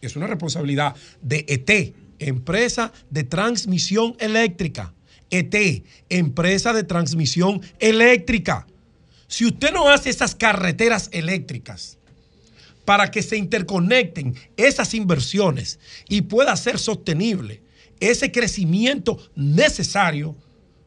Es 0.00 0.14
una 0.14 0.28
responsabilidad 0.28 0.94
de 1.22 1.44
ET, 1.48 1.94
Empresa 2.20 2.92
de 3.10 3.24
Transmisión 3.24 4.14
Eléctrica. 4.20 4.92
ET, 5.30 5.84
Empresa 6.08 6.72
de 6.72 6.84
Transmisión 6.84 7.60
Eléctrica. 7.78 8.66
Si 9.26 9.46
usted 9.46 9.72
no 9.72 9.88
hace 9.88 10.10
esas 10.10 10.34
carreteras 10.34 11.08
eléctricas 11.12 11.98
para 12.84 13.10
que 13.10 13.22
se 13.22 13.36
interconecten 13.36 14.34
esas 14.56 14.94
inversiones 14.94 15.78
y 16.08 16.22
pueda 16.22 16.56
ser 16.56 16.78
sostenible 16.78 17.62
ese 18.00 18.32
crecimiento 18.32 19.18
necesario 19.34 20.34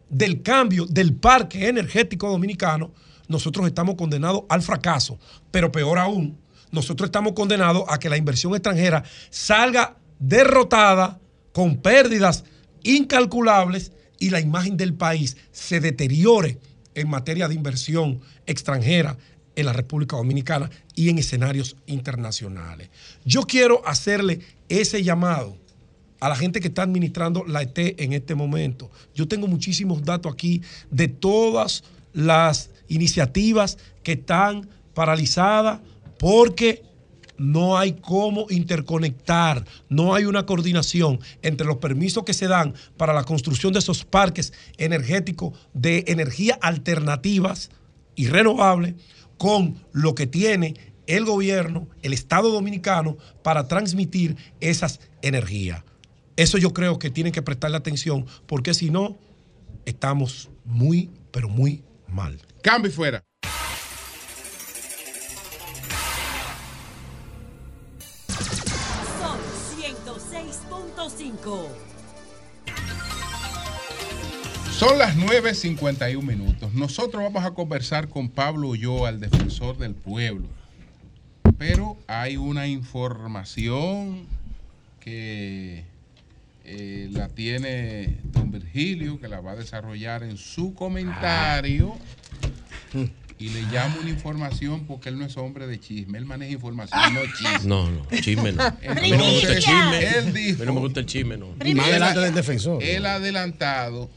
del 0.09 0.41
cambio 0.41 0.85
del 0.85 1.13
parque 1.13 1.67
energético 1.67 2.29
dominicano, 2.29 2.91
nosotros 3.27 3.67
estamos 3.67 3.95
condenados 3.95 4.43
al 4.49 4.61
fracaso. 4.61 5.19
Pero 5.51 5.71
peor 5.71 5.99
aún, 5.99 6.37
nosotros 6.71 7.07
estamos 7.07 7.33
condenados 7.33 7.83
a 7.87 7.99
que 7.99 8.09
la 8.09 8.17
inversión 8.17 8.53
extranjera 8.53 9.03
salga 9.29 9.97
derrotada 10.19 11.19
con 11.53 11.77
pérdidas 11.77 12.43
incalculables 12.83 13.91
y 14.21 14.29
la 14.29 14.39
imagen 14.39 14.77
del 14.77 14.93
país 14.93 15.35
se 15.51 15.79
deteriore 15.79 16.59
en 16.93 17.09
materia 17.09 17.47
de 17.47 17.55
inversión 17.55 18.21
extranjera 18.45 19.17
en 19.55 19.65
la 19.65 19.73
República 19.73 20.15
Dominicana 20.15 20.69
y 20.95 21.09
en 21.09 21.17
escenarios 21.17 21.75
internacionales. 21.87 22.89
Yo 23.25 23.41
quiero 23.41 23.85
hacerle 23.85 24.39
ese 24.69 25.03
llamado 25.03 25.57
a 26.19 26.29
la 26.29 26.35
gente 26.35 26.59
que 26.59 26.67
está 26.67 26.83
administrando 26.83 27.43
la 27.47 27.63
ET 27.63 27.77
en 27.77 28.13
este 28.13 28.35
momento. 28.35 28.91
Yo 29.15 29.27
tengo 29.27 29.47
muchísimos 29.47 30.03
datos 30.03 30.31
aquí 30.31 30.61
de 30.91 31.07
todas 31.07 31.83
las 32.13 32.69
iniciativas 32.89 33.79
que 34.03 34.13
están 34.13 34.69
paralizadas 34.93 35.79
porque 36.19 36.83
no 37.41 37.77
hay 37.77 37.93
cómo 37.93 38.45
interconectar, 38.49 39.65
no 39.89 40.13
hay 40.13 40.25
una 40.25 40.45
coordinación 40.45 41.19
entre 41.41 41.65
los 41.65 41.77
permisos 41.77 42.23
que 42.23 42.33
se 42.33 42.47
dan 42.47 42.75
para 42.97 43.13
la 43.13 43.23
construcción 43.23 43.73
de 43.73 43.79
esos 43.79 44.05
parques 44.05 44.53
energéticos 44.77 45.57
de 45.73 46.05
energía 46.07 46.57
alternativas 46.61 47.71
y 48.15 48.27
renovables 48.27 48.93
con 49.37 49.83
lo 49.91 50.13
que 50.13 50.27
tiene 50.27 50.75
el 51.07 51.25
gobierno, 51.25 51.87
el 52.03 52.13
Estado 52.13 52.51
dominicano, 52.51 53.17
para 53.43 53.67
transmitir 53.67 54.37
esas 54.59 54.99
energías. 55.23 55.83
Eso 56.35 56.59
yo 56.59 56.73
creo 56.73 56.99
que 56.99 57.09
tienen 57.09 57.33
que 57.33 57.41
prestarle 57.41 57.77
atención, 57.77 58.27
porque 58.45 58.73
si 58.73 58.91
no, 58.91 59.17
estamos 59.85 60.49
muy, 60.63 61.09
pero 61.31 61.49
muy 61.49 61.83
mal. 62.07 62.39
Cambio 62.61 62.91
y 62.91 62.93
fuera. 62.93 63.23
106.5. 71.41 71.67
Son 74.71 74.97
las 74.97 75.15
9.51 75.15 76.21
minutos. 76.23 76.73
Nosotros 76.73 77.21
vamos 77.21 77.43
a 77.43 77.51
conversar 77.51 78.09
con 78.09 78.29
Pablo 78.29 78.69
Ulloa, 78.69 79.09
el 79.09 79.19
defensor 79.19 79.77
del 79.77 79.93
pueblo. 79.93 80.47
Pero 81.57 81.97
hay 82.07 82.37
una 82.37 82.67
información 82.67 84.25
que 84.99 85.83
eh, 86.65 87.09
la 87.11 87.27
tiene 87.29 88.17
don 88.23 88.51
Virgilio, 88.51 89.19
que 89.19 89.27
la 89.27 89.41
va 89.41 89.51
a 89.51 89.55
desarrollar 89.55 90.23
en 90.23 90.37
su 90.37 90.73
comentario. 90.73 91.95
Y 93.41 93.49
le 93.49 93.61
llamo 93.71 93.99
una 94.01 94.09
información 94.11 94.85
porque 94.85 95.09
él 95.09 95.17
no 95.17 95.25
es 95.25 95.35
hombre 95.35 95.65
de 95.65 95.79
chisme. 95.79 96.19
Él 96.19 96.25
maneja 96.25 96.51
información, 96.51 97.01
no 97.11 97.21
chisme. 97.25 97.67
No, 97.67 97.89
no, 97.89 98.05
chisme 98.21 98.51
no. 98.51 98.67
Entonces, 98.81 99.09
no 99.09 99.17
me 99.17 99.31
gusta 99.31 99.53
el 99.53 99.59
chisme. 99.59 100.17
Él 100.17 100.33
dijo, 100.33 100.65
no 100.65 100.73
me 100.73 100.79
gusta 100.79 100.99
el 100.99 101.05
chisme, 101.07 101.37
no. 101.37 101.47
Más 101.75 101.87
adelante 101.87 102.19
del 102.19 102.33
defensor. 102.35 102.83
Él 102.83 103.05
ha 103.07 103.15
adelantado 103.15 104.11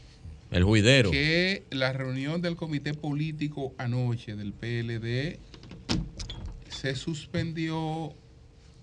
El 0.51 0.63
juidero. 0.63 1.09
que 1.09 1.63
la 1.71 1.91
reunión 1.91 2.43
del 2.43 2.55
comité 2.55 2.93
político 2.93 3.73
anoche 3.79 4.35
del 4.35 4.53
PLD 4.53 5.39
se 6.69 6.95
suspendió 6.95 8.13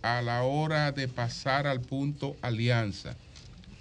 a 0.03 0.23
la 0.23 0.43
hora 0.43 0.91
de 0.91 1.07
pasar 1.07 1.69
al 1.69 1.81
punto 1.81 2.35
alianza. 2.43 3.17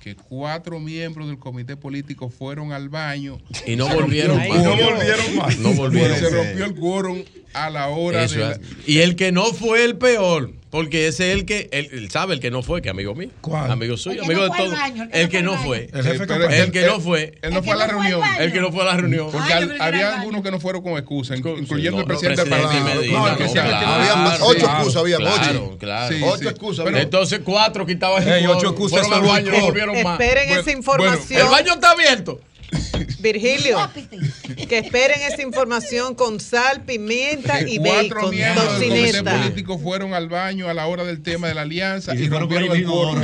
Que 0.02 0.16
cuatro 0.16 0.80
miembros 0.80 1.28
del 1.28 1.38
comité 1.38 1.78
político 1.78 2.30
fueron 2.30 2.72
al 2.72 2.90
baño 2.90 3.38
Y 3.68 3.76
no 3.76 3.88
volvieron 3.88 4.36
más. 4.36 4.64
No 4.64 4.76
volvieron 4.76 5.36
más. 5.36 5.58
No 5.60 5.74
volvieron. 5.74 6.18
Se 6.18 6.30
rompió 6.30 6.66
el 6.66 6.74
quórum 6.74 7.24
a 7.54 7.70
la 7.70 7.88
hora 7.90 8.26
de 8.26 8.36
la-. 8.36 8.60
Y 8.88 9.00
el 9.00 9.16
que 9.16 9.32
no 9.32 9.54
fue 9.54 9.84
el 9.86 9.98
peor. 9.98 10.54
Porque 10.72 11.08
ese 11.08 11.32
es 11.32 11.38
el 11.38 11.46
que, 11.46 11.68
él, 11.74 11.90
él 11.92 12.10
sabe, 12.10 12.34
el 12.34 12.40
que 12.40 12.50
no 12.50 12.64
fue, 12.64 12.82
que 12.82 12.90
amigo 12.90 13.14
mío. 13.14 13.28
¿Cuál? 13.42 13.70
Amigo 13.70 13.98
suyo, 13.98 14.22
El 14.22 14.28
que 14.28 14.34
amigo 14.34 14.48
no 14.48 14.54
de 14.54 14.58
todos. 14.70 14.80
El 15.12 15.30
que 15.30 15.42
no 15.44 15.58
fue. 15.58 15.90
El 15.94 16.04
jefe 16.04 16.72
que 16.72 16.86
no 16.86 17.00
fue. 17.02 17.38
Él 17.42 17.54
no 17.54 17.62
fue 17.62 17.74
a 17.74 17.76
la 17.78 17.88
reunión. 17.88 18.22
El 18.40 18.54
que 18.54 18.62
no 18.62 18.72
fue 18.72 18.82
a 18.84 18.86
la 18.86 18.98
reunión. 18.98 19.30
Porque 19.32 19.52
al- 19.54 19.82
había 19.82 20.20
algunos 20.22 20.42
que 20.42 20.50
no 20.50 20.60
fueron 20.62 20.82
con 20.82 20.94
excusa, 20.94 21.36
in- 21.36 21.46
incluyendo 21.46 21.98
no, 21.98 22.02
el 22.02 22.08
presidente 22.08 22.46
no, 22.50 22.56
del. 22.56 22.84
Medina, 22.84 23.20
No, 23.20 23.26
el 23.28 23.32
no, 23.34 23.38
presidente 23.38 23.70
claro, 23.70 24.14
claro, 24.24 24.46
Ocho 24.46 24.66
excusas 24.66 24.96
había, 24.96 25.18
claro, 25.18 25.66
ocho. 25.66 25.78
claro. 25.78 26.16
Sí, 26.16 26.22
Ocho 26.24 26.38
sí. 26.38 26.48
excusas. 26.48 26.86
Pero- 26.86 26.98
Entonces 27.00 27.40
cuatro 27.44 27.86
quitaban 27.86 28.24
ocho 28.48 28.70
excusas 28.70 29.02
fueron 29.08 29.10
se 29.10 29.16
al 29.16 29.22
baño 29.44 29.52
no 29.60 29.66
volvieron 29.66 30.04
más. 30.04 30.20
Esperen 30.22 30.58
esa 30.58 30.72
información. 30.72 31.42
El 31.42 31.48
baño 31.50 31.74
está 31.74 31.92
abierto. 31.92 32.40
Virgilio, 33.20 33.78
que 34.68 34.78
esperen 34.80 35.22
esa 35.22 35.42
información 35.42 36.16
con 36.16 36.40
sal, 36.40 36.82
pimienta 36.86 37.62
y 37.62 37.78
Cuatro 37.78 38.16
bacon, 38.16 38.30
miembros 38.32 38.80
del 38.80 38.90
comité 38.90 39.06
tocineta. 39.12 39.38
político 39.38 39.78
fueron 39.80 40.14
al 40.14 40.28
baño 40.30 40.70
a 40.70 40.74
la 40.74 40.88
hora 40.88 41.04
del 41.04 41.22
tema 41.22 41.48
de 41.48 41.54
la 41.54 41.62
alianza 41.62 42.16
y, 42.16 42.28
rompieron 42.30 42.76
el 42.76 42.84
quórum. 42.86 43.22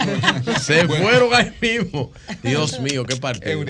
Se 0.61 0.86
Bueno. 0.86 1.03
fueron 1.06 1.34
ahí 1.34 1.52
mismo. 1.61 2.11
Dios 2.44 2.80
mío, 2.80 3.06
qué 3.06 3.15
partido. 3.15 3.64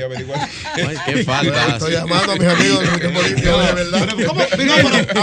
Ay, 0.76 0.98
qué 1.06 1.24
falta. 1.24 1.68
Estoy 1.68 1.94
llamando 1.94 2.34
a 2.34 2.36
mis 2.36 2.48
amigos 2.48 2.80
del 2.80 2.90
comité 2.90 3.10
político, 3.10 3.58
de 3.58 3.74
verdad. 3.74 4.10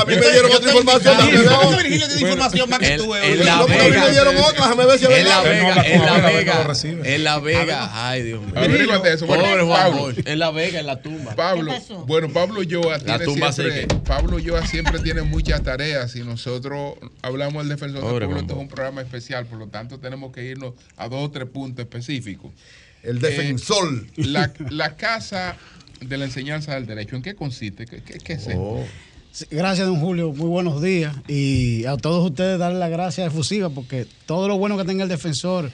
A 0.00 0.04
mí 0.04 0.14
me 0.16 0.30
dieron 0.30 0.52
otra 0.52 0.70
información. 0.70 1.16
¿Cómo 1.48 1.76
Virgilio 1.76 2.06
tiene 2.06 2.22
información 2.22 2.70
más 2.70 2.78
que 2.78 2.96
tú? 2.96 3.14
en 3.14 3.24
eh? 3.40 3.44
La 3.44 3.56
No, 3.56 3.66
pero 3.66 3.80
a 3.80 3.84
mí 3.84 3.90
Vega. 3.90 4.04
me 4.04 4.10
dieron 4.10 4.36
otra, 4.36 4.52
déjame 4.64 4.86
ver 4.86 4.98
si 4.98 5.04
es 5.04 5.10
En 5.10 5.28
La 5.28 5.42
verdad. 5.42 5.74
Vega, 5.74 5.86
en 5.86 6.00
La 6.04 6.06
cómo 6.12 6.26
Vega. 6.28 6.74
En 7.04 7.24
La 7.24 7.38
Vega. 7.40 7.90
Ay, 8.08 8.22
Dios 8.22 8.40
mío. 8.42 8.54
Pobre 9.26 9.62
Juan. 9.62 10.14
En 10.24 10.38
La 10.46 10.50
Vega, 10.50 10.80
en 10.80 10.86
la 10.86 11.00
tumba. 11.02 11.34
Pablo, 11.34 11.72
bueno, 12.06 12.28
Pablo 12.28 12.62
Yoa 12.62 12.98
La 12.98 13.04
tiene 13.18 13.24
tumba 13.24 13.52
siempre. 13.52 13.86
Pablo 14.04 14.38
Yoa 14.38 14.66
siempre 14.66 14.98
tiene 15.00 15.22
muchas 15.22 15.62
tareas 15.62 16.14
y 16.16 16.20
nosotros 16.22 16.94
hablamos 17.22 17.62
del 17.62 17.70
defensor 17.76 18.00
Pobre 18.00 18.26
del 18.26 18.28
pueblo, 18.28 18.40
esto 18.42 18.54
es 18.54 18.60
un 18.60 18.68
programa 18.68 19.00
especial, 19.02 19.46
por 19.46 19.58
lo 19.58 19.66
tanto 19.68 19.98
tenemos 19.98 20.32
que 20.32 20.44
irnos 20.44 20.74
a 20.96 21.08
dos 21.08 21.28
o 21.28 21.30
tres 21.30 21.48
puntos 21.48 21.82
específicos. 21.84 22.50
El 23.02 23.20
defensor. 23.20 24.06
Eh, 24.16 24.24
la, 24.26 24.52
la 24.70 24.96
casa 24.96 25.56
de 26.00 26.16
la 26.18 26.24
enseñanza 26.26 26.74
del 26.74 26.86
derecho, 26.86 27.16
¿en 27.16 27.22
qué 27.22 27.34
consiste? 27.34 27.86
¿Qué, 27.86 28.02
qué- 28.02 28.18
qué 28.18 28.32
es 28.34 28.46
esto? 28.46 28.60
Oh. 28.60 28.84
Gracias, 29.50 29.86
don 29.88 29.98
Julio. 29.98 30.32
Muy 30.32 30.46
buenos 30.46 30.80
días. 30.80 31.14
Y 31.26 31.84
a 31.86 31.96
todos 31.96 32.24
ustedes 32.30 32.56
darle 32.58 32.78
las 32.78 32.90
gracias 32.90 33.26
efusivas 33.26 33.72
porque 33.74 34.06
todo 34.26 34.46
lo 34.46 34.56
bueno 34.58 34.76
que 34.78 34.84
tenga 34.84 35.02
el 35.02 35.08
defensor 35.08 35.70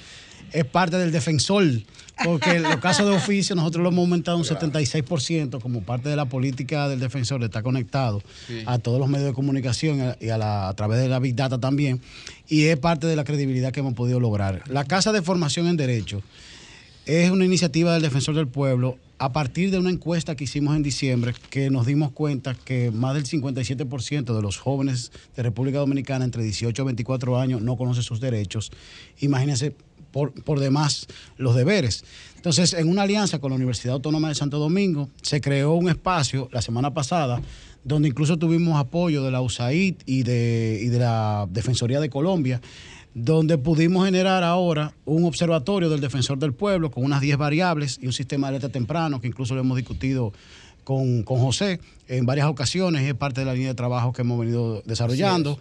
es 0.52 0.64
parte 0.64 0.96
del 0.98 1.12
defensor. 1.12 1.64
Porque 2.22 2.58
los 2.60 2.76
casos 2.76 3.08
de 3.08 3.16
oficio 3.16 3.56
nosotros 3.56 3.82
lo 3.82 3.88
hemos 3.88 4.00
aumentado 4.02 4.36
un 4.36 4.44
76% 4.44 5.58
como 5.60 5.80
parte 5.82 6.10
de 6.10 6.16
la 6.16 6.26
política 6.26 6.86
del 6.86 7.00
defensor, 7.00 7.42
está 7.42 7.62
conectado 7.62 8.22
Sí. 8.46 8.62
a 8.66 8.78
todos 8.78 9.00
los 9.00 9.08
medios 9.08 9.28
de 9.28 9.32
comunicación 9.32 10.14
y 10.20 10.28
a, 10.28 10.36
la- 10.36 10.68
a 10.68 10.74
través 10.74 11.00
de 11.00 11.08
la 11.08 11.18
Big 11.18 11.34
Data 11.34 11.58
también. 11.58 12.00
Y 12.46 12.64
es 12.64 12.76
parte 12.78 13.06
de 13.06 13.16
la 13.16 13.24
credibilidad 13.24 13.72
que 13.72 13.80
hemos 13.80 13.94
podido 13.94 14.20
lograr. 14.20 14.62
La 14.68 14.84
Casa 14.84 15.12
de 15.12 15.22
Formación 15.22 15.66
en 15.66 15.78
Derecho 15.78 16.22
es 17.06 17.30
una 17.30 17.46
iniciativa 17.46 17.94
del 17.94 18.02
Defensor 18.02 18.34
del 18.34 18.48
Pueblo 18.48 18.98
a 19.18 19.32
partir 19.32 19.70
de 19.70 19.78
una 19.78 19.90
encuesta 19.90 20.34
que 20.36 20.44
hicimos 20.44 20.76
en 20.76 20.82
diciembre 20.82 21.34
que 21.50 21.70
nos 21.70 21.86
dimos 21.86 22.12
cuenta 22.12 22.54
que 22.54 22.90
más 22.90 23.14
del 23.14 23.24
57% 23.24 24.34
de 24.36 24.42
los 24.42 24.58
jóvenes 24.58 25.10
de 25.36 25.42
República 25.42 25.78
Dominicana 25.78 26.24
entre 26.24 26.42
18 26.42 26.82
y 26.82 26.84
24 26.84 27.38
años 27.38 27.62
no 27.62 27.76
conocen 27.76 28.02
sus 28.02 28.20
derechos. 28.20 28.70
Imagínense 29.20 29.74
por, 30.10 30.32
por 30.32 30.60
demás 30.60 31.06
los 31.36 31.54
deberes. 31.54 32.04
Entonces, 32.36 32.72
en 32.72 32.88
una 32.88 33.02
alianza 33.02 33.38
con 33.38 33.50
la 33.50 33.56
Universidad 33.56 33.94
Autónoma 33.94 34.28
de 34.28 34.34
Santo 34.34 34.58
Domingo, 34.58 35.10
se 35.20 35.40
creó 35.40 35.74
un 35.74 35.88
espacio 35.88 36.48
la 36.52 36.62
semana 36.62 36.94
pasada 36.94 37.40
donde 37.84 38.08
incluso 38.08 38.38
tuvimos 38.38 38.78
apoyo 38.78 39.22
de 39.22 39.30
la 39.30 39.40
USAID 39.40 39.96
y 40.06 40.22
de, 40.22 40.80
y 40.82 40.88
de 40.88 40.98
la 40.98 41.46
Defensoría 41.50 42.00
de 42.00 42.10
Colombia, 42.10 42.60
donde 43.14 43.58
pudimos 43.58 44.04
generar 44.04 44.44
ahora 44.44 44.94
un 45.04 45.24
observatorio 45.24 45.90
del 45.90 46.00
defensor 46.00 46.38
del 46.38 46.52
pueblo 46.52 46.90
con 46.90 47.04
unas 47.04 47.20
10 47.20 47.38
variables 47.38 47.98
y 48.00 48.06
un 48.06 48.12
sistema 48.12 48.46
de 48.46 48.56
alerta 48.56 48.68
temprano 48.68 49.20
que 49.20 49.26
incluso 49.26 49.54
lo 49.54 49.62
hemos 49.62 49.76
discutido 49.76 50.32
con, 50.84 51.22
con 51.22 51.38
José 51.38 51.80
en 52.10 52.26
varias 52.26 52.48
ocasiones, 52.48 53.02
es 53.02 53.14
parte 53.14 53.42
de 53.42 53.44
la 53.46 53.54
línea 53.54 53.68
de 53.68 53.74
trabajo 53.74 54.12
que 54.12 54.22
hemos 54.22 54.38
venido 54.40 54.82
desarrollando. 54.84 55.58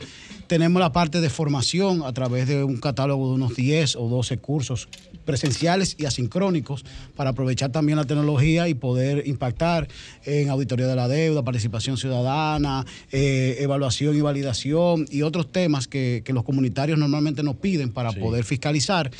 Tenemos 0.47 0.79
la 0.79 0.91
parte 0.91 1.21
de 1.21 1.29
formación 1.29 2.01
a 2.03 2.11
través 2.11 2.47
de 2.47 2.63
un 2.63 2.77
catálogo 2.77 3.27
de 3.27 3.35
unos 3.35 3.55
10 3.55 3.95
o 3.97 4.09
12 4.09 4.39
cursos 4.39 4.89
presenciales 5.25 5.95
y 5.99 6.05
asincrónicos 6.05 6.85
para 7.15 7.29
aprovechar 7.31 7.71
también 7.71 7.99
la 7.99 8.05
tecnología 8.05 8.67
y 8.67 8.73
poder 8.73 9.27
impactar 9.27 9.87
en 10.25 10.49
auditoría 10.49 10.87
de 10.87 10.95
la 10.95 11.07
deuda, 11.07 11.43
participación 11.43 11.97
ciudadana, 11.97 12.83
eh, 13.11 13.57
evaluación 13.59 14.17
y 14.17 14.21
validación 14.21 15.05
y 15.11 15.21
otros 15.21 15.51
temas 15.51 15.87
que, 15.87 16.23
que 16.25 16.33
los 16.33 16.43
comunitarios 16.43 16.97
normalmente 16.97 17.43
nos 17.43 17.57
piden 17.57 17.91
para 17.91 18.11
poder 18.11 18.43
fiscalizar. 18.43 19.11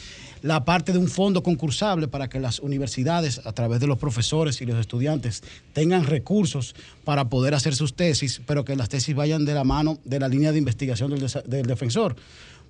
La 0.42 0.64
parte 0.64 0.94
de 0.94 0.98
un 0.98 1.08
fondo 1.08 1.44
concursable 1.44 2.08
para 2.08 2.30
que 2.30 2.40
las 2.40 2.60
universidades, 2.60 3.46
a 3.46 3.52
través 3.52 3.80
de 3.80 3.88
los 3.88 3.98
profesores 3.98 4.62
y 4.62 4.66
los 4.66 4.80
estudiantes, 4.80 5.44
tengan 5.74 6.06
recursos 6.06 6.76
para 7.04 7.30
poder 7.30 7.54
hacer 7.54 7.76
sus 7.76 7.94
tesis, 7.94 8.42
pero 8.46 8.64
que 8.64 8.76
las 8.76 8.90
tesis 8.90 9.16
vayan 9.16 9.46
de 9.46 9.54
la 9.54 9.64
mano 9.64 9.98
de 10.06 10.20
la 10.20 10.28
línea 10.28 10.52
de 10.52 10.58
investigación 10.58 11.12
del, 11.12 11.64
defensor. 11.64 12.16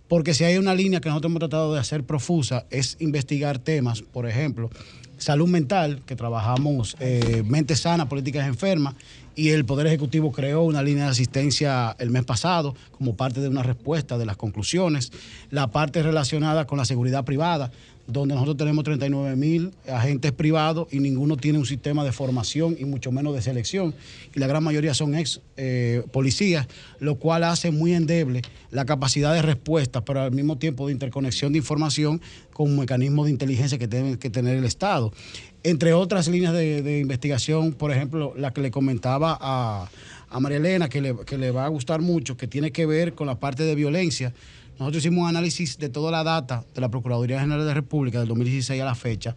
Porque 0.07 0.33
si 0.33 0.43
hay 0.43 0.57
una 0.57 0.73
línea 0.73 0.99
que 1.01 1.09
nosotros 1.09 1.30
hemos 1.30 1.39
tratado 1.39 1.73
de 1.73 1.80
hacer 1.80 2.03
profusa, 2.03 2.65
es 2.72 2.98
investigar 2.99 3.59
temas, 3.59 4.01
por 4.01 4.27
ejemplo, 4.27 4.72
salud 5.19 5.48
mental, 5.48 6.01
que 6.07 6.15
trabajamos 6.15 6.98
eh, 6.99 7.43
mente 7.45 7.75
sana, 7.75 8.09
políticas 8.09 8.48
enfermas, 8.48 8.95
y 9.40 9.51
el 9.51 9.64
Poder 9.64 9.88
Ejecutivo 9.88 10.34
creó 10.34 10.64
una 10.64 10.84
línea 10.84 11.06
de 11.06 11.11
asistencia 11.11 11.95
el 11.98 12.09
mes 12.09 12.26
pasado 12.26 12.76
como 12.92 13.16
parte 13.16 13.40
de 13.40 13.48
una 13.48 13.64
respuesta 13.64 14.18
de 14.18 14.26
las 14.26 14.35
conclusiones. 14.35 15.14
La 15.50 15.68
parte 15.68 16.03
relacionada 16.03 16.68
con 16.68 16.77
la 16.77 16.84
seguridad 16.84 17.24
privada, 17.24 17.72
donde 18.06 18.34
nosotros 18.34 18.58
tenemos 18.58 18.84
39 18.84 19.38
mil 19.38 19.72
agentes 19.88 20.34
privados 20.34 20.90
y 20.92 21.00
ninguno 21.00 21.38
tiene 21.38 21.58
un 21.58 21.66
sistema 21.66 22.03
de 22.03 22.11
formación 22.11 22.76
y 22.77 22.84
mucho 22.84 23.14
menos 23.14 23.34
de 23.34 23.42
selección. 23.42 23.95
Y 24.35 24.40
la 24.40 24.48
gran 24.48 24.61
mayoría 24.61 24.93
son 24.93 25.16
ex 25.16 25.40
eh, 25.56 26.03
policías, 26.11 26.68
lo 27.00 27.16
cual 27.16 27.45
hace 27.45 27.72
muy 27.72 27.93
endeble 27.93 28.42
la 28.72 28.84
capacidad 28.84 29.34
de 29.34 29.42
respuesta, 29.42 30.03
pero 30.03 30.22
al 30.22 30.32
mismo 30.32 30.58
tiempo 30.58 30.88
de 30.88 30.93
interconexión 30.93 31.53
de 31.53 31.59
información 31.59 32.19
con 32.51 32.77
mecanismos 32.77 33.27
de 33.27 33.32
inteligencia 33.32 33.77
que 33.77 33.88
tiene 33.88 34.19
que 34.19 34.30
tener 34.30 34.58
el 34.58 34.66
Estado. 34.66 35.14
Entre 35.63 35.93
otras 35.93 36.27
líneas 36.27 36.53
de, 36.53 36.99
investigación, 36.99 37.73
por 37.73 37.91
ejemplo, 37.91 38.33
la 38.38 38.51
que 38.51 38.61
le 38.61 38.71
comentaba 38.71 39.38
a, 39.39 39.89
a 40.29 40.39
María 40.39 40.57
Elena, 40.57 40.88
que 40.88 41.01
le, 41.01 41.15
que 41.25 41.38
le 41.38 41.51
va 41.51 41.65
a 41.65 41.67
gustar 41.67 42.01
mucho, 42.01 42.38
que 42.38 42.47
tiene 42.47 42.71
que 42.71 42.85
ver 42.85 43.13
con 43.13 43.27
la 43.27 43.39
parte 43.39 43.63
de 43.63 43.75
violencia. 43.75 44.33
Nosotros 44.79 45.03
hicimos 45.03 45.23
un 45.23 45.29
análisis 45.29 45.77
de 45.77 45.89
toda 45.89 46.11
la 46.11 46.23
data 46.23 46.63
de 46.73 46.81
la 46.81 46.89
Procuraduría 46.89 47.41
General 47.41 47.59
de 47.61 47.67
la 47.67 47.73
República 47.73 48.19
del 48.19 48.29
2016 48.29 48.81
a 48.81 48.85
la 48.85 48.95
fecha 48.95 49.35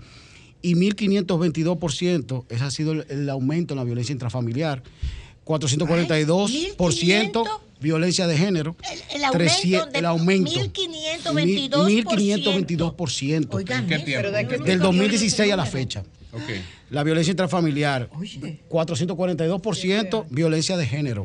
y 0.62 0.76
1.522%, 0.76 2.44
ese 2.48 2.64
ha 2.64 2.70
sido 2.70 2.92
el 2.92 3.28
aumento 3.28 3.74
en 3.74 3.78
la 3.78 3.84
violencia 3.84 4.12
intrafamiliar, 4.12 4.82
442% 5.44 7.60
violencia 7.82 8.26
de 8.26 8.38
género, 8.38 8.74
El 9.10 9.24
aumento 9.24 9.38
300 9.38 9.92
de 9.92 9.98
el 9.98 10.06
aumento 10.06 10.50
1522%. 10.52 12.94
1522%. 12.94 13.48
Oigan, 13.50 13.86
¿Qué 13.86 13.96
eso. 13.96 14.04
tiempo? 14.04 14.30
Del 14.64 14.78
2016 14.78 15.52
a 15.52 15.56
la 15.56 15.66
fecha. 15.66 16.02
Ok. 16.32 16.42
La 16.92 17.02
violencia 17.02 17.30
intrafamiliar, 17.30 18.08
442% 18.68 20.26
violencia 20.30 20.76
de 20.76 20.86
género. 20.86 21.24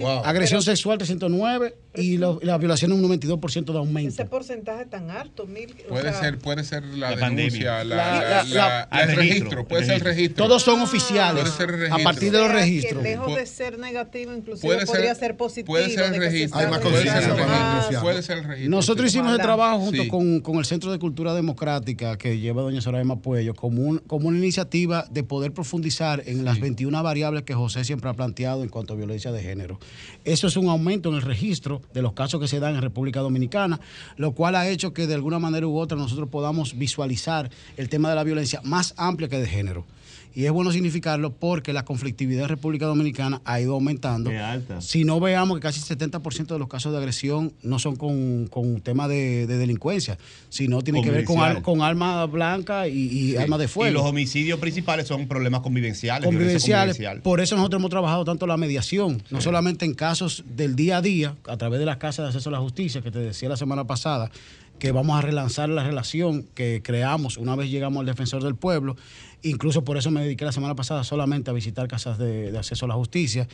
Wow. 0.00 0.22
Agresión 0.24 0.62
sexual, 0.62 0.98
309 0.98 1.74
y 1.96 2.16
lo- 2.18 2.38
y 2.40 2.46
la 2.46 2.56
violación 2.58 2.92
un 2.92 3.02
92% 3.02 3.72
de 3.72 3.78
aumento. 3.78 4.08
Ese 4.10 4.24
porcentaje 4.26 4.86
tan 4.86 5.10
alto, 5.10 5.46
mil. 5.46 5.74
o 5.86 5.88
Puede 5.88 6.12
sea, 6.12 6.20
ser, 6.20 6.38
puede 6.38 6.62
ser 6.62 6.84
la, 6.84 7.10
La 7.10 7.16
denuncia, 7.16 7.26
pandemia. 7.26 7.84
la, 7.84 7.96
La- 7.96 8.12
la- 8.12 8.20
la- 8.20 8.44
la- 8.44 8.88
la- 8.90 9.02
el 9.02 9.08
registro, 9.16 9.20
registro, 9.22 9.68
puede 9.68 9.84
ser 9.86 9.94
el 9.96 10.00
registro. 10.02 10.44
Todos 10.46 10.62
son 10.62 10.80
oficiales. 10.82 11.42
Puede 11.50 11.56
ser 11.56 11.70
el 11.86 11.92
A 11.92 11.98
partir 11.98 12.30
de 12.30 12.38
los 12.38 12.46
o 12.46 12.50
sea, 12.50 12.56
que 12.58 12.64
registros. 12.64 13.02
lejos 13.02 13.34
de 13.34 13.46
ser 13.46 13.78
negativo, 13.78 14.32
inclusive 14.34 14.66
Puede 14.68 14.80
ser- 14.80 14.86
podría 14.86 15.14
ser 15.16 15.36
positivo. 15.36 15.66
puede 15.66 15.90
ser 15.90 16.14
el 16.14 16.20
registro. 16.20 16.60
Hay 16.60 16.66
más 16.68 16.78
puede 16.80 17.02
ser 17.02 17.06
el 17.08 17.36
registro. 17.36 18.00
Puede 18.02 18.22
ser 18.22 18.38
el 18.38 18.44
registro. 18.44 18.70
Nosotros 18.70 19.06
hicimos 19.08 19.32
el 19.32 19.38
trabajo 19.38 19.78
junto 19.80 20.02
Sí. 20.02 20.08
con, 20.08 20.40
con 20.40 20.56
el 20.58 20.64
Centro 20.64 20.92
de 20.92 20.98
Cultura 21.00 21.34
Democrática 21.34 22.16
que 22.16 22.38
lleva 22.38 22.62
doña 22.62 22.80
Soraya 22.80 23.04
Puello 23.16 23.54
como, 23.54 23.82
un- 23.82 23.98
como 24.06 24.28
una 24.28 24.38
iniciativa 24.38 25.06
de 25.10 25.22
poder 25.22 25.52
profundizar 25.52 26.22
en 26.26 26.44
las 26.44 26.60
21 26.60 27.02
variables 27.02 27.42
que 27.42 27.54
José 27.54 27.84
siempre 27.84 28.10
ha 28.10 28.14
planteado 28.14 28.62
en 28.62 28.68
cuanto 28.68 28.94
a 28.94 28.96
violencia 28.96 29.32
de 29.32 29.42
género. 29.42 29.78
Eso 30.24 30.46
es 30.46 30.56
un 30.56 30.68
aumento 30.68 31.08
en 31.08 31.16
el 31.16 31.22
registro 31.22 31.80
de 31.94 32.02
los 32.02 32.12
casos 32.12 32.40
que 32.40 32.48
se 32.48 32.60
dan 32.60 32.74
en 32.74 32.82
República 32.82 33.20
Dominicana, 33.20 33.80
lo 34.16 34.32
cual 34.32 34.56
ha 34.56 34.68
hecho 34.68 34.92
que 34.92 35.06
de 35.06 35.14
alguna 35.14 35.38
manera 35.38 35.66
u 35.66 35.78
otra 35.78 35.96
nosotros 35.96 36.28
podamos 36.28 36.78
visualizar 36.78 37.50
el 37.76 37.88
tema 37.88 38.10
de 38.10 38.16
la 38.16 38.24
violencia 38.24 38.60
más 38.64 38.94
amplia 38.96 39.28
que 39.28 39.38
de 39.38 39.46
género. 39.46 39.84
Y 40.34 40.44
es 40.44 40.52
bueno 40.52 40.70
significarlo 40.72 41.32
porque 41.32 41.72
la 41.72 41.84
conflictividad 41.84 42.44
en 42.44 42.48
República 42.50 42.86
Dominicana 42.86 43.40
ha 43.44 43.60
ido 43.60 43.74
aumentando. 43.74 44.30
Si 44.80 45.04
no 45.04 45.18
veamos 45.20 45.56
que 45.58 45.62
casi 45.62 45.80
70% 45.80 46.46
de 46.46 46.58
los 46.58 46.68
casos 46.68 46.92
de 46.92 46.98
agresión 46.98 47.52
no 47.62 47.78
son 47.78 47.96
con, 47.96 48.46
con 48.46 48.80
tema 48.80 49.08
de, 49.08 49.46
de 49.46 49.58
delincuencia, 49.58 50.18
sino 50.48 50.82
tiene 50.82 51.02
que 51.02 51.10
ver 51.10 51.24
con, 51.24 51.40
al- 51.40 51.62
con 51.62 51.82
armas 51.82 52.30
blancas 52.30 52.88
y, 52.88 52.92
y 52.92 53.28
Sí. 53.32 53.36
armas 53.36 53.58
de 53.58 53.64
Y 53.64 53.68
fuego 53.68 53.94
los 53.94 54.04
homicidios 54.06 54.58
principales 54.60 55.06
son 55.08 55.26
problemas 55.26 55.60
convivenciales. 55.60 56.24
convivenciales. 56.24 56.96
convivencial. 56.96 57.22
Por 57.22 57.40
eso 57.40 57.56
nosotros 57.56 57.80
hemos 57.80 57.90
trabajado 57.90 58.24
tanto 58.24 58.46
la 58.46 58.56
mediación, 58.56 59.22
no 59.30 59.40
solamente 59.40 59.84
en 59.84 59.94
casos 59.94 60.44
del 60.56 60.76
día 60.76 60.98
a 60.98 61.02
día, 61.02 61.34
a 61.46 61.56
través 61.56 61.80
de 61.80 61.86
las 61.86 61.96
casas 61.96 62.24
de 62.24 62.28
acceso 62.28 62.48
a 62.50 62.52
la 62.52 62.58
justicia, 62.60 63.02
que 63.02 63.10
te 63.10 63.18
decía 63.18 63.48
la 63.48 63.56
semana 63.56 63.84
pasada, 63.84 64.30
que 64.78 64.92
vamos 64.92 65.18
a 65.18 65.22
relanzar 65.22 65.68
la 65.68 65.82
relación 65.82 66.44
que 66.54 66.80
creamos 66.84 67.36
una 67.36 67.56
vez 67.56 67.68
llegamos 67.70 67.98
al 68.00 68.06
defensor 68.06 68.44
del 68.44 68.54
pueblo. 68.54 68.96
Incluso 69.42 69.84
por 69.84 69.96
eso 69.96 70.10
me 70.10 70.22
dediqué 70.22 70.44
la 70.44 70.52
semana 70.52 70.74
pasada 70.74 71.04
solamente 71.04 71.50
a 71.50 71.52
visitar 71.52 71.86
casas 71.88 72.18
de, 72.18 72.50
de 72.50 72.58
acceso 72.58 72.84
a 72.86 72.88
la 72.88 72.94
justicia, 72.94 73.46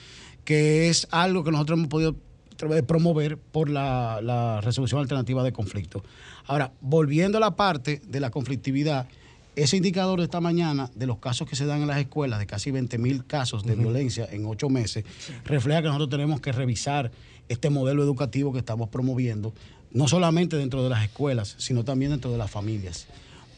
que 0.45 0.89
es 0.89 1.07
algo 1.11 1.45
que 1.45 1.51
nosotros 1.51 1.79
hemos 1.79 1.89
podido 1.89 2.17
tra- 2.57 2.83
promover 2.85 3.37
por 3.37 3.69
la, 3.69 4.21
la 4.23 4.61
resolución 4.63 5.01
alternativa 5.01 5.43
de 5.43 5.53
conflicto. 5.53 6.03
Ahora, 6.47 6.73
volviendo 6.81 7.37
a 7.39 7.41
la 7.41 7.57
parte 7.57 8.01
de 8.07 8.21
la 8.21 8.31
conflictividad, 8.31 9.09
ese 9.57 9.77
indicador 9.77 10.19
de 10.19 10.25
esta 10.25 10.41
mañana 10.41 10.91
de 10.95 11.07
los 11.07 11.19
casos 11.19 11.49
que 11.49 11.55
se 11.55 11.65
dan 11.67 11.81
en 11.83 11.87
las 11.87 11.99
escuelas, 11.99 12.39
de 12.41 12.47
casi 12.47 12.71
20 12.71 12.99
mil 12.99 13.25
casos 13.25 13.63
de 13.65 13.77
violencia 13.77 14.27
en 14.31 14.47
ocho 14.47 14.69
meses, 14.69 15.05
refleja 15.45 15.81
que 15.83 15.89
nosotros 15.89 16.11
tenemos 16.11 16.41
que 16.41 16.51
revisar 16.51 17.13
este 17.49 17.69
modelo 17.71 18.03
educativo 18.03 18.53
que 18.53 18.59
estamos 18.59 18.89
promoviendo, 18.89 19.53
no 19.93 20.09
solamente 20.09 20.57
dentro 20.57 20.83
de 20.83 20.89
las 20.91 21.05
escuelas, 21.05 21.55
sino 21.59 21.85
también 21.85 22.11
dentro 22.11 22.33
de 22.33 22.39
las 22.39 22.51
familias. 22.51 23.07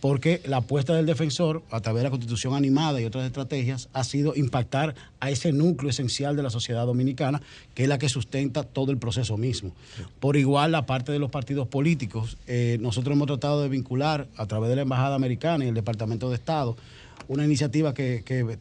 Porque 0.00 0.42
la 0.46 0.58
apuesta 0.58 0.94
del 0.94 1.06
defensor, 1.06 1.62
a 1.70 1.80
través 1.80 2.00
de 2.00 2.04
la 2.04 2.10
constitución 2.10 2.54
animada 2.54 3.00
y 3.00 3.04
otras 3.04 3.24
estrategias, 3.24 3.88
ha 3.92 4.04
sido 4.04 4.34
impactar 4.36 4.94
a 5.20 5.30
ese 5.30 5.52
núcleo 5.52 5.90
esencial 5.90 6.36
de 6.36 6.42
la 6.42 6.50
sociedad 6.50 6.86
dominicana, 6.86 7.42
que 7.74 7.84
es 7.84 7.88
la 7.88 7.98
que 7.98 8.08
sustenta 8.08 8.62
todo 8.62 8.92
el 8.92 8.98
proceso 8.98 9.36
mismo. 9.36 9.72
Por 10.20 10.36
igual, 10.36 10.72
la 10.72 10.86
parte 10.86 11.12
de 11.12 11.18
los 11.18 11.30
partidos 11.30 11.68
políticos, 11.68 12.36
eh, 12.46 12.78
nosotros 12.80 13.14
hemos 13.14 13.26
tratado 13.26 13.62
de 13.62 13.68
vincular 13.68 14.28
a 14.36 14.46
través 14.46 14.70
de 14.70 14.76
la 14.76 14.82
Embajada 14.82 15.14
Americana 15.14 15.64
y 15.64 15.68
el 15.68 15.74
Departamento 15.74 16.28
de 16.28 16.36
Estado 16.36 16.76
una 17.28 17.44
iniciativa 17.44 17.94
que, 17.94 18.22
que 18.24 18.56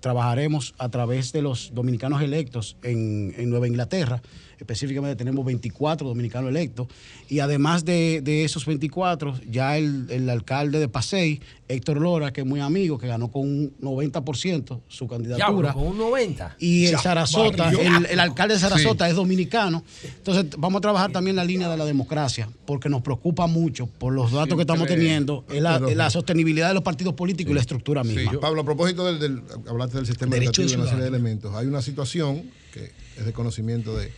trabajaremos 0.00 0.74
a 0.78 0.88
través 0.88 1.32
de 1.32 1.42
los 1.42 1.72
dominicanos 1.74 2.22
electos 2.22 2.76
en, 2.82 3.34
en 3.36 3.50
Nueva 3.50 3.66
Inglaterra. 3.66 4.20
Específicamente 4.60 5.16
tenemos 5.16 5.44
24 5.44 6.06
dominicanos 6.06 6.50
electos. 6.50 6.86
Y 7.28 7.40
además 7.40 7.84
de, 7.84 8.20
de 8.22 8.44
esos 8.44 8.66
24, 8.66 9.40
ya 9.50 9.76
el, 9.78 10.06
el 10.10 10.28
alcalde 10.28 10.78
de 10.78 10.88
Pasey, 10.88 11.40
Héctor 11.68 11.98
Lora, 12.00 12.32
que 12.32 12.42
es 12.42 12.46
muy 12.46 12.60
amigo, 12.60 12.98
que 12.98 13.06
ganó 13.06 13.30
con 13.30 13.42
un 13.42 13.74
90% 13.80 14.80
su 14.88 15.08
candidatura. 15.08 15.72
Con 15.72 15.84
un 15.86 15.98
90. 15.98 16.56
Y 16.58 16.86
el 16.86 16.92
Ya, 16.92 16.98
Sarasota, 16.98 17.70
el, 17.70 18.06
el 18.06 18.20
alcalde 18.20 18.54
de 18.54 18.60
Sarasota 18.60 19.06
Sí. 19.06 19.10
es 19.10 19.16
dominicano. 19.16 19.82
Entonces, 20.04 20.46
vamos 20.58 20.78
a 20.78 20.80
trabajar 20.82 21.10
también 21.12 21.36
la 21.36 21.44
línea 21.44 21.68
de 21.68 21.76
la 21.76 21.84
democracia, 21.84 22.48
porque 22.66 22.88
nos 22.88 23.02
preocupa 23.02 23.46
mucho 23.46 23.86
por 23.86 24.12
los 24.12 24.30
datos 24.32 24.56
que 24.56 24.62
estamos 24.62 24.86
teniendo, 24.86 25.44
es 25.48 25.62
la, 25.62 25.74
Pero- 25.74 25.88
es 25.88 25.96
la 25.96 26.10
sostenibilidad 26.10 26.68
de 26.68 26.74
los 26.74 26.82
partidos 26.82 27.14
políticos 27.14 27.52
y 27.52 27.54
la 27.54 27.60
estructura 27.60 28.04
misma. 28.04 28.32
Pablo, 28.40 28.60
a 28.60 28.64
propósito 28.64 29.06
del, 29.06 29.18
del- 29.18 29.42
hablaste 29.68 29.96
del 29.96 30.06
sistema 30.06 30.34
Derecho 30.34 30.60
educativo 30.62 30.80
y 30.80 30.82
una 30.82 30.90
serie 30.90 31.02
de 31.04 31.08
elementos, 31.08 31.54
hay 31.54 31.66
una 31.66 31.80
situación 31.82 32.42
que 32.74 32.92
es 33.16 33.24
de 33.24 33.32
conocimiento 33.32 33.96
de, 33.96 34.12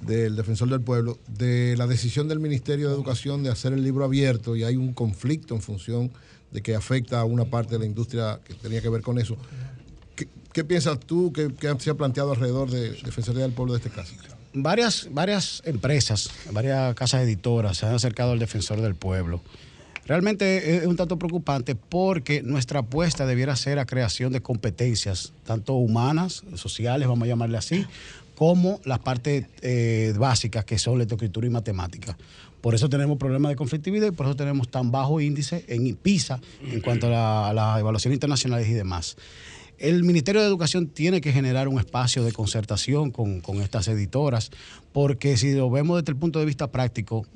del 0.00 0.36
defensor 0.36 0.68
del 0.68 0.80
pueblo, 0.80 1.18
de 1.28 1.76
la 1.76 1.86
decisión 1.86 2.28
del 2.28 2.40
Ministerio 2.40 2.88
de 2.88 2.94
Educación 2.94 3.42
de 3.42 3.50
hacer 3.50 3.72
el 3.72 3.82
libro 3.82 4.04
abierto 4.04 4.56
y 4.56 4.64
hay 4.64 4.76
un 4.76 4.92
conflicto 4.92 5.54
en 5.54 5.62
función 5.62 6.10
de 6.52 6.62
que 6.62 6.74
afecta 6.74 7.20
a 7.20 7.24
una 7.24 7.44
parte 7.44 7.74
de 7.74 7.80
la 7.80 7.86
industria 7.86 8.40
que 8.44 8.54
tenía 8.54 8.80
que 8.80 8.88
ver 8.88 9.02
con 9.02 9.18
eso. 9.18 9.36
¿Qué, 10.52 10.64
piensas 10.64 10.98
tú 11.00 11.32
que 11.34 11.50
se 11.78 11.90
ha 11.90 11.94
planteado 11.94 12.32
alrededor 12.32 12.70
de 12.70 12.92
Defensoría 13.02 13.42
del 13.42 13.52
Pueblo 13.52 13.74
de 13.74 13.78
este 13.80 13.90
caso? 13.90 14.14
Varias, 14.54 15.08
varias 15.10 15.60
empresas, 15.66 16.30
varias 16.50 16.94
casas 16.94 17.24
editoras 17.24 17.76
se 17.76 17.84
han 17.84 17.94
acercado 17.94 18.32
al 18.32 18.38
defensor 18.38 18.80
del 18.80 18.94
pueblo. 18.94 19.42
Realmente 20.06 20.76
es 20.76 20.86
un 20.86 20.96
tanto 20.96 21.18
preocupante 21.18 21.74
porque 21.74 22.42
nuestra 22.42 22.80
apuesta 22.80 23.26
debiera 23.26 23.54
ser 23.54 23.78
a 23.78 23.84
creación 23.84 24.32
de 24.32 24.40
competencias, 24.40 25.34
tanto 25.44 25.74
humanas, 25.74 26.42
sociales, 26.54 27.06
vamos 27.06 27.24
a 27.24 27.28
llamarle 27.28 27.58
así, 27.58 27.84
como 28.36 28.80
las 28.84 29.00
partes 29.00 29.46
eh, 29.62 30.14
básicas 30.16 30.64
que 30.64 30.78
son 30.78 30.98
lectoescritura 30.98 31.46
y 31.46 31.50
matemática. 31.50 32.16
Por 32.60 32.74
eso 32.74 32.88
tenemos 32.88 33.18
problemas 33.18 33.50
de 33.50 33.56
conflictividad 33.56 34.08
y 34.08 34.10
por 34.12 34.26
eso 34.26 34.36
tenemos 34.36 34.68
tan 34.70 34.90
bajo 34.92 35.20
índice 35.20 35.64
en 35.68 35.96
PISA 35.96 36.40
en 36.70 36.80
cuanto 36.80 37.06
a 37.08 37.10
la- 37.10 37.52
las 37.52 37.80
evaluaciones 37.80 38.16
internacionales 38.16 38.68
y 38.68 38.72
demás. 38.72 39.16
El 39.78 40.04
Ministerio 40.04 40.40
de 40.40 40.46
Educación 40.46 40.86
tiene 40.88 41.20
que 41.20 41.32
generar 41.32 41.68
un 41.68 41.78
espacio 41.78 42.24
de 42.24 42.32
concertación 42.32 43.10
con, 43.10 43.40
con 43.42 43.60
estas 43.60 43.88
editoras, 43.88 44.50
porque 44.96 45.36
si 45.36 45.52
lo 45.52 45.68
vemos 45.68 46.00
desde 46.00 46.12
el 46.12 46.16
punto 46.16 46.38
de 46.38 46.46
vista 46.46 46.68
práctico, 46.72 47.26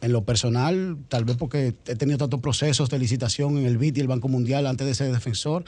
en 0.00 0.12
lo 0.12 0.22
personal, 0.22 0.96
tal 1.08 1.24
vez 1.24 1.36
porque 1.36 1.74
he 1.86 1.96
tenido 1.96 2.18
tantos 2.18 2.38
procesos 2.38 2.88
de 2.88 3.00
licitación 3.00 3.58
en 3.58 3.66
el 3.66 3.78
BIT 3.78 3.98
y 3.98 4.00
el 4.00 4.06
Banco 4.06 4.28
Mundial 4.28 4.64
antes 4.68 4.86
de 4.86 4.94
ser 4.94 5.12
defensor, 5.12 5.64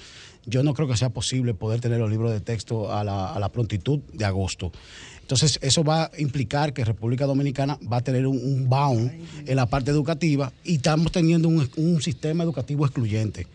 yo 0.47 0.63
no 0.63 0.73
creo 0.73 0.87
que 0.87 0.97
sea 0.97 1.11
posible 1.11 1.53
poder 1.53 1.81
tener 1.81 1.99
los 1.99 2.09
libros 2.09 2.31
de 2.31 2.39
texto 2.39 2.95
a 2.95 3.03
la, 3.03 3.49
prontitud 3.49 3.99
de 4.13 4.25
agosto. 4.25 4.71
Entonces, 5.23 5.59
eso 5.63 5.83
va 5.83 6.05
a 6.05 6.11
implicar 6.19 6.73
que 6.75 6.85
República 6.85 7.27
Dominicana 7.27 7.77
va 7.93 7.97
a 7.97 8.03
tener 8.03 8.29
un, 8.29 8.37
un 8.37 8.69
bound 8.69 9.11
en 9.45 9.57
la 9.57 9.67
parte 9.67 9.91
educativa 9.91 10.53
y 10.63 10.77
estamos 10.77 11.11
teniendo 11.11 11.49
un, 11.49 12.01
sistema 12.03 12.45
educativo 12.45 12.87
excluyente. 12.87 13.49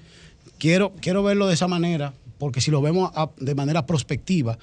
Quiero, 0.57 0.91
quiero 0.99 1.24
verlo 1.24 1.48
de 1.48 1.53
esa 1.53 1.69
manera, 1.69 2.11
porque 2.38 2.59
si 2.59 2.69
lo 2.69 2.82
vemos 2.82 3.11
de 3.38 3.56
manera 3.56 3.85
prospectiva, 3.85 4.57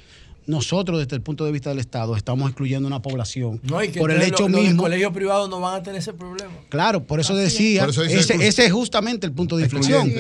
nosotros 0.47 0.99
desde 0.99 1.17
el 1.17 1.23
punto 1.23 1.45
de 1.45 1.53
vista 1.53 1.71
del 1.71 1.79
Estado 1.79 2.17
estamos 2.17 2.49
excluyendo 2.51 2.87
una 2.87 3.01
población 3.03 3.61
No, 3.63 3.83
y 3.83 3.89
que 3.89 3.99
por 4.01 4.11
el 4.11 4.23
hecho 4.23 4.43
los- 4.45 4.51
los 4.51 4.61
del 4.61 4.69
mismo. 4.69 4.83
colegio 4.83 5.13
privado 5.13 5.49
no 5.49 5.61
van 5.61 5.81
a 5.81 5.83
tener 5.83 6.01
ese 6.01 6.13
problema. 6.13 6.53
Claro, 6.69 7.03
por 7.05 7.21
eso 7.21 7.35
decía, 7.35 7.81
Por 7.83 7.91
eso 7.91 8.03
dice 8.03 8.35
ese, 8.41 8.67
es 8.67 8.73
justamente 8.73 9.27
el 9.27 9.33
punto 9.33 9.57
de 9.57 9.65
inflexión. 9.65 10.11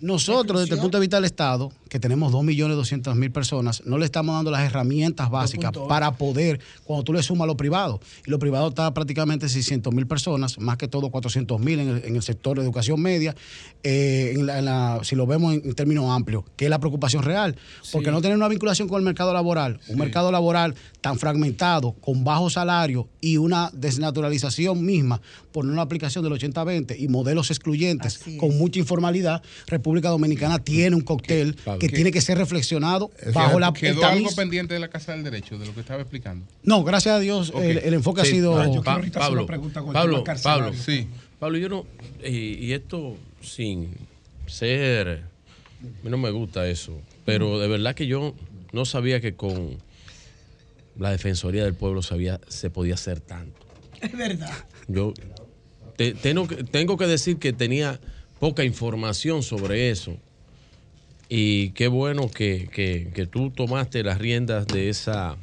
Nosotros, 0.00 0.60
desde 0.62 0.74
el 0.74 0.80
punto 0.80 0.98
de 0.98 1.02
vista 1.02 1.16
del 1.16 1.24
Estado, 1.24 1.70
que 1.88 1.98
tenemos 1.98 2.32
2.200.000 2.32 3.30
personas, 3.32 3.82
no 3.86 3.98
le 3.98 4.04
estamos 4.04 4.34
dando 4.34 4.50
las 4.50 4.62
herramientas 4.62 5.30
básicas 5.30 5.72
2.8. 5.72 5.88
para 5.88 6.12
poder, 6.12 6.60
cuando 6.84 7.04
tú 7.04 7.12
le 7.12 7.22
sumas 7.22 7.46
lo 7.46 7.56
privado, 7.56 8.00
y 8.26 8.30
lo 8.30 8.38
privado 8.38 8.68
está 8.68 8.92
prácticamente 8.92 9.48
600.000 9.48 10.06
personas, 10.06 10.58
más 10.58 10.76
que 10.76 10.88
todo 10.88 11.10
400.000 11.10 11.80
en 11.80 11.88
el, 11.88 12.04
en 12.04 12.16
el 12.16 12.22
sector 12.22 12.56
de 12.58 12.64
educación 12.64 13.00
media, 13.00 13.34
eh, 13.82 14.32
en 14.34 14.46
la- 14.46 14.58
en 14.58 14.64
la- 14.64 15.00
si 15.02 15.14
lo 15.16 15.26
vemos 15.26 15.54
en, 15.54 15.62
en 15.64 15.74
términos 15.74 16.10
amplios, 16.10 16.44
que 16.56 16.64
es 16.64 16.70
la 16.70 16.78
preocupación 16.78 17.22
real, 17.22 17.56
porque 17.92 18.10
no 18.10 18.20
tener 18.20 18.36
una 18.36 18.48
vinculación 18.48 18.88
con 18.88 18.98
el 18.98 19.04
mercado 19.04 19.32
laboral, 19.32 19.67
un 19.88 19.98
mercado 19.98 20.32
laboral 20.32 20.74
tan 21.00 21.18
fragmentado, 21.18 21.92
con 22.00 22.24
bajo 22.24 22.48
salario 22.50 23.08
y 23.20 23.36
una 23.36 23.70
desnaturalización 23.74 24.84
misma 24.84 25.20
por 25.52 25.64
una 25.66 25.82
aplicación 25.82 26.24
del 26.24 26.32
80-20 26.32 26.96
y 26.98 27.08
modelos 27.08 27.50
excluyentes 27.50 28.20
con 28.38 28.56
mucha 28.58 28.78
informalidad, 28.78 29.42
República 29.66 30.08
Dominicana 30.08 30.58
tiene 30.58 30.96
un 30.96 31.02
cóctel 31.02 31.56
que 31.78 31.88
tiene 31.88 32.10
que 32.10 32.20
ser 32.20 32.38
reflexionado 32.38 33.10
bajo 33.34 33.58
la 33.60 33.72
¿Quedó 33.72 34.04
algo 34.04 34.30
pendiente 34.34 34.74
de 34.74 34.80
la 34.80 34.88
Casa 34.88 35.12
del 35.12 35.22
Derecho, 35.24 35.58
de 35.58 35.66
lo 35.66 35.74
que 35.74 35.80
estaba 35.80 36.00
explicando? 36.00 36.44
No, 36.62 36.82
gracias 36.84 37.14
a 37.16 37.18
Dios 37.20 37.52
el, 37.60 37.78
el 37.78 37.94
enfoque 37.94 38.22
Sí, 38.22 38.28
ha 38.28 38.30
sido... 38.32 38.64
no, 38.64 38.82
Pa- 38.82 39.00
Pablo, 39.12 39.46
Pablo, 39.46 40.24
Pablo, 40.42 40.72
Sí. 40.74 41.06
Pablo, 41.38 41.58
yo 41.58 41.68
no, 41.68 41.86
y, 42.26 42.54
y 42.66 42.72
esto 42.72 43.16
sin 43.42 43.88
ser, 44.46 45.08
a 45.80 46.04
mí 46.04 46.10
no 46.10 46.18
me 46.18 46.30
gusta 46.30 46.68
eso, 46.68 47.00
pero 47.24 47.58
de 47.60 47.68
verdad 47.68 47.94
que 47.94 48.06
yo 48.06 48.34
no 48.72 48.84
sabía 48.84 49.20
que 49.20 49.34
con 49.34 49.78
la 50.98 51.10
Defensoría 51.10 51.64
del 51.64 51.74
Pueblo 51.74 52.02
sabía, 52.02 52.40
se 52.48 52.70
podía 52.70 52.94
hacer 52.94 53.20
tanto. 53.20 53.66
Es 54.00 54.12
verdad. 54.16 54.52
Yo 54.88 55.14
te- 55.96 56.14
tengo, 56.14 56.46
que- 56.48 56.64
tengo 56.64 56.96
que 56.96 57.06
decir 57.06 57.38
que 57.38 57.52
tenía 57.52 58.00
poca 58.40 58.64
información 58.64 59.42
sobre 59.42 59.90
eso. 59.90 60.16
Y 61.28 61.70
qué 61.70 61.88
bueno 61.88 62.30
que, 62.30 62.68
que- 62.72 63.10
que 63.14 63.26
tú 63.26 63.50
tomaste 63.50 64.02
las 64.02 64.18
riendas 64.18 64.66
de 64.66 64.88
esa, 64.88 65.36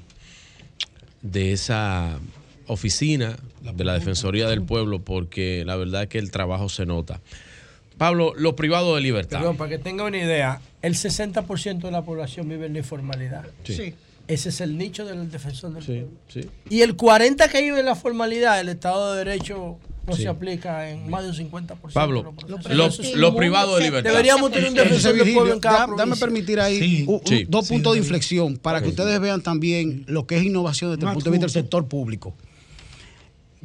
de 1.21 1.51
esa 1.53 2.19
oficina 2.67 3.37
de 3.61 3.83
la 3.83 3.93
Defensoría 3.93 4.47
del 4.47 4.63
Pueblo, 4.63 4.99
porque 5.03 5.63
la 5.65 5.75
verdad 5.75 6.03
es 6.03 6.09
que 6.09 6.17
el 6.19 6.31
trabajo 6.31 6.69
se 6.69 6.85
nota. 6.85 7.21
Pablo, 7.97 8.33
lo 8.35 8.55
privado 8.55 8.95
de 8.95 9.01
libertad. 9.01 9.39
Perdón, 9.39 9.57
para 9.57 9.69
que 9.69 9.77
tenga 9.77 10.03
una 10.03 10.17
idea, 10.17 10.59
el 10.81 10.95
60% 10.95 11.79
de 11.81 11.91
la 11.91 12.01
población 12.03 12.49
vive 12.49 12.65
en 12.65 12.73
la 12.73 12.79
informalidad. 12.79 13.45
Sí. 13.63 13.93
Ese 14.27 14.49
es 14.49 14.59
el 14.59 14.77
nicho 14.77 15.05
del 15.05 15.29
defensor 15.31 15.71
del 15.73 15.83
pueblo. 15.85 16.07
Sí. 16.27 16.41
Y 16.69 16.81
el 16.81 16.97
40% 16.97 17.47
que 17.51 17.61
vive 17.61 17.79
en 17.79 17.85
la 17.85 17.95
formalidad, 17.95 18.59
el 18.59 18.69
Estado 18.69 19.13
de 19.13 19.23
Derecho 19.23 19.77
no 20.07 20.15
Sí. 20.15 20.23
se 20.23 20.27
aplica 20.27 20.89
en 20.89 21.09
más 21.09 21.23
de 21.23 21.29
un 21.29 21.35
50%. 21.35 21.93
Pablo, 21.93 22.33
lo- 23.15 23.35
privado 23.35 23.75
de 23.77 23.83
libertad. 23.85 24.09
Deberíamos 24.11 24.51
tener 24.51 24.69
un 24.69 24.75
defensor 24.75 25.15
del 25.15 25.33
pueblo 25.33 25.53
en 25.53 25.59
cada 25.59 25.87
da- 25.87 25.93
dame 25.97 26.15
permitir 26.15 26.59
ahí 26.59 27.05
un- 27.07 27.21
Sí. 27.25 27.45
dos 27.47 27.67
Sí, 27.67 27.73
puntos 27.75 27.93
de 27.93 27.99
inflexión 27.99 28.57
para 28.57 28.81
que 28.81 28.89
ustedes 28.89 29.19
vean 29.19 29.41
también 29.41 30.03
lo 30.07 30.25
que 30.27 30.37
es 30.37 30.43
innovación 30.43 30.91
desde 30.91 31.05
el 31.07 31.13
punto 31.13 31.29
de 31.29 31.31
vista 31.37 31.45
del 31.45 31.51
sector 31.63 31.87
público. 31.87 32.35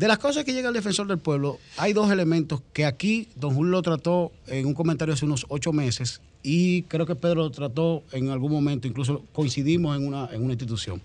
De 0.00 0.08
las 0.08 0.16
cosas 0.16 0.44
que 0.44 0.54
llega 0.54 0.68
el 0.68 0.74
defensor 0.74 1.06
del 1.08 1.18
pueblo, 1.18 1.58
hay 1.76 1.92
dos 1.92 2.10
elementos 2.10 2.62
que 2.72 2.86
aquí 2.86 3.28
don 3.36 3.54
Julio 3.54 3.72
lo 3.72 3.82
trató 3.82 4.32
en 4.46 4.64
un 4.64 4.72
comentario 4.72 5.12
hace 5.12 5.26
unos 5.26 5.44
ocho 5.50 5.74
meses 5.74 6.22
y 6.42 6.84
creo 6.84 7.04
que 7.04 7.14
Pedro 7.14 7.42
lo 7.42 7.50
trató 7.50 8.02
en 8.12 8.30
algún 8.30 8.50
momento, 8.50 8.88
incluso 8.88 9.22
coincidimos 9.34 9.94
en 9.98 10.06
una, 10.06 10.30
en 10.32 10.42
una 10.42 10.54
institución. 10.54 11.02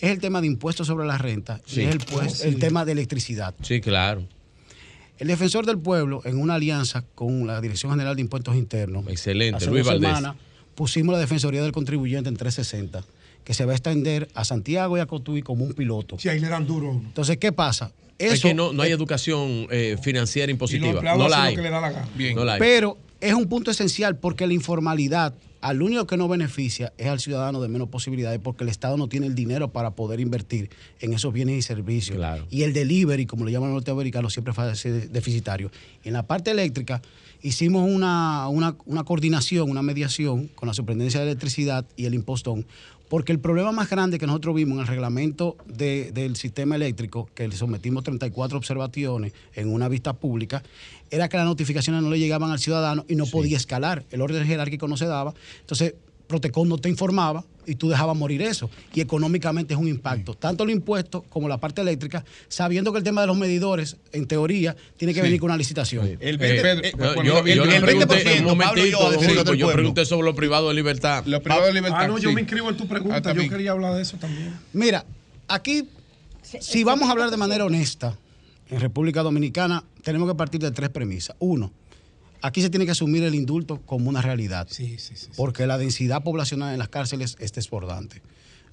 Es 0.00 0.10
el 0.10 0.18
tema 0.18 0.40
de 0.40 0.48
impuestos 0.48 0.88
sobre 0.88 1.06
la 1.06 1.16
renta 1.16 1.60
Sí. 1.64 1.82
y 1.82 1.84
es 1.84 1.92
el, 1.92 1.98
pues- 2.00 2.44
el 2.44 2.58
tema 2.58 2.84
de 2.84 2.90
electricidad. 2.90 3.54
Sí, 3.62 3.80
claro. 3.80 4.24
El 5.20 5.28
defensor 5.28 5.64
del 5.64 5.78
pueblo, 5.78 6.20
en 6.24 6.36
una 6.40 6.54
alianza 6.54 7.04
con 7.14 7.46
la 7.46 7.60
Dirección 7.60 7.92
General 7.92 8.16
de 8.16 8.22
Impuestos 8.22 8.56
Internos, 8.56 9.04
Excelente, 9.06 9.58
hace 9.58 9.70
Luis 9.70 9.86
Valdés. 9.86 10.08
semanas 10.10 10.34
pusimos 10.74 11.12
la 11.12 11.20
Defensoría 11.20 11.62
del 11.62 11.70
Contribuyente 11.70 12.28
en 12.30 12.36
360, 12.36 13.04
que 13.44 13.54
se 13.54 13.64
va 13.64 13.70
a 13.70 13.74
extender 13.76 14.28
a 14.34 14.44
Santiago 14.44 14.98
y 14.98 15.00
a 15.00 15.06
Cotuí 15.06 15.40
como 15.42 15.64
un 15.64 15.72
piloto. 15.74 16.18
Sí, 16.18 16.28
ahí 16.28 16.40
le 16.40 16.48
dan 16.48 16.66
duro. 16.66 16.90
Entonces, 16.90 17.36
¿qué 17.36 17.52
pasa? 17.52 17.92
Es 18.18 18.34
Eso- 18.34 18.48
que 18.48 18.54
no, 18.54 18.72
no 18.72 18.82
hay 18.82 18.92
educación 18.92 19.66
eh, 19.70 19.96
financiera 20.02 20.50
impositiva. 20.50 21.00
No 21.16 21.28
la 21.28 21.44
hay. 21.44 21.56
lo 21.56 21.62
que 21.62 21.68
le 21.68 21.70
da 21.70 21.80
la 21.80 21.90
gana. 21.90 22.08
No 22.34 22.44
la 22.44 22.54
hay. 22.54 22.60
Pero 22.60 22.98
es 23.20 23.34
un 23.34 23.48
punto 23.48 23.70
esencial 23.70 24.16
porque 24.16 24.46
la 24.46 24.52
informalidad 24.54 25.34
al 25.60 25.80
único 25.80 26.06
que 26.06 26.18
no 26.18 26.28
beneficia 26.28 26.92
es 26.98 27.06
al 27.06 27.20
ciudadano 27.20 27.58
de 27.62 27.68
menos 27.68 27.88
posibilidades 27.88 28.38
porque 28.38 28.64
el 28.64 28.68
Estado 28.68 28.98
no 28.98 29.08
tiene 29.08 29.26
el 29.26 29.34
dinero 29.34 29.68
para 29.68 29.92
poder 29.92 30.20
invertir 30.20 30.68
en 31.00 31.14
esos 31.14 31.32
bienes 31.32 31.56
y 31.56 31.62
servicios. 31.62 32.18
Y 32.50 32.64
el 32.64 32.74
delivery, 32.74 33.24
como 33.24 33.44
lo 33.46 33.50
llaman 33.50 33.70
los 33.70 33.76
norteamericanos, 33.76 34.34
siempre 34.34 34.52
ser 34.74 35.08
deficitario. 35.08 35.70
En 36.04 36.12
la 36.12 36.26
parte 36.26 36.50
eléctrica 36.50 37.00
hicimos 37.40 37.88
una, 37.90 38.46
una, 38.48 38.76
una 38.84 39.04
coordinación, 39.04 39.70
una 39.70 39.80
mediación 39.80 40.48
con 40.54 40.68
la 40.68 40.74
Superintendencia 40.74 41.20
de 41.20 41.26
Electricidad 41.28 41.86
y 41.96 42.04
el 42.04 42.12
impostón 42.12 42.66
porque 43.08 43.32
el 43.32 43.38
problema 43.38 43.70
más 43.72 43.88
grande 43.90 44.18
que 44.18 44.26
nosotros 44.26 44.54
vimos 44.54 44.76
en 44.76 44.80
el 44.82 44.86
reglamento 44.86 45.56
de- 45.66 46.10
del 46.12 46.36
sistema 46.36 46.74
eléctrico, 46.76 47.28
que 47.34 47.46
le 47.48 47.56
sometimos 47.56 48.02
34 48.04 48.56
observaciones 48.58 49.32
en 49.54 49.68
una 49.72 49.88
vista 49.88 50.14
pública, 50.14 50.62
era 51.10 51.28
que 51.28 51.36
las 51.36 51.46
notificaciones 51.46 52.02
no 52.02 52.10
le 52.10 52.18
llegaban 52.18 52.50
al 52.50 52.58
ciudadano 52.58 53.04
y 53.08 53.14
no 53.14 53.26
podía 53.26 53.56
escalar. 53.56 54.04
El 54.10 54.20
orden 54.22 54.46
jerárquico 54.46 54.88
no 54.88 54.96
se 54.96 55.06
daba. 55.06 55.34
Entonces, 55.60 55.94
Protecon 56.26 56.68
no 56.68 56.78
te 56.78 56.88
informaba 56.88 57.44
y 57.66 57.74
tú 57.76 57.88
dejabas 57.88 58.16
morir 58.16 58.42
eso. 58.42 58.70
Y 58.94 59.00
económicamente 59.00 59.74
es 59.74 59.80
un 59.80 59.88
impacto. 59.88 60.34
Tanto 60.34 60.64
el 60.64 60.70
impuesto 60.70 61.22
como 61.28 61.48
la 61.48 61.58
parte 61.58 61.80
eléctrica, 61.80 62.24
sabiendo 62.48 62.92
que 62.92 62.98
el 62.98 63.04
tema 63.04 63.20
de 63.22 63.26
los 63.26 63.36
medidores, 63.36 63.96
en 64.12 64.26
teoría, 64.26 64.76
tiene 64.96 65.12
que 65.14 65.20
Sí. 65.20 65.24
venir 65.24 65.40
con 65.40 65.48
una 65.50 65.56
licitación. 65.56 66.06
El 66.20 66.42
Eh, 66.42 66.82
eh, 66.84 66.92
yo, 66.98 67.22
yo- 67.24 67.46
yo 67.46 67.64
le 67.64 67.80
pregunté 67.80 68.42
un 68.44 69.56
yo 69.58 69.72
pregunté 69.72 70.04
sobre 70.04 70.24
los 70.26 70.34
privados 70.36 70.68
de 70.70 70.74
libertad. 70.74 71.24
De. 71.24 71.40
Ah, 71.94 72.06
no, 72.08 72.18
yo 72.18 72.28
sí. 72.30 72.34
me 72.34 72.40
inscribo 72.42 72.68
en 72.70 72.76
tu 72.76 72.84
Ah, 72.84 72.88
pregunta. 72.88 73.16
Yo 73.18 73.22
también. 73.22 73.50
quería 73.50 73.70
hablar 73.72 73.94
de 73.94 74.02
eso 74.02 74.16
también. 74.18 74.54
Mira, 74.72 75.04
aquí, 75.48 75.88
si 76.60 76.84
vamos 76.84 77.08
a 77.08 77.12
hablar 77.12 77.30
de 77.30 77.36
manera 77.36 77.64
honesta, 77.64 78.16
en 78.70 78.80
República 78.80 79.22
Dominicana 79.22 79.84
tenemos 80.02 80.28
que 80.28 80.34
partir 80.34 80.60
de 80.60 80.70
tres 80.70 80.90
premisas. 80.90 81.36
Uno, 81.38 81.72
aquí 82.46 82.60
se 82.62 82.68
tiene 82.70 82.84
que 82.84 82.90
asumir 82.92 83.22
el 83.24 83.34
indulto 83.34 83.80
como 83.86 84.08
una 84.10 84.20
realidad. 84.22 84.68
Porque 85.36 85.66
la 85.66 85.78
densidad 85.78 86.22
poblacional 86.22 86.72
en 86.74 86.78
las 86.78 86.88
cárceles 86.90 87.36
es 87.40 87.52
desbordante. 87.52 88.20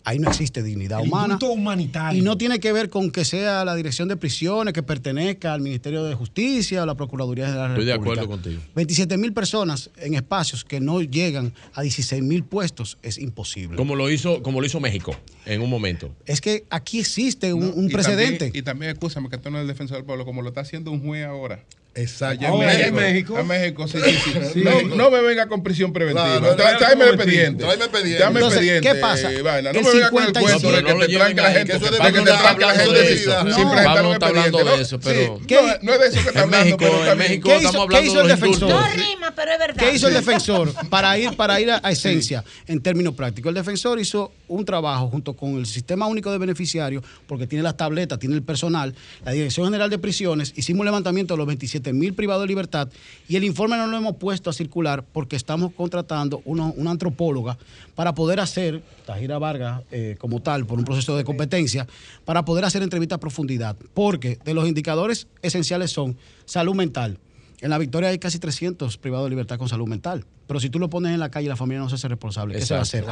Ahí 0.03 0.17
no 0.17 0.29
existe 0.29 0.63
dignidad 0.63 0.99
El 1.01 1.09
humana. 1.09 1.35
indulto 1.35 1.51
humanitario. 1.53 2.19
Y 2.19 2.23
no 2.23 2.35
tiene 2.35 2.59
que 2.59 2.73
ver 2.73 2.89
con 2.89 3.11
que 3.11 3.23
sea 3.23 3.63
la 3.63 3.75
dirección 3.75 4.07
de 4.07 4.17
prisiones 4.17 4.73
que 4.73 4.81
pertenezca 4.81 5.53
al 5.53 5.61
Ministerio 5.61 6.03
de 6.03 6.15
Justicia 6.15 6.81
o 6.81 6.85
la 6.87 6.95
Procuraduría 6.95 7.45
General 7.45 7.69
de 7.69 7.73
la 7.75 7.75
Estoy 7.75 7.85
de 7.85 7.91
República. 7.93 8.21
acuerdo 8.23 8.41
contigo. 8.43 8.61
27 8.75 9.17
mil 9.17 9.31
personas 9.31 9.91
en 9.97 10.15
espacios 10.15 10.65
que 10.65 10.79
no 10.79 10.99
llegan 11.01 11.53
a 11.75 11.83
16 11.83 12.23
mil 12.23 12.43
puestos 12.43 12.97
es 13.03 13.19
imposible. 13.19 13.77
Como 13.77 13.95
lo 13.95 14.09
hizo, 14.09 14.41
como 14.41 14.59
lo 14.59 14.65
hizo 14.65 14.79
México 14.79 15.15
en 15.45 15.61
un 15.61 15.69
momento. 15.69 16.11
Es 16.25 16.41
que 16.41 16.65
aquí 16.71 16.99
existe 16.99 17.53
un, 17.53 17.71
un 17.75 17.85
Y 17.85 17.93
precedente. 17.93 18.45
también- 18.45 18.55
y 18.59 18.61
también, 18.63 18.91
escúchame, 18.93 19.29
que 19.29 19.35
esto 19.35 19.51
no 19.51 19.59
es 19.59 19.61
el 19.61 19.67
defensor 19.67 19.97
del 19.97 20.05
pueblo, 20.05 20.25
como 20.25 20.41
lo 20.41 20.47
está 20.49 20.61
haciendo 20.61 20.89
un 20.91 21.01
juez 21.05 21.25
ahora. 21.27 21.63
Exacto. 21.93 22.45
Oh, 22.49 22.63
en 22.63 22.93
México. 22.95 23.37
En 23.37 23.47
México, 23.47 23.85
sí, 23.87 23.97
sí, 24.01 24.11
sí. 24.23 24.39
Sí. 24.53 24.61
No, 24.63 24.95
no 24.95 25.11
me 25.11 25.21
venga 25.21 25.47
con 25.47 25.61
prisión 25.61 25.91
preventiva. 25.91 26.39
Claro, 26.39 26.55
Tra- 26.55 26.77
tráeme 26.77 27.03
el 27.03 27.15
expediente. 27.15 27.63
Tráeme 27.65 27.83
expediente. 27.83 28.17
Tráeme 28.17 28.39
Entonces, 28.39 28.59
expediente. 28.61 28.89
¿qué 28.93 28.95
pasa? 29.01 29.31
eh, 29.33 29.41
vaina. 29.41 29.73
No 29.73 29.81
me 29.81 29.91
venga 29.91 30.09
con 30.09 30.21
el 30.23 30.27
55 30.27 30.41
cuento 30.61 30.71
de 30.71 30.81
no 30.93 30.99
que 30.99 31.07
te 31.07 31.13
tranque 31.17 31.41
la 31.41 31.51
gente. 31.51 31.71
que 31.71 31.77
eso 31.77 31.85
es 31.85 31.91
de 31.91 31.97
de 31.97 32.03
que 32.13 32.19
te 32.19 32.23
tranque 32.25 32.61
la 32.61 32.69
hablando 32.71 32.83
gente 32.93 32.99
de 33.01 33.07
sin 33.17 33.29
eso. 33.29 33.39
sin 33.41 33.47
No, 33.49 33.71
presentar 33.71 33.85
Pablo 33.85 34.07
un 34.07 34.13
está 34.13 34.27
hablando 34.27 34.59
expediente, 34.59 34.71
de 34.71 34.77
¿no? 34.77 34.81
eso, 34.81 34.95
Sí. 34.95 35.01
pero- 35.03 35.61
No, 35.67 35.77
no 35.81 35.93
es 35.93 35.99
de 35.99 36.07
eso 36.07 36.13
que 36.23 36.27
está 36.29 36.39
En 36.39 36.45
hablando, 36.45 36.65
México- 36.65 36.77
pero 36.79 36.97
está 36.99 37.11
en. 37.11 37.17
México 37.17 37.49
¿Qué 37.49 37.55
estamos 37.55 37.73
hizo- 37.75 37.81
hablando 37.83 38.01
qué 38.01 38.05
hizo 38.07 38.15
de 38.15 38.21
el 38.21 38.27
los 38.29 38.39
defensor? 38.39 38.69
No 38.69 38.87
rima, 38.87 39.33
pero 39.35 39.51
es 39.51 39.59
verdad. 39.59 39.75
¿Qué 39.83 39.91
hizo 39.95 40.07
el 40.07 40.13
defensor 40.13 40.73
para 40.89 41.17
ir, 41.17 41.35
para 41.35 41.59
ir 41.59 41.71
a, 41.71 41.81
a 41.83 41.91
esencia 41.91 42.43
en 42.67 42.81
términos 42.81 43.15
prácticos? 43.15 43.49
El 43.49 43.55
defensor 43.55 43.99
hizo 43.99 44.31
un 44.47 44.63
trabajo 44.63 45.09
junto 45.09 45.33
con 45.35 45.55
el 45.57 45.65
Sistema 45.65 46.07
Único 46.07 46.31
de 46.31 46.37
Beneficiarios, 46.37 47.03
porque 47.27 47.47
tiene 47.47 47.63
las 47.63 47.75
tabletas, 47.75 48.17
tiene 48.17 48.35
el 48.35 48.43
personal, 48.43 48.95
la 49.25 49.31
Dirección 49.33 49.65
General 49.67 49.89
de 49.89 49.97
Prisiones, 49.97 50.53
hicimos 50.55 50.79
un 50.81 50.85
levantamiento 50.85 51.33
de 51.33 51.37
los 51.37 51.47
27 51.47 51.80
mil 51.93 52.13
privados 52.13 52.43
de 52.43 52.47
libertad 52.47 52.87
y 53.27 53.35
el 53.35 53.43
informe 53.43 53.77
no 53.77 53.87
lo 53.87 53.97
hemos 53.97 54.15
puesto 54.17 54.49
a 54.49 54.53
circular 54.53 55.03
porque 55.11 55.35
estamos 55.35 55.73
contratando 55.73 56.41
uno- 56.45 56.73
una 56.77 56.91
antropóloga 56.91 57.57
para 57.95 58.13
poder 58.13 58.39
hacer, 58.39 58.81
Tajira 59.05 59.37
Vargas 59.39 59.81
eh, 59.91 60.15
como 60.19 60.41
tal, 60.41 60.65
por 60.65 60.77
un 60.79 60.85
proceso 60.85 61.17
de 61.17 61.23
competencia, 61.23 61.87
para 62.25 62.45
poder 62.45 62.65
hacer 62.65 62.83
entrevistas 62.83 63.17
a 63.17 63.19
profundidad, 63.19 63.75
porque 63.93 64.37
de 64.45 64.53
los 64.53 64.67
indicadores 64.67 65.27
esenciales 65.41 65.91
son 65.91 66.15
salud 66.45 66.75
mental, 66.75 67.17
en 67.61 67.69
la 67.69 67.77
Victoria 67.77 68.09
hay 68.09 68.17
casi 68.17 68.39
300 68.39 68.97
privados 68.97 69.25
de 69.25 69.29
libertad 69.31 69.57
con 69.59 69.69
salud 69.69 69.87
mental. 69.87 70.25
Pero 70.47 70.59
si 70.59 70.69
tú 70.71 70.79
lo 70.79 70.89
pones 70.89 71.13
en 71.13 71.19
la 71.19 71.29
calle, 71.29 71.47
la 71.47 71.55
familia 71.55 71.79
no 71.79 71.87
se 71.87 71.95
hace 71.95 72.07
responsable. 72.07 72.55
¿Qué 72.55 72.65
se 72.65 72.73
va 72.73 72.79
a 72.79 72.83
hacer? 72.83 73.05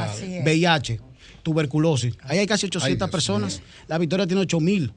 VIH, 0.44 1.00
tuberculosis. 1.44 2.14
Ahí 2.22 2.38
hay 2.38 2.46
casi 2.46 2.66
800 2.66 3.08
personas. 3.10 3.62
La 3.88 3.96
Victoria 3.98 4.26
tiene 4.26 4.42
8 4.42 4.60
mil. 4.60 4.92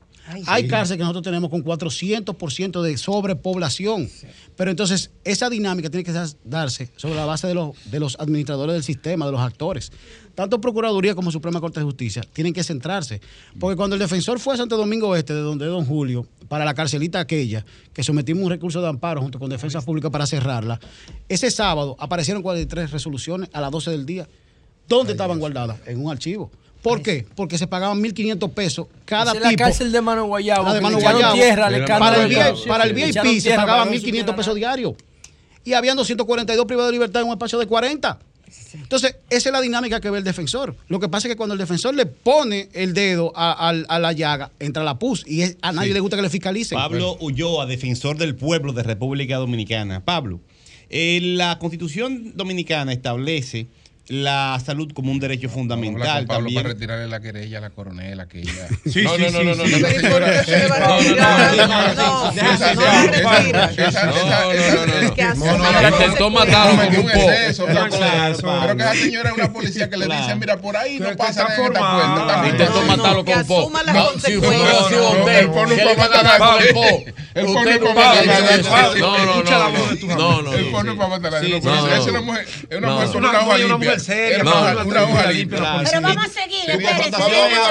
Hay 0.48 0.68
cárceles 0.68 0.98
que 0.98 1.04
nosotros 1.04 1.24
tenemos 1.24 1.50
con 1.50 1.64
400% 1.64 2.82
de 2.82 2.98
sobrepoblación. 2.98 4.10
Pero 4.56 4.72
entonces, 4.72 5.12
esa 5.24 5.50
dinámica 5.50 5.90
tiene 5.90 6.04
que 6.04 6.14
darse 6.44 6.90
sobre 6.96 7.16
la 7.16 7.26
base 7.26 7.48
de 7.48 7.54
los, 7.54 7.72
de 7.92 8.00
los 8.00 8.18
administradores 8.20 8.74
del 8.74 8.84
sistema, 8.84 9.26
de 9.26 9.34
los 9.34 9.42
actores. 9.42 9.92
Tanto 10.36 10.60
Procuraduría 10.62 11.14
como 11.14 11.32
Suprema 11.32 11.60
Corte 11.60 11.80
de 11.80 11.86
Justicia 11.86 12.24
tienen 12.34 12.54
que 12.54 12.64
centrarse. 12.64 13.22
Porque 13.60 13.76
cuando 13.76 13.96
el 13.96 14.00
defensor 14.00 14.40
fue 14.40 14.54
a 14.54 14.58
Santo 14.58 14.78
Domingo 14.78 15.16
Este, 15.16 15.34
de 15.34 15.42
donde 15.42 15.66
es 15.66 15.72
Don 15.72 15.86
Julio, 15.86 16.26
para 16.48 16.66
la 16.66 16.74
carcelita 16.74 17.20
aquella, 17.20 17.66
que 17.94 18.04
sometimos 18.04 18.44
un 18.44 18.50
recurso 18.50 18.82
de 18.82 18.88
amparo 18.88 19.22
junto 19.22 19.40
con 19.40 19.50
Defensa 19.50 19.82
Pública 19.82 20.10
para 20.10 20.26
cerrarla, 20.26 20.80
ese 21.28 21.52
sábado 21.52 21.96
aparecieron 22.00 22.42
43 22.42 22.92
resoluciones 22.92 23.50
a 23.54 23.62
las 23.62 23.72
12 23.72 23.92
del 23.92 24.06
día. 24.06 24.28
¿Dónde 24.88 25.12
estaban 25.14 25.40
guardadas? 25.40 25.80
En 25.86 26.04
un 26.04 26.12
archivo. 26.12 26.52
¿Por 26.84 27.02
qué? 27.02 27.26
Porque 27.36 27.58
se 27.58 27.66
pagaban 27.66 28.02
1.500 28.04 28.52
pesos 28.52 28.88
cada 29.06 29.32
Esa 29.32 29.38
es 29.38 29.42
la 29.44 29.50
tipo. 29.50 29.64
cárcel 29.64 29.92
de 29.92 30.02
Mano 30.02 30.26
Guayabo. 30.26 30.66
La 30.66 30.74
de 30.76 30.82
Mano 30.82 31.00
Guayabo. 31.00 31.34
tierra 31.34 31.70
para, 31.98 32.24
el 32.86 32.94
de 32.96 33.06
VIP, 33.06 33.40
se 33.42 33.50
pagaban 33.52 33.88
para 33.88 33.92
que 33.92 33.96
no 33.96 33.96
1.500 33.96 34.00
supiera 34.06 34.36
pesos 34.36 34.56
diarios. 34.56 34.94
Y 35.66 35.74
habían 35.74 35.96
242 35.96 36.66
privados 36.66 36.90
de 36.90 36.94
libertad 36.94 37.22
en 37.22 37.30
un 37.30 37.34
espacio 37.34 37.58
de 37.58 37.68
40. 37.68 38.20
Entonces, 38.74 39.16
esa 39.30 39.50
es 39.50 39.54
la 39.54 39.62
dinámica 39.62 40.00
que 40.02 40.10
ve 40.10 40.18
el 40.18 40.24
defensor. 40.24 40.76
Lo 40.90 41.00
que 41.00 41.08
pasa 41.08 41.28
es 41.28 41.34
que 41.34 41.38
cuando 41.38 41.54
el 41.54 41.60
defensor 41.60 41.96
le 41.96 42.06
pone 42.06 42.70
el 42.74 42.94
dedo 42.94 43.32
a, 43.36 43.70
a- 43.70 43.70
a 43.70 44.00
la 44.00 44.12
llaga, 44.12 44.52
entra 44.60 44.84
la 44.84 45.00
pus 45.00 45.24
y 45.26 45.42
es- 45.42 45.58
a 45.62 45.72
nadie 45.72 45.94
le 45.94 46.00
gusta 46.02 46.18
que 46.18 46.22
le 46.24 46.30
fiscalicen. 46.30 46.78
Pablo 46.78 47.16
Ulloa, 47.20 47.66
defensor 47.66 48.18
del 48.18 48.36
pueblo 48.36 48.74
de 48.74 48.84
República 48.84 49.38
Dominicana. 49.38 50.02
Pablo, 50.04 50.40
eh, 50.90 51.20
la 51.22 51.58
constitución 51.60 52.34
dominicana 52.36 52.92
establece 52.94 53.68
la 54.08 54.62
salud 54.64 54.92
como 54.94 55.12
un 55.12 55.20
derecho 55.20 55.48
fundamental 55.50 56.26
Pablo 56.26 56.48
también. 56.48 56.62
para 56.62 56.74
retirarle 56.74 57.08
la 57.08 57.22
querella 57.22 57.60
a 57.60 57.62
la 57.62 57.70
coronela 57.70 58.28
que 58.28 58.42
ella. 58.42 58.68
Sí, 58.86 59.02
no, 59.02 59.16
sí, 59.16 59.22
no, 59.22 59.28
sí, 59.30 59.34
no, 59.34 59.44
no, 59.44 59.56
no, 59.56 59.56
no, 59.56 59.64
Pero 59.64 60.00
¿y 60.00 60.10
por 60.10 60.24
señora. 60.24 60.44
No, 65.36 65.90
intentó 65.90 66.30
matar 66.30 66.74
un 66.74 66.80
un 66.80 67.10
exceso, 67.10 67.66
Pero 67.66 67.88
que 68.78 68.84
esa 68.84 68.94
señora 68.94 69.30
es 69.30 69.36
una 69.38 69.54
policía 69.54 69.90
que 69.90 69.98
le 69.98 70.06
dice, 70.06 70.36
mira, 70.36 70.58
por 70.58 70.76
ahí 70.76 71.00
no 71.00 71.16
pasa 71.16 71.44
esta 71.44 71.56
puerta. 71.56 72.44
Intentó 72.50 72.82
matarlo 72.84 73.24
con 73.24 73.46
po. 73.46 73.72
las 73.86 73.96
No, 73.96 74.10
si 74.20 74.34
no 74.34 74.52
No, 74.52 75.28
le 75.30 75.48
para 75.48 75.92
a 75.92 75.96
matar 75.96 76.24
dar 76.24 76.36
a 76.36 76.38
con 76.40 76.74
po. 76.74 77.04
El 77.36 77.46
no 77.46 77.54
No, 79.00 79.26
no, 79.26 79.44
la 79.44 79.70
no. 80.16 80.42
No. 80.42 80.54
El 80.54 80.72
para 80.72 81.10
matar 81.10 81.36
a 81.36 81.40
es 81.42 81.64
una 81.64 81.96
es 81.96 82.06
Es 82.70 83.70
mujer 83.70 83.93
Era 84.34 84.44
No. 84.44 84.62
una- 84.62 84.74
hoja 85.04 85.32
limpia, 85.32 85.60
Pero 85.84 86.02
vamos 86.02 86.26
a 86.26 86.30
seguir, 86.30 86.64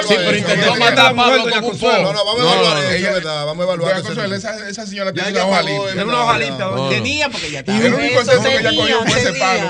Sí, 0.07 0.15
pero 0.17 0.37
intentó 0.37 0.75
matar 0.75 1.05
a 1.07 1.13
Pablo 1.13 1.43
con 1.43 1.63
un. 1.63 1.79
No, 1.81 2.13
no, 2.13 2.25
vamos 2.25 2.39
a 2.39 2.43
evaluar 2.53 2.77
eso, 2.83 2.91
ella- 2.91 3.07
es 3.09 3.13
verdad. 3.15 3.45
Vamos 3.45 3.59
a 3.59 3.63
evaluar 3.63 3.99
eso. 3.99 4.11
Esa, 4.67 4.85
señora 4.85 5.11
Ya 5.13 5.23
tiene 5.25 5.39
una 5.41 5.45
hoja 5.47 5.61
limpia. 5.63 5.89
Es 5.89 5.95
una 6.03 6.23
hoja 6.23 6.37
limpia. 6.39 6.65
Tenía 6.89 7.29
porque 7.29 7.51
ya 7.51 7.57
Y 7.57 7.59
estaba. 7.59 7.77
el 7.79 7.93
único 7.93 8.19
que 8.23 8.31
ella 8.59 8.69
cogió 8.75 9.05
fue 9.05 9.19
ese 9.21 9.33
palo. 9.33 9.69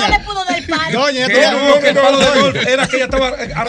no 0.00 0.08
le 0.08 0.18
pudo 0.20 0.44
dar 0.44 0.66
palo. 0.66 1.00
Doña, 1.00 1.26
Que 1.26 1.40
esto- 1.40 1.52
no, 1.52 1.80
que 1.80 1.88
el 1.88 1.96
palo 1.96 2.18
de 2.18 2.40
gol 2.40 2.56
era 2.56 2.86
que 2.86 2.96
ella 2.96 3.04
estaba 3.06 3.28
eh, 3.30 3.52
Era, 3.52 3.64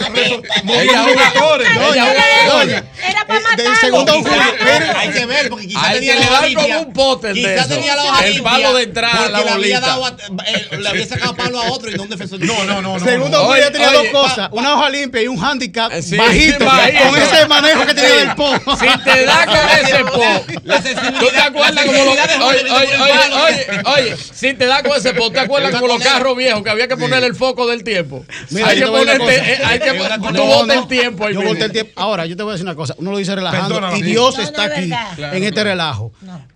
doña. 2.48 2.84
era 3.08 3.26
para 3.26 3.40
Eh, 3.40 3.42
Julio, 3.90 4.04
mire. 4.22 4.92
Hay 4.96 5.10
que 5.10 5.26
ver, 5.26 5.48
porque 5.48 5.66
quizás 5.68 5.82
Hay 5.84 5.94
tenía 5.98 6.14
que 6.14 6.20
la 6.20 6.26
le 6.26 6.32
hoja 6.32 6.46
limpia. 6.46 6.64
Quizás 7.32 7.68
tenía 7.68 7.96
la 7.96 8.04
hoja 8.04 8.26
El 8.26 8.42
palo 8.42 8.74
de 8.74 8.82
entrada, 8.82 9.16
porque 9.18 9.32
la 9.32 9.38
bolita. 9.56 9.80
Eh, 10.46 10.76
le 10.78 10.88
había 10.88 11.06
sacado 11.06 11.34
palo 11.34 11.60
a 11.60 11.70
otro 11.72 11.90
y 11.90 11.94
no 11.94 12.04
un 12.04 12.08
defensor. 12.08 12.40
No, 12.40 12.64
no, 12.64 12.82
no. 12.82 12.98
Segundo 13.00 13.38
no. 13.38 13.48
Oye, 13.48 13.70
tenía 13.70 13.88
oye, 13.90 14.10
dos 14.10 14.22
cosas, 14.22 14.48
una 14.52 14.74
hoja 14.74 14.90
limpia 14.90 15.22
y 15.22 15.28
un 15.28 15.42
handicap 15.42 15.92
Sí, 16.00 16.16
bajito, 16.16 16.64
bajito. 16.64 17.08
con 17.08 17.22
ese 17.22 17.46
manejo 17.46 17.86
que 17.86 17.94
tenía 17.94 18.14
del 18.16 18.34
po. 18.34 18.52
Si 18.78 18.86
te 19.04 19.24
da 19.24 19.46
con 19.46 19.86
ese 19.86 20.04
po. 20.04 20.60
La. 20.64 20.82
¿Tú 20.82 21.26
te 21.30 21.38
acuerdas 21.38 21.84
como 21.84 22.04
los, 22.04 22.16
oye, 22.42 22.70
oye, 22.70 23.82
oye, 23.84 24.16
si 24.16 24.54
te 24.54 24.66
da 24.66 24.82
con 24.82 24.96
ese 24.96 25.14
po, 25.14 25.30
¿te 25.30 25.40
acuerdas 25.40 25.72
como 25.72 25.86
los 25.86 26.02
carros 26.02 26.36
viejos 26.36 26.62
que 26.62 26.70
había 26.70 26.88
que 26.88 26.96
ponerle 26.96 27.26
el 27.26 27.34
foco 27.34 27.66
del 27.66 27.84
tiempo? 27.84 28.24
Mira, 28.50 28.68
hay 28.68 28.78
que 28.80 28.86
ponerte, 28.86 29.52
eh, 29.52 29.58
hay 29.64 29.78
que 29.78 29.92
no. 30.32 30.72
el 30.72 30.88
tiempo 30.88 31.26
ahí 31.26 31.34
Yo 31.34 31.42
el 31.42 31.72
tiempo. 31.72 31.92
Ahora, 31.96 32.26
yo 32.26 32.36
te 32.36 32.42
voy 32.42 32.50
a 32.50 32.54
decir 32.54 32.66
una 32.66 32.74
cosa. 32.74 32.94
Uno 32.98 33.10
lo 33.12 33.18
dice 33.18 33.34
relajando 33.34 33.96
y 33.96 34.02
Dios 34.02 34.38
está 34.38 34.66
es 34.66 34.72
aquí 34.72 34.92
en 35.36 35.44
este 35.44 35.64
relajo. 35.64 36.12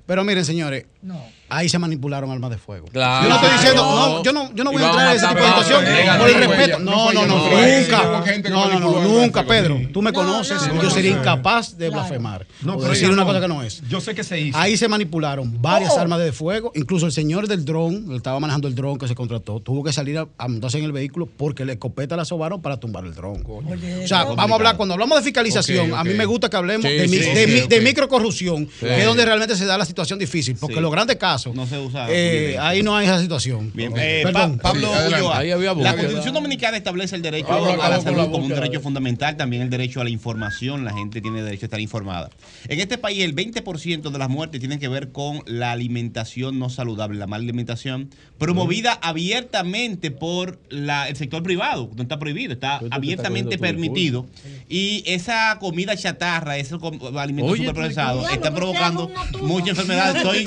Pero 0.07 0.25
miren, 0.25 0.45
señores, 0.45 0.85
No. 1.03 1.36
Ahí 1.49 1.69
se 1.69 1.79
manipularon 1.79 2.31
armas 2.31 2.51
de 2.51 2.59
fuego. 2.59 2.87
Claro. 2.93 3.25
Yo 3.25 3.29
no 3.29 3.35
estoy 3.37 3.51
diciendo, 3.53 3.83
No. 3.83 4.23
yo 4.23 4.33
no, 4.33 4.55
yo 4.55 4.65
no 4.65 4.73
voy 4.73 4.83
a 4.83 4.87
entrar 4.87 5.07
a 5.07 5.11
en 5.11 5.17
ese 5.17 5.27
tipo 5.27 5.41
de 5.41 5.47
situación 5.49 5.85
por 6.19 6.29
el 6.29 6.35
respeto. 6.35 6.79
No 6.79 7.13
No, 7.13 7.27
no, 7.27 7.37
nunca. 7.37 8.51
No, 8.51 8.81
no, 8.81 9.01
nunca. 9.03 9.47
Pedro. 9.47 9.81
Tú 9.93 10.03
me 10.03 10.11
No, 10.11 10.19
conoces, 10.19 10.67
no, 10.69 10.83
yo 10.83 10.91
sería 10.91 11.13
incapaz 11.13 11.77
de 11.77 11.91
blasfemar. 11.91 12.47
No, 12.63 12.77
pero 12.79 12.91
decir 12.91 13.11
una 13.11 13.25
cosa 13.25 13.41
que 13.41 13.49
no 13.49 13.63
es. 13.63 13.83
Yo 13.89 14.01
sé 14.01 14.15
que 14.15 14.25
se 14.25 14.41
hizo. 14.41 14.59
Ahí 14.59 14.77
se 14.77 14.89
manipularon 14.89 15.61
varias 15.61 15.97
armas 15.97 16.19
de 16.21 16.33
fuego. 16.33 16.73
Incluso 16.75 17.07
el 17.07 17.13
señor 17.13 17.49
del 17.49 17.65
dron, 17.65 18.07
él 18.11 18.17
estaba 18.17 18.41
manejando 18.41 18.69
el 18.69 18.75
dron 18.75 18.99
que 18.99 19.09
se 19.09 19.15
contrató, 19.15 19.61
tuvo 19.61 19.85
que 19.85 19.93
salir 19.93 20.19
a, 20.19 20.49
montarse 20.49 20.79
en 20.79 20.85
el 20.85 20.93
vehículo 20.93 21.27
porque 21.27 21.65
la 21.65 21.73
escopeta 21.73 22.17
la 22.17 22.25
sobaron 22.25 22.61
para 22.63 22.79
tumbar 22.79 23.05
el 23.05 23.15
dron. 23.15 23.43
O 23.47 24.07
sea, 24.07 24.25
vamos 24.25 24.51
a 24.51 24.55
hablar, 24.55 24.77
cuando 24.77 24.95
hablamos 24.95 25.19
de 25.19 25.25
fiscalización, 25.25 25.95
a 25.95 26.05
mí 26.05 26.15
me 26.15 26.25
gusta 26.25 26.49
que 26.49 26.57
hablemos 26.57 26.85
de, 26.85 27.81
microcorrupción, 27.83 28.67
que 28.67 29.01
es 29.01 29.05
donde 29.05 29.25
realmente 29.25 29.57
se 29.57 29.65
da 29.65 29.79
la 29.79 29.85
situación 29.85 30.19
difícil. 30.19 30.57
Porque 30.59 30.81
los 30.81 30.91
grandes 30.91 31.17
casos, 31.17 31.36
No 31.55 31.67
se 31.67 31.79
usa 31.79 32.07
eh, 32.11 32.57
ahí 32.61 32.83
no 32.83 32.97
hay 32.97 33.07
esa 33.07 33.21
situación. 33.21 33.71
Bien, 33.75 33.93
eh, 33.97 34.21
Perdón. 34.25 34.57
Pa- 34.59 34.73
Pablo 34.73 34.89
Sí. 35.09 35.15
Ulloa, 35.15 35.39
Ahí 35.39 35.51
había 35.51 35.75
la. 35.75 35.95
Constitución 35.97 36.35
Dominicana 36.35 36.77
establece 36.77 37.17
el 37.17 37.23
derecho 37.23 37.53
a 37.53 37.89
la 37.89 38.01
salud 38.01 38.31
como 38.31 38.45
un 38.45 38.49
derecho 38.49 38.81
fundamental, 38.81 39.37
también 39.37 39.63
el 39.63 39.71
derecho 39.71 40.01
a 40.01 40.05
la 40.05 40.11
información, 40.11 40.85
la 40.85 40.93
gente 40.93 41.21
tiene 41.21 41.43
derecho 41.43 41.65
a 41.65 41.69
estar 41.69 41.81
informada. 41.81 42.31
En 42.69 42.81
este 42.81 42.99
país 42.99 43.23
el 43.23 43.35
20% 43.35 44.11
de 44.11 44.19
las 44.19 44.29
muertes 44.29 44.61
tienen 44.61 44.79
que 44.79 44.89
ver 44.89 45.13
con 45.13 45.43
la 45.47 45.73
alimentación 45.73 46.59
no 46.59 46.69
saludable, 46.71 47.19
la 47.19 47.27
mala 47.27 47.43
alimentación, 47.45 48.11
promovida 48.39 48.93
abiertamente 49.03 50.11
por 50.11 50.59
la- 50.69 51.09
el 51.09 51.17
sector 51.17 51.43
privado, 51.43 51.91
no 51.97 52.03
está 52.03 52.19
prohibido, 52.19 52.53
está 52.53 52.81
abiertamente 52.91 53.59
permitido. 53.59 54.27
Y 54.69 55.03
esa 55.07 55.59
comida 55.61 55.97
chatarra, 55.97 56.57
esos 56.59 56.79
com- 56.81 56.99
alimentos 57.17 57.53
Oye, 57.53 57.67
están 57.67 57.75
pero 57.75 58.55
provocando 58.55 59.11
muchas 59.43 59.71
enfermedades. 59.71 60.17
Estoy, 60.17 60.47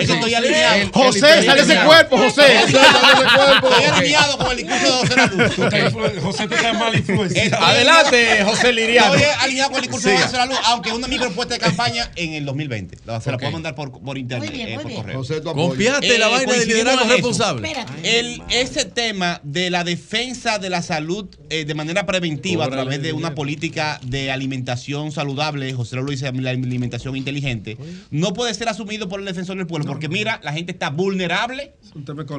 es 0.00 0.09
que 0.10 0.18
estoy 0.18 0.34
alineado. 0.34 0.90
José, 0.92 1.42
sale 1.44 1.60
ese 1.62 1.76
cuerpo, 1.80 2.18
José. 2.18 2.42
Estoy 2.64 3.84
alineado 3.92 4.38
con 4.38 4.50
el 4.50 4.56
discurso 4.58 4.86
de 4.86 5.08
José 5.08 5.36
Luz. 5.36 6.22
José, 6.22 6.48
tú 6.48 6.54
estás 6.54 6.78
mal 6.78 6.94
influenciado. 6.94 7.64
Adelante, 7.64 8.44
José 8.44 8.72
Liriano. 8.72 9.14
Estoy 9.14 9.30
alineado 9.40 9.70
con 9.70 9.76
el 9.78 9.82
discurso 9.82 10.08
de. 10.08 10.18
José 10.18 10.46
Luz, 10.46 10.58
aunque 10.66 10.92
una 10.92 11.08
micropuesta 11.08 11.54
de 11.54 11.60
campaña 11.60 12.10
en 12.16 12.34
el 12.34 12.44
2020. 12.44 12.98
La- 13.06 13.20
Se 13.20 13.30
la 13.30 13.38
puedo 13.38 13.52
mandar 13.52 13.74
por, 13.74 13.90
por 14.00 14.18
internet, 14.18 14.48
Muy 14.50 14.56
bien, 14.56 14.68
eh, 14.68 14.74
muy 14.74 14.82
por 14.82 14.90
bien. 14.92 15.02
correo. 15.02 15.18
José, 15.18 15.40
tu 15.40 15.46
la 15.46 15.52
Eh, 15.52 16.18
vaina 16.18 16.38
de 16.38 16.44
coincidiendo 16.46 16.90
liderazgo 16.92 17.12
responsable. 17.12 17.72
Ese 18.50 18.84
tema 18.84 19.40
de 19.42 19.70
la 19.70 19.84
defensa 19.84 20.58
de 20.58 20.70
la 20.70 20.82
salud 20.82 21.26
eh, 21.50 21.64
de 21.64 21.74
manera 21.74 22.06
preventiva 22.06 22.64
a 22.66 22.70
través 22.70 23.02
de 23.02 23.12
una 23.12 23.34
política 23.34 24.00
de 24.04 24.30
alimentación 24.30 25.12
saludable, 25.12 25.72
José 25.72 25.96
lo 25.96 26.04
dice, 26.04 26.30
la 26.32 26.50
alimentación 26.50 27.16
inteligente, 27.16 27.76
no 28.10 28.32
puede 28.32 28.54
ser 28.54 28.68
asumido 28.68 29.08
por 29.08 29.20
el 29.20 29.26
defensor 29.26 29.56
del 29.56 29.66
pueblo, 29.66 29.86
porque 30.00 30.08
mira, 30.14 30.40
la 30.42 30.52
gente 30.54 30.72
está 30.72 30.88
vulnerable, 30.88 31.74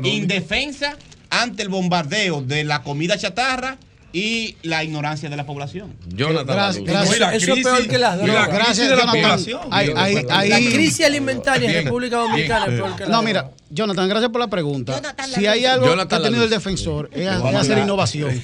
indefensa 0.04 0.98
ante 1.30 1.62
el 1.62 1.70
bombardeo 1.70 2.42
de 2.42 2.64
la 2.64 2.82
comida 2.82 3.18
chatarra 3.20 3.78
y 4.14 4.56
la 4.64 4.84
ignorancia 4.84 5.30
de 5.30 5.36
la 5.38 5.46
población. 5.46 5.94
Jonathan 6.10 6.48
Gracias, 6.48 6.84
gracias. 6.84 7.20
La 7.20 7.36
Eso 7.36 7.46
es 7.46 7.54
crisis- 7.54 7.64
peor 7.64 7.88
que 7.88 7.98
las 8.00 8.18
la 8.18 8.24
drogas. 8.26 8.50
crisis 8.50 8.78
de 8.90 8.96
la 8.96 9.02
Jonathan. 9.02 9.22
población. 9.22 9.62
Ahí- 9.70 10.50
La 10.50 10.58
crisis 10.58 11.06
alimentaria 11.06 11.70
en 11.70 11.84
República 11.86 12.18
Dominicana 12.18 12.66
es 12.66 12.72
peor 12.72 12.96
que 12.96 13.04
la 13.04 13.10
No, 13.10 13.18
droga. 13.18 13.22
mira, 13.22 13.52
Jonathan, 13.70 14.10
gracias 14.10 14.32
por 14.32 14.42
la 14.42 14.48
pregunta. 14.48 14.96
Jonathan 14.96 15.30
si 15.30 15.42
La 15.42 15.52
hay 15.52 15.66
algo 15.66 15.86
Jonathan 15.86 16.08
que 16.10 16.16
ha 16.16 16.20
La 16.20 16.26
tenido 16.26 16.44
el 16.44 16.50
defensor 16.50 17.10
es, 17.14 17.28
hacer 17.30 17.78
innovación. 17.78 18.42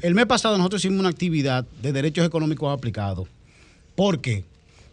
El 0.00 0.14
mes 0.14 0.26
pasado 0.26 0.56
nosotros 0.56 0.80
hicimos 0.80 1.00
una 1.00 1.08
actividad 1.10 1.64
de 1.82 1.92
derechos 1.92 2.24
económicos 2.24 2.72
aplicados. 2.72 3.28
¿Por 3.96 4.20
qué? 4.20 4.44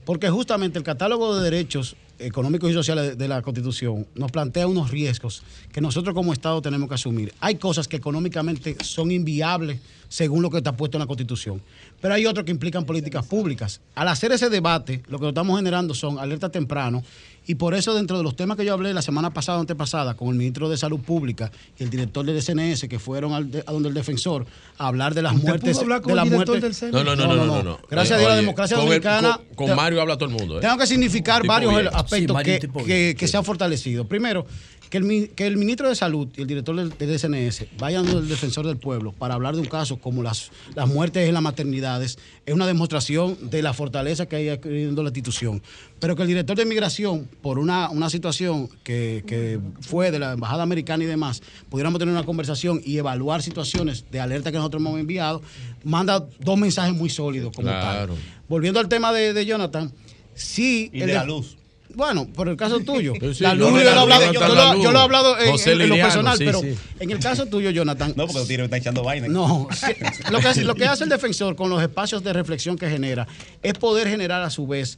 Porque 0.03 0.29
justamente 0.29 0.77
el 0.79 0.83
catálogo 0.83 1.37
de 1.37 1.49
derechos 1.49 1.95
económicos 2.19 2.69
y 2.69 2.73
sociales 2.73 3.17
de, 3.17 3.27
la 3.27 3.41
Constitución 3.41 4.07
nos 4.15 4.31
plantea 4.31 4.67
unos 4.67 4.91
riesgos 4.91 5.43
que 5.71 5.81
nosotros 5.81 6.13
como 6.15 6.33
Estado 6.33 6.61
tenemos 6.61 6.87
que 6.89 6.95
asumir. 6.95 7.33
Hay 7.39 7.55
cosas 7.55 7.87
que 7.87 7.97
económicamente 7.97 8.77
son 8.83 9.11
inviables 9.11 9.79
según 10.09 10.41
lo 10.41 10.49
que 10.49 10.57
está 10.57 10.75
puesto 10.75 10.97
en 10.97 11.01
la 11.01 11.07
Constitución, 11.07 11.61
pero 12.01 12.13
hay 12.13 12.25
otros 12.25 12.45
que 12.45 12.51
implican 12.51 12.85
políticas 12.85 13.25
públicas. 13.25 13.81
Al 13.95 14.07
hacer 14.07 14.31
ese 14.31 14.49
debate, 14.49 15.03
lo 15.07 15.19
que 15.19 15.27
estamos 15.27 15.57
generando 15.57 15.93
son 15.93 16.17
alertas 16.17 16.51
temprano 16.51 17.03
y 17.47 17.55
por 17.55 17.73
eso 17.73 17.95
dentro 17.95 18.17
de 18.17 18.23
los 18.23 18.35
temas 18.35 18.57
que 18.57 18.65
yo 18.65 18.73
hablé 18.73 18.93
la 18.93 19.01
semana 19.01 19.31
pasada 19.33 19.57
o 19.57 19.61
antepasada 19.61 20.15
con 20.15 20.27
el 20.29 20.35
ministro 20.35 20.69
de 20.69 20.77
Salud 20.77 20.99
Pública 20.99 21.51
y 21.79 21.83
el 21.83 21.89
director 21.89 22.25
del 22.25 22.41
SNS 22.41 22.87
que 22.87 22.99
fueron 22.99 23.33
al 23.33 23.49
de- 23.49 23.63
a 23.65 23.71
donde 23.71 23.89
el 23.89 23.95
defensor 23.95 24.45
a 24.77 24.87
hablar 24.87 25.13
de 25.15 25.21
las 25.21 25.33
¿Usted 25.33 25.47
muertes 25.47 25.71
pudo 25.77 25.81
hablar 25.83 26.01
con 26.01 26.07
de 26.07 26.11
el 26.13 26.15
las 26.17 26.25
director 26.25 26.59
muertes 26.59 26.79
del 26.81 26.91
No, 26.91 27.03
no, 27.03 27.15
no, 27.15 27.35
no, 27.35 27.45
no, 27.45 27.63
no. 27.63 27.79
Gracias 27.89 28.17
a 28.17 28.19
Dios 28.19 28.29
la 28.29 28.35
democracia 28.35 28.75
con 28.77 28.83
el- 28.85 28.89
dominicana 28.89 29.39
con, 29.55 29.67
con 29.67 29.75
Mario 29.75 30.01
habla 30.01 30.17
todo 30.17 30.29
el 30.29 30.35
mundo. 30.35 30.57
¿eh? 30.57 30.61
tengo 30.61 30.77
que 30.77 30.87
significar 30.87 31.45
varios 31.47 31.71
bien. 31.73 31.87
aspectos 31.87 32.17
Sí, 32.17 32.33
Mario, 32.33 32.59
que, 32.85 33.15
que 33.17 33.27
se 33.27 33.37
han 33.37 33.43
fortalecido. 33.45 34.05
Primero, 34.05 34.45
que 34.89 34.97
el, 34.97 35.29
que 35.35 35.47
el 35.47 35.57
ministro 35.57 35.89
de 35.89 35.95
Salud 35.95 36.27
y 36.37 36.41
el 36.41 36.47
director 36.47 36.75
del, 36.75 36.97
del 36.97 37.19
SNS 37.19 37.65
vayan 37.77 38.05
del 38.05 38.27
defensor 38.27 38.65
del 38.65 38.77
pueblo 38.77 39.11
para 39.11 39.33
hablar 39.33 39.55
de 39.55 39.61
un 39.61 39.67
caso 39.67 39.97
como 39.97 40.23
las, 40.23 40.51
las 40.75 40.87
muertes 40.87 41.27
en 41.27 41.33
las 41.33 41.43
maternidades 41.43 42.17
es 42.45 42.53
una 42.53 42.65
demostración 42.65 43.49
de 43.49 43.61
la 43.61 43.73
fortaleza 43.73 44.25
que 44.27 44.35
hay 44.37 44.49
adquiriendo 44.49 45.03
la 45.03 45.09
institución. 45.09 45.61
Pero 45.99 46.15
que 46.15 46.21
el 46.21 46.27
director 46.27 46.55
de 46.55 46.65
migración, 46.65 47.27
por 47.41 47.59
una, 47.59 47.89
una 47.89 48.09
situación 48.09 48.69
que, 48.83 49.23
que 49.27 49.59
fue 49.81 50.11
de 50.11 50.19
la 50.19 50.33
Embajada 50.33 50.63
Americana 50.63 51.03
y 51.03 51.07
demás, 51.07 51.41
pudiéramos 51.69 51.99
tener 51.99 52.13
una 52.13 52.23
conversación 52.23 52.81
y 52.85 52.97
evaluar 52.97 53.41
situaciones 53.41 54.05
de 54.11 54.19
alerta 54.19 54.51
que 54.51 54.57
nosotros 54.57 54.79
hemos 54.81 54.99
enviado, 54.99 55.41
manda 55.83 56.25
dos 56.39 56.57
mensajes 56.57 56.93
muy 56.93 57.09
sólidos 57.09 57.51
como 57.55 57.67
Claro. 57.67 58.13
tal. 58.13 58.23
Volviendo 58.47 58.79
al 58.79 58.87
tema 58.87 59.11
de, 59.11 59.33
de 59.33 59.45
Jonathan, 59.45 59.91
sí... 60.35 60.89
Y 60.93 61.01
el 61.01 61.07
de 61.07 61.13
la 61.15 61.25
luz. 61.25 61.57
Bueno, 61.95 62.27
por 62.27 62.49
el 62.49 62.57
caso 62.57 62.79
tuyo. 62.79 63.13
Sí, 63.33 63.43
la 63.43 63.53
luz, 63.53 63.69
yo- 63.71 63.77
yo, 63.77 63.77
lo 63.77 63.79
he 63.79 63.83
la 63.95 64.01
hablado, 64.01 64.31
yo, 64.33 64.91
lo, 64.91 65.37
he 65.39 65.45
en, 65.45 65.51
José 65.51 65.73
en- 65.73 65.81
en 65.81 65.89
lo 65.89 65.95
personal, 65.95 66.37
sí, 66.37 66.45
pero 66.45 66.61
sí. 66.61 66.75
en 66.99 67.11
el 67.11 67.19
caso 67.19 67.45
tuyo, 67.45 67.69
Jonathan. 67.71 68.13
No, 68.15 68.27
porque 68.27 68.41
tigres 68.47 68.65
están 68.65 68.79
echando 68.79 69.03
vaina. 69.03 69.27
No, 69.27 69.67
lo, 70.31 70.39
que 70.39 70.47
hace, 70.47 70.63
lo 70.63 70.75
que 70.75 70.85
hace 70.85 71.03
el 71.03 71.09
defensor 71.09 71.55
con 71.55 71.69
los 71.69 71.81
espacios 71.81 72.23
de 72.23 72.33
reflexión 72.33 72.77
que 72.77 72.89
genera 72.89 73.27
es 73.63 73.73
poder 73.73 74.07
generar 74.07 74.41
a 74.43 74.49
su 74.49 74.67
vez 74.67 74.97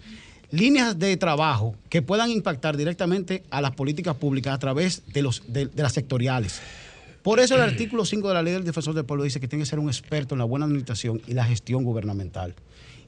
líneas 0.52 0.98
de 0.98 1.16
trabajo 1.18 1.76
que 1.90 2.02
puedan 2.02 2.32
impactar 2.32 2.76
directamente 2.76 3.44
a 3.52 3.62
las 3.62 3.72
políticas 3.72 4.16
públicas 4.16 4.54
a 4.54 4.60
través 4.60 5.04
de, 5.14 5.22
los, 5.22 5.44
de, 5.48 5.68
de 5.68 5.84
las 5.84 5.94
sectoriales. 5.94 6.60
Por 7.22 7.40
eso 7.40 7.56
el 7.56 7.62
artículo 7.62 8.06
5 8.06 8.28
de 8.30 8.34
la 8.34 8.42
ley 8.42 8.54
del 8.54 8.64
defensor 8.64 8.94
del 8.96 9.06
pueblo 9.06 9.24
dice 9.26 9.40
que 9.40 9.48
tiene 9.48 9.64
que 9.64 9.70
ser 9.70 9.78
un 9.80 9.90
experto 9.90 10.36
en 10.36 10.40
la 10.40 10.46
buena 10.46 10.66
administración 10.66 11.22
y 11.28 11.34
la 11.34 11.46
gestión 11.46 11.84
gubernamental. 11.84 12.56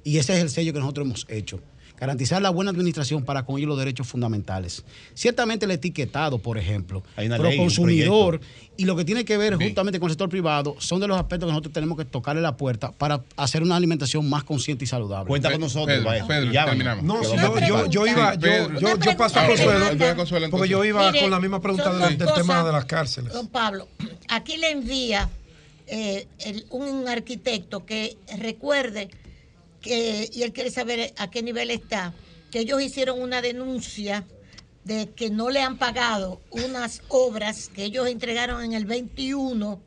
Y 0.03 0.17
ese 0.17 0.33
es 0.33 0.39
el 0.41 0.49
sello 0.49 0.73
que 0.73 0.79
nosotros 0.79 1.05
hemos 1.07 1.25
hecho. 1.29 1.59
Garantizar 2.01 2.41
la 2.41 2.49
buena 2.49 2.71
administración 2.71 3.23
para 3.23 3.45
con 3.45 3.59
ello 3.59 3.67
los 3.67 3.77
derechos 3.77 4.07
fundamentales. 4.07 4.83
Ciertamente 5.13 5.65
el 5.65 5.71
etiquetado, 5.71 6.39
por 6.39 6.57
ejemplo, 6.57 7.03
un 7.15 7.57
consumidor 7.57 8.41
y 8.75 8.85
lo 8.85 8.95
que 8.95 9.05
tiene 9.05 9.23
que 9.23 9.37
ver 9.37 9.53
justamente 9.53 9.99
con 9.99 10.07
el 10.07 10.13
sector 10.13 10.27
privado 10.27 10.75
son 10.79 10.99
de 10.99 11.07
los 11.07 11.15
aspectos 11.15 11.45
que 11.45 11.51
nosotros 11.51 11.71
tenemos 11.71 11.99
que 11.99 12.05
tocarle 12.05 12.41
la 12.41 12.57
puerta 12.57 12.91
para 12.91 13.21
hacer 13.37 13.61
una 13.61 13.75
alimentación 13.75 14.27
más 14.27 14.43
consciente 14.43 14.83
y 14.83 14.87
saludable. 14.87 15.27
Cuenta 15.27 15.51
con 15.51 15.61
nosotros, 15.61 15.95
Pedro, 16.27 16.51
Ya, 16.51 16.65
terminamos. 16.65 17.03
No, 17.03 17.21
yo, 17.21 17.29
Sí, 17.29 17.35
iba, 17.35 18.33
yo, 18.33 18.39
Pedro. 18.41 18.79
yo, 18.79 18.97
yo 18.97 19.15
paso 19.15 19.39
a 19.39 19.45
Consuelo, 19.45 20.49
porque 20.49 20.69
yo 20.69 20.83
iba 20.83 21.05
Mire, 21.11 21.21
con 21.21 21.29
la 21.29 21.39
misma 21.39 21.61
pregunta 21.61 21.93
del 21.93 22.17
cosas. 22.17 22.33
tema 22.33 22.63
de 22.63 22.71
las 22.71 22.85
cárceles. 22.85 23.31
Don 23.31 23.47
Pablo, 23.47 23.87
aquí 24.27 24.57
le 24.57 24.71
envía 24.71 25.29
eh, 25.85 26.25
el- 26.39 26.65
un 26.71 27.07
arquitecto 27.09 27.85
que 27.85 28.17
recuerde 28.39 29.09
que, 29.81 30.29
y 30.31 30.43
él 30.43 30.53
quiere 30.53 30.71
saber 30.71 31.13
a 31.17 31.29
qué 31.29 31.43
nivel 31.43 31.71
está, 31.71 32.13
que 32.51 32.59
ellos 32.59 32.81
hicieron 32.81 33.21
una 33.21 33.41
denuncia 33.41 34.25
de 34.83 35.09
que 35.09 35.29
no 35.29 35.49
le 35.49 35.61
han 35.61 35.77
pagado 35.77 36.41
unas 36.49 37.01
obras 37.07 37.69
que 37.73 37.83
ellos 37.83 38.07
entregaron 38.07 38.63
en 38.63 38.73
el 38.73 38.85
21, 38.85 39.79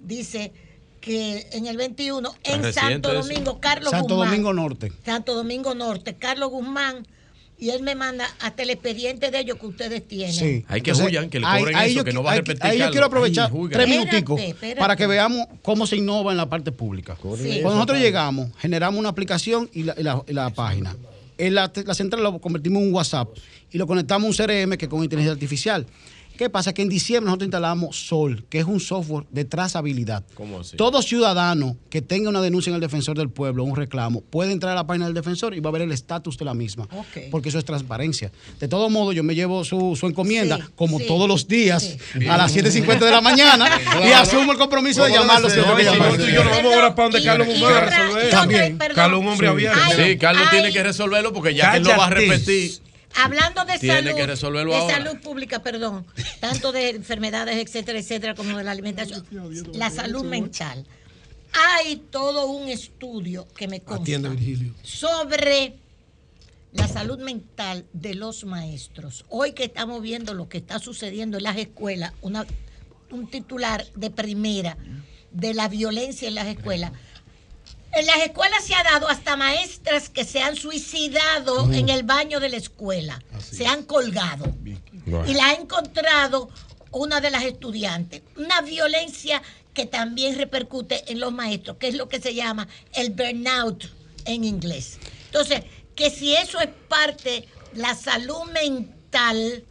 dice 0.00 0.52
que 1.00 1.48
en 1.52 1.66
el 1.66 1.76
21 1.76 2.34
en 2.42 2.72
Santo 2.72 3.12
eso. 3.12 3.22
Domingo, 3.22 3.60
Carlos 3.60 3.90
Santo 3.90 4.14
Guzmán. 4.14 4.30
Domingo 4.30 4.52
Norte. 4.52 4.92
Santo 5.04 5.34
Domingo 5.34 5.74
Norte, 5.74 6.16
Carlos 6.16 6.50
Guzmán 6.50 7.06
y 7.58 7.70
él 7.70 7.82
me 7.82 7.94
manda 7.94 8.26
hasta 8.40 8.62
el 8.64 8.70
expediente 8.70 9.30
de 9.30 9.38
ellos 9.40 9.56
que 9.58 9.66
ustedes 9.66 10.06
tienen. 10.06 10.32
Sí. 10.32 10.64
Hay 10.68 10.82
que 10.82 10.90
Entonces, 10.90 11.06
huyan, 11.06 11.30
que 11.30 11.40
le 11.40 11.46
ahí- 11.46 11.60
cobren 11.60 11.76
ahí 11.76 11.92
eso, 11.94 12.04
que 12.04 12.12
no 12.12 12.22
va 12.22 12.30
a 12.30 12.32
ahí- 12.34 12.38
repetir. 12.40 12.64
Ahí 12.64 12.78
yo 12.78 12.90
quiero 12.90 13.06
aprovechar 13.06 13.50
huyan. 13.52 13.72
tres 13.72 13.88
minuticos 13.88 14.38
Espérate, 14.38 14.50
espérate. 14.50 14.80
para 14.80 14.96
que 14.96 15.06
veamos 15.06 15.46
cómo 15.62 15.86
se 15.86 15.96
innova 15.96 16.30
en 16.32 16.36
la 16.36 16.48
parte 16.48 16.70
pública. 16.72 17.16
Sí. 17.16 17.60
Cuando 17.62 17.74
nosotros 17.76 17.98
llegamos, 17.98 18.50
generamos 18.58 18.98
una 19.00 19.08
aplicación 19.08 19.70
y 19.72 19.84
la, 19.84 19.94
y 19.98 20.02
la- 20.02 20.22
y 20.28 20.32
la 20.32 20.50
página. 20.50 20.94
En 21.38 21.54
la, 21.54 21.70
la 21.84 21.94
central 21.94 22.22
lo 22.22 22.38
convertimos 22.40 22.80
en 22.82 22.88
un 22.88 22.94
WhatsApp 22.94 23.28
y 23.70 23.78
lo 23.78 23.86
conectamos 23.86 24.24
a 24.24 24.28
un 24.28 24.34
CRM 24.48 24.76
que 24.78 24.88
con 24.88 25.02
inteligencia 25.02 25.32
artificial. 25.32 25.86
¿Qué 26.36 26.50
pasa? 26.50 26.72
Que 26.74 26.82
en 26.82 26.88
diciembre 26.88 27.26
nosotros 27.26 27.46
instalamos 27.46 27.96
Sol, 28.06 28.44
que 28.50 28.58
es 28.58 28.64
un 28.66 28.78
software 28.80 29.24
de 29.30 29.44
trazabilidad. 29.44 30.24
¿Cómo 30.34 30.60
así? 30.60 30.76
Todo 30.76 31.00
ciudadano 31.02 31.76
que 31.90 32.02
tenga 32.02 32.28
una 32.28 32.40
denuncia 32.42 32.70
en 32.70 32.74
el 32.74 32.80
defensor 32.80 33.16
del 33.16 33.30
pueblo, 33.30 33.64
un 33.64 33.74
reclamo, 33.76 34.20
puede 34.20 34.52
entrar 34.52 34.72
a 34.72 34.74
la 34.76 34.86
página 34.86 35.06
del 35.06 35.14
defensor 35.14 35.54
y 35.54 35.60
va 35.60 35.70
a 35.70 35.72
ver 35.72 35.82
el 35.82 35.92
estatus 35.92 36.36
de 36.38 36.44
la 36.44 36.54
misma. 36.54 36.86
Porque 37.30 37.48
eso 37.48 37.58
es 37.58 37.64
transparencia. 37.64 38.30
De 38.60 38.68
todo 38.68 38.90
modo, 38.90 39.12
yo 39.12 39.22
me 39.22 39.34
llevo 39.34 39.64
su, 39.64 39.96
su 39.98 40.06
encomienda, 40.06 40.56
Sí, 40.58 40.62
como 40.76 40.98
sí, 40.98 41.06
todos 41.06 41.26
los 41.28 41.48
días, 41.48 41.96
sí. 42.12 42.26
a 42.28 42.36
las 42.36 42.54
7.50 42.54 42.98
de 42.98 43.10
la 43.10 43.20
mañana, 43.20 43.68
y 44.06 44.12
asumo 44.12 44.52
el 44.52 44.58
compromiso 44.58 45.04
de 45.04 45.10
¿Cómo 45.10 45.22
llamarlo 45.22 45.50
si? 45.50 45.56
No, 45.58 45.64
tú 45.74 46.22
y 46.22 46.32
yo 46.32 46.44
nos 46.44 46.52
vamos 46.56 46.74
ahora 46.74 46.94
para 46.94 47.04
donde 47.08 47.20
Y- 47.20 47.24
Carlos 47.24 47.46
Guzmán 47.48 47.72
a 47.74 47.80
resolver 47.80 48.30
También. 48.30 48.78
Carlos, 48.94 49.20
un 49.20 49.28
hombre 49.28 49.48
abierto. 49.48 49.78
Sí, 49.96 50.16
Carlos 50.18 50.42
Ay. 50.50 50.58
tiene 50.58 50.72
que 50.72 50.82
resolverlo 50.82 51.32
porque 51.32 51.54
ya 51.54 51.70
que 51.72 51.76
él 51.78 51.82
no 51.84 51.96
va 51.96 52.06
a 52.06 52.10
repetir. 52.10 52.72
Hablando 53.16 53.64
de 53.64 53.78
Tiene 53.78 54.02
salud, 54.02 54.16
que 54.16 54.26
resolverlo 54.26 54.72
de 54.72 54.78
ahora. 54.78 54.96
salud 54.96 55.20
pública, 55.20 55.62
perdón, 55.62 56.06
tanto 56.40 56.72
de 56.72 56.90
enfermedades, 56.90 57.56
etcétera, 57.56 57.98
etcétera, 57.98 58.34
como 58.34 58.56
de 58.58 58.64
la 58.64 58.72
alimentación, 58.72 59.26
la 59.74 59.90
salud 59.90 60.24
mental. 60.24 60.86
Hay 61.52 61.96
todo 61.96 62.46
un 62.46 62.68
estudio 62.68 63.48
que 63.56 63.66
me 63.68 63.80
consta 63.80 64.02
Atiende, 64.02 64.28
Virgilio. 64.28 64.74
sobre 64.82 65.76
la 66.72 66.86
salud 66.88 67.18
mental 67.18 67.86
de 67.94 68.14
los 68.14 68.44
maestros. 68.44 69.24
Hoy 69.28 69.52
que 69.52 69.64
estamos 69.64 70.02
viendo 70.02 70.34
lo 70.34 70.48
que 70.48 70.58
está 70.58 70.78
sucediendo 70.78 71.38
en 71.38 71.44
las 71.44 71.56
escuelas, 71.56 72.12
una, 72.20 72.44
un 73.10 73.30
titular 73.30 73.86
de 73.94 74.10
primera 74.10 74.76
de 75.30 75.54
la 75.54 75.68
violencia 75.68 76.28
en 76.28 76.34
las 76.34 76.46
escuelas. 76.48 76.92
En 77.96 78.04
las 78.04 78.18
escuelas 78.18 78.62
se 78.62 78.74
ha 78.74 78.82
dado 78.82 79.08
hasta 79.08 79.38
maestras 79.38 80.10
que 80.10 80.26
se 80.26 80.42
han 80.42 80.54
suicidado 80.54 81.72
en 81.72 81.88
el 81.88 82.02
baño 82.02 82.40
de 82.40 82.50
la 82.50 82.58
escuela, 82.58 83.22
se 83.40 83.66
han 83.66 83.84
colgado. 83.84 84.54
Y 85.26 85.32
la 85.32 85.46
ha 85.46 85.52
encontrado 85.54 86.50
una 86.90 87.22
de 87.22 87.30
las 87.30 87.44
estudiantes. 87.44 88.20
Una 88.36 88.60
violencia 88.60 89.42
que 89.72 89.86
también 89.86 90.36
repercute 90.36 91.10
en 91.10 91.20
los 91.20 91.32
maestros, 91.32 91.78
que 91.78 91.88
es 91.88 91.94
lo 91.94 92.06
que 92.06 92.20
se 92.20 92.34
llama 92.34 92.68
el 92.92 93.12
burnout 93.12 93.84
en 94.26 94.44
inglés. 94.44 94.98
Entonces, 95.26 95.62
que 95.94 96.10
si 96.10 96.36
eso 96.36 96.60
es 96.60 96.68
parte 96.88 97.48
la 97.72 97.94
salud 97.94 98.44
mental, 98.52 99.64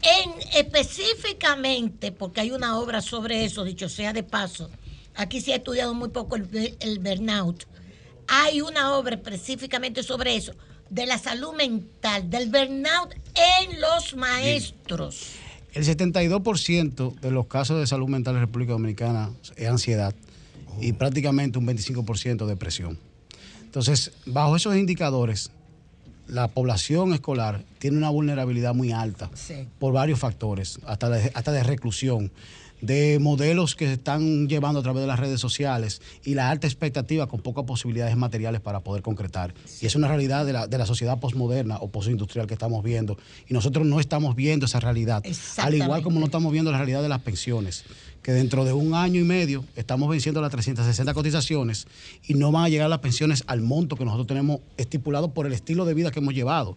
en 0.00 0.30
específicamente, 0.54 2.12
porque 2.12 2.40
hay 2.40 2.50
una 2.50 2.78
obra 2.78 3.02
sobre 3.02 3.44
eso, 3.44 3.62
dicho 3.62 3.90
sea 3.90 4.14
de 4.14 4.22
paso, 4.22 4.70
aquí 5.14 5.40
se 5.40 5.52
ha 5.52 5.56
estudiado 5.56 5.94
muy 5.94 6.08
poco 6.10 6.36
el, 6.36 6.76
el 6.80 6.98
burnout, 6.98 7.64
hay 8.28 8.60
una 8.60 8.94
obra 8.96 9.16
específicamente 9.16 10.02
sobre 10.02 10.36
eso, 10.36 10.52
de 10.90 11.06
la 11.06 11.18
salud 11.18 11.54
mental, 11.54 12.28
del 12.30 12.48
burnout 12.50 13.14
en 13.34 13.80
los 13.80 14.14
maestros. 14.16 15.32
El 15.72 15.84
72% 15.84 17.18
de 17.20 17.30
los 17.30 17.46
casos 17.46 17.80
de 17.80 17.86
salud 17.86 18.08
mental 18.08 18.34
en 18.34 18.40
República 18.42 18.72
Dominicana 18.72 19.30
es 19.56 19.68
ansiedad 19.68 20.14
y 20.80 20.92
prácticamente 20.92 21.58
un 21.58 21.66
25% 21.66 22.46
depresión. 22.46 22.98
Entonces, 23.62 24.12
bajo 24.26 24.54
esos 24.56 24.76
indicadores, 24.76 25.50
la 26.28 26.48
población 26.48 27.14
escolar 27.14 27.64
tiene 27.78 27.96
una 27.96 28.10
vulnerabilidad 28.10 28.74
muy 28.74 28.92
alta 28.92 29.30
Sí. 29.34 29.66
por 29.78 29.92
varios 29.94 30.18
factores, 30.18 30.78
hasta 30.86 31.08
de, 31.08 31.30
hasta 31.34 31.52
de 31.52 31.62
reclusión, 31.62 32.30
de 32.82 33.20
modelos 33.20 33.76
que 33.76 33.86
se 33.86 33.92
están 33.94 34.48
llevando 34.48 34.80
a 34.80 34.82
través 34.82 35.00
de 35.02 35.06
las 35.06 35.18
redes 35.18 35.40
sociales 35.40 36.02
y 36.24 36.34
la 36.34 36.50
alta 36.50 36.66
expectativa 36.66 37.28
con 37.28 37.40
pocas 37.40 37.64
posibilidades 37.64 38.16
materiales 38.16 38.60
para 38.60 38.80
poder 38.80 39.02
concretar. 39.02 39.54
Y 39.80 39.86
es 39.86 39.94
una 39.94 40.08
realidad 40.08 40.44
de 40.44 40.52
la, 40.52 40.66
de 40.66 40.78
la 40.78 40.84
sociedad 40.84 41.20
posmoderna 41.20 41.76
o 41.76 41.90
postindustrial 41.90 42.48
que 42.48 42.54
estamos 42.54 42.82
viendo. 42.82 43.16
Y 43.48 43.54
nosotros 43.54 43.86
no 43.86 44.00
estamos 44.00 44.34
viendo 44.34 44.66
esa 44.66 44.80
realidad. 44.80 45.22
Al 45.58 45.74
igual 45.74 46.02
como 46.02 46.18
no 46.18 46.26
estamos 46.26 46.52
viendo 46.52 46.72
la 46.72 46.78
realidad 46.78 47.02
de 47.02 47.08
las 47.08 47.22
pensiones, 47.22 47.84
que 48.20 48.32
dentro 48.32 48.64
de 48.64 48.72
un 48.72 48.94
año 48.94 49.20
y 49.20 49.24
medio 49.24 49.64
estamos 49.76 50.10
venciendo 50.10 50.40
las 50.40 50.50
360 50.50 51.14
cotizaciones 51.14 51.86
y 52.26 52.34
no 52.34 52.50
van 52.50 52.64
a 52.64 52.68
llegar 52.68 52.90
las 52.90 52.98
pensiones 52.98 53.44
al 53.46 53.60
monto 53.60 53.94
que 53.96 54.04
nosotros 54.04 54.26
tenemos 54.26 54.60
estipulado 54.76 55.32
por 55.32 55.46
el 55.46 55.52
estilo 55.52 55.84
de 55.84 55.94
vida 55.94 56.10
que 56.10 56.18
hemos 56.18 56.34
llevado. 56.34 56.76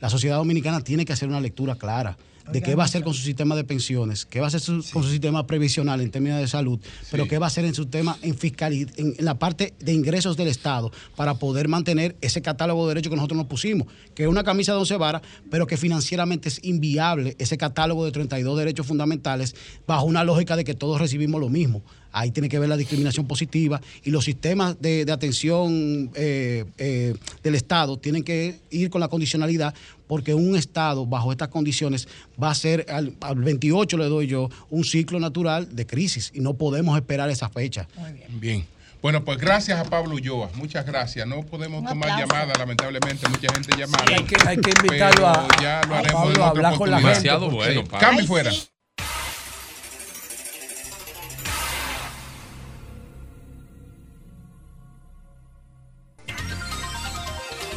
La 0.00 0.10
sociedad 0.10 0.36
dominicana 0.36 0.80
tiene 0.80 1.04
que 1.04 1.12
hacer 1.12 1.28
una 1.28 1.40
lectura 1.40 1.76
clara 1.76 2.16
de 2.52 2.62
qué 2.62 2.74
va 2.74 2.84
a 2.84 2.86
hacer 2.86 3.02
con 3.02 3.12
su 3.14 3.22
sistema 3.22 3.56
de 3.56 3.64
pensiones, 3.64 4.24
qué 4.24 4.40
va 4.40 4.46
a 4.46 4.48
hacer 4.48 4.60
su- 4.60 4.84
con 4.92 5.02
su 5.02 5.10
sistema 5.10 5.46
previsional 5.46 6.00
en 6.00 6.10
términos 6.10 6.38
de 6.40 6.46
salud, 6.48 6.78
pero 7.10 7.26
qué 7.28 7.38
va 7.38 7.46
a 7.46 7.48
hacer 7.48 7.64
en 7.64 7.74
su 7.74 7.86
tema 7.86 8.16
en 8.22 8.36
fiscalidad, 8.36 8.90
en, 8.96 9.14
en 9.18 9.24
la 9.24 9.38
parte 9.38 9.74
de 9.80 9.92
ingresos 9.92 10.36
del 10.36 10.48
Estado 10.48 10.90
para 11.16 11.34
poder 11.34 11.68
mantener 11.68 12.16
ese 12.20 12.42
catálogo 12.42 12.86
de 12.86 12.94
derechos 12.94 13.10
que 13.10 13.16
nosotros 13.16 13.38
nos 13.38 13.46
pusimos, 13.48 13.88
que 14.14 14.22
es 14.24 14.28
una 14.28 14.44
camisa 14.44 14.72
de 14.72 14.78
once 14.78 14.96
varas, 14.96 15.22
pero 15.50 15.66
que 15.66 15.76
financieramente 15.76 16.48
es 16.48 16.60
inviable 16.62 17.34
ese 17.38 17.56
catálogo 17.58 18.04
de 18.04 18.12
32 18.12 18.58
derechos 18.58 18.86
fundamentales 18.86 19.54
bajo 19.86 20.04
una 20.04 20.24
lógica 20.24 20.56
de 20.56 20.64
que 20.64 20.74
todos 20.74 21.00
recibimos 21.00 21.40
lo 21.40 21.48
mismo. 21.48 21.82
Ahí 22.18 22.30
tiene 22.30 22.48
que 22.48 22.58
ver 22.58 22.68
la 22.68 22.78
discriminación 22.78 23.26
positiva 23.26 23.78
y 24.02 24.10
los 24.10 24.24
sistemas 24.24 24.80
de, 24.80 25.04
de 25.04 25.12
atención 25.12 26.10
eh, 26.14 26.64
eh, 26.78 27.14
del 27.42 27.54
Estado 27.54 27.98
tienen 27.98 28.22
que 28.24 28.58
ir 28.70 28.88
con 28.88 29.02
la 29.02 29.08
condicionalidad 29.08 29.74
porque 30.06 30.32
un 30.32 30.56
Estado 30.56 31.04
bajo 31.04 31.30
estas 31.30 31.48
condiciones 31.48 32.08
va 32.42 32.50
a 32.50 32.54
ser, 32.54 32.86
al, 32.88 33.12
al 33.20 33.34
28 33.36 33.98
le 33.98 34.06
doy 34.06 34.28
yo, 34.28 34.48
un 34.70 34.84
ciclo 34.84 35.20
natural 35.20 35.74
de 35.76 35.86
crisis 35.86 36.32
y 36.34 36.40
no 36.40 36.54
podemos 36.54 36.96
esperar 36.96 37.28
esa 37.28 37.50
fecha. 37.50 37.86
Bien. 38.30 38.64
Bueno, 39.02 39.22
pues 39.22 39.36
gracias 39.38 39.78
a 39.78 39.84
Pablo 39.84 40.14
Ulloa. 40.14 40.48
Muchas 40.54 40.86
gracias. 40.86 41.26
No 41.28 41.42
podemos 41.42 41.82
Un 41.82 41.86
tomar 41.88 42.10
aplauso. 42.12 42.32
llamadas, 42.32 42.58
lamentablemente, 42.58 43.28
mucha 43.28 43.52
gente 43.52 43.76
llamada. 43.76 44.04
Sí, 44.06 44.14
hay 44.14 44.24
que- 44.24 44.48
hay 44.48 44.56
que 44.56 44.70
invitarlo 44.70 45.28
a- 45.28 45.46
Pero 45.48 45.62
ya 45.62 45.82
lo 45.86 45.94
a 45.94 45.98
haremos 45.98 46.22
Pablo 46.24 46.44
a 46.44 46.48
hablar 46.48 46.74
con 46.76 46.90
la 46.90 46.96
gente, 46.96 47.08
Demasiado 47.10 47.50
bueno. 47.50 47.84
Cambio 48.00 48.26
fuera. 48.26 48.50
sí. 48.50 48.62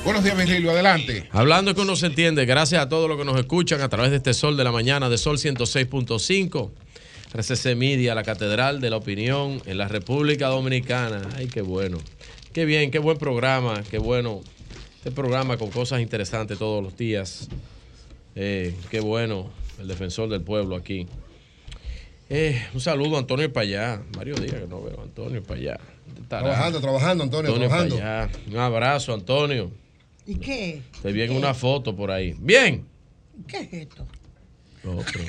Buenos 0.03 0.23
días, 0.23 0.37
Virgilio. 0.37 0.71
Adelante. 0.71 1.27
Hablando 1.31 1.75
que 1.75 1.81
uno 1.81 1.95
se 1.95 2.07
entiende, 2.07 2.45
gracias 2.45 2.81
a 2.81 2.89
todos 2.89 3.09
los 3.09 3.17
que 3.17 3.25
nos 3.25 3.37
escuchan 3.37 3.81
a 3.81 3.89
través 3.89 4.11
de 4.11 4.17
este 4.17 4.33
Sol 4.33 4.55
de 4.55 4.63
la 4.63 4.71
Mañana, 4.71 5.09
de 5.09 5.17
Sol 5.17 5.37
106.5, 5.37 6.71
RCC 7.33 7.75
Media, 7.75 8.15
la 8.15 8.23
Catedral 8.23 8.79
de 8.79 8.89
la 8.89 8.97
Opinión 8.97 9.61
en 9.65 9.77
la 9.77 9.87
República 9.87 10.47
Dominicana. 10.47 11.21
Ay, 11.35 11.47
qué 11.47 11.61
bueno. 11.61 11.97
Qué 12.53 12.65
bien, 12.65 12.91
qué 12.91 12.99
buen 12.99 13.17
programa, 13.17 13.83
qué 13.89 13.99
bueno. 13.99 14.41
Este 14.97 15.11
programa 15.11 15.57
con 15.57 15.69
cosas 15.69 16.01
interesantes 16.01 16.57
todos 16.57 16.81
los 16.81 16.97
días. 16.97 17.49
Eh, 18.35 18.73
qué 18.89 19.01
bueno, 19.01 19.51
el 19.79 19.87
defensor 19.87 20.29
del 20.29 20.41
pueblo 20.41 20.75
aquí. 20.75 21.07
Eh, 22.29 22.61
un 22.73 22.79
saludo 22.79 23.17
a 23.17 23.19
Antonio 23.19 23.51
Payá. 23.51 24.01
Varios 24.15 24.39
días 24.41 24.55
que 24.55 24.67
no 24.67 24.81
veo 24.81 24.99
a 24.99 25.03
Antonio 25.03 25.43
Payá. 25.43 25.79
Trabajando, 26.27 26.79
trabajando, 26.79 27.23
Antonio, 27.25 27.51
Antonio 27.51 27.69
trabajando. 27.69 28.39
Un 28.49 28.57
abrazo, 28.57 29.13
Antonio. 29.13 29.71
¿Y 30.29 30.35
qué? 30.35 30.83
Te 31.01 31.11
vi 31.11 31.23
en 31.23 31.31
una 31.31 31.55
foto 31.55 31.95
por 31.95 32.11
ahí. 32.11 32.35
Bien. 32.39 32.85
¿Qué 33.47 33.61
es 33.61 33.73
esto? 33.73 34.05
No, 34.83 34.97
pero- 35.11 35.25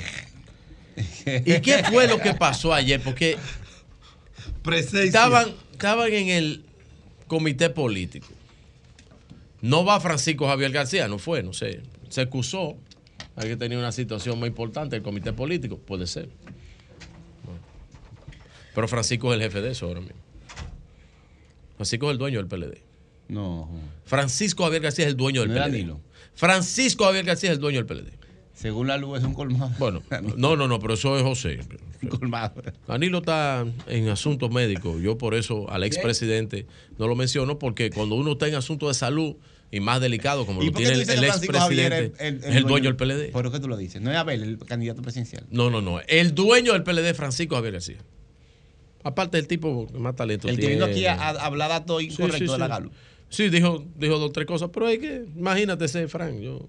¿Y 1.43 1.59
qué 1.61 1.83
fue 1.85 2.07
lo 2.07 2.19
que 2.19 2.35
pasó 2.35 2.71
ayer? 2.71 3.01
Porque 3.01 3.35
estaban, 5.03 5.55
estaban 5.71 6.13
en 6.13 6.29
el 6.29 6.65
comité 7.25 7.71
político. 7.71 8.27
No 9.61 9.83
va 9.83 9.99
Francisco 9.99 10.45
Javier 10.47 10.71
García, 10.71 11.07
no 11.07 11.17
fue, 11.17 11.41
no 11.41 11.51
sé. 11.51 11.81
Se 12.09 12.21
excusó. 12.21 12.77
Alguien 13.35 13.57
tenía 13.57 13.79
una 13.79 13.91
situación 13.91 14.37
muy 14.37 14.49
importante 14.49 14.97
el 14.97 15.01
comité 15.01 15.33
político, 15.33 15.79
puede 15.79 16.05
ser. 16.05 16.29
Bueno. 17.43 17.59
Pero 18.75 18.87
Francisco 18.87 19.33
es 19.33 19.37
el 19.39 19.43
jefe 19.45 19.61
de 19.61 19.71
eso 19.71 19.87
ahora 19.87 20.01
mismo. 20.01 20.19
Francisco 21.77 22.05
es 22.05 22.11
el 22.11 22.17
dueño 22.19 22.37
del 22.43 22.47
PLD. 22.47 22.90
No. 23.31 23.69
Francisco 24.05 24.63
Javier 24.63 24.81
García 24.83 25.05
es 25.05 25.11
el 25.11 25.17
dueño 25.17 25.41
del 25.41 25.49
¿No 25.49 25.55
PLD. 25.55 25.61
Danilo? 25.63 26.01
Francisco 26.35 27.05
Javier 27.05 27.25
García 27.25 27.49
es 27.51 27.55
el 27.55 27.61
dueño 27.61 27.83
del 27.83 27.85
PLD. 27.85 28.11
Según 28.53 28.87
la 28.87 28.97
luz 28.97 29.19
es 29.19 29.23
un 29.23 29.33
colmado. 29.33 29.71
Bueno, 29.79 30.03
no, 30.37 30.55
no, 30.55 30.67
no, 30.67 30.79
pero 30.79 30.93
eso 30.93 31.17
es 31.17 31.23
José. 31.23 31.59
colmado. 32.09 32.61
Danilo 32.87 33.19
está 33.19 33.65
en 33.87 34.09
asuntos 34.09 34.51
médicos. 34.51 35.01
Yo 35.01 35.17
por 35.17 35.33
eso 35.33 35.69
al 35.71 35.83
expresidente 35.83 36.67
no 36.99 37.07
lo 37.07 37.15
menciono 37.15 37.57
porque 37.57 37.89
cuando 37.89 38.15
uno 38.15 38.33
está 38.33 38.47
en 38.47 38.55
asuntos 38.55 38.89
de 38.89 38.93
salud 38.93 39.35
y 39.71 39.79
más 39.79 40.01
delicado 40.01 40.45
como 40.45 40.61
¿Y 40.61 40.65
lo 40.67 40.73
tiene 40.73 40.91
el, 40.93 41.09
el 41.09 41.23
expresidente, 41.23 42.13
es 42.19 42.55
el 42.55 42.63
dueño 42.65 42.93
del 42.93 42.97
PLD. 42.97 43.31
¿Por 43.31 43.49
qué 43.51 43.59
tú 43.61 43.67
lo 43.69 43.77
dices? 43.77 44.01
No 44.01 44.11
es 44.11 44.17
Abel, 44.17 44.43
el 44.43 44.57
candidato 44.59 45.01
presidencial. 45.01 45.45
No, 45.49 45.69
no, 45.69 45.81
no. 45.81 46.01
El 46.07 46.35
dueño 46.35 46.73
del 46.73 46.83
PLD 46.83 47.05
es 47.11 47.17
Francisco 47.17 47.55
Javier 47.55 47.73
García. 47.73 47.97
Aparte 49.03 49.37
del 49.37 49.47
tipo 49.47 49.87
más 49.97 50.15
talento 50.15 50.47
El 50.47 50.55
que 50.57 50.59
tiene. 50.61 50.75
vino 50.75 50.85
aquí 50.85 51.05
a, 51.07 51.13
a 51.15 51.29
hablar 51.45 51.69
datos 51.69 52.01
Sí, 52.01 52.07
incorrectos 52.09 52.39
sí, 52.39 52.51
de 52.53 52.57
la 52.59 52.67
Sí, 53.31 53.49
dijo, 53.49 53.85
dijo 53.95 54.19
dos 54.19 54.33
tres 54.33 54.45
cosas, 54.45 54.69
pero 54.73 54.87
hay 54.87 54.99
que, 54.99 55.25
imagínate 55.37 55.85
ese 55.85 56.07
Frank. 56.09 56.39
Yo, 56.41 56.67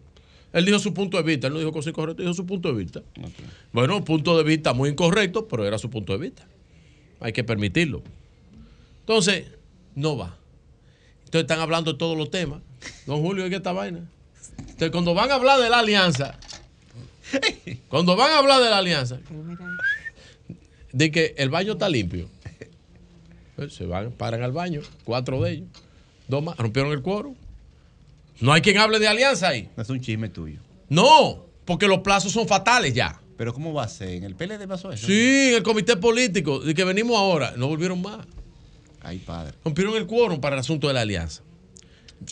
él 0.53 0.65
dijo 0.65 0.79
su 0.79 0.95
punto 0.95 1.17
de 1.17 1.25
vista, 1.25 1.49
él 1.49 1.53
no 1.53 1.59
dijo 1.59 1.73
cosas 1.73 1.91
incorrectas, 1.91 2.25
dijo 2.25 2.35
su 2.35 2.47
punto 2.47 2.73
de 2.73 2.79
vista. 2.79 3.03
Bueno, 3.73 4.05
punto 4.05 4.39
de 4.39 4.45
vista 4.45 4.73
muy 4.73 4.91
incorrecto, 4.91 5.49
pero 5.49 5.67
era 5.67 5.77
su 5.77 5.91
punto 5.91 6.13
de 6.13 6.21
vista. 6.21 6.47
Hay 7.19 7.33
que 7.33 7.43
permitirlo. 7.43 8.03
Entonces, 9.01 9.47
no 9.97 10.17
va. 10.17 10.39
Entonces 11.25 11.43
están 11.43 11.59
hablando 11.59 11.93
de 11.93 11.99
todos 11.99 12.17
los 12.17 12.31
temas. 12.31 12.63
Don 13.07 13.21
Julio, 13.21 13.49
¿qué 13.49 13.57
esta 13.57 13.73
vaina? 13.73 14.09
Entonces, 14.59 14.91
cuando 14.93 15.15
van 15.15 15.33
a 15.33 15.35
hablar 15.35 15.61
de 15.61 15.69
la 15.69 15.81
alianza, 15.81 16.39
cuando 17.89 18.15
van 18.15 18.31
a 18.31 18.39
hablar 18.39 18.63
de 18.63 18.71
la 18.71 18.79
alianza, 18.79 19.19
de 20.93 21.11
que 21.11 21.35
el 21.39 21.51
baño 21.51 21.73
está 21.73 21.89
limpio, 21.89 22.29
pues, 23.57 23.75
se 23.75 23.85
van, 23.85 24.13
paran 24.13 24.43
al 24.43 24.53
baño, 24.53 24.83
cuatro 25.03 25.43
de 25.43 25.53
ellos. 25.53 25.69
Rompieron 26.41 26.93
el 26.93 27.03
cuoro. 27.03 27.35
No 28.41 28.53
hay 28.53 28.63
quien 28.63 28.79
hable 28.79 28.99
de 28.99 29.09
alianza 29.09 29.49
ahí. 29.49 29.69
Es 29.77 29.89
un 29.91 30.01
chisme 30.01 30.29
tuyo. 30.29 30.59
No, 30.89 31.45
porque 31.65 31.87
los 31.87 32.01
plazos 32.01 32.33
son 32.33 32.49
fatales 32.49 32.95
ya. 32.95 33.21
Pero 33.37 33.53
¿cómo 33.55 33.73
va 33.73 33.85
a 33.85 33.89
ser? 33.89 34.11
¿En 34.11 34.25
el 34.25 34.35
PLD 34.35 34.67
pasó 34.69 34.93
eso? 34.93 35.07
Sí, 35.07 35.49
en 35.49 35.55
el 35.57 35.63
comité 35.63 35.97
político, 35.97 36.61
de 36.61 36.75
que 36.75 36.85
venimos 36.85 37.17
ahora, 37.17 37.55
no 37.57 37.67
volvieron 37.69 38.01
más. 38.01 38.27
Ay, 39.03 39.19
padre. 39.19 39.55
Rompieron 39.65 39.97
el 39.97 40.07
quórum 40.07 40.41
para 40.41 40.57
el 40.57 40.61
asunto 40.61 40.89
de 40.89 40.95
la 40.95 41.01
alianza. 41.01 41.43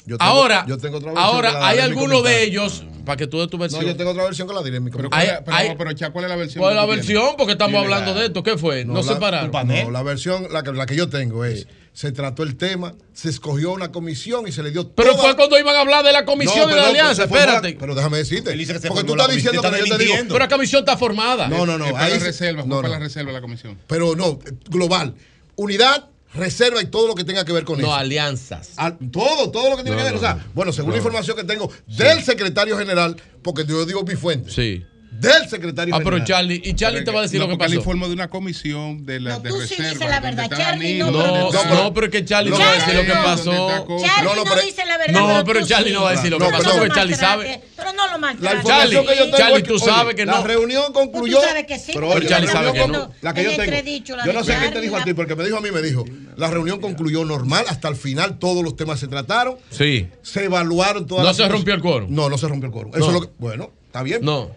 Yo 0.06 0.16
tengo, 0.18 0.30
ahora, 0.30 0.64
yo 0.68 0.76
ahora 1.16 1.66
hay 1.66 1.78
algunos 1.78 2.22
de 2.22 2.44
ellos, 2.44 2.84
para 3.04 3.16
que 3.16 3.26
tú 3.26 3.40
des 3.40 3.48
tu 3.48 3.58
versión. 3.58 3.82
No, 3.82 3.88
yo 3.88 3.96
tengo 3.96 4.10
otra 4.10 4.22
versión 4.22 4.46
que 4.46 4.54
la 4.54 4.62
diré 4.62 4.76
en. 4.76 4.84
Pero, 4.84 5.10
pero, 5.10 6.12
¿cuál 6.12 6.24
es 6.24 6.30
la 6.30 6.36
versión? 6.36 6.62
¿Cuál 6.62 6.74
es 6.74 6.80
la 6.80 6.86
versión? 6.86 7.34
Porque 7.36 7.52
estamos 7.52 7.82
hablando 7.82 8.14
la, 8.14 8.20
de 8.20 8.26
esto. 8.26 8.42
¿Qué 8.44 8.56
fue? 8.56 8.84
No, 8.84 8.94
no 8.94 9.02
la, 9.02 9.14
separaron. 9.14 9.50
No, 9.50 9.90
la 9.90 10.02
versión, 10.02 10.46
la 10.52 10.86
que, 10.86 10.94
yo 10.94 11.08
tengo 11.08 11.44
es 11.44 11.66
se 12.00 12.12
trató 12.12 12.44
el 12.44 12.56
tema, 12.56 12.94
se 13.12 13.28
escogió 13.28 13.72
una 13.72 13.92
comisión 13.92 14.48
y 14.48 14.52
se 14.52 14.62
le 14.62 14.70
dio 14.70 14.84
todo. 14.84 14.94
Pero 14.94 15.10
toda... 15.10 15.22
fue 15.22 15.36
cuando 15.36 15.58
iban 15.58 15.76
a 15.76 15.80
hablar 15.80 16.02
de 16.02 16.12
la 16.12 16.24
comisión 16.24 16.66
no, 16.66 16.74
y 16.74 16.74
la 16.74 16.86
alianza, 16.86 17.24
espérate. 17.24 17.76
Pero 17.78 17.94
déjame 17.94 18.16
decirte. 18.16 18.56
Porque 18.88 19.04
tú 19.04 19.12
estás 19.12 19.34
diciendo 19.34 19.60
que 19.60 19.86
yo 19.86 19.98
te 19.98 20.04
digo. 20.04 20.14
Pero 20.26 20.38
la 20.38 20.48
comisión 20.48 20.80
está 20.80 20.96
formada. 20.96 21.46
No, 21.48 21.66
no, 21.66 21.76
no. 21.76 21.84
Es 21.84 21.92
para 21.92 22.06
ahí... 22.06 22.18
la 22.18 22.24
reserva, 22.24 22.62
no, 22.64 22.76
para 22.76 22.88
la 22.88 23.00
reserva 23.00 23.32
la 23.32 23.42
comisión. 23.42 23.76
Pero 23.86 24.16
no, 24.16 24.38
global. 24.70 25.14
Unidad, 25.56 26.08
reserva 26.32 26.80
y 26.80 26.86
todo 26.86 27.06
lo 27.06 27.14
que 27.14 27.24
tenga 27.24 27.44
que 27.44 27.52
ver 27.52 27.64
con 27.64 27.78
eso. 27.78 27.86
No, 27.86 27.94
alianzas. 27.94 28.70
Al, 28.78 28.96
todo, 29.10 29.50
todo 29.50 29.68
lo 29.68 29.76
que 29.76 29.82
tiene 29.82 29.98
que 29.98 30.04
ver. 30.04 30.12
No, 30.14 30.20
o 30.20 30.22
sea, 30.22 30.46
bueno, 30.54 30.72
según 30.72 30.92
la 30.92 30.96
información 30.96 31.36
que 31.36 31.44
tengo 31.44 31.70
del 31.86 32.24
secretario 32.24 32.78
general, 32.78 33.14
porque 33.42 33.66
yo 33.66 33.84
digo 33.84 34.04
mi 34.04 34.14
fuente. 34.14 34.50
Sí 34.50 34.86
del 35.20 35.48
secretario. 35.48 35.94
Ah, 35.94 36.00
pero 36.02 36.24
Charlie, 36.24 36.60
y 36.64 36.74
Charlie 36.74 37.04
te 37.04 37.10
va 37.10 37.20
a 37.20 37.22
decir 37.22 37.40
lo 37.40 37.48
que 37.48 37.56
pasó. 37.56 37.82
Charlie 37.82 38.08
de 38.08 38.12
una 38.14 38.28
comisión 38.28 39.04
de 39.04 39.20
la 39.20 39.30
no, 39.30 39.40
de 39.40 39.50
tú 39.50 39.60
reserva, 39.60 39.92
sí 39.92 39.98
la 39.98 40.20
verdad, 40.20 40.50
Charlie 40.50 40.98
no, 40.98 41.10
no, 41.10 41.50
no, 41.50 41.94
pero 41.94 42.10
que 42.10 42.24
Charlie 42.24 42.50
no 42.50 42.58
va 42.58 42.70
a 42.70 42.74
decir 42.74 42.94
lo 42.94 43.02
que 43.02 43.12
pasó. 43.12 43.86
Charlie 44.04 44.34
no, 44.36 44.44
pero, 44.44 44.62
dice 44.62 44.84
la 44.86 44.98
verdad. 44.98 45.20
No, 45.20 45.44
pero 45.44 45.66
Charlie 45.66 45.92
no 45.92 46.02
va 46.02 46.10
a 46.10 46.12
decir 46.12 46.30
lo 46.30 46.38
que 46.38 46.46
pasó, 46.46 46.78
porque 46.78 46.94
Charlie 46.94 47.14
sabe. 47.14 47.60
Pero 47.76 47.92
no 47.92 48.10
lo 48.10 48.18
maltrate. 48.18 48.66
Charlie, 48.66 48.98
Charlie, 49.36 49.62
tú 49.62 49.78
sabes 49.78 50.14
que 50.14 50.26
no. 50.26 50.32
La 50.32 50.42
reunión 50.42 50.92
concluyó. 50.92 51.40
Sabes 51.40 51.66
que 51.66 51.78
sí. 51.78 51.92
Pero 51.94 52.20
Charlie 52.20 52.48
sabe 52.48 52.72
que. 52.72 52.80
La 53.20 53.34
que 53.34 53.44
yo 53.44 53.56
tengo. 53.56 54.24
Yo 54.24 54.32
no 54.32 54.44
sé 54.44 54.56
qué 54.60 54.68
te 54.70 54.80
dijo 54.80 54.96
a 54.96 55.04
ti, 55.04 55.14
porque 55.14 55.34
me 55.34 55.44
dijo 55.44 55.56
a 55.58 55.60
mí, 55.60 55.70
me 55.70 55.82
dijo, 55.82 56.04
la 56.36 56.50
reunión 56.50 56.80
concluyó 56.80 57.24
normal, 57.24 57.64
hasta 57.68 57.88
el 57.88 57.96
final 57.96 58.38
todos 58.38 58.62
los 58.64 58.76
temas 58.76 59.00
se 59.00 59.08
trataron. 59.08 59.56
Sí. 59.70 60.08
Se 60.22 60.44
evaluaron 60.44 61.06
todas 61.06 61.24
las. 61.24 61.38
No 61.38 61.44
se 61.44 61.50
rompió 61.50 61.74
el 61.74 61.80
coro. 61.80 62.06
No, 62.08 62.28
no 62.28 62.38
se 62.38 62.48
rompió 62.48 62.66
el 62.66 62.72
coro. 62.72 62.90
Eso 62.94 63.08
es 63.08 63.12
lo 63.12 63.20
que, 63.22 63.28
bueno, 63.38 63.70
está 63.86 64.02
bien. 64.02 64.20
No. 64.22 64.50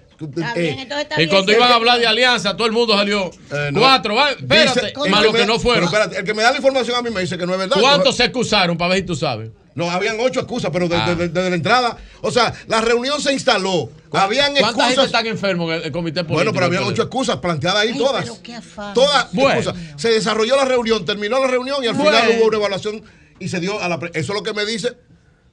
Ah, 0.43 0.53
eh, 0.55 0.87
y 1.17 1.27
cuando 1.27 1.51
iban 1.51 1.71
a 1.71 1.75
hablar 1.75 1.97
de 1.97 2.05
eh, 2.05 2.07
alianza, 2.07 2.55
todo 2.55 2.67
el 2.67 2.73
mundo 2.73 2.95
salió. 2.95 3.31
Eh, 3.51 3.71
cuatro, 3.73 4.15
va, 4.15 4.31
espérate, 4.31 4.93
más 5.09 5.23
los 5.23 5.35
que 5.35 5.45
no 5.45 5.59
fueron. 5.59 5.89
Pero 5.89 6.03
espérate, 6.03 6.19
el 6.19 6.25
que 6.25 6.33
me 6.33 6.43
da 6.43 6.51
la 6.51 6.57
información 6.57 6.97
a 6.97 7.01
mí 7.01 7.09
me 7.09 7.21
dice 7.21 7.37
que 7.37 7.45
no 7.45 7.53
es 7.53 7.59
verdad. 7.59 7.77
¿Cuántos 7.79 8.15
se 8.15 8.25
excusaron, 8.25 8.77
para 8.77 8.89
ver 8.89 8.99
si 8.99 9.05
tú 9.05 9.15
sabes? 9.15 9.51
No, 9.75 9.89
habían 9.89 10.17
ocho 10.19 10.41
excusas, 10.41 10.69
pero 10.71 10.87
desde 10.87 11.39
ah. 11.39 11.49
la 11.49 11.55
entrada. 11.55 11.97
O 12.21 12.31
sea, 12.31 12.53
la 12.67 12.81
reunión 12.81 13.19
se 13.19 13.33
instaló. 13.33 13.89
Habían 14.11 14.51
excusas. 14.51 14.75
¿Cuánta 14.75 14.85
gente 14.87 15.05
están 15.05 15.25
enfermos 15.27 15.73
en 15.73 15.83
el, 15.83 15.91
comité 15.91 16.23
político? 16.23 16.35
Bueno, 16.35 16.53
pero 16.53 16.65
habían 16.67 16.83
ocho 16.83 17.01
excusas 17.03 17.37
planteadas 17.37 17.81
ahí 17.81 17.97
todas. 17.97 18.23
Pero 18.23 18.41
qué 18.43 18.55
afán. 18.55 18.93
Todas 18.93 19.33
excusas. 19.33 19.75
Se 19.97 20.09
desarrolló 20.09 20.55
la 20.55 20.65
reunión, 20.65 21.03
terminó 21.05 21.39
la 21.39 21.47
reunión 21.47 21.83
y 21.83 21.87
al 21.87 21.95
final 21.95 22.37
hubo 22.37 22.47
una 22.47 22.57
evaluación 22.57 23.03
y 23.39 23.49
se 23.49 23.59
dio 23.59 23.81
a 23.81 23.89
la. 23.89 23.95
Eso 24.13 24.33
es 24.33 24.37
lo 24.37 24.43
que 24.43 24.53
me 24.53 24.65
dice 24.65 24.95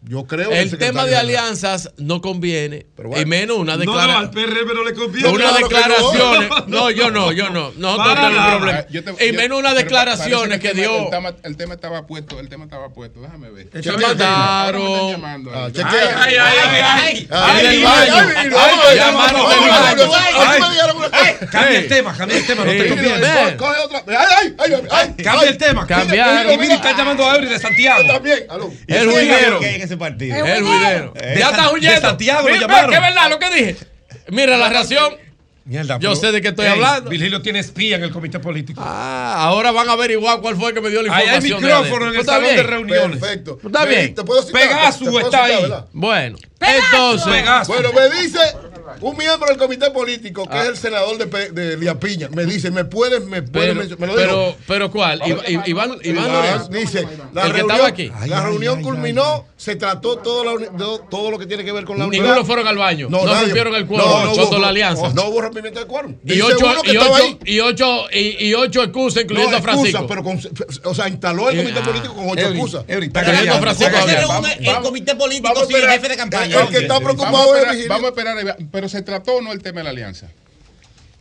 yo 0.03 0.27
creo 0.27 0.51
El 0.51 0.79
tema 0.79 1.05
de 1.05 1.15
alianzas 1.15 1.93
no 1.99 2.23
conviene. 2.23 2.87
Pero 2.97 3.11
bueno, 3.11 3.23
y 3.23 3.27
menos 3.27 3.59
una 3.59 3.77
declaración. 3.77 4.15
No, 4.15 4.19
al 4.19 4.31
PRM 4.31 4.75
no 4.75 4.85
le 4.85 4.95
conviene. 4.95 5.29
Una 5.29 5.49
claro 5.51 5.69
declaración. 5.69 6.49
No, 6.69 6.91
yo 6.91 7.11
no, 7.11 7.33
yo 7.33 7.51
no. 7.51 7.70
No, 7.81 7.97
no 7.97 8.05
problema. 8.05 8.83
Te, 8.83 9.29
y 9.29 9.33
menos 9.33 9.59
unas 9.59 9.75
declaraciones 9.75 10.61
que, 10.61 10.69
que 10.69 10.75
dio. 10.75 11.05
El 11.05 11.11
tema, 11.11 11.35
el 11.43 11.57
tema, 11.57 11.75
estaba 11.75 12.07
puesto, 12.07 12.41
el 12.41 12.49
tema 12.49 12.65
estaba 12.65 12.91
puesto. 12.91 13.20
Déjame 13.20 13.51
ver. 13.51 13.69
Se 13.83 13.93
mandaron. 13.93 15.25
Ah, 15.53 15.69
ay, 15.75 16.35
ay, 16.37 16.59
ay. 16.83 17.29
Ay, 17.31 17.67
ay, 17.67 17.85
ay. 17.85 18.97
Llamaron 18.97 19.47
Cambia 21.51 21.79
el 21.79 21.89
tema, 21.89 22.17
cambia 22.17 22.39
el 22.39 22.47
tema. 22.47 22.65
No 22.65 22.70
te 22.70 22.89
conviene. 22.89 23.57
Coge 23.57 23.81
otra. 23.81 24.05
Ay, 24.07 24.55
ay, 24.59 24.75
ay. 24.91 25.15
Cambia 25.23 25.49
el 25.49 25.59
tema. 25.59 25.87
cambia 25.87 26.25
Cambiaron. 26.25 26.62
Están 26.70 26.95
ah. 26.95 26.99
llamando 26.99 27.25
a 27.25 27.35
Eury 27.37 27.49
de 27.49 27.59
Santiago. 27.59 28.03
El 28.87 29.11
juguero 29.11 29.61
ese 29.91 29.97
partido. 29.99 30.36
El, 30.36 30.47
el 30.47 30.65
huidero. 30.65 31.12
Eh, 31.17 31.36
ya 31.39 31.51
está 31.51 31.73
huyendo. 31.73 32.01
De 32.01 32.01
Santiago 32.01 32.43
Mira, 32.44 32.55
lo 32.55 32.60
llamaron. 32.60 32.94
Es 32.94 33.01
verdad 33.01 33.31
lo 33.31 33.39
que 33.39 33.51
dije. 33.51 33.77
Mira 34.28 34.57
la 34.57 34.69
reacción. 34.69 35.15
Mierda, 35.65 35.99
yo 36.01 36.17
sé 36.17 36.33
de 36.33 36.41
qué 36.41 36.49
estoy 36.49 36.67
hey, 36.67 36.73
hablando. 36.75 37.10
Virgilio 37.10 37.43
tiene 37.43 37.59
espía 37.59 37.97
en 37.97 38.02
el 38.02 38.10
comité 38.10 38.41
político. 38.41 38.83
Ah, 38.85 39.36
ahora 39.44 39.70
van 39.70 39.89
a 39.89 39.93
averiguar 39.93 40.41
cuál 40.41 40.57
fue 40.57 40.70
el 40.70 40.75
que 40.75 40.81
me 40.81 40.89
dio 40.91 41.02
la 41.02 41.09
información. 41.09 41.44
Ahí 41.44 41.44
hay 41.44 41.83
micrófono 41.83 42.10
en 42.10 42.19
el 42.19 42.25
salón 42.25 42.43
bien? 42.43 42.57
de 42.57 42.62
reuniones. 42.62 43.20
Perfecto. 43.20 43.59
Está 43.65 43.85
bien. 43.85 44.15
Pegasus 44.52 45.23
está 45.23 45.44
ahí. 45.44 45.73
Bueno, 45.93 46.39
entonces. 46.60 47.44
Bueno, 47.69 47.93
me 47.93 48.20
dice 48.20 48.39
un 49.01 49.17
miembro 49.17 49.49
del 49.49 49.57
comité 49.57 49.91
político, 49.91 50.49
que 50.49 50.59
es 50.59 50.67
el 50.67 50.75
ah. 50.75 50.77
senador 50.77 51.19
de, 51.19 51.51
de 51.51 51.77
Liapiña, 51.77 52.28
me 52.28 52.44
dice, 52.44 52.70
me 52.70 52.85
puedes, 52.85 53.25
me 53.27 53.43
puedes, 53.43 53.97
pero. 53.99 54.57
Pero, 54.67 54.91
¿cuál? 54.91 55.23
Iván, 55.27 55.65
Iván, 55.65 55.99
Iván 56.02 56.70
dice, 56.70 57.07
la 57.33 57.47
el 57.47 57.52
reunión, 57.52 57.86
aquí. 57.86 58.12
La 58.27 58.43
reunión 58.43 58.83
culminó, 58.83 59.47
se 59.57 59.77
trató 59.77 60.19
todo, 60.19 60.59
la, 60.59 60.69
todo 61.10 61.31
lo 61.31 61.39
que 61.39 61.47
tiene 61.47 61.65
que 61.65 61.73
ver 61.73 61.85
con 61.85 61.99
la 61.99 62.07
unidad. 62.07 62.23
Ninguno 62.23 62.44
fueron 62.44 62.67
al 62.67 62.77
baño, 62.77 63.09
no, 63.10 63.25
no 63.25 63.41
rompieron 63.41 63.75
el 63.75 63.86
cuero 63.86 64.05
no, 64.05 64.59
la 64.59 64.69
alianza. 64.69 65.09
No, 65.09 65.15
no 65.15 65.28
hubo 65.28 65.41
rompimiento 65.43 65.78
del 65.78 65.89
cuero. 65.89 66.15
Y 66.25 66.41
ocho, 66.41 66.67
y, 67.44 67.60
ocho, 67.60 68.07
y, 68.12 68.55
ocho, 68.55 68.83
excusas, 68.83 69.25
incluyendo 69.25 69.57
a 69.57 69.62
Francisco. 69.62 70.07
pero 70.07 70.23
con, 70.23 70.41
o 70.85 70.94
sea, 70.94 71.09
instaló 71.09 71.51
el 71.51 71.59
eh, 71.59 71.62
comité 71.62 71.81
ah. 71.81 71.85
político 71.85 72.15
con 72.15 72.31
ocho 72.31 72.49
excusas. 72.49 72.85
El 72.89 73.12
comité 74.83 75.15
político 75.15 75.67
sin 75.67 75.77
jefe 75.77 76.09
de 76.09 76.17
campaña. 76.17 76.60
El 76.62 76.69
que 76.69 76.78
está 76.78 77.01
preocupado 77.01 77.57
es... 77.57 77.89
Vamos 77.89 78.05
a 78.05 78.09
esperar 78.09 78.57
pero 78.81 78.89
se 78.89 79.02
trató 79.02 79.34
o 79.34 79.42
no 79.42 79.52
el 79.52 79.60
tema 79.60 79.81
de 79.81 79.84
la 79.84 79.91
alianza 79.91 80.31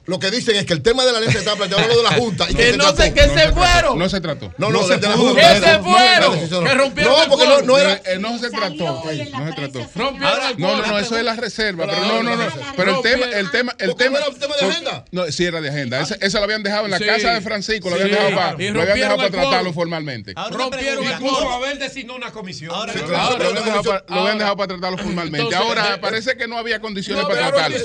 lo 0.06 0.20
que 0.20 0.32
dicen 0.32 0.56
es 0.56 0.66
que 0.66 0.74
el 0.74 0.82
tema 0.82 1.06
de 1.06 1.12
la 1.12 1.20
ley 1.20 1.32
se 1.32 1.38
está 1.38 1.56
planteando 1.56 1.88
lo 1.88 1.98
de 1.98 2.04
la 2.04 2.12
Junta. 2.16 2.48
Y 2.50 2.56
que, 2.56 2.76
no 2.78 2.96
sé, 2.96 3.14
que 3.14 3.28
se, 3.28 3.52
fueron. 3.52 4.00
No 4.00 4.10
se 4.10 4.20
trató. 4.20 4.52
No, 4.58 4.70
no, 4.72 4.82
no 4.82 4.88
se, 4.88 4.94
se 4.94 5.00
trató. 5.00 5.36
Que 5.36 5.42
se 5.42 5.80
fueron. 5.80 6.78
Rompieron 6.78 7.14
No, 7.14 7.30
porque 7.30 7.48
no, 7.48 7.62
no 7.62 7.78
era. 7.78 8.02
Pues, 8.02 8.20
no 8.20 8.40
se 8.40 8.50
trató. 8.50 9.04
No 9.04 9.48
se 9.48 9.54
trató. 9.54 9.90
No, 9.96 10.78
no, 10.78 10.88
no, 10.88 11.00
eso 11.00 11.18
es 11.18 11.24
la 11.24 11.36
reserva. 11.36 11.86
Pero 11.86 12.06
no, 12.06 12.24
no, 12.24 12.36
no. 12.36 12.46
Pero 12.76 12.98
el 12.98 13.02
tema, 13.02 13.26
el 13.28 13.52
tema, 13.52 13.76
el 13.78 13.96
tema. 13.96 14.18
¿Era 14.18 14.30
un 14.30 14.40
tema 14.40 14.56
de 14.60 14.66
agenda? 14.66 15.06
No, 15.12 15.32
sí, 15.32 15.46
era 15.46 15.62
de 15.62 15.70
agenda. 15.70 16.02
Esa 16.02 16.40
la 16.40 16.46
habían 16.46 16.64
dejado 16.64 16.86
en 16.86 16.92
la 16.92 17.00
casa 17.00 17.34
de 17.34 17.42
Francisco, 17.42 17.90
la 17.90 17.96
habían 17.96 18.12
dejado 18.12 18.36
para, 18.36 18.52
lo 18.52 18.82
habían 18.82 18.98
dejado 18.98 19.18
para 19.18 19.30
tratarlo 19.30 19.74
formalmente. 19.74 20.34
Rompieron 20.52 21.06
el 21.06 21.20
quórum. 21.20 21.52
Abel 21.52 21.80
designó 21.80 22.16
una 22.16 22.32
comisión. 22.32 22.74
Ahora 22.74 22.94
Lo 22.94 24.22
habían 24.22 24.38
dejado 24.38 24.58
para 24.58 24.68
tratarlo 24.68 24.98
formalmente. 24.98 25.56
Ahora 25.56 26.00
parece 26.02 26.36
que 26.36 26.48
no 26.48 26.58
había 26.58 26.80
condiciones 26.80 27.26
para 27.26 27.52
tratarlo. 27.52 27.78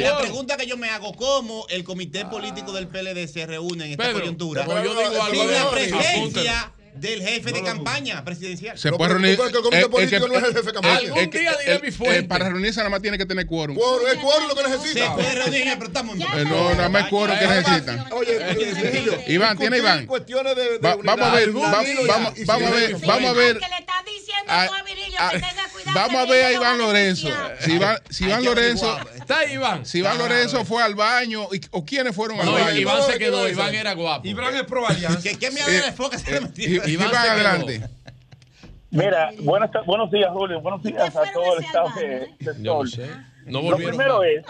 La 0.00 0.18
pregunta 0.18 0.56
que 0.56 0.66
yo 0.66 0.76
me 0.76 0.88
hago 0.88 1.09
cómo 1.12 1.66
el 1.68 1.84
comité 1.84 2.24
político 2.26 2.72
del 2.72 2.84
ah. 2.84 2.92
PLD 2.92 3.26
se 3.28 3.46
reúne 3.46 3.86
en 3.86 3.90
esta 3.92 4.04
Pedro, 4.04 4.20
coyuntura. 4.20 4.64
Como 4.64 4.82
yo 4.82 4.94
digo 4.94 5.22
algo 5.22 5.42
sin 5.42 5.50
la 5.50 5.70
presencia 5.70 6.72
del 7.00 7.22
jefe 7.22 7.50
no 7.50 7.56
de 7.56 7.62
campaña 7.64 8.24
presidencial. 8.24 8.78
Se 8.78 8.92
puede 8.92 9.14
reunir. 9.14 9.40
El, 9.40 9.46
el 9.46 9.62
comité 9.62 9.88
político 9.88 10.28
no 10.28 10.34
es 10.34 10.44
el 10.44 10.52
jefe 10.54 10.66
de 10.66 10.72
campaña. 10.72 10.98
Algún 10.98 11.30
día 11.30 11.56
diré 11.64 11.80
mi 11.80 11.90
fuente. 11.90 12.18
Eh, 12.18 12.22
para 12.24 12.48
reunirse 12.48 12.78
nada 12.80 12.90
más 12.90 13.02
tiene 13.02 13.16
que 13.18 13.26
tener 13.26 13.46
quórum. 13.46 13.76
Quórum, 13.76 14.06
es 14.06 14.16
quórum 14.16 14.48
lo 14.48 14.54
que 14.54 14.62
necesita. 14.62 15.06
Se 15.06 15.10
puede 15.14 15.34
reunir, 15.34 15.64
pero 15.74 15.86
estamos 15.86 16.16
eh, 16.16 16.44
No, 16.46 16.74
nada 16.74 16.88
más 16.88 17.04
es 17.04 17.08
quórum 17.08 17.38
que 17.38 17.46
necesitan. 17.46 18.12
Oye, 18.12 19.24
Iván, 19.28 19.58
tiene 19.58 19.78
Iván. 19.78 20.06
Vamos 21.04 21.26
a 21.26 21.34
ver, 21.34 21.50
vamos 21.50 21.74
a 21.74 21.82
ver, 21.82 21.96
ah, 22.10 22.32
ah, 22.32 22.32
vamos 23.06 23.30
a 23.30 23.32
ver. 23.32 23.60
A, 24.48 24.64
a, 24.64 25.32
vamos 25.94 26.16
a 26.16 26.24
ver 26.24 26.44
a 26.44 26.52
Iván 26.52 26.78
Lorenzo. 26.78 27.28
Si 27.60 27.72
Iván, 27.72 27.98
si 28.10 28.24
Iván 28.24 28.44
Lorenzo. 28.44 28.98
Está 29.14 29.44
Iván. 29.44 29.86
Si 29.86 29.98
Iván 29.98 30.18
Lorenzo 30.18 30.64
fue 30.64 30.82
al 30.82 30.94
baño. 30.94 31.48
Y, 31.52 31.60
¿O 31.70 31.84
quiénes 31.84 32.14
fueron 32.14 32.40
al 32.40 32.46
no, 32.46 32.52
baño? 32.52 32.74
Iván 32.78 33.02
se 33.06 33.18
quedó. 33.18 33.48
Iván 33.48 33.74
era 33.74 33.92
guapo. 33.94 34.26
Iván 34.26 34.54
es 34.56 34.64
probabilidad. 34.64 35.22
¿Qué, 35.22 35.38
qué 35.38 35.50
me 35.50 35.60
habla 35.62 35.86
de 35.86 35.92
foca? 35.92 36.18
Se 36.18 36.40
metió. 36.40 36.82
Quedó. 36.98 37.16
adelante. 37.18 37.80
Mira, 38.90 39.30
buenas, 39.40 39.70
buenos 39.86 40.10
días, 40.10 40.30
Julio. 40.32 40.60
Buenos 40.60 40.82
días 40.82 41.14
a 41.14 41.32
todo 41.32 41.56
el 41.58 41.64
staff 41.64 41.94
de, 41.96 42.08
de 42.38 42.62
Yo 42.62 42.74
no 42.74 42.86
Sol. 42.86 42.88
sé. 42.88 43.10
No 43.46 43.62
Lo 43.62 43.76
primero 43.76 44.18
más. 44.18 44.26
es, 44.26 44.44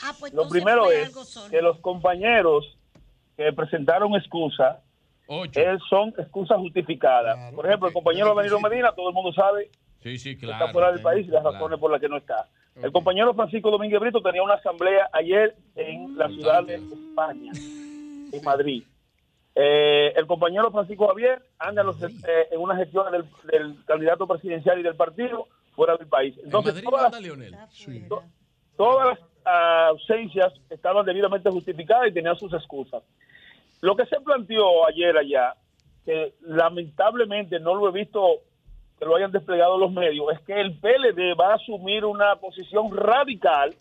Ah, 0.00 0.12
pues 0.20 0.32
lo 0.32 0.48
primero 0.48 0.90
es 0.92 1.10
que 1.50 1.60
los 1.60 1.78
compañeros 1.80 2.76
que 3.36 3.52
presentaron 3.52 4.14
excusa 4.14 4.80
eh, 5.28 5.76
son 5.90 6.10
excusas 6.16 6.56
justificadas. 6.58 7.52
Por 7.52 7.66
ejemplo, 7.66 7.88
el 7.88 7.94
compañero 7.94 8.32
Danilo 8.34 8.60
Medina, 8.60 8.92
todo 8.92 9.08
el 9.08 9.14
mundo 9.14 9.32
sabe 9.32 9.70
Sí, 10.02 10.16
sí, 10.18 10.36
que 10.38 10.48
está 10.48 10.68
fuera 10.68 10.92
del 10.92 11.02
país 11.02 11.26
y 11.26 11.30
las 11.30 11.40
claro. 11.42 11.54
razones 11.56 11.80
por 11.80 11.90
las 11.90 12.00
que 12.00 12.08
no 12.08 12.16
está. 12.16 12.46
El 12.80 12.92
compañero 12.92 13.34
Francisco 13.34 13.72
Domínguez 13.72 13.98
Brito 13.98 14.22
tenía 14.22 14.40
una 14.42 14.54
asamblea 14.54 15.08
ayer 15.12 15.56
en 15.74 16.16
la 16.16 16.28
ciudad 16.28 16.62
de 16.62 16.76
España, 16.76 17.50
en 18.32 18.44
Madrid. 18.44 18.84
Eh, 19.60 20.12
el 20.14 20.26
compañero 20.28 20.70
Francisco 20.70 21.08
Javier 21.08 21.42
anda 21.58 21.80
en, 21.80 21.86
los- 21.88 22.00
eh, 22.02 22.48
en 22.52 22.60
una 22.60 22.76
gestión 22.76 23.10
del, 23.10 23.24
del 23.50 23.84
candidato 23.86 24.24
presidencial 24.28 24.78
y 24.78 24.84
del 24.84 24.94
partido 24.94 25.48
fuera 25.74 25.96
del 25.96 26.06
país. 26.06 26.36
Entonces, 26.44 26.74
todas, 26.84 27.20
Leonel. 27.20 27.56
to- 28.08 28.22
todas 28.76 29.08
las 29.08 29.18
ah, 29.44 29.86
ausencias 29.88 30.52
estaban 30.70 31.04
debidamente 31.04 31.50
justificadas 31.50 32.06
y 32.08 32.12
tenían 32.12 32.36
sus 32.36 32.52
excusas. 32.52 33.02
Lo 33.80 33.96
que 33.96 34.06
se 34.06 34.20
planteó 34.20 34.86
ayer 34.86 35.16
allá, 35.16 35.54
que 36.04 36.34
lamentablemente 36.42 37.58
no 37.58 37.74
lo 37.74 37.88
he 37.88 37.92
visto 37.92 38.20
que 38.98 39.04
lo 39.06 39.16
hayan 39.16 39.32
desplegado 39.32 39.76
los 39.78 39.90
medios, 39.92 40.26
es 40.32 40.40
que 40.42 40.60
el 40.60 40.78
PLD 40.78 41.34
va 41.40 41.52
a 41.52 41.54
asumir 41.56 42.04
una 42.04 42.36
posición 42.36 42.96
radical 42.96 43.74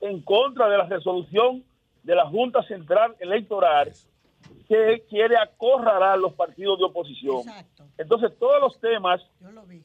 en 0.00 0.20
contra 0.22 0.68
de 0.68 0.78
la 0.78 0.84
resolución 0.86 1.62
de 2.02 2.14
la 2.16 2.26
Junta 2.26 2.62
Central 2.64 3.14
Electoral 3.20 3.92
que 4.70 5.02
quiere 5.08 5.36
acorralar 5.36 6.16
los 6.16 6.32
partidos 6.34 6.78
de 6.78 6.84
oposición. 6.84 7.42
Entonces, 7.98 8.30
todos 8.38 8.60
los 8.60 8.78
temas, 8.78 9.20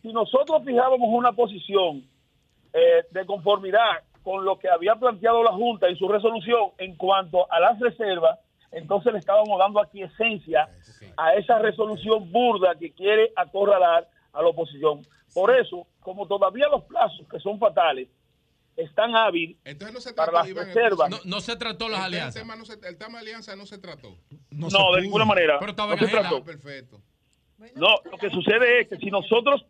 si 0.03 0.13
nosotros 0.13 0.61
fijábamos 0.63 1.09
una 1.09 1.31
posición 1.31 2.07
eh, 2.71 3.03
de 3.09 3.25
conformidad 3.25 4.03
con 4.21 4.45
lo 4.45 4.59
que 4.59 4.69
había 4.69 4.93
planteado 4.93 5.41
la 5.41 5.53
Junta 5.53 5.87
en 5.87 5.95
su 5.95 6.07
resolución 6.07 6.69
en 6.77 6.95
cuanto 6.97 7.51
a 7.51 7.59
las 7.59 7.79
reservas, 7.79 8.37
entonces 8.71 9.11
le 9.11 9.17
estábamos 9.17 9.57
dando 9.57 9.81
aquí 9.81 10.03
esencia 10.03 10.69
a 11.17 11.33
esa 11.33 11.57
resolución 11.57 12.31
burda 12.31 12.75
que 12.75 12.91
quiere 12.91 13.31
acorralar 13.35 14.07
a 14.33 14.41
la 14.43 14.49
oposición. 14.49 15.01
Por 15.33 15.49
eso, 15.49 15.87
como 16.01 16.27
todavía 16.27 16.67
los 16.69 16.83
plazos 16.83 17.27
que 17.27 17.39
son 17.39 17.57
fatales 17.57 18.07
están 18.77 19.15
hábiles 19.15 19.57
Entonces 19.63 19.93
no 19.93 20.01
se 20.01 20.13
para 20.13 20.31
trató, 20.31 20.39
las 20.43 20.49
Iván, 20.49 20.65
reservas, 20.67 21.09
No, 21.09 21.17
no 21.23 21.39
se 21.41 21.55
trató 21.55 21.87
las 21.89 21.99
el, 21.99 22.05
alianzas. 22.05 22.35
El 22.35 22.41
tema, 22.41 22.55
no 22.55 22.65
se- 22.65 22.73
el 22.87 22.97
tema 22.97 23.11
de 23.13 23.19
alianza 23.19 23.55
no 23.55 23.65
se 23.65 23.77
trató. 23.77 24.17
No, 24.51 24.67
de 24.95 25.01
ninguna 25.01 25.25
manera. 25.25 25.57
Pero 25.59 25.71
estaba 25.71 25.95
no 25.95 26.01
en 26.01 26.07
se 26.09 26.11
trató. 26.11 26.43
Perfecto. 26.43 27.01
No, 27.75 27.87
lo 28.11 28.17
que 28.17 28.29
sucede 28.29 28.81
es 28.81 28.89
que 28.89 28.97
si 28.97 29.09
nosotros, 29.09 29.65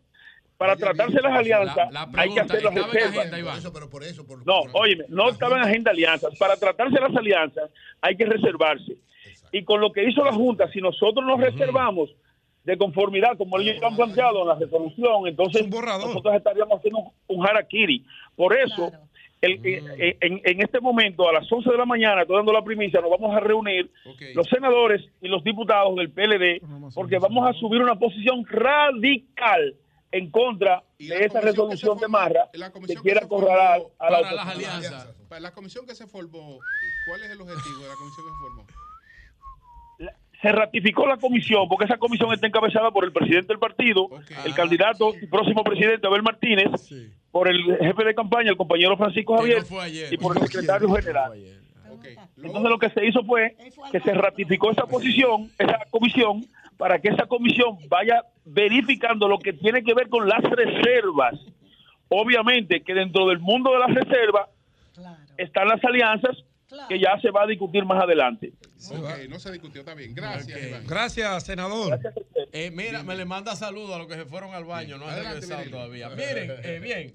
para 0.56 0.74
tratarse 0.76 1.20
las 1.20 1.32
alianzas, 1.38 1.92
La- 1.92 2.06
la 2.06 2.20
hay 2.20 2.34
que 2.34 2.40
hacer 2.40 2.62
las 2.64 2.72
¿estaba 2.74 2.86
en 2.88 2.92
reservas. 2.94 3.18
agenda, 3.18 3.38
Iván? 3.38 3.60
pero 3.72 3.88
por 3.90 4.02
eso, 4.02 4.26
por, 4.26 4.44
No, 4.46 4.60
óyeme, 4.72 5.04
no 5.08 5.28
estaba 5.28 5.56
en 5.58 5.62
agenda 5.62 5.90
alianzas. 5.92 6.36
Para 6.38 6.56
tratarse 6.56 6.98
las 7.00 7.14
alianzas 7.14 7.70
hay 8.00 8.16
que 8.16 8.24
reservarse. 8.26 8.96
Y 9.52 9.64
con 9.64 9.80
lo 9.80 9.92
que 9.92 10.02
hizo 10.08 10.24
la 10.24 10.32
Junta, 10.32 10.68
si 10.72 10.80
nosotros 10.80 11.24
nos 11.24 11.38
reservamos 11.40 12.10
de 12.64 12.76
conformidad, 12.76 13.36
como 13.38 13.56
ellos 13.60 13.80
han 13.80 13.94
planteado 13.94 14.42
en 14.42 14.48
la 14.48 14.54
resolución, 14.56 15.28
entonces 15.28 15.68
nosotros 15.68 16.34
estaríamos 16.34 16.78
haciendo 16.78 16.98
un, 16.98 17.12
un 17.38 17.46
harakiri. 17.46 18.04
Por 18.36 18.56
eso, 18.56 18.90
el- 19.40 19.60
eh, 19.98 20.16
en, 20.20 20.40
en 20.44 20.60
este 20.62 20.80
momento, 20.80 21.28
a 21.28 21.32
las 21.32 21.50
11 21.50 21.70
de 21.70 21.76
la 21.78 21.84
mañana, 21.86 22.22
estoy 22.22 22.36
dando 22.36 22.52
la 22.52 22.62
primicia, 22.62 23.00
nos 23.00 23.10
vamos 23.10 23.34
a 23.36 23.40
reunir 23.40 23.90
los 24.34 24.46
senadores 24.48 25.02
y 25.20 25.28
los 25.28 25.42
diputados 25.42 25.96
del 25.96 26.10
PLD, 26.10 26.60
porque 26.94 27.18
vamos 27.18 27.48
a 27.48 27.52
subir 27.58 27.82
una 27.82 27.96
posición 27.98 28.44
radical 28.46 29.74
en 30.12 30.30
contra 30.30 30.82
de 30.98 31.24
esa 31.24 31.40
resolución 31.40 31.98
de 31.98 32.08
Marra 32.08 32.48
que 32.86 32.94
quiere 33.02 33.20
acorralar 33.26 33.82
a 33.98 34.10
la 34.10 34.20
Para 34.20 34.32
las 34.34 34.46
alianzas. 34.48 35.14
Para 35.28 35.40
la 35.40 35.52
comisión 35.52 35.86
que 35.86 35.94
se 35.94 36.06
formó, 36.06 36.58
¿cuál 37.06 37.22
es 37.24 37.30
el 37.30 37.40
objetivo 37.40 37.80
de 37.82 37.88
la 37.88 37.94
comisión 37.96 38.26
que 38.26 38.32
se 38.32 38.38
formó? 38.38 38.66
Se 40.40 40.52
ratificó 40.52 41.06
la 41.06 41.16
comisión, 41.16 41.68
porque 41.68 41.86
esa 41.86 41.96
comisión 41.96 42.32
está 42.32 42.46
encabezada 42.46 42.90
por 42.90 43.04
el 43.04 43.12
presidente 43.12 43.48
del 43.48 43.58
partido, 43.58 44.08
el 44.44 44.54
candidato 44.54 45.12
y 45.20 45.26
próximo 45.26 45.64
presidente 45.64 46.06
Abel 46.06 46.22
Martínez, 46.22 46.70
por 47.30 47.48
el 47.48 47.76
jefe 47.78 48.04
de 48.04 48.14
campaña, 48.14 48.50
el 48.50 48.56
compañero 48.56 48.96
Francisco 48.96 49.36
Javier, 49.36 49.64
y 50.10 50.16
por 50.18 50.36
el 50.36 50.46
secretario 50.46 50.92
general. 50.92 51.32
Entonces 52.36 52.70
lo 52.70 52.78
que 52.78 52.90
se 52.90 53.06
hizo 53.06 53.24
fue 53.24 53.56
que 53.90 54.00
se 54.00 54.12
ratificó 54.12 54.70
esa 54.70 54.86
posición, 54.86 55.50
esa 55.58 55.78
comisión, 55.90 56.44
para 56.76 56.98
que 56.98 57.08
esa 57.08 57.26
comisión 57.26 57.78
vaya 57.88 58.22
verificando 58.44 59.28
lo 59.28 59.38
que 59.38 59.54
tiene 59.54 59.82
que 59.82 59.94
ver 59.94 60.08
con 60.08 60.28
las 60.28 60.42
reservas. 60.42 61.34
Obviamente 62.08 62.82
que 62.82 62.94
dentro 62.94 63.26
del 63.26 63.38
mundo 63.38 63.72
de 63.72 63.78
las 63.78 63.94
reservas 63.94 64.48
están 65.38 65.68
las 65.68 65.82
alianzas 65.84 66.44
que 66.88 66.98
ya 66.98 67.18
se 67.20 67.30
va 67.30 67.44
a 67.44 67.46
discutir 67.46 67.84
más 67.84 68.02
adelante. 68.02 68.52
Ok, 68.90 69.28
no 69.28 69.38
se 69.38 69.52
discutió, 69.52 69.80
está 69.80 69.94
bien. 69.94 70.14
Gracias, 70.14 70.62
Iván. 70.62 70.84
Gracias, 70.86 71.44
senador. 71.44 71.98
Eh, 72.52 72.70
mira, 72.70 73.02
me 73.02 73.16
le 73.16 73.24
manda 73.24 73.54
saludos 73.56 73.94
a 73.94 73.98
los 73.98 74.06
que 74.06 74.14
se 74.14 74.24
fueron 74.24 74.54
al 74.54 74.64
baño, 74.64 74.98
no 74.98 75.04
han 75.04 75.12
Adelante, 75.14 75.40
regresado 75.40 75.70
todavía. 75.70 76.08
Miren, 76.10 76.52
eh, 76.62 76.80
bien. 76.82 77.14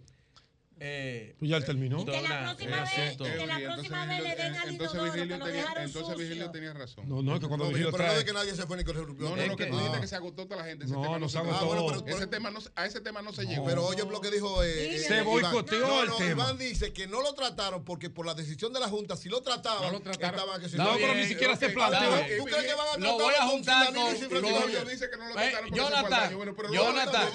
Eh, 0.83 1.35
Pues 1.37 1.51
ya 1.51 1.57
él 1.57 1.63
terminó. 1.65 1.99
esto 1.99 2.11
es 2.11 2.23
una- 2.23 2.51
es 2.53 2.61
un 2.65 2.73
asunto- 2.73 3.25
Eh, 3.27 3.33
entonces 3.35 3.91
Virgilio- 3.91 4.65
entonces 4.65 5.03
Virgilio 5.03 5.39
tenía, 5.39 5.65
entonces 5.77 6.17
Virgilio 6.17 6.49
tenía 6.51 6.73
razón. 6.73 7.07
No, 7.07 7.21
no, 7.21 7.35
es 7.35 7.39
que 7.39 7.47
cuando 7.47 7.65
No, 7.65 7.69
Virgilio 7.69 7.91
pero 7.91 8.07
no 8.07 8.13
de 8.17 8.25
que 8.25 8.33
nadie 8.33 8.55
se 8.55 8.65
fue 8.65 8.77
ni 8.77 8.83
con 8.83 8.97
el 8.97 9.01
No, 9.05 9.13
no, 9.35 9.35
Es 9.41 9.47
lo 9.47 9.55
que 9.55 9.65
que- 9.65 9.69
tú 9.69 9.77
dijiste 9.77 10.01
que 10.01 10.07
se 10.07 10.15
agotó 10.15 10.47
toda 10.47 10.61
la 10.63 10.67
gente. 10.67 10.85
Ese 10.85 10.93
No, 10.95 11.01
tema 11.03 11.19
no 11.19 11.29
se 11.29 11.37
agotó. 11.37 11.55
Ah, 11.55 11.63
bueno, 11.65 12.03
pero- 12.03 12.17
ese 12.17 12.25
tema 12.25 12.49
no, 12.49 12.61
se- 12.61 12.71
a 12.75 12.85
ese 12.87 12.99
tema 12.99 13.21
no 13.21 13.31
se 13.31 13.45
llegó. 13.45 13.63
Pero 13.63 13.85
oye 13.85 14.03
lo 14.09 14.21
que 14.21 14.31
dijo 14.31 14.63
eh, 14.63 14.97
Se 15.07 15.19
eh, 15.19 15.21
boicoteó. 15.21 15.79
No, 15.87 16.01
el 16.01 16.09
no, 16.09 16.15
tema. 16.17 16.31
Iván 16.31 16.57
dice 16.57 16.91
que 16.93 17.05
no 17.05 17.21
lo 17.21 17.35
trataron 17.35 17.85
porque 17.85 18.09
por 18.09 18.25
la 18.25 18.33
decisión 18.33 18.73
de 18.73 18.79
la 18.79 18.87
Junta, 18.89 19.15
si 19.15 19.29
lo 19.29 19.41
trataban, 19.41 19.83
No 19.93 19.99
lo 19.99 20.11
estaban 20.11 20.59
que 20.61 20.67
se 20.69 20.77
No, 20.77 20.95
pero 20.95 21.13
ni 21.13 21.25
siquiera 21.25 21.55
se 21.55 21.69
planteó. 21.69 22.09
¿Tú 22.39 22.45
crees 22.45 22.65
que 22.65 22.73
van 22.73 22.87
a 22.87 22.97
Lo 22.97 23.17
tratar 23.17 23.17
voy 23.21 23.33
a 23.39 23.45
juntar 23.45 23.85
con- 23.85 23.95
lo- 23.95 24.01
que 24.29 24.29
no 24.35 24.41
lo 24.41 24.57
Eh, 24.57 24.97
se 24.97 25.55
al 25.55 25.69
Jonathan, 25.69 26.31
Jonathan. 26.73 27.31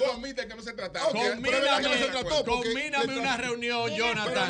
que 0.47 0.55
no 0.55 0.61
se 0.63 0.75
que 0.77 1.35
no 1.35 2.21
se 2.35 2.43
Combíname 2.43 3.15
le 3.15 3.36
una 3.37 3.47
reunión, 3.47 3.89
Jonathan. 3.95 4.49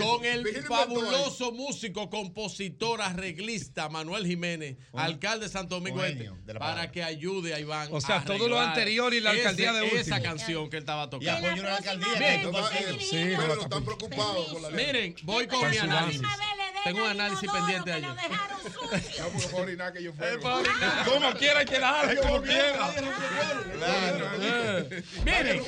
con- 0.00 0.24
el 0.24 0.64
fabuloso 0.64 1.52
músico, 1.52 2.10
compositor, 2.10 3.00
arreglista 3.00 3.88
Manuel 3.88 4.26
Jiménez, 4.26 4.76
alcalde 4.94 5.46
de 5.46 5.52
Santo 5.52 5.76
Domingo 5.76 6.04
Este, 6.04 6.30
para 6.58 6.90
que 6.90 7.02
ayude 7.02 7.54
a 7.54 7.60
Iván. 7.60 7.88
O 7.92 8.00
sea, 8.00 8.16
a 8.16 8.24
todo 8.24 8.48
lo 8.48 8.58
anterior 8.60 9.12
y 9.14 9.20
la 9.20 9.30
ese- 9.32 9.40
alcaldía 9.40 9.72
de 9.72 9.86
Esa 9.86 10.16
último. 10.16 10.22
canción 10.22 10.70
que 10.70 10.76
él 10.76 10.82
estaba 10.82 11.04
Y 11.04 11.10
tocando. 11.10 11.62
la 11.62 11.76
alcaldía. 11.76 12.42
Miren, 14.72 15.14
voy 15.22 15.46
con 15.46 15.70
mi 15.70 15.76
análisis. 15.76 16.22
Tengo 16.86 17.02
un 17.02 17.10
análisis 17.10 17.50
pendiente 17.50 17.92
ayer. 17.92 18.08
No, 18.08 19.28
porque 19.32 19.48
fue 19.48 19.60
orinar 19.62 19.92
que 19.92 20.04
yo. 20.04 20.12
Como 21.04 21.32
quiera 21.34 21.64
que 21.64 21.80
la 21.80 22.14
como 22.22 22.42
quiera. 22.42 22.94
Eh, 24.40 25.02
Miren, 25.24 25.62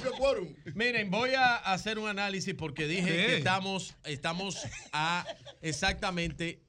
miren, 0.75 1.11
voy 1.11 1.35
a 1.35 1.57
hacer 1.57 1.99
un 1.99 2.09
análisis 2.09 2.55
porque 2.55 2.87
dije 2.87 3.05
¿Qué? 3.05 3.27
que 3.27 3.37
estamos, 3.39 3.95
estamos 4.05 4.65
a 4.93 5.27
exactamente 5.61 6.61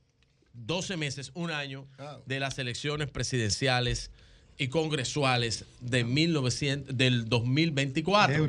12 0.54 0.98
meses, 0.98 1.32
un 1.36 1.52
año 1.52 1.88
de 2.26 2.40
las 2.40 2.58
elecciones 2.58 3.10
presidenciales 3.12 4.10
y 4.58 4.68
congresuales 4.68 5.66
de 5.80 6.04
1900, 6.04 6.98
del 6.98 7.30
2024. 7.30 8.48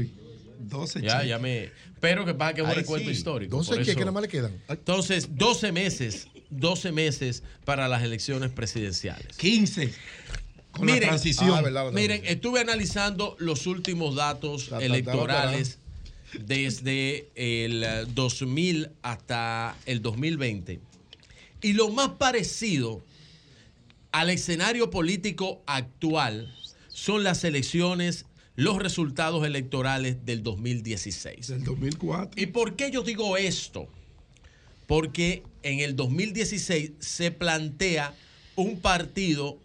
Eury, 0.60 0.68
12 0.68 1.00
Ya, 1.02 1.12
cheques. 1.14 1.28
ya 1.28 1.38
me. 1.38 1.70
Pero 2.00 2.24
que 2.24 2.34
pasa 2.34 2.54
que 2.54 2.60
es 2.60 2.64
un 2.64 2.70
Ahí 2.70 2.76
recuento 2.76 3.10
sí. 3.10 3.16
histórico. 3.16 3.56
12 3.58 3.68
por 3.68 3.76
que, 3.84 3.90
eso- 3.90 3.98
que 3.98 4.00
nada 4.04 4.12
más 4.12 4.22
le 4.22 4.28
quedan. 4.28 4.52
Ay, 4.68 4.76
Entonces, 4.78 5.28
12 5.36 5.72
meses, 5.72 6.28
12 6.50 6.92
meses 6.92 7.42
para 7.64 7.88
las 7.88 8.02
elecciones 8.02 8.50
presidenciales. 8.50 9.36
15. 9.36 9.92
Con 10.72 10.86
la 10.86 10.94
Miren, 10.94 11.08
transición. 11.08 11.50
Ah, 11.52 11.62
verdad, 11.62 11.86
la 11.86 11.90
Miren, 11.90 12.22
estuve 12.24 12.60
analizando 12.60 13.34
los 13.40 13.66
últimos 13.66 14.14
datos 14.14 14.64
Ta, 14.66 14.70
ta, 14.70 14.78
ta, 14.78 14.84
electorales 14.84 15.78
desde 16.38 17.28
el 17.34 17.82
eh, 17.82 18.04
2000 18.14 18.90
hasta 19.02 19.76
el 19.86 20.00
2020. 20.00 20.80
Y 21.62 21.72
lo 21.72 21.88
más 21.90 22.10
parecido 22.10 23.02
al 24.12 24.30
escenario 24.30 24.90
político 24.90 25.62
actual 25.66 26.54
son 26.88 27.24
las 27.24 27.42
elecciones, 27.44 28.26
los 28.60 28.76
resultados 28.76 29.46
electorales 29.46 30.26
del 30.26 30.42
2016. 30.42 31.46
Del 31.48 31.64
2004. 31.64 32.42
¿Y 32.42 32.44
por 32.44 32.76
qué 32.76 32.90
yo 32.90 33.00
digo 33.00 33.38
esto? 33.38 33.88
Porque 34.86 35.42
en 35.62 35.80
el 35.80 35.96
2016 35.96 36.92
se 36.98 37.30
plantea 37.30 38.14
un 38.56 38.78
partido 38.80 39.58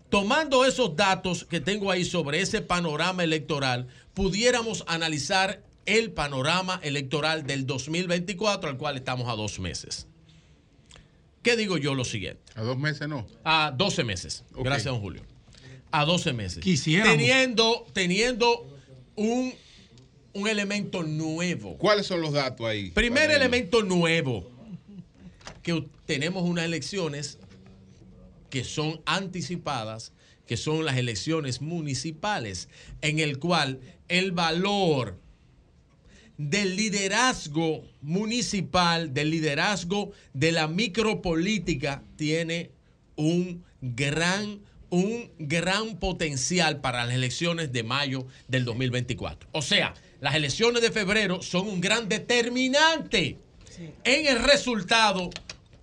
tomando 0.10 0.66
esos 0.66 0.96
datos 0.96 1.46
que 1.46 1.60
tengo 1.60 1.92
ahí 1.92 2.06
sobre 2.06 2.42
ese 2.42 2.62
panorama 2.62 3.24
electoral, 3.24 3.88
pudiéramos 4.16 4.84
analizar 4.88 5.62
el 5.86 6.12
panorama 6.12 6.80
electoral 6.82 7.46
del 7.46 7.68
2024 7.68 8.72
al 8.72 8.78
cual 8.78 8.96
estamos 8.96 9.30
a 9.30 9.36
dos 9.36 9.60
meses. 9.60 10.08
¿Qué 11.44 11.56
digo 11.56 11.78
yo 11.78 11.94
lo 11.94 12.04
siguiente? 12.04 12.42
A 12.56 12.64
dos 12.64 12.80
meses 12.80 13.08
no. 13.08 13.28
A 13.44 13.72
12 13.78 14.04
meses. 14.04 14.44
Gracias, 14.56 14.86
don 14.86 15.02
Julio. 15.02 15.22
A 15.96 16.04
12 16.04 16.34
meses. 16.34 16.60
Quisiéramos. 16.64 17.16
Teniendo, 17.16 17.88
teniendo 17.94 18.68
un, 19.16 19.54
un 20.34 20.48
elemento 20.48 21.04
nuevo. 21.04 21.78
¿Cuáles 21.78 22.06
son 22.06 22.22
los 22.22 22.34
datos 22.34 22.68
ahí? 22.68 22.92
Primer 22.92 23.32
elemento 23.32 23.82
nuevo. 23.82 24.52
Que 25.64 25.86
tenemos 26.06 26.44
unas 26.44 26.66
elecciones 26.66 27.40
que 28.50 28.64
son 28.64 29.02
anticipadas, 29.06 30.12
que 30.46 30.58
son 30.58 30.86
las 30.86 30.98
elecciones 30.98 31.62
municipales, 31.62 32.68
en 33.02 33.20
el 33.20 33.40
cual 33.40 33.80
el 34.08 34.32
valor 34.32 35.18
del 36.38 36.76
liderazgo 36.76 37.86
municipal, 38.02 39.14
del 39.14 39.30
liderazgo 39.30 40.12
de 40.34 40.52
la 40.52 40.68
micropolítica, 40.68 42.04
tiene 42.18 42.72
un 43.16 43.64
gran, 43.82 44.60
un 44.96 45.30
gran 45.38 45.98
potencial 45.98 46.80
para 46.80 47.04
las 47.04 47.14
elecciones 47.14 47.74
de 47.74 47.84
mayo 47.84 48.28
del 48.48 48.64
2024. 48.64 49.50
O 49.52 49.62
sea, 49.62 49.94
las 50.22 50.36
elecciones 50.36 50.82
de 50.82 50.90
febrero 50.90 51.42
son 51.42 51.68
un 51.68 51.82
gran 51.82 52.08
determinante 52.08 53.38
en 54.06 54.28
el 54.28 54.42
resultado 54.42 55.32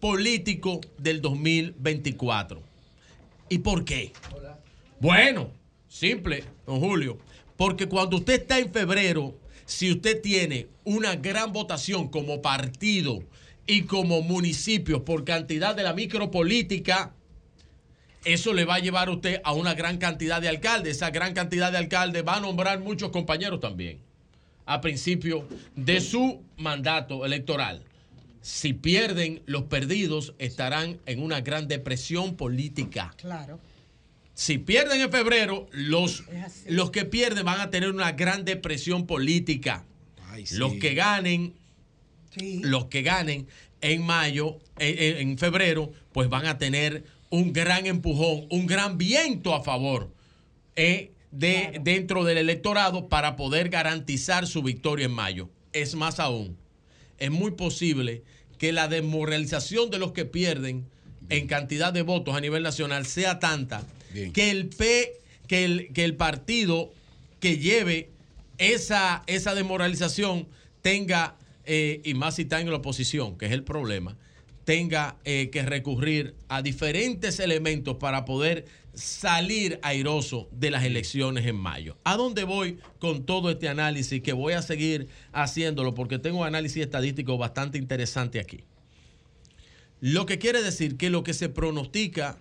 político 0.00 0.80
del 0.96 1.20
2024. 1.20 2.62
¿Y 3.50 3.58
por 3.58 3.84
qué? 3.84 4.14
Bueno, 4.98 5.50
simple, 5.88 6.44
don 6.66 6.80
Julio, 6.80 7.18
porque 7.58 7.86
cuando 7.88 8.16
usted 8.16 8.40
está 8.40 8.58
en 8.58 8.72
febrero, 8.72 9.36
si 9.66 9.92
usted 9.92 10.22
tiene 10.22 10.68
una 10.84 11.16
gran 11.16 11.52
votación 11.52 12.08
como 12.08 12.40
partido 12.40 13.22
y 13.66 13.82
como 13.82 14.22
municipio 14.22 15.04
por 15.04 15.24
cantidad 15.24 15.74
de 15.74 15.82
la 15.82 15.92
micropolítica, 15.92 17.14
eso 18.24 18.52
le 18.52 18.64
va 18.64 18.76
a 18.76 18.78
llevar 18.78 19.08
a 19.08 19.12
usted 19.12 19.40
a 19.44 19.52
una 19.52 19.74
gran 19.74 19.98
cantidad 19.98 20.40
de 20.40 20.48
alcaldes. 20.48 20.96
Esa 20.96 21.10
gran 21.10 21.34
cantidad 21.34 21.72
de 21.72 21.78
alcaldes 21.78 22.24
va 22.26 22.36
a 22.36 22.40
nombrar 22.40 22.80
muchos 22.80 23.10
compañeros 23.10 23.60
también 23.60 23.98
a 24.66 24.80
principio 24.80 25.46
de 25.74 26.00
su 26.00 26.42
mandato 26.56 27.24
electoral. 27.24 27.82
Si 28.40 28.72
pierden, 28.72 29.42
los 29.46 29.64
perdidos 29.64 30.34
estarán 30.38 30.98
en 31.06 31.22
una 31.22 31.40
gran 31.40 31.68
depresión 31.68 32.36
política. 32.36 33.14
Claro. 33.16 33.60
Si 34.34 34.58
pierden 34.58 35.00
en 35.00 35.10
febrero, 35.10 35.68
los, 35.72 36.24
los 36.66 36.90
que 36.90 37.04
pierden 37.04 37.44
van 37.44 37.60
a 37.60 37.70
tener 37.70 37.90
una 37.90 38.12
gran 38.12 38.44
depresión 38.44 39.06
política. 39.06 39.84
Los 40.52 40.74
que 40.74 40.94
ganen, 40.94 41.54
los 42.62 42.86
que 42.86 43.02
ganen 43.02 43.46
en 43.80 44.02
mayo, 44.02 44.58
en, 44.78 45.28
en 45.28 45.38
febrero, 45.38 45.92
pues 46.12 46.28
van 46.28 46.46
a 46.46 46.56
tener 46.56 47.04
un 47.32 47.54
gran 47.54 47.86
empujón, 47.86 48.46
un 48.50 48.66
gran 48.66 48.98
viento 48.98 49.54
a 49.54 49.62
favor 49.62 50.12
eh, 50.76 51.12
de, 51.30 51.80
dentro 51.82 52.24
del 52.24 52.36
electorado 52.36 53.08
para 53.08 53.36
poder 53.36 53.70
garantizar 53.70 54.46
su 54.46 54.62
victoria 54.62 55.06
en 55.06 55.12
mayo. 55.12 55.48
Es 55.72 55.94
más 55.94 56.20
aún, 56.20 56.58
es 57.18 57.30
muy 57.30 57.52
posible 57.52 58.22
que 58.58 58.70
la 58.70 58.86
desmoralización 58.86 59.88
de 59.88 59.98
los 59.98 60.12
que 60.12 60.26
pierden 60.26 60.84
en 61.30 61.46
cantidad 61.46 61.90
de 61.90 62.02
votos 62.02 62.36
a 62.36 62.40
nivel 62.40 62.62
nacional 62.62 63.06
sea 63.06 63.38
tanta 63.38 63.82
que 64.34 64.50
el 64.50 64.68
P, 64.68 65.14
que 65.48 65.64
el, 65.64 65.92
que 65.94 66.04
el 66.04 66.16
partido 66.16 66.92
que 67.40 67.56
lleve 67.56 68.10
esa, 68.58 69.22
esa 69.26 69.54
desmoralización 69.54 70.48
tenga, 70.82 71.36
eh, 71.64 72.02
y 72.04 72.12
más 72.12 72.34
si 72.34 72.42
está 72.42 72.60
en 72.60 72.68
la 72.68 72.76
oposición, 72.76 73.38
que 73.38 73.46
es 73.46 73.52
el 73.52 73.64
problema, 73.64 74.18
tenga 74.64 75.16
eh, 75.24 75.50
que 75.50 75.62
recurrir 75.62 76.34
a 76.48 76.62
diferentes 76.62 77.40
elementos 77.40 77.96
para 77.96 78.24
poder 78.24 78.64
salir 78.94 79.80
airoso 79.82 80.48
de 80.52 80.70
las 80.70 80.84
elecciones 80.84 81.46
en 81.46 81.56
mayo. 81.56 81.96
¿A 82.04 82.16
dónde 82.16 82.44
voy 82.44 82.78
con 82.98 83.24
todo 83.24 83.50
este 83.50 83.68
análisis? 83.68 84.22
Que 84.22 84.32
voy 84.32 84.52
a 84.52 84.62
seguir 84.62 85.08
haciéndolo 85.32 85.94
porque 85.94 86.18
tengo 86.18 86.40
un 86.40 86.46
análisis 86.46 86.82
estadístico 86.82 87.38
bastante 87.38 87.78
interesante 87.78 88.38
aquí. 88.38 88.64
Lo 90.00 90.26
que 90.26 90.38
quiere 90.38 90.62
decir 90.62 90.96
que 90.96 91.10
lo 91.10 91.22
que 91.22 91.32
se 91.32 91.48
pronostica 91.48 92.36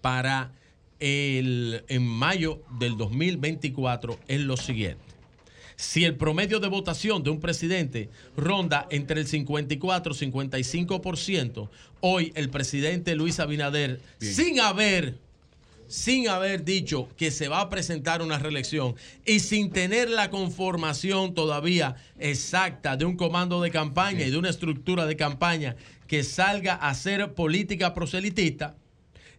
para 0.00 0.52
el, 1.00 1.84
en 1.88 2.06
mayo 2.06 2.62
del 2.78 2.96
2024 2.96 4.18
es 4.28 4.40
lo 4.40 4.56
siguiente. 4.56 5.05
Si 5.76 6.04
el 6.04 6.16
promedio 6.16 6.58
de 6.58 6.68
votación 6.68 7.22
de 7.22 7.28
un 7.28 7.38
presidente 7.38 8.08
ronda 8.34 8.86
entre 8.90 9.20
el 9.20 9.26
54 9.26 10.14
y 10.14 10.16
55%, 10.16 11.68
hoy 12.00 12.32
el 12.34 12.48
presidente 12.48 13.14
Luis 13.14 13.40
Abinader, 13.40 14.00
sin 14.18 14.58
haber, 14.60 15.18
sin 15.86 16.28
haber 16.28 16.64
dicho 16.64 17.08
que 17.18 17.30
se 17.30 17.48
va 17.48 17.60
a 17.60 17.68
presentar 17.68 18.22
una 18.22 18.38
reelección 18.38 18.96
y 19.26 19.40
sin 19.40 19.70
tener 19.70 20.08
la 20.08 20.30
conformación 20.30 21.34
todavía 21.34 21.96
exacta 22.18 22.96
de 22.96 23.04
un 23.04 23.18
comando 23.18 23.60
de 23.60 23.70
campaña 23.70 24.24
y 24.24 24.30
de 24.30 24.38
una 24.38 24.48
estructura 24.48 25.04
de 25.04 25.16
campaña 25.16 25.76
que 26.06 26.24
salga 26.24 26.72
a 26.74 26.88
hacer 26.88 27.34
política 27.34 27.92
proselitista, 27.92 28.76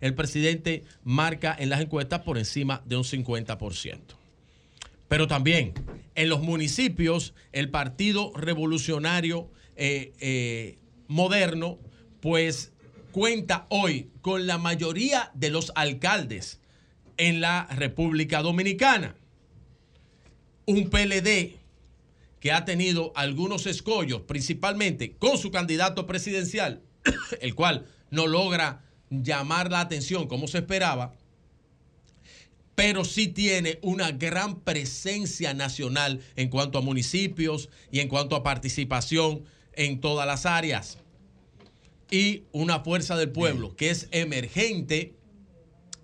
el 0.02 0.14
presidente 0.14 0.84
marca 1.04 1.56
en 1.58 1.70
las 1.70 1.82
encuestas 1.82 2.22
por 2.22 2.38
encima 2.38 2.84
de 2.86 2.98
un 2.98 3.04
50%. 3.04 4.17
Pero 5.08 5.28
también 5.28 5.74
en 6.16 6.30
los 6.30 6.42
municipios, 6.42 7.34
el 7.52 7.70
Partido 7.70 8.32
Revolucionario 8.36 9.52
eh, 9.76 10.14
eh, 10.20 10.80
Moderno, 11.08 11.80
pues 12.22 12.74
cuenta 13.12 13.68
hoy 13.70 14.10
con 14.22 14.48
la 14.48 14.58
mayoría 14.58 15.32
de 15.34 15.50
los 15.50 15.72
alcaldes 15.76 16.60
en 17.18 17.42
la 17.42 17.68
República 17.68 18.42
Dominicana. 18.42 19.16
Un 20.66 20.90
PLD 20.90 21.56
que 22.40 22.52
ha 22.52 22.66
tenido 22.66 23.12
algunos 23.16 23.66
escollos, 23.66 24.22
principalmente 24.22 25.16
con 25.18 25.38
su 25.38 25.52
candidato 25.52 26.06
presidencial, 26.06 26.82
el 27.42 27.56
cual 27.56 27.86
no 28.10 28.28
logra 28.28 28.84
llamar 29.10 29.72
la 29.72 29.82
atención 29.82 30.28
como 30.28 30.48
se 30.48 30.60
esperaba, 30.60 31.14
pero 32.78 33.04
sí 33.06 33.28
tiene 33.28 33.80
una 33.82 34.12
gran 34.12 34.60
presencia 34.60 35.56
nacional 35.56 36.22
en 36.36 36.48
cuanto 36.50 36.78
a 36.78 36.82
municipios 36.82 37.70
y 37.92 38.02
en 38.02 38.08
cuanto 38.08 38.36
a 38.36 38.44
participación 38.44 39.42
en 39.74 40.00
todas 40.00 40.28
las 40.28 40.46
áreas. 40.46 41.00
Y 42.12 42.44
una 42.52 42.82
fuerza 42.82 43.18
del 43.18 43.32
pueblo 43.32 43.76
que 43.76 43.90
es 43.90 44.08
emergente, 44.12 45.16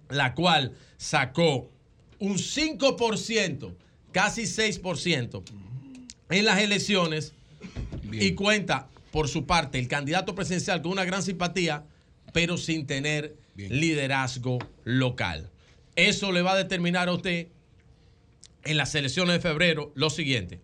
la 0.10 0.34
cual 0.34 0.74
sacó 0.98 1.70
un 2.18 2.38
5%, 2.38 3.76
casi 4.12 4.42
6% 4.42 5.44
en 6.32 6.46
las 6.46 6.58
elecciones 6.58 7.34
y 8.12 8.32
cuenta 8.32 8.90
por 9.12 9.30
su 9.30 9.46
parte 9.46 9.78
el 9.78 9.88
candidato 9.88 10.34
presidencial 10.34 10.82
con 10.82 10.94
una 10.94 11.06
gran 11.06 11.22
simpatía, 11.22 11.86
pero 12.34 12.58
sin 12.58 12.88
tener 12.88 13.38
liderazgo 13.56 14.58
local. 14.86 15.53
Eso 15.96 16.32
le 16.32 16.42
va 16.42 16.54
a 16.54 16.56
determinar 16.58 17.10
a 17.10 17.14
usted 17.14 17.48
en 18.64 18.78
las 18.78 18.96
elecciones 18.96 19.36
de 19.36 19.40
febrero 19.42 19.92
lo 19.96 20.10
siguiente. 20.10 20.62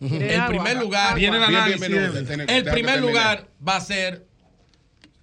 el 0.00 0.46
primer 0.48 0.76
lugar, 0.78 1.14
Viene 1.14 1.36
el 1.36 1.44
análisis. 1.44 1.80
Bien, 1.80 1.92
bien, 1.92 2.12
bien, 2.12 2.26
bien. 2.26 2.40
el 2.40 2.64
Déjame 2.64 2.72
primer 2.72 3.00
lugar 3.00 3.48
va 3.66 3.76
a 3.76 3.80
ser 3.80 4.26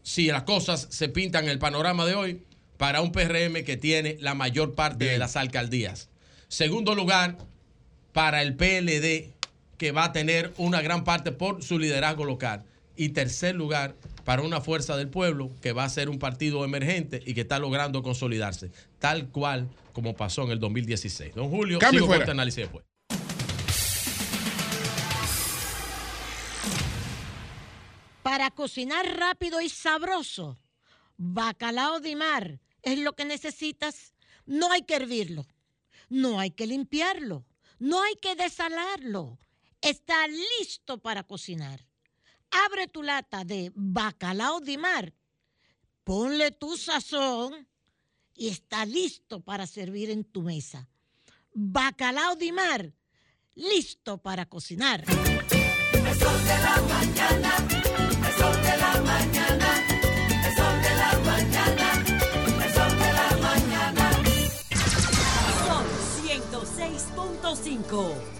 si 0.03 0.27
las 0.27 0.43
cosas 0.43 0.87
se 0.89 1.09
pintan 1.09 1.45
en 1.45 1.51
el 1.51 1.59
panorama 1.59 2.05
de 2.05 2.15
hoy 2.15 2.41
para 2.77 3.01
un 3.01 3.11
PRM 3.11 3.63
que 3.65 3.77
tiene 3.77 4.17
la 4.21 4.35
mayor 4.35 4.75
parte 4.75 5.05
de 5.05 5.17
las 5.17 5.35
alcaldías. 5.35 6.09
Segundo 6.47 6.95
lugar 6.95 7.37
para 8.13 8.41
el 8.41 8.55
PLD 8.55 9.33
que 9.77 9.91
va 9.91 10.05
a 10.05 10.11
tener 10.11 10.53
una 10.57 10.81
gran 10.81 11.03
parte 11.03 11.31
por 11.31 11.63
su 11.63 11.77
liderazgo 11.79 12.25
local. 12.25 12.63
Y 12.95 13.09
tercer 13.09 13.55
lugar 13.55 13.95
para 14.27 14.41
una 14.41 14.59
fuerza 14.59 14.97
del 14.97 15.07
pueblo 15.07 15.49
que 15.61 15.71
va 15.71 15.85
a 15.85 15.89
ser 15.89 16.09
un 16.09 16.19
partido 16.19 16.65
emergente 16.65 17.23
y 17.25 17.33
que 17.33 17.41
está 17.41 17.59
logrando 17.59 18.03
consolidarse, 18.03 18.71
tal 18.99 19.29
cual 19.29 19.69
como 19.93 20.17
pasó 20.17 20.43
en 20.43 20.51
el 20.51 20.59
2016. 20.59 21.33
Don 21.33 21.49
Julio, 21.49 21.79
Cambio 21.79 21.99
sigo 21.99 22.07
con 22.07 22.09
fuera. 22.09 22.23
este 22.25 22.31
análisis 22.31 22.63
después. 22.63 22.83
Para 28.21 28.51
cocinar 28.51 29.05
rápido 29.17 29.61
y 29.61 29.69
sabroso, 29.69 30.59
bacalao 31.15 32.01
de 32.01 32.17
mar 32.17 32.59
es 32.81 32.99
lo 32.99 33.13
que 33.13 33.23
necesitas. 33.23 34.13
No 34.45 34.73
hay 34.73 34.81
que 34.81 34.95
hervirlo, 34.95 35.47
no 36.09 36.41
hay 36.41 36.51
que 36.51 36.67
limpiarlo, 36.67 37.45
no 37.79 38.03
hay 38.03 38.15
que 38.15 38.35
desalarlo. 38.35 39.39
Está 39.79 40.27
listo 40.27 40.97
para 40.97 41.23
cocinar. 41.23 41.86
Abre 42.51 42.87
tu 42.87 43.03
lata 43.03 43.43
de 43.43 43.71
bacalao 43.75 44.59
de 44.59 44.77
mar, 44.77 45.13
ponle 46.03 46.51
tu 46.51 46.77
sazón 46.77 47.67
y 48.33 48.49
está 48.49 48.85
listo 48.85 49.39
para 49.41 49.67
servir 49.67 50.09
en 50.09 50.23
tu 50.23 50.41
mesa. 50.41 50.89
Bacalao 51.53 52.35
de 52.35 52.51
mar, 52.51 52.93
listo 53.55 54.17
para 54.19 54.45
cocinar. 54.45 55.03
El 55.07 56.19
sol 56.19 56.43
de 56.43 56.57
la 56.67 56.81
mañana, 56.93 57.51
el 58.27 58.33
sol 58.37 58.61
de 58.61 58.77
la 58.77 59.01
mañana, 59.01 59.69
el 60.45 60.55
sol 60.55 60.81
de 60.81 60.95
la 60.95 61.19
mañana, 61.25 61.87
el 62.63 62.73
sol 62.73 62.93
de 62.99 63.13
la 63.19 63.29
mañana. 63.41 64.05
Son 65.67 65.85
106.5. 66.23 68.36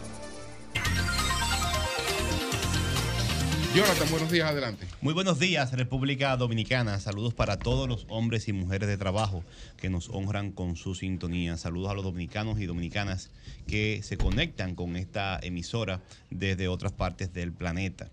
Buenos 3.78 4.32
días, 4.32 4.50
adelante. 4.50 4.88
Muy 5.02 5.14
buenos 5.14 5.38
días, 5.38 5.72
República 5.72 6.36
Dominicana. 6.36 7.00
Saludos 7.00 7.36
para 7.36 7.60
todos 7.60 7.88
los 7.88 8.08
hombres 8.10 8.48
y 8.48 8.54
mujeres 8.54 8.90
de 8.90 8.98
trabajo 8.98 9.44
que 9.80 9.88
nos 9.92 10.10
honran 10.10 10.52
con 10.52 10.76
su 10.76 10.96
sintonía. 10.96 11.58
Saludos 11.58 11.92
a 11.92 11.94
los 11.94 12.04
dominicanos 12.04 12.60
y 12.60 12.66
dominicanas 12.66 13.30
que 13.68 14.02
se 14.02 14.18
conectan 14.18 14.74
con 14.74 14.96
esta 14.96 15.40
emisora 15.44 16.02
desde 16.32 16.68
otras 16.68 16.92
partes 16.92 17.34
del 17.34 17.54
planeta. 17.54 18.10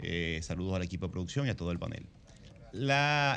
Eh, 0.00 0.40
saludos 0.42 0.74
al 0.74 0.82
equipo 0.82 1.06
de 1.06 1.12
producción 1.12 1.46
y 1.46 1.50
a 1.50 1.56
todo 1.56 1.70
el 1.70 1.78
panel. 1.78 2.04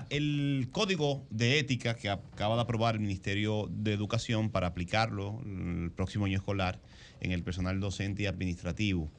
El 0.09 0.69
código 0.71 1.23
de 1.29 1.59
ética 1.59 1.95
que 1.95 2.09
acaba 2.09 2.55
de 2.55 2.61
aprobar 2.61 2.95
el 2.95 3.01
Ministerio 3.01 3.69
de 3.69 3.93
Educación 3.93 4.49
para 4.49 4.65
aplicarlo 4.65 5.39
el 5.45 5.91
próximo 5.95 6.25
año 6.25 6.37
escolar 6.37 6.79
en 7.21 7.31
el 7.31 7.43
personal 7.43 7.79
docente 7.79 8.23
y 8.23 8.25
administrativo. 8.25 9.11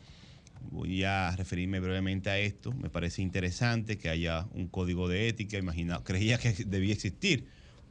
Voy 0.61 1.05
a 1.05 1.35
referirme 1.37 1.81
brevemente 1.81 2.31
a 2.31 2.39
esto. 2.39 2.73
Me 2.73 2.91
parece 2.91 3.23
interesante 3.23 3.99
que 3.99 4.09
haya 4.09 4.47
un 4.53 4.69
código 4.69 5.09
de 5.09 5.29
ética. 5.29 5.59
Imagina, 5.59 6.01
creía 6.05 6.39
que 6.39 6.53
debía 6.67 6.93
existir, 6.93 7.47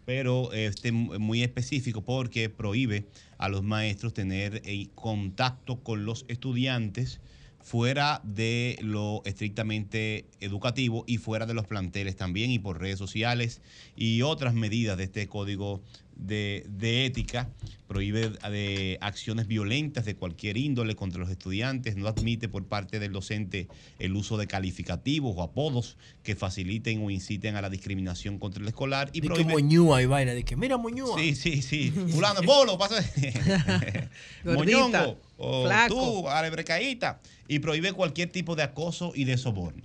pero 0.06 0.54
este 0.54 0.92
muy 0.92 1.44
específico 1.44 2.04
porque 2.04 2.50
prohíbe 2.50 3.08
a 3.38 3.50
los 3.50 3.64
maestros 3.64 4.14
tener 4.14 4.62
eh, 4.66 4.88
contacto 4.96 5.84
con 5.84 6.06
los 6.06 6.26
estudiantes 6.28 7.22
fuera 7.62 8.22
de 8.24 8.80
lo 8.82 9.22
estrictamente 9.26 10.26
educativo 10.40 11.04
y 11.08 11.18
fuera 11.18 11.46
de 11.46 11.54
los 11.54 11.68
planteles 11.68 12.16
también 12.16 12.52
y 12.52 12.60
por 12.60 12.80
redes 12.80 12.98
sociales 12.98 13.62
y 13.96 14.22
otras 14.22 14.54
medidas 14.54 14.98
de 14.98 15.04
este 15.04 15.28
código 15.28 15.82
de, 16.20 16.66
de 16.70 17.06
ética. 17.06 17.50
Prohíbe 17.88 18.30
de 18.30 19.00
acciones 19.02 19.48
violentas 19.48 20.06
de 20.06 20.16
cualquier 20.16 20.58
índole 20.58 20.96
contra 20.96 21.20
los 21.20 21.30
estudiantes. 21.30 21.96
No 21.96 22.08
admite 22.08 22.48
por 22.48 22.66
parte 22.66 23.00
del 23.00 23.12
docente 23.12 23.68
el 23.98 24.16
uso 24.16 24.38
de 24.38 24.46
calificativos 24.46 25.34
o 25.36 25.42
apodos 25.42 25.98
que 26.22 26.36
faciliten 26.36 27.04
o 27.04 27.10
inciten 27.10 27.56
a 27.56 27.62
la 27.62 27.70
discriminación 27.70 28.38
contra 28.38 28.62
el 28.62 28.68
escolar. 28.68 29.10
Y 29.12 29.22
que 29.22 29.28
prohíbe, 29.28 29.54
moñúa 29.54 30.04
y 30.04 30.06
vaina, 30.06 30.34
de 30.34 30.44
que 30.44 30.56
mira 30.56 30.78
moñúa. 30.78 31.18
Sí, 31.18 31.34
sí, 31.34 31.62
sí. 31.64 31.92
Fulano, 32.10 32.42
bolo, 32.44 32.78
pasa. 32.78 33.04
Moñongo, 34.44 35.18
o 35.38 35.66
flaco. 35.66 35.96
tú, 35.96 36.30
alebrecaíta. 36.30 37.20
Y 37.48 37.58
prohíbe 37.60 37.94
cualquier 37.94 38.30
tipo 38.32 38.56
de 38.56 38.64
acoso 38.64 39.14
y 39.16 39.24
de 39.24 39.38
soborno. 39.38 39.82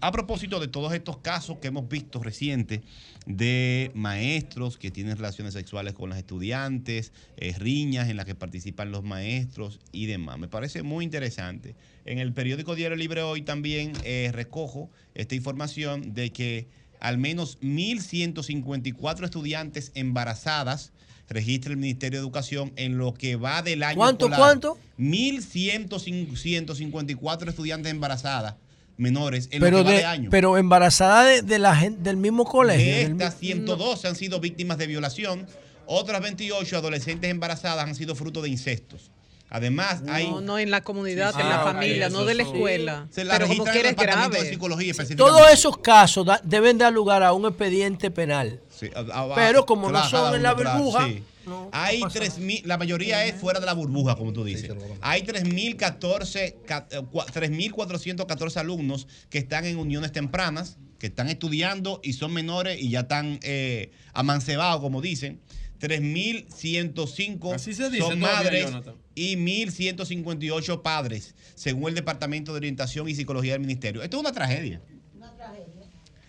A 0.00 0.12
propósito 0.12 0.60
de 0.60 0.68
todos 0.68 0.92
estos 0.92 1.18
casos 1.18 1.58
que 1.58 1.68
hemos 1.68 1.88
visto 1.88 2.22
recientes 2.22 2.82
de 3.26 3.90
maestros 3.94 4.78
que 4.78 4.90
tienen 4.92 5.16
relaciones 5.16 5.52
sexuales 5.52 5.92
con 5.94 6.08
las 6.08 6.18
estudiantes, 6.18 7.12
eh, 7.36 7.52
riñas 7.58 8.08
en 8.08 8.16
las 8.16 8.24
que 8.24 8.36
participan 8.36 8.92
los 8.92 9.02
maestros 9.02 9.80
y 9.92 10.06
demás. 10.06 10.38
Me 10.38 10.48
parece 10.48 10.84
muy 10.84 11.04
interesante. 11.04 11.74
En 12.04 12.20
el 12.20 12.32
periódico 12.32 12.76
Diario 12.76 12.96
Libre 12.96 13.22
hoy 13.22 13.42
también 13.42 13.92
eh, 14.04 14.30
recojo 14.32 14.90
esta 15.14 15.34
información 15.34 16.14
de 16.14 16.30
que 16.30 16.68
al 17.00 17.18
menos 17.18 17.58
1.154 17.60 19.24
estudiantes 19.24 19.90
embarazadas 19.94 20.92
registra 21.28 21.72
el 21.72 21.78
Ministerio 21.78 22.20
de 22.20 22.24
Educación 22.24 22.72
en 22.76 22.96
lo 22.96 23.12
que 23.12 23.34
va 23.34 23.62
del 23.62 23.82
año 23.82 23.96
¿Cuánto, 23.96 24.26
escolar. 24.26 24.60
cuánto? 24.60 24.78
1.154 24.98 27.48
estudiantes 27.48 27.90
embarazadas 27.90 28.54
menores 28.96 29.48
en 29.52 29.60
pero, 29.60 29.78
lo 29.78 29.84
que 29.84 29.90
va 29.90 29.90
de, 29.92 29.98
de 29.98 30.04
año. 30.04 30.28
pero 30.30 30.56
embarazada 30.56 31.24
de, 31.24 31.42
de 31.42 31.58
la 31.58 31.76
gen- 31.76 32.02
del 32.02 32.16
mismo 32.16 32.44
colegio. 32.44 32.84
De 32.86 33.02
estas 33.02 33.36
112 33.38 34.08
han 34.08 34.16
sido 34.16 34.40
víctimas 34.40 34.78
de 34.78 34.86
violación, 34.86 35.46
otras 35.86 36.20
28 36.22 36.76
adolescentes 36.78 37.30
embarazadas 37.30 37.84
han 37.86 37.94
sido 37.94 38.14
fruto 38.14 38.42
de 38.42 38.48
incestos. 38.48 39.10
Además, 39.48 40.02
hay... 40.08 40.28
No, 40.28 40.40
no 40.40 40.58
en 40.58 40.72
la 40.72 40.82
comunidad, 40.82 41.32
Sí, 41.32 41.38
en 41.40 41.46
sí. 41.46 41.48
la 41.50 41.60
Ah, 41.62 41.64
familia, 41.72 42.06
eso 42.08 42.18
no 42.18 42.24
de 42.24 42.34
la 42.34 42.42
sí. 42.44 42.50
escuela. 42.50 43.06
Se 43.12 43.24
la 43.24 43.34
Pero 43.34 43.46
como 43.46 43.64
registran 43.64 43.68
en 43.68 43.72
quiera 43.74 43.88
el 43.90 43.94
es 43.94 43.96
Departamento 44.00 44.30
grave. 44.32 44.44
de 44.44 44.50
Psicología 44.52 44.90
específicamente. 44.90 45.38
Todos 45.40 45.52
esos 45.52 45.78
casos 45.78 46.26
da- 46.26 46.40
deben 46.42 46.78
dar 46.78 46.92
lugar 46.92 47.22
a 47.22 47.32
un 47.32 47.46
expediente 47.46 48.10
penal. 48.10 48.60
Sí, 48.78 48.90
Pero 49.34 49.64
como 49.64 49.90
no 49.90 50.08
son 50.08 50.34
en 50.34 50.42
la 50.42 50.52
burbuja, 50.52 51.06
sí. 51.08 51.22
no- 51.46 51.70
hay 51.72 52.00
no 52.00 52.06
pasa 52.08 52.18
3.000, 52.20 52.62
la 52.66 52.76
mayoría 52.76 53.24
es 53.24 53.34
fuera 53.36 53.58
de 53.58 53.64
la 53.66 53.72
burbuja, 53.72 54.16
como 54.16 54.32
tú 54.32 54.44
dices. 54.44 54.70
Hay 55.00 55.22
3.014, 55.22 56.56
ca- 56.66 56.86
eh, 56.90 57.00
cua- 57.10 57.24
3.414 57.32 58.56
alumnos 58.60 59.08
que 59.30 59.38
están 59.38 59.64
en 59.64 59.78
uniones 59.78 60.12
tempranas, 60.12 60.76
que 60.98 61.06
están 61.06 61.28
estudiando 61.28 62.00
y 62.02 62.12
son 62.14 62.32
menores 62.32 62.80
y 62.80 62.90
ya 62.90 63.00
están 63.00 63.38
eh, 63.42 63.90
amancebados, 64.12 64.80
como 64.80 65.00
dicen. 65.00 65.40
3.105 65.78 67.54
Así 67.54 67.74
se 67.74 67.90
dice 67.90 68.02
son 68.02 68.18
madres 68.18 68.70
y 69.14 69.36
1.158 69.36 70.82
padres, 70.82 71.34
según 71.54 71.88
el 71.90 71.94
Departamento 71.94 72.52
de 72.52 72.58
Orientación 72.58 73.08
y 73.08 73.14
Psicología 73.14 73.52
del 73.52 73.60
Ministerio. 73.60 74.02
Esto 74.02 74.16
es 74.16 74.20
una 74.22 74.32
tragedia. 74.32 74.80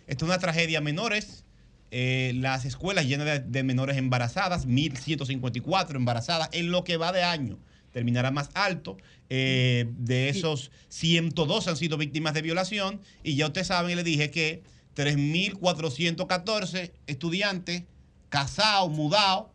Esto 0.05 0.25
es 0.25 0.29
una 0.29 0.39
tragedia. 0.39 0.79
Menores, 0.81 1.43
eh, 1.91 2.33
las 2.35 2.65
escuelas 2.65 3.05
llenas 3.05 3.25
de, 3.25 3.39
de 3.39 3.63
menores 3.63 3.97
embarazadas, 3.97 4.67
1.154 4.67 5.95
embarazadas 5.95 6.49
en 6.51 6.71
lo 6.71 6.83
que 6.83 6.97
va 6.97 7.11
de 7.11 7.23
año. 7.23 7.59
Terminará 7.91 8.31
más 8.31 8.49
alto. 8.53 8.97
Eh, 9.29 9.87
de 9.97 10.29
esos 10.29 10.71
102 10.89 11.67
han 11.67 11.77
sido 11.77 11.97
víctimas 11.97 12.33
de 12.33 12.41
violación. 12.41 13.01
Y 13.23 13.35
ya 13.35 13.47
ustedes 13.47 13.67
saben, 13.67 13.91
y 13.91 13.95
le 13.95 14.03
dije 14.03 14.29
que 14.29 14.61
3.414 14.95 16.91
estudiantes 17.07 17.83
casados, 18.29 18.91
mudados, 18.91 19.47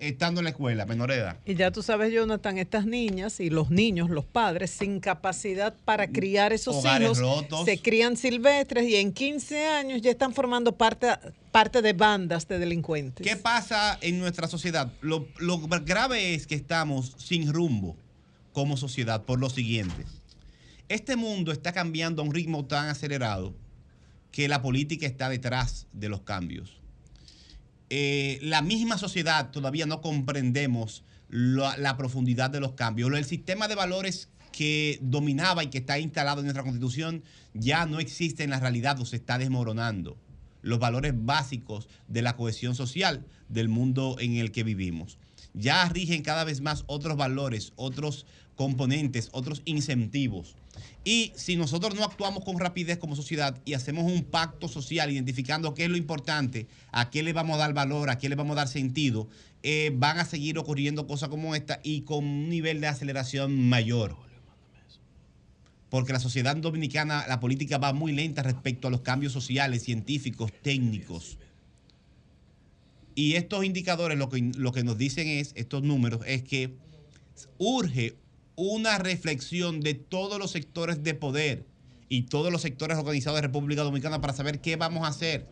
estando 0.00 0.40
en 0.40 0.44
la 0.44 0.50
escuela, 0.50 0.86
menor 0.86 1.12
edad. 1.12 1.36
Y 1.44 1.54
ya 1.54 1.70
tú 1.70 1.82
sabes, 1.82 2.12
Jonathan, 2.12 2.58
estas 2.58 2.86
niñas 2.86 3.38
y 3.38 3.50
los 3.50 3.70
niños, 3.70 4.10
los 4.10 4.24
padres, 4.24 4.70
sin 4.70 4.98
capacidad 5.00 5.74
para 5.84 6.08
criar 6.08 6.52
esos 6.52 6.76
Hogares 6.76 7.06
hijos, 7.06 7.18
rotos. 7.18 7.64
se 7.66 7.78
crían 7.80 8.16
silvestres 8.16 8.88
y 8.88 8.96
en 8.96 9.12
15 9.12 9.66
años 9.66 10.02
ya 10.02 10.10
están 10.10 10.32
formando 10.32 10.72
parte, 10.72 11.08
parte 11.52 11.82
de 11.82 11.92
bandas 11.92 12.48
de 12.48 12.58
delincuentes. 12.58 13.26
¿Qué 13.26 13.36
pasa 13.36 13.98
en 14.00 14.18
nuestra 14.18 14.48
sociedad? 14.48 14.90
Lo, 15.00 15.28
lo 15.38 15.58
grave 15.58 16.34
es 16.34 16.46
que 16.46 16.54
estamos 16.54 17.14
sin 17.18 17.52
rumbo 17.52 17.96
como 18.52 18.76
sociedad 18.76 19.24
por 19.24 19.38
lo 19.38 19.50
siguiente. 19.50 20.04
Este 20.88 21.14
mundo 21.14 21.52
está 21.52 21.72
cambiando 21.72 22.22
a 22.22 22.24
un 22.24 22.34
ritmo 22.34 22.64
tan 22.64 22.88
acelerado 22.88 23.54
que 24.32 24.48
la 24.48 24.62
política 24.62 25.06
está 25.06 25.28
detrás 25.28 25.86
de 25.92 26.08
los 26.08 26.22
cambios. 26.22 26.79
Eh, 27.90 28.38
la 28.42 28.62
misma 28.62 28.98
sociedad 28.98 29.50
todavía 29.50 29.84
no 29.84 30.00
comprendemos 30.00 31.02
la, 31.28 31.76
la 31.76 31.96
profundidad 31.96 32.50
de 32.50 32.60
los 32.60 32.72
cambios. 32.72 33.12
El 33.12 33.24
sistema 33.24 33.68
de 33.68 33.74
valores 33.74 34.28
que 34.52 34.98
dominaba 35.02 35.64
y 35.64 35.68
que 35.68 35.78
está 35.78 35.98
instalado 35.98 36.40
en 36.40 36.46
nuestra 36.46 36.62
constitución 36.62 37.22
ya 37.54 37.86
no 37.86 38.00
existe 38.00 38.44
en 38.44 38.50
la 38.50 38.60
realidad 38.60 39.00
o 39.00 39.04
se 39.04 39.16
está 39.16 39.38
desmoronando. 39.38 40.16
Los 40.62 40.78
valores 40.78 41.14
básicos 41.16 41.88
de 42.08 42.22
la 42.22 42.36
cohesión 42.36 42.74
social 42.74 43.24
del 43.48 43.68
mundo 43.68 44.16
en 44.20 44.36
el 44.36 44.52
que 44.52 44.64
vivimos. 44.64 45.18
Ya 45.54 45.88
rigen 45.88 46.22
cada 46.22 46.44
vez 46.44 46.60
más 46.60 46.84
otros 46.86 47.16
valores, 47.16 47.72
otros 47.76 48.26
componentes, 48.54 49.30
otros 49.32 49.62
incentivos. 49.64 50.54
Y 51.04 51.32
si 51.34 51.56
nosotros 51.56 51.94
no 51.94 52.04
actuamos 52.04 52.44
con 52.44 52.58
rapidez 52.58 52.98
como 52.98 53.16
sociedad 53.16 53.58
y 53.64 53.72
hacemos 53.72 54.04
un 54.04 54.22
pacto 54.22 54.68
social 54.68 55.10
identificando 55.10 55.72
qué 55.72 55.84
es 55.84 55.90
lo 55.90 55.96
importante, 55.96 56.66
a 56.92 57.08
qué 57.08 57.22
le 57.22 57.32
vamos 57.32 57.56
a 57.56 57.60
dar 57.60 57.72
valor, 57.72 58.10
a 58.10 58.18
qué 58.18 58.28
le 58.28 58.34
vamos 58.34 58.52
a 58.52 58.60
dar 58.60 58.68
sentido, 58.68 59.26
eh, 59.62 59.92
van 59.94 60.18
a 60.18 60.26
seguir 60.26 60.58
ocurriendo 60.58 61.06
cosas 61.06 61.30
como 61.30 61.54
esta 61.54 61.80
y 61.82 62.02
con 62.02 62.24
un 62.24 62.48
nivel 62.50 62.82
de 62.82 62.88
aceleración 62.88 63.68
mayor. 63.68 64.14
Porque 65.88 66.12
la 66.12 66.20
sociedad 66.20 66.54
dominicana, 66.54 67.24
la 67.26 67.40
política 67.40 67.78
va 67.78 67.92
muy 67.94 68.12
lenta 68.12 68.42
respecto 68.42 68.88
a 68.88 68.90
los 68.90 69.00
cambios 69.00 69.32
sociales, 69.32 69.82
científicos, 69.82 70.52
técnicos. 70.62 71.38
Y 73.14 73.34
estos 73.34 73.64
indicadores 73.64 74.18
lo 74.18 74.28
que, 74.28 74.52
lo 74.56 74.72
que 74.72 74.84
nos 74.84 74.98
dicen 74.98 75.26
es, 75.28 75.52
estos 75.56 75.82
números, 75.82 76.20
es 76.26 76.42
que 76.42 76.74
urge 77.58 78.16
una 78.60 78.98
reflexión 78.98 79.80
de 79.80 79.94
todos 79.94 80.38
los 80.38 80.50
sectores 80.50 81.02
de 81.02 81.14
poder 81.14 81.64
y 82.10 82.24
todos 82.24 82.52
los 82.52 82.60
sectores 82.60 82.98
organizados 82.98 83.38
de 83.38 83.46
República 83.46 83.82
Dominicana 83.82 84.20
para 84.20 84.34
saber 84.34 84.60
qué 84.60 84.76
vamos 84.76 85.04
a 85.04 85.08
hacer. 85.08 85.48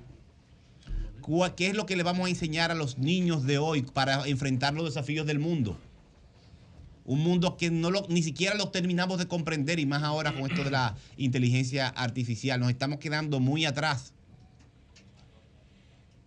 ¿Qué 1.57 1.69
es 1.69 1.75
lo 1.75 1.87
que 1.87 1.97
le 1.97 2.03
vamos 2.03 2.27
a 2.27 2.31
enseñar 2.31 2.71
a 2.71 2.75
los 2.75 2.99
niños 2.99 3.45
de 3.45 3.57
hoy 3.57 3.83
para 3.83 4.27
enfrentar 4.29 4.75
los 4.75 4.85
desafíos 4.85 5.27
del 5.27 5.39
mundo? 5.39 5.79
Un 7.07 7.21
mundo 7.21 7.57
que 7.57 7.71
no 7.71 7.91
lo, 7.91 8.07
ni 8.11 8.23
siquiera 8.23 8.55
lo 8.55 8.69
terminamos 8.69 9.19
de 9.19 9.27
comprender 9.27 9.79
y 9.79 9.87
más 9.87 10.03
ahora 10.03 10.35
con 10.35 10.51
esto 10.51 10.63
de 10.63 10.71
la 10.71 10.95
inteligencia 11.17 11.89
artificial. 11.89 12.61
Nos 12.61 12.69
estamos 12.69 12.99
quedando 12.99 13.41
muy 13.41 13.65
atrás. 13.65 14.13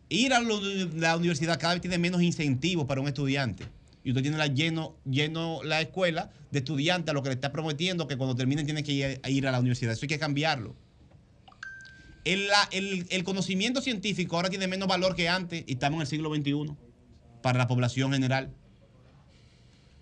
Ir 0.10 0.34
a 0.34 0.42
la 0.42 1.16
universidad 1.16 1.60
cada 1.60 1.76
vez 1.76 1.82
tiene 1.82 2.00
menos 2.00 2.24
incentivos 2.24 2.88
para 2.88 3.02
un 3.02 3.08
estudiante. 3.08 3.66
Y 4.04 4.10
usted 4.10 4.22
tiene 4.24 4.38
la 4.38 4.48
lleno, 4.48 4.98
lleno 5.06 5.62
la 5.64 5.80
escuela 5.82 6.32
de 6.50 6.60
estudiantes 6.60 7.12
a 7.12 7.14
lo 7.14 7.22
que 7.22 7.30
le 7.30 7.36
está 7.36 7.52
prometiendo 7.52 8.08
que 8.08 8.18
cuando 8.18 8.36
terminen 8.36 8.66
tienen 8.66 8.84
que 8.84 9.20
ir 9.28 9.48
a, 9.48 9.52
la 9.52 9.60
universidad. 9.60 9.94
Eso 9.94 10.04
hay 10.06 10.10
que 10.10 10.20
cambiarlo. 10.20 10.76
El, 12.26 12.48
el- 12.72 13.06
el 13.10 13.24
conocimiento 13.24 13.82
científico 13.82 14.36
ahora 14.36 14.50
tiene 14.50 14.68
menos 14.68 14.88
valor 14.88 15.16
que 15.16 15.30
antes 15.30 15.64
y 15.68 15.74
estamos 15.74 15.98
en 15.98 16.02
el 16.02 16.08
siglo 16.08 16.34
XXI 16.34 16.76
para 17.42 17.58
la 17.60 17.68
población 17.68 18.12
general. 18.14 18.54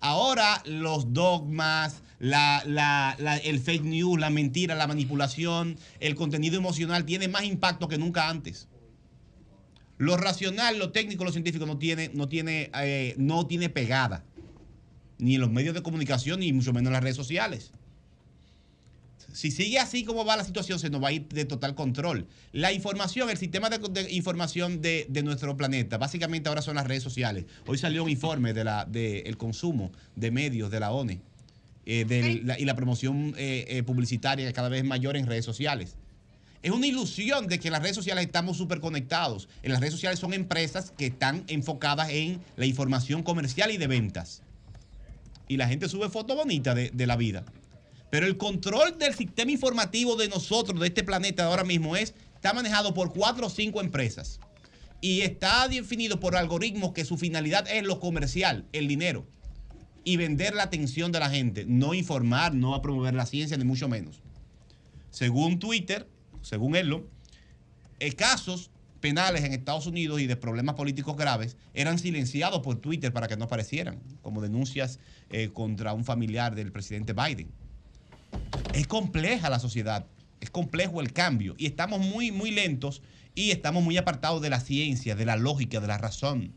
Ahora 0.00 0.62
los 0.64 1.12
dogmas, 1.12 2.02
la- 2.18 2.62
la- 2.66 3.16
el 3.44 3.60
fake 3.60 3.84
news, 3.84 4.18
la 4.18 4.30
mentira, 4.30 4.74
la 4.74 4.86
manipulación, 4.86 5.76
el 6.00 6.14
contenido 6.14 6.56
emocional 6.56 7.04
tiene 7.04 7.28
más 7.28 7.44
impacto 7.44 7.86
que 7.86 7.98
nunca 7.98 8.28
antes. 8.30 8.66
Lo 10.00 10.16
racional, 10.16 10.78
lo 10.78 10.92
técnico, 10.92 11.24
lo 11.24 11.30
científico 11.30 11.66
no 11.66 11.76
tiene, 11.76 12.10
no 12.14 12.26
tiene, 12.26 12.70
eh, 12.80 13.14
no 13.18 13.46
tiene 13.46 13.68
pegada. 13.68 14.24
Ni 15.18 15.34
en 15.34 15.42
los 15.42 15.50
medios 15.50 15.74
de 15.74 15.82
comunicación, 15.82 16.40
ni 16.40 16.54
mucho 16.54 16.72
menos 16.72 16.86
en 16.88 16.94
las 16.94 17.02
redes 17.02 17.16
sociales. 17.16 17.70
Si 19.32 19.50
sigue 19.50 19.78
así 19.78 20.04
como 20.04 20.24
va 20.24 20.36
la 20.38 20.44
situación, 20.44 20.78
se 20.78 20.88
nos 20.88 21.02
va 21.04 21.08
a 21.08 21.12
ir 21.12 21.28
de 21.28 21.44
total 21.44 21.74
control. 21.74 22.26
La 22.52 22.72
información, 22.72 23.28
el 23.28 23.36
sistema 23.36 23.68
de, 23.68 23.76
de 23.78 24.10
información 24.12 24.80
de, 24.80 25.04
de 25.10 25.22
nuestro 25.22 25.54
planeta, 25.56 25.98
básicamente 25.98 26.48
ahora 26.48 26.62
son 26.62 26.76
las 26.76 26.86
redes 26.86 27.02
sociales. 27.02 27.44
Hoy 27.66 27.76
salió 27.76 28.02
un 28.02 28.10
informe 28.10 28.54
del 28.54 28.68
de 28.88 29.20
el 29.20 29.36
consumo 29.36 29.92
de 30.16 30.30
medios 30.30 30.70
de 30.70 30.80
la 30.80 30.92
ONE 30.92 31.20
eh, 31.84 32.06
del- 32.06 32.46
la- 32.46 32.58
y 32.58 32.64
la 32.64 32.74
promoción 32.74 33.34
eh, 33.36 33.66
eh, 33.68 33.82
publicitaria 33.82 34.50
cada 34.54 34.70
vez 34.70 34.82
mayor 34.82 35.16
en 35.16 35.26
redes 35.26 35.44
sociales. 35.44 35.94
Es 36.62 36.70
una 36.72 36.86
ilusión 36.86 37.46
de 37.46 37.58
que 37.58 37.68
en 37.68 37.72
las 37.72 37.82
redes 37.82 37.96
sociales 37.96 38.26
estamos 38.26 38.58
súper 38.58 38.80
conectados. 38.80 39.48
En 39.62 39.72
las 39.72 39.80
redes 39.80 39.94
sociales 39.94 40.18
son 40.18 40.34
empresas 40.34 40.92
que 40.96 41.06
están 41.06 41.44
enfocadas 41.46 42.10
en 42.10 42.40
la 42.56 42.66
información 42.66 43.22
comercial 43.22 43.70
y 43.70 43.78
de 43.78 43.86
ventas. 43.86 44.42
Y 45.48 45.56
la 45.56 45.68
gente 45.68 45.88
sube 45.88 46.10
fotos 46.10 46.36
bonitas 46.36 46.74
de, 46.74 46.90
de 46.90 47.06
la 47.06 47.16
vida. 47.16 47.44
Pero 48.10 48.26
el 48.26 48.36
control 48.36 48.98
del 48.98 49.14
sistema 49.14 49.52
informativo 49.52 50.16
de 50.16 50.28
nosotros, 50.28 50.78
de 50.80 50.88
este 50.88 51.02
planeta 51.02 51.46
ahora 51.46 51.64
mismo, 51.64 51.96
es, 51.96 52.14
está 52.34 52.52
manejado 52.52 52.92
por 52.92 53.14
cuatro 53.14 53.46
o 53.46 53.50
cinco 53.50 53.80
empresas. 53.80 54.38
Y 55.00 55.22
está 55.22 55.66
definido 55.66 56.20
por 56.20 56.36
algoritmos 56.36 56.92
que 56.92 57.06
su 57.06 57.16
finalidad 57.16 57.66
es 57.70 57.84
lo 57.84 58.00
comercial, 58.00 58.66
el 58.72 58.86
dinero. 58.86 59.26
Y 60.04 60.18
vender 60.18 60.54
la 60.54 60.64
atención 60.64 61.10
de 61.10 61.20
la 61.20 61.30
gente. 61.30 61.64
No 61.66 61.94
informar, 61.94 62.54
no 62.54 62.74
a 62.74 62.82
promover 62.82 63.14
la 63.14 63.24
ciencia, 63.24 63.56
ni 63.56 63.64
mucho 63.64 63.88
menos. 63.88 64.20
Según 65.10 65.58
Twitter, 65.58 66.06
según 66.42 66.76
Elon, 66.76 67.06
eh, 67.98 68.12
casos 68.12 68.70
penales 69.00 69.44
en 69.44 69.52
Estados 69.52 69.86
Unidos 69.86 70.20
y 70.20 70.26
de 70.26 70.36
problemas 70.36 70.74
políticos 70.74 71.16
graves 71.16 71.56
eran 71.74 71.98
silenciados 71.98 72.60
por 72.60 72.76
Twitter 72.76 73.12
para 73.12 73.28
que 73.28 73.36
no 73.36 73.46
aparecieran, 73.46 74.00
como 74.22 74.40
denuncias 74.40 74.98
eh, 75.30 75.50
contra 75.52 75.92
un 75.94 76.04
familiar 76.04 76.54
del 76.54 76.70
presidente 76.70 77.12
Biden. 77.12 77.50
Es 78.74 78.86
compleja 78.86 79.50
la 79.50 79.58
sociedad, 79.58 80.06
es 80.40 80.50
complejo 80.50 81.00
el 81.00 81.12
cambio 81.12 81.54
y 81.58 81.66
estamos 81.66 82.00
muy, 82.00 82.30
muy 82.30 82.50
lentos 82.50 83.02
y 83.34 83.50
estamos 83.50 83.82
muy 83.82 83.96
apartados 83.96 84.42
de 84.42 84.50
la 84.50 84.60
ciencia, 84.60 85.14
de 85.14 85.24
la 85.24 85.36
lógica, 85.36 85.80
de 85.80 85.86
la 85.86 85.98
razón. 85.98 86.52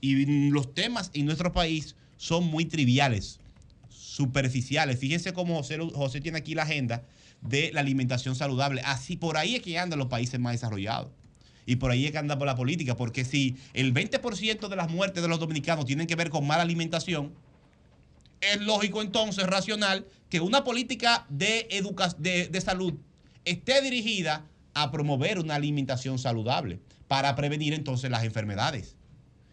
Y 0.00 0.50
los 0.50 0.74
temas 0.74 1.10
en 1.14 1.24
nuestro 1.24 1.52
país 1.52 1.96
son 2.16 2.44
muy 2.46 2.66
triviales, 2.66 3.40
superficiales. 3.88 4.98
Fíjense 4.98 5.32
cómo 5.32 5.56
José, 5.56 5.78
José 5.78 6.20
tiene 6.20 6.38
aquí 6.38 6.54
la 6.54 6.64
agenda 6.64 7.04
de 7.44 7.70
la 7.72 7.80
alimentación 7.80 8.34
saludable. 8.34 8.82
Así 8.84 9.16
por 9.16 9.36
ahí 9.36 9.54
es 9.54 9.62
que 9.62 9.78
andan 9.78 9.98
los 9.98 10.08
países 10.08 10.40
más 10.40 10.52
desarrollados. 10.52 11.12
Y 11.66 11.76
por 11.76 11.90
ahí 11.90 12.06
es 12.06 12.12
que 12.12 12.18
anda 12.18 12.36
por 12.36 12.46
la 12.46 12.56
política, 12.56 12.96
porque 12.96 13.24
si 13.24 13.56
el 13.72 13.94
20% 13.94 14.68
de 14.68 14.76
las 14.76 14.90
muertes 14.90 15.22
de 15.22 15.28
los 15.28 15.38
dominicanos 15.38 15.86
tienen 15.86 16.06
que 16.06 16.16
ver 16.16 16.28
con 16.28 16.46
mala 16.46 16.62
alimentación, 16.62 17.32
es 18.40 18.60
lógico 18.60 19.00
entonces, 19.00 19.46
racional, 19.46 20.06
que 20.28 20.40
una 20.40 20.64
política 20.64 21.24
de, 21.30 21.66
educa 21.70 22.08
de, 22.18 22.48
de 22.48 22.60
salud 22.60 22.94
esté 23.46 23.80
dirigida 23.80 24.44
a 24.74 24.90
promover 24.90 25.38
una 25.38 25.54
alimentación 25.54 26.18
saludable 26.18 26.80
para 27.08 27.34
prevenir 27.36 27.72
entonces 27.72 28.10
las 28.10 28.24
enfermedades. 28.24 28.96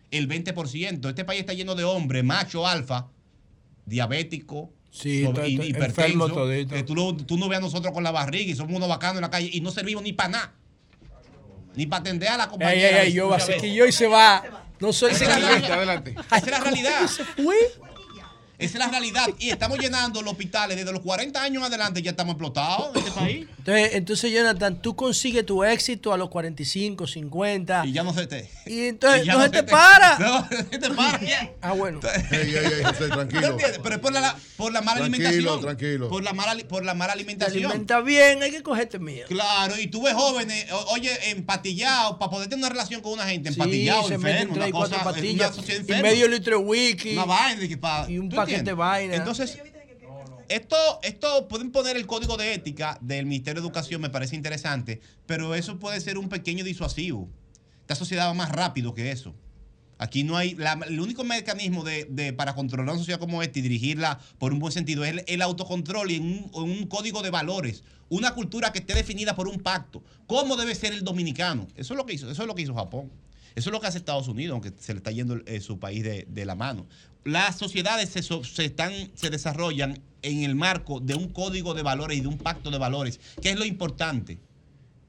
El 0.09 0.27
20%, 0.27 1.07
este 1.07 1.23
país 1.23 1.39
está 1.39 1.53
lleno 1.53 1.75
de 1.75 1.85
hombres, 1.85 2.23
macho, 2.23 2.67
alfa, 2.67 3.07
diabético, 3.85 4.73
Sí, 4.91 5.21
pues, 5.23 5.35
to- 5.35 5.45
y- 5.45 5.53
hipertenso, 5.69 6.01
enfermo 6.03 6.27
todito. 6.29 6.75
que 6.75 6.83
tú, 6.83 6.93
no- 6.95 7.15
tú 7.15 7.37
no 7.37 7.47
ves 7.47 7.57
a 7.59 7.61
nosotros 7.61 7.93
con 7.93 8.03
la 8.03 8.11
barriga 8.11 8.51
y 8.51 8.55
somos 8.55 8.75
unos 8.75 8.89
bacanos 8.89 9.15
en 9.17 9.21
la 9.21 9.29
calle 9.29 9.49
y 9.51 9.61
no 9.61 9.71
servimos 9.71 10.03
ni 10.03 10.11
para 10.13 10.29
nada. 10.29 10.53
Ni 11.75 11.85
para 11.87 12.01
atender 12.01 12.27
a 12.29 12.37
la 12.37 12.43
Ey, 12.43 12.49
compañera. 12.49 13.01
ey, 13.03 13.07
ey, 13.07 13.13
yo 13.13 13.29
veces. 13.29 13.61
que 13.61 13.73
yo 13.73 13.85
y 13.85 13.91
se 13.93 14.07
va. 14.07 14.43
No 14.81 14.91
soy 14.91 15.11
Esa 15.13 15.23
es 15.23 15.29
la 15.29 16.59
realidad. 16.59 17.09
Esa 18.61 18.73
es 18.77 18.79
la 18.79 18.87
realidad. 18.87 19.27
Y 19.39 19.49
estamos 19.49 19.79
llenando 19.79 20.21
los 20.21 20.31
hospitales 20.33 20.77
desde 20.77 20.91
los 20.91 21.01
40 21.01 21.41
años 21.41 21.63
adelante, 21.63 22.01
ya 22.01 22.11
estamos 22.11 22.33
explotados 22.33 22.95
en 22.95 22.99
este 22.99 23.11
país. 23.11 23.47
Entonces, 23.57 23.89
entonces, 23.93 24.31
Jonathan, 24.31 24.81
tú 24.81 24.95
consigues 24.95 25.45
tu 25.45 25.63
éxito 25.63 26.13
a 26.13 26.17
los 26.17 26.29
45, 26.29 27.05
50. 27.07 27.85
Y 27.85 27.91
ya 27.91 28.03
no 28.03 28.13
se 28.13 28.27
te. 28.27 28.49
Y 28.65 28.87
entonces 28.87 29.21
y 29.23 29.25
ya 29.27 29.33
no, 29.33 29.39
no 29.39 29.45
se 29.45 29.49
se 29.49 29.55
te 29.57 29.63
te- 29.63 29.71
para. 29.71 30.17
No, 30.19 30.47
se 30.49 30.63
te 30.79 30.89
para. 30.91 31.19
Ah, 31.61 31.73
bueno. 31.73 31.99
Ey, 32.31 32.39
ey, 32.39 32.55
ey, 32.55 32.83
José, 32.83 33.07
¿No 33.07 33.15
tranquilo. 33.15 33.57
Pero 33.83 33.95
es 33.95 34.01
por 34.01 34.11
la, 34.13 34.35
por 34.57 34.71
la 34.71 34.81
mala 34.81 34.99
Tranquilo, 35.01 35.27
alimentación. 35.27 35.61
tranquilo. 35.61 36.09
Por 36.09 36.23
la 36.23 36.33
mala, 36.33 36.55
por 36.67 36.83
la 36.85 36.93
mala 36.93 37.13
Te 37.13 37.19
alimentación. 37.19 37.65
alimenta 37.65 38.01
bien, 38.01 38.41
hay 38.41 38.51
que 38.51 38.63
cogerte 38.63 38.97
miedo. 38.99 39.27
Claro, 39.27 39.79
y 39.79 39.87
tú 39.87 40.03
ves 40.03 40.13
jóvenes, 40.13 40.65
oye, 40.87 41.11
empatillados, 41.29 42.17
para 42.17 42.31
poder 42.31 42.47
tener 42.49 42.63
una 42.65 42.69
relación 42.69 43.01
con 43.01 43.13
una 43.13 43.25
gente, 43.27 43.49
empatillados, 43.49 44.07
tres 44.07 44.19
y 44.19 44.23
una 44.23 44.71
cuatro 44.71 44.71
cosa, 44.71 44.95
una 44.95 45.03
pastillas. 45.03 45.55
sociedad 45.55 45.83
Y 45.99 46.01
medio 46.01 46.27
litro 46.27 46.57
de 46.59 46.63
whisky. 46.63 47.13
Una 47.13 47.25
vaina. 47.25 47.61
Y 48.07 48.17
un 48.17 48.29
¿tú 48.29 48.35
paquete 48.35 48.50
vaina. 48.51 48.63
Entonces, 49.15 49.51
esto, 50.49 50.75
esto 51.03 51.47
pueden 51.47 51.71
poner 51.71 51.95
el 51.95 52.05
código 52.07 52.35
de 52.37 52.53
ética 52.53 52.97
del 53.01 53.25
Ministerio 53.25 53.61
de 53.61 53.67
Educación, 53.67 54.01
me 54.01 54.09
parece 54.09 54.35
interesante, 54.35 54.99
pero 55.25 55.55
eso 55.55 55.79
puede 55.79 55.99
ser 56.01 56.17
un 56.17 56.27
pequeño 56.29 56.63
disuasivo. 56.63 57.29
Esta 57.81 57.95
sociedad 57.95 58.27
va 58.27 58.33
más 58.33 58.51
rápido 58.51 58.93
que 58.93 59.11
eso. 59.11 59.33
Aquí 59.97 60.23
no 60.23 60.35
hay. 60.35 60.55
la- 60.55 60.79
el 60.87 60.99
único 60.99 61.23
mecanismo 61.23 61.83
de, 61.83 62.05
de- 62.05 62.33
para 62.33 62.55
controlar 62.55 62.89
una 62.89 62.97
sociedad 62.99 63.19
como 63.19 63.43
esta 63.43 63.59
y 63.59 63.61
dirigirla 63.61 64.19
por 64.39 64.51
un 64.51 64.59
buen 64.59 64.73
sentido 64.73 65.03
es 65.05 65.11
el, 65.11 65.23
el 65.27 65.41
autocontrol 65.43 66.09
y 66.11 66.15
en 66.15 66.23
un, 66.23 66.51
en 66.53 66.61
un 66.79 66.87
código 66.87 67.21
de 67.21 67.29
valores. 67.29 67.83
Una 68.09 68.33
cultura 68.33 68.73
que 68.73 68.79
esté 68.79 68.93
definida 68.95 69.35
por 69.35 69.47
un 69.47 69.59
pacto. 69.59 70.03
¿Cómo 70.27 70.57
debe 70.57 70.73
ser 70.75 70.91
el 70.91 71.03
dominicano? 71.03 71.67
Eso 71.75 71.93
es 71.93 71.97
lo 71.97 72.05
que 72.05 72.13
hizo, 72.13 72.29
eso 72.29 72.41
es 72.41 72.47
lo 72.47 72.55
que 72.55 72.63
hizo 72.63 72.73
Japón. 72.73 73.11
Eso 73.53 73.69
es 73.69 73.73
lo 73.73 73.79
que 73.79 73.87
hace 73.87 73.97
Estados 73.99 74.27
Unidos, 74.27 74.53
aunque 74.53 74.71
se 74.79 74.93
le 74.93 74.97
está 74.97 75.11
yendo 75.11 75.37
eh, 75.45 75.59
su 75.61 75.77
país 75.77 76.03
de, 76.03 76.25
de 76.27 76.45
la 76.45 76.55
mano. 76.55 76.87
Las 77.23 77.57
sociedades 77.57 78.09
se, 78.09 78.23
se 78.23 78.65
están, 78.65 78.93
se 79.13 79.29
desarrollan 79.29 79.99
en 80.23 80.43
el 80.43 80.55
marco 80.55 80.99
de 80.99 81.15
un 81.15 81.29
código 81.29 81.73
de 81.73 81.83
valores 81.83 82.17
y 82.17 82.21
de 82.21 82.27
un 82.27 82.37
pacto 82.37 82.71
de 82.71 82.77
valores, 82.77 83.19
que 83.41 83.51
es 83.51 83.59
lo 83.59 83.65
importante 83.65 84.39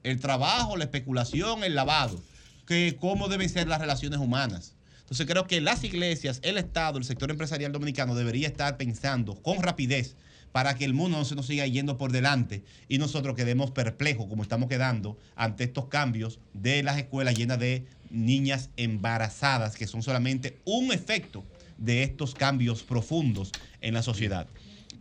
el 0.03 0.21
trabajo, 0.21 0.77
la 0.77 0.85
especulación, 0.85 1.65
el 1.65 1.75
lavado, 1.75 2.21
que 2.67 2.97
cómo 3.01 3.29
deben 3.29 3.49
ser 3.49 3.69
las 3.69 3.81
relaciones 3.81 4.19
humanas. 4.19 4.75
Entonces 5.01 5.27
creo 5.27 5.47
que 5.47 5.61
las 5.61 5.85
iglesias, 5.85 6.41
el 6.43 6.59
Estado, 6.59 6.99
el 6.99 7.05
sector 7.05 7.31
empresarial 7.31 7.73
dominicano 7.73 8.15
debería 8.15 8.49
estar 8.49 8.77
pensando 8.77 9.35
con 9.35 9.63
rapidez 9.63 10.17
para 10.53 10.75
que 10.75 10.85
el 10.85 10.95
mundo 10.95 11.19
no 11.19 11.25
se 11.25 11.35
nos 11.35 11.47
siga 11.47 11.67
yendo 11.67 11.97
por 11.97 12.13
delante 12.13 12.63
y 12.89 12.99
nosotros 12.99 13.37
quedemos 13.37 13.71
perplejos 13.71 14.27
como 14.27 14.43
estamos 14.43 14.69
quedando 14.69 15.19
ante 15.35 15.65
estos 15.65 15.87
cambios 15.87 16.41
de 16.53 16.83
las 16.83 16.99
escuelas 16.99 17.37
llenas 17.37 17.59
de 17.59 17.87
niñas 18.11 18.69
embarazadas, 18.77 19.77
que 19.77 19.87
son 19.87 20.03
solamente 20.03 20.59
un 20.65 20.93
efecto 20.93 21.45
de 21.83 22.03
estos 22.03 22.35
cambios 22.35 22.83
profundos 22.83 23.53
en 23.81 23.95
la 23.95 24.03
sociedad. 24.03 24.47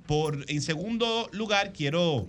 Por, 0.08 0.46
en 0.48 0.62
segundo 0.62 1.30
lugar, 1.32 1.74
quiero 1.74 2.28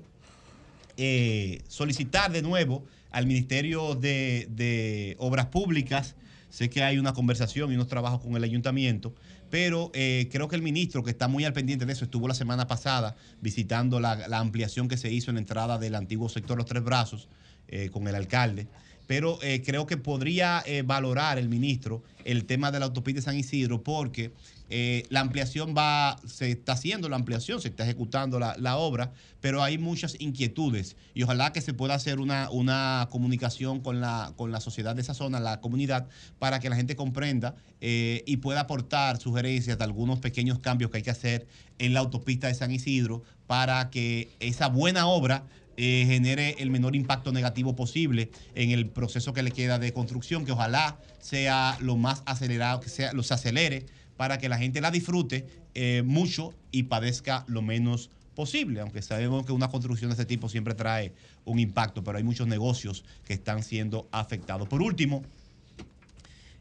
eh, 0.97 1.63
solicitar 1.69 2.31
de 2.31 2.43
nuevo 2.43 2.85
al 3.11 3.27
Ministerio 3.27 3.95
de, 3.95 4.47
de 4.51 5.17
Obras 5.19 5.47
Públicas. 5.47 6.15
Sé 6.51 6.69
que 6.69 6.83
hay 6.83 6.99
una 6.99 7.15
conversación 7.15 7.73
y 7.73 7.75
unos 7.75 7.89
trabajos 7.89 8.21
con 8.21 8.37
el 8.37 8.45
ayuntamiento, 8.45 9.15
pero 9.49 9.91
eh, 9.95 10.29
creo 10.31 10.49
que 10.49 10.57
el 10.57 10.63
ministro, 10.63 11.03
que 11.03 11.11
está 11.11 11.27
muy 11.27 11.45
al 11.45 11.55
pendiente 11.55 11.87
de 11.87 11.93
eso, 11.95 12.05
estuvo 12.05 12.29
la 12.29 12.35
semana 12.35 12.67
pasada 12.67 13.17
visitando 13.41 14.01
la, 14.01 14.29
la 14.29 14.39
ampliación 14.39 14.87
que 14.87 14.99
se 14.99 15.11
hizo 15.11 15.31
en 15.31 15.37
la 15.37 15.41
entrada 15.41 15.79
del 15.79 15.95
antiguo 15.95 16.29
sector 16.29 16.59
Los 16.59 16.67
Tres 16.67 16.85
Brazos 16.85 17.29
eh, 17.69 17.89
con 17.91 18.07
el 18.07 18.15
alcalde. 18.15 18.67
Pero 19.13 19.39
eh, 19.43 19.63
creo 19.63 19.85
que 19.85 19.99
podría 19.99 20.63
eh, 20.65 20.81
valorar 20.81 21.37
el 21.37 21.51
ministro 21.51 22.03
el 22.25 22.47
tema 22.47 22.71
de 22.71 22.79
la 22.79 22.87
autopista 22.87 23.21
de 23.21 23.23
San 23.23 23.37
Isidro 23.37 23.83
porque 23.83 24.33
eh, 24.71 25.03
la 25.11 25.21
ampliación 25.21 25.75
va, 25.77 26.17
se 26.27 26.53
está 26.53 26.73
haciendo 26.73 27.11
la 27.11 27.17
ampliación, 27.17 27.61
se 27.61 27.69
está 27.69 27.83
ejecutando 27.83 28.39
la, 28.39 28.57
la 28.57 28.79
obra, 28.79 29.13
pero 29.43 29.63
hay 29.63 29.77
muchas 29.77 30.17
inquietudes 30.19 30.97
y 31.13 31.25
ojalá 31.25 31.53
que 31.53 31.61
se 31.61 31.75
pueda 31.75 31.93
hacer 31.93 32.21
una, 32.21 32.49
una 32.49 33.07
comunicación 33.11 33.81
con 33.81 34.01
la, 34.01 34.33
con 34.35 34.51
la 34.51 34.61
sociedad 34.61 34.95
de 34.95 35.03
esa 35.03 35.13
zona, 35.13 35.41
la 35.41 35.61
comunidad, 35.61 36.09
para 36.39 36.59
que 36.59 36.71
la 36.71 36.77
gente 36.77 36.97
comprenda 36.97 37.55
y 37.81 38.37
pueda 38.37 38.61
aportar 38.61 39.19
sugerencias 39.19 39.77
de 39.77 39.83
algunos 39.83 40.21
pequeños 40.21 40.61
cambios 40.61 40.91
que 40.91 40.99
hay 40.99 41.03
que 41.03 41.11
hacer 41.11 41.49
en 41.81 41.93
la 41.93 42.01
autopista 42.01 42.47
de 42.47 42.55
San 42.55 42.71
Isidro 42.71 43.25
para 43.49 43.91
que 43.91 44.31
esa 44.39 44.69
buena 44.69 45.09
obra 45.09 45.45
eh, 45.85 46.07
genere 46.07 46.55
el 46.61 46.71
menor 46.71 46.95
impacto 46.95 47.33
negativo 47.33 47.75
posible 47.75 48.31
en 48.55 48.71
el 48.71 48.87
proceso 48.87 49.33
que 49.33 49.43
le 49.43 49.51
queda 49.51 49.81
de 49.81 49.93
construcción, 49.93 50.45
que 50.45 50.53
ojalá 50.53 50.97
sea 51.19 51.77
lo 51.81 51.97
más 51.97 52.23
acelerado, 52.25 52.79
que 52.79 52.89
sea, 52.89 53.13
lo 53.13 53.25
se 53.25 53.35
acelere 53.35 53.87
para 54.17 54.39
que 54.39 54.49
la 54.49 54.59
gente 54.59 54.81
la 54.81 54.93
disfrute 54.93 55.45
eh, 55.75 56.05
mucho 56.07 56.55
y 56.71 56.85
padezca 56.85 57.45
lo 57.49 57.63
menos 57.63 58.11
posible, 58.37 58.81
aunque 58.81 59.03
sabemos 59.03 59.45
que 59.45 59.51
una 59.51 59.71
construcción 59.71 60.11
de 60.11 60.13
este 60.13 60.25
tipo 60.25 60.49
siempre 60.49 60.75
trae 60.75 61.15
un 61.45 61.59
impacto, 61.59 62.05
pero 62.05 62.17
hay 62.17 62.23
muchos 62.23 62.47
negocios 62.47 63.05
que 63.25 63.33
están 63.33 63.65
siendo 63.65 64.07
afectados. 64.13 64.69
Por 64.69 64.83
último, 64.83 65.25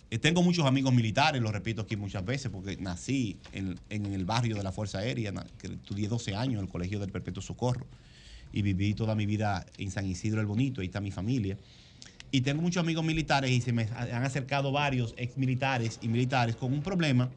eh, 0.10 0.18
tengo 0.18 0.42
muchos 0.42 0.66
amigos 0.66 0.96
militares, 0.96 1.40
lo 1.44 1.52
repito 1.52 1.84
aquí 1.84 1.96
muchas 1.96 2.26
veces, 2.26 2.50
porque 2.52 2.76
nací 2.78 3.38
en, 3.54 3.78
el 3.92 4.26
barrio 4.26 4.56
de 4.56 4.64
la 4.64 4.72
Fuerza 4.72 4.98
Aérea, 4.98 5.32
estudié 5.62 6.08
12 6.08 6.36
años 6.36 6.56
en 6.56 6.62
el 6.62 6.70
Colegio 6.70 7.00
del 7.00 7.12
Perpetuo 7.12 7.44
Socorro 7.44 7.86
y 8.54 8.62
viví 8.62 8.94
toda 8.94 9.16
mi 9.16 9.26
vida 9.26 9.66
en 9.78 9.92
San 9.92 10.06
Isidro 10.06 10.42
el 10.42 10.48
Bonito, 10.48 10.82
ahí 10.82 10.88
está 10.88 11.02
mi 11.02 11.12
familia. 11.12 11.58
Y 12.32 12.42
tengo 12.42 12.62
muchos 12.62 12.82
amigos 12.82 13.04
militares 13.04 13.52
y 13.52 13.62
se 13.62 13.74
me 13.74 13.84
han 13.94 14.24
acercado 14.24 14.72
varios 14.72 15.14
ex 15.18 15.38
militares 15.38 16.00
y 16.02 16.08
militares 16.08 16.56
con 16.56 16.72
un 16.74 16.82
problema 16.82 17.30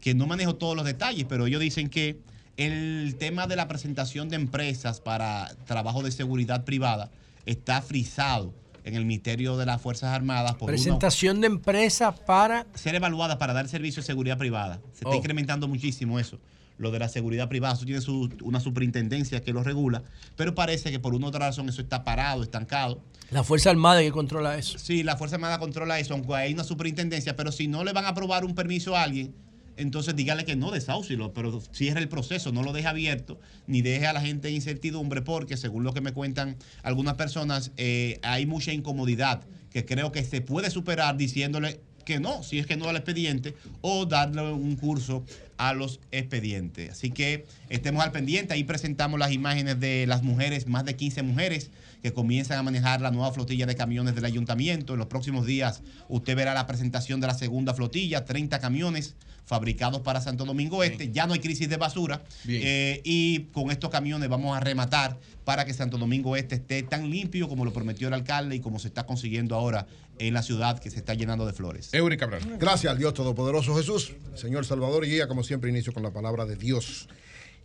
que 0.00 0.14
no 0.14 0.26
manejo 0.26 0.54
todos 0.56 0.74
los 0.76 0.84
detalles, 0.86 1.26
pero 1.28 1.46
ellos 1.46 1.60
dicen 1.60 1.90
que 1.90 2.18
el 2.56 3.16
tema 3.18 3.46
de 3.46 3.56
la 3.56 3.68
presentación 3.68 4.28
de 4.28 4.36
empresas 4.36 5.00
para 5.00 5.54
trabajo 5.66 6.02
de 6.02 6.10
seguridad 6.10 6.64
privada 6.64 7.10
está 7.46 7.82
frisado 7.82 8.54
en 8.84 8.94
el 8.96 9.04
Ministerio 9.04 9.58
de 9.58 9.66
las 9.66 9.80
Fuerzas 9.80 10.10
Armadas 10.14 10.54
por 10.54 10.68
Presentación 10.68 11.42
de 11.42 11.46
empresa 11.48 12.14
para 12.14 12.66
ser 12.74 12.94
evaluada 12.94 13.38
para 13.38 13.52
dar 13.52 13.68
servicio 13.68 14.00
de 14.02 14.06
seguridad 14.06 14.38
privada. 14.38 14.80
Se 14.92 15.00
está 15.04 15.10
Oh. 15.10 15.14
incrementando 15.14 15.68
muchísimo 15.68 16.18
eso. 16.18 16.38
Lo 16.80 16.90
de 16.90 16.98
la 16.98 17.08
seguridad 17.10 17.48
privada, 17.48 17.74
eso 17.74 17.84
tiene 17.84 18.00
su- 18.00 18.30
una 18.42 18.58
superintendencia 18.58 19.42
que 19.42 19.52
lo 19.52 19.62
regula, 19.62 20.02
pero 20.34 20.54
parece 20.54 20.90
que 20.90 20.98
por 20.98 21.14
una 21.14 21.26
u 21.26 21.28
otra 21.28 21.46
razón 21.46 21.68
eso 21.68 21.82
está 21.82 22.02
parado, 22.04 22.42
estancado. 22.42 23.02
la 23.30 23.44
Fuerza 23.44 23.70
Armada 23.70 24.00
que 24.00 24.10
controla 24.10 24.56
eso. 24.58 24.78
Sí, 24.78 25.02
la 25.04 25.16
Fuerza 25.16 25.36
Armada 25.36 25.58
controla 25.58 26.00
eso, 26.00 26.14
aunque 26.14 26.34
hay 26.34 26.52
una 26.54 26.64
superintendencia, 26.64 27.36
pero 27.36 27.52
si 27.52 27.68
no 27.68 27.84
le 27.84 27.92
van 27.92 28.06
a 28.06 28.08
aprobar 28.08 28.44
un 28.46 28.54
permiso 28.54 28.96
a 28.96 29.02
alguien, 29.04 29.32
entonces 29.76 30.16
dígale 30.16 30.44
que 30.44 30.56
no, 30.56 30.70
desaucilo, 30.70 31.32
pero 31.32 31.60
cierre 31.72 32.00
el 32.00 32.08
proceso, 32.08 32.50
no 32.50 32.62
lo 32.62 32.72
deje 32.72 32.88
abierto, 32.88 33.38
ni 33.66 33.82
deje 33.82 34.06
a 34.06 34.12
la 34.14 34.20
gente 34.20 34.48
en 34.48 34.54
incertidumbre, 34.56 35.22
porque 35.22 35.56
según 35.58 35.84
lo 35.84 35.92
que 35.94 36.00
me 36.00 36.12
cuentan 36.12 36.56
algunas 36.82 37.14
personas, 37.14 37.70
eh, 37.76 38.18
hay 38.22 38.46
mucha 38.46 38.72
incomodidad 38.72 39.42
que 39.70 39.84
creo 39.84 40.10
que 40.12 40.24
se 40.24 40.40
puede 40.40 40.70
superar 40.70 41.16
diciéndole 41.16 41.80
que 42.04 42.18
no, 42.18 42.42
si 42.42 42.58
es 42.58 42.66
que 42.66 42.76
no 42.76 42.88
al 42.88 42.96
expediente, 42.96 43.54
o 43.82 44.06
darle 44.06 44.50
un 44.50 44.74
curso 44.74 45.22
a 45.60 45.74
los 45.74 46.00
expedientes. 46.10 46.90
Así 46.90 47.10
que 47.10 47.44
estemos 47.68 48.02
al 48.02 48.12
pendiente, 48.12 48.54
ahí 48.54 48.64
presentamos 48.64 49.20
las 49.20 49.30
imágenes 49.30 49.78
de 49.78 50.06
las 50.06 50.22
mujeres, 50.22 50.66
más 50.66 50.86
de 50.86 50.96
15 50.96 51.22
mujeres 51.22 51.70
que 52.02 52.14
comienzan 52.14 52.56
a 52.56 52.62
manejar 52.62 53.02
la 53.02 53.10
nueva 53.10 53.30
flotilla 53.30 53.66
de 53.66 53.76
camiones 53.76 54.14
del 54.14 54.24
ayuntamiento. 54.24 54.94
En 54.94 54.98
los 54.98 55.08
próximos 55.08 55.44
días 55.44 55.82
usted 56.08 56.34
verá 56.34 56.54
la 56.54 56.66
presentación 56.66 57.20
de 57.20 57.26
la 57.26 57.34
segunda 57.34 57.74
flotilla, 57.74 58.24
30 58.24 58.58
camiones 58.58 59.16
fabricados 59.50 60.02
para 60.02 60.20
Santo 60.20 60.44
Domingo 60.44 60.84
Este. 60.84 61.10
Ya 61.10 61.26
no 61.26 61.32
hay 61.32 61.40
crisis 61.40 61.68
de 61.68 61.76
basura. 61.76 62.22
Eh, 62.46 63.00
y 63.02 63.46
con 63.52 63.72
estos 63.72 63.90
camiones 63.90 64.28
vamos 64.28 64.56
a 64.56 64.60
rematar 64.60 65.18
para 65.44 65.64
que 65.64 65.74
Santo 65.74 65.98
Domingo 65.98 66.36
Este 66.36 66.54
esté 66.54 66.84
tan 66.84 67.10
limpio 67.10 67.48
como 67.48 67.64
lo 67.64 67.72
prometió 67.72 68.06
el 68.06 68.14
alcalde 68.14 68.54
y 68.54 68.60
como 68.60 68.78
se 68.78 68.86
está 68.86 69.06
consiguiendo 69.06 69.56
ahora 69.56 69.88
en 70.20 70.34
la 70.34 70.44
ciudad 70.44 70.78
que 70.78 70.88
se 70.88 70.98
está 70.98 71.14
llenando 71.14 71.46
de 71.46 71.52
flores. 71.52 71.92
Eury 71.92 72.16
Cabral. 72.16 72.42
Gracias 72.60 72.92
al 72.92 72.98
Dios 73.00 73.12
Todopoderoso 73.12 73.76
Jesús, 73.76 74.12
Señor 74.36 74.64
Salvador 74.64 75.04
y 75.04 75.10
guía, 75.10 75.26
como 75.26 75.42
siempre 75.42 75.68
inicio 75.68 75.92
con 75.92 76.04
la 76.04 76.12
palabra 76.12 76.46
de 76.46 76.54
Dios. 76.54 77.08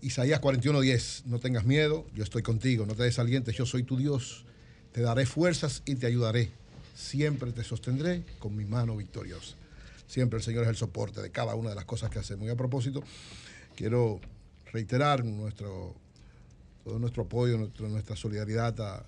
Isaías 0.02 0.42
41:10, 0.42 1.26
no 1.26 1.38
tengas 1.38 1.66
miedo, 1.66 2.08
yo 2.16 2.24
estoy 2.24 2.42
contigo, 2.42 2.88
no 2.88 2.96
te 2.96 3.04
desalientes, 3.04 3.56
yo 3.56 3.68
soy 3.68 3.84
tu 3.84 3.96
Dios, 3.96 4.44
te 4.92 5.02
daré 5.02 5.28
fuerzas 5.28 5.84
y 5.86 5.94
te 5.96 6.08
ayudaré, 6.08 6.50
siempre 6.96 7.52
te 7.52 7.64
sostendré 7.64 8.24
con 8.40 8.56
mi 8.56 8.66
mano 8.66 8.98
victoriosa. 8.98 9.56
Siempre 10.16 10.38
el 10.38 10.44
Señor 10.44 10.64
es 10.64 10.70
el 10.70 10.78
soporte 10.78 11.22
de 11.22 11.30
cada 11.30 11.56
una 11.56 11.72
de 11.72 11.76
las 11.76 11.84
cosas 11.84 12.10
que 12.10 12.20
hacemos. 12.20 12.48
Y 12.48 12.50
a 12.50 12.56
propósito, 12.56 13.04
quiero 13.76 14.22
reiterar 14.72 15.26
nuestro, 15.26 15.94
todo 16.86 17.00
nuestro 17.00 17.24
apoyo, 17.24 17.58
nuestra 17.58 18.16
solidaridad 18.16 18.80
a 18.80 19.06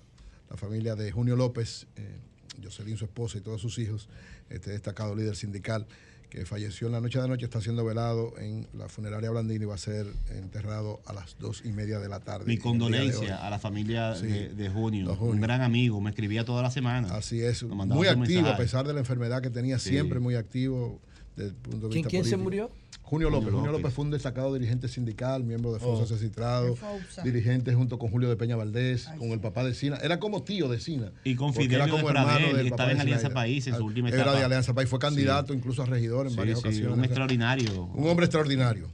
la 0.50 0.56
familia 0.58 0.96
de 0.96 1.10
Junio 1.10 1.34
López, 1.34 1.86
eh, 1.96 2.18
Jocelyn, 2.62 2.98
su 2.98 3.06
esposa 3.06 3.38
y 3.38 3.40
todos 3.40 3.58
sus 3.58 3.78
hijos, 3.78 4.10
este 4.50 4.72
destacado 4.72 5.16
líder 5.16 5.34
sindical 5.34 5.86
que 6.30 6.44
falleció 6.44 6.86
en 6.88 6.92
la 6.92 7.00
noche 7.00 7.18
de 7.18 7.24
anoche, 7.24 7.44
está 7.46 7.60
siendo 7.60 7.84
velado 7.84 8.34
en 8.38 8.66
la 8.74 8.88
funeraria 8.88 9.30
Blandini 9.30 9.64
y 9.64 9.66
va 9.66 9.74
a 9.76 9.78
ser 9.78 10.06
enterrado 10.36 11.00
a 11.06 11.12
las 11.12 11.36
dos 11.38 11.62
y 11.64 11.70
media 11.72 11.98
de 12.00 12.08
la 12.08 12.20
tarde. 12.20 12.44
Mi 12.46 12.58
condolencia 12.58 13.36
a 13.36 13.50
la 13.50 13.58
familia 13.58 14.14
Sí. 14.14 14.26
de, 14.26 14.48
de 14.50 14.68
Junio, 14.68 15.16
un 15.20 15.40
gran 15.40 15.62
amigo, 15.62 16.00
me 16.00 16.10
escribía 16.10 16.44
toda 16.44 16.62
la 16.62 16.70
semana. 16.70 17.14
Así 17.14 17.40
es, 17.40 17.62
muy 17.62 18.06
activo, 18.08 18.48
a 18.48 18.56
pesar 18.56 18.86
de 18.86 18.92
la 18.92 19.00
enfermedad 19.00 19.40
que 19.42 19.50
tenía, 19.50 19.78
Sí. 19.78 19.90
siempre 19.90 20.20
muy 20.20 20.34
activo 20.34 21.00
desde 21.38 21.50
el 21.50 21.54
punto 21.56 21.86
de 21.88 21.92
¿Quién- 21.92 22.02
vista 22.04 22.10
quién 22.10 22.24
se 22.24 22.36
murió? 22.36 22.70
Junio 23.02 23.30
López. 23.30 23.46
Junio 23.46 23.60
Junio 23.60 23.72
López. 23.78 23.94
Fue 23.94 24.04
un 24.04 24.10
destacado 24.10 24.52
dirigente 24.52 24.86
sindical, 24.88 25.42
miembro 25.42 25.72
de 25.72 25.78
Oh. 25.82 26.04
Cecitrado, 26.04 26.76
dirigente 27.24 27.72
junto 27.74 27.98
con 27.98 28.10
Julio 28.10 28.28
de 28.28 28.36
Peña 28.36 28.54
Valdés, 28.56 29.08
con 29.18 29.28
el 29.30 29.40
papá 29.40 29.64
de 29.64 29.72
Sina. 29.72 29.96
Era 29.96 30.18
como 30.20 30.42
tío 30.42 30.68
de 30.68 30.78
Sina. 30.78 31.12
Y 31.24 31.34
con 31.34 31.54
Fidelio 31.54 31.76
era 31.78 31.88
como 31.88 32.02
de 32.04 32.08
hermano 32.10 32.26
Pradel, 32.38 32.56
del 32.56 32.64
papá 32.68 32.74
estaba 32.84 32.92
en 32.92 33.00
Alianza. 33.00 33.30
País 33.30 33.66
en 33.66 33.76
su 33.76 33.84
última 33.84 34.08
Era 34.08 34.18
etapa. 34.22 34.38
de 34.38 34.44
Alianza 34.44 34.74
País, 34.74 34.88
fue 34.90 34.98
candidato 34.98 35.52
Sí. 35.54 35.58
incluso 35.58 35.82
a 35.82 35.86
regidor 35.86 36.26
en 36.26 36.32
Sí, 36.32 36.36
varias 36.38 36.58
sí, 36.60 36.66
ocasiones. 36.66 36.98
un 36.98 37.04
extraordinario. 37.04 37.84
Un 37.94 38.08
hombre 38.08 38.26
extraordinario. 38.26 38.88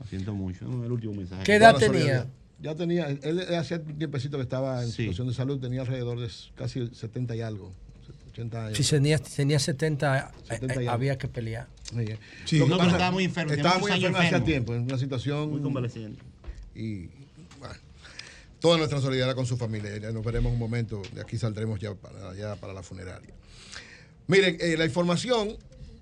Lo 0.00 0.06
siento 0.06 0.34
mucho. 0.34 0.66
El 0.84 0.92
último 0.92 1.14
mensaje. 1.14 1.44
¿Qué 1.44 1.54
edad 1.54 1.76
tenía? 1.76 2.26
Ya 2.60 2.74
tenía, 2.74 3.08
él 3.08 3.20
él 3.22 3.54
hacía 3.56 3.78
un 3.78 3.98
tiempecito 3.98 4.36
que 4.38 4.42
estaba 4.42 4.82
en 4.82 4.88
Sí. 4.88 4.96
situación 5.02 5.28
de 5.28 5.34
salud, 5.34 5.60
tenía 5.60 5.80
alrededor 5.82 6.18
de 6.20 6.28
casi 6.54 6.86
70 6.94 7.36
y 7.36 7.40
algo, 7.42 7.72
80 8.34 8.66
años. 8.66 8.78
Si 8.78 8.84
tenía, 8.90 9.18
tenía 9.18 9.58
70, 9.58 10.18
eh, 10.18 10.24
70 10.48 10.74
y 10.74 10.76
eh, 10.76 10.80
algo. 10.80 10.90
había 10.92 11.16
que 11.18 11.28
pelear. 11.28 11.68
Sí. 11.84 12.04
Sí. 12.44 12.58
Lo 12.58 12.64
que 12.66 12.70
No, 12.70 12.76
pero 12.76 12.78
pasa- 12.78 12.90
estaba 12.92 13.10
muy 13.12 13.24
enfermo, 13.24 13.52
Estaba 13.52 13.78
muy 13.78 13.92
enfermo 13.92 14.18
enfermo. 14.20 14.44
tiempo, 14.46 14.74
en 14.74 14.82
una 14.82 14.98
situación. 14.98 15.50
Muy 15.50 15.60
convaleciente. 15.62 16.20
Y 16.74 17.06
bueno, 17.60 17.74
toda 18.58 18.76
nuestra 18.78 19.00
solidaridad 19.00 19.36
con 19.36 19.46
su 19.46 19.56
familia. 19.56 19.96
Ya 19.98 20.10
Nos 20.10 20.24
veremos 20.24 20.52
un 20.52 20.58
momento, 20.58 21.00
de 21.14 21.20
aquí 21.20 21.38
saldremos 21.38 21.78
ya 21.78 21.94
para, 21.94 22.34
ya 22.34 22.56
para 22.56 22.72
la 22.72 22.82
funeraria. 22.82 23.32
Miren, 24.26 24.56
eh, 24.60 24.76
la 24.76 24.84
información 24.84 25.56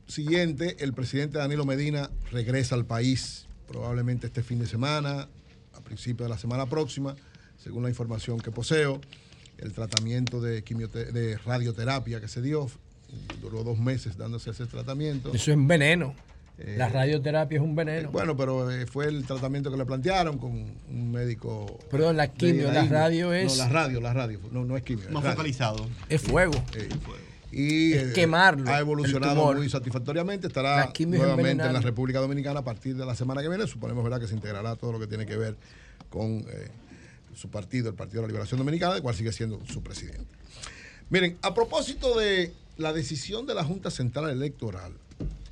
siguiente, 0.07 0.77
el 0.81 0.93
presidente 0.94 1.39
Danilo 1.39 1.65
Medina 1.67 2.11
regresa 2.31 2.75
al 2.75 2.86
país, 2.86 3.47
probablemente 3.69 4.27
este 4.28 4.43
fin 4.43 4.59
de 4.59 4.67
semana, 4.67 5.28
a 5.75 5.81
principios 5.83 6.27
de 6.28 6.35
la 6.35 6.39
semana 6.39 6.67
próxima, 6.67 7.15
según 7.59 7.83
la 7.83 7.89
información 7.91 8.39
que 8.41 8.51
poseo. 8.51 9.01
El 9.62 9.73
tratamiento 9.73 10.41
de, 10.41 10.65
quimiote- 10.65 11.12
de 11.12 11.39
radioterapia 11.39 12.20
que 12.20 12.28
se 12.28 12.42
dio, 12.42 12.68
duró 13.41 13.62
dos 13.62 13.78
meses 13.78 14.16
dándose 14.16 14.50
ese 14.50 14.66
tratamiento. 14.66 15.32
Eso 15.32 15.52
es 15.52 15.66
veneno. 15.66 16.15
Eh, 16.58 16.74
La 16.76 16.89
radioterapia 16.89 17.57
es 17.57 17.62
un 17.62 17.74
veneno. 17.74 18.10
Bueno, 18.10 18.36
pero 18.36 18.70
eh, 18.70 18.86
fue 18.86 19.07
el 19.07 19.24
tratamiento 19.24 19.70
que 19.70 19.76
le 19.76 19.86
plantearon 19.86 20.36
con 20.39 20.50
un 20.52 21.10
médico. 21.12 21.78
Perdón, 21.91 22.16
la 22.16 22.28
quimio, 22.28 22.70
la 22.73 22.84
radio 22.86 23.32
es- 23.32 23.52
No, 23.57 23.65
la 23.65 23.68
radio, 23.68 24.00
la 24.00 24.12
radio. 24.12 24.39
No, 24.50 24.65
no 24.65 24.76
es 24.76 24.82
quimio. 24.82 25.07
es 25.07 25.10
Más 25.12 25.23
radio. 25.23 25.36
focalizado. 25.36 25.86
Es 26.08 26.20
fuego. 26.20 26.52
Eh, 26.76 26.89
y 27.52 27.92
Es 27.92 28.02
eh, 28.08 28.12
quemarlo, 28.15 28.70
ha 28.70 28.78
evolucionado 28.81 29.52
muy 29.55 29.68
satisfactoriamente. 29.68 30.47
Estará 30.49 30.91
es 30.92 31.07
nuevamente 31.07 31.65
en 31.66 31.73
la 31.73 31.81
República 31.81 32.18
Dominicana 32.20 32.60
a 32.60 32.65
partir 32.65 32.97
de 32.97 33.05
la 33.07 33.15
semana 33.15 33.42
que 33.42 33.49
viene. 33.49 33.66
Suponemos 33.66 34.02
¿verdad? 34.05 34.20
que 34.20 34.26
se 34.26 34.34
integrará 34.34 34.74
todo 34.76 34.92
lo 34.92 34.99
que 35.00 35.07
tiene 35.07 35.24
que 35.26 35.36
ver 35.36 35.57
con 36.10 36.44
eh, 36.49 36.68
su 37.35 37.49
partido, 37.51 37.89
el 37.89 37.94
Partido 37.94 38.20
de 38.20 38.28
la 38.28 38.33
Liberación 38.33 38.59
Dominicana, 38.59 38.94
del 38.94 39.02
cual 39.02 39.15
sigue 39.15 39.33
siendo 39.33 39.61
su 39.67 39.83
presidente. 39.83 40.27
Miren, 41.11 41.39
a 41.43 41.55
propósito 41.55 42.19
de 42.19 42.52
la 42.77 42.93
decisión 42.93 43.47
de 43.47 43.55
la 43.55 43.65
Junta 43.65 43.91
Central 43.91 44.31
Electoral, 44.31 44.93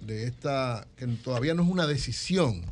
de 0.01 0.25
esta, 0.25 0.87
que 0.97 1.07
todavía 1.07 1.55
no 1.55 1.63
es 1.63 1.69
una 1.69 1.87
decisión, 1.87 2.63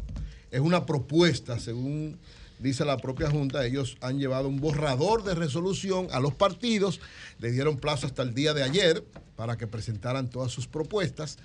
es 0.51 0.61
una 0.61 0.87
propuesta, 0.87 1.59
según 1.61 2.19
dice 2.59 2.85
la 2.85 2.97
propia 2.97 3.31
Junta, 3.31 3.65
ellos 3.65 3.97
han 4.01 4.19
llevado 4.19 4.49
un 4.49 4.61
borrador 4.61 5.23
de 5.23 5.35
resolución 5.35 6.09
a 6.11 6.21
los 6.21 6.35
partidos, 6.35 7.01
le 7.39 7.53
dieron 7.53 7.77
plazo 7.77 8.07
hasta 8.07 8.23
el 8.23 8.35
día 8.35 8.55
de 8.55 8.63
ayer 8.63 9.05
para 9.37 9.57
que 9.57 9.67
presentaran 9.67 10.29
todas 10.29 10.51
sus 10.51 10.67
propuestas. 10.67 11.39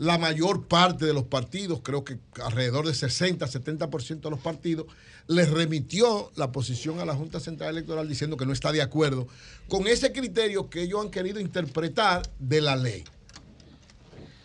La 0.00 0.16
mayor 0.16 0.66
parte 0.66 1.04
de 1.04 1.12
los 1.12 1.24
partidos, 1.24 1.80
creo 1.82 2.04
que 2.04 2.18
alrededor 2.42 2.86
de 2.86 2.94
60, 2.94 3.46
70% 3.46 4.20
de 4.20 4.30
los 4.30 4.40
partidos, 4.40 4.86
les 5.26 5.50
remitió 5.50 6.32
la 6.36 6.52
posición 6.52 7.00
a 7.00 7.04
la 7.04 7.14
Junta 7.14 7.38
Central 7.38 7.76
Electoral 7.76 8.08
diciendo 8.08 8.38
que 8.38 8.46
no 8.46 8.54
está 8.54 8.72
de 8.72 8.80
acuerdo 8.80 9.28
con 9.68 9.86
ese 9.86 10.10
criterio 10.10 10.70
que 10.70 10.84
ellos 10.84 11.04
han 11.04 11.10
querido 11.10 11.38
interpretar 11.38 12.22
de 12.38 12.62
la 12.62 12.76
ley. 12.76 13.04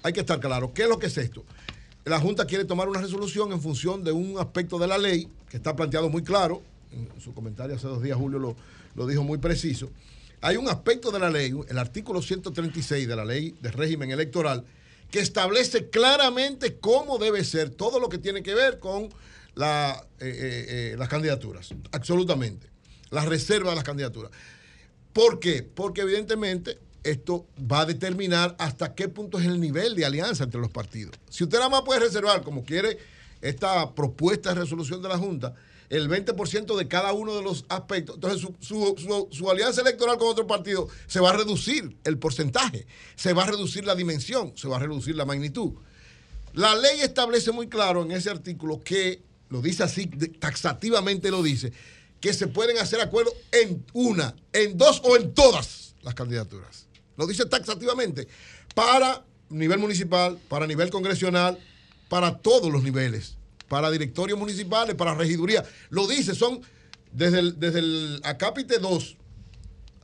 Hay 0.04 0.12
que 0.12 0.20
estar 0.20 0.42
claro, 0.42 0.74
¿qué 0.74 0.82
es 0.82 0.90
lo 0.90 1.00
que 1.00 1.06
es 1.06 1.18
esto? 1.18 1.46
La 2.04 2.20
Junta 2.20 2.46
quiere 2.46 2.66
tomar 2.66 2.90
una 2.90 3.00
resolución 3.00 3.54
en 3.54 3.62
función 3.62 4.04
de 4.04 4.12
un 4.12 4.38
aspecto 4.38 4.78
de 4.78 4.88
la 4.88 4.98
ley 4.98 5.30
que 5.50 5.56
está 5.56 5.74
planteado 5.74 6.10
muy 6.10 6.22
claro. 6.22 6.64
En 6.92 7.10
su 7.22 7.34
comentario 7.34 7.78
hace 7.78 7.88
dos 7.88 8.04
días, 8.04 8.18
Julio 8.18 8.40
lo, 8.40 8.58
lo 8.94 9.08
dijo 9.08 9.24
muy 9.24 9.38
preciso. 9.38 9.90
Hay 10.42 10.58
un 10.58 10.68
aspecto 10.68 11.12
de 11.12 11.20
la 11.20 11.30
ley, 11.30 11.54
el 11.70 11.78
artículo 11.78 12.22
136 12.22 13.08
de 13.08 13.16
la 13.16 13.24
ley 13.24 13.56
de 13.62 13.72
régimen 13.72 14.12
electoral, 14.12 14.66
que 15.16 15.22
establece 15.22 15.90
claramente 15.90 16.76
cómo 16.78 17.18
debe 17.18 17.46
ser 17.46 17.70
todo 17.70 18.02
lo 18.02 18.10
que 18.10 18.18
tiene 18.18 18.44
que 18.44 18.54
ver 18.54 18.80
con 18.80 19.04
eh, 19.04 19.10
eh, 19.10 19.96
eh, 20.20 20.96
las 20.98 21.08
candidaturas. 21.08 21.70
Absolutamente. 21.94 22.68
La 23.12 23.24
reserva 23.24 23.70
de 23.70 23.78
las 23.78 23.86
candidaturas. 23.86 24.30
¿Por 25.14 25.40
qué? 25.40 25.64
Porque 25.64 26.02
evidentemente 26.02 26.80
esto 27.06 27.48
va 27.60 27.80
a 27.80 27.86
determinar 27.86 28.58
hasta 28.60 28.94
qué 28.94 29.08
punto 29.08 29.40
es 29.40 29.46
el 29.46 29.62
nivel 29.62 29.96
de 29.96 30.04
alianza 30.04 30.44
entre 30.44 30.60
los 30.60 30.70
partidos. 30.70 31.16
Si 31.30 31.46
usted 31.46 31.60
nada 31.60 31.70
más 31.70 31.84
puede 31.84 32.02
reservar, 32.02 32.42
como 32.42 32.66
quiere 32.66 32.98
esta 33.40 33.96
propuesta 33.96 34.50
de 34.50 34.60
resolución 34.60 35.02
de 35.02 35.08
la 35.08 35.18
Junta, 35.18 35.56
el 35.90 36.10
20% 36.10 36.76
de 36.78 36.88
cada 36.88 37.14
uno 37.14 37.36
de 37.36 37.44
los 37.44 37.66
aspectos, 37.70 38.16
entonces 38.16 38.42
su, 38.42 38.56
su- 38.60 38.96
su- 38.98 39.28
su 39.32 39.50
alianza 39.52 39.82
electoral 39.82 40.18
con 40.18 40.28
otro 40.28 40.48
partido 40.48 40.88
se 41.08 41.20
va 41.20 41.30
a 41.32 41.38
reducir 41.38 41.96
el 42.04 42.18
porcentaje, 42.18 42.88
se 43.16 43.34
va 43.34 43.44
a 43.44 43.48
reducir 43.48 43.86
la 43.86 43.96
dimensión, 43.96 44.54
se 44.56 44.68
va 44.68 44.78
a 44.78 44.80
reducir 44.80 45.16
la 45.16 45.26
magnitud. 45.26 45.74
La 46.54 46.74
ley 46.76 47.02
establece 47.02 47.52
muy 47.52 47.68
claro 47.68 48.02
en 48.04 48.12
ese 48.12 48.30
artículo 48.30 48.82
que, 48.84 49.22
lo 49.50 49.62
dice 49.62 49.84
así, 49.84 50.08
taxativamente 50.08 51.30
lo 51.32 51.44
dice, 51.44 51.72
que 52.22 52.34
se 52.34 52.48
pueden 52.48 52.78
hacer 52.78 53.02
acuerdos 53.02 53.34
en 53.52 53.86
una, 53.94 54.36
en 54.54 54.78
dos 54.78 55.02
o 55.04 55.16
en 55.18 55.34
todas 55.34 55.96
las 56.02 56.14
candidaturas. 56.16 56.88
Lo 57.18 57.28
dice 57.28 57.46
taxativamente. 57.46 58.28
Para 58.74 59.24
nivel 59.50 59.80
municipal, 59.80 60.40
para 60.50 60.66
nivel 60.66 60.90
congresional, 60.90 61.60
para 62.10 62.38
todos 62.40 62.72
los 62.72 62.84
niveles. 62.84 63.35
Para 63.68 63.90
directorios 63.90 64.38
municipales, 64.38 64.96
para 64.96 65.16
regiduría. 65.16 65.64
Lo 65.90 66.08
dice, 66.08 66.36
son 66.36 66.62
desde 67.12 67.40
el, 67.40 67.60
desde 67.60 67.80
el 67.80 68.22
acápite 68.24 68.80
2 68.80 69.18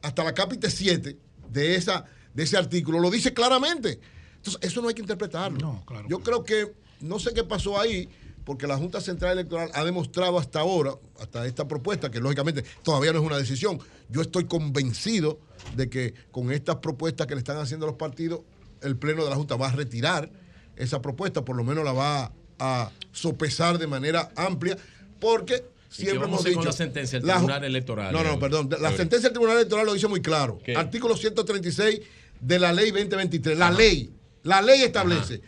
hasta 0.01 0.23
la 0.23 0.33
capite 0.33 0.69
7 0.69 1.17
de, 1.49 1.75
esa, 1.75 2.05
de 2.33 2.43
ese 2.43 2.57
artículo, 2.57 2.99
lo 2.99 3.11
dice 3.11 3.33
claramente. 3.33 3.99
Entonces, 4.37 4.59
eso 4.63 4.81
no 4.81 4.87
hay 4.87 4.95
que 4.95 5.01
interpretarlo. 5.01 5.83
Yo 6.07 6.19
creo 6.19 6.43
que 6.43 6.73
no 7.01 7.19
sé 7.19 7.33
qué 7.33 7.43
pasó 7.43 7.79
ahí, 7.79 8.09
porque 8.43 8.65
la 8.65 8.77
Junta 8.77 9.01
Central 9.01 9.33
Electoral 9.33 9.69
ha 9.73 9.83
demostrado 9.83 10.39
hasta 10.39 10.59
ahora, 10.59 10.93
hasta 11.19 11.45
esta 11.45 11.67
propuesta, 11.67 12.09
que 12.09 12.19
lógicamente 12.19 12.63
todavía 12.83 13.13
no 13.13 13.19
es 13.19 13.25
una 13.25 13.37
decisión. 13.37 13.79
Yo 14.09 14.21
estoy 14.21 14.45
convencido 14.45 15.39
de 15.75 15.89
que 15.89 16.13
con 16.31 16.51
estas 16.51 16.77
propuestas 16.77 17.27
que 17.27 17.35
le 17.35 17.39
están 17.39 17.57
haciendo 17.57 17.85
los 17.85 17.95
partidos, 17.95 18.41
el 18.81 18.97
Pleno 18.97 19.23
de 19.23 19.29
la 19.29 19.35
Junta 19.35 19.55
va 19.55 19.67
a 19.67 19.71
retirar 19.71 20.31
esa 20.75 21.01
propuesta, 21.01 21.45
por 21.45 21.55
lo 21.55 21.63
menos 21.63 21.85
la 21.85 21.93
va 21.93 22.33
a 22.61 22.91
sopesar 23.11 23.77
de 23.77 23.87
manera 23.87 24.31
amplia, 24.35 24.77
porque 25.19 25.65
¿Y 25.91 25.93
siempre 26.03 26.27
hemos 26.27 26.43
con 26.43 26.49
dicho. 26.49 26.63
la 26.63 26.71
sentencia 26.71 27.19
del 27.19 27.27
la 27.27 27.33
Tribunal 27.35 27.63
Electoral? 27.65 28.13
No, 28.13 28.23
no, 28.23 28.39
perdón. 28.39 28.69
La 28.69 28.77
Gabriel? 28.77 28.97
sentencia 28.97 29.29
del 29.29 29.33
Tribunal 29.33 29.57
Electoral 29.57 29.85
lo 29.85 29.93
dice 29.93 30.07
muy 30.07 30.21
claro. 30.21 30.59
¿Qué? 30.63 30.75
Artículo 30.75 31.17
136 31.17 31.99
de 32.39 32.59
la 32.59 32.71
ley 32.71 32.91
2023. 32.91 33.57
La 33.57 33.71
ley. 33.71 34.11
La 34.43 34.61
ley 34.61 34.83
establece. 34.83 35.41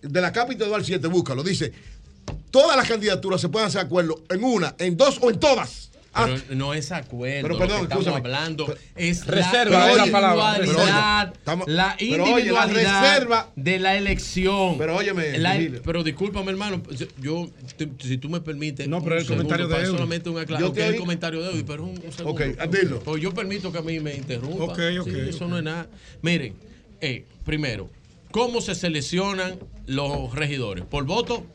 De 0.00 0.20
la 0.20 0.32
capítulo 0.32 0.66
2 0.70 0.76
al 0.78 0.84
7, 0.84 1.06
búscalo. 1.08 1.42
Dice: 1.42 1.72
todas 2.50 2.76
las 2.76 2.88
candidaturas 2.88 3.40
se 3.40 3.48
pueden 3.48 3.68
hacer 3.68 3.82
acuerdo 3.82 4.22
en 4.30 4.42
una, 4.42 4.74
en 4.78 4.96
dos 4.96 5.18
o 5.20 5.30
en 5.30 5.38
todas. 5.38 5.89
Pero 6.12 6.36
no 6.56 6.74
es 6.74 6.90
acuerdo. 6.90 7.42
Pero 7.42 7.54
lo 7.54 7.58
perdón, 7.58 7.78
que 7.78 7.82
estamos 7.84 8.06
hablando 8.08 8.74
es 8.96 9.24
Reserva, 9.26 9.94
la 9.94 10.06
palabra. 10.10 10.54
Pero 10.58 10.64
individualidad, 10.72 11.28
oye, 11.28 11.32
estamos- 11.38 11.68
la 11.68 11.96
pero 11.98 12.06
oye, 12.24 12.24
la 12.24 12.28
individualidad 12.40 13.02
reserva- 13.20 13.48
de 13.54 13.78
la 13.78 13.96
elección. 13.96 14.76
Pero 14.78 14.96
óyeme, 14.96 15.38
La- 15.38 15.52
Virgilio. 15.54 15.82
pero 15.84 16.02
discúlpame, 16.02 16.50
hermano. 16.50 16.82
Yo, 17.20 17.48
te- 17.76 17.88
si 18.00 18.18
tú 18.18 18.28
me 18.28 18.40
permites. 18.40 18.88
No, 18.88 19.02
pero 19.04 19.14
un 19.16 19.20
el 19.20 19.26
comentario 19.28 19.66
segundo, 19.66 19.68
de 19.68 19.74
para 19.74 19.84
Eury. 19.86 19.96
solamente 19.96 20.30
una 20.30 20.40
Yo 20.40 20.46
claro, 20.46 20.72
te 20.72 20.80
que 20.80 20.86
es 20.88 20.92
el 20.94 21.00
comentario 21.00 21.42
de 21.42 21.48
hoy, 21.48 21.62
pero 21.64 21.84
un, 21.84 21.90
un 21.90 22.12
segundo. 22.12 22.30
Ok, 22.44 22.70
dilo. 22.70 22.98
Pues 23.00 23.22
yo 23.22 23.32
permito 23.32 23.70
que 23.70 23.78
a 23.78 23.82
mí 23.82 24.00
me 24.00 24.14
interrumpa. 24.16 24.64
Ok, 24.64 24.78
ok, 25.00 25.04
Sí, 25.08 25.12
eso 25.28 25.46
no 25.46 25.58
es 25.58 25.62
nada. 25.64 25.86
Miren, 26.22 26.54
eh, 27.00 27.24
primero, 27.44 27.88
¿cómo 28.32 28.60
se 28.60 28.74
seleccionan 28.74 29.58
los 29.86 30.34
regidores? 30.34 30.84
¿Por 30.86 31.04
voto? 31.04 31.46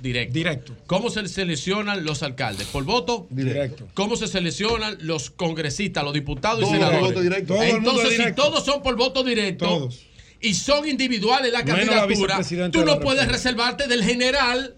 Directo. 0.00 0.32
Directo. 0.34 0.72
¿Cómo 0.86 1.10
se 1.10 1.26
seleccionan 1.28 2.04
los 2.04 2.22
alcaldes? 2.22 2.66
¿Por 2.68 2.84
voto? 2.84 3.26
Directo. 3.30 3.88
¿Cómo 3.94 4.16
se 4.16 4.28
seleccionan 4.28 4.96
los 5.00 5.30
congresistas, 5.30 6.04
los 6.04 6.12
diputados 6.12 6.60
Todos 6.60 6.72
y 6.72 6.76
senadores? 6.76 7.00
por 7.00 7.08
voto 7.08 7.20
directo. 7.20 7.54
Todo 7.54 7.62
Entonces, 7.64 8.24
si 8.26 8.32
todos 8.32 8.64
son 8.64 8.82
por 8.82 8.96
voto 8.96 9.24
directo 9.24 9.64
Todos. 9.66 10.00
y 10.40 10.54
son 10.54 10.88
individuales 10.88 11.52
la 11.52 11.64
Menos 11.64 11.80
candidatura, 11.96 12.40
tú 12.70 12.84
no 12.84 13.00
puedes 13.00 13.26
reservarte 13.26 13.88
del 13.88 14.04
general. 14.04 14.74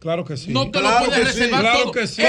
Claro 0.00 0.24
que 0.24 0.36
sí. 0.36 0.52
No 0.52 0.70
te 0.70 0.80
Claro 0.80 1.00
lo 1.00 1.06
puedes 1.06 1.24
que 1.26 1.32
sí, 1.32 1.38
reservar 1.40 1.60
claro 1.62 1.80
todo. 1.84 1.92
que 1.92 2.06
sí. 2.06 2.22
Es 2.22 2.28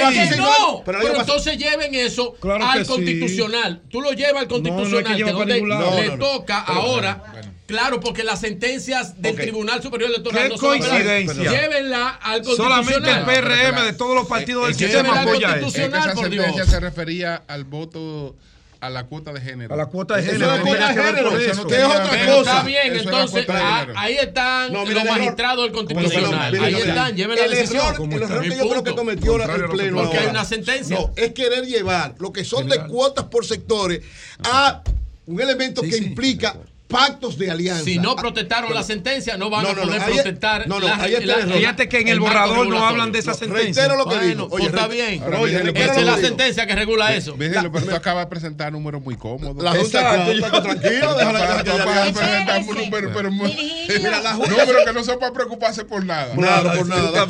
Pero 0.85 0.99
que 0.99 1.11
no. 1.11 1.19
entonces 1.19 1.57
lleven 1.57 1.93
eso 1.95 2.33
Claro 2.39 2.65
al 2.65 2.85
constitucional. 2.85 3.81
Tú 3.89 3.99
lo 4.01 4.13
llevas 4.13 4.43
al 4.43 4.47
no 4.47 4.55
hay 4.55 4.63
que 4.63 4.69
constitucional, 4.69 5.17
que 5.17 5.31
donde 5.31 5.53
le 5.55 5.61
No, 5.61 5.79
no, 5.79 6.15
no. 6.15 6.17
toca 6.17 6.63
Pero, 6.67 6.79
ahora. 6.79 7.23
bueno, 7.33 7.54
Claro, 7.67 7.99
porque 7.99 8.23
las 8.23 8.41
sentencias 8.41 9.19
del. 9.21 9.35
Tribunal 9.35 9.81
Superior 9.81 10.11
Electoral 10.11 10.43
Qué 10.43 10.49
no 10.49 10.57
son 10.57 10.79
verdad. 10.79 10.89
coincidencia. 10.89 11.51
Llévenla 11.51 12.09
al 12.09 12.41
constitucional. 12.43 12.83
Solamente 12.85 13.11
el 13.11 13.25
PRM 13.25 13.85
de 13.85 13.93
todos 13.93 14.15
los 14.15 14.27
partidos 14.27 14.67
del 14.67 14.75
sistema 14.75 15.21
apoya 15.21 15.55
eso. 15.57 15.65
Es 15.67 15.73
que 15.73 15.81
constitucional, 15.89 16.09
esa 16.11 16.21
sentencia 16.21 16.65
se 16.65 16.79
refería 16.79 17.41
al 17.47 17.63
voto, 17.63 18.35
a 18.81 18.89
la 18.91 19.05
cuota 19.05 19.33
de 19.33 19.41
género. 19.41 19.73
A 19.73 19.77
la 19.77 19.87
cuota 19.87 20.15
de 20.15 20.21
Eso 20.21 20.31
género, 20.33 20.51
no 20.51 20.57
no 20.57 20.63
tiene 20.63 20.77
tiene 20.77 20.93
que 20.93 20.99
ver 20.99 21.15
género, 21.15 21.29
con 21.31 21.41
eso 21.41 21.61
Que 21.63 21.67
tiene 21.69 21.83
es 21.83 21.89
otra 21.89 22.11
ver. 22.11 22.29
está 22.29 22.63
bien, 22.63 22.93
Eso 22.93 23.03
entonces 23.03 23.45
ah, 23.49 23.87
ahí 23.95 24.13
están 24.17 24.73
No, 24.73 24.85
mira, 24.85 25.03
los 25.03 25.17
magistrados 25.17 25.63
del 25.63 25.71
constitucional. 25.71 26.51
Mira, 26.51 26.65
ahí 26.65 26.75
están, 26.75 27.15
lleven 27.15 27.35
la 27.39 27.47
decisión. 27.47 27.93
error, 27.95 28.13
el 28.13 28.21
error 28.21 28.41
que 28.43 28.57
yo 28.57 28.69
creo 28.69 28.83
que 28.83 28.93
cometió 28.95 29.37
la- 29.39 29.45
el 29.55 29.65
pleno 29.69 30.03
Porque 30.03 30.19
hay 30.19 30.27
una 30.27 30.45
sentencia. 30.45 30.97
No, 30.99 31.11
es 31.15 31.33
querer 31.33 31.65
llevar 31.65 32.13
lo 32.19 32.31
que 32.31 32.43
son 32.45 32.69
de 32.69 32.77
cuotas 32.85 33.25
por 33.25 33.43
sectores 33.43 34.01
a 34.43 34.83
un 35.25 35.41
elemento 35.41 35.81
que 35.81 35.97
implica 35.97 36.55
pactos 36.87 37.37
de 37.37 37.49
alianza. 37.49 37.83
Si 37.83 37.97
no 37.97 38.15
protestaron 38.15 38.73
la 38.73 38.83
sentencia, 38.83 39.37
no 39.37 39.49
van 39.49 39.63
No, 39.63 39.69
a 39.69 39.73
no, 39.73 39.81
no, 39.81 39.87
poder 39.87 40.01
ahí- 40.03 40.13
protestar. 40.13 40.67
no, 40.67 40.79
no, 40.79 40.87
la- 40.87 40.95
ahí 41.01 41.13
está 41.15 41.39
el 41.39 41.49
la-. 41.49 41.55
Fíjate 41.55 41.89
que 41.89 41.99
en 42.01 42.07
el 42.09 42.21
marco 42.21 42.35
borrador 42.37 42.67
no 42.67 42.85
hablan 42.85 43.11
de 43.11 43.19
esa 43.19 43.31
No, 43.31 43.37
sentencia. 43.37 43.83
reitero 43.83 43.97
lo 43.97 44.03
que 44.09 44.15
Bueno, 44.17 44.29
digo. 44.43 44.49
pues 44.49 44.65
está 44.65 44.87
re- 44.87 44.93
bien. 44.95 45.21
Pero 45.25 45.41
oye, 45.41 45.55
Esa 45.55 45.69
es 45.99 46.05
la 46.05 46.15
digo. 46.15 46.27
sentencia 46.27 46.67
que 46.67 46.75
regula 46.75 47.15
eso. 47.15 47.33
Virgilio, 47.35 47.71
pero 47.71 47.85
tú 47.87 47.95
acabas 47.95 48.25
de 48.25 48.29
presentar 48.29 48.71
números 48.71 49.01
muy 49.03 49.15
cómodos. 49.15 49.63
La 49.63 49.71
Junta, 49.71 50.25
tranquilo, 50.61 51.15
déjala 51.15 51.63
que 51.63 51.71
presentar 52.13 52.65
números, 52.65 53.11
pero 53.15 53.31
muy- 53.31 53.85
Mira, 53.87 54.21
la 54.21 54.33
Junta- 54.35 54.51
números 54.51 54.83
que 54.85 54.93
no 54.93 55.03
son 55.03 55.19
para 55.19 55.33
preocuparse 55.33 55.85
por 55.85 56.05
nada. 56.05 56.33
Nada, 56.35 56.73
por 56.73 56.87
nada. 56.87 57.25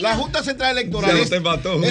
La 0.00 0.16
Junta 0.16 0.42
Central 0.42 0.76
Electoral 0.76 1.16
es, 1.18 1.30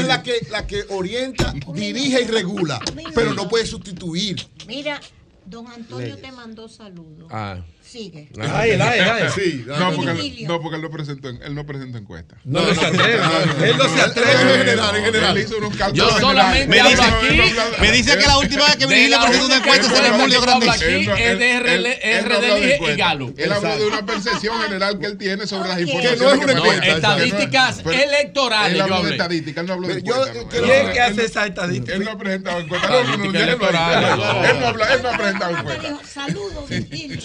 la 0.05 0.23
que 0.23 0.33
la 0.51 0.67
que 0.67 0.83
orienta, 0.89 1.53
dirige 1.73 2.21
y 2.21 2.25
regula, 2.27 2.79
pero 3.15 3.33
no 3.33 3.47
puede 3.47 3.65
sustituir. 3.65 4.45
Mira, 4.67 4.99
Don 5.47 5.65
Antonio 5.67 6.17
te 6.17 6.31
mandó 6.33 6.67
saludos. 6.67 7.29
Ah. 7.31 7.63
Sigue. 7.89 8.29
Ay, 8.53 8.71
el 8.71 8.81
ay, 8.81 8.99
el 8.99 9.09
ay. 9.09 9.23
Sí, 9.33 9.63
no, 9.65 9.93
porque 9.95 10.11
él, 10.11 10.45
no, 10.47 10.61
porque 10.61 10.75
él 10.75 10.81
no 10.81 10.89
presentó, 10.91 11.29
él 11.29 11.55
no 11.55 11.65
presentó 11.65 11.97
encuesta. 11.97 12.35
No, 12.43 12.61
no 12.61 12.73
se 12.75 12.85
atreve. 12.85 13.23
Él 13.63 13.77
no 13.77 13.83
se 13.95 14.01
atreve. 14.01 14.31
En 14.41 14.57
general, 14.59 14.95
en 14.97 15.05
general. 15.05 15.37
Él 15.37 15.43
hizo 15.43 15.57
unos 15.57 15.75
cálculos 15.77 16.11
Yo 16.13 16.19
solamente 16.19 16.79
hablo 16.81 16.95
No, 16.97 17.03
aquí. 17.03 17.27
no, 17.37 17.45
no, 17.45 17.71
no, 17.71 17.77
Me 17.79 17.91
dice 17.93 18.17
que 18.17 18.25
la 18.25 18.37
última 18.39 18.65
vez 18.65 18.75
que 18.75 18.85
De 18.87 18.93
Virgilio 18.95 19.19
presentó 19.21 19.45
una 19.45 19.55
encuesta 19.57 19.95
se 19.95 20.01
le 20.03 20.11
murió 20.11 20.41
grande. 20.41 20.69
aquí 20.69 21.05
no- 21.05 21.15
es 21.15 21.39
de 21.39 21.53
no 21.53 22.27
RDL 22.27 22.91
y. 22.93 22.95
Galo. 22.97 23.33
Él 23.37 23.51
habló 23.53 23.77
de 23.77 23.85
una 23.87 24.05
percepción 24.05 24.61
general 24.61 24.99
que 24.99 25.05
él 25.05 25.17
tiene 25.17 25.47
sobre 25.47 25.69
las 25.69 25.79
informaciones. 25.79 26.19
Que 26.19 26.25
no 26.25 26.31
es 26.31 26.37
una 26.37 26.45
que 26.47 26.53
No, 26.55 26.65
encuesta, 26.65 26.87
estadísticas 26.87 27.79
electorales. 27.85 28.73
Él 28.75 28.81
habló 28.81 28.95
de 28.95 29.01
hablé. 29.01 29.11
estadística, 29.15 29.61
él 29.61 29.67
no 29.67 29.73
habló 29.73 29.87
de 29.87 29.93
encuesta. 29.99 30.25
no. 30.25 30.31
¿quién 30.49 30.63
Él 30.63 30.69
¿Quién 30.69 30.87
no- 30.87 30.93
que 30.93 30.99
hace 31.01 31.25
esa 31.25 31.45
estadística? 31.47 31.93
Él 31.93 32.03
no 32.03 32.11
ha 32.11 32.17
presentado 32.17 32.59
encuesta. 32.59 32.87
No, 32.89 33.03
no, 33.03 33.17
no, 33.17 33.31
no. 33.31 33.39
Él 33.39 34.59
no 34.59 34.67
habla- 34.67 34.93
él 34.93 35.01
no 35.03 35.09
ha 35.09 35.17
presentado 35.17 35.57
encuesta. 35.57 35.99
saludos, 36.13 36.69
Virgilio. 36.69 37.17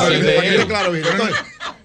No, 0.00 0.06
el 0.08 0.34
para 0.34 0.48
que 0.56 0.66
claro, 0.66 0.92
bien. 0.92 1.04
Entonces, 1.10 1.36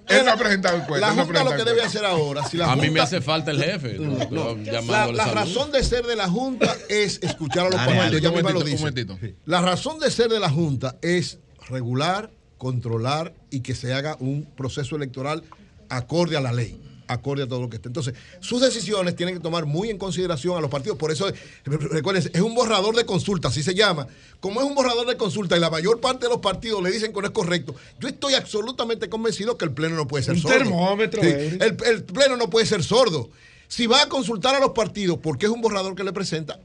Él 0.07 0.25
no 0.25 0.31
ha 0.31 0.37
presentado 0.37 0.77
la 0.77 0.83
él 0.95 1.01
no 1.01 1.07
ha 1.07 1.25
Junta 1.25 1.43
lo 1.43 1.51
que 1.51 1.63
debe 1.65 1.81
hacer 1.81 2.05
ahora, 2.05 2.45
si 2.47 2.55
la 2.57 2.71
A 2.71 2.75
mí 2.75 2.83
me 2.83 2.87
Junta- 2.87 3.03
hace 3.03 3.21
falta 3.21 3.51
el 3.51 3.61
jefe. 3.61 3.97
no, 3.99 4.55
La, 4.55 4.71
llamándole 4.71 5.17
la 5.17 5.23
salud. 5.25 5.35
razón 5.35 5.71
de 5.73 5.83
ser 5.83 6.05
de 6.05 6.15
la 6.15 6.29
Junta 6.29 6.75
es 6.87 7.19
escuchar 7.21 7.67
a 7.67 7.69
los 7.69 7.75
partidos. 7.75 8.21
Ya 8.21 8.29
un 8.29 8.35
misma 8.35 8.51
lo 8.51 8.59
momentito, 8.59 8.85
un 8.85 8.93
dice. 8.93 9.07
momentito. 9.11 9.39
La 9.45 9.61
razón 9.61 9.99
de 9.99 10.09
ser 10.09 10.29
de 10.29 10.39
la 10.39 10.49
Junta 10.49 10.95
es 11.01 11.39
regular, 11.69 12.31
controlar 12.57 13.33
y 13.51 13.59
que 13.59 13.75
se 13.75 13.93
haga 13.93 14.15
un 14.19 14.45
proceso 14.55 14.95
electoral 14.95 15.43
acorde 15.89 16.37
a 16.37 16.41
la 16.41 16.53
ley, 16.53 16.81
acorde 17.07 17.43
a 17.43 17.47
todo 17.47 17.61
lo 17.61 17.69
que 17.69 17.77
esté. 17.77 17.89
Entonces, 17.89 18.13
sus 18.39 18.61
decisiones 18.61 19.15
tienen 19.15 19.35
que 19.35 19.41
tomar 19.41 19.65
muy 19.65 19.89
en 19.89 19.97
consideración 19.97 20.57
a 20.57 20.61
los 20.61 20.69
partidos. 20.69 20.97
Por 20.97 21.11
eso, 21.11 21.27
recuerden, 21.65 22.29
es 22.33 22.41
un 22.41 22.53
borrador 22.55 22.95
de 22.95 23.05
consulta, 23.05 23.47
así 23.47 23.63
se 23.63 23.73
llama. 23.73 24.07
Como 24.39 24.61
es 24.61 24.67
un 24.67 24.75
borrador 24.75 25.07
de 25.07 25.17
consulta 25.17 25.57
y 25.57 25.59
la 25.59 25.69
mayor 25.69 25.99
parte 25.99 26.25
de 26.25 26.29
los 26.29 26.39
partidos 26.39 26.81
le 26.83 26.91
dicen 26.91 27.13
que 27.13 27.19
no 27.21 27.27
es 27.27 27.33
correcto, 27.33 27.75
yo 27.99 28.07
estoy 28.07 28.33
absolutamente 28.35 29.09
convencido 29.09 29.57
que 29.57 29.65
el 29.65 29.71
Pleno 29.71 29.95
no 29.95 30.07
puede 30.07 30.23
ser 30.23 30.35
Un 30.35 30.41
sordo. 30.41 30.57
termómetro, 30.57 31.21
Sí, 31.21 31.29
Eric. 31.29 31.61
el, 31.61 31.77
el 31.85 32.03
Pleno 32.03 32.37
no 32.37 32.49
puede 32.49 32.65
ser 32.65 32.83
sordo. 32.83 33.29
Si 33.67 33.87
va 33.87 34.01
a 34.03 34.09
consultar 34.09 34.55
a 34.55 34.59
los 34.59 34.71
partidos, 34.71 35.19
porque 35.21 35.45
es 35.45 35.51
un 35.51 35.61
borrador 35.61 35.95
que 35.95 36.03
le 36.03 36.13
presenta, 36.13 36.59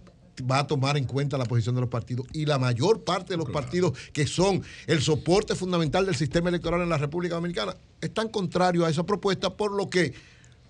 va 0.51 0.61
a 0.61 0.67
tomar 0.67 0.97
en 0.97 1.05
cuenta 1.05 1.37
la 1.37 1.45
posición 1.45 1.75
de 1.75 1.81
los 1.83 1.91
partidos. 1.91 2.27
Y 2.33 2.47
la 2.47 2.59
mayor 2.59 3.03
parte 3.05 3.35
de 3.35 3.37
los 3.37 3.51
partidos 3.51 3.93
que 4.12 4.27
son 4.27 4.62
el 4.87 5.03
soporte 5.03 5.55
fundamental 5.55 6.07
del 6.07 6.17
sistema 6.17 6.49
electoral 6.49 6.81
en 6.81 6.89
la 6.89 6.99
República 6.99 7.35
Dominicana 7.35 7.77
están 8.01 8.29
contrarios 8.29 8.85
a 8.87 8.91
esa 8.91 9.05
propuesta, 9.05 9.51
por 9.57 9.73
lo 9.73 9.91
que 9.91 10.15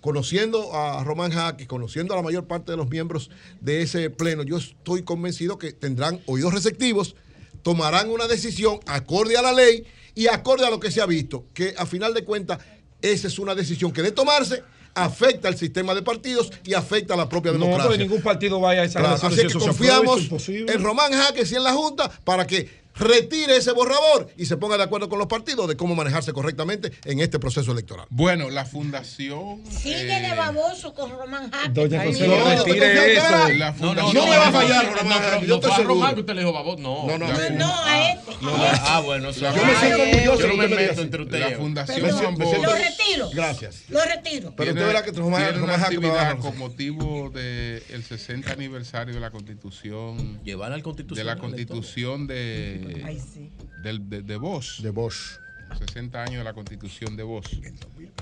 conociendo 0.03 0.75
a 0.77 1.03
Román 1.05 1.31
Jaque, 1.33 1.67
conociendo 1.67 2.13
a 2.13 2.17
la 2.17 2.23
mayor 2.23 2.47
parte 2.47 2.73
de 2.73 2.77
los 2.77 2.91
miembros 2.91 3.31
de 3.61 3.81
ese 3.83 4.11
pleno, 4.11 4.43
yo 4.43 4.59
estoy 4.59 5.03
convencido 5.05 5.57
que 5.59 5.73
tendrán 5.73 6.21
oídos 6.27 6.53
receptivos, 6.53 7.15
tomarán 7.63 8.11
una 8.11 8.27
decisión 8.27 8.81
acorde 8.87 9.37
a 9.39 9.43
la 9.43 9.53
ley 9.53 9.85
y 10.15 10.27
acorde 10.27 10.67
a 10.67 10.71
lo 10.71 10.81
que 10.81 10.91
se 10.91 11.01
ha 11.01 11.07
visto, 11.07 11.47
que 11.55 11.75
a 11.79 11.87
final 11.87 12.13
de 12.13 12.25
cuentas 12.25 12.59
esa 13.01 13.29
es 13.29 13.39
una 13.39 13.55
decisión 13.55 13.93
que 13.93 14.03
de 14.03 14.11
tomarse 14.11 14.63
afecta 14.95 15.49
al 15.49 15.57
sistema 15.57 15.95
de 15.95 16.03
partidos 16.03 16.53
y 16.65 16.75
afecta 16.75 17.15
a 17.15 17.17
la 17.17 17.29
propia 17.29 17.53
No, 17.53 17.59
democracia. 17.59 17.87
porque 17.89 18.03
ningún 18.03 18.23
partido 18.23 18.61
vaya 18.61 18.83
a 18.83 18.85
esa 18.85 18.99
Claro, 19.01 19.15
así 19.23 19.47
que 19.47 19.55
confiamos 19.55 20.29
en 20.49 20.83
Román 20.83 21.13
Jaques 21.13 21.51
y 21.53 21.55
en 21.55 21.63
la 21.63 21.73
Junta 21.73 22.11
para 22.25 22.47
que 22.47 22.82
retire 22.95 23.57
ese 23.57 23.73
borrador 23.73 24.29
y 24.37 24.47
se 24.47 24.57
ponga 24.57 24.77
de 24.77 24.85
acuerdo 24.85 25.09
con 25.09 25.19
los 25.19 25.29
partidos 25.29 25.69
de 25.69 25.77
cómo 25.77 25.95
manejarse 25.95 26.33
correctamente 26.33 26.93
en 27.05 27.21
este 27.21 27.39
proceso 27.39 27.73
electoral. 27.73 28.07
Bueno, 28.11 28.51
la 28.51 28.65
fundación. 28.65 29.63
Sigue 29.71 30.05
de 30.05 30.29
eh, 30.29 30.35
baboso 30.37 30.95
con 30.95 31.11
Román 31.11 31.51
Jaque. 31.51 31.69
Doña 31.71 32.01
Ay, 32.01 32.09
Consuelo, 32.09 32.39
no, 32.39 32.65
retire 32.65 32.95
no, 32.95 33.01
eso. 33.03 33.31
no, 33.31 33.49
La 33.55 33.71
No, 33.71 33.77
fundación. 33.77 34.15
No 34.15 34.27
me 34.31 34.37
va 34.39 34.49
a 34.49 34.53
fallar, 34.53 34.85
no, 34.85 34.91
Román 34.97 35.09
no, 35.09 35.15
Jaque, 35.15 35.41
no, 35.41 35.47
yo 35.47 35.61
no 35.61 35.69
estoy. 35.69 35.85
Román 35.85 36.15
que 36.15 36.21
usted 36.21 36.35
le 36.35 36.41
dijo 36.41 36.53
babot. 36.53 36.79
No, 36.79 37.07
No, 37.07 37.19
no, 37.19 37.29
La 37.29 37.51
no, 37.51 37.57
No, 37.59 37.83
a 37.85 38.11
este. 38.13 38.33
No, 38.41 38.57
a 38.57 38.67
este. 38.73 38.81
ah, 38.89 39.01
bueno, 39.01 39.31
Yo 39.31 39.51
me 39.53 39.77
siento 39.77 40.03
orgulloso 40.03 40.41
Yo 40.41 40.47
no 40.49 40.57
me 40.57 40.69
meto 40.69 41.01
entre 41.03 41.21
La 41.21 41.25
ustedes. 41.27 41.57
fundación 41.59 42.01
Bosch 42.35 42.49
siento- 42.49 42.67
Lo 42.67 42.75
retiro. 42.75 43.31
Gracias. 43.33 43.83
Lo 43.89 44.01
retiro. 44.05 44.55
Pero 44.57 44.73
usted 44.73 44.87
verá 44.87 45.03
que 45.03 45.13
Román, 45.13 45.67
Jaque 45.67 45.99
me 45.99 46.09
va 46.11 46.31
a 46.31 46.37
con 46.37 46.59
motivo 46.59 47.31
del 47.31 48.05
60 48.07 48.53
aniversario 48.53 49.15
de 49.15 49.21
la 49.21 49.31
constitución 49.31 50.41
Llevar 50.45 50.73
al 50.73 50.79
de 50.79 50.83
constitución. 50.83 51.27
la 51.27 51.37
constitución 51.37 52.27
de, 52.27 52.82
Ay, 53.05 53.19
sí. 53.21 53.51
del- 53.83 54.09
de, 54.09 54.23
de 54.23 54.37
Bosch, 54.37 54.81
De 54.81 54.91
Bosch. 54.91 55.39
60 55.79 56.23
años 56.23 56.39
de 56.39 56.45
la 56.45 56.53
constitución 56.53 57.17
de 57.17 57.23
Bosch, 57.23 57.55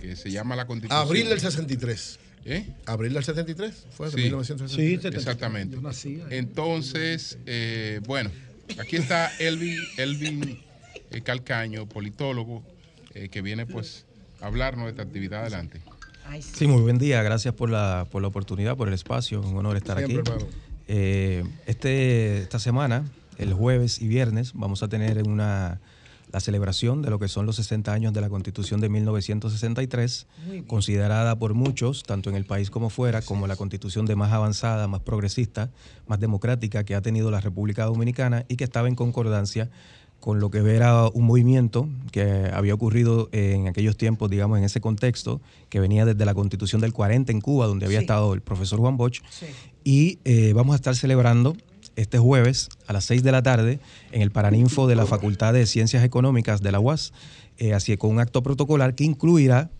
que 0.01 0.15
se 0.15 0.31
llama 0.31 0.55
la 0.55 0.67
constitución. 0.67 1.01
Abril 1.05 1.29
del 1.29 1.41
63. 1.41 2.19
¿Eh? 2.45 2.67
Abril 2.87 3.13
del 3.13 3.25
73. 3.25 3.87
Fue 3.91 4.07
de 4.07 4.13
Sí. 4.13 4.19
1963. 4.23 4.91
Sí, 4.91 4.99
te- 5.11 5.17
Exactamente. 5.17 5.77
Entonces, 6.31 7.39
eh, 7.47 8.01
bueno, 8.07 8.31
aquí 8.79 8.97
está 8.97 9.31
Elvin, 9.39 9.79
Elvin 9.99 10.61
eh, 11.11 11.21
Calcaño, 11.23 11.87
politólogo, 11.87 12.63
eh, 13.15 13.29
que 13.29 13.43
viene 13.43 13.67
pues 13.67 14.07
a 14.41 14.47
hablarnos 14.47 14.85
de 14.87 14.91
esta 14.93 15.03
actividad. 15.03 15.41
Adelante. 15.43 15.81
Ay, 16.27 16.43
sí. 16.43 16.67
Muy 16.69 16.81
buen 16.83 16.99
día. 16.99 17.23
Gracias 17.25 17.53
por 17.55 17.69
la, 17.69 18.07
por 18.11 18.23
la 18.23 18.29
oportunidad, 18.29 18.77
por 18.77 18.87
el 18.89 18.95
espacio. 18.95 19.41
Un 19.41 19.57
honor 19.57 19.77
estar 19.77 19.99
Siempre, 19.99 20.33
aquí. 20.35 20.45
Eh, 20.89 21.45
este, 21.67 22.39
esta 22.43 22.59
semana, 22.61 23.05
el 23.41 23.52
jueves 23.55 24.01
y 24.01 24.09
viernes, 24.09 24.52
vamos 24.55 24.83
a 24.83 24.89
tener 24.89 25.23
una, 25.27 25.81
la 26.33 26.41
celebración 26.41 27.02
de 27.02 27.10
lo 27.10 27.19
que 27.19 27.28
son 27.28 27.47
los 27.47 27.57
60 27.57 27.93
años 27.93 28.12
de 28.12 28.20
la 28.20 28.28
Constitución 28.28 28.81
de 28.81 28.89
1963, 28.89 30.27
considerada 30.67 31.36
por 31.39 31.55
muchos, 31.55 32.02
tanto 32.05 32.31
en 32.31 32.36
el 32.36 32.44
país 32.44 32.70
como 32.70 32.91
fuera, 32.91 33.23
como 33.23 33.47
la 33.47 33.57
constitución 33.57 34.07
de 34.07 34.17
más 34.17 34.33
avanzada, 34.33 34.86
más 34.89 35.01
progresista, 35.01 35.70
más 36.07 36.20
democrática 36.20 36.85
que 36.85 36.94
ha 36.94 37.02
tenido 37.02 37.31
la 37.31 37.41
República 37.41 37.85
Dominicana 37.85 38.44
y 38.49 38.57
que 38.57 38.65
estaba 38.65 38.89
en 38.89 38.94
concordancia 38.94 39.70
con 40.20 40.39
lo 40.39 40.51
que 40.51 40.59
era 40.59 41.09
un 41.09 41.25
movimiento 41.25 41.89
que 42.12 42.51
había 42.52 42.75
ocurrido 42.75 43.31
en 43.33 43.69
aquellos 43.69 43.97
tiempos, 43.97 44.28
digamos, 44.28 44.59
en 44.59 44.65
ese 44.65 44.78
contexto, 44.78 45.41
que 45.70 45.81
venía 45.81 46.05
desde 46.05 46.27
la 46.27 46.35
constitución 46.35 46.83
del 46.83 46.93
40 46.93 47.33
en 47.33 47.41
Cuba, 47.41 47.67
donde 47.67 47.86
había 47.86 48.01
Sí. 48.01 48.05
estado 48.05 48.35
el 48.35 48.43
profesor 48.43 48.78
Juan 48.81 48.99
Bosch. 48.99 49.23
Sí. 49.31 49.47
Y 49.83 50.19
eh, 50.27 50.52
vamos 50.52 50.75
a 50.75 50.77
estar 50.77 50.94
celebrando 50.94 51.57
este 51.97 52.19
jueves 52.19 52.69
a 52.86 52.93
las 52.93 53.05
6 53.05 53.23
de 53.23 53.33
la 53.33 53.43
tarde 53.43 53.78
en 54.12 54.23
el 54.23 54.31
Paraninfo 54.31 54.86
de 54.86 54.97
la 54.97 55.07
Facultad 55.07 55.52
de 55.52 55.67
Ciencias 55.67 56.05
Económicas 56.05 56.62
de 56.62 56.73
la 56.73 56.81
UAS, 56.81 57.12
eh, 57.59 57.75
así 57.75 57.97
con 57.97 58.10
un 58.10 58.20
acto 58.20 58.43
protocolar 58.43 58.94
que 58.94 59.05
incluirá 59.05 59.70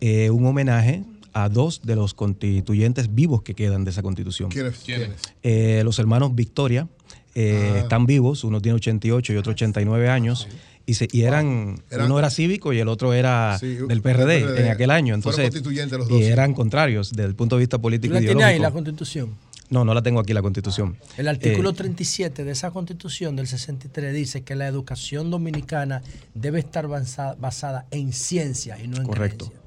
eh, 0.00 0.30
un 0.30 0.46
homenaje 0.46 1.04
a 1.32 1.48
dos 1.48 1.82
de 1.84 1.94
los 1.94 2.12
constituyentes 2.14 3.14
vivos 3.14 3.42
que 3.42 3.54
quedan 3.54 3.84
de 3.84 3.90
esa 3.90 4.02
constitución. 4.02 4.50
¿Quiénes? 4.50 4.78
¿Quiénes? 4.84 5.10
Eh, 5.42 5.82
los 5.84 5.98
hermanos 5.98 6.34
Victoria 6.34 6.88
eh, 7.36 7.70
Ah. 7.74 7.78
están 7.80 8.06
vivos, 8.06 8.42
uno 8.42 8.60
tiene 8.60 8.74
88 8.76 9.32
y 9.32 9.36
otro 9.36 9.52
89 9.52 10.08
años. 10.08 10.48
Y, 10.86 10.94
se- 10.94 11.06
y 11.12 11.22
eran, 11.22 11.80
Eran- 11.88 12.06
uno 12.06 12.18
era 12.18 12.30
cívico 12.30 12.72
y 12.72 12.80
el 12.80 12.88
otro 12.88 13.12
era 13.12 13.56
Sí, 13.60 13.74
del 13.76 14.02
PRD, 14.02 14.60
en 14.62 14.68
aquel 14.68 14.90
año. 14.90 15.14
Entonces, 15.14 15.44
constituyentes 15.44 15.96
los 15.96 16.08
dos, 16.08 16.18
y 16.20 16.24
sí. 16.24 16.28
eran 16.30 16.52
contrarios 16.54 17.12
desde 17.12 17.28
el 17.28 17.36
punto 17.36 17.54
de 17.56 17.60
vista 17.60 17.76
¿Tú 17.76 17.82
político 17.82 18.14
la 18.14 18.20
y 18.22 18.24
tienes 18.24 18.42
ahí, 18.44 18.54
ideológico. 18.56 18.62
la 18.62 18.72
constitución? 18.72 19.30
No, 19.70 19.84
no 19.84 19.94
la 19.94 20.02
tengo 20.02 20.18
aquí 20.20 20.32
la 20.32 20.42
constitución. 20.42 20.96
El 21.16 21.28
artículo 21.28 21.70
Eh, 21.70 21.74
37 21.74 22.44
de 22.44 22.50
esa 22.50 22.70
constitución 22.72 23.36
del 23.36 23.46
63 23.46 24.12
dice 24.12 24.42
que 24.42 24.56
la 24.56 24.66
educación 24.66 25.30
dominicana 25.30 26.02
debe 26.34 26.58
estar 26.58 26.88
basada, 26.88 27.36
basada 27.36 27.86
en 27.92 28.12
ciencia 28.12 28.82
y 28.82 28.88
no 28.88 28.96
en 28.98 29.04
Correcto. 29.04 29.46
creencia. 29.46 29.60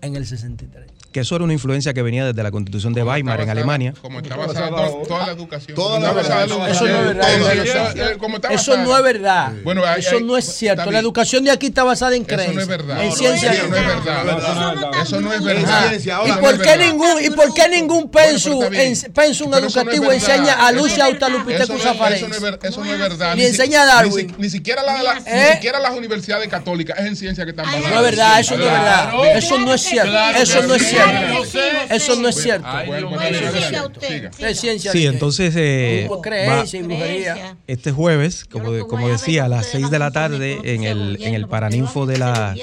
En 0.00 0.16
el 0.16 0.26
63. 0.26 0.90
Que 1.14 1.20
eso 1.20 1.36
era 1.36 1.44
una 1.44 1.52
influencia 1.52 1.94
que 1.94 2.02
venía 2.02 2.24
desde 2.26 2.42
la 2.42 2.50
constitución 2.50 2.92
de 2.92 3.04
Weimar 3.04 3.40
en 3.40 3.48
Alemania. 3.48 3.94
Como 4.02 4.18
está 4.18 4.34
basada 4.34 4.68
toda, 4.68 4.88
toda 5.06 5.26
la 5.26 5.32
educación. 5.32 5.74
Toda 5.76 6.00
la 6.00 6.10
educación. 6.10 6.68
Eso 6.68 6.86
no 6.88 6.98
es 6.98 7.06
verdad. 7.06 7.34
Eso- 7.34 7.50
eso- 7.52 8.02
eh, 8.02 8.16
Eso 8.50 8.76
no 8.78 8.96
es 8.96 9.02
verdad. 9.04 9.52
Bueno, 9.62 9.84
hay- 9.86 10.00
eso 10.00 10.16
hay- 10.16 10.24
no 10.24 10.36
es 10.36 10.44
cierto. 10.44 10.90
La 10.90 10.98
educación 10.98 11.44
de 11.44 11.52
aquí 11.52 11.66
está 11.66 11.84
basada 11.84 12.16
en 12.16 12.22
Eso 12.22 12.34
creencia. 12.34 12.52
no 12.54 12.60
es 12.62 12.66
verdad. 12.66 13.04
En 13.04 13.12
ciencia. 13.12 13.52
eso 13.52 13.68
no 13.68 13.76
es 13.76 13.84
verdad. 13.86 15.02
Eso 15.02 15.20
no 15.20 15.32
es 15.32 15.44
verdad. 15.44 15.88
ciencia, 15.88 16.18
¿Y 16.26 16.32
por 16.32 16.60
qué 16.60 16.76
ningún 16.78 17.22
y 17.24 17.30
por 17.30 17.54
qué 17.54 17.68
ningún 17.68 18.10
pensum, 18.10 18.64
pensum 19.14 19.54
eso 19.54 19.58
educativo 19.58 20.10
enseña 20.10 20.66
a 20.66 20.70
Eso- 20.70 20.82
Lucia 20.82 21.04
Autalupite 21.04 21.62
Eso 21.62 21.72
no, 21.74 21.78
es- 21.78 21.84
Cusafares? 21.84 22.18
eso 22.18 22.26
no 22.28 22.34
es 22.34 22.38
eso 22.64 22.80
verdad. 22.98 23.36
Ni 23.36 23.44
enseña 23.44 23.82
a 23.82 23.86
Darwin. 23.86 24.26
Ni, 24.26 24.32
si- 24.34 24.40
ni 24.40 24.50
siquiera 24.50 24.82
¿Eh? 24.82 25.60
las 25.80 25.92
universidades 25.96 26.48
católicas 26.48 26.98
es 26.98 27.06
en 27.06 27.14
ciencia 27.14 27.44
que 27.44 27.50
están 27.50 27.66
basadas. 27.66 27.88
No 27.88 27.96
es 27.98 28.02
verdad, 28.02 28.40
eso 28.40 28.56
no 28.56 28.64
es 28.64 28.70
verdad. 28.72 29.12
Eso 29.36 29.58
no 29.60 29.74
es 29.74 29.80
cierto. 29.82 30.12
Eso 30.36 30.62
no 30.64 30.74
es 30.74 30.88
cierto. 30.88 31.03
Eso 31.90 32.16
no 32.16 32.28
es 32.28 32.36
cierto. 32.36 32.68
Es 34.38 34.60
ciencia. 34.60 34.92
Sí, 34.92 35.06
entonces 35.06 35.54
eh, 35.56 36.08
creencia 36.22 36.80
y 36.80 36.82
brujería. 36.82 37.56
Este 37.66 37.92
jueves, 37.92 38.44
como, 38.44 39.08
decía, 39.08 39.44
a 39.44 39.48
las 39.48 39.66
ustedes 39.66 39.82
6 39.82 39.90
de 39.90 39.98
la 39.98 40.10
tarde 40.10 40.58
en 40.64 40.84
el, 40.84 41.16
en 41.16 41.34
el 41.34 41.42
gobierno, 41.42 41.48
paraninfo 41.48 42.06
de 42.06 42.18
la 42.18 42.54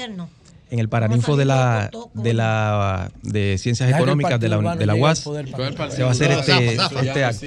en 0.72 0.80
el 0.80 0.88
Paraninfo 0.88 1.36
de 1.36 1.44
la, 1.44 1.92
de 2.14 2.34
la 2.34 3.12
de 3.22 3.58
Ciencias 3.58 3.92
Económicas 3.92 4.40
de 4.40 4.48
la, 4.48 4.76
de 4.76 4.86
la 4.86 4.96
UAS. 4.96 5.20
Se 5.20 6.04
va 6.04 6.08
a 6.08 6.12
hacer 6.12 6.32
este, 6.32 6.76
este 6.76 7.24
acto. 7.26 7.46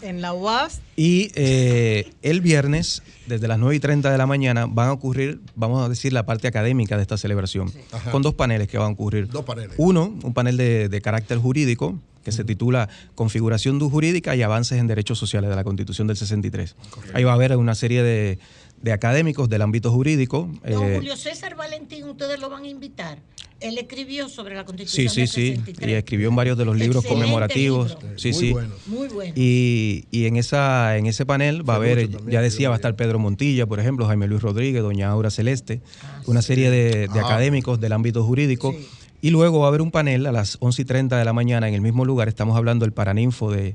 En 0.00 0.22
la 0.22 0.32
UAS. 0.32 0.80
Y 0.96 1.30
eh, 1.34 2.10
el 2.22 2.40
viernes, 2.40 3.02
desde 3.26 3.46
las 3.46 3.58
9 3.58 3.76
y 3.76 3.80
30 3.80 4.10
de 4.10 4.16
la 4.16 4.26
mañana, 4.26 4.66
van 4.66 4.88
a 4.88 4.92
ocurrir, 4.92 5.40
vamos 5.54 5.84
a 5.84 5.88
decir, 5.90 6.14
la 6.14 6.24
parte 6.24 6.48
académica 6.48 6.96
de 6.96 7.02
esta 7.02 7.18
celebración, 7.18 7.68
sí. 7.68 7.78
con 8.10 8.22
dos 8.22 8.34
paneles 8.34 8.68
que 8.68 8.78
van 8.78 8.88
a 8.88 8.92
ocurrir. 8.92 9.28
Dos 9.28 9.44
paneles. 9.44 9.74
Uno, 9.76 10.14
un 10.22 10.32
panel 10.32 10.56
de, 10.56 10.88
de 10.88 11.00
carácter 11.02 11.36
jurídico, 11.36 11.98
que 12.24 12.32
se 12.32 12.44
titula 12.44 12.88
Configuración 13.14 13.80
jurídica 13.80 14.36
y 14.36 14.42
avances 14.42 14.78
en 14.78 14.86
derechos 14.86 15.18
sociales 15.18 15.50
de 15.50 15.56
la 15.56 15.64
Constitución 15.64 16.06
del 16.06 16.16
63. 16.16 16.74
Correcto. 16.90 17.16
Ahí 17.16 17.24
va 17.24 17.32
a 17.32 17.34
haber 17.34 17.56
una 17.56 17.74
serie 17.74 18.02
de, 18.02 18.38
de 18.82 18.92
académicos 18.92 19.48
del 19.48 19.62
ámbito 19.62 19.90
jurídico. 19.92 20.50
Don 20.68 20.84
eh, 20.84 20.96
Julio 20.96 21.16
César 21.16 21.56
Valentín, 21.56 22.04
ustedes 22.04 22.40
lo 22.40 22.48
van 22.50 22.64
a 22.64 22.68
invitar. 22.68 23.18
Él 23.60 23.76
escribió 23.76 24.30
sobre 24.30 24.54
la 24.54 24.64
Constitución. 24.64 25.10
Sí, 25.10 25.26
sí, 25.26 25.54
sí. 25.54 25.74
Y 25.86 25.92
escribió 25.92 26.30
en 26.30 26.36
varios 26.36 26.56
de 26.56 26.64
los 26.64 26.78
libros 26.78 27.04
conmemorativos. 27.04 27.90
Libro. 27.90 28.18
Sí, 28.18 28.28
Muy 28.28 28.38
sí. 28.38 28.52
Bueno. 28.52 28.74
Muy 28.86 29.08
bueno. 29.08 29.32
Y, 29.36 30.06
y, 30.10 30.24
en, 30.24 30.36
esa, 30.36 30.96
en 30.96 31.04
ese 31.04 31.26
panel 31.26 31.68
va 31.68 31.74
a 31.74 31.76
haber, 31.76 32.08
ya 32.26 32.40
decía, 32.40 32.70
va 32.70 32.76
a 32.76 32.78
estar 32.78 32.96
Pedro 32.96 33.18
Montilla, 33.18 33.66
por 33.66 33.78
ejemplo, 33.78 34.06
Jaime 34.06 34.28
Luis 34.28 34.40
Rodríguez, 34.40 34.82
doña 34.82 35.10
Aura 35.10 35.30
Celeste, 35.30 35.82
ah, 36.02 36.22
una 36.26 36.40
serie 36.40 36.70
de, 36.70 37.08
de 37.08 37.20
académicos 37.20 37.80
del 37.80 37.92
ámbito 37.92 38.24
jurídico. 38.24 38.74
Y 39.22 39.28
luego 39.28 39.58
va 39.58 39.66
a 39.66 39.68
haber 39.68 39.82
un 39.82 39.90
panel 39.90 40.24
a 40.24 40.32
las 40.32 40.56
11 40.60 40.80
y 40.80 40.84
30 40.86 41.18
de 41.18 41.24
la 41.26 41.34
mañana 41.34 41.68
en 41.68 41.74
el 41.74 41.82
mismo 41.82 42.06
lugar. 42.06 42.28
Estamos 42.28 42.56
hablando 42.56 42.86
del 42.86 42.94
Paraninfo 42.94 43.52
de, 43.52 43.74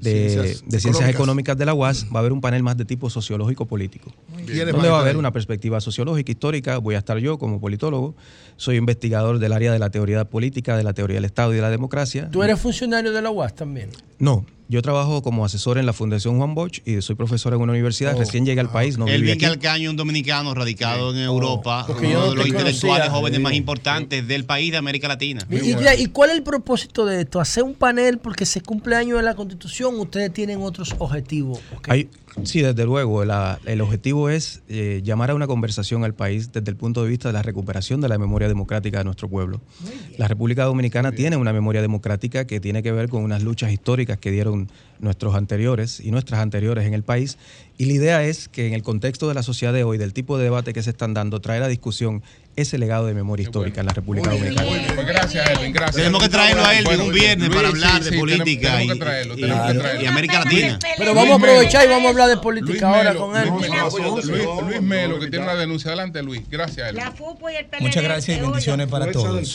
de 0.00 0.30
Ciencias, 0.30 0.64
de 0.66 0.80
Ciencias 0.80 1.08
Económicas. 1.08 1.56
de 1.56 1.66
la 1.66 1.74
UAS, 1.74 2.06
va 2.06 2.16
a 2.16 2.18
haber 2.20 2.32
un 2.32 2.40
panel 2.40 2.62
más 2.62 2.76
de 2.76 2.84
tipo 2.84 3.10
sociológico-político, 3.10 4.12
donde 4.36 4.90
va 4.90 4.98
a 4.98 5.00
haber 5.00 5.16
una 5.16 5.32
perspectiva 5.32 5.80
sociológica, 5.80 6.30
histórica, 6.30 6.78
voy 6.78 6.94
a 6.94 6.98
estar 6.98 7.18
yo 7.18 7.38
como 7.38 7.60
politólogo, 7.60 8.14
soy 8.56 8.76
investigador 8.76 9.38
del 9.38 9.52
área 9.52 9.72
de 9.72 9.78
la 9.78 9.90
teoría 9.90 10.24
política, 10.24 10.76
de 10.76 10.82
la 10.84 10.92
teoría 10.92 11.16
del 11.16 11.24
Estado 11.24 11.52
y 11.52 11.56
de 11.56 11.62
la 11.62 11.70
democracia. 11.70 12.30
¿Tú 12.30 12.42
eres 12.42 12.58
funcionario 12.60 13.12
de 13.12 13.22
la 13.22 13.30
UAS 13.30 13.54
también? 13.54 13.90
No, 14.18 14.46
yo 14.68 14.82
trabajo 14.82 15.22
como 15.22 15.44
asesor 15.44 15.78
en 15.78 15.86
la 15.86 15.92
Fundación 15.92 16.38
Juan 16.38 16.54
Bosch 16.54 16.80
y 16.84 17.00
soy 17.00 17.14
profesor 17.14 17.54
en 17.54 17.60
una 17.60 17.72
universidad. 17.72 18.14
Oh. 18.16 18.18
Recién 18.18 18.44
llegué 18.44 18.60
al 18.60 18.70
país. 18.70 18.98
No 18.98 19.06
Él 19.06 19.38
Calcaño, 19.38 19.90
un 19.90 19.96
dominicano 19.96 20.54
radicado 20.54 21.12
en 21.12 21.18
Europa, 21.18 21.86
oh. 21.88 21.96
uno 21.96 22.30
de 22.30 22.36
los 22.36 22.46
intelectuales 22.46 23.08
jóvenes 23.08 23.40
más 23.40 23.52
importantes 23.52 24.26
del 24.26 24.44
país 24.44 24.72
de 24.72 24.78
América 24.78 25.06
Latina. 25.06 25.46
Y, 25.50 25.72
y, 25.72 25.76
¿Y, 25.98 26.06
cuál 26.06 26.30
es 26.30 26.36
el 26.36 26.42
propósito 26.42 27.06
de 27.06 27.22
esto? 27.22 27.40
¿Hacer 27.40 27.62
un 27.62 27.74
panel 27.74 28.18
porque 28.18 28.44
se 28.44 28.60
cumple 28.60 28.96
año 28.96 29.16
de 29.16 29.22
la 29.22 29.34
Constitución? 29.34 30.00
¿Ustedes 30.00 30.32
tienen 30.32 30.60
otros 30.62 30.94
objetivos? 30.98 31.60
Hay, 31.88 32.08
Sí, 32.44 32.60
desde 32.60 32.84
luego. 32.84 33.22
El 33.22 33.80
objetivo 33.80 34.28
es 34.28 34.62
eh, 34.68 35.00
llamar 35.02 35.30
a 35.30 35.34
una 35.34 35.46
conversación 35.46 36.04
al 36.04 36.14
país 36.14 36.52
desde 36.52 36.70
el 36.70 36.76
punto 36.76 37.02
de 37.02 37.08
vista 37.08 37.30
de 37.30 37.32
la 37.32 37.42
recuperación 37.42 38.00
de 38.00 38.08
la 38.08 38.18
memoria 38.18 38.46
democrática 38.46 38.98
de 38.98 39.04
nuestro 39.04 39.28
pueblo. 39.28 39.60
La 40.18 40.28
República 40.28 40.64
Dominicana 40.64 41.12
tiene 41.12 41.36
una 41.36 41.52
memoria 41.52 41.80
democrática 41.80 42.46
que 42.46 42.60
tiene 42.60 42.82
que 42.82 42.92
ver 42.92 43.08
con 43.08 43.24
unas 43.24 43.42
luchas 43.42 43.72
históricas 43.72 44.18
que 44.18 44.30
dieron 44.30 44.68
nuestros 45.00 45.34
anteriores 45.34 46.00
y 46.00 46.10
nuestras 46.10 46.40
anteriores 46.40 46.86
en 46.86 46.94
el 46.94 47.02
país. 47.02 47.38
Y 47.78 47.86
la 47.86 47.92
idea 47.94 48.24
es 48.24 48.48
que 48.48 48.66
en 48.66 48.74
el 48.74 48.82
contexto 48.82 49.28
de 49.28 49.34
la 49.34 49.42
sociedad 49.42 49.72
de 49.72 49.84
hoy, 49.84 49.98
del 49.98 50.12
tipo 50.12 50.36
de 50.38 50.44
debate 50.44 50.72
que 50.72 50.82
se 50.82 50.90
están 50.90 51.14
dando, 51.14 51.40
traer 51.40 51.62
a 51.62 51.68
discusión 51.68 52.22
ese 52.56 52.78
legado 52.78 53.06
de 53.06 53.14
memoria 53.14 53.44
histórica 53.44 53.80
en 53.80 53.86
la 53.86 53.92
República 53.92 54.30
Dominicana. 54.30 54.94
Pues 54.94 55.06
gracias, 55.06 55.46
Tenemos 55.94 56.22
que 56.22 56.28
traerlo 56.28 56.64
a 56.64 56.76
Elvin 56.76 57.00
un 57.00 57.12
viernes 57.12 57.50
para 57.50 57.68
hablar 57.68 58.02
de 58.02 58.18
política 58.18 58.72
tenemos, 58.72 58.96
y, 58.96 58.98
traerlo, 58.98 59.36
y, 59.36 60.06
América 60.06 60.44
Latina. 60.44 60.78
Pero 60.96 61.14
vamos 61.14 61.32
a 61.32 61.34
aprovechar 61.36 61.84
y 61.84 61.88
vamos 61.88 62.06
a 62.06 62.08
hablar 62.10 62.28
de 62.30 62.36
política 62.38 62.88
ahora 62.88 63.14
con 63.14 63.36
él. 63.36 63.50
Luis, 64.66 64.82
Melo, 64.82 65.18
que 65.20 65.28
tiene 65.28 65.44
una 65.44 65.54
denuncia. 65.54 65.90
Adelante, 65.90 66.22
Luis. 66.22 66.42
Gracias, 66.48 66.88
Elvin. 66.88 67.04
La 67.04 67.14
Muchas 67.80 68.02
gracias 68.02 68.38
y 68.38 68.40
bendiciones 68.40 68.88
para 68.88 69.12
todos. 69.12 69.36
Del 69.36 69.46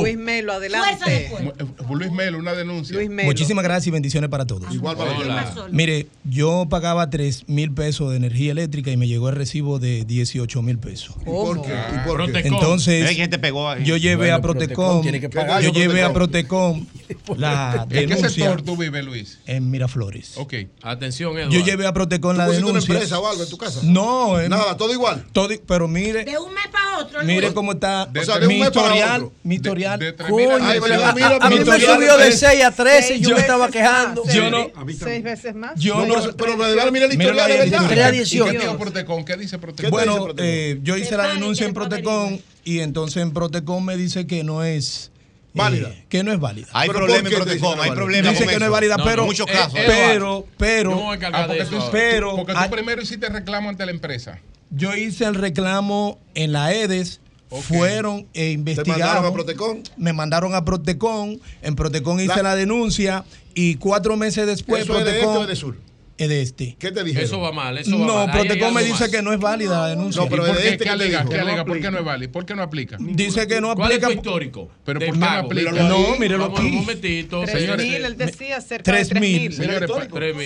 Luis 0.00 0.16
Melo, 0.16 0.52
adelante. 0.52 1.26
Eh, 1.26 1.66
Luis 1.90 2.10
Melo, 2.10 2.38
una 2.38 2.54
denuncia. 2.54 2.96
Luis 2.96 3.10
Melo. 3.10 3.26
Muchísimas 3.26 3.62
gracias 3.62 3.86
y 3.88 3.90
bendiciones 3.90 4.30
para 4.30 4.46
todos. 4.46 4.74
Igual 4.74 4.96
para 4.96 5.68
Mire, 5.70 6.08
yo 6.24 6.66
pagaba 6.68 7.10
3 7.10 7.48
mil 7.48 7.72
pesos 7.72 8.10
de 8.10 8.16
energía 8.16 8.52
eléctrica 8.52 8.90
y 8.90 8.96
me 8.96 9.06
llegó 9.06 9.28
el 9.28 9.36
recibo 9.36 9.78
de 9.78 10.04
10 10.04 10.23
18 10.24 10.62
mil 10.62 10.78
pesos. 10.78 11.14
Ah, 11.18 11.24
¿Por 11.24 11.62
qué? 11.62 11.74
¿Por 12.06 12.32
qué? 12.32 12.38
Entonces, 12.40 13.18
¿Eh? 13.18 13.28
te 13.28 13.38
pegó 13.38 13.68
ahí? 13.68 13.84
yo 13.84 13.96
llevé 13.96 14.16
bueno, 14.16 14.36
a 14.36 14.40
Protecom, 14.40 15.02
Protecom 15.02 15.60
yo 15.60 15.70
llevé 15.72 16.02
a 16.02 16.12
Protecom 16.12 16.86
la 17.36 17.86
denuncia. 17.88 18.16
¿En 18.16 18.22
qué 18.22 18.28
sector 18.28 18.62
tú 18.62 18.76
vives, 18.76 19.04
Luis? 19.04 19.38
En 19.46 19.70
Miraflores. 19.70 20.36
Ok, 20.36 20.54
atención, 20.82 21.32
Eduardo. 21.32 21.52
Yo 21.52 21.64
llevé 21.64 21.86
a 21.86 21.92
Protecom 21.92 22.36
la 22.36 22.48
denuncia. 22.48 22.70
una 22.70 22.80
empresa 22.80 23.18
o 23.18 23.28
algo 23.28 23.42
en 23.42 23.50
tu 23.50 23.58
casa? 23.58 23.80
No. 23.82 24.40
En, 24.40 24.50
Nada, 24.50 24.76
todo 24.76 24.92
igual. 24.92 25.24
Todo, 25.32 25.48
pero 25.66 25.88
mire. 25.88 26.24
De 26.24 26.38
un 26.38 26.52
mes 26.54 26.66
para 26.72 26.98
otro. 26.98 27.22
Luis. 27.22 27.34
Mire 27.34 27.54
cómo 27.54 27.72
está 27.72 28.06
de, 28.06 28.20
o 28.20 28.24
sea, 28.24 28.38
de 28.38 28.46
mi, 28.46 28.54
un 28.54 28.60
mes 28.60 28.68
historial, 28.68 29.08
para 29.08 29.16
otro. 29.16 29.32
mi 29.42 29.54
historial. 29.56 30.00
A, 31.40 31.50
mí 31.50 31.56
me 31.58 31.80
subió 31.80 32.16
de 32.16 32.32
6 32.32 32.64
a 32.64 32.70
13 32.70 33.16
y 33.16 33.20
yo 33.20 33.34
me 33.34 33.40
estaba 33.40 33.68
quejando. 33.68 34.22
Yo 34.32 34.50
no. 34.50 34.70
Seis 34.98 35.22
veces 35.22 35.54
más. 35.54 35.78
Yo 35.78 36.06
no. 36.06 36.14
Pero 36.36 36.56
mira 36.90 37.06
el 37.06 37.12
historial, 37.12 37.50
de 37.50 37.58
verdad. 37.58 37.86
3 37.88 38.04
a 38.04 38.10
18. 38.10 38.44
¿Qué 38.44 38.58
dice 38.58 38.74
Protecom? 38.78 39.24
¿Qué 39.24 39.36
dice 39.36 39.58
Protecom? 39.58 39.90
Bueno, 39.90 40.13
eh, 40.38 40.80
yo 40.82 40.96
hice 40.96 41.16
la 41.16 41.28
denuncia 41.28 41.66
en 41.66 41.74
Protecon 41.74 42.40
y 42.64 42.80
entonces 42.80 43.22
en 43.22 43.32
Protecon 43.32 43.84
me 43.84 43.96
dice 43.96 44.26
que 44.26 44.44
no 44.44 44.64
es 44.64 45.10
eh, 45.54 45.58
válida. 45.58 45.94
Que 46.08 46.24
no 46.24 46.32
es 46.32 46.40
válida. 46.40 46.66
Hay 46.72 46.88
problemas 46.88 47.32
en 47.32 47.38
Protecom, 47.38 47.80
hay 47.80 47.90
problemas. 47.92 48.32
Dice 48.32 48.46
que 48.46 48.58
no 48.58 48.64
es 48.64 48.70
válida, 48.70 48.96
pero. 49.02 49.24
Muchos 49.24 49.48
eh, 49.48 49.52
casos. 49.52 49.80
Pero, 49.86 50.46
ah, 50.46 50.54
pero. 50.58 50.90
Porque, 50.90 51.64
tú, 51.70 51.78
pero, 51.92 52.36
porque 52.36 52.54
tú 52.54 52.70
primero 52.70 53.02
hiciste 53.02 53.28
reclamo 53.28 53.68
ante 53.68 53.84
la 53.86 53.92
empresa. 53.92 54.40
Yo 54.70 54.94
hice 54.96 55.24
el 55.24 55.34
reclamo 55.34 56.18
en 56.34 56.52
la 56.52 56.72
EDES. 56.74 57.20
Fueron 57.68 58.26
e 58.34 58.50
investigaron. 58.50 58.96
¿Te 58.96 59.04
mandaron 59.04 59.26
a 59.26 59.32
Protecon? 59.32 59.82
Me 59.96 60.12
mandaron 60.12 60.54
a 60.56 60.64
Protecon. 60.64 61.40
En 61.62 61.76
Protecon 61.76 62.18
hice 62.18 62.42
la, 62.42 62.56
denuncia 62.56 63.24
y 63.54 63.76
cuatro 63.76 64.16
meses 64.16 64.46
después. 64.48 64.82
¿Eso 64.82 64.94
Protecon, 64.94 65.14
es 65.14 65.24
de 65.24 65.30
este 65.30 65.46
de 65.46 65.56
sur? 65.56 65.76
de 66.16 66.42
este. 66.42 66.76
¿Qué 66.78 66.92
te 66.92 67.02
dijeron? 67.02 67.24
Eso 67.24 67.40
va 67.40 67.50
mal, 67.50 67.76
eso 67.76 67.98
va 67.98 68.06
no, 68.06 68.14
mal. 68.14 68.26
No, 68.28 68.32
Protecom 68.32 68.72
me 68.72 68.82
dice 68.82 69.04
más. 69.04 69.10
que 69.10 69.22
no 69.22 69.32
es 69.32 69.40
válida 69.40 69.80
la 69.80 69.88
denuncia. 69.88 70.22
No, 70.22 70.28
pero 70.28 70.44
de 70.44 70.68
este 70.68 70.84
que 70.84 70.96
le 70.96 71.08
dijo. 71.08 71.28
¿Qué 71.28 71.64
¿Por 71.66 71.80
qué 71.80 71.90
no 71.90 71.98
es 71.98 72.04
válida? 72.04 72.32
¿Por 72.32 72.46
qué 72.46 72.54
no 72.54 72.62
aplica? 72.62 72.96
Dice 73.00 73.46
que 73.48 73.60
no 73.60 73.70
aplica. 73.72 73.98
¿Cuál 74.00 74.12
es 74.12 74.16
histórico? 74.16 74.70
¿Pero 74.84 75.00
por 75.00 75.12
qué 75.12 75.18
no 75.18 75.26
aplica? 75.26 75.72
No, 75.72 76.16
míralo 76.16 76.44
aquí. 76.46 76.62
Un 76.62 76.74
momentito. 76.76 77.42
3 77.44 77.76
mil, 77.78 78.04
él 78.04 78.16
decía 78.16 78.60
cerca 78.60 78.92
de 78.92 79.04
3 79.04 79.20
mil. 79.20 79.52
Señores, 79.52 79.90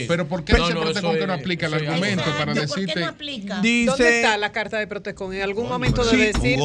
pero 0.09 0.27
¿por 0.27 0.45
qué 0.45 0.55
dice 0.55 0.73
Protecom 0.73 1.17
que 1.17 1.27
no 1.27 1.33
aplica 1.35 1.67
el 1.67 1.75
argumento 1.75 2.25
para 2.39 2.55
decirte? 2.55 3.01
¿Dónde 3.01 4.17
está 4.17 4.39
la 4.39 4.53
carta 4.53 4.79
de 4.79 4.87
Protecom? 4.87 5.33
En 5.33 5.43
algún 5.43 5.69
momento 5.69 6.05
debe 6.05 6.33
decir 6.33 6.59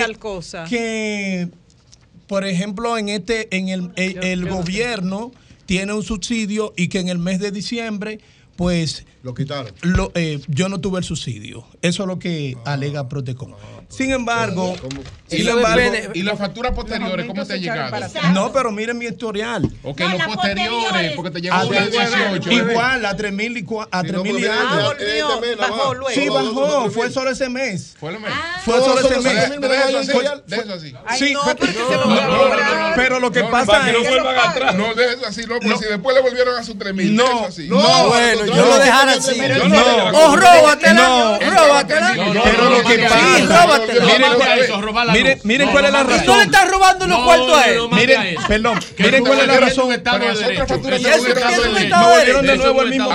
tal 0.00 0.18
cosa. 0.18 0.64
Que, 0.64 1.48
por 2.26 2.44
ejemplo, 2.44 2.98
en 2.98 3.08
este, 3.08 3.56
en 3.56 3.92
el 3.96 4.48
gobierno 4.48 5.32
tiene 5.66 5.92
un 5.92 6.02
subsidio 6.02 6.72
y 6.76 6.88
que 6.88 7.00
en 7.00 7.08
el 7.08 7.18
mes 7.18 7.40
de 7.40 7.50
diciembre 7.50 8.20
pues 8.56 9.04
lo 9.22 9.34
quitaron. 9.34 9.72
Lo, 9.82 10.10
eh, 10.14 10.40
yo 10.48 10.68
no 10.68 10.80
tuve 10.80 10.98
el 10.98 11.04
subsidio. 11.04 11.66
Eso 11.82 12.04
es 12.04 12.06
lo 12.06 12.18
que 12.18 12.56
ah. 12.64 12.72
alega 12.72 13.08
Protecon. 13.08 13.52
Ah. 13.52 13.75
Sin 13.88 14.12
embargo, 14.12 14.74
sin 15.28 15.40
¿Y, 15.40 16.18
y 16.18 16.22
las 16.22 16.38
facturas 16.38 16.72
posteriores, 16.72 17.26
¿cómo 17.26 17.46
te 17.46 17.54
ha 17.54 17.56
llegado? 17.56 17.96
No, 18.32 18.52
pero 18.52 18.70
miren 18.70 18.98
mi 18.98 19.06
historial. 19.06 19.68
Ok, 19.82 20.00
no, 20.00 20.12
los 20.12 20.22
posteriores, 20.22 21.12
porque 21.16 21.30
te 21.30 21.40
llegó 21.40 21.56
a 21.56 21.64
18. 21.64 22.50
Igual, 22.52 23.06
a 23.06 23.16
3 23.16 23.32
mil 23.32 23.66
a 23.90 24.02
3 24.02 24.22
y 24.38 24.46
algo. 24.46 25.40
Bajó 25.58 25.94
luego. 25.94 26.10
Sí, 26.10 26.28
bajó, 26.28 26.90
fue 26.90 27.10
solo 27.10 27.30
ese 27.30 27.48
mes. 27.48 27.94
Fue 27.98 28.10
el 28.10 28.20
mes. 28.20 28.32
Fue 28.64 28.78
solo 28.78 29.00
ese 29.00 29.20
mes. 29.20 29.60
De 30.46 30.56
eso 30.56 30.74
así. 30.74 30.94
Sí, 31.16 31.34
pero 32.94 33.20
lo 33.20 33.30
que 33.30 33.44
pasa 33.44 33.90
es. 33.90 33.96
No, 34.74 34.94
de 34.94 35.12
eso 35.14 35.26
así, 35.26 35.42
loco. 35.44 35.66
Si 35.78 35.84
después 35.84 36.16
le 36.16 36.22
volvieron 36.22 36.56
a 36.56 36.62
sus 36.62 36.78
3. 36.78 36.94
No, 37.12 37.48
no, 37.68 38.06
bueno, 38.08 38.46
yo 38.46 38.66
lo 38.66 38.78
dejara 38.78 39.12
así. 39.12 39.40
No, 39.68 40.06
o 40.18 40.36
róbatela. 40.36 40.94
No, 40.94 41.38
róbatela. 41.38 42.14
Pero 42.44 42.70
lo 42.70 42.82
que 42.84 42.98
pasa. 42.98 43.75
Llévatelo. 43.78 45.12
Miren, 45.12 45.40
miren, 45.44 45.70
cuál 45.70 45.84
es 45.86 45.92
la 45.92 46.02
razón. 46.04 46.26
No 46.26 46.36
le 46.36 46.42
están 46.44 46.68
robando 46.70 47.06
los 47.06 47.18
cuartos 47.24 47.52
a 47.58 47.68
él. 47.68 47.80
Miren, 47.92 48.36
perdón. 48.48 48.80
Miren 48.98 49.24
cuál 49.24 49.40
es 49.40 49.46
la 49.46 49.60
razón. 49.60 49.88
Me 49.88 50.00
volvieron 51.90 52.46
de 52.46 52.56
nuevo 52.56 52.82
el 52.82 52.90
mismo. 52.90 53.10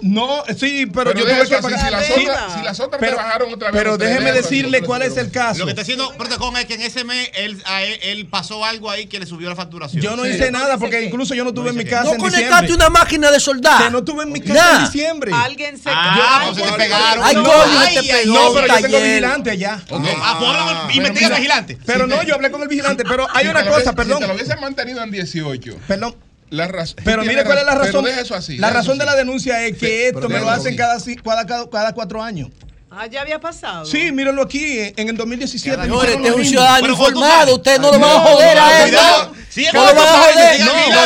No, 0.02 0.44
sí, 0.58 0.86
pero 0.86 1.12
yo 1.14 1.24
tuve 1.24 1.48
que 1.48 1.56
pagar. 1.58 2.04
Si 2.04 2.62
las 2.64 2.80
otras 2.80 3.00
me 3.00 3.10
bajaron 3.10 3.52
otra 3.54 3.70
vez. 3.70 3.80
Pero 3.80 3.98
déjeme 3.98 4.32
decirle 4.32 4.82
cuál 4.82 5.02
es 5.02 5.16
el 5.16 5.30
caso. 5.30 5.60
Lo 5.60 5.64
que 5.66 5.70
está 5.70 5.82
haciendo 5.82 6.10
Protocon 6.16 6.56
es 6.56 6.66
que 6.66 6.74
en 6.74 6.82
ese 6.82 7.04
mes 7.04 7.30
él 7.34 8.26
pasó 8.30 8.64
algo 8.64 8.90
ahí 8.90 9.06
que 9.06 9.18
le 9.18 9.26
subió 9.26 9.48
la 9.48 9.56
facturación. 9.56 10.02
Yo 10.02 10.16
no 10.16 10.26
hice 10.26 10.50
nada 10.50 10.78
porque 10.78 11.02
incluso 11.02 11.34
yo 11.34 11.44
no 11.44 11.52
tuve 11.54 11.70
en 11.70 11.76
mi 11.76 11.84
casa. 11.84 12.04
No 12.04 12.16
conectaste 12.16 12.72
una 12.72 12.90
máquina 12.90 13.30
de 13.30 13.40
soldar. 13.40 13.84
Que 13.84 13.90
no 13.90 14.04
tuve 14.04 14.24
en 14.24 14.32
mi 14.32 14.40
casa 14.40 14.76
en 14.76 14.84
diciembre. 14.84 15.32
Alguien 15.34 15.78
se. 15.78 15.90
Ah, 15.92 16.50
se 16.54 16.62
te 16.62 16.72
pegaron. 16.72 17.24
Ay, 17.24 17.34
coño, 17.36 17.80
se 17.88 18.02
te 18.02 18.12
pegó. 18.12 18.34
No, 18.34 18.54
pero 18.54 18.66
con 18.90 19.00
los 19.00 19.08
vigilantes. 19.08 19.54
Okay. 19.88 20.96
Y 20.96 21.00
metí 21.00 21.24
al 21.24 21.34
vigilante. 21.34 21.78
Pero 21.86 22.06
no, 22.06 22.22
yo 22.22 22.34
hablé 22.34 22.50
con 22.50 22.62
el 22.62 22.68
vigilante. 22.68 23.04
Pero 23.04 23.26
hay 23.32 23.46
una 23.46 23.64
cosa, 23.64 23.94
perdón. 23.94 24.18
Si 24.18 24.22
te 24.22 24.28
lo 24.28 24.34
hubiesen 24.34 24.60
mantenido 24.60 25.02
en 25.02 25.10
18 25.10 25.76
perdón. 25.86 26.14
La 26.50 26.68
pero 27.04 27.22
mire 27.22 27.44
cuál 27.44 27.58
es 27.58 27.64
la 27.64 27.76
razón. 27.76 28.06
Eso 28.08 28.34
así, 28.34 28.58
la 28.58 28.70
razón 28.70 28.98
de 28.98 29.04
la 29.04 29.14
denuncia 29.14 29.64
es 29.64 29.76
que 29.78 30.08
esto 30.08 30.28
me 30.28 30.40
lo 30.40 30.50
hacen 30.50 30.76
cada, 30.76 31.92
cuatro 31.94 32.22
años. 32.22 32.50
Ah, 32.92 33.06
ya 33.06 33.20
había 33.20 33.38
pasado. 33.40 33.86
Sí, 33.86 34.10
mírenlo 34.10 34.42
aquí, 34.42 34.64
eh, 34.64 34.94
en 34.96 35.08
el 35.08 35.16
2017. 35.16 35.80
Señor, 35.80 36.08
este 36.08 36.26
es 36.26 36.34
un 36.34 36.44
ciudadano 36.44 36.88
informado, 36.88 37.54
usted 37.54 37.78
no 37.78 37.92
lo 37.92 38.00
va 38.00 38.16
a 38.16 38.20
joder 38.20 38.58
a 38.58 38.84
él. 38.84 38.96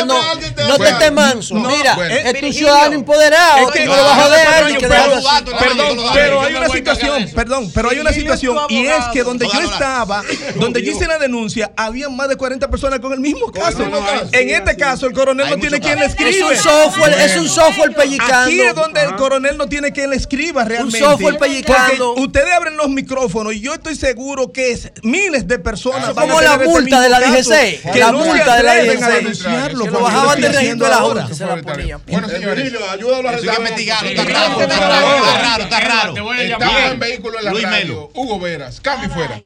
¿No? 0.05 0.21
Sí, 0.75 0.77
te 0.77 0.89
estés 0.89 1.11
manso. 1.11 1.55
No, 1.55 1.69
Mira, 1.69 1.95
bueno. 1.95 2.15
es 2.15 2.39
tu 2.39 2.53
ciudadano 2.53 2.93
empoderado. 2.95 3.67
Es 3.67 3.71
que 3.73 3.85
no 3.85 3.95
lo 3.95 4.03
vas 4.03 4.19
a 4.19 4.21
joder 4.23 4.45
Perdón, 5.59 5.97
pero- 6.13 6.41
hay 6.41 6.55
una 6.55 6.69
situación, 6.69 7.29
perdón, 7.33 7.71
pero 7.73 7.89
hay 7.89 7.99
una 7.99 8.13
situación 8.13 8.57
y 8.69 8.85
es 8.85 9.03
que 9.13 9.23
donde 9.23 9.47
yo 9.51 9.59
estaba, 9.61 10.23
donde 10.55 10.83
yo 10.83 10.91
hice 10.91 11.07
la 11.07 11.17
denuncia, 11.17 11.71
había 11.75 12.09
más 12.09 12.29
de 12.29 12.35
40 12.35 12.69
personas 12.69 12.99
con 12.99 13.13
el 13.13 13.19
mismo 13.19 13.51
caso. 13.51 13.83
En 14.31 14.49
este 14.49 14.75
caso, 14.77 15.07
el 15.07 15.13
coronel 15.13 15.49
no 15.49 15.57
tiene 15.57 15.79
quien 15.79 15.99
le 15.99 16.05
escribe. 16.05 16.29
Es 16.31 16.41
un 16.41 16.55
software, 16.57 17.13
es 17.19 17.37
un 17.37 17.49
software 17.49 17.93
pellizcando. 17.95 18.35
Aquí 18.45 18.59
es 18.61 18.75
donde 18.75 19.01
el 19.01 19.15
coronel 19.15 19.57
no 19.57 19.67
tiene 19.67 19.91
quien 19.91 20.09
le 20.09 20.15
escriba 20.17 20.63
realmente. 20.65 20.99
software 20.99 21.37
pellizcando. 21.37 22.09
Porque 22.13 22.21
ustedes 22.21 22.53
abren 22.53 22.77
los 22.77 22.89
micrófonos 22.89 23.53
y 23.53 23.61
yo 23.61 23.73
estoy 23.73 23.95
seguro 23.95 24.51
que 24.51 24.71
es- 24.71 24.91
miles 25.03 25.47
de 25.47 25.59
personas 25.59 26.11
como 26.13 26.41
la 26.41 26.53
este 26.55 26.65
multa 26.67 27.01
de 27.01 27.09
la 27.09 27.19
DGC, 27.19 27.81
que 27.91 27.99
la 27.99 28.07
se 28.07 28.13
multa 28.35 28.57
de 28.57 28.63
la 28.63 28.73
a. 28.75 29.33
Que 29.77 29.89
lo 29.91 30.01
bajaban 30.01 30.41
del 30.41 30.53
registro 30.53 30.85
de 30.85 30.91
la 30.91 31.27
y 31.29 31.35
se 31.35 31.45
la 31.45 31.57
ponían. 31.57 32.01
Bueno, 32.07 32.29
señores. 32.29 32.73
Ayúdalo 32.91 33.29
a 33.29 33.31
Sí, 33.37 33.47
está 33.47 34.23
raro, 34.23 34.61
está 34.61 34.79
raro, 34.79 35.15
está 35.17 35.41
raro, 35.41 35.63
está 35.63 35.79
raro. 35.79 36.13
Estamos 36.37 36.79
en 36.91 36.99
vehículo 36.99 37.39
en 37.39 37.45
la 37.45 37.51
Luis 37.51 37.63
radio. 37.63 37.77
Melo. 37.77 38.11
Hugo 38.13 38.39
Veras, 38.39 38.79
cambio 38.81 39.09
y 39.09 39.11
fuera. 39.11 39.41